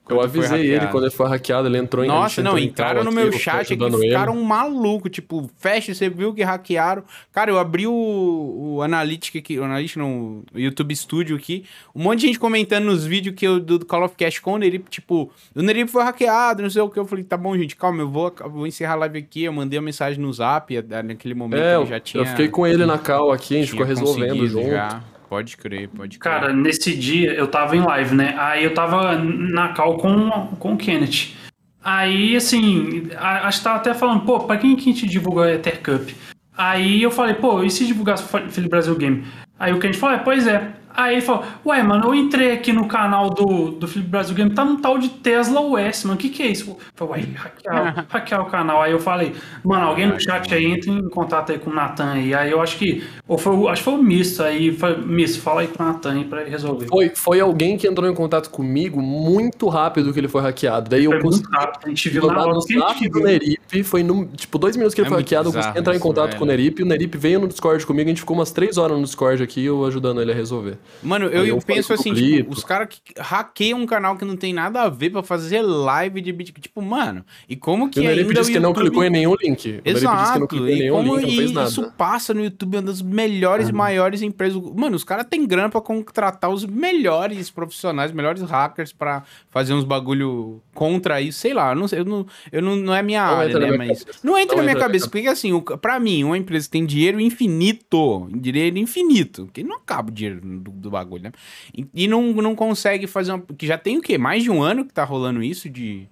Eu 0.08 0.20
avisei 0.20 0.66
ele 0.66 0.88
quando 0.88 1.04
ele 1.04 1.12
foi 1.12 1.28
hackeado, 1.28 1.68
ele 1.68 1.78
entrou 1.78 2.04
em 2.04 2.08
Nossa, 2.08 2.42
não, 2.42 2.58
entraram 2.58 3.04
no 3.04 3.12
meu 3.12 3.30
chat 3.30 3.72
aqui, 3.72 4.00
ficaram 4.00 4.36
um 4.36 4.42
maluco, 4.42 5.08
tipo, 5.08 5.48
fecha, 5.56 5.94
você 5.94 6.08
viu 6.08 6.34
que 6.34 6.42
hackearam. 6.42 7.04
Cara, 7.32 7.52
eu 7.52 7.58
abri 7.58 7.86
o, 7.86 7.92
o 7.92 8.82
Analytics 8.82 9.40
aqui, 9.40 9.56
o 9.56 9.62
Analytics 9.62 9.96
não, 9.96 10.42
o 10.52 10.58
YouTube 10.58 10.96
Studio 10.96 11.36
aqui, 11.36 11.64
um 11.94 12.02
monte 12.02 12.20
de 12.20 12.26
gente 12.26 12.40
comentando 12.40 12.86
nos 12.86 13.04
vídeos 13.04 13.36
que 13.36 13.46
eu, 13.46 13.60
do 13.60 13.86
Call 13.86 14.04
of 14.04 14.16
Cast 14.16 14.40
com 14.42 14.54
o 14.54 14.58
Nerip, 14.58 14.90
tipo, 14.90 15.30
o 15.54 15.62
Nerip 15.62 15.88
foi 15.88 16.02
hackeado, 16.02 16.62
não 16.62 16.70
sei 16.70 16.82
o 16.82 16.88
que, 16.88 16.98
eu 16.98 17.04
falei, 17.04 17.22
tá 17.22 17.36
bom, 17.36 17.56
gente, 17.56 17.76
calma, 17.76 18.02
eu 18.02 18.08
vou, 18.08 18.34
vou 18.46 18.66
encerrar 18.66 18.94
a 18.94 18.96
live 18.96 19.18
aqui, 19.18 19.44
eu 19.44 19.52
mandei 19.52 19.78
uma 19.78 19.84
mensagem 19.84 20.20
no 20.20 20.32
Zap, 20.32 20.74
naquele 21.04 21.34
momento 21.34 21.62
é, 21.62 21.76
ele 21.76 21.86
já 21.86 22.00
tinha... 22.00 22.22
eu 22.22 22.26
fiquei 22.26 22.48
com 22.48 22.66
ele 22.66 22.84
na 22.84 22.98
cal 22.98 23.30
aqui, 23.30 23.54
a 23.54 23.58
gente 23.60 23.70
ficou 23.70 23.86
resolvendo 23.86 24.44
junto. 24.48 24.70
Já. 24.70 25.04
Pode 25.30 25.56
crer, 25.56 25.88
pode 25.88 26.18
crer. 26.18 26.32
Cara, 26.32 26.52
nesse 26.52 26.92
dia 26.92 27.32
eu 27.32 27.46
tava 27.46 27.76
em 27.76 27.80
live, 27.80 28.16
né? 28.16 28.34
Aí 28.36 28.64
eu 28.64 28.74
tava 28.74 29.16
na 29.16 29.68
call 29.68 29.96
com, 29.96 30.28
com 30.58 30.72
o 30.72 30.76
Kenneth. 30.76 31.36
Aí, 31.84 32.34
assim, 32.34 33.08
acho 33.16 33.58
que 33.58 33.64
tava 33.64 33.76
até 33.76 33.94
falando, 33.94 34.24
pô, 34.24 34.40
pra 34.40 34.56
quem 34.56 34.74
que 34.74 34.90
a 34.90 34.92
gente 34.92 35.06
divulga 35.06 35.44
a 35.44 35.54
Ether 35.54 35.80
Cup? 35.84 36.10
Aí 36.58 37.00
eu 37.00 37.12
falei, 37.12 37.34
pô, 37.34 37.62
e 37.62 37.70
se 37.70 37.86
divulgasse 37.86 38.24
Felipe 38.50 38.68
Brasil 38.68 38.96
Game? 38.96 39.24
Aí 39.56 39.72
o 39.72 39.78
Kenneth 39.78 39.98
falou, 39.98 40.16
é, 40.16 40.18
pois 40.18 40.48
é. 40.48 40.72
Aí 40.94 41.14
ele 41.14 41.22
falou, 41.22 41.44
ué, 41.64 41.82
mano, 41.82 42.06
eu 42.06 42.14
entrei 42.14 42.52
aqui 42.52 42.72
no 42.72 42.86
canal 42.88 43.30
do, 43.30 43.70
do 43.70 43.88
Felipe 43.88 44.10
Brasil 44.10 44.34
Game, 44.34 44.50
tá 44.50 44.62
um 44.62 44.76
tal 44.76 44.98
de 44.98 45.08
Tesla 45.08 45.60
US, 45.60 46.04
mano, 46.04 46.14
o 46.14 46.18
que 46.18 46.28
que 46.28 46.42
é 46.42 46.48
isso? 46.48 46.70
Eu 46.70 46.76
falei, 46.94 47.24
ué, 47.24 47.28
hackear, 47.34 48.06
hackear 48.10 48.42
o 48.42 48.46
canal. 48.46 48.82
Aí 48.82 48.92
eu 48.92 48.98
falei, 48.98 49.34
mano, 49.64 49.86
alguém 49.86 50.06
no 50.06 50.20
chat 50.20 50.52
aí 50.52 50.66
entra 50.66 50.90
em 50.90 51.08
contato 51.08 51.52
aí 51.52 51.58
com 51.58 51.70
o 51.70 51.74
Natan 51.74 52.12
aí. 52.12 52.34
Aí 52.34 52.50
eu 52.50 52.60
acho 52.60 52.76
que, 52.76 53.04
ou 53.26 53.38
foi, 53.38 53.54
acho 53.68 53.82
que 53.82 53.90
foi 53.90 53.94
o 53.94 54.02
Misto 54.02 54.42
aí, 54.42 54.76
foi, 54.76 54.96
Misto, 54.98 55.40
fala 55.40 55.62
aí 55.62 55.68
com 55.68 55.82
o 55.82 55.86
Natan 55.86 56.12
aí 56.12 56.24
pra 56.24 56.42
ele 56.42 56.50
resolver. 56.50 56.86
Foi, 56.86 57.10
foi 57.14 57.40
alguém 57.40 57.76
que 57.76 57.86
entrou 57.86 58.08
em 58.10 58.14
contato 58.14 58.50
comigo 58.50 59.00
muito 59.00 59.68
rápido 59.68 60.12
que 60.12 60.18
ele 60.18 60.28
foi 60.28 60.42
hackeado. 60.42 60.90
Daí 60.90 61.04
foi 61.04 61.16
eu 61.16 61.20
consegui, 61.20 61.48
a 61.56 61.88
gente 61.88 62.08
viu 62.08 62.26
na 62.26 62.40
hora 62.40 62.58
que 62.66 62.76
a 62.76 62.88
gente 62.88 63.08
viu. 63.08 63.22
Nerip, 63.22 63.82
foi 63.84 64.02
no, 64.02 64.26
tipo, 64.26 64.58
dois 64.58 64.76
minutos 64.76 64.94
que 64.94 65.00
ele 65.00 65.08
é 65.08 65.10
foi 65.10 65.18
hackeado, 65.18 65.48
eu 65.48 65.52
consegui 65.52 65.78
entrar 65.78 65.94
em 65.94 65.98
contato 65.98 66.36
com 66.36 66.44
o 66.44 66.46
Nerip, 66.46 66.82
o 66.82 66.86
Nerip 66.86 67.16
veio 67.16 67.40
no 67.40 67.48
Discord 67.48 67.84
comigo, 67.86 68.08
a 68.08 68.10
gente 68.10 68.20
ficou 68.20 68.36
umas 68.36 68.50
três 68.50 68.76
horas 68.76 68.96
no 68.96 69.04
Discord 69.04 69.42
aqui, 69.42 69.64
eu 69.64 69.84
ajudando 69.84 70.20
ele 70.20 70.32
a 70.32 70.34
resolver. 70.34 70.78
Mano, 71.02 71.26
eu, 71.26 71.46
eu 71.46 71.58
penso 71.58 71.92
assim, 71.92 72.12
tipo, 72.12 72.52
os 72.52 72.62
caras 72.62 72.88
que 72.88 73.14
hackeiam 73.18 73.80
um 73.80 73.86
canal 73.86 74.16
que 74.16 74.24
não 74.24 74.36
tem 74.36 74.52
nada 74.52 74.82
a 74.82 74.88
ver 74.88 75.10
pra 75.10 75.22
fazer 75.22 75.62
live 75.62 76.20
de 76.20 76.32
Bitcoin. 76.32 76.60
Tipo, 76.60 76.82
mano, 76.82 77.24
e 77.48 77.56
como 77.56 77.88
que 77.88 78.00
e 78.00 78.06
ainda 78.06 78.28
o 78.28 78.34
disse 78.34 78.52
que 78.52 78.60
não 78.60 78.72
clicou 78.72 79.02
em 79.02 79.10
nenhum 79.10 79.34
link. 79.42 79.80
Exato. 79.84 80.68
e 80.68 80.90
como 80.90 81.16
link, 81.16 81.52
isso 81.52 81.90
passa 81.96 82.34
no 82.34 82.44
YouTube, 82.44 82.76
uma 82.76 82.82
das 82.82 83.00
melhores 83.00 83.68
e 83.68 83.72
maiores 83.72 84.22
empresas. 84.22 84.60
Mano, 84.74 84.96
os 84.96 85.04
caras 85.04 85.26
têm 85.28 85.46
grana 85.46 85.68
pra 85.68 85.80
contratar 85.80 86.50
os 86.50 86.64
melhores 86.64 87.50
profissionais, 87.50 88.12
melhores 88.12 88.42
hackers 88.42 88.92
pra 88.92 89.22
fazer 89.48 89.72
uns 89.72 89.84
bagulho 89.84 90.60
contra 90.74 91.20
isso. 91.20 91.38
Sei 91.38 91.54
lá, 91.54 91.70
eu 91.70 91.76
não 91.76 91.88
sei, 91.88 92.00
eu 92.00 92.04
não, 92.04 92.26
eu 92.52 92.62
não, 92.62 92.76
não 92.76 92.94
é 92.94 93.02
minha 93.02 93.26
não 93.26 93.38
área, 93.38 93.58
né? 93.58 93.76
Mas 93.76 94.04
cabeça. 94.04 94.20
não 94.22 94.38
entra 94.38 94.56
não 94.56 94.64
na 94.64 94.70
minha 94.70 94.82
cabeça. 94.82 95.08
Porque 95.08 95.28
assim, 95.28 95.52
o, 95.52 95.62
pra 95.62 95.98
mim, 95.98 96.24
uma 96.24 96.36
empresa 96.36 96.66
que 96.66 96.72
tem 96.72 96.84
dinheiro 96.84 97.20
infinito, 97.20 98.28
dinheiro 98.32 98.78
infinito, 98.78 99.44
porque 99.46 99.62
não 99.62 99.76
acaba 99.76 100.10
o 100.10 100.12
dinheiro 100.12 100.40
do, 100.40 100.69
do 100.70 100.90
bagulho, 100.90 101.24
né? 101.24 101.32
E, 101.76 101.86
e, 101.94 102.08
não, 102.08 102.32
não 102.32 102.54
consegue 102.54 103.06
fazer 103.06 103.32
uma. 103.32 103.42
Que 103.56 103.66
já 103.66 103.76
tem 103.76 103.98
o 103.98 104.00
quê? 104.00 104.16
Mais 104.16 104.42
de 104.42 104.50
um 104.50 104.62
ano 104.62 104.84
que 104.84 104.92
tá 104.92 105.04
rolando 105.04 105.42
isso 105.42 105.68
de. 105.68 106.08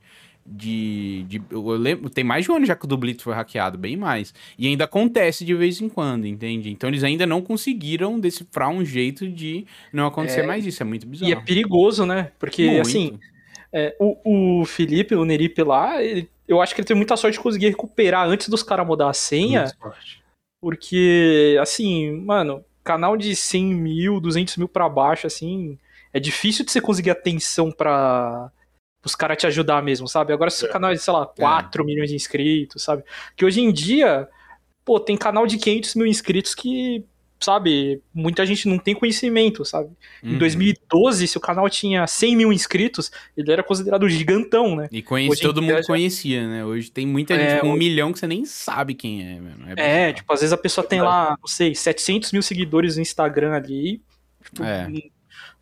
De, 0.51 1.27
de, 1.29 1.43
eu 1.51 1.61
lembro, 1.73 2.09
tem 2.09 2.25
mais 2.25 2.47
de 2.47 2.51
um 2.51 2.57
ano 2.57 2.65
já 2.65 2.75
que 2.75 2.87
o 2.87 2.89
Dublito 2.89 3.23
foi 3.23 3.35
hackeado, 3.35 3.77
bem 3.77 3.99
mais. 3.99 4.33
E 4.59 4.67
ainda 4.67 4.85
acontece 4.85 5.45
de 5.45 5.55
vez 5.55 5.79
em 5.79 5.91
quando, 5.91 6.27
entende? 6.27 6.71
Então 6.71 6.89
eles 6.89 7.05
ainda 7.05 7.27
não 7.27 7.43
conseguiram 7.43 8.19
decifrar 8.19 8.71
um 8.71 8.83
jeito 8.83 9.29
de 9.29 9.67
não 9.93 10.07
acontecer 10.07 10.41
é, 10.41 10.47
mais 10.47 10.65
isso. 10.65 10.83
É 10.83 10.87
muito 10.87 11.07
bizarro. 11.07 11.31
E 11.31 11.35
é 11.35 11.37
perigoso, 11.37 12.07
né? 12.07 12.33
Porque, 12.39 12.65
muito. 12.65 12.81
assim, 12.81 13.19
é, 13.71 13.95
o, 14.01 14.61
o 14.61 14.65
Felipe, 14.65 15.15
o 15.15 15.25
Nerip 15.25 15.63
lá, 15.63 16.03
ele, 16.03 16.31
eu 16.47 16.63
acho 16.63 16.75
que 16.75 16.81
ele 16.81 16.89
tem 16.89 16.97
muita 16.97 17.17
sorte 17.17 17.35
de 17.35 17.43
conseguir 17.43 17.69
recuperar 17.69 18.27
antes 18.27 18.49
dos 18.49 18.63
caras 18.63 18.87
mudar 18.87 19.11
a 19.11 19.13
senha. 19.13 19.67
Porque, 20.61 21.57
assim, 21.61 22.11
mano, 22.25 22.65
canal 22.89 23.19
de 23.19 23.37
100 23.37 23.75
mil, 23.75 24.19
200 24.19 24.57
mil 24.57 24.67
pra 24.67 24.89
baixo, 24.89 25.27
assim, 25.27 25.79
é 26.11 26.19
difícil 26.19 26.65
de 26.65 26.73
você 26.73 26.81
conseguir 26.81 27.11
atenção 27.11 27.71
pra 27.71 28.51
os 29.05 29.15
caras 29.15 29.37
te 29.37 29.47
ajudar 29.47 29.83
mesmo, 29.83 30.09
sabe? 30.09 30.33
Agora 30.33 30.51
se 30.51 30.65
o 30.65 30.69
é. 30.69 30.73
canal 30.73 30.91
é 30.91 30.95
de, 30.95 31.01
sei 31.01 31.13
lá, 31.13 31.27
4 31.27 31.83
é. 31.83 31.85
milhões 31.85 32.09
de 32.09 32.17
inscritos, 32.17 32.83
sabe? 32.83 33.05
Que 33.37 33.45
hoje 33.45 33.61
em 33.61 33.71
dia, 33.71 34.27
pô, 34.87 34.99
tem 34.99 35.19
canal 35.19 35.47
de 35.47 35.59
500 35.59 35.95
mil 35.97 36.07
inscritos 36.07 36.55
que 36.55 37.05
sabe, 37.41 38.03
muita 38.13 38.45
gente 38.45 38.69
não 38.69 38.79
tem 38.79 38.95
conhecimento, 38.95 39.65
sabe? 39.65 39.91
Uhum. 40.23 40.35
Em 40.35 40.39
2012, 40.39 41.29
se 41.29 41.37
o 41.37 41.41
canal 41.41 41.69
tinha 41.71 42.07
100 42.07 42.37
mil 42.37 42.53
inscritos, 42.53 43.11
ele 43.37 43.53
era 43.53 43.63
considerado 43.63 44.09
gigantão, 44.09 44.75
né? 44.75 44.89
E 44.91 45.03
conhece, 45.03 45.41
todo 45.41 45.63
mundo 45.63 45.77
já... 45.77 45.85
conhecia, 45.85 46.47
né? 46.47 46.65
Hoje 46.65 46.91
tem 46.91 47.07
muita 47.07 47.39
gente 47.39 47.53
é, 47.53 47.59
com 47.61 47.69
um 47.69 47.77
milhão 47.77 48.13
que 48.13 48.19
você 48.19 48.27
nem 48.27 48.45
sabe 48.45 48.95
quem 48.95 49.23
é, 49.23 49.41
mano. 49.41 49.67
É, 49.77 50.09
é 50.09 50.13
tipo, 50.13 50.33
às 50.33 50.41
vezes 50.41 50.53
a 50.53 50.59
pessoa 50.59 50.87
tem 50.87 51.01
lá, 51.01 51.37
não 51.41 51.49
sei, 51.49 51.75
700 51.75 52.33
mil 52.33 52.43
seguidores 52.43 52.97
no 52.97 53.03
Instagram 53.03 53.55
ali, 53.55 54.03
tipo, 54.43 54.65
é. 54.65 54.89
não, 54.89 55.01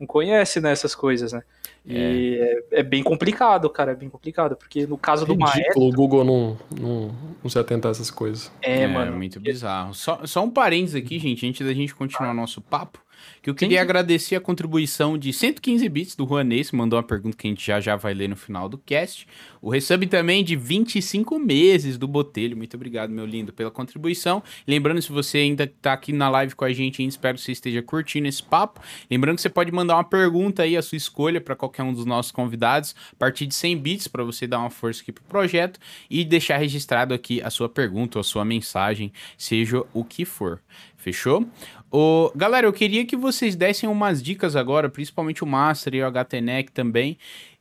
não 0.01 0.07
conhece, 0.07 0.61
né, 0.61 0.73
essas 0.73 0.95
coisas, 0.95 1.33
né? 1.33 1.43
E 1.87 2.39
é. 2.73 2.81
é, 2.81 2.83
bem 2.83 3.03
complicado, 3.03 3.71
cara, 3.71 3.93
é 3.93 3.95
bem 3.95 4.09
complicado, 4.09 4.57
porque 4.57 4.87
no 4.87 4.99
caso 4.99 5.25
do 5.25 5.39
Maestro... 5.39 5.81
O 5.81 5.93
Google 5.93 6.25
não, 6.25 6.57
não, 6.79 7.15
não 7.43 7.51
se 7.51 7.59
atenta 7.59 7.87
a 7.87 7.93
essas 7.93 8.11
coisas. 8.11 8.51
É, 8.61 8.83
é 8.83 8.87
mano. 8.89 9.13
É 9.13 9.17
muito 9.17 9.39
bizarro. 9.39 9.95
Só, 9.95 10.27
só 10.27 10.43
um 10.43 10.51
parênteses 10.51 10.97
aqui, 10.97 11.19
gente, 11.19 11.47
antes 11.47 11.65
da 11.65 11.73
gente 11.73 11.95
continuar 11.95 12.35
nosso 12.35 12.61
papo 12.61 13.06
que 13.47 13.51
eu 13.51 13.55
queria 13.55 13.79
Sim. 13.79 13.83
agradecer 13.83 14.35
a 14.35 14.41
contribuição 14.41 15.17
de 15.17 15.33
115 15.33 15.89
bits 15.89 16.17
do 16.17 16.27
Juanês, 16.27 16.73
mandou 16.73 16.97
uma 16.97 17.03
pergunta 17.05 17.37
que 17.37 17.47
a 17.47 17.51
gente 17.51 17.65
já 17.65 17.79
já 17.79 17.95
vai 17.95 18.13
ler 18.13 18.29
no 18.29 18.35
final 18.35 18.69
do 18.69 18.77
cast. 18.77 19.25
O 19.63 19.71
resub 19.71 20.05
também 20.09 20.43
de 20.43 20.57
25 20.57 21.39
meses 21.39 21.97
do 21.97 22.09
Botelho. 22.09 22.57
Muito 22.57 22.75
obrigado, 22.75 23.11
meu 23.11 23.25
lindo, 23.25 23.53
pela 23.53 23.71
contribuição. 23.71 24.43
Lembrando, 24.67 25.01
se 25.01 25.13
você 25.13 25.39
ainda 25.39 25.63
está 25.63 25.93
aqui 25.93 26.13
na 26.13 26.29
live 26.29 26.57
com 26.57 26.65
a 26.65 26.73
gente, 26.73 27.07
espero 27.07 27.39
que 27.39 27.45
você 27.45 27.53
esteja 27.53 27.81
curtindo 27.83 28.27
esse 28.27 28.43
papo. 28.43 28.81
Lembrando 29.09 29.37
que 29.37 29.43
você 29.43 29.49
pode 29.49 29.71
mandar 29.71 29.95
uma 29.95 30.03
pergunta 30.03 30.65
aí, 30.65 30.77
a 30.77 30.83
sua 30.83 30.97
escolha, 30.97 31.41
para 31.41 31.55
qualquer 31.55 31.85
um 31.85 31.95
dos 31.95 32.05
nossos 32.05 32.33
convidados, 32.33 32.97
a 33.13 33.17
partir 33.17 33.47
de 33.47 33.55
100 33.55 33.79
bits, 33.79 34.09
para 34.09 34.25
você 34.25 34.49
dar 34.49 34.59
uma 34.59 34.71
força 34.71 35.03
aqui 35.03 35.13
pro 35.13 35.23
projeto 35.23 35.79
e 36.11 36.25
deixar 36.25 36.57
registrado 36.57 37.15
aqui 37.15 37.41
a 37.41 37.51
sua 37.51 37.69
pergunta 37.69 38.19
ou 38.19 38.21
a 38.23 38.25
sua 38.25 38.45
mensagem, 38.45 39.13
seja 39.39 39.85
o 39.95 40.05
que 40.05 40.25
for. 40.25 40.61
Fechou? 41.07 41.47
O, 41.89 42.33
galera, 42.35 42.67
eu 42.67 42.73
queria 42.73 43.07
que 43.07 43.17
vocês 43.17 43.55
dessem 43.55 43.89
umas 43.89 44.21
dicas 44.21 44.57
agora, 44.57 44.89
principalmente 44.89 45.45
o 45.45 45.47
Master 45.47 45.95
e 45.95 46.03
o 46.03 46.11
HTNEC 46.11 46.73
também. 46.73 47.17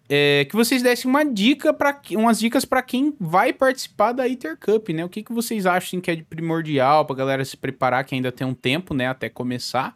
É, 0.10 0.48
que 0.50 0.56
vocês 0.56 0.82
dessem 0.82 1.08
uma 1.08 1.24
dica 1.24 1.72
para 1.72 2.02
umas 2.14 2.40
dicas 2.40 2.66
para 2.66 2.82
quem 2.82 3.16
vai 3.20 3.54
participar 3.54 4.14
da 4.14 4.28
Iter 4.28 4.58
Cup, 4.58 4.90
né? 4.90 5.06
O 5.06 5.10
que, 5.10 5.22
que 5.22 5.32
vocês 5.32 5.68
acham 5.68 6.02
que 6.02 6.10
é 6.10 6.16
de 6.16 6.24
primordial 6.24 7.06
pra 7.06 7.16
galera 7.16 7.46
se 7.46 7.56
preparar, 7.56 8.04
que 8.04 8.16
ainda 8.16 8.32
tem 8.32 8.48
um 8.48 8.56
tempo, 8.56 8.96
né, 8.96 9.08
até 9.08 9.30
começar. 9.30 9.96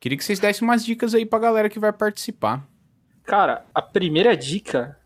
Queria 0.00 0.16
que 0.16 0.24
vocês 0.24 0.38
dessem 0.38 0.66
umas 0.66 0.82
dicas 0.82 1.14
aí 1.14 1.26
pra 1.26 1.38
galera 1.38 1.68
que 1.68 1.78
vai 1.78 1.92
participar. 1.92 2.66
Cara, 3.24 3.62
a 3.74 3.82
primeira 3.82 4.34
dica, 4.34 4.96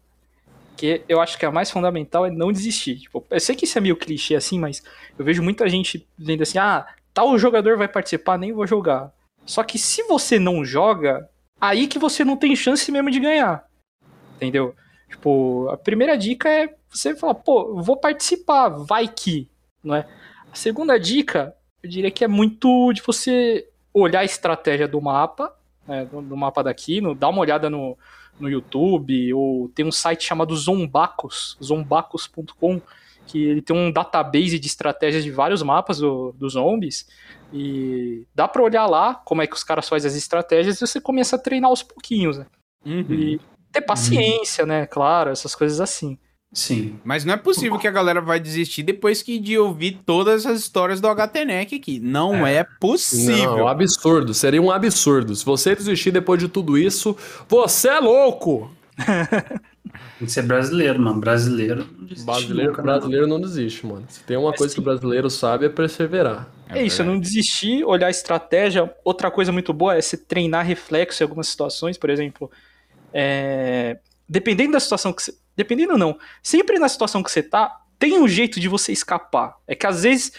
que 0.76 1.02
eu 1.08 1.20
acho 1.20 1.36
que 1.36 1.44
é 1.44 1.48
a 1.48 1.50
mais 1.50 1.72
fundamental, 1.72 2.24
é 2.24 2.30
não 2.30 2.52
desistir. 2.52 3.00
Tipo, 3.00 3.26
eu 3.28 3.40
sei 3.40 3.56
que 3.56 3.64
isso 3.64 3.76
é 3.76 3.80
meio 3.80 3.96
clichê 3.96 4.36
assim, 4.36 4.60
mas 4.60 4.80
eu 5.18 5.24
vejo 5.24 5.42
muita 5.42 5.68
gente 5.68 6.06
vendo 6.16 6.42
assim, 6.42 6.58
ah, 6.58 6.86
tal 7.14 7.38
jogador 7.38 7.78
vai 7.78 7.88
participar, 7.88 8.36
nem 8.36 8.52
vou 8.52 8.66
jogar. 8.66 9.12
Só 9.46 9.62
que 9.62 9.78
se 9.78 10.02
você 10.02 10.38
não 10.38 10.64
joga, 10.64 11.28
aí 11.60 11.86
que 11.86 11.98
você 11.98 12.24
não 12.24 12.36
tem 12.36 12.56
chance 12.56 12.90
mesmo 12.90 13.10
de 13.10 13.20
ganhar. 13.20 13.64
Entendeu? 14.36 14.74
Tipo, 15.08 15.68
a 15.70 15.76
primeira 15.76 16.18
dica 16.18 16.48
é 16.48 16.74
você 16.90 17.14
falar, 17.14 17.34
pô, 17.34 17.80
vou 17.80 17.96
participar, 17.96 18.68
vai 18.68 19.06
que, 19.06 19.48
não 19.82 19.94
é? 19.94 20.08
A 20.52 20.56
segunda 20.56 20.98
dica, 20.98 21.54
eu 21.82 21.88
diria 21.88 22.10
que 22.10 22.24
é 22.24 22.28
muito 22.28 22.92
de 22.92 23.00
você 23.00 23.68
olhar 23.92 24.20
a 24.20 24.24
estratégia 24.24 24.88
do 24.88 25.00
mapa, 25.00 25.54
né, 25.86 26.04
do, 26.04 26.20
do 26.20 26.36
mapa 26.36 26.62
daqui, 26.62 27.00
no, 27.00 27.14
dar 27.14 27.28
uma 27.28 27.40
olhada 27.40 27.70
no, 27.70 27.96
no 28.40 28.48
YouTube, 28.48 29.32
ou 29.34 29.68
tem 29.68 29.86
um 29.86 29.92
site 29.92 30.24
chamado 30.24 30.56
Zombacos, 30.56 31.56
zombacos.com, 31.62 32.80
que 33.26 33.42
ele 33.42 33.62
tem 33.62 33.76
um 33.76 33.90
database 33.90 34.58
de 34.58 34.66
estratégias 34.66 35.24
de 35.24 35.30
vários 35.30 35.62
mapas 35.62 35.98
do, 35.98 36.32
dos 36.32 36.52
zombies. 36.54 37.06
E 37.52 38.26
dá 38.34 38.48
para 38.48 38.62
olhar 38.62 38.86
lá 38.86 39.14
como 39.14 39.42
é 39.42 39.46
que 39.46 39.54
os 39.54 39.64
caras 39.64 39.88
fazem 39.88 40.08
as 40.08 40.16
estratégias 40.16 40.76
e 40.76 40.86
você 40.86 41.00
começa 41.00 41.36
a 41.36 41.38
treinar 41.38 41.70
aos 41.70 41.82
pouquinhos. 41.82 42.38
Né? 42.38 42.46
Uhum. 42.84 43.06
E 43.10 43.40
ter 43.72 43.82
paciência, 43.82 44.62
uhum. 44.64 44.68
né? 44.68 44.86
Claro, 44.86 45.30
essas 45.30 45.54
coisas 45.54 45.80
assim. 45.80 46.18
Sim. 46.54 47.00
Mas 47.04 47.24
não 47.24 47.34
é 47.34 47.36
possível 47.36 47.78
que 47.78 47.88
a 47.88 47.90
galera 47.90 48.20
vai 48.20 48.38
desistir 48.38 48.84
depois 48.84 49.22
que 49.22 49.40
de 49.40 49.58
ouvir 49.58 50.00
todas 50.06 50.46
as 50.46 50.60
histórias 50.60 51.00
do 51.00 51.08
HTNEC 51.08 51.74
aqui. 51.74 51.98
Não 51.98 52.46
é, 52.46 52.58
é 52.58 52.66
possível. 52.80 53.58
Não, 53.58 53.68
absurdo. 53.68 54.32
Seria 54.32 54.62
um 54.62 54.70
absurdo. 54.70 55.34
Se 55.34 55.44
você 55.44 55.74
desistir 55.74 56.12
depois 56.12 56.38
de 56.38 56.48
tudo 56.48 56.78
isso, 56.78 57.16
você 57.48 57.88
é 57.88 57.98
louco! 57.98 58.70
Tem 60.18 60.26
que 60.26 60.32
ser 60.32 60.42
brasileiro, 60.42 60.98
mano. 60.98 61.20
Brasileiro 61.20 61.86
não 61.96 62.04
desiste. 62.04 62.24
Brasileiro, 62.24 62.70
nunca, 62.70 62.82
brasileiro 62.82 63.26
não. 63.26 63.38
não 63.38 63.46
desiste, 63.46 63.86
mano. 63.86 64.06
Se 64.08 64.22
tem 64.24 64.36
uma 64.36 64.50
é 64.50 64.56
coisa 64.56 64.72
sim. 64.72 64.76
que 64.76 64.80
o 64.80 64.84
brasileiro 64.84 65.28
sabe 65.28 65.66
é 65.66 65.68
perseverar. 65.68 66.48
É, 66.68 66.78
é 66.78 66.82
isso, 66.82 67.04
não 67.04 67.18
desistir, 67.18 67.84
olhar 67.84 68.06
a 68.06 68.10
estratégia. 68.10 68.92
Outra 69.04 69.30
coisa 69.30 69.52
muito 69.52 69.72
boa 69.72 69.96
é 69.96 70.00
se 70.00 70.16
treinar 70.16 70.64
reflexo 70.64 71.22
em 71.22 71.24
algumas 71.24 71.48
situações, 71.48 71.98
por 71.98 72.08
exemplo. 72.08 72.50
É... 73.12 73.98
Dependendo 74.28 74.72
da 74.72 74.80
situação 74.80 75.12
que 75.12 75.22
você. 75.22 75.34
Dependendo 75.56 75.98
não. 75.98 76.18
Sempre 76.42 76.78
na 76.78 76.88
situação 76.88 77.22
que 77.22 77.30
você 77.30 77.42
tá, 77.42 77.80
tem 77.98 78.18
um 78.18 78.26
jeito 78.26 78.58
de 78.58 78.68
você 78.68 78.90
escapar. 78.92 79.56
É 79.66 79.74
que 79.74 79.86
às 79.86 80.02
vezes 80.02 80.32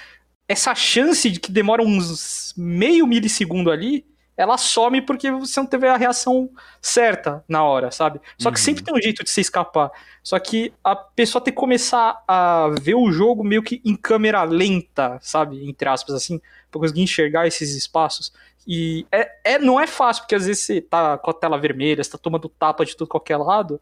essa 0.48 0.74
chance 0.74 1.30
de 1.30 1.40
que 1.40 1.52
demora 1.52 1.82
uns 1.82 2.54
meio 2.58 3.06
milissegundo 3.08 3.72
ali 3.72 4.06
ela 4.38 4.58
some 4.58 5.02
porque 5.02 5.32
você 5.32 5.60
não 5.60 5.68
teve 5.68 5.88
a 5.88 5.98
reação 5.98 6.50
certa 6.82 7.44
na 7.48 7.64
hora, 7.64 7.90
sabe? 7.92 8.20
Só 8.38 8.52
que 8.52 8.60
uhum. 8.60 8.64
sempre 8.64 8.84
tem 8.84 8.94
um 8.94 9.02
jeito 9.02 9.24
de 9.24 9.30
se 9.30 9.42
escapar. 9.42 9.92
Só 10.22 10.38
que 10.40 10.74
a 10.84 10.96
pessoa 10.96 11.42
tem 11.42 11.54
que 11.54 11.60
começar 11.60 12.22
a 12.28 12.70
ver 12.82 12.96
o 12.96 13.12
jogo 13.12 13.44
meio 13.44 13.64
que 13.64 13.82
em 13.86 13.96
câmera 13.96 14.44
lenta, 14.44 15.18
sabe? 15.22 15.68
Entre 15.70 15.88
aspas, 15.88 16.16
assim, 16.16 16.42
pra 16.70 16.82
conseguir 16.82 17.02
enxergar 17.02 17.48
esses 17.48 17.76
espaços. 17.76 18.34
E 18.68 19.06
é, 19.12 19.32
é, 19.44 19.60
não 19.60 19.80
é 19.80 19.88
fácil, 19.88 20.24
porque 20.24 20.36
às 20.36 20.46
vezes 20.46 20.64
você 20.64 20.82
tá 20.82 21.18
com 21.18 21.32
a 21.32 21.34
tela 21.34 21.58
vermelha, 21.58 22.04
você 22.04 22.12
tá 22.12 22.18
tomando 22.18 22.50
tapa 22.50 22.84
de 22.84 22.96
tudo 22.96 23.08
qualquer 23.08 23.38
lado. 23.38 23.80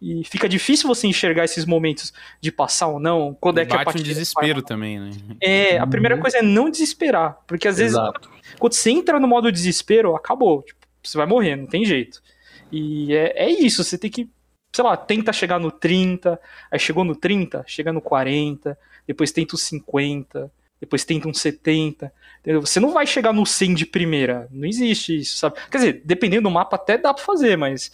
E 0.00 0.24
fica 0.24 0.48
difícil 0.48 0.88
você 0.88 1.06
enxergar 1.06 1.44
esses 1.44 1.64
momentos 1.64 2.12
de 2.40 2.50
passar 2.50 2.88
ou 2.88 2.98
não, 2.98 3.36
quando 3.40 3.58
é 3.58 3.64
que 3.64 3.72
a 3.72 3.84
partida 3.84 4.00
um 4.00 4.08
desespero 4.08 4.60
também, 4.60 4.98
né? 4.98 5.10
É, 5.40 5.78
a 5.78 5.86
primeira 5.86 6.18
coisa 6.18 6.38
é 6.38 6.42
não 6.42 6.68
desesperar, 6.68 7.38
porque 7.46 7.68
às 7.68 7.78
vezes 7.78 7.92
Exato. 7.92 8.28
Quando 8.62 8.74
você 8.74 8.90
entra 8.92 9.18
no 9.18 9.26
modo 9.26 9.50
desespero, 9.50 10.14
acabou, 10.14 10.62
tipo, 10.62 10.86
você 11.02 11.18
vai 11.18 11.26
morrer, 11.26 11.56
não 11.56 11.66
tem 11.66 11.84
jeito. 11.84 12.22
E 12.70 13.12
é, 13.12 13.46
é 13.46 13.50
isso, 13.50 13.82
você 13.82 13.98
tem 13.98 14.08
que, 14.08 14.30
sei 14.72 14.84
lá, 14.84 14.96
tenta 14.96 15.32
chegar 15.32 15.58
no 15.58 15.72
30, 15.72 16.40
aí 16.70 16.78
chegou 16.78 17.02
no 17.02 17.16
30, 17.16 17.64
chega 17.66 17.92
no 17.92 18.00
40, 18.00 18.78
depois 19.04 19.32
tenta 19.32 19.56
os 19.56 19.62
50, 19.62 20.48
depois 20.80 21.04
tenta 21.04 21.26
um 21.26 21.34
70. 21.34 22.12
Entendeu? 22.38 22.60
Você 22.60 22.78
não 22.78 22.92
vai 22.92 23.04
chegar 23.04 23.32
no 23.32 23.44
100 23.44 23.74
de 23.74 23.84
primeira, 23.84 24.46
não 24.52 24.68
existe 24.68 25.18
isso, 25.18 25.38
sabe? 25.38 25.56
Quer 25.68 25.78
dizer, 25.78 26.02
dependendo 26.04 26.44
do 26.44 26.50
mapa 26.52 26.76
até 26.76 26.96
dá 26.96 27.12
pra 27.12 27.24
fazer, 27.24 27.56
mas 27.56 27.90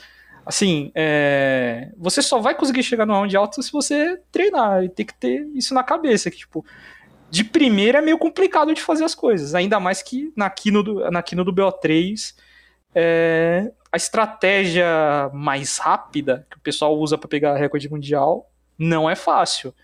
Assim, 0.48 0.90
é... 0.94 1.90
você 1.98 2.22
só 2.22 2.38
vai 2.38 2.55
conseguir 2.55 2.82
chegar 2.82 3.05
no 3.05 3.12
round 3.12 3.36
alto 3.36 3.62
se 3.62 3.70
você 3.70 4.18
treinar. 4.32 4.82
E 4.82 4.88
tem 4.88 5.05
que 5.05 5.12
ter 5.12 5.47
isso 5.55 5.74
na 5.74 5.84
cabeça. 5.84 6.30
Que, 6.30 6.38
tipo, 6.38 6.64
de 7.31 7.44
primeira 7.44 7.98
é 7.98 8.02
meio 8.02 8.18
complicado 8.18 8.74
de 8.74 8.81
fazer 8.81 9.05
as 9.05 9.15
coisas. 9.15 9.55
Ainda 9.55 9.78
mais 9.78 10.02
que 10.02 10.32
na 10.36 10.48
Kino 10.48 10.82
do, 10.82 11.10
na 11.10 11.23
Kino 11.23 11.44
do 11.44 11.52
BO3, 11.52 12.34
é... 12.94 13.70
a 13.92 13.97
estratégia 13.97 15.31
mais 15.32 15.78
rápida 15.78 16.47
que 16.50 16.57
o 16.57 16.60
pessoal 16.60 16.97
usa 16.98 17.18
para 17.18 17.28
pegar 17.28 17.57
recorde 17.57 17.90
mundial 17.90 18.50
não 18.78 19.08
é 19.08 19.15
fácil. 19.15 19.74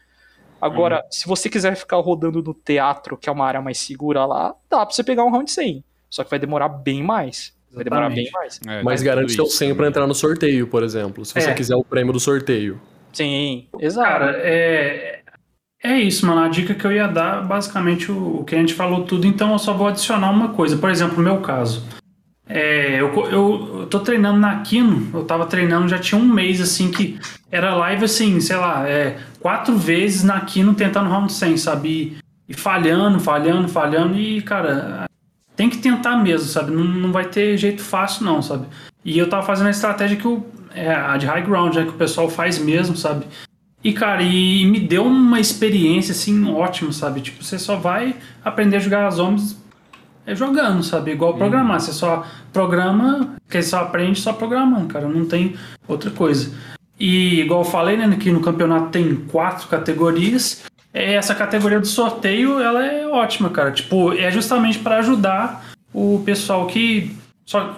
Agora, 0.60 0.96
uhum. 0.96 1.02
se 1.10 1.26
você 1.26 1.50
quiser 1.50 1.76
ficar 1.76 1.98
rodando 1.98 2.42
no 2.42 2.54
teatro, 2.54 3.18
que 3.18 3.28
é 3.28 3.32
uma 3.32 3.44
área 3.44 3.60
mais 3.60 3.76
segura 3.78 4.24
lá, 4.24 4.54
dá 4.70 4.86
pra 4.86 4.94
você 4.94 5.04
pegar 5.04 5.24
um 5.24 5.30
round 5.30 5.50
100. 5.50 5.84
Só 6.08 6.24
que 6.24 6.30
vai 6.30 6.38
demorar 6.38 6.68
bem 6.68 7.02
mais. 7.02 7.52
Vai 7.70 7.84
demorar 7.84 8.08
bem 8.08 8.30
mais. 8.32 8.60
É, 8.66 8.82
Mas 8.82 9.02
garante 9.02 9.32
seu 9.32 9.46
100 9.46 9.74
para 9.74 9.88
entrar 9.88 10.06
no 10.06 10.14
sorteio, 10.14 10.66
por 10.66 10.82
exemplo. 10.82 11.24
Se 11.24 11.34
você 11.34 11.50
é. 11.50 11.54
quiser 11.54 11.74
o 11.74 11.84
prêmio 11.84 12.12
do 12.12 12.20
sorteio. 12.20 12.80
Sim, 13.12 13.66
exato. 13.78 14.08
Cara, 14.08 14.30
é, 14.38 15.23
é 15.84 16.00
isso, 16.00 16.26
mano. 16.26 16.40
A 16.40 16.48
dica 16.48 16.74
que 16.74 16.84
eu 16.84 16.92
ia 16.92 17.06
dar, 17.06 17.44
basicamente, 17.44 18.10
o, 18.10 18.40
o 18.40 18.44
que 18.44 18.54
a 18.54 18.58
gente 18.58 18.72
falou 18.72 19.04
tudo. 19.04 19.26
Então, 19.26 19.52
eu 19.52 19.58
só 19.58 19.74
vou 19.74 19.86
adicionar 19.86 20.30
uma 20.30 20.48
coisa. 20.48 20.78
Por 20.78 20.90
exemplo, 20.90 21.18
no 21.18 21.22
meu 21.22 21.38
caso. 21.42 21.84
É, 22.46 23.00
eu, 23.00 23.12
eu, 23.30 23.78
eu 23.80 23.86
tô 23.86 24.00
treinando 24.00 24.38
na 24.38 24.60
Kino, 24.60 25.08
eu 25.14 25.24
tava 25.24 25.46
treinando 25.46 25.88
já 25.88 25.98
tinha 25.98 26.20
um 26.20 26.26
mês, 26.26 26.60
assim, 26.60 26.90
que 26.90 27.18
era 27.50 27.74
live, 27.74 28.04
assim, 28.04 28.38
sei 28.38 28.56
lá, 28.56 28.86
é, 28.86 29.18
quatro 29.40 29.74
vezes 29.78 30.22
na 30.22 30.38
Kino 30.40 30.74
tentando 30.74 31.08
round 31.08 31.32
100, 31.32 31.56
sabe? 31.56 31.88
E, 31.88 32.16
e 32.50 32.54
falhando, 32.54 33.18
falhando, 33.18 33.66
falhando, 33.68 34.18
e, 34.18 34.42
cara, 34.42 35.06
tem 35.56 35.70
que 35.70 35.78
tentar 35.78 36.16
mesmo, 36.18 36.46
sabe? 36.46 36.70
Não, 36.70 36.84
não 36.84 37.12
vai 37.12 37.24
ter 37.24 37.56
jeito 37.56 37.82
fácil, 37.82 38.26
não, 38.26 38.42
sabe? 38.42 38.66
E 39.02 39.18
eu 39.18 39.28
tava 39.28 39.46
fazendo 39.46 39.68
a 39.68 39.70
estratégia 39.70 40.16
que 40.16 40.28
o, 40.28 40.44
é 40.74 40.92
a 40.92 41.16
de 41.16 41.24
high 41.26 41.42
ground, 41.42 41.74
né? 41.74 41.84
Que 41.84 41.90
o 41.90 41.94
pessoal 41.94 42.28
faz 42.28 42.58
mesmo, 42.58 42.94
sabe? 42.94 43.26
E, 43.84 43.92
cara, 43.92 44.22
e, 44.22 44.64
me 44.64 44.80
deu 44.80 45.04
uma 45.04 45.38
experiência, 45.38 46.12
assim, 46.12 46.50
ótima, 46.50 46.90
sabe? 46.90 47.20
Tipo, 47.20 47.44
você 47.44 47.58
só 47.58 47.76
vai 47.76 48.16
aprender 48.42 48.76
a 48.76 48.80
jogar 48.80 49.10
zombies 49.10 49.62
é 50.26 50.34
jogando, 50.34 50.82
sabe? 50.82 51.10
Igual 51.12 51.36
programar. 51.36 51.78
Você 51.78 51.92
só 51.92 52.26
programa, 52.50 53.36
que 53.46 53.62
só 53.62 53.80
aprende 53.80 54.18
só 54.18 54.32
programando, 54.32 54.86
cara. 54.86 55.06
Não 55.06 55.26
tem 55.26 55.54
outra 55.86 56.10
coisa. 56.10 56.50
E, 56.98 57.42
igual 57.42 57.60
eu 57.60 57.64
falei, 57.64 57.98
né? 57.98 58.16
Que 58.18 58.32
no 58.32 58.40
campeonato 58.40 58.88
tem 58.88 59.14
quatro 59.16 59.68
categorias 59.68 60.64
essa 60.94 61.34
categoria 61.34 61.80
do 61.80 61.86
sorteio, 61.88 62.60
ela 62.60 62.86
é 62.86 63.04
ótima, 63.08 63.50
cara. 63.50 63.72
Tipo, 63.72 64.12
é 64.12 64.30
justamente 64.30 64.78
para 64.78 64.98
ajudar 64.98 65.66
o 65.92 66.22
pessoal 66.24 66.68
que 66.68 67.16
só 67.44 67.76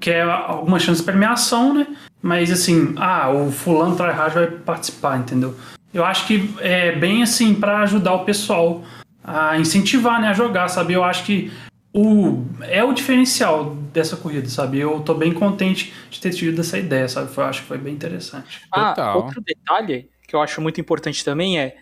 quer 0.00 0.22
alguma 0.22 0.78
chance 0.78 1.00
de 1.00 1.04
premiação, 1.04 1.74
né? 1.74 1.86
Mas 2.24 2.50
assim, 2.50 2.94
ah, 2.96 3.30
o 3.30 3.52
fulano 3.52 3.94
tryhard 3.94 4.32
vai 4.32 4.46
participar, 4.46 5.18
entendeu? 5.18 5.54
Eu 5.92 6.02
acho 6.02 6.26
que 6.26 6.54
é 6.58 6.90
bem 6.92 7.22
assim 7.22 7.54
para 7.54 7.80
ajudar 7.80 8.14
o 8.14 8.24
pessoal 8.24 8.82
a 9.22 9.58
incentivar, 9.58 10.18
né, 10.22 10.28
a 10.28 10.32
jogar, 10.32 10.68
sabe? 10.68 10.94
Eu 10.94 11.04
acho 11.04 11.22
que 11.26 11.52
o 11.92 12.46
é 12.62 12.82
o 12.82 12.94
diferencial 12.94 13.74
dessa 13.92 14.16
corrida, 14.16 14.48
sabe? 14.48 14.80
Eu 14.80 15.00
tô 15.00 15.12
bem 15.12 15.34
contente 15.34 15.92
de 16.08 16.18
ter 16.18 16.30
tido 16.30 16.62
essa 16.62 16.78
ideia, 16.78 17.06
sabe? 17.06 17.30
Eu 17.36 17.44
acho 17.44 17.60
que 17.60 17.68
foi 17.68 17.76
bem 17.76 17.92
interessante. 17.92 18.62
Ah, 18.72 18.94
Total. 18.94 19.16
outro 19.18 19.42
detalhe 19.42 20.08
que 20.26 20.34
eu 20.34 20.40
acho 20.40 20.62
muito 20.62 20.80
importante 20.80 21.22
também 21.22 21.60
é 21.60 21.76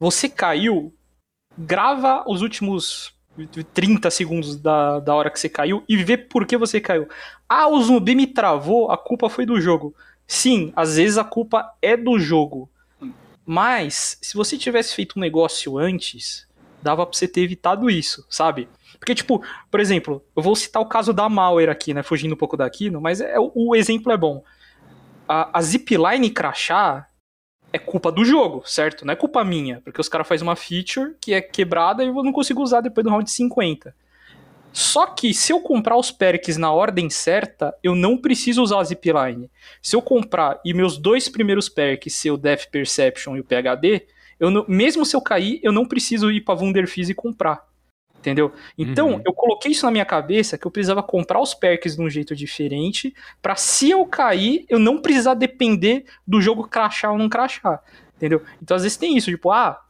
você 0.00 0.28
caiu, 0.28 0.94
grava 1.58 2.22
os 2.28 2.40
últimos 2.40 3.12
30 3.72 4.10
segundos 4.10 4.56
da, 4.56 5.00
da 5.00 5.14
hora 5.14 5.30
que 5.30 5.40
você 5.40 5.48
caiu 5.48 5.82
e 5.88 5.96
vê 5.96 6.16
por 6.16 6.46
que 6.46 6.56
você 6.56 6.80
caiu. 6.80 7.08
Ah, 7.48 7.68
o 7.68 7.82
zumbi 7.82 8.14
me 8.14 8.26
travou, 8.26 8.90
a 8.90 8.98
culpa 8.98 9.28
foi 9.28 9.46
do 9.46 9.60
jogo. 9.60 9.94
Sim, 10.26 10.72
às 10.76 10.96
vezes 10.96 11.18
a 11.18 11.24
culpa 11.24 11.74
é 11.80 11.96
do 11.96 12.18
jogo. 12.18 12.68
Mas, 13.44 14.18
se 14.22 14.34
você 14.34 14.56
tivesse 14.56 14.94
feito 14.94 15.18
um 15.18 15.20
negócio 15.20 15.78
antes, 15.78 16.46
dava 16.82 17.06
pra 17.06 17.16
você 17.16 17.26
ter 17.26 17.42
evitado 17.42 17.90
isso, 17.90 18.24
sabe? 18.28 18.68
Porque, 18.98 19.14
tipo, 19.14 19.42
por 19.70 19.80
exemplo, 19.80 20.24
eu 20.36 20.42
vou 20.42 20.54
citar 20.54 20.80
o 20.80 20.86
caso 20.86 21.12
da 21.12 21.28
Malware 21.28 21.70
aqui, 21.70 21.92
né? 21.92 22.02
Fugindo 22.02 22.34
um 22.34 22.38
pouco 22.38 22.56
daqui, 22.56 22.88
mas 22.90 23.20
é, 23.20 23.38
o, 23.38 23.50
o 23.54 23.76
exemplo 23.76 24.12
é 24.12 24.16
bom. 24.16 24.44
A, 25.26 25.58
a 25.58 25.62
zipline 25.62 26.30
crachar 26.30 27.08
é 27.72 27.78
culpa 27.78 28.12
do 28.12 28.24
jogo, 28.24 28.62
certo? 28.66 29.04
Não 29.04 29.12
é 29.12 29.16
culpa 29.16 29.42
minha, 29.42 29.80
porque 29.82 30.00
os 30.00 30.08
caras 30.08 30.28
fazem 30.28 30.46
uma 30.46 30.56
feature 30.56 31.14
que 31.20 31.32
é 31.32 31.40
quebrada 31.40 32.04
e 32.04 32.08
eu 32.08 32.14
não 32.22 32.32
consigo 32.32 32.62
usar 32.62 32.80
depois 32.80 33.04
do 33.04 33.10
round 33.10 33.30
50. 33.30 33.94
Só 34.72 35.06
que 35.06 35.34
se 35.34 35.52
eu 35.52 35.60
comprar 35.60 35.96
os 35.96 36.10
perks 36.10 36.56
na 36.56 36.72
ordem 36.72 37.10
certa, 37.10 37.74
eu 37.82 37.94
não 37.94 38.16
preciso 38.16 38.62
usar 38.62 38.80
a 38.80 38.84
zipline. 38.84 39.50
Se 39.82 39.94
eu 39.94 40.00
comprar 40.00 40.60
e 40.64 40.72
meus 40.72 40.96
dois 40.96 41.28
primeiros 41.28 41.68
perks 41.68 42.14
ser 42.14 42.30
o 42.30 42.38
Death 42.38 42.70
Perception 42.70 43.36
e 43.36 43.40
o 43.40 43.44
PHD, 43.44 44.06
eu 44.40 44.50
não, 44.50 44.64
mesmo 44.66 45.04
se 45.04 45.14
eu 45.14 45.20
cair, 45.20 45.60
eu 45.62 45.72
não 45.72 45.84
preciso 45.84 46.30
ir 46.30 46.40
pra 46.40 46.54
Wunderfizz 46.54 47.10
e 47.10 47.14
comprar 47.14 47.66
entendeu? 48.22 48.52
Então, 48.78 49.14
uhum. 49.14 49.22
eu 49.26 49.32
coloquei 49.32 49.72
isso 49.72 49.84
na 49.84 49.90
minha 49.90 50.04
cabeça 50.04 50.56
que 50.56 50.64
eu 50.64 50.70
precisava 50.70 51.02
comprar 51.02 51.40
os 51.40 51.52
perks 51.52 51.96
de 51.96 52.02
um 52.02 52.08
jeito 52.08 52.34
diferente, 52.36 53.12
para 53.42 53.56
se 53.56 53.90
eu 53.90 54.06
cair, 54.06 54.64
eu 54.68 54.78
não 54.78 55.00
precisar 55.00 55.34
depender 55.34 56.04
do 56.26 56.40
jogo 56.40 56.68
crachar 56.68 57.10
ou 57.10 57.18
não 57.18 57.28
crachar, 57.28 57.82
entendeu? 58.16 58.40
Então, 58.62 58.76
às 58.76 58.84
vezes 58.84 58.96
tem 58.96 59.16
isso, 59.16 59.30
tipo, 59.30 59.50
ah, 59.50 59.80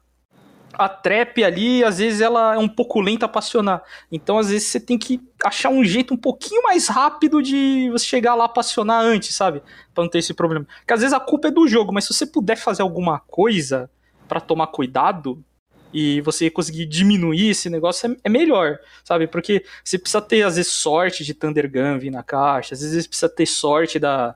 a 0.72 0.88
trap 0.88 1.44
ali, 1.44 1.84
às 1.84 1.98
vezes 1.98 2.22
ela 2.22 2.54
é 2.54 2.58
um 2.58 2.68
pouco 2.68 3.00
lenta 3.00 3.28
pra 3.28 3.40
acionar. 3.40 3.82
Então, 4.10 4.38
às 4.38 4.48
vezes 4.48 4.68
você 4.68 4.80
tem 4.80 4.98
que 4.98 5.20
achar 5.44 5.68
um 5.68 5.84
jeito 5.84 6.14
um 6.14 6.16
pouquinho 6.16 6.62
mais 6.62 6.88
rápido 6.88 7.42
de 7.42 7.90
você 7.90 8.06
chegar 8.06 8.34
lá 8.34 8.48
pra 8.48 8.60
acionar 8.60 9.02
antes, 9.02 9.34
sabe? 9.34 9.62
Pra 9.94 10.02
não 10.02 10.10
ter 10.10 10.20
esse 10.20 10.32
problema. 10.32 10.66
Porque 10.78 10.94
às 10.94 11.00
vezes 11.00 11.12
a 11.12 11.20
culpa 11.20 11.48
é 11.48 11.50
do 11.50 11.68
jogo, 11.68 11.92
mas 11.92 12.04
se 12.04 12.14
você 12.14 12.26
puder 12.26 12.56
fazer 12.56 12.80
alguma 12.80 13.20
coisa 13.20 13.90
para 14.26 14.40
tomar 14.40 14.68
cuidado, 14.68 15.44
e 15.92 16.20
você 16.20 16.50
conseguir 16.50 16.86
diminuir 16.86 17.50
esse 17.50 17.68
negócio 17.68 18.10
é, 18.10 18.16
é, 18.24 18.28
melhor, 18.28 18.78
sabe? 19.04 19.26
Porque 19.26 19.64
você 19.84 19.98
precisa 19.98 20.22
ter, 20.22 20.42
às 20.42 20.56
vezes, 20.56 20.72
sorte 20.72 21.24
de 21.24 21.34
Thunder 21.34 21.70
Gun 21.70 21.98
vir 21.98 22.10
na 22.10 22.22
caixa, 22.22 22.74
às 22.74 22.80
vezes 22.80 23.06
precisa 23.06 23.28
ter 23.28 23.46
sorte 23.46 23.98
da, 23.98 24.34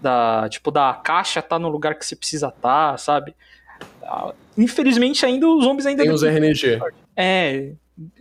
da 0.00 0.48
tipo, 0.48 0.70
da 0.70 0.94
caixa 0.94 1.40
tá 1.40 1.58
no 1.58 1.68
lugar 1.68 1.94
que 1.94 2.04
você 2.04 2.16
precisa 2.16 2.48
estar, 2.48 2.92
tá, 2.92 2.98
sabe? 2.98 3.34
Ah, 4.02 4.32
infelizmente, 4.56 5.24
ainda 5.24 5.46
os 5.46 5.64
zombies 5.64 5.86
ainda... 5.86 6.02
Tem 6.02 6.12
os 6.12 6.22
RNG. 6.22 6.80
É, 7.16 7.72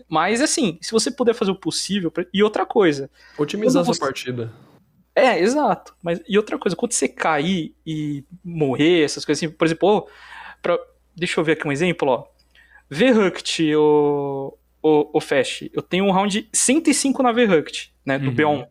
mas 0.08 0.42
assim, 0.42 0.78
se 0.82 0.92
você 0.92 1.10
puder 1.10 1.34
fazer 1.34 1.52
o 1.52 1.56
possível... 1.56 2.12
E 2.34 2.44
outra 2.44 2.66
coisa... 2.66 3.10
Otimizar 3.38 3.82
essa 3.82 4.00
partida. 4.00 4.52
É, 5.18 5.40
exato. 5.40 5.96
Mas, 6.04 6.22
e 6.28 6.38
outra 6.38 6.60
coisa, 6.60 6.76
quando 6.76 6.92
você 6.92 7.08
cair 7.08 7.74
e 7.84 8.24
morrer, 8.46 9.04
essas 9.04 9.26
coisas 9.26 9.44
assim, 9.44 9.52
por 9.52 9.66
exemplo, 9.66 10.08
pra, 10.62 10.78
deixa 11.16 11.40
eu 11.40 11.44
ver 11.44 11.54
aqui 11.54 11.68
um 11.68 11.72
exemplo, 11.72 12.08
ó. 12.08 12.37
Verruct, 12.90 13.76
o, 13.76 14.58
o, 14.82 15.18
o 15.18 15.22
Fast, 15.22 15.70
eu 15.74 15.82
tenho 15.82 16.06
um 16.06 16.12
round 16.12 16.48
105 16.54 17.22
na 17.22 17.32
Verruct, 17.32 17.94
né, 18.06 18.18
do 18.18 18.30
uhum. 18.30 18.36
B1. 18.36 18.68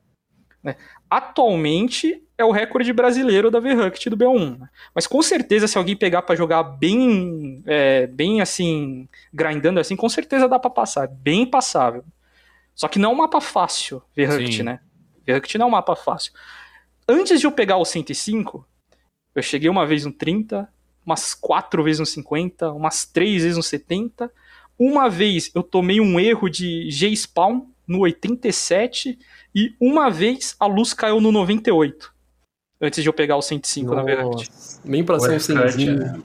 Né? 0.62 0.76
Atualmente 1.08 2.22
é 2.38 2.44
o 2.44 2.50
recorde 2.50 2.92
brasileiro 2.92 3.50
da 3.50 3.60
Verruct 3.60 4.10
do 4.10 4.16
B1. 4.16 4.58
Né? 4.58 4.68
Mas 4.94 5.06
com 5.06 5.22
certeza, 5.22 5.68
se 5.68 5.78
alguém 5.78 5.96
pegar 5.96 6.22
para 6.22 6.34
jogar 6.34 6.62
bem, 6.62 7.62
é, 7.66 8.06
bem 8.06 8.40
assim, 8.40 9.08
grindando 9.32 9.80
assim, 9.80 9.96
com 9.96 10.08
certeza 10.08 10.48
dá 10.48 10.58
para 10.58 10.70
passar. 10.70 11.04
É 11.04 11.08
bem 11.08 11.46
passável. 11.46 12.04
Só 12.74 12.88
que 12.88 12.98
não 12.98 13.10
é 13.10 13.12
um 13.14 13.16
mapa 13.16 13.40
fácil, 13.40 14.02
Verruct, 14.14 14.62
né? 14.62 14.80
Verruct 15.24 15.56
não 15.56 15.66
é 15.66 15.68
um 15.68 15.72
mapa 15.72 15.96
fácil. 15.96 16.32
Antes 17.08 17.40
de 17.40 17.46
eu 17.46 17.52
pegar 17.52 17.78
o 17.78 17.84
105, 17.84 18.66
eu 19.34 19.42
cheguei 19.42 19.70
uma 19.70 19.86
vez 19.86 20.04
no 20.04 20.12
30, 20.12 20.68
umas 21.06 21.32
quatro 21.32 21.84
vezes 21.84 22.00
no 22.00 22.06
50, 22.06 22.72
umas 22.72 23.06
três 23.06 23.42
vezes 23.42 23.56
no 23.56 23.62
70. 23.62 24.30
Uma 24.76 25.08
vez 25.08 25.50
eu 25.54 25.62
tomei 25.62 26.00
um 26.00 26.18
erro 26.18 26.50
de 26.50 26.90
G-Spawn 26.90 27.66
no 27.86 28.00
87 28.00 29.16
e 29.54 29.74
uma 29.80 30.10
vez 30.10 30.56
a 30.58 30.66
luz 30.66 30.92
caiu 30.92 31.20
no 31.20 31.30
98. 31.30 32.12
Antes 32.80 33.02
de 33.02 33.08
eu 33.08 33.12
pegar 33.12 33.36
o 33.36 33.42
105 33.42 33.86
Nossa, 33.86 33.96
na 33.96 34.02
verdade. 34.02 34.50
Nem 34.84 35.02
pra 35.02 35.18
ser 35.18 35.36
um 35.36 35.40
100. 35.40 35.54
Né? 35.94 36.22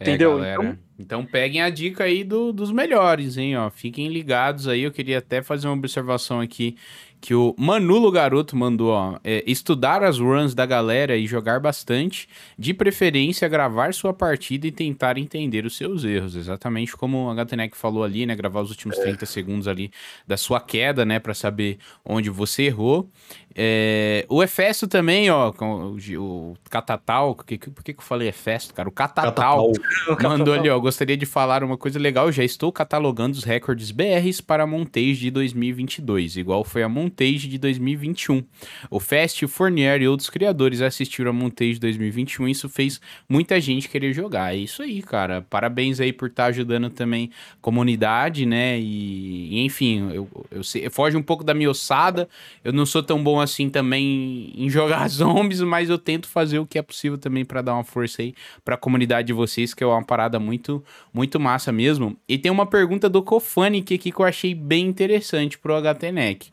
Entendeu? 0.00 0.42
É, 0.42 0.54
então, 0.54 0.78
então 0.98 1.24
peguem 1.24 1.62
a 1.62 1.70
dica 1.70 2.04
aí 2.04 2.24
do, 2.24 2.52
dos 2.52 2.72
melhores, 2.72 3.36
hein? 3.36 3.56
Ó. 3.56 3.70
Fiquem 3.70 4.08
ligados 4.08 4.66
aí. 4.66 4.82
Eu 4.82 4.90
queria 4.90 5.18
até 5.18 5.40
fazer 5.42 5.68
uma 5.68 5.76
observação 5.76 6.40
aqui 6.40 6.76
que 7.22 7.36
o 7.36 7.54
Manulo 7.56 8.10
Garoto 8.10 8.56
mandou, 8.56 8.90
ó, 8.90 9.16
é, 9.22 9.44
estudar 9.46 10.02
as 10.02 10.18
runs 10.18 10.56
da 10.56 10.66
galera 10.66 11.16
e 11.16 11.24
jogar 11.24 11.60
bastante, 11.60 12.28
de 12.58 12.74
preferência 12.74 13.48
gravar 13.48 13.94
sua 13.94 14.12
partida 14.12 14.66
e 14.66 14.72
tentar 14.72 15.16
entender 15.16 15.64
os 15.64 15.76
seus 15.76 16.02
erros, 16.02 16.34
exatamente 16.34 16.96
como 16.96 17.30
a 17.30 17.34
Gatenec 17.36 17.76
falou 17.76 18.02
ali, 18.02 18.26
né, 18.26 18.34
gravar 18.34 18.60
os 18.60 18.70
últimos 18.70 18.98
30 18.98 19.24
segundos 19.24 19.68
ali 19.68 19.92
da 20.26 20.36
sua 20.36 20.60
queda, 20.60 21.04
né, 21.04 21.20
para 21.20 21.32
saber 21.32 21.78
onde 22.04 22.28
você 22.28 22.64
errou. 22.64 23.08
É, 23.54 24.26
o 24.28 24.42
Efesto 24.42 24.88
também, 24.88 25.30
ó, 25.30 25.52
o, 25.60 25.96
o 26.18 26.56
Catatal, 26.68 27.36
por 27.36 27.44
que, 27.44 27.58
por 27.58 27.84
que, 27.84 27.92
que 27.92 28.00
eu 28.00 28.04
falei 28.04 28.26
Efesto, 28.28 28.74
cara? 28.74 28.88
O 28.88 28.92
Catatal, 28.92 29.70
Catatal. 29.70 30.18
mandou 30.38 30.54
ali, 30.54 30.68
ó, 30.68 30.78
gostaria 30.80 31.16
de 31.16 31.26
falar 31.26 31.62
uma 31.62 31.76
coisa 31.76 32.00
legal, 32.00 32.32
já 32.32 32.42
estou 32.42 32.72
catalogando 32.72 33.36
os 33.36 33.44
recordes 33.44 33.92
BRs 33.92 34.40
para 34.40 34.64
a 34.64 34.66
Montage 34.66 35.16
de 35.16 35.30
2022, 35.30 36.38
igual 36.38 36.64
foi 36.64 36.82
a 36.82 36.88
Montage 36.88 37.11
de 37.16 37.58
2021. 37.58 38.42
O 38.90 38.98
Fest, 38.98 39.42
o 39.42 39.48
Fournier 39.48 40.02
e 40.02 40.08
outros 40.08 40.30
criadores 40.30 40.80
assistiram 40.80 41.30
a 41.30 41.32
Montage 41.32 41.78
2021 41.78 42.48
e 42.48 42.50
isso 42.50 42.68
fez 42.68 43.00
muita 43.28 43.60
gente 43.60 43.88
querer 43.88 44.12
jogar. 44.12 44.54
É 44.54 44.58
isso 44.58 44.82
aí, 44.82 45.02
cara. 45.02 45.42
Parabéns 45.42 46.00
aí 46.00 46.12
por 46.12 46.28
estar 46.28 46.44
tá 46.44 46.48
ajudando 46.48 46.90
também 46.90 47.30
a 47.54 47.56
comunidade, 47.60 48.46
né? 48.46 48.78
E, 48.78 49.58
e 49.58 49.64
enfim, 49.64 50.10
eu, 50.10 50.28
eu, 50.32 50.46
eu, 50.50 50.62
eu 50.82 50.90
foge 50.90 51.16
um 51.16 51.22
pouco 51.22 51.44
da 51.44 51.54
minha 51.54 51.70
ossada, 51.70 52.28
eu 52.64 52.72
não 52.72 52.86
sou 52.86 53.02
tão 53.02 53.22
bom 53.22 53.40
assim 53.40 53.68
também 53.68 54.52
em 54.56 54.68
jogar 54.68 55.06
zombies, 55.10 55.60
mas 55.60 55.90
eu 55.90 55.98
tento 55.98 56.28
fazer 56.28 56.58
o 56.58 56.66
que 56.66 56.78
é 56.78 56.82
possível 56.82 57.18
também 57.18 57.44
para 57.44 57.62
dar 57.62 57.74
uma 57.74 57.84
força 57.84 58.22
aí 58.22 58.34
para 58.64 58.74
a 58.74 58.78
comunidade 58.78 59.26
de 59.26 59.32
vocês, 59.32 59.74
que 59.74 59.84
é 59.84 59.86
uma 59.86 60.04
parada 60.04 60.38
muito 60.38 60.82
muito 61.12 61.38
massa 61.38 61.70
mesmo. 61.72 62.16
E 62.28 62.38
tem 62.38 62.50
uma 62.50 62.66
pergunta 62.66 63.08
do 63.08 63.22
Cofanic 63.22 63.94
aqui 63.94 64.10
que 64.10 64.20
eu 64.20 64.24
achei 64.24 64.54
bem 64.54 64.86
interessante 64.86 65.58
pro 65.58 65.74
HTNEC. 65.74 66.50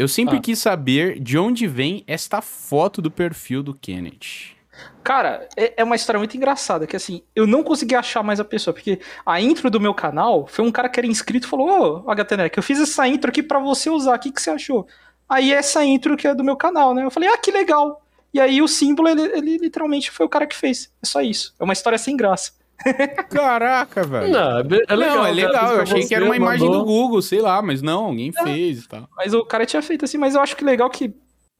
Eu 0.00 0.08
sempre 0.08 0.38
ah. 0.38 0.40
quis 0.40 0.58
saber 0.58 1.20
de 1.20 1.36
onde 1.36 1.66
vem 1.66 2.02
esta 2.06 2.40
foto 2.40 3.02
do 3.02 3.10
perfil 3.10 3.62
do 3.62 3.74
Kenneth. 3.74 4.56
Cara, 5.04 5.46
é, 5.54 5.74
é, 5.76 5.84
uma 5.84 5.94
história 5.94 6.18
muito 6.18 6.34
engraçada, 6.34 6.86
que 6.86 6.96
assim, 6.96 7.22
eu 7.36 7.46
não 7.46 7.62
consegui 7.62 7.94
achar 7.94 8.22
mais 8.22 8.40
a 8.40 8.44
pessoa, 8.44 8.72
porque 8.72 8.98
a 9.26 9.38
intro 9.42 9.70
do 9.70 9.78
meu 9.78 9.92
canal 9.92 10.46
foi 10.46 10.64
um 10.64 10.72
cara 10.72 10.88
que 10.88 10.98
era 10.98 11.06
inscrito 11.06 11.46
e 11.46 11.50
falou, 11.50 12.02
ô, 12.06 12.14
HTNEC, 12.14 12.56
eu 12.56 12.62
fiz 12.62 12.80
essa 12.80 13.06
intro 13.06 13.28
aqui 13.28 13.42
para 13.42 13.58
você 13.58 13.90
usar, 13.90 14.16
o 14.16 14.18
que, 14.18 14.32
que 14.32 14.40
você 14.40 14.48
achou? 14.48 14.88
Aí 15.28 15.52
essa 15.52 15.84
intro 15.84 16.16
que 16.16 16.26
é 16.26 16.34
do 16.34 16.42
meu 16.42 16.56
canal, 16.56 16.94
né? 16.94 17.04
Eu 17.04 17.10
falei, 17.10 17.28
ah, 17.28 17.36
que 17.36 17.50
legal. 17.50 18.02
E 18.32 18.40
aí 18.40 18.62
o 18.62 18.68
símbolo, 18.68 19.06
ele, 19.06 19.20
ele 19.20 19.58
literalmente 19.58 20.10
foi 20.10 20.24
o 20.24 20.30
cara 20.30 20.46
que 20.46 20.56
fez. 20.56 20.90
É 21.02 21.06
só 21.06 21.20
isso. 21.20 21.54
É 21.60 21.62
uma 21.62 21.74
história 21.74 21.98
sem 21.98 22.16
graça. 22.16 22.52
Caraca, 23.30 24.02
velho. 24.04 24.32
Não, 24.32 24.58
é 24.58 24.62
legal. 24.62 25.16
Não, 25.16 25.26
é 25.26 25.32
legal. 25.32 25.74
Eu 25.74 25.82
achei 25.82 26.06
que 26.06 26.14
era 26.14 26.24
uma 26.24 26.36
imagem 26.36 26.70
do 26.70 26.84
Google, 26.84 27.20
sei 27.22 27.40
lá, 27.40 27.60
mas 27.62 27.82
não, 27.82 28.06
alguém 28.06 28.32
é. 28.36 28.42
fez 28.42 28.84
e 28.84 28.88
tal. 28.88 29.08
Mas 29.16 29.34
o 29.34 29.44
cara 29.44 29.66
tinha 29.66 29.82
feito 29.82 30.04
assim, 30.04 30.18
mas 30.18 30.34
eu 30.34 30.40
acho 30.40 30.56
que 30.56 30.64
legal 30.64 30.88
que, 30.88 31.14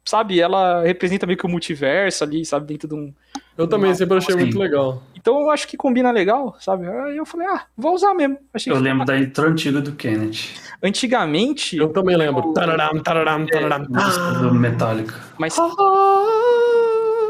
sabe, 0.05 0.41
ela 0.41 0.83
representa 0.83 1.27
meio 1.27 1.39
que 1.39 1.47
o 1.47 1.49
multiverso 1.49 2.25
ali, 2.25 2.45
sabe, 2.45 2.67
dentro 2.67 2.89
de 2.89 2.95
um. 2.95 3.13
Eu 3.57 3.67
também 3.67 3.95
sempre 3.95 4.17
achei 4.17 4.35
assim. 4.35 4.45
muito 4.45 4.59
legal. 4.59 5.03
Então 5.15 5.39
eu 5.39 5.51
acho 5.51 5.69
que 5.69 5.77
combina 5.77 6.11
legal, 6.11 6.57
sabe? 6.59 6.89
Aí 6.89 7.17
eu 7.17 7.27
falei, 7.27 7.47
ah, 7.47 7.67
vou 7.77 7.95
usar 7.95 8.15
mesmo. 8.15 8.39
Achei 8.55 8.73
eu 8.73 8.79
lembro 8.79 9.05
da 9.05 9.19
intro 9.19 9.49
antiga 9.49 9.83
do 9.83 9.93
Kenneth. 9.93 10.55
Antigamente. 10.83 11.77
Eu 11.77 11.91
também 11.91 12.17
lembro. 12.17 12.55
Tararam, 12.55 13.03
tararam, 13.03 13.47
tararam. 13.47 13.85
É, 13.85 14.39
do 14.39 14.55
Metallica. 14.55 15.15
Mas. 15.37 15.55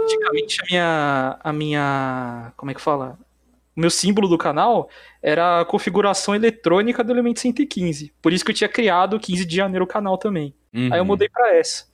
Antigamente 0.04 0.60
a 0.60 0.64
minha. 0.70 1.36
A 1.42 1.52
minha. 1.52 2.52
Como 2.56 2.70
é 2.70 2.74
que 2.74 2.80
fala? 2.80 3.18
O 3.76 3.80
meu 3.80 3.90
símbolo 3.90 4.28
do 4.28 4.36
canal 4.36 4.88
era 5.22 5.60
a 5.60 5.64
configuração 5.64 6.34
eletrônica 6.34 7.04
do 7.04 7.12
elemento 7.12 7.40
115. 7.40 8.12
Por 8.20 8.32
isso 8.32 8.44
que 8.44 8.50
eu 8.50 8.54
tinha 8.54 8.68
criado 8.68 9.18
15 9.18 9.44
de 9.44 9.56
janeiro 9.56 9.84
o 9.84 9.88
canal 9.88 10.18
também. 10.18 10.54
Uhum. 10.74 10.92
Aí 10.92 10.98
eu 10.98 11.04
mudei 11.04 11.28
para 11.28 11.54
essa. 11.56 11.88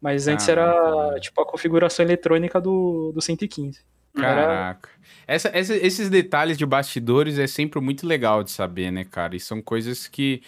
Mas 0.00 0.26
antes 0.26 0.48
ah, 0.48 0.52
era 0.52 1.20
tipo 1.20 1.40
a 1.40 1.46
configuração 1.46 2.04
eletrônica 2.04 2.60
do, 2.60 3.12
do 3.14 3.20
115. 3.20 3.80
Caraca. 4.14 4.90
Essa, 5.26 5.48
essa, 5.54 5.74
esses 5.74 6.10
detalhes 6.10 6.58
de 6.58 6.66
bastidores 6.66 7.38
é 7.38 7.46
sempre 7.46 7.80
muito 7.80 8.06
legal 8.06 8.42
de 8.42 8.50
saber, 8.50 8.90
né, 8.90 9.04
cara? 9.04 9.36
E 9.36 9.40
são 9.40 9.62
coisas 9.62 10.06
que 10.06 10.42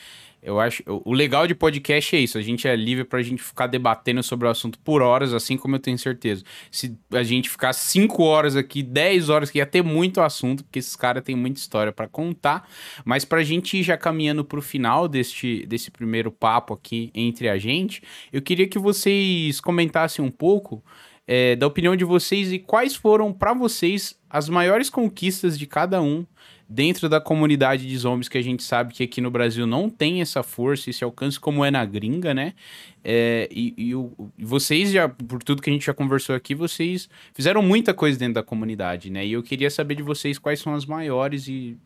eu 0.45 0.61
acho. 0.61 0.83
O 0.87 1.15
legal 1.15 1.47
de 1.47 1.55
podcast 1.55 2.15
é 2.15 2.21
isso. 2.21 2.37
A 2.37 2.43
gente 2.43 2.69
é 2.69 2.77
livre 2.77 3.03
pra 3.03 3.23
gente 3.23 3.43
ficar 3.43 3.67
debatendo 3.67 4.23
sobre 4.23 4.47
o 4.47 4.51
assunto 4.51 4.79
por 4.79 5.01
horas, 5.01 5.33
assim 5.33 5.57
como 5.57 5.77
eu 5.77 5.81
tenho 5.81 5.99
certeza. 5.99 6.45
Se 6.71 6.95
a 7.11 7.23
gente 7.23 7.49
ficar 7.49 7.73
5 7.73 8.23
horas 8.23 8.55
aqui, 8.55 8.83
10 8.83 9.31
horas, 9.31 9.51
que 9.51 9.57
ia 9.57 9.65
ter 9.65 9.83
muito 9.83 10.21
assunto, 10.21 10.63
porque 10.63 10.79
esses 10.79 10.95
caras 10.95 11.25
têm 11.25 11.35
muita 11.35 11.59
história 11.59 11.91
para 11.91 12.07
contar. 12.07 12.69
Mas 13.07 13.25
pra 13.25 13.43
gente 13.43 13.79
ir 13.79 13.83
já 13.83 13.97
caminhando 13.97 14.45
pro 14.45 14.61
final 14.61 15.09
deste, 15.09 15.65
desse 15.67 15.91
primeiro 15.91 16.31
papo 16.31 16.75
aqui 16.75 17.11
entre 17.15 17.49
a 17.49 17.57
gente, 17.57 18.03
eu 18.31 18.43
queria 18.43 18.69
que 18.69 18.79
vocês 18.79 19.61
comentassem 19.61 20.23
um 20.23 20.31
pouco 20.31 20.85
é, 21.27 21.57
da 21.57 21.67
opinião 21.67 21.97
de 21.97 22.05
vocês 22.05 22.53
e 22.53 22.59
quais 22.59 22.95
foram 22.95 23.33
para 23.33 23.55
vocês 23.55 24.19
as 24.29 24.49
maiores 24.49 24.91
conquistas 24.91 25.59
de 25.59 25.67
cada 25.67 26.03
um 26.03 26.27
dentro 26.69 27.09
da 27.09 27.21
comunidade 27.21 27.87
de 27.87 27.97
zombies 27.97 28.29
que 28.29 28.39
a 28.39 28.43
gente 28.43 28.63
sabe 28.63 28.93
que 28.93 29.03
aqui 29.03 29.21
no 29.21 29.31
Brasil 29.31 29.67
não 29.67 29.91
tem 29.91 30.21
essa 30.21 30.43
força, 30.43 30.91
esse 30.91 31.05
alcance 31.05 31.39
como 31.39 31.65
é 31.65 31.71
na 31.71 31.85
gringa, 31.85 32.33
né? 32.33 32.55
É, 33.03 33.49
e, 33.51 33.75
e, 33.77 33.95
o, 33.95 34.13
vocês 34.39 34.91
já, 34.91 35.09
por 35.09 35.43
tudo 35.43 35.61
que 35.61 35.69
a 35.69 35.73
gente 35.73 35.85
já 35.85 35.95
conversou 35.95 36.35
aqui, 36.35 36.55
vocês 36.55 37.09
fizeram 37.35 37.63
muita 37.63 37.93
coisa 37.93 38.19
dentro 38.19 38.35
da 38.35 38.43
comunidade, 38.43 39.11
né? 39.11 39.27
E 39.27 39.33
eu 39.33 39.43
queria 39.43 39.71
saber 39.71 39.95
de 39.95 40.03
vocês 40.03 40.39
quais 40.39 40.59
são 40.61 40.75
as 40.75 40.87
maiores 40.87 41.49
e, 41.49 41.77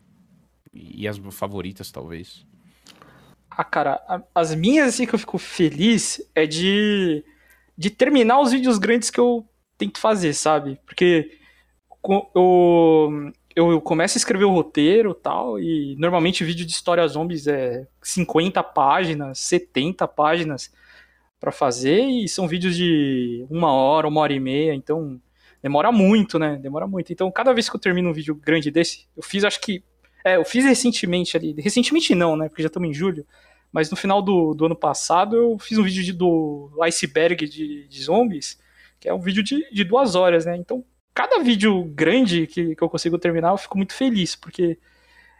e 0.73 1.07
as 1.07 1.17
favoritas, 1.31 1.91
talvez. 1.91 2.45
Ah, 3.49 3.63
cara, 3.63 4.01
as 4.33 4.55
minhas, 4.55 4.89
assim, 4.89 5.05
que 5.05 5.13
eu 5.13 5.19
fico 5.19 5.37
feliz 5.37 6.21
é 6.33 6.45
de, 6.47 7.23
de 7.79 7.89
terminar 7.89 8.41
os 8.41 8.51
vídeos 8.51 8.77
grandes 8.77 9.09
que 9.09 9.21
eu 9.21 9.47
tento 9.77 9.99
fazer, 9.99 10.33
sabe? 10.33 10.77
Porque 10.85 11.31
eu, 12.35 13.31
eu 13.55 13.79
começo 13.79 14.17
a 14.17 14.19
escrever 14.19 14.43
o 14.43 14.51
roteiro 14.51 15.13
tal, 15.13 15.57
e 15.57 15.95
normalmente 15.97 16.43
vídeo 16.43 16.65
de 16.65 16.73
história 16.73 17.07
zombies 17.07 17.47
é 17.47 17.87
50 18.03 18.61
páginas, 18.63 19.39
70 19.39 20.05
páginas 20.09 20.73
para 21.39 21.53
fazer, 21.53 22.01
e 22.01 22.27
são 22.27 22.49
vídeos 22.49 22.75
de 22.75 23.45
uma 23.49 23.71
hora, 23.71 24.09
uma 24.09 24.19
hora 24.19 24.33
e 24.33 24.41
meia, 24.41 24.75
então 24.75 25.17
demora 25.63 25.89
muito, 25.89 26.37
né? 26.37 26.59
Demora 26.61 26.85
muito. 26.85 27.13
Então, 27.13 27.31
cada 27.31 27.53
vez 27.53 27.69
que 27.69 27.77
eu 27.77 27.79
termino 27.79 28.09
um 28.09 28.13
vídeo 28.13 28.35
grande 28.35 28.69
desse, 28.69 29.07
eu 29.15 29.23
fiz, 29.23 29.45
acho 29.45 29.61
que. 29.61 29.81
É, 30.25 30.35
eu 30.35 30.43
fiz 30.43 30.65
recentemente 30.65 31.37
ali. 31.37 31.55
Recentemente 31.57 32.13
não, 32.13 32.35
né? 32.35 32.49
Porque 32.49 32.61
já 32.61 32.67
estamos 32.67 32.89
em 32.89 32.93
julho. 32.93 33.25
Mas 33.71 33.89
no 33.91 33.97
final 33.97 34.21
do, 34.21 34.53
do 34.53 34.65
ano 34.65 34.75
passado 34.75 35.35
eu 35.35 35.57
fiz 35.59 35.77
um 35.77 35.83
vídeo 35.83 36.03
de, 36.03 36.13
do 36.13 36.71
iceberg 36.81 37.47
de, 37.47 37.87
de 37.87 38.03
zombies, 38.03 38.59
que 38.99 39.07
é 39.07 39.13
um 39.13 39.19
vídeo 39.19 39.43
de, 39.43 39.69
de 39.71 39.83
duas 39.83 40.15
horas, 40.15 40.45
né? 40.45 40.57
Então, 40.57 40.83
cada 41.13 41.39
vídeo 41.39 41.83
grande 41.83 42.47
que, 42.47 42.75
que 42.75 42.83
eu 42.83 42.89
consigo 42.89 43.17
terminar, 43.17 43.51
eu 43.51 43.57
fico 43.57 43.77
muito 43.77 43.93
feliz, 43.93 44.35
porque 44.35 44.77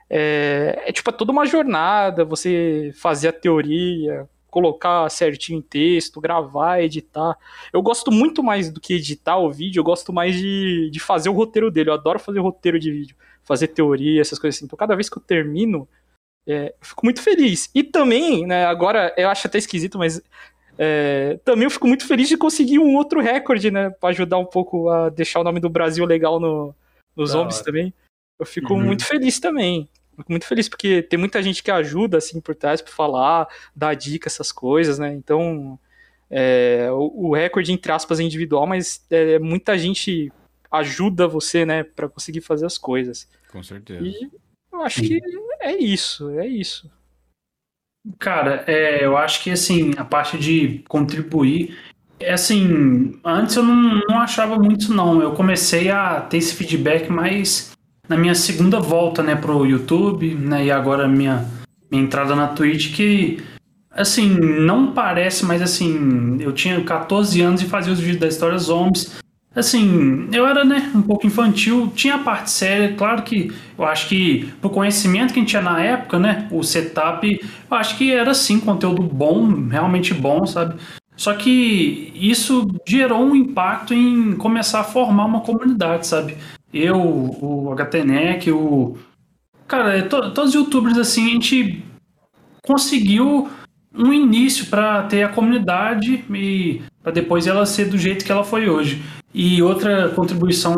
é, 0.10 0.84
é 0.88 0.92
tipo 0.92 1.10
é 1.10 1.14
toda 1.14 1.32
uma 1.32 1.46
jornada, 1.46 2.26
você 2.26 2.92
fazer 2.96 3.30
a 3.30 3.34
teoria, 3.34 4.28
colocar 4.50 5.10
certinho 5.10 5.60
em 5.60 5.62
texto, 5.62 6.20
gravar, 6.20 6.82
editar. 6.82 7.38
Eu 7.72 7.82
gosto 7.82 8.12
muito 8.12 8.44
mais 8.44 8.72
do 8.72 8.80
que 8.80 8.96
editar 8.96 9.38
o 9.38 9.52
vídeo, 9.52 9.80
eu 9.80 9.84
gosto 9.84 10.12
mais 10.12 10.36
de, 10.36 10.90
de 10.92 11.00
fazer 11.00 11.30
o 11.30 11.34
roteiro 11.34 11.70
dele. 11.70 11.90
Eu 11.90 11.94
adoro 11.94 12.20
fazer 12.20 12.40
roteiro 12.40 12.80
de 12.80 12.92
vídeo, 12.92 13.16
fazer 13.44 13.68
teoria, 13.68 14.22
essas 14.22 14.40
coisas 14.40 14.58
assim. 14.58 14.66
Então, 14.66 14.78
cada 14.78 14.96
vez 14.96 15.10
que 15.10 15.18
eu 15.18 15.22
termino, 15.22 15.88
é, 16.52 16.74
fico 16.82 17.06
muito 17.06 17.22
feliz. 17.22 17.70
E 17.74 17.84
também, 17.84 18.46
né, 18.46 18.66
agora 18.66 19.14
eu 19.18 19.30
acho 19.30 19.48
até 19.48 19.58
esquisito, 19.58 19.98
mas 19.98 20.22
É, 20.82 21.38
também 21.44 21.66
eu 21.66 21.70
fico 21.70 21.86
muito 21.86 22.08
feliz 22.08 22.30
de 22.30 22.38
conseguir 22.38 22.80
um 22.80 22.96
outro 22.96 23.20
recorde, 23.20 23.70
né? 23.70 23.90
Pra 23.90 24.12
ajudar 24.12 24.38
um 24.38 24.46
pouco 24.46 24.88
a 24.90 25.10
deixar 25.10 25.42
o 25.42 25.44
nome 25.44 25.60
do 25.60 25.68
Brasil 25.68 26.06
legal 26.06 26.40
no, 26.40 26.74
nos 27.14 27.32
zombies 27.32 27.60
também. 27.60 27.94
Eu 28.40 28.46
fico 28.46 28.74
uhum. 28.74 28.82
muito 28.82 29.04
feliz 29.04 29.42
também. 29.42 29.90
Fico 30.16 30.32
muito 30.32 30.46
feliz 30.46 30.70
porque 30.70 31.02
tem 31.02 31.20
muita 31.20 31.44
gente 31.44 31.62
que 31.62 31.70
ajuda, 31.70 32.18
assim, 32.18 32.40
por 32.40 32.56
trás 32.56 32.82
pra 32.82 32.94
falar, 32.94 33.50
dar 33.76 33.94
dica, 33.94 34.30
essas 34.30 34.54
coisas, 34.54 34.98
né? 34.98 35.14
Então, 35.14 35.78
é, 36.30 36.88
o, 36.94 37.28
o, 37.28 37.36
recorde, 37.36 37.74
entre 37.74 37.92
aspas, 37.92 38.22
é 38.22 38.24
individual, 38.24 38.66
mas 38.66 39.06
é, 39.10 39.38
muita 39.38 39.78
gente 39.78 40.32
ajuda 40.72 41.28
você, 41.28 41.66
né, 41.66 41.84
para 41.84 42.08
conseguir 42.08 42.40
fazer 42.40 42.66
as 42.66 42.78
coisas. 42.78 43.28
Com 43.52 43.62
certeza. 43.62 44.06
E 44.06 44.30
eu 44.80 44.86
acho 44.86 45.02
que 45.02 45.20
é 45.62 45.76
isso, 45.76 46.30
é 46.40 46.48
isso. 46.48 46.90
Cara, 48.18 48.64
é, 48.66 49.06
eu 49.06 49.18
acho 49.18 49.44
que 49.44 49.52
assim, 49.52 49.92
a 49.98 50.06
parte 50.06 50.38
de 50.38 50.84
contribuir. 50.88 51.78
É 52.20 52.34
assim, 52.34 53.20
antes 53.24 53.56
eu 53.56 53.64
não, 53.64 54.02
não 54.10 54.20
achava 54.20 54.58
muito 54.58 54.94
não. 54.94 55.22
Eu 55.22 55.34
comecei 55.34 55.90
a 55.90 56.22
ter 56.22 56.38
esse 56.38 56.56
feedback 56.56 57.10
mais 57.10 57.72
na 58.08 58.18
minha 58.18 58.34
segunda 58.34 58.80
volta, 58.80 59.22
né, 59.22 59.36
pro 59.36 59.66
YouTube, 59.66 60.34
né, 60.34 60.66
e 60.66 60.72
agora 60.72 61.08
minha, 61.08 61.46
minha 61.92 62.04
entrada 62.04 62.36
na 62.36 62.48
Twitch, 62.48 62.96
que 62.96 63.44
assim, 63.92 64.30
não 64.30 64.94
parece, 64.94 65.46
mas 65.46 65.62
assim, 65.62 66.42
eu 66.42 66.52
tinha 66.52 66.84
14 66.84 67.40
anos 67.42 67.62
e 67.62 67.66
fazia 67.66 67.94
os 67.94 68.00
vídeos 68.00 68.20
da 68.20 68.28
história 68.28 68.58
zombies. 68.58 69.20
Assim, 69.56 70.30
eu 70.32 70.46
era, 70.46 70.64
né, 70.64 70.92
um 70.94 71.02
pouco 71.02 71.26
infantil, 71.26 71.92
tinha 71.96 72.16
a 72.16 72.20
parte 72.20 72.52
séria, 72.52 72.96
claro 72.96 73.24
que 73.24 73.52
eu 73.78 73.84
acho 73.84 74.08
que 74.08 74.46
pro 74.62 74.70
conhecimento 74.70 75.34
que 75.34 75.40
a 75.40 75.42
gente 75.42 75.50
tinha 75.50 75.62
na 75.62 75.82
época, 75.82 76.20
né, 76.20 76.48
o 76.52 76.64
setup, 76.64 77.28
eu 77.28 77.78
acho 77.78 77.98
que 77.98 78.12
era 78.12 78.34
sim 78.34 78.60
conteúdo 78.60 79.02
bom, 79.02 79.68
realmente 79.68 80.14
bom, 80.14 80.46
sabe? 80.46 80.80
Só 81.20 81.34
que 81.34 82.14
isso 82.16 82.66
gerou 82.88 83.22
um 83.22 83.36
impacto 83.36 83.94
em 83.94 84.38
começar 84.38 84.80
a 84.80 84.86
formar 84.86 85.26
uma 85.26 85.42
comunidade, 85.42 86.08
sabe? 86.08 86.38
Eu, 86.74 86.98
o 86.98 87.76
HTNEC, 87.76 88.52
o. 88.52 88.98
Cara, 89.68 90.02
to, 90.04 90.32
todos 90.32 90.52
os 90.52 90.56
youtubers 90.56 90.98
assim, 90.98 91.28
a 91.28 91.32
gente 91.32 91.84
conseguiu 92.64 93.50
um 93.94 94.14
início 94.14 94.68
para 94.68 95.04
ter 95.04 95.24
a 95.24 95.30
comunidade 95.30 96.24
e 96.30 96.82
para 97.04 97.12
depois 97.12 97.48
ela 97.48 97.66
ser 97.66 97.90
do 97.90 97.98
jeito 97.98 98.24
que 98.24 98.32
ela 98.32 98.46
foi 98.46 98.70
hoje. 98.70 99.02
E 99.34 99.62
outra 99.62 100.10
contribuição, 100.10 100.76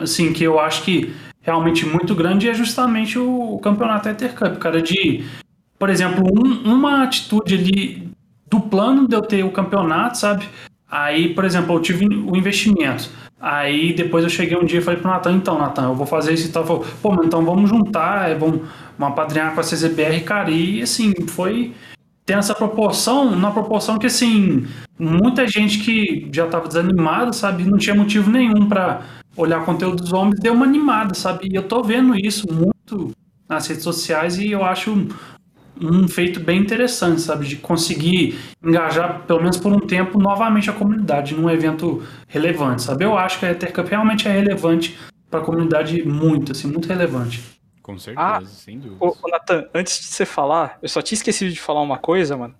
assim, 0.00 0.32
que 0.32 0.44
eu 0.44 0.60
acho 0.60 0.82
que 0.82 1.12
realmente 1.40 1.86
muito 1.86 2.14
grande 2.14 2.48
é 2.48 2.54
justamente 2.54 3.18
o, 3.18 3.58
campeonato 3.62 4.08
Ether 4.08 4.34
Cup, 4.34 4.58
cara, 4.58 4.80
de, 4.82 5.24
por 5.78 5.90
exemplo, 5.90 6.24
um, 6.24 6.72
uma 6.72 7.02
atitude 7.02 7.54
ali 7.54 8.08
do 8.48 8.60
plano 8.60 9.08
de 9.08 9.14
eu 9.14 9.22
ter 9.22 9.44
o 9.44 9.50
campeonato, 9.50 10.18
sabe? 10.18 10.48
Aí, 10.90 11.34
por 11.34 11.44
exemplo, 11.44 11.74
eu 11.74 11.80
tive 11.80 12.06
o 12.06 12.36
investimento. 12.36 13.10
Aí 13.40 13.92
depois 13.92 14.24
eu 14.24 14.30
cheguei 14.30 14.56
um 14.56 14.64
dia 14.64 14.78
e 14.78 14.82
falei 14.82 15.00
pro 15.00 15.10
Natan, 15.10 15.32
então, 15.32 15.58
Natan, 15.58 15.88
eu 15.88 15.94
vou 15.94 16.06
fazer 16.06 16.32
isso 16.32 16.48
e 16.48 16.52
tal. 16.52 16.64
Falei, 16.64 16.84
pô, 17.02 17.12
mas 17.12 17.26
então 17.26 17.44
vamos 17.44 17.68
juntar, 17.68 18.30
é, 18.30 18.34
vamos, 18.34 18.60
vamos 18.98 19.12
apadrinhar 19.12 19.54
com 19.54 19.60
a 19.60 19.64
CZBR, 19.64 20.22
cara. 20.24 20.50
E 20.50 20.80
assim, 20.82 21.12
foi 21.28 21.74
tem 22.24 22.36
essa 22.36 22.54
proporção, 22.54 23.36
na 23.36 23.50
proporção 23.50 23.98
que, 23.98 24.06
assim, 24.06 24.66
muita 24.98 25.46
gente 25.46 25.78
que 25.80 26.28
já 26.32 26.46
estava 26.46 26.66
desanimada, 26.66 27.32
sabe, 27.32 27.64
não 27.64 27.76
tinha 27.76 27.94
motivo 27.94 28.30
nenhum 28.30 28.66
para 28.66 29.02
olhar 29.36 29.64
conteúdo 29.64 29.96
dos 29.96 30.12
homens, 30.12 30.40
deu 30.40 30.54
uma 30.54 30.64
animada, 30.64 31.14
sabe? 31.14 31.48
E 31.50 31.54
eu 31.54 31.62
tô 31.62 31.82
vendo 31.82 32.16
isso 32.16 32.46
muito 32.50 33.12
nas 33.48 33.66
redes 33.66 33.82
sociais 33.82 34.38
e 34.38 34.50
eu 34.50 34.64
acho 34.64 35.08
um, 35.80 36.08
feito 36.08 36.40
bem 36.40 36.60
interessante, 36.60 37.20
sabe? 37.20 37.46
De 37.46 37.56
conseguir 37.56 38.38
engajar, 38.62 39.22
pelo 39.26 39.40
menos 39.40 39.58
por 39.58 39.72
um 39.72 39.80
tempo, 39.80 40.18
novamente 40.18 40.70
a 40.70 40.72
comunidade 40.72 41.34
num 41.34 41.50
evento 41.50 42.02
relevante, 42.28 42.82
sabe? 42.82 43.04
Eu 43.04 43.18
acho 43.18 43.38
que 43.38 43.46
a 43.46 43.50
Ethercup 43.50 43.88
realmente 43.90 44.26
é 44.28 44.32
relevante 44.32 44.96
para 45.30 45.40
a 45.40 45.44
comunidade 45.44 46.06
muito, 46.06 46.52
assim, 46.52 46.68
muito 46.68 46.88
relevante. 46.88 47.53
Com 47.84 47.98
certeza, 47.98 48.26
ah, 48.26 48.40
sem 48.46 48.78
dúvida. 48.78 49.04
Ô, 49.04 49.28
Nathan, 49.28 49.68
antes 49.74 50.00
de 50.00 50.06
você 50.06 50.24
falar, 50.24 50.78
eu 50.80 50.88
só 50.88 51.02
tinha 51.02 51.18
esquecido 51.18 51.52
de 51.52 51.60
falar 51.60 51.82
uma 51.82 51.98
coisa, 51.98 52.34
mano. 52.34 52.54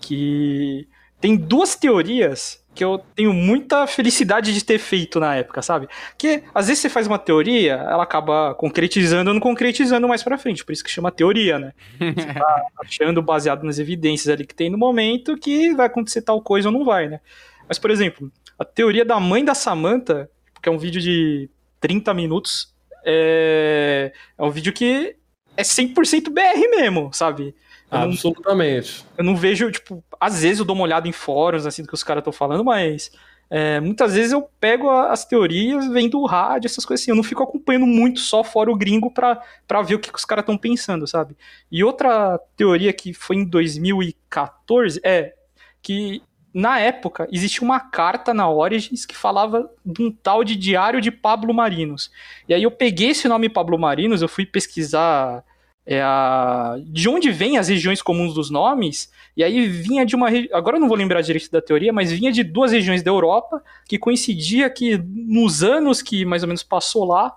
Que 0.00 0.88
tem 1.20 1.36
duas 1.36 1.76
teorias 1.76 2.60
que 2.74 2.82
eu 2.82 2.98
tenho 3.14 3.32
muita 3.32 3.86
felicidade 3.86 4.52
de 4.52 4.64
ter 4.64 4.80
feito 4.80 5.20
na 5.20 5.36
época, 5.36 5.62
sabe? 5.62 5.86
Que 6.18 6.42
às 6.52 6.66
vezes 6.66 6.82
você 6.82 6.88
faz 6.88 7.06
uma 7.06 7.16
teoria, 7.16 7.74
ela 7.74 8.02
acaba 8.02 8.56
concretizando 8.56 9.30
ou 9.30 9.34
não 9.34 9.40
concretizando 9.40 10.08
mais 10.08 10.24
pra 10.24 10.36
frente, 10.36 10.64
por 10.64 10.72
isso 10.72 10.82
que 10.82 10.90
chama 10.90 11.12
teoria, 11.12 11.60
né? 11.60 11.72
Você 12.00 12.34
tá 12.34 12.66
achando 12.84 13.22
baseado 13.22 13.62
nas 13.62 13.78
evidências 13.78 14.28
ali 14.28 14.44
que 14.44 14.54
tem 14.54 14.68
no 14.68 14.76
momento 14.76 15.38
que 15.38 15.72
vai 15.76 15.86
acontecer 15.86 16.22
tal 16.22 16.42
coisa 16.42 16.68
ou 16.68 16.72
não 16.72 16.84
vai, 16.84 17.08
né? 17.08 17.20
Mas, 17.68 17.78
por 17.78 17.90
exemplo, 17.92 18.32
a 18.58 18.64
teoria 18.64 19.04
da 19.04 19.20
mãe 19.20 19.44
da 19.44 19.54
Samantha, 19.54 20.28
que 20.60 20.68
é 20.68 20.72
um 20.72 20.76
vídeo 20.76 21.00
de 21.00 21.48
30 21.80 22.12
minutos, 22.12 22.75
é, 23.06 24.12
é 24.36 24.42
um 24.42 24.50
vídeo 24.50 24.72
que 24.72 25.16
é 25.56 25.62
100% 25.62 26.28
BR 26.30 26.68
mesmo, 26.76 27.10
sabe? 27.12 27.54
Eu 27.90 27.98
Absolutamente. 27.98 29.04
Não, 29.10 29.14
eu 29.18 29.24
não 29.24 29.36
vejo, 29.36 29.70
tipo, 29.70 30.04
às 30.20 30.42
vezes 30.42 30.58
eu 30.58 30.64
dou 30.64 30.74
uma 30.74 30.84
olhada 30.84 31.06
em 31.06 31.12
fóruns, 31.12 31.64
assim, 31.64 31.82
do 31.82 31.88
que 31.88 31.94
os 31.94 32.02
caras 32.02 32.20
estão 32.20 32.32
falando, 32.32 32.64
mas 32.64 33.12
é, 33.48 33.78
muitas 33.78 34.14
vezes 34.14 34.32
eu 34.32 34.42
pego 34.58 34.90
as 34.90 35.24
teorias, 35.24 35.86
vendo 35.88 36.18
o 36.18 36.26
rádio, 36.26 36.66
essas 36.66 36.84
coisas 36.84 37.02
assim. 37.02 37.12
Eu 37.12 37.16
não 37.16 37.22
fico 37.22 37.42
acompanhando 37.42 37.86
muito 37.86 38.18
só 38.18 38.42
fora 38.42 38.70
o 38.70 38.76
gringo 38.76 39.10
pra, 39.10 39.40
pra 39.66 39.82
ver 39.82 39.94
o 39.94 39.98
que, 40.00 40.10
que 40.10 40.18
os 40.18 40.24
caras 40.24 40.42
estão 40.42 40.58
pensando, 40.58 41.06
sabe? 41.06 41.36
E 41.70 41.84
outra 41.84 42.38
teoria 42.56 42.92
que 42.92 43.14
foi 43.14 43.36
em 43.36 43.44
2014 43.44 45.00
é 45.04 45.34
que 45.80 46.22
na 46.58 46.80
época, 46.80 47.28
existia 47.30 47.62
uma 47.62 47.78
carta 47.78 48.32
na 48.32 48.48
Origins 48.48 49.04
que 49.04 49.14
falava 49.14 49.70
de 49.84 50.02
um 50.02 50.10
tal 50.10 50.42
de 50.42 50.56
Diário 50.56 51.02
de 51.02 51.10
Pablo 51.10 51.52
Marinos. 51.52 52.10
E 52.48 52.54
aí 52.54 52.62
eu 52.62 52.70
peguei 52.70 53.10
esse 53.10 53.28
nome 53.28 53.50
Pablo 53.50 53.78
Marinos, 53.78 54.22
eu 54.22 54.28
fui 54.28 54.46
pesquisar 54.46 55.44
é, 55.84 56.00
a... 56.00 56.76
de 56.86 57.10
onde 57.10 57.30
vêm 57.30 57.58
as 57.58 57.68
regiões 57.68 58.00
comuns 58.00 58.32
dos 58.32 58.48
nomes, 58.48 59.12
e 59.36 59.44
aí 59.44 59.66
vinha 59.66 60.06
de 60.06 60.16
uma. 60.16 60.28
Agora 60.50 60.78
eu 60.78 60.80
não 60.80 60.88
vou 60.88 60.96
lembrar 60.96 61.20
direito 61.20 61.50
da 61.50 61.60
teoria, 61.60 61.92
mas 61.92 62.10
vinha 62.10 62.32
de 62.32 62.42
duas 62.42 62.72
regiões 62.72 63.02
da 63.02 63.10
Europa, 63.10 63.62
que 63.86 63.98
coincidia 63.98 64.70
que 64.70 64.96
nos 64.96 65.62
anos 65.62 66.00
que 66.00 66.24
mais 66.24 66.42
ou 66.42 66.46
menos 66.46 66.62
passou 66.62 67.04
lá, 67.04 67.34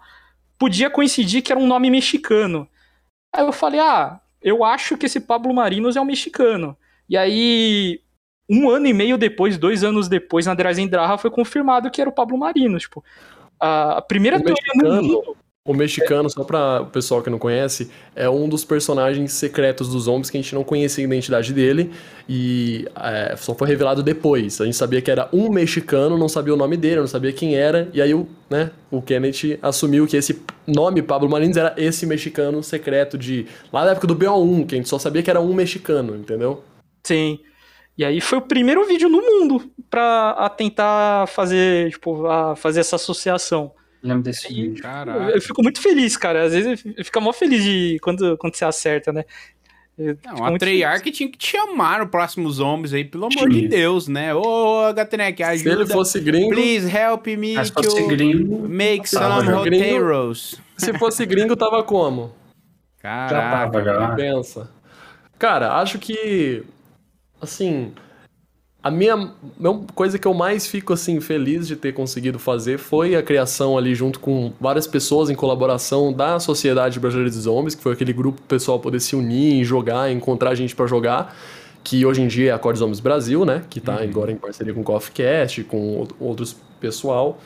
podia 0.58 0.90
coincidir 0.90 1.42
que 1.42 1.52
era 1.52 1.60
um 1.60 1.68
nome 1.68 1.90
mexicano. 1.90 2.66
Aí 3.36 3.44
eu 3.44 3.52
falei, 3.52 3.82
ah, 3.82 4.22
eu 4.42 4.64
acho 4.64 4.98
que 4.98 5.08
esse 5.08 5.20
Pablo 5.20 5.54
Marinos 5.54 5.98
é 5.98 6.02
um 6.02 6.06
mexicano. 6.06 6.78
E 7.10 7.18
aí 7.18 8.00
um 8.50 8.70
ano 8.70 8.88
e 8.88 8.94
meio 8.94 9.18
depois, 9.18 9.58
dois 9.58 9.84
anos 9.84 10.08
depois, 10.08 10.46
na 10.46 10.56
Drazendraha 10.56 11.18
foi 11.18 11.30
confirmado 11.30 11.92
que 11.92 12.02
era 12.02 12.10
o 12.10 12.14
Pablo 12.14 12.38
Marino. 12.38 12.80
Tipo, 12.80 13.04
a 13.60 14.02
primeira 14.02 14.38
o 14.38 14.42
teoria 14.42 14.64
mexicano, 14.76 14.96
no 14.96 15.04
mundo. 15.04 15.38
O 15.66 15.74
mexicano, 15.74 16.28
só 16.32 16.44
para 16.44 16.82
o 16.82 16.86
pessoal 16.88 17.22
que 17.22 17.30
não 17.30 17.38
conhece, 17.38 17.92
é 18.16 18.28
um 18.28 18.50
dos 18.50 18.66
personagens 18.66 19.34
secretos 19.34 19.88
dos 19.88 20.06
zombies 20.06 20.32
que 20.32 20.38
a 20.38 20.42
gente 20.42 20.56
não 20.56 20.64
conhecia 20.64 21.04
a 21.04 21.06
identidade 21.06 21.54
dele 21.54 21.92
e 22.28 22.88
é, 22.96 23.36
só 23.36 23.54
foi 23.54 23.68
revelado 23.68 24.02
depois. 24.02 24.60
A 24.62 24.66
gente 24.66 24.78
sabia 24.78 25.00
que 25.00 25.12
era 25.12 25.30
um 25.32 25.52
mexicano, 25.52 26.18
não 26.18 26.28
sabia 26.28 26.56
o 26.56 26.58
nome 26.58 26.76
dele, 26.76 27.02
não 27.02 27.08
sabia 27.08 27.32
quem 27.32 27.56
era, 27.56 27.88
e 27.94 28.02
aí 28.02 28.16
o, 28.16 28.28
né, 28.50 28.72
o 28.90 29.00
Kenneth 29.00 29.60
assumiu 29.62 30.08
que 30.08 30.18
esse 30.18 30.42
nome, 30.66 31.04
Pablo 31.04 31.30
Marins, 31.30 31.56
era 31.56 31.76
esse 31.78 32.04
mexicano 32.08 32.64
secreto 32.64 33.16
de. 33.16 33.46
lá 33.72 33.86
da 33.86 33.92
época 33.92 34.08
do 34.08 34.16
BO1, 34.16 34.66
que 34.66 34.74
a 34.74 34.78
gente 34.78 34.90
só 34.90 34.98
sabia 34.98 35.22
que 35.22 35.30
era 35.30 35.40
um 35.40 35.54
mexicano, 35.54 36.16
entendeu? 36.16 36.64
Sim. 37.04 37.38
E 38.00 38.06
aí 38.06 38.22
foi 38.22 38.38
o 38.38 38.42
primeiro 38.42 38.86
vídeo 38.86 39.10
no 39.10 39.22
mundo 39.22 39.70
para 39.90 40.48
tentar 40.52 41.28
fazer, 41.28 41.92
tipo, 41.92 42.28
a 42.28 42.56
fazer 42.56 42.80
essa 42.80 42.96
associação. 42.96 43.74
Lembro 44.02 44.24
desse 44.24 44.50
e, 44.50 44.70
vídeo. 44.70 44.82
Caraca. 44.82 45.32
Eu 45.32 45.42
fico 45.42 45.62
muito 45.62 45.82
feliz, 45.82 46.16
cara. 46.16 46.46
Às 46.46 46.54
vezes 46.54 46.82
eu 46.96 47.04
fico 47.04 47.20
mó 47.20 47.34
feliz 47.34 47.62
de 47.62 48.00
quando, 48.02 48.38
quando 48.38 48.56
você 48.56 48.64
acerta, 48.64 49.12
né? 49.12 49.26
Não, 49.98 50.46
a 50.46 50.58
Treyarch 50.58 51.12
tinha 51.12 51.30
que 51.30 51.38
te 51.38 51.58
chamar 51.58 52.00
no 52.00 52.08
próximo 52.08 52.50
Zombies 52.50 52.94
aí, 52.94 53.04
pelo 53.04 53.26
amor 53.26 53.50
de 53.50 53.68
Deus, 53.68 54.08
né? 54.08 54.34
Ô, 54.34 54.94
Gatnek, 54.94 55.44
ajuda. 55.44 55.70
Se 55.70 55.82
ele 55.82 55.86
fosse 55.86 56.22
gringo... 56.22 56.56
Please 56.56 56.90
help 56.90 57.28
me 57.28 57.56
Mas 57.56 57.70
to 57.70 58.08
gringo, 58.08 58.70
make 58.70 59.10
some 59.10 59.52
hot 59.52 59.76
heroes. 59.76 60.56
Se 60.78 60.98
fosse 60.98 61.26
gringo, 61.26 61.54
tava 61.54 61.84
como? 61.84 62.34
Caraca. 63.02 63.36
Já 63.36 63.52
tava, 63.52 63.84
já. 63.84 64.16
Pensa. 64.16 64.72
Cara, 65.38 65.74
acho 65.82 66.00
que 66.00 66.64
assim, 67.42 67.92
a 68.82 68.90
minha, 68.90 69.34
minha 69.58 69.82
coisa 69.94 70.18
que 70.18 70.28
eu 70.28 70.34
mais 70.34 70.66
fico 70.66 70.94
assim 70.94 71.20
feliz 71.20 71.68
de 71.68 71.76
ter 71.76 71.94
conseguido 71.94 72.40
fazer 72.40 72.78
foi 72.78 73.16
a 73.16 73.22
criação 73.22 73.78
ali 73.78 73.94
junto 73.94 74.20
com 74.20 74.54
várias 74.60 74.88
pessoas 74.88 75.30
em 75.30 75.36
colaboração 75.36 76.14
da 76.14 76.40
Sociedade 76.40 77.00
Brasileira 77.00 77.30
de 77.30 77.38
Zombies, 77.38 77.76
que 77.76 77.84
foi 77.84 77.94
aquele 77.94 78.14
grupo 78.14 78.42
pessoal 78.44 78.80
poder 78.80 79.02
se 79.02 79.16
unir, 79.16 79.64
jogar, 79.66 80.12
encontrar 80.12 80.56
gente 80.56 80.74
para 80.74 80.88
jogar, 80.88 81.36
que 81.84 82.06
hoje 82.06 82.22
em 82.22 82.28
dia 82.28 82.52
é 82.52 82.54
a 82.54 82.60
Core 82.60 82.78
Zombies 82.78 83.02
Brasil, 83.02 83.44
né, 83.44 83.64
que 83.70 83.82
tá 83.82 83.98
uhum. 83.98 84.04
agora 84.04 84.32
em 84.32 84.38
parceria 84.38 84.74
com 84.74 84.82
o 84.82 84.84
Coffeecast, 84.84 85.64
com 85.66 86.08
outros 86.20 86.56
pessoal 86.80 87.38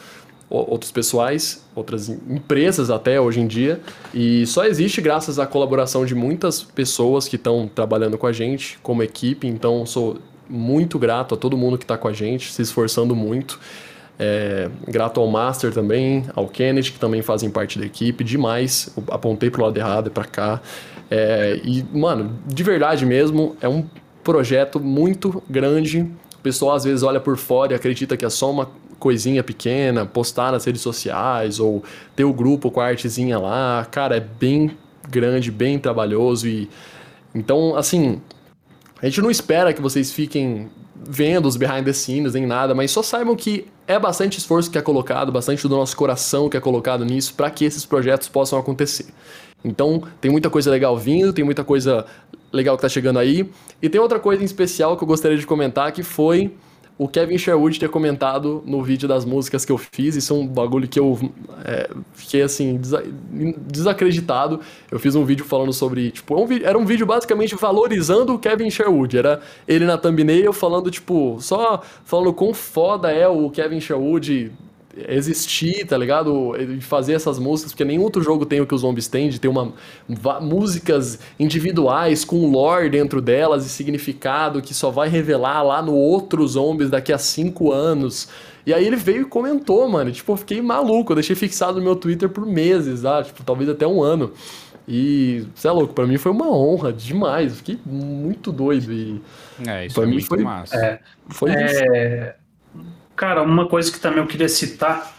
outros 0.57 0.91
pessoais, 0.91 1.63
outras 1.75 2.09
empresas 2.09 2.89
até 2.89 3.19
hoje 3.19 3.39
em 3.39 3.47
dia, 3.47 3.81
e 4.13 4.45
só 4.45 4.65
existe 4.65 5.01
graças 5.01 5.39
à 5.39 5.47
colaboração 5.47 6.05
de 6.05 6.13
muitas 6.13 6.61
pessoas 6.61 7.27
que 7.27 7.35
estão 7.35 7.67
trabalhando 7.73 8.17
com 8.17 8.27
a 8.27 8.31
gente 8.31 8.77
como 8.83 9.01
equipe. 9.01 9.47
Então, 9.47 9.85
sou 9.85 10.17
muito 10.47 10.99
grato 10.99 11.33
a 11.33 11.37
todo 11.37 11.57
mundo 11.57 11.77
que 11.77 11.83
está 11.83 11.97
com 11.97 12.07
a 12.07 12.13
gente, 12.13 12.51
se 12.51 12.61
esforçando 12.61 13.15
muito. 13.15 13.59
É, 14.19 14.69
grato 14.87 15.19
ao 15.19 15.27
Master 15.27 15.73
também, 15.73 16.25
ao 16.35 16.47
Kennedy, 16.47 16.91
que 16.91 16.99
também 16.99 17.21
fazem 17.23 17.49
parte 17.49 17.79
da 17.79 17.85
equipe, 17.85 18.23
demais. 18.23 18.93
Apontei 19.09 19.49
pro 19.49 19.63
lado 19.63 19.77
errado 19.77 20.07
e 20.07 20.09
para 20.11 20.25
cá. 20.25 20.61
É, 21.09 21.59
e, 21.63 21.83
mano, 21.91 22.37
de 22.45 22.63
verdade 22.63 23.05
mesmo, 23.05 23.55
é 23.59 23.67
um 23.67 23.83
projeto 24.23 24.79
muito 24.79 25.43
grande. 25.49 26.01
O 26.37 26.41
pessoal 26.43 26.75
às 26.75 26.83
vezes 26.83 27.03
olha 27.03 27.19
por 27.19 27.37
fora 27.37 27.73
e 27.73 27.75
acredita 27.75 28.15
que 28.15 28.25
é 28.25 28.29
só 28.29 28.51
uma 28.51 28.69
coisinha 29.03 29.43
pequena, 29.43 30.05
postar 30.05 30.53
nas 30.53 30.63
redes 30.63 30.81
sociais 30.81 31.59
ou 31.59 31.83
ter 32.15 32.23
o 32.23 32.31
grupo 32.31 32.71
com 32.71 32.79
a 32.79 32.85
artezinha 32.85 33.37
lá. 33.37 33.85
Cara, 33.91 34.15
é 34.15 34.21
bem 34.21 34.77
grande, 35.09 35.51
bem 35.51 35.77
trabalhoso 35.77 36.47
e 36.47 36.69
então, 37.35 37.75
assim, 37.75 38.21
a 39.01 39.05
gente 39.05 39.21
não 39.21 39.29
espera 39.29 39.73
que 39.73 39.81
vocês 39.81 40.13
fiquem 40.13 40.69
vendo 40.95 41.47
os 41.47 41.57
behind 41.57 41.83
the 41.83 41.91
scenes 41.91 42.33
nem 42.33 42.45
nada, 42.45 42.73
mas 42.73 42.91
só 42.91 43.01
saibam 43.01 43.35
que 43.35 43.65
é 43.85 43.99
bastante 43.99 44.37
esforço 44.37 44.71
que 44.71 44.77
é 44.77 44.81
colocado, 44.81 45.31
bastante 45.31 45.67
do 45.67 45.75
nosso 45.75 45.97
coração 45.97 46.47
que 46.47 46.55
é 46.55 46.59
colocado 46.61 47.03
nisso 47.03 47.33
para 47.33 47.49
que 47.49 47.65
esses 47.65 47.85
projetos 47.85 48.29
possam 48.29 48.57
acontecer. 48.57 49.07
Então, 49.65 50.03
tem 50.21 50.31
muita 50.31 50.49
coisa 50.49 50.71
legal 50.71 50.97
vindo, 50.97 51.33
tem 51.33 51.43
muita 51.43 51.63
coisa 51.63 52.05
legal 52.53 52.77
que 52.77 52.83
tá 52.83 52.89
chegando 52.89 53.19
aí. 53.19 53.49
E 53.81 53.89
tem 53.89 53.99
outra 53.99 54.19
coisa 54.19 54.41
em 54.41 54.45
especial 54.45 54.95
que 54.95 55.03
eu 55.03 55.07
gostaria 55.07 55.37
de 55.37 55.45
comentar, 55.45 55.91
que 55.91 56.03
foi 56.03 56.53
o 56.97 57.07
Kevin 57.07 57.37
Sherwood 57.37 57.79
ter 57.79 57.89
comentado 57.89 58.63
no 58.65 58.83
vídeo 58.83 59.07
das 59.07 59.25
músicas 59.25 59.65
que 59.65 59.71
eu 59.71 59.77
fiz. 59.77 60.15
Isso 60.15 60.33
é 60.33 60.37
um 60.37 60.47
bagulho 60.47 60.87
que 60.87 60.99
eu 60.99 61.17
é, 61.65 61.89
fiquei, 62.13 62.41
assim, 62.41 62.79
desacreditado. 63.67 64.59
Eu 64.91 64.99
fiz 64.99 65.15
um 65.15 65.25
vídeo 65.25 65.43
falando 65.43 65.73
sobre, 65.73 66.11
tipo, 66.11 66.35
um, 66.35 66.47
era 66.63 66.77
um 66.77 66.85
vídeo 66.85 67.05
basicamente 67.05 67.55
valorizando 67.55 68.33
o 68.33 68.39
Kevin 68.39 68.69
Sherwood. 68.69 69.17
Era 69.17 69.41
ele 69.67 69.85
na 69.85 69.97
thumbnail 69.97 70.53
falando, 70.53 70.91
tipo, 70.91 71.37
só 71.39 71.81
falando 72.05 72.33
quão 72.33 72.53
foda 72.53 73.11
é 73.11 73.27
o 73.27 73.49
Kevin 73.49 73.79
Sherwood 73.79 74.51
existir, 74.95 75.85
tá 75.85 75.97
ligado? 75.97 76.53
De 76.57 76.81
fazer 76.81 77.13
essas 77.13 77.39
músicas, 77.39 77.71
porque 77.71 77.85
nenhum 77.85 78.03
outro 78.03 78.21
jogo 78.21 78.45
tem 78.45 78.61
o 78.61 78.67
que 78.67 78.75
os 78.75 78.81
zombies 78.81 79.07
têm, 79.07 79.29
de 79.29 79.39
ter 79.39 79.47
uma, 79.47 79.73
músicas 80.41 81.19
individuais 81.39 82.23
com 82.23 82.49
lore 82.49 82.89
dentro 82.89 83.21
delas 83.21 83.65
e 83.65 83.69
significado 83.69 84.61
que 84.61 84.73
só 84.73 84.91
vai 84.91 85.09
revelar 85.09 85.63
lá 85.63 85.81
no 85.81 85.93
outro 85.93 86.47
zombies 86.47 86.89
daqui 86.89 87.11
a 87.11 87.17
cinco 87.17 87.71
anos. 87.71 88.29
E 88.65 88.73
aí 88.73 88.85
ele 88.85 88.95
veio 88.95 89.23
e 89.23 89.25
comentou, 89.25 89.87
mano. 89.89 90.11
Tipo, 90.11 90.33
eu 90.33 90.37
fiquei 90.37 90.61
maluco. 90.61 91.11
Eu 91.11 91.15
deixei 91.15 91.35
fixado 91.35 91.79
no 91.79 91.83
meu 91.83 91.95
Twitter 91.95 92.29
por 92.29 92.45
meses, 92.45 93.03
ah, 93.03 93.21
tipo, 93.21 93.43
talvez 93.43 93.69
até 93.69 93.85
um 93.85 94.01
ano. 94.01 94.31
E, 94.87 95.45
você 95.55 95.67
é 95.67 95.71
louco, 95.71 95.93
pra 95.93 96.05
mim 96.05 96.17
foi 96.17 96.31
uma 96.31 96.49
honra 96.49 96.93
demais. 96.93 97.57
Fiquei 97.57 97.77
muito 97.85 98.51
doido. 98.51 98.91
E 98.91 99.21
é, 99.67 99.85
isso 99.85 99.95
pra 99.95 100.03
é 100.03 100.07
mim 100.07 100.21
foi 100.21 100.43
massa. 100.43 100.75
É, 100.77 100.99
foi 101.29 101.51
é... 101.51 102.35
Cara, 103.23 103.41
uma 103.41 103.65
coisa 103.69 103.89
que 103.89 104.01
também 104.01 104.19
eu 104.19 104.27
queria 104.27 104.49
citar, 104.49 105.15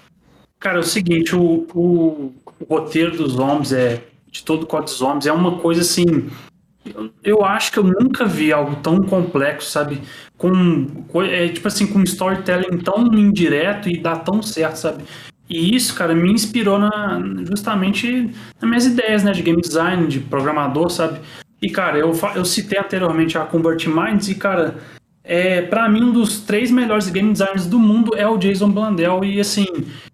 cara, 0.60 0.76
é 0.76 0.80
o 0.80 0.82
seguinte, 0.82 1.34
o, 1.34 1.66
o, 1.74 2.34
o 2.60 2.64
roteiro 2.68 3.16
dos 3.16 3.32
zombies 3.32 3.72
é 3.72 4.02
de 4.30 4.44
todo 4.44 4.68
o 4.70 4.80
dos 4.82 4.98
Zombies 4.98 5.26
é 5.26 5.32
uma 5.32 5.56
coisa 5.56 5.80
assim, 5.80 6.28
eu, 7.22 7.42
acho 7.42 7.72
que 7.72 7.78
eu 7.78 7.82
nunca 7.82 8.26
vi 8.26 8.52
algo 8.52 8.76
tão 8.82 9.02
complexo, 9.04 9.70
sabe? 9.70 10.02
Com 10.36 10.86
é, 11.22 11.48
tipo 11.48 11.66
assim, 11.66 11.86
com 11.86 12.02
storytelling 12.02 12.76
tão 12.76 13.06
indireto 13.06 13.88
e 13.88 13.96
dá 13.96 14.16
tão 14.16 14.42
certo, 14.42 14.76
sabe? 14.76 15.02
E 15.48 15.74
isso, 15.74 15.94
cara, 15.94 16.14
me 16.14 16.30
inspirou 16.30 16.78
na, 16.78 17.22
justamente 17.48 18.30
nas 18.60 18.68
minhas 18.68 18.84
ideias, 18.84 19.24
né, 19.24 19.32
de 19.32 19.40
game 19.40 19.62
design, 19.62 20.06
de 20.08 20.20
programador, 20.20 20.90
sabe? 20.90 21.20
E, 21.62 21.70
cara, 21.70 21.96
eu, 21.96 22.12
eu 22.34 22.44
citei 22.44 22.78
anteriormente 22.78 23.38
a 23.38 23.46
Convert 23.46 23.86
Minds 23.86 24.28
e, 24.28 24.34
cara, 24.34 24.76
é, 25.26 25.62
para 25.62 25.88
mim, 25.88 26.04
um 26.04 26.12
dos 26.12 26.40
três 26.40 26.70
melhores 26.70 27.08
game 27.08 27.32
designers 27.32 27.66
do 27.66 27.78
mundo 27.78 28.14
é 28.14 28.28
o 28.28 28.36
Jason 28.36 28.70
Blandel. 28.70 29.24
E 29.24 29.40
assim, 29.40 29.66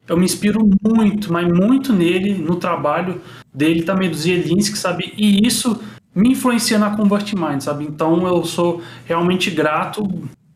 eu 0.06 0.16
me 0.16 0.24
inspiro 0.24 0.60
muito, 0.80 1.32
mas 1.32 1.52
muito 1.52 1.92
nele, 1.92 2.34
no 2.34 2.56
trabalho 2.56 3.20
dele 3.52 3.82
também 3.82 4.08
do 4.08 4.16
Zielinski, 4.16 4.78
sabe? 4.78 5.12
E 5.16 5.44
isso 5.44 5.80
me 6.14 6.30
influencia 6.30 6.78
na 6.78 6.96
Convert 6.96 7.34
Mind, 7.34 7.60
sabe? 7.60 7.84
Então 7.84 8.24
eu 8.26 8.44
sou 8.44 8.80
realmente 9.04 9.50
grato 9.50 10.08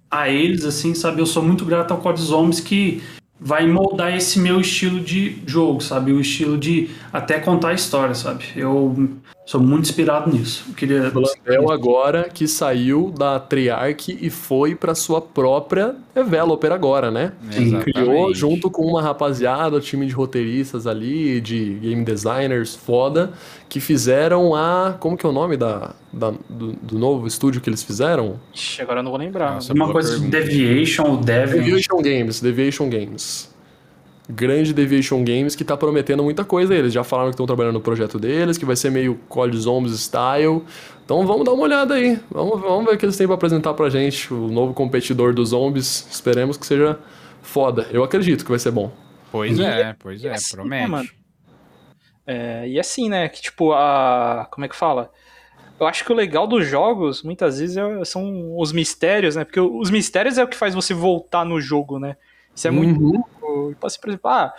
a 0.09 0.29
eles, 0.29 0.65
assim, 0.65 0.95
sabe? 0.95 1.21
Eu 1.21 1.27
sou 1.27 1.43
muito 1.43 1.65
grato 1.65 1.91
ao 1.91 1.99
Code 1.99 2.23
Zombies 2.23 2.61
que 2.61 3.03
vai 3.41 3.67
moldar 3.67 4.17
esse 4.17 4.39
meu 4.39 4.61
estilo 4.61 5.01
de 5.01 5.37
jogo, 5.45 5.81
sabe? 5.81 6.13
O 6.13 6.21
estilo 6.21 6.57
de 6.57 6.91
até 7.13 7.41
contar 7.41 7.75
história, 7.75 8.15
sabe? 8.15 8.45
Eu 8.55 9.19
Sou 9.47 9.61
muito 9.61 9.85
inspirado 9.85 10.33
nisso. 10.33 10.65
Eu 10.69 10.75
queria. 10.75 11.11
Blandel 11.11 11.71
agora 11.71 12.31
que 12.33 12.49
saiu 12.49 13.13
da 13.17 13.39
Triarch 13.39 14.17
e 14.19 14.31
foi 14.31 14.75
para 14.75 14.95
sua 14.95 15.21
própria 15.21 15.95
developer 16.15 16.73
agora, 16.73 17.11
né? 17.11 17.33
Sim. 17.51 17.79
Criou 17.81 18.35
junto 18.35 18.71
com 18.71 18.87
uma 18.87 19.03
rapaziada, 19.03 19.79
time 19.81 20.07
de 20.07 20.15
roteiristas 20.15 20.87
ali, 20.87 21.43
de 21.43 21.75
game 21.75 22.03
designers 22.05 22.75
foda, 22.75 23.35
que 23.69 23.81
fizeram 23.81 24.55
a. 24.55 24.97
Como 24.99 25.15
que 25.15 25.27
é 25.27 25.29
o 25.29 25.33
nome 25.33 25.59
da, 25.59 25.95
da 26.11 26.33
do, 26.49 26.73
do, 26.73 26.99
novo 26.99 27.27
estúdio 27.27 27.61
que 27.61 27.69
eles 27.69 27.83
fizeram? 27.83 28.41
Ixi, 28.55 28.81
agora 28.81 29.01
eu 29.01 29.03
não 29.03 29.11
vou 29.11 29.21
lembrar. 29.21 29.57
Nossa, 29.57 29.75
uma 29.75 29.93
coisa 29.93 30.19
de 30.19 30.27
Deviation 30.27 31.05
ou 31.05 31.17
Deviant. 31.19 31.65
Deviation 31.65 32.01
Games, 32.01 32.41
Deviation 32.41 32.89
Games 32.89 33.54
grande 34.29 34.73
Deviation 34.73 35.23
Games 35.25 35.55
que 35.55 35.65
tá 35.65 35.77
prometendo 35.77 36.23
muita 36.23 36.45
coisa. 36.45 36.75
Eles 36.75 36.93
já 36.93 37.05
falaram 37.05 37.31
que 37.31 37.35
estão 37.35 37.47
trabalhando 37.47 37.75
no 37.75 37.81
projeto 37.81 38.19
deles, 38.19 38.57
que 38.57 38.65
vai 38.65 38.77
ser 38.77 38.91
meio 38.91 39.17
Call 39.29 39.53
Zombies 39.53 40.01
style. 40.01 40.63
Então 41.05 41.27
vamos 41.27 41.45
dar 41.45 41.53
uma 41.53 41.65
olhada 41.65 41.95
aí. 41.95 42.19
Vamos, 42.31 42.61
vamos 42.61 42.87
ver 42.87 42.95
o 42.95 42.99
que 42.99 43.05
eles 43.05 43.17
têm 43.17 43.27
para 43.27 43.35
apresentar 43.35 43.75
pra 43.75 43.91
gente. 43.91 44.33
O 44.33 44.49
novo 44.49 44.73
competidor 44.73 45.35
dos 45.35 45.51
zombies. 45.51 46.09
Esperemos 46.11 46.57
que 46.57 46.67
seja 46.67 46.99
foda. 47.43 47.87
Eu 47.91 48.03
acredito 48.03 48.45
que 48.45 48.51
vai 48.51 48.59
ser 48.59 48.71
bom. 48.71 48.91
Pois 49.31 49.59
é, 49.59 49.95
pois 49.99 50.25
é, 50.25 50.33
assim, 50.33 50.57
promete. 50.57 50.91
Né, 50.91 51.07
é, 52.27 52.69
e 52.69 52.81
assim, 52.81 53.09
né, 53.09 53.29
que 53.29 53.43
tipo, 53.43 53.73
a. 53.73 54.49
Como 54.51 54.65
é 54.65 54.69
que 54.69 54.77
fala? 54.77 55.11
Eu 55.79 55.87
acho 55.87 56.05
que 56.05 56.13
o 56.13 56.15
legal 56.15 56.47
dos 56.47 56.67
jogos, 56.67 57.23
muitas 57.23 57.59
vezes, 57.59 57.77
é, 57.77 58.05
são 58.05 58.57
os 58.57 58.73
mistérios, 58.73 59.37
né? 59.37 59.45
Porque 59.45 59.61
os 59.61 59.91
mistérios 59.91 60.39
é 60.39 60.45
o 60.45 60.49
que 60.49 60.57
faz 60.57 60.75
você 60.75 60.95
voltar 60.95 61.45
no 61.45 61.61
jogo, 61.61 61.99
né? 61.99 62.17
Isso 62.55 62.69
é 62.69 62.71
uhum. 62.71 62.77
muito 62.77 63.25
Tipo 63.71 63.87
assim, 63.87 64.01
por 64.01 64.09
exemplo, 64.11 64.31
ah, 64.31 64.55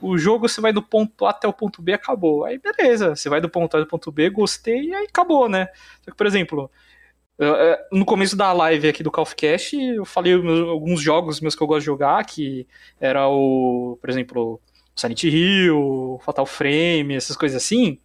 o 0.00 0.18
jogo 0.18 0.48
você 0.48 0.60
vai 0.60 0.72
do 0.72 0.82
ponto 0.82 1.24
A 1.26 1.30
até 1.30 1.48
o 1.48 1.52
ponto 1.52 1.82
B, 1.82 1.92
acabou. 1.92 2.44
Aí 2.44 2.58
beleza, 2.58 3.14
você 3.16 3.28
vai 3.28 3.40
do 3.40 3.48
ponto 3.48 3.76
A 3.76 3.80
ao 3.80 3.86
ponto 3.86 4.12
B, 4.12 4.30
gostei, 4.30 4.88
e 4.88 4.94
aí 4.94 5.06
acabou, 5.06 5.48
né? 5.48 5.68
Só 6.04 6.10
que, 6.10 6.16
por 6.16 6.26
exemplo, 6.26 6.70
é, 7.38 7.86
no 7.92 8.04
começo 8.04 8.36
da 8.36 8.52
live 8.52 8.88
aqui 8.88 9.02
do 9.02 9.10
Call 9.10 9.22
of 9.22 9.34
Cast, 9.36 9.76
eu 9.76 10.04
falei 10.04 10.34
alguns 10.34 11.00
jogos 11.00 11.40
meus 11.40 11.54
que 11.54 11.62
eu 11.62 11.66
gosto 11.66 11.80
de 11.80 11.86
jogar, 11.86 12.24
que 12.24 12.66
era 13.00 13.28
o, 13.28 13.98
por 14.00 14.08
exemplo, 14.10 14.60
Silent 14.94 15.24
Hill, 15.24 16.18
Fatal 16.24 16.46
Frame, 16.46 17.14
essas 17.14 17.36
coisas 17.36 17.62
assim. 17.62 17.98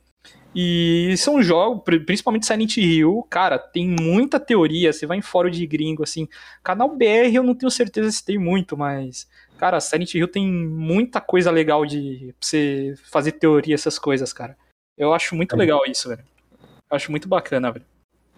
E 0.53 1.15
são 1.17 1.41
jogos, 1.41 1.81
principalmente 2.05 2.45
Silent 2.45 2.75
Hill, 2.75 3.25
cara, 3.29 3.57
tem 3.57 3.87
muita 3.87 4.37
teoria. 4.37 4.91
Você 4.91 5.05
vai 5.05 5.17
em 5.17 5.21
fórum 5.21 5.49
de 5.49 5.65
gringo, 5.65 6.03
assim. 6.03 6.27
Canal 6.61 6.93
BR 6.95 7.33
eu 7.33 7.43
não 7.43 7.55
tenho 7.55 7.71
certeza 7.71 8.11
se 8.11 8.23
tem 8.25 8.37
muito, 8.37 8.77
mas 8.77 9.29
Cara, 9.61 9.79
Silent 9.79 10.15
Hill 10.15 10.27
tem 10.27 10.51
muita 10.51 11.21
coisa 11.21 11.51
legal 11.51 11.85
de 11.85 12.33
você 12.41 12.95
fazer 13.11 13.33
teoria, 13.33 13.75
essas 13.75 13.99
coisas, 13.99 14.33
cara. 14.33 14.57
Eu 14.97 15.13
acho 15.13 15.35
muito 15.35 15.53
é. 15.53 15.55
legal 15.55 15.83
isso, 15.85 16.09
velho. 16.09 16.23
Eu 16.89 16.95
acho 16.95 17.11
muito 17.11 17.27
bacana, 17.27 17.71
velho. 17.71 17.85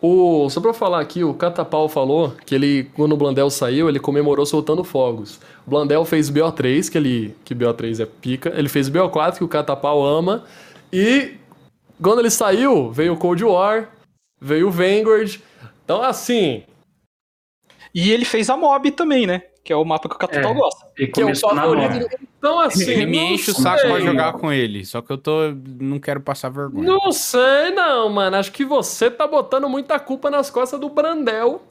O, 0.01 0.49
só 0.49 0.59
pra 0.59 0.73
falar 0.73 0.99
aqui, 0.99 1.23
o 1.23 1.33
Catapau 1.33 1.87
falou 1.87 2.35
que 2.45 2.53
ele, 2.53 2.91
quando 2.93 3.13
o 3.13 3.17
Blandel 3.17 3.49
saiu, 3.49 3.87
ele 3.87 4.01
comemorou 4.01 4.45
soltando 4.45 4.83
fogos. 4.83 5.39
O 5.65 5.69
Blandel 5.69 6.03
fez 6.03 6.29
BO3, 6.29 6.91
que 6.91 6.97
ele 6.97 7.33
que 7.45 7.55
BO3 7.55 8.03
é 8.03 8.05
pica. 8.05 8.51
Ele 8.53 8.67
fez 8.67 8.89
BO4, 8.89 9.37
que 9.37 9.45
o 9.45 9.47
Catapau 9.47 10.05
ama. 10.05 10.43
E 10.91 11.37
quando 12.01 12.19
ele 12.19 12.29
saiu, 12.29 12.91
veio 12.91 13.13
o 13.13 13.17
Cold 13.17 13.45
War, 13.45 13.89
veio 14.41 14.67
o 14.67 14.71
Vanguard. 14.71 15.39
Então, 15.85 16.01
assim... 16.01 16.63
E 17.95 18.11
ele 18.11 18.25
fez 18.25 18.49
a 18.49 18.57
Mob 18.57 18.91
também, 18.91 19.25
né? 19.25 19.43
Que 19.63 19.71
é 19.71 19.75
o 19.75 19.85
mapa 19.85 20.09
que 20.09 20.15
o 20.15 20.19
Catutal 20.19 20.51
é, 20.51 20.55
gosta. 20.55 20.85
Que 20.95 21.21
é 21.21 21.25
o 21.25 21.35
favorito. 21.35 22.17
Então, 22.37 22.59
assim. 22.59 22.91
Ele 22.91 23.05
me 23.05 23.17
enche 23.17 23.51
o 23.51 23.53
saco 23.53 23.81
pra 23.81 23.99
jogar 24.01 24.33
com 24.33 24.51
ele. 24.51 24.85
Só 24.85 25.01
que 25.01 25.11
eu 25.11 25.17
tô. 25.17 25.53
Não 25.79 25.99
quero 25.99 26.19
passar 26.19 26.49
vergonha. 26.49 26.85
Não 26.85 27.11
sei, 27.13 27.71
não, 27.71 28.09
mano. 28.09 28.35
Acho 28.35 28.51
que 28.51 28.65
você 28.65 29.09
tá 29.09 29.25
botando 29.25 29.69
muita 29.69 29.97
culpa 29.99 30.29
nas 30.29 30.49
costas 30.49 30.79
do 30.79 30.89
Brandel. 30.89 31.63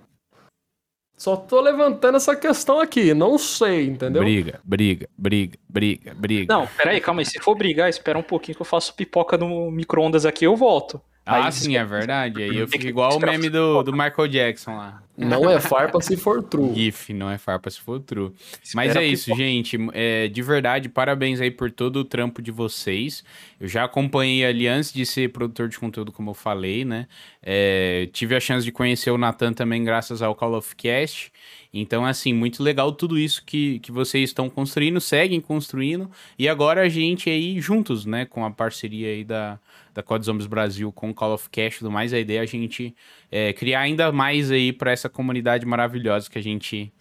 Só 1.19 1.37
tô 1.37 1.61
levantando 1.61 2.17
essa 2.17 2.35
questão 2.35 2.81
aqui, 2.81 3.15
não 3.15 3.39
sei, 3.39 3.87
entendeu? 3.87 4.23
Briga, 4.23 4.59
briga, 4.65 5.09
briga, 5.17 5.57
briga, 5.69 6.15
briga. 6.15 6.53
Não, 6.53 6.67
peraí, 6.67 7.01
calma 7.01 7.21
aí. 7.21 7.27
Se 7.27 7.39
for 7.39 7.55
brigar, 7.55 7.89
espera 7.89 8.19
um 8.19 8.25
pouquinho 8.25 8.57
que 8.57 8.63
eu 8.63 8.67
faço 8.67 8.93
pipoca 8.95 9.39
no 9.39 9.71
micro-ondas 9.71 10.27
aqui 10.27 10.45
eu 10.47 10.57
volto. 10.57 11.01
Ah, 11.25 11.47
aí, 11.47 11.53
sim, 11.53 11.77
é 11.77 11.85
verdade. 11.85 12.43
Aí 12.43 12.57
eu 12.57 12.67
fico 12.67 12.87
igual 12.87 13.17
o 13.17 13.21
meme 13.21 13.49
do, 13.49 13.85
do 13.85 13.93
Michael 13.93 14.27
Jackson 14.27 14.77
lá. 14.77 15.01
Não 15.25 15.49
é 15.49 15.61
farpa 15.61 16.01
se 16.01 16.17
for 16.17 16.43
true. 16.43 16.73
GIF, 16.75 17.13
não 17.13 17.31
é 17.31 17.39
farpa 17.39 17.71
se 17.71 17.81
for 17.81 18.01
true. 18.01 18.33
Mas 18.75 18.95
é 18.97 19.05
isso, 19.05 19.35
gente. 19.35 19.79
É, 19.93 20.29
de 20.29 20.43
verdade, 20.43 20.89
parabéns 20.89 21.41
aí 21.41 21.51
por 21.51 21.71
todo 21.71 21.97
o 21.97 22.05
trampo 22.05 22.43
de 22.43 22.51
vocês. 22.51 23.25
Eu 23.61 23.69
já 23.69 23.85
acompanhei 23.85 24.45
ali 24.45 24.67
antes 24.67 24.93
de 24.93 25.07
ser 25.07 25.31
produtor 25.31 25.69
de 25.69 25.79
conteúdo, 25.79 26.13
como 26.13 26.31
eu 26.31 26.35
falei, 26.35 26.85
né? 26.85 27.07
É, 27.43 28.09
tive 28.13 28.35
a 28.35 28.41
chance 28.41 28.65
de 28.65 28.73
conhecer 28.73 29.11
o 29.11 29.19
Nathan 29.19 29.53
também 29.53 29.83
graças 29.85 30.23
ao 30.23 30.35
Call 30.35 30.55
of 30.55 30.75
Cast. 30.77 31.33
Então, 31.75 32.05
assim, 32.05 32.35
muito 32.35 32.63
legal 32.63 32.93
tudo 32.93 33.19
isso 33.19 33.43
que, 33.45 33.79
que 33.79 33.91
vocês 33.91 34.29
estão 34.29 34.51
construindo, 34.51 35.01
seguem 35.01 35.41
construindo. 35.41 36.11
E 36.39 36.47
agora 36.47 36.83
a 36.83 36.89
gente 36.89 37.31
aí 37.31 37.59
juntos, 37.61 38.05
né? 38.05 38.27
Com 38.27 38.45
a 38.45 38.51
parceria 38.51 39.09
aí 39.09 39.25
da, 39.25 39.59
da 39.95 40.03
Code 40.03 40.27
Zombies 40.27 40.47
Brasil 40.47 40.93
com 40.93 41.11
o 41.11 41.15
Call 41.15 41.33
of 41.33 41.49
Cast 41.49 41.77
e 41.77 41.79
tudo 41.79 41.91
mais. 41.91 42.13
A 42.13 42.19
ideia 42.19 42.41
é 42.41 42.43
a 42.43 42.47
gente 42.47 42.95
é, 43.33 43.55
criar 43.55 43.81
ainda 43.81 44.13
mais 44.13 44.51
aí 44.51 44.75
para 44.75 44.93
essa 44.93 45.09
comunidade 45.09 45.65
maravilhosa 45.65 46.31
que 46.31 46.39
a 46.39 46.43
gente 46.43 46.93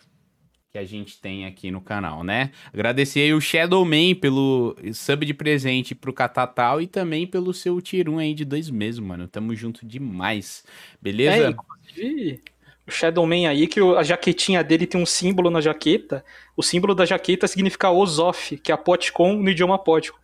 que 0.72 0.78
a 0.78 0.86
gente 0.86 1.20
tem 1.20 1.46
aqui 1.46 1.70
no 1.70 1.82
canal, 1.82 2.24
né? 2.24 2.50
Agradecer 2.74 3.20
aí 3.20 3.34
o 3.34 3.42
Shadowman 3.42 4.16
pelo 4.16 4.74
sub 4.94 5.26
de 5.26 5.34
presente 5.34 5.94
pro 5.94 6.14
Catatal 6.14 6.82
e 6.82 6.88
também 6.88 7.28
pelo 7.28 7.54
seu 7.54 7.76
1 7.78 8.18
aí 8.18 8.34
de 8.34 8.46
dois 8.46 8.70
meses, 8.70 8.98
mano. 9.02 9.28
Tamo 9.28 9.54
junto 9.54 9.86
demais. 9.86 10.64
Beleza? 11.02 11.50
É, 11.98 12.40
o 12.88 12.90
Shadowman 12.90 13.48
aí, 13.48 13.68
que 13.68 13.82
a 13.82 14.02
jaquetinha 14.02 14.64
dele 14.64 14.88
tem 14.88 15.02
um 15.02 15.06
símbolo 15.06 15.50
na 15.50 15.60
jaqueta. 15.60 16.24
O 16.56 16.64
símbolo 16.64 16.96
da 16.96 17.06
jaqueta 17.06 17.50
significa 17.50 17.92
Ozof, 17.92 18.56
que 18.56 18.72
é 18.72 18.76
a 18.76 18.78
Potcon 18.78 19.34
no 19.44 19.50
idioma 19.50 19.78
Potcon. 19.78 20.21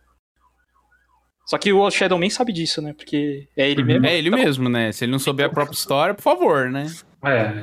Só 1.48 1.56
que 1.56 1.72
o 1.72 1.90
Shadowman 1.90 2.28
sabe 2.28 2.52
disso, 2.52 2.82
né? 2.82 2.92
Porque 2.92 3.48
é 3.56 3.70
ele 3.70 3.80
uhum. 3.80 3.86
mesmo. 3.86 4.06
É 4.06 4.18
ele 4.18 4.30
mesmo, 4.30 4.68
né? 4.68 4.92
Se 4.92 5.06
ele 5.06 5.12
não 5.12 5.18
souber 5.18 5.46
a 5.46 5.48
própria 5.48 5.74
história, 5.74 6.14
por 6.14 6.20
favor, 6.20 6.68
né? 6.68 6.86
É. 7.24 7.54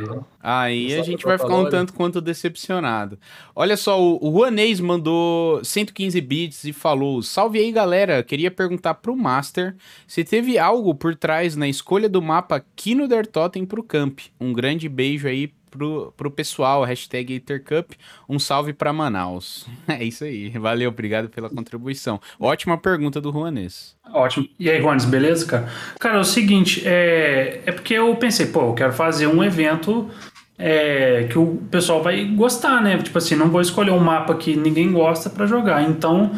Aí 0.48 0.94
a 0.94 1.02
gente 1.02 1.26
vai 1.26 1.40
ficar 1.40 1.56
um 1.56 1.68
tanto 1.68 1.92
quanto 1.92 2.22
decepcionado. 2.22 3.18
Olha 3.56 3.76
só, 3.76 4.00
o 4.00 4.32
Juanês 4.32 4.80
mandou 4.80 5.60
115 5.66 6.22
bits 6.22 6.64
e 6.66 6.72
falou: 6.72 7.24
Salve 7.24 7.58
aí, 7.58 7.72
galera. 7.72 8.22
Queria 8.22 8.52
perguntar 8.52 8.94
pro 8.94 9.18
Master 9.18 9.76
se 10.06 10.24
teve 10.24 10.60
algo 10.60 10.94
por 10.94 11.16
trás 11.16 11.56
na 11.56 11.68
escolha 11.68 12.08
do 12.08 12.22
mapa 12.22 12.64
Kino 12.76 13.08
Der 13.08 13.26
Totem 13.26 13.66
pro 13.66 13.82
camp. 13.82 14.20
Um 14.40 14.54
grande 14.54 14.88
beijo 14.88 15.28
aí 15.28 15.52
pro, 15.72 16.14
pro 16.16 16.30
pessoal, 16.30 16.84
hashtag 16.84 17.44
Cup, 17.66 17.94
um 18.30 18.38
salve 18.38 18.72
para 18.72 18.94
Manaus. 18.94 19.66
É 19.88 20.04
isso 20.04 20.24
aí, 20.26 20.50
valeu, 20.50 20.90
obrigado 20.90 21.30
pela 21.30 21.50
contribuição. 21.50 22.20
Ótima 22.40 22.78
pergunta 22.78 23.20
do 23.20 23.32
Juanes. 23.32 23.96
Ótimo. 24.14 24.48
E 24.60 24.70
aí, 24.70 24.80
Juanes, 24.80 25.06
beleza, 25.06 25.46
cara? 25.46 25.70
Cara, 26.00 26.18
é 26.18 26.20
o 26.20 26.24
seguinte, 26.24 26.84
é, 26.86 27.62
é 27.66 27.72
porque 27.72 27.94
eu 27.94 28.16
pensei, 28.16 28.48
pô, 28.48 28.62
eu 28.62 28.74
quero 28.74 28.94
fazer 28.94 29.28
um 29.28 29.44
evento 29.44 30.10
é, 30.58 31.28
que 31.30 31.38
o 31.38 31.58
pessoal 31.70 32.02
vai 32.02 32.26
gostar, 32.26 32.82
né? 32.82 32.98
Tipo 32.98 33.18
assim, 33.18 33.36
não 33.36 33.50
vou 33.50 33.62
escolher 33.62 33.92
um 33.92 34.00
mapa 34.00 34.36
que 34.36 34.56
ninguém 34.56 34.92
gosta 34.92 35.30
para 35.30 35.46
jogar. 35.46 35.84
Então, 35.84 36.32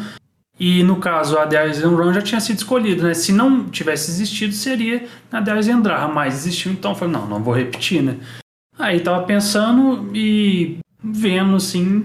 e 0.58 0.82
no 0.82 0.96
caso, 0.96 1.38
a 1.38 1.44
Dice 1.44 1.84
Run 1.84 2.12
já 2.12 2.22
tinha 2.22 2.40
sido 2.40 2.58
escolhido, 2.58 3.04
né? 3.04 3.14
Se 3.14 3.32
não 3.32 3.68
tivesse 3.68 4.10
existido, 4.10 4.52
seria 4.52 5.06
a 5.30 5.40
Dice 5.40 5.70
Andrara, 5.70 6.08
mas 6.08 6.34
existiu, 6.34 6.72
então 6.72 6.94
falei, 6.94 7.14
não, 7.14 7.26
não 7.26 7.42
vou 7.42 7.54
repetir, 7.54 8.02
né? 8.02 8.16
Aí 8.78 9.00
tava 9.00 9.24
pensando 9.24 10.10
e 10.14 10.78
vendo 11.02 11.56
assim. 11.56 12.04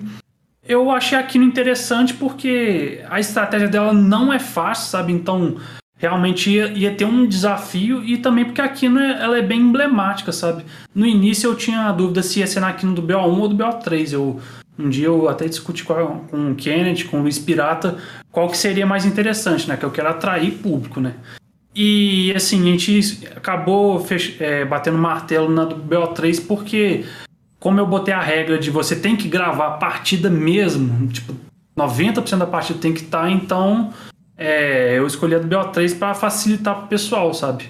Eu 0.65 0.91
achei 0.91 1.17
aquilo 1.17 1.43
interessante 1.43 2.13
porque 2.13 3.03
a 3.09 3.19
estratégia 3.19 3.67
dela 3.67 3.93
não 3.93 4.31
é 4.31 4.39
fácil, 4.39 4.89
sabe? 4.89 5.11
Então 5.11 5.57
realmente 6.03 6.51
ia, 6.51 6.67
ia 6.73 6.93
ter 6.93 7.05
um 7.05 7.25
desafio 7.25 8.03
e 8.03 8.17
também 8.17 8.43
porque 8.43 8.59
a 8.59 8.67
Kino 8.67 8.99
ela 8.99 9.37
é 9.37 9.41
bem 9.41 9.61
emblemática, 9.61 10.33
sabe? 10.33 10.65
No 10.93 11.05
início 11.05 11.49
eu 11.49 11.55
tinha 11.55 11.87
a 11.87 11.91
dúvida 11.93 12.21
se 12.21 12.41
ia 12.41 12.47
ser 12.47 12.59
na 12.59 12.73
Kino 12.73 12.93
do 12.93 13.01
BO1 13.01 13.39
ou 13.39 13.47
do 13.47 13.55
BO3. 13.55 14.11
Eu, 14.11 14.39
um 14.77 14.89
dia 14.89 15.07
eu 15.07 15.29
até 15.29 15.47
discuti 15.47 15.85
com, 15.85 15.93
a, 15.93 16.05
com 16.05 16.51
o 16.51 16.55
Kennedy, 16.55 17.05
com 17.05 17.19
o 17.19 17.21
Luiz 17.21 17.39
Pirata, 17.39 17.95
qual 18.29 18.49
que 18.49 18.57
seria 18.57 18.85
mais 18.85 19.05
interessante, 19.05 19.65
né? 19.65 19.77
Que 19.77 19.85
eu 19.85 19.91
quero 19.91 20.09
atrair 20.09 20.51
público, 20.51 20.99
né? 20.99 21.13
E 21.73 22.33
assim, 22.35 22.61
a 22.61 22.65
gente 22.65 23.25
acabou 23.33 23.97
fech... 24.01 24.35
é, 24.43 24.65
batendo 24.65 24.97
martelo 24.97 25.49
na 25.49 25.63
do 25.63 25.77
BO3 25.77 26.45
porque, 26.45 27.05
como 27.61 27.79
eu 27.79 27.87
botei 27.87 28.13
a 28.13 28.21
regra 28.21 28.59
de 28.59 28.69
você 28.69 28.93
tem 28.93 29.15
que 29.15 29.29
gravar 29.29 29.67
a 29.67 29.77
partida 29.77 30.29
mesmo, 30.29 31.07
tipo, 31.07 31.33
90% 31.77 32.37
da 32.39 32.45
partida 32.45 32.77
tem 32.79 32.93
que 32.93 33.01
estar, 33.01 33.21
tá, 33.21 33.31
então 33.31 33.93
é, 34.43 34.97
eu 34.97 35.07
escolhi 35.07 35.35
a 35.35 35.39
do 35.39 35.47
BO3 35.47 35.97
para 35.97 36.13
facilitar 36.13 36.75
pro 36.75 36.87
pessoal, 36.87 37.33
sabe? 37.33 37.69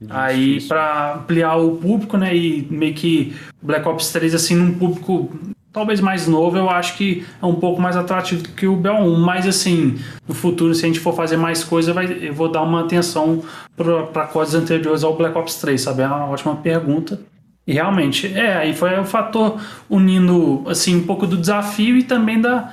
Isso, 0.00 0.12
Aí, 0.12 0.60
para 0.62 1.14
ampliar 1.16 1.56
o 1.56 1.76
público, 1.76 2.16
né, 2.16 2.34
e 2.36 2.66
meio 2.70 2.94
que 2.94 3.36
Black 3.62 3.86
Ops 3.88 4.10
3, 4.10 4.34
assim, 4.34 4.54
num 4.54 4.74
público 4.74 5.30
talvez 5.72 6.00
mais 6.00 6.26
novo, 6.26 6.56
eu 6.56 6.68
acho 6.68 6.96
que 6.96 7.24
é 7.40 7.46
um 7.46 7.54
pouco 7.54 7.80
mais 7.80 7.96
atrativo 7.96 8.42
do 8.42 8.48
que 8.50 8.66
o 8.66 8.76
BO1. 8.76 9.16
Mas 9.16 9.46
assim, 9.46 9.98
no 10.26 10.34
futuro, 10.34 10.74
se 10.74 10.84
a 10.84 10.88
gente 10.88 11.00
for 11.00 11.14
fazer 11.14 11.36
mais 11.36 11.62
coisa, 11.62 11.92
vai, 11.92 12.06
eu 12.20 12.34
vou 12.34 12.50
dar 12.50 12.62
uma 12.62 12.80
atenção 12.80 13.42
para 13.76 14.26
coisas 14.26 14.54
anteriores 14.60 15.04
ao 15.04 15.16
Black 15.16 15.36
Ops 15.38 15.56
3, 15.56 15.80
sabe? 15.80 16.02
É 16.02 16.06
uma 16.06 16.26
ótima 16.26 16.56
pergunta. 16.56 17.20
E 17.66 17.74
realmente, 17.74 18.26
é, 18.26 18.56
aí 18.56 18.74
foi 18.74 18.98
o 18.98 19.04
fator 19.04 19.60
unindo, 19.90 20.64
assim, 20.66 20.96
um 20.96 21.04
pouco 21.04 21.26
do 21.26 21.36
desafio 21.36 21.96
e 21.96 22.02
também 22.02 22.40
da. 22.40 22.72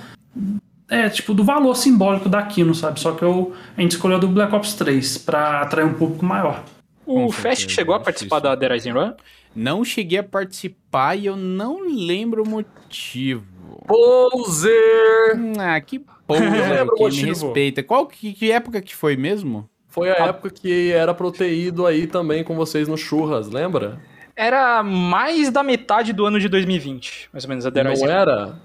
É, 0.89 1.09
tipo, 1.09 1.33
do 1.33 1.43
valor 1.43 1.75
simbólico 1.75 2.29
da 2.29 2.43
Kino, 2.43 2.75
sabe? 2.75 2.99
Só 2.99 3.13
que 3.13 3.23
eu, 3.23 3.53
a 3.75 3.81
gente 3.81 3.91
escolheu 3.91 4.19
do 4.19 4.27
Black 4.27 4.53
Ops 4.53 4.73
3 4.75 5.17
para 5.19 5.61
atrair 5.61 5.85
um 5.85 5.93
público 5.93 6.23
maior. 6.23 6.63
O 7.05 7.31
Fast 7.31 7.69
chegou 7.69 7.95
a 7.95 7.99
participar 7.99 8.39
da 8.39 8.57
The 8.57 8.67
Rising 8.67 8.91
Run? 8.91 9.13
Não 9.55 9.85
cheguei 9.85 10.19
a 10.19 10.23
participar 10.23 11.15
e 11.15 11.27
eu 11.27 11.35
não 11.35 11.87
lembro 11.87 12.43
o 12.43 12.49
motivo. 12.49 13.45
Poser! 13.87 15.39
Ah, 15.59 15.79
que 15.79 15.99
poser 16.27 16.87
que 16.87 17.09
me 17.09 17.23
respeita. 17.23 17.83
Qual 17.83 18.07
que, 18.07 18.33
que, 18.33 18.51
época 18.51 18.81
que 18.81 18.95
foi 18.95 19.15
mesmo? 19.15 19.69
Foi 19.87 20.09
a, 20.09 20.25
a 20.25 20.27
época 20.27 20.49
que 20.49 20.91
era 20.91 21.15
ido 21.47 21.85
aí 21.85 22.05
também 22.05 22.43
com 22.43 22.55
vocês 22.55 22.87
no 22.87 22.97
Churras, 22.97 23.49
lembra? 23.49 23.99
Era 24.35 24.83
mais 24.83 25.49
da 25.49 25.63
metade 25.63 26.11
do 26.11 26.25
ano 26.25 26.39
de 26.39 26.49
2020, 26.49 27.29
mais 27.31 27.45
ou 27.45 27.49
menos, 27.49 27.65
a 27.65 27.71
The 27.71 27.83
Não 27.83 28.09
era? 28.09 28.55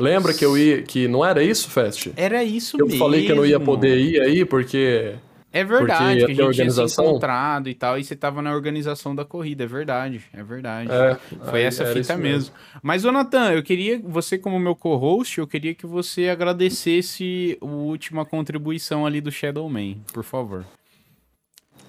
Lembra 0.00 0.32
que 0.32 0.44
eu 0.44 0.56
ia. 0.56 0.82
que 0.82 1.06
não 1.06 1.24
era 1.24 1.42
isso, 1.42 1.70
Fest? 1.70 2.08
Era 2.16 2.42
isso 2.42 2.76
eu 2.78 2.86
mesmo. 2.86 2.96
Eu 2.96 2.98
falei 2.98 3.26
que 3.26 3.32
eu 3.32 3.36
não 3.36 3.46
ia 3.46 3.60
poder 3.60 3.98
ir 3.98 4.20
aí 4.20 4.44
porque 4.44 5.14
é 5.52 5.64
verdade, 5.64 6.18
que 6.20 6.24
a 6.24 6.28
gente 6.28 6.42
organização... 6.42 6.86
tinha 6.86 6.88
se 6.88 7.02
encontrado 7.02 7.68
e 7.68 7.74
tal, 7.74 7.98
e 7.98 8.04
você 8.04 8.14
tava 8.14 8.40
na 8.40 8.54
organização 8.54 9.16
da 9.16 9.24
corrida, 9.24 9.64
é 9.64 9.66
verdade, 9.66 10.22
é 10.32 10.42
verdade. 10.44 10.90
É, 10.92 11.18
Foi 11.50 11.62
essa 11.62 11.84
fita 11.86 12.16
mesmo. 12.16 12.22
mesmo. 12.22 12.54
Mas, 12.80 13.02
Jonathan, 13.02 13.50
eu 13.50 13.62
queria, 13.62 14.00
você 14.02 14.38
como 14.38 14.60
meu 14.60 14.76
co-host, 14.76 15.38
eu 15.38 15.46
queria 15.48 15.74
que 15.74 15.86
você 15.86 16.28
agradecesse 16.28 17.58
a 17.60 17.64
última 17.64 18.24
contribuição 18.24 19.04
ali 19.04 19.20
do 19.20 19.32
Shadowman, 19.32 20.00
por 20.12 20.22
favor. 20.22 20.64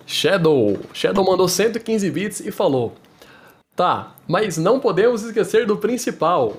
Shadow, 0.07 0.79
Shadow 0.91 1.23
mandou 1.23 1.47
115 1.47 2.09
bits 2.09 2.39
e 2.39 2.51
falou, 2.51 2.95
tá, 3.75 4.15
mas 4.27 4.57
não 4.57 4.79
podemos 4.79 5.21
esquecer 5.21 5.67
do 5.67 5.77
principal. 5.77 6.57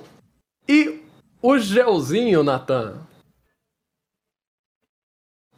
E 0.69 1.02
o 1.43 1.59
gelzinho, 1.59 2.41
Nathan? 2.41 3.03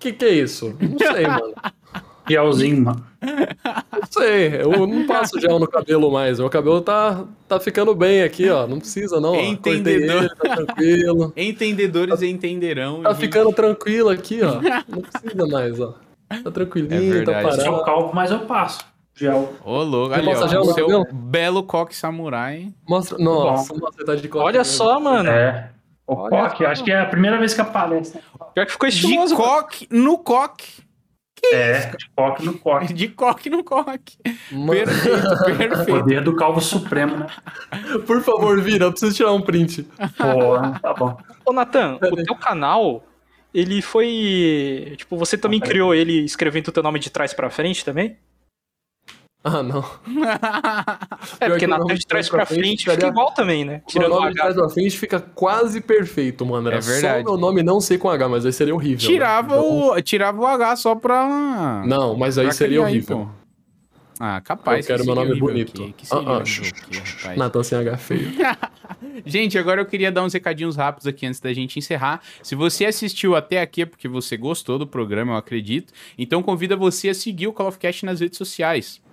que 0.06 0.14
que 0.14 0.26
é 0.26 0.30
isso? 0.30 0.76
Não 0.80 0.98
sei, 0.98 1.26
mano. 1.28 1.54
Gelzinho, 2.28 2.84
mano. 2.84 3.06
Não 3.22 4.08
sei, 4.10 4.62
eu 4.62 4.88
não 4.88 5.06
passo 5.08 5.40
gel 5.40 5.60
no 5.60 5.68
cabelo 5.68 6.12
mais. 6.12 6.40
Meu 6.40 6.50
cabelo 6.50 6.82
tá, 6.82 7.26
tá 7.48 7.60
ficando 7.60 7.94
bem 7.96 8.22
aqui, 8.22 8.50
ó. 8.50 8.68
Não 8.68 8.80
precisa, 8.80 9.20
não. 9.20 9.36
Entendedor. 9.36 10.24
Ele, 10.24 10.30
tá 10.36 10.56
tranquilo. 10.56 11.34
Entendedores 11.38 12.20
tá, 12.20 12.26
entenderão. 12.26 13.02
Tá 13.02 13.12
gente. 13.12 13.22
ficando 13.22 13.54
tranquilo 13.54 14.10
aqui, 14.10 14.42
ó. 14.42 14.60
Não 14.88 15.02
precisa 15.02 15.48
mais, 15.48 15.80
ó. 15.80 15.96
Tá 16.44 16.52
tranquilinho, 16.52 17.22
é 17.22 17.24
tá 17.24 17.34
parado. 17.34 17.62
Eu 17.62 17.84
calco, 17.84 18.16
mas 18.16 18.32
eu 18.32 18.40
passo. 18.40 18.80
Gel. 19.14 19.54
Ô, 19.64 19.82
louco, 19.82 20.14
ali, 20.14 20.28
ó, 20.28 20.48
gel 20.48 20.66
seu 20.66 20.88
cabelo? 20.88 21.06
belo 21.14 21.64
coque 21.64 21.96
samurai. 21.96 22.74
Mostra, 22.88 23.18
nossa, 23.18 23.74
mostra 23.74 24.06
tá 24.06 24.16
de 24.16 24.28
coque. 24.28 24.44
Olha 24.44 24.60
mesmo. 24.60 24.74
só, 24.74 25.00
mano. 25.00 25.30
É. 25.30 25.72
O 26.08 26.16
Olha 26.16 26.30
coque, 26.30 26.66
acho 26.66 26.84
que 26.84 26.92
é 26.92 27.00
a 27.00 27.06
primeira 27.06 27.38
vez 27.38 27.53
que 27.53 27.61
aparece. 27.61 28.19
Pior 28.53 28.66
que 28.66 28.72
ficou 28.72 28.88
estiloso. 28.88 29.35
De 29.35 29.42
coque 29.42 29.88
no 29.90 30.17
coque. 30.19 30.85
Que 31.35 31.56
é, 31.56 31.80
isso? 31.80 31.98
de 31.98 32.09
coque 32.16 32.45
no 32.45 32.59
coque. 32.59 32.93
De 32.93 33.08
coque 33.09 33.50
no 33.50 33.64
coque. 33.64 34.17
Perfeito, 34.24 35.43
perfeito. 35.58 35.85
Poder 35.85 36.22
do 36.22 36.35
calvo 36.35 36.61
supremo, 36.61 37.17
né? 37.17 37.27
Por 38.06 38.22
favor, 38.22 38.61
vira, 38.61 38.85
eu 38.85 38.92
preciso 38.92 39.16
tirar 39.16 39.34
um 39.34 39.42
print. 39.42 39.84
Pô, 40.17 40.80
tá 40.80 40.93
bom. 40.93 41.17
Ô, 41.45 41.51
Natan, 41.51 41.98
o 42.01 42.24
teu 42.24 42.35
canal, 42.35 43.03
ele 43.53 43.82
foi. 43.82 44.93
Tipo, 44.98 45.17
você 45.17 45.38
também 45.38 45.59
ah, 45.61 45.66
criou 45.66 45.93
ele 45.93 46.24
escrevendo 46.24 46.67
o 46.67 46.72
teu 46.72 46.84
nome 46.84 47.00
de 47.00 47.09
trás 47.09 47.34
pra 47.34 47.50
frente 47.50 47.84
também? 47.84 48.17
Ah, 49.48 49.62
não. 49.62 49.86
é, 51.40 51.50
porque 51.50 51.68
na 51.68 51.78
de 51.78 52.08
trás 52.08 52.28
pra 52.28 52.48
frente, 52.48 52.84
frente 52.84 52.90
fica 52.90 53.08
igual 53.08 53.32
também, 53.32 53.64
né? 53.64 53.84
Tirando 53.86 54.14
o 54.14 54.16
nome 54.16 54.32
de 54.32 54.38
trás 54.38 54.56
pra 54.56 54.68
frente 54.70 54.98
fica 54.98 55.20
quase 55.20 55.80
perfeito, 55.82 56.44
mano. 56.44 56.68
Era 56.68 56.78
é 56.78 56.82
verdade. 56.82 57.24
só 57.24 57.30
meu 57.32 57.40
nome 57.40 57.62
não 57.62 57.80
sei 57.80 58.00
com 58.00 58.10
H, 58.10 58.28
mas 58.28 58.44
aí 58.44 58.52
seria 58.52 58.74
horrível. 58.74 59.08
Tirava, 59.08 59.56
né? 59.56 59.62
o, 59.62 60.02
tirava 60.02 60.42
o 60.42 60.48
H 60.48 60.78
só 60.78 60.96
pra. 60.96 61.84
Não, 61.86 62.18
mas 62.18 62.40
aí 62.40 62.52
seria 62.52 62.82
horrível. 62.82 63.20
Aí, 63.20 63.28
Ah, 64.20 64.42
capaz. 64.42 64.90
Eu 64.90 64.96
quero 64.96 65.06
meu 65.06 65.14
nome 65.14 65.40
bonito. 65.40 65.84
Aqui. 65.84 65.94
Que 65.94 66.08
ah, 66.10 66.42
ah, 67.26 67.36
Natan 67.36 67.62
sem 67.62 67.78
H 67.78 67.98
feio. 67.98 68.32
gente, 69.28 69.60
agora 69.60 69.80
eu 69.80 69.86
queria 69.86 70.12
dar 70.12 70.24
uns 70.24 70.34
recadinhos 70.34 70.76
rápidos 70.76 71.06
aqui 71.06 71.28
antes 71.28 71.40
da 71.40 71.54
gente 71.54 71.78
encerrar. 71.78 72.20
Se 72.42 72.56
você 72.56 72.84
assistiu 72.84 73.36
até 73.36 73.62
aqui 73.62 73.84
é 73.84 73.86
porque 73.86 74.08
você 74.08 74.38
gostou 74.38 74.80
do 74.80 74.88
programa, 74.88 75.34
eu 75.34 75.38
acredito. 75.38 75.94
Então 76.18 76.42
convida 76.42 76.76
você 76.76 77.10
a 77.10 77.14
seguir 77.14 77.46
o 77.46 77.54
Call 77.54 77.68
of 77.68 77.78
Cast 77.78 78.04
nas 78.08 78.22
redes 78.22 78.40
sociais. 78.40 79.05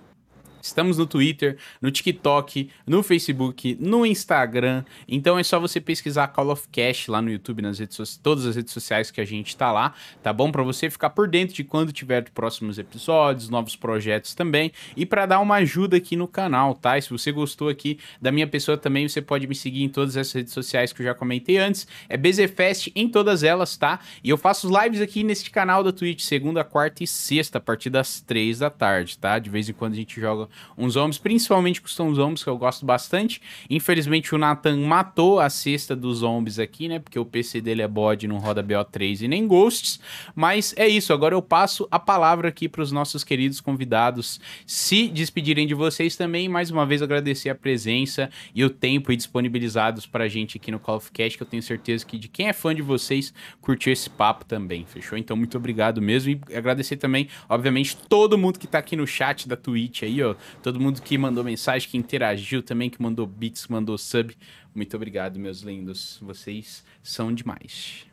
Estamos 0.63 0.97
no 0.97 1.05
Twitter, 1.05 1.57
no 1.81 1.91
TikTok, 1.91 2.69
no 2.87 3.03
Facebook, 3.03 3.77
no 3.81 4.05
Instagram. 4.05 4.85
Então 5.05 5.37
é 5.37 5.43
só 5.43 5.59
você 5.59 5.81
pesquisar 5.81 6.29
Call 6.29 6.51
of 6.51 6.69
Cash 6.71 7.07
lá 7.09 7.21
no 7.21 7.29
YouTube, 7.29 7.61
nas 7.61 7.79
redes 7.79 8.17
todas 8.23 8.45
as 8.45 8.55
redes 8.55 8.71
sociais 8.71 9.11
que 9.11 9.19
a 9.19 9.25
gente 9.25 9.57
tá 9.57 9.73
lá, 9.73 9.93
tá 10.23 10.31
bom? 10.31 10.49
Para 10.53 10.63
você 10.63 10.89
ficar 10.89 11.09
por 11.09 11.27
dentro 11.27 11.53
de 11.53 11.65
quando 11.65 11.91
tiver 11.91 12.29
próximos 12.29 12.77
episódios, 12.77 13.49
novos 13.49 13.75
projetos 13.75 14.33
também 14.33 14.71
e 14.95 15.05
para 15.05 15.25
dar 15.25 15.41
uma 15.41 15.55
ajuda 15.55 15.97
aqui 15.97 16.15
no 16.15 16.29
canal, 16.29 16.75
tá? 16.75 16.97
E 16.97 17.01
se 17.01 17.09
você 17.09 17.29
gostou 17.29 17.67
aqui 17.67 17.99
da 18.21 18.31
minha 18.31 18.47
pessoa 18.47 18.77
também, 18.77 19.05
você 19.05 19.21
pode 19.21 19.45
me 19.45 19.55
seguir 19.55 19.83
em 19.83 19.89
todas 19.89 20.15
essas 20.15 20.31
redes 20.31 20.53
sociais 20.53 20.93
que 20.93 21.01
eu 21.01 21.05
já 21.05 21.13
comentei 21.13 21.57
antes. 21.57 21.85
É 22.07 22.15
BZFest 22.15 22.89
em 22.95 23.09
todas 23.09 23.43
elas, 23.43 23.75
tá? 23.75 23.99
E 24.23 24.29
eu 24.29 24.37
faço 24.37 24.69
lives 24.81 25.01
aqui 25.01 25.25
neste 25.25 25.51
canal 25.51 25.83
da 25.83 25.91
Twitch 25.91 26.21
segunda, 26.21 26.63
quarta 26.63 27.03
e 27.03 27.07
sexta 27.07 27.57
a 27.57 27.61
partir 27.61 27.89
das 27.89 28.21
três 28.21 28.59
da 28.59 28.69
tarde, 28.69 29.17
tá? 29.17 29.37
De 29.39 29.49
vez 29.49 29.67
em 29.67 29.73
quando 29.73 29.91
a 29.91 29.97
gente 29.97 30.21
joga 30.21 30.52
uns 30.77 30.93
zombies, 30.93 31.17
principalmente 31.17 31.81
com 31.81 31.87
os 31.87 32.15
zombies, 32.15 32.43
que 32.43 32.49
eu 32.49 32.57
gosto 32.57 32.85
bastante. 32.85 33.41
Infelizmente 33.69 34.33
o 34.33 34.37
Nathan 34.37 34.77
matou 34.77 35.39
a 35.39 35.49
cesta 35.49 35.95
dos 35.95 36.19
zombies 36.19 36.59
aqui, 36.59 36.87
né? 36.87 36.99
Porque 36.99 37.19
o 37.19 37.25
PC 37.25 37.61
dele 37.61 37.81
é 37.81 37.87
bode, 37.87 38.27
não 38.27 38.37
roda 38.37 38.63
BO3 38.63 39.21
e 39.21 39.27
nem 39.27 39.47
Ghosts. 39.47 39.99
Mas 40.35 40.73
é 40.77 40.87
isso, 40.87 41.13
agora 41.13 41.35
eu 41.35 41.41
passo 41.41 41.87
a 41.91 41.99
palavra 41.99 42.49
aqui 42.49 42.67
para 42.67 42.81
os 42.81 42.91
nossos 42.91 43.23
queridos 43.23 43.59
convidados 43.59 44.39
se 44.65 45.07
despedirem 45.07 45.67
de 45.67 45.73
vocês 45.73 46.15
também. 46.15 46.47
Mais 46.49 46.71
uma 46.71 46.85
vez 46.85 47.01
agradecer 47.01 47.49
a 47.49 47.55
presença 47.55 48.29
e 48.53 48.63
o 48.63 48.69
tempo 48.69 49.15
disponibilizados 49.15 50.05
para 50.05 50.25
a 50.25 50.27
gente 50.27 50.57
aqui 50.57 50.71
no 50.71 50.79
Call 50.79 50.97
of 50.97 51.11
Cast, 51.11 51.37
que 51.37 51.43
eu 51.43 51.47
tenho 51.47 51.63
certeza 51.63 52.05
que 52.05 52.17
de 52.17 52.27
quem 52.27 52.47
é 52.47 52.53
fã 52.53 52.73
de 52.73 52.81
vocês 52.81 53.33
curtiu 53.61 53.93
esse 53.93 54.09
papo 54.09 54.45
também, 54.45 54.85
fechou? 54.85 55.17
Então 55.17 55.35
muito 55.35 55.57
obrigado 55.57 56.01
mesmo 56.01 56.31
e 56.31 56.55
agradecer 56.55 56.97
também, 56.97 57.27
obviamente, 57.47 57.97
todo 57.97 58.37
mundo 58.37 58.59
que 58.59 58.65
está 58.65 58.79
aqui 58.79 58.95
no 58.95 59.07
chat 59.07 59.47
da 59.47 59.55
Twitch 59.55 60.03
aí, 60.03 60.21
ó, 60.21 60.35
todo 60.61 60.79
mundo 60.79 61.01
que 61.01 61.17
mandou 61.17 61.43
mensagem, 61.43 61.89
que 61.89 61.97
interagiu 61.97 62.63
também, 62.63 62.89
que 62.89 63.01
mandou 63.01 63.25
bits, 63.25 63.67
mandou 63.67 63.97
sub. 63.97 64.35
Muito 64.73 64.95
obrigado, 64.95 65.39
meus 65.39 65.61
lindos. 65.61 66.17
Vocês 66.21 66.83
são 67.01 67.33
demais. 67.33 68.05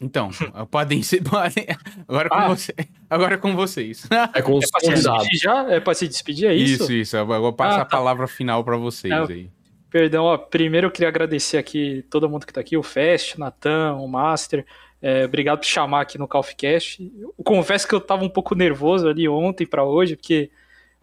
Então, 0.00 0.28
podem 0.70 1.02
ser. 1.02 1.22
Podem, 1.24 1.66
agora, 2.06 2.28
com 2.28 2.36
ah. 2.36 2.48
você, 2.48 2.74
agora 3.08 3.38
com 3.38 3.56
vocês. 3.56 4.06
É 4.34 4.42
com 4.42 4.54
os 4.58 4.64
é 4.64 4.86
convidados. 4.86 5.28
Já? 5.40 5.72
É 5.72 5.80
para 5.80 5.94
se 5.94 6.06
despedir, 6.06 6.48
é 6.48 6.54
isso? 6.54 6.84
Isso, 6.84 6.92
isso. 6.92 7.16
Eu 7.16 7.26
vou 7.26 7.52
passar 7.52 7.76
ah, 7.76 7.78
tá. 7.78 7.82
a 7.82 7.86
palavra 7.98 8.26
final 8.26 8.62
para 8.62 8.76
vocês 8.76 9.12
é, 9.12 9.32
aí. 9.32 9.50
Perdão, 9.88 10.24
ó, 10.24 10.36
primeiro 10.36 10.88
eu 10.88 10.90
queria 10.90 11.08
agradecer 11.08 11.56
aqui 11.56 12.04
todo 12.10 12.28
mundo 12.28 12.44
que 12.44 12.52
tá 12.52 12.60
aqui, 12.60 12.76
o 12.76 12.82
Fest, 12.82 13.36
o 13.36 13.40
Natan, 13.40 13.94
o 13.94 14.06
Master, 14.06 14.66
é, 15.00 15.24
obrigado 15.24 15.58
por 15.58 15.66
chamar 15.66 16.02
aqui 16.02 16.18
no 16.18 16.28
Calfcast. 16.28 17.12
Confesso 17.44 17.86
que 17.86 17.94
eu 17.94 18.00
tava 18.00 18.24
um 18.24 18.28
pouco 18.28 18.54
nervoso 18.54 19.08
ali 19.08 19.28
ontem 19.28 19.66
para 19.66 19.84
hoje, 19.84 20.16
porque, 20.16 20.50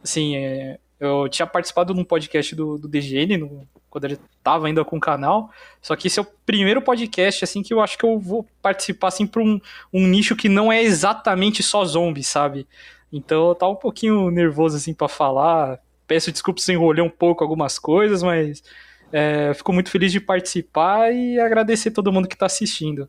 assim, 0.04 0.36
é, 0.36 0.80
eu 1.00 1.28
tinha 1.30 1.46
participado 1.46 1.94
num 1.94 2.04
podcast 2.04 2.56
do, 2.56 2.78
do 2.78 2.88
DGN, 2.88 3.38
no, 3.38 3.68
quando 3.90 4.06
ele 4.06 4.20
tava 4.42 4.68
ainda 4.68 4.84
com 4.84 4.98
o 4.98 5.00
canal, 5.00 5.52
só 5.82 5.96
que 5.96 6.08
esse 6.08 6.18
é 6.18 6.22
o 6.22 6.28
primeiro 6.46 6.82
podcast, 6.82 7.44
assim, 7.44 7.62
que 7.62 7.74
eu 7.74 7.80
acho 7.80 7.98
que 7.98 8.04
eu 8.04 8.20
vou 8.20 8.48
participar, 8.62 9.10
assim, 9.10 9.28
pra 9.28 9.42
um, 9.42 9.60
um 9.94 10.08
nicho 10.08 10.36
que 10.36 10.50
não 10.50 10.72
é 10.72 10.82
exatamente 10.82 11.62
só 11.62 11.86
zombies, 11.86 12.28
sabe? 12.28 12.68
Então 13.12 13.50
eu 13.50 13.56
tava 13.56 13.72
um 13.72 13.76
pouquinho 13.76 14.32
nervoso, 14.32 14.78
assim, 14.78 14.94
para 14.94 15.08
falar. 15.08 15.80
Peço 16.08 16.32
desculpas 16.32 16.64
se 16.64 16.74
enrolei 16.74 17.04
um 17.04 17.10
pouco 17.10 17.44
algumas 17.44 17.78
coisas, 17.78 18.24
mas 18.24 18.64
é, 19.12 19.54
fico 19.54 19.72
muito 19.72 19.92
feliz 19.92 20.12
de 20.12 20.20
participar 20.20 21.14
e 21.14 21.40
agradecer 21.40 21.92
todo 21.92 22.12
mundo 22.12 22.28
que 22.28 22.36
tá 22.36 22.48
assistindo. 22.48 23.08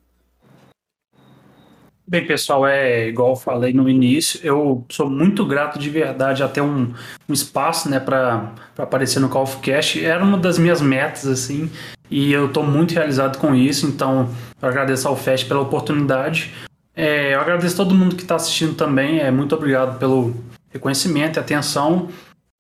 Bem, 2.07 2.27
pessoal, 2.27 2.67
é 2.67 3.09
igual 3.09 3.31
eu 3.31 3.37
falei 3.37 3.73
no 3.73 3.89
início, 3.89 4.39
eu 4.45 4.85
sou 4.91 5.09
muito 5.09 5.43
grato 5.47 5.79
de 5.79 5.89
verdade 5.89 6.43
a 6.43 6.49
ter 6.49 6.61
um, 6.61 6.93
um 7.27 7.33
espaço 7.33 7.89
né, 7.89 7.99
para 7.99 8.53
aparecer 8.77 9.21
no 9.21 9.31
Call 9.31 9.45
of 9.45 9.57
Cash. 9.59 9.97
Era 9.97 10.23
uma 10.23 10.37
das 10.37 10.59
minhas 10.59 10.83
metas, 10.83 11.27
assim, 11.27 11.71
e 12.11 12.31
eu 12.31 12.47
estou 12.47 12.63
muito 12.63 12.93
realizado 12.93 13.39
com 13.39 13.55
isso, 13.55 13.87
então 13.87 14.29
eu 14.61 14.69
agradeço 14.69 15.09
ao 15.09 15.17
Fest 15.17 15.49
pela 15.49 15.61
oportunidade. 15.61 16.53
É, 16.95 17.35
eu 17.35 17.41
agradeço 17.41 17.75
todo 17.75 17.95
mundo 17.95 18.15
que 18.15 18.23
está 18.23 18.35
assistindo 18.35 18.75
também, 18.75 19.21
é, 19.21 19.31
muito 19.31 19.55
obrigado 19.55 19.99
pelo 19.99 20.35
reconhecimento 20.71 21.39
e 21.39 21.41
atenção. 21.41 22.11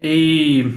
E 0.02 0.70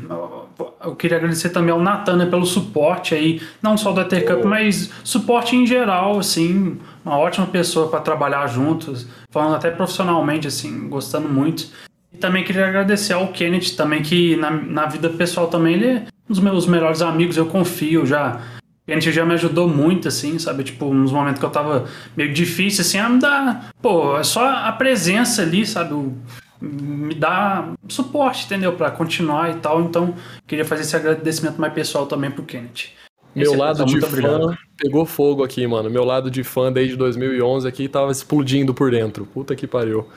eu 0.84 0.96
queria 0.96 1.18
agradecer 1.18 1.50
também 1.50 1.72
ao 1.72 1.82
Natana 1.82 2.26
pelo 2.26 2.46
suporte 2.46 3.14
aí, 3.14 3.42
não 3.62 3.78
só 3.78 3.92
do 3.92 4.02
Ether 4.02 4.26
Cup, 4.26 4.44
mas 4.46 4.90
suporte 5.04 5.56
em 5.56 5.66
geral, 5.66 6.20
assim, 6.20 6.80
uma 7.08 7.18
ótima 7.18 7.48
pessoa 7.48 7.90
para 7.90 8.02
trabalhar 8.02 8.46
juntos, 8.48 9.08
falando 9.32 9.56
até 9.56 9.72
profissionalmente, 9.72 10.48
assim, 10.48 10.90
gostando 10.90 11.30
muito. 11.30 11.68
E 12.14 12.18
também 12.18 12.44
queria 12.44 12.68
agradecer 12.68 13.14
ao 13.14 13.30
Kenneth 13.30 13.76
também, 13.76 14.02
que 14.02 14.36
na, 14.36 14.52
na 14.52 14.86
vida 14.86 15.10
pessoal 15.10 15.48
também 15.48 15.76
ele 15.76 15.88
é 15.88 16.04
um 16.30 16.34
dos 16.34 16.40
meus 16.40 16.68
melhores 16.68 17.02
amigos, 17.02 17.38
eu 17.38 17.46
confio 17.46 18.06
já. 18.06 18.42
O 18.84 18.86
Kenneth 18.88 19.12
já 19.12 19.26
me 19.26 19.34
ajudou 19.34 19.68
muito, 19.68 20.08
assim, 20.08 20.38
sabe? 20.38 20.64
Tipo, 20.64 20.94
nos 20.94 21.12
momentos 21.12 21.40
que 21.40 21.46
eu 21.46 21.50
tava 21.50 21.86
meio 22.16 22.34
difícil, 22.34 22.82
assim, 22.82 22.98
ah, 22.98 23.10
me 23.10 23.20
dá. 23.20 23.62
Pô, 23.82 24.18
é 24.18 24.24
só 24.24 24.46
a 24.46 24.72
presença 24.72 25.42
ali, 25.42 25.66
sabe? 25.66 25.94
O, 25.94 26.14
me 26.62 27.14
dá 27.14 27.74
suporte, 27.88 28.46
entendeu? 28.46 28.74
para 28.74 28.92
continuar 28.92 29.52
e 29.52 29.56
tal. 29.56 29.82
Então, 29.82 30.16
queria 30.46 30.66
fazer 30.66 30.82
esse 30.82 30.96
agradecimento 30.96 31.60
mais 31.60 31.74
pessoal 31.74 32.06
também 32.06 32.32
pro 32.32 32.44
Kenneth. 32.44 32.92
Meu 33.38 33.52
Esse 33.52 33.60
lado 33.60 33.86
de 33.86 34.02
fã 34.02 34.08
obrigado. 34.08 34.58
pegou 34.78 35.06
fogo 35.06 35.44
aqui, 35.44 35.66
mano. 35.68 35.90
Meu 35.90 36.04
lado 36.04 36.32
de 36.32 36.44
fã 36.44 36.72
desde 36.72 36.96
2011 36.96 37.68
aqui 37.68 37.88
tava 37.88 38.12
explodindo 38.12 38.74
por 38.74 38.90
dentro. 38.92 39.26
Puta 39.26 39.56
que 39.56 39.68
pariu. 39.68 40.08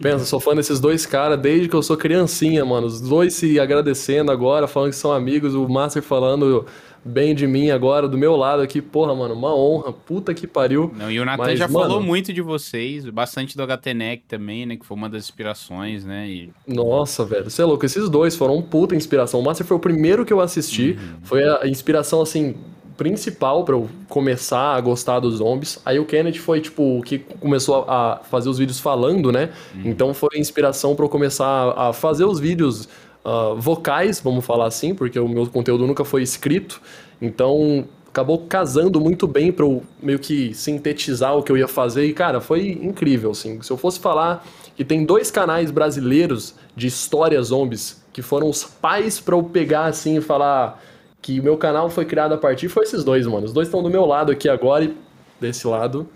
Pensa, 0.00 0.24
sou 0.24 0.38
fã 0.38 0.54
desses 0.54 0.78
dois 0.78 1.04
caras 1.04 1.40
desde 1.40 1.68
que 1.68 1.74
eu 1.74 1.82
sou 1.82 1.96
criancinha, 1.96 2.64
mano. 2.64 2.86
Os 2.86 3.00
dois 3.00 3.34
se 3.34 3.58
agradecendo 3.58 4.30
agora, 4.30 4.68
falando 4.68 4.90
que 4.90 4.96
são 4.96 5.12
amigos. 5.12 5.54
O 5.54 5.68
Master 5.68 6.02
falando 6.02 6.66
bem 7.04 7.34
de 7.34 7.46
mim 7.46 7.70
agora, 7.70 8.08
do 8.08 8.18
meu 8.18 8.36
lado 8.36 8.62
aqui. 8.62 8.80
Porra, 8.80 9.14
mano, 9.14 9.34
uma 9.34 9.54
honra. 9.54 9.92
Puta 9.92 10.34
que 10.34 10.46
pariu. 10.46 10.92
Não, 10.96 11.10
e 11.10 11.20
o 11.20 11.24
Nathan 11.24 11.56
já 11.56 11.68
mano, 11.68 11.86
falou 11.86 12.02
muito 12.02 12.32
de 12.32 12.42
vocês, 12.42 13.04
bastante 13.08 13.56
do 13.56 13.62
HTNEC 13.66 14.24
também, 14.26 14.66
né? 14.66 14.76
Que 14.76 14.84
foi 14.84 14.96
uma 14.96 15.08
das 15.08 15.24
inspirações, 15.24 16.04
né? 16.04 16.28
E... 16.28 16.50
Nossa, 16.66 17.24
velho, 17.24 17.50
você 17.50 17.62
é 17.62 17.64
louco. 17.64 17.84
Esses 17.84 18.08
dois 18.08 18.36
foram 18.36 18.56
um 18.56 18.62
puta 18.62 18.94
inspiração. 18.94 19.40
O 19.40 19.44
Master 19.44 19.66
foi 19.66 19.76
o 19.76 19.80
primeiro 19.80 20.24
que 20.24 20.32
eu 20.32 20.40
assisti. 20.40 20.92
Uhum. 20.92 21.18
Foi 21.22 21.42
a 21.44 21.66
inspiração, 21.66 22.20
assim, 22.20 22.54
principal 22.98 23.64
para 23.64 23.76
eu 23.76 23.88
começar 24.08 24.74
a 24.74 24.80
gostar 24.80 25.20
dos 25.20 25.36
zombies. 25.36 25.80
Aí 25.86 25.98
o 26.00 26.04
Kennedy 26.04 26.40
foi, 26.40 26.60
tipo, 26.60 26.98
o 26.98 27.02
que 27.02 27.18
começou 27.18 27.84
a 27.88 28.20
fazer 28.28 28.48
os 28.48 28.58
vídeos 28.58 28.80
falando, 28.80 29.30
né? 29.30 29.50
Uhum. 29.74 29.82
Então 29.84 30.12
foi 30.12 30.30
a 30.34 30.38
inspiração 30.38 30.96
para 30.96 31.04
eu 31.04 31.08
começar 31.08 31.72
a 31.76 31.92
fazer 31.92 32.24
os 32.24 32.40
vídeos 32.40 32.88
uh, 33.24 33.54
vocais, 33.56 34.20
vamos 34.20 34.44
falar 34.44 34.66
assim, 34.66 34.94
porque 34.94 35.18
o 35.18 35.28
meu 35.28 35.46
conteúdo 35.46 35.86
nunca 35.86 36.04
foi 36.04 36.22
escrito. 36.22 36.80
Então 37.20 37.86
acabou 38.08 38.38
casando 38.46 39.00
muito 39.00 39.26
bem 39.26 39.52
para 39.52 39.64
eu 39.64 39.82
meio 40.02 40.18
que 40.18 40.52
sintetizar 40.54 41.36
o 41.36 41.42
que 41.42 41.52
eu 41.52 41.56
ia 41.56 41.68
fazer. 41.68 42.06
E, 42.06 42.12
cara, 42.12 42.40
foi 42.40 42.70
incrível, 42.82 43.30
assim. 43.30 43.60
Se 43.62 43.70
eu 43.70 43.76
fosse 43.76 44.00
falar 44.00 44.44
que 44.76 44.84
tem 44.84 45.04
dois 45.04 45.30
canais 45.30 45.70
brasileiros 45.70 46.54
de 46.74 46.86
histórias 46.86 47.48
zombies 47.48 48.02
que 48.12 48.22
foram 48.22 48.48
os 48.48 48.64
pais 48.64 49.20
para 49.20 49.36
eu 49.36 49.42
pegar 49.42 49.86
assim 49.86 50.18
e 50.18 50.20
falar 50.20 50.82
que 51.20 51.38
o 51.38 51.42
meu 51.42 51.56
canal 51.56 51.90
foi 51.90 52.04
criado 52.04 52.32
a 52.32 52.38
partir 52.38 52.68
foi 52.68 52.84
esses 52.84 53.04
dois, 53.04 53.26
mano. 53.26 53.46
Os 53.46 53.52
dois 53.52 53.68
estão 53.68 53.82
do 53.82 53.90
meu 53.90 54.04
lado 54.04 54.32
aqui 54.32 54.48
agora 54.48 54.84
e 54.84 54.96
desse 55.40 55.66
lado. 55.66 56.08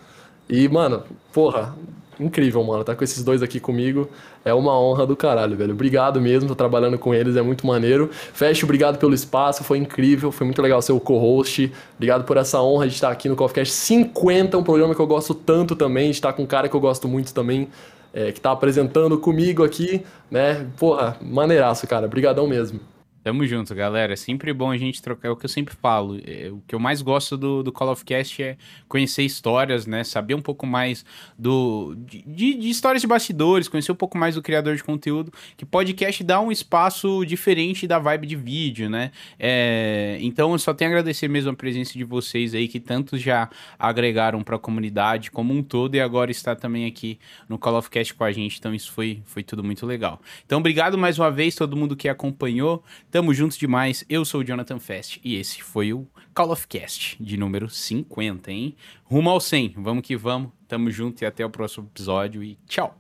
E, 0.49 0.69
mano, 0.69 1.05
porra, 1.33 1.75
incrível, 2.23 2.63
mano. 2.63 2.85
Tá 2.85 2.95
com 2.95 3.05
esses 3.05 3.23
dois 3.23 3.43
aqui 3.43 3.61
comigo. 3.61 4.09
É 4.45 4.53
uma 4.55 4.79
honra 4.79 5.07
do 5.07 5.17
caralho, 5.17 5.57
velho. 5.57 5.73
Obrigado 5.73 6.21
mesmo, 6.21 6.49
tô 6.49 6.55
trabalhando 6.55 6.99
com 6.99 7.15
eles, 7.15 7.37
é 7.37 7.43
muito 7.43 7.67
maneiro. 7.67 8.11
Fecho, 8.13 8.67
obrigado 8.67 8.99
pelo 8.99 9.15
espaço, 9.15 9.63
foi 9.65 9.79
incrível, 9.79 10.33
foi 10.33 10.45
muito 10.45 10.61
legal 10.61 10.81
ser 10.83 10.93
o 10.93 11.01
co-host. 11.01 11.73
Obrigado 11.97 12.25
por 12.25 12.37
essa 12.37 12.61
honra 12.61 12.89
de 12.89 12.95
estar 12.95 13.11
aqui 13.11 13.29
no 13.29 13.37
Coffee 13.37 13.57
Cast 13.57 13.75
50, 13.75 14.59
um 14.59 14.65
programa 14.65 14.95
que 14.95 15.01
eu 15.01 15.07
gosto 15.07 15.35
tanto 15.35 15.77
também, 15.77 16.11
de 16.11 16.17
estar 16.17 16.33
com 16.33 16.43
um 16.43 16.47
cara 16.47 16.69
que 16.69 16.75
eu 16.75 16.81
gosto 16.81 17.07
muito 17.09 17.33
também, 17.33 17.69
é, 18.13 18.33
que 18.33 18.41
tá 18.41 18.53
apresentando 18.53 19.19
comigo 19.19 19.65
aqui, 19.65 20.05
né? 20.31 20.67
Porra, 20.79 21.17
maneiraço, 21.21 21.87
cara. 21.87 22.07
Obrigadão 22.07 22.47
mesmo. 22.47 22.92
Tamo 23.23 23.47
junto, 23.47 23.73
galera. 23.73 24.15
É 24.15 24.17
sempre 24.17 24.53
bom 24.53 24.73
a 24.73 24.77
gente 24.77 25.01
trocar. 25.01 25.29
É 25.29 25.31
o 25.31 25.37
que 25.37 25.45
eu 25.45 25.49
sempre 25.49 25.75
falo. 25.77 26.21
É, 26.27 26.51
o 26.51 26.61
que 26.67 26.75
eu 26.75 26.81
mais 26.81 27.01
gosto 27.01 27.37
do, 27.37 27.63
do 27.63 27.71
Call 27.71 27.93
of 27.93 28.05
Cast 28.05 28.43
é 28.43 28.57
conhecer 28.89 29.23
histórias, 29.23 29.87
né? 29.87 30.03
Saber 30.03 30.35
um 30.35 30.43
pouco 30.43 30.67
mais 30.67 31.05
do 31.39 31.95
de, 31.95 32.23
de, 32.55 32.69
histórias 32.69 33.01
de 33.01 33.07
bastidores, 33.07 33.69
conhecer 33.69 33.93
um 33.93 33.97
pouco 33.97 34.19
mais 34.19 34.35
do 34.35 34.43
criador 34.43 34.75
de 34.75 34.83
conteúdo. 34.83 35.33
Que 35.57 35.65
podcast 35.65 36.25
dá 36.25 36.41
um 36.41 36.51
espaço 36.51 37.25
diferente 37.25 37.87
da 37.87 38.01
vibe 38.01 38.27
de 38.27 38.35
vídeo, 38.35 38.91
né? 38.91 39.13
É, 39.39 40.19
então 40.21 40.51
eu 40.51 40.59
só 40.59 40.75
tenho 40.75 40.91
a 40.91 40.93
agradecer 40.93 41.29
mesmo 41.29 41.53
a 41.53 41.55
presença 41.55 41.93
de 41.93 42.03
vocês 42.03 42.57
aí, 42.57 42.67
que 42.67 42.81
tantos 42.81 43.21
já 43.21 43.49
agregaram 43.79 44.43
para 44.43 44.57
a 44.57 44.59
comunidade 44.59 45.31
como 45.31 45.55
um 45.55 45.63
todo 45.63 45.95
e 45.95 46.01
agora 46.01 46.33
está 46.33 46.57
também 46.57 46.87
aqui 46.87 47.21
no 47.49 47.57
Call 47.57 47.77
of 47.77 47.89
Cast 47.89 48.15
com 48.15 48.25
a 48.25 48.33
gente. 48.33 48.59
Então 48.59 48.75
isso 48.75 48.91
foi, 48.91 49.23
foi 49.27 49.45
tudo 49.45 49.63
muito 49.63 49.87
legal. 49.87 50.21
Então 50.45 50.59
obrigado 50.59 50.99
mais 50.99 51.21
uma 51.21 51.31
vez, 51.31 51.55
todo 51.55 51.77
mundo 51.77 51.95
que 51.95 52.09
acompanhou. 52.09 52.83
Tamo 53.13 53.35
juntos 53.35 53.59
demais. 53.59 54.07
Eu 54.09 54.25
sou 54.25 54.41
o 54.41 54.45
Jonathan 54.45 54.79
Fest 54.79 55.19
e 55.23 55.37
esse 55.37 55.63
foi 55.63 55.93
o 55.93 56.09
Call 56.33 56.51
of 56.51 56.67
Cast 56.67 57.23
de 57.23 57.37
número 57.37 57.69
50, 57.69 58.51
hein? 58.51 58.75
Rumo 59.05 59.29
ao 59.29 59.39
100. 59.39 59.75
Vamos 59.77 60.03
que 60.03 60.17
vamos. 60.17 60.51
Tamo 60.67 60.91
junto 60.91 61.21
e 61.21 61.27
até 61.27 61.45
o 61.45 61.51
próximo 61.51 61.87
episódio 61.93 62.43
e 62.43 62.59
tchau. 62.67 62.99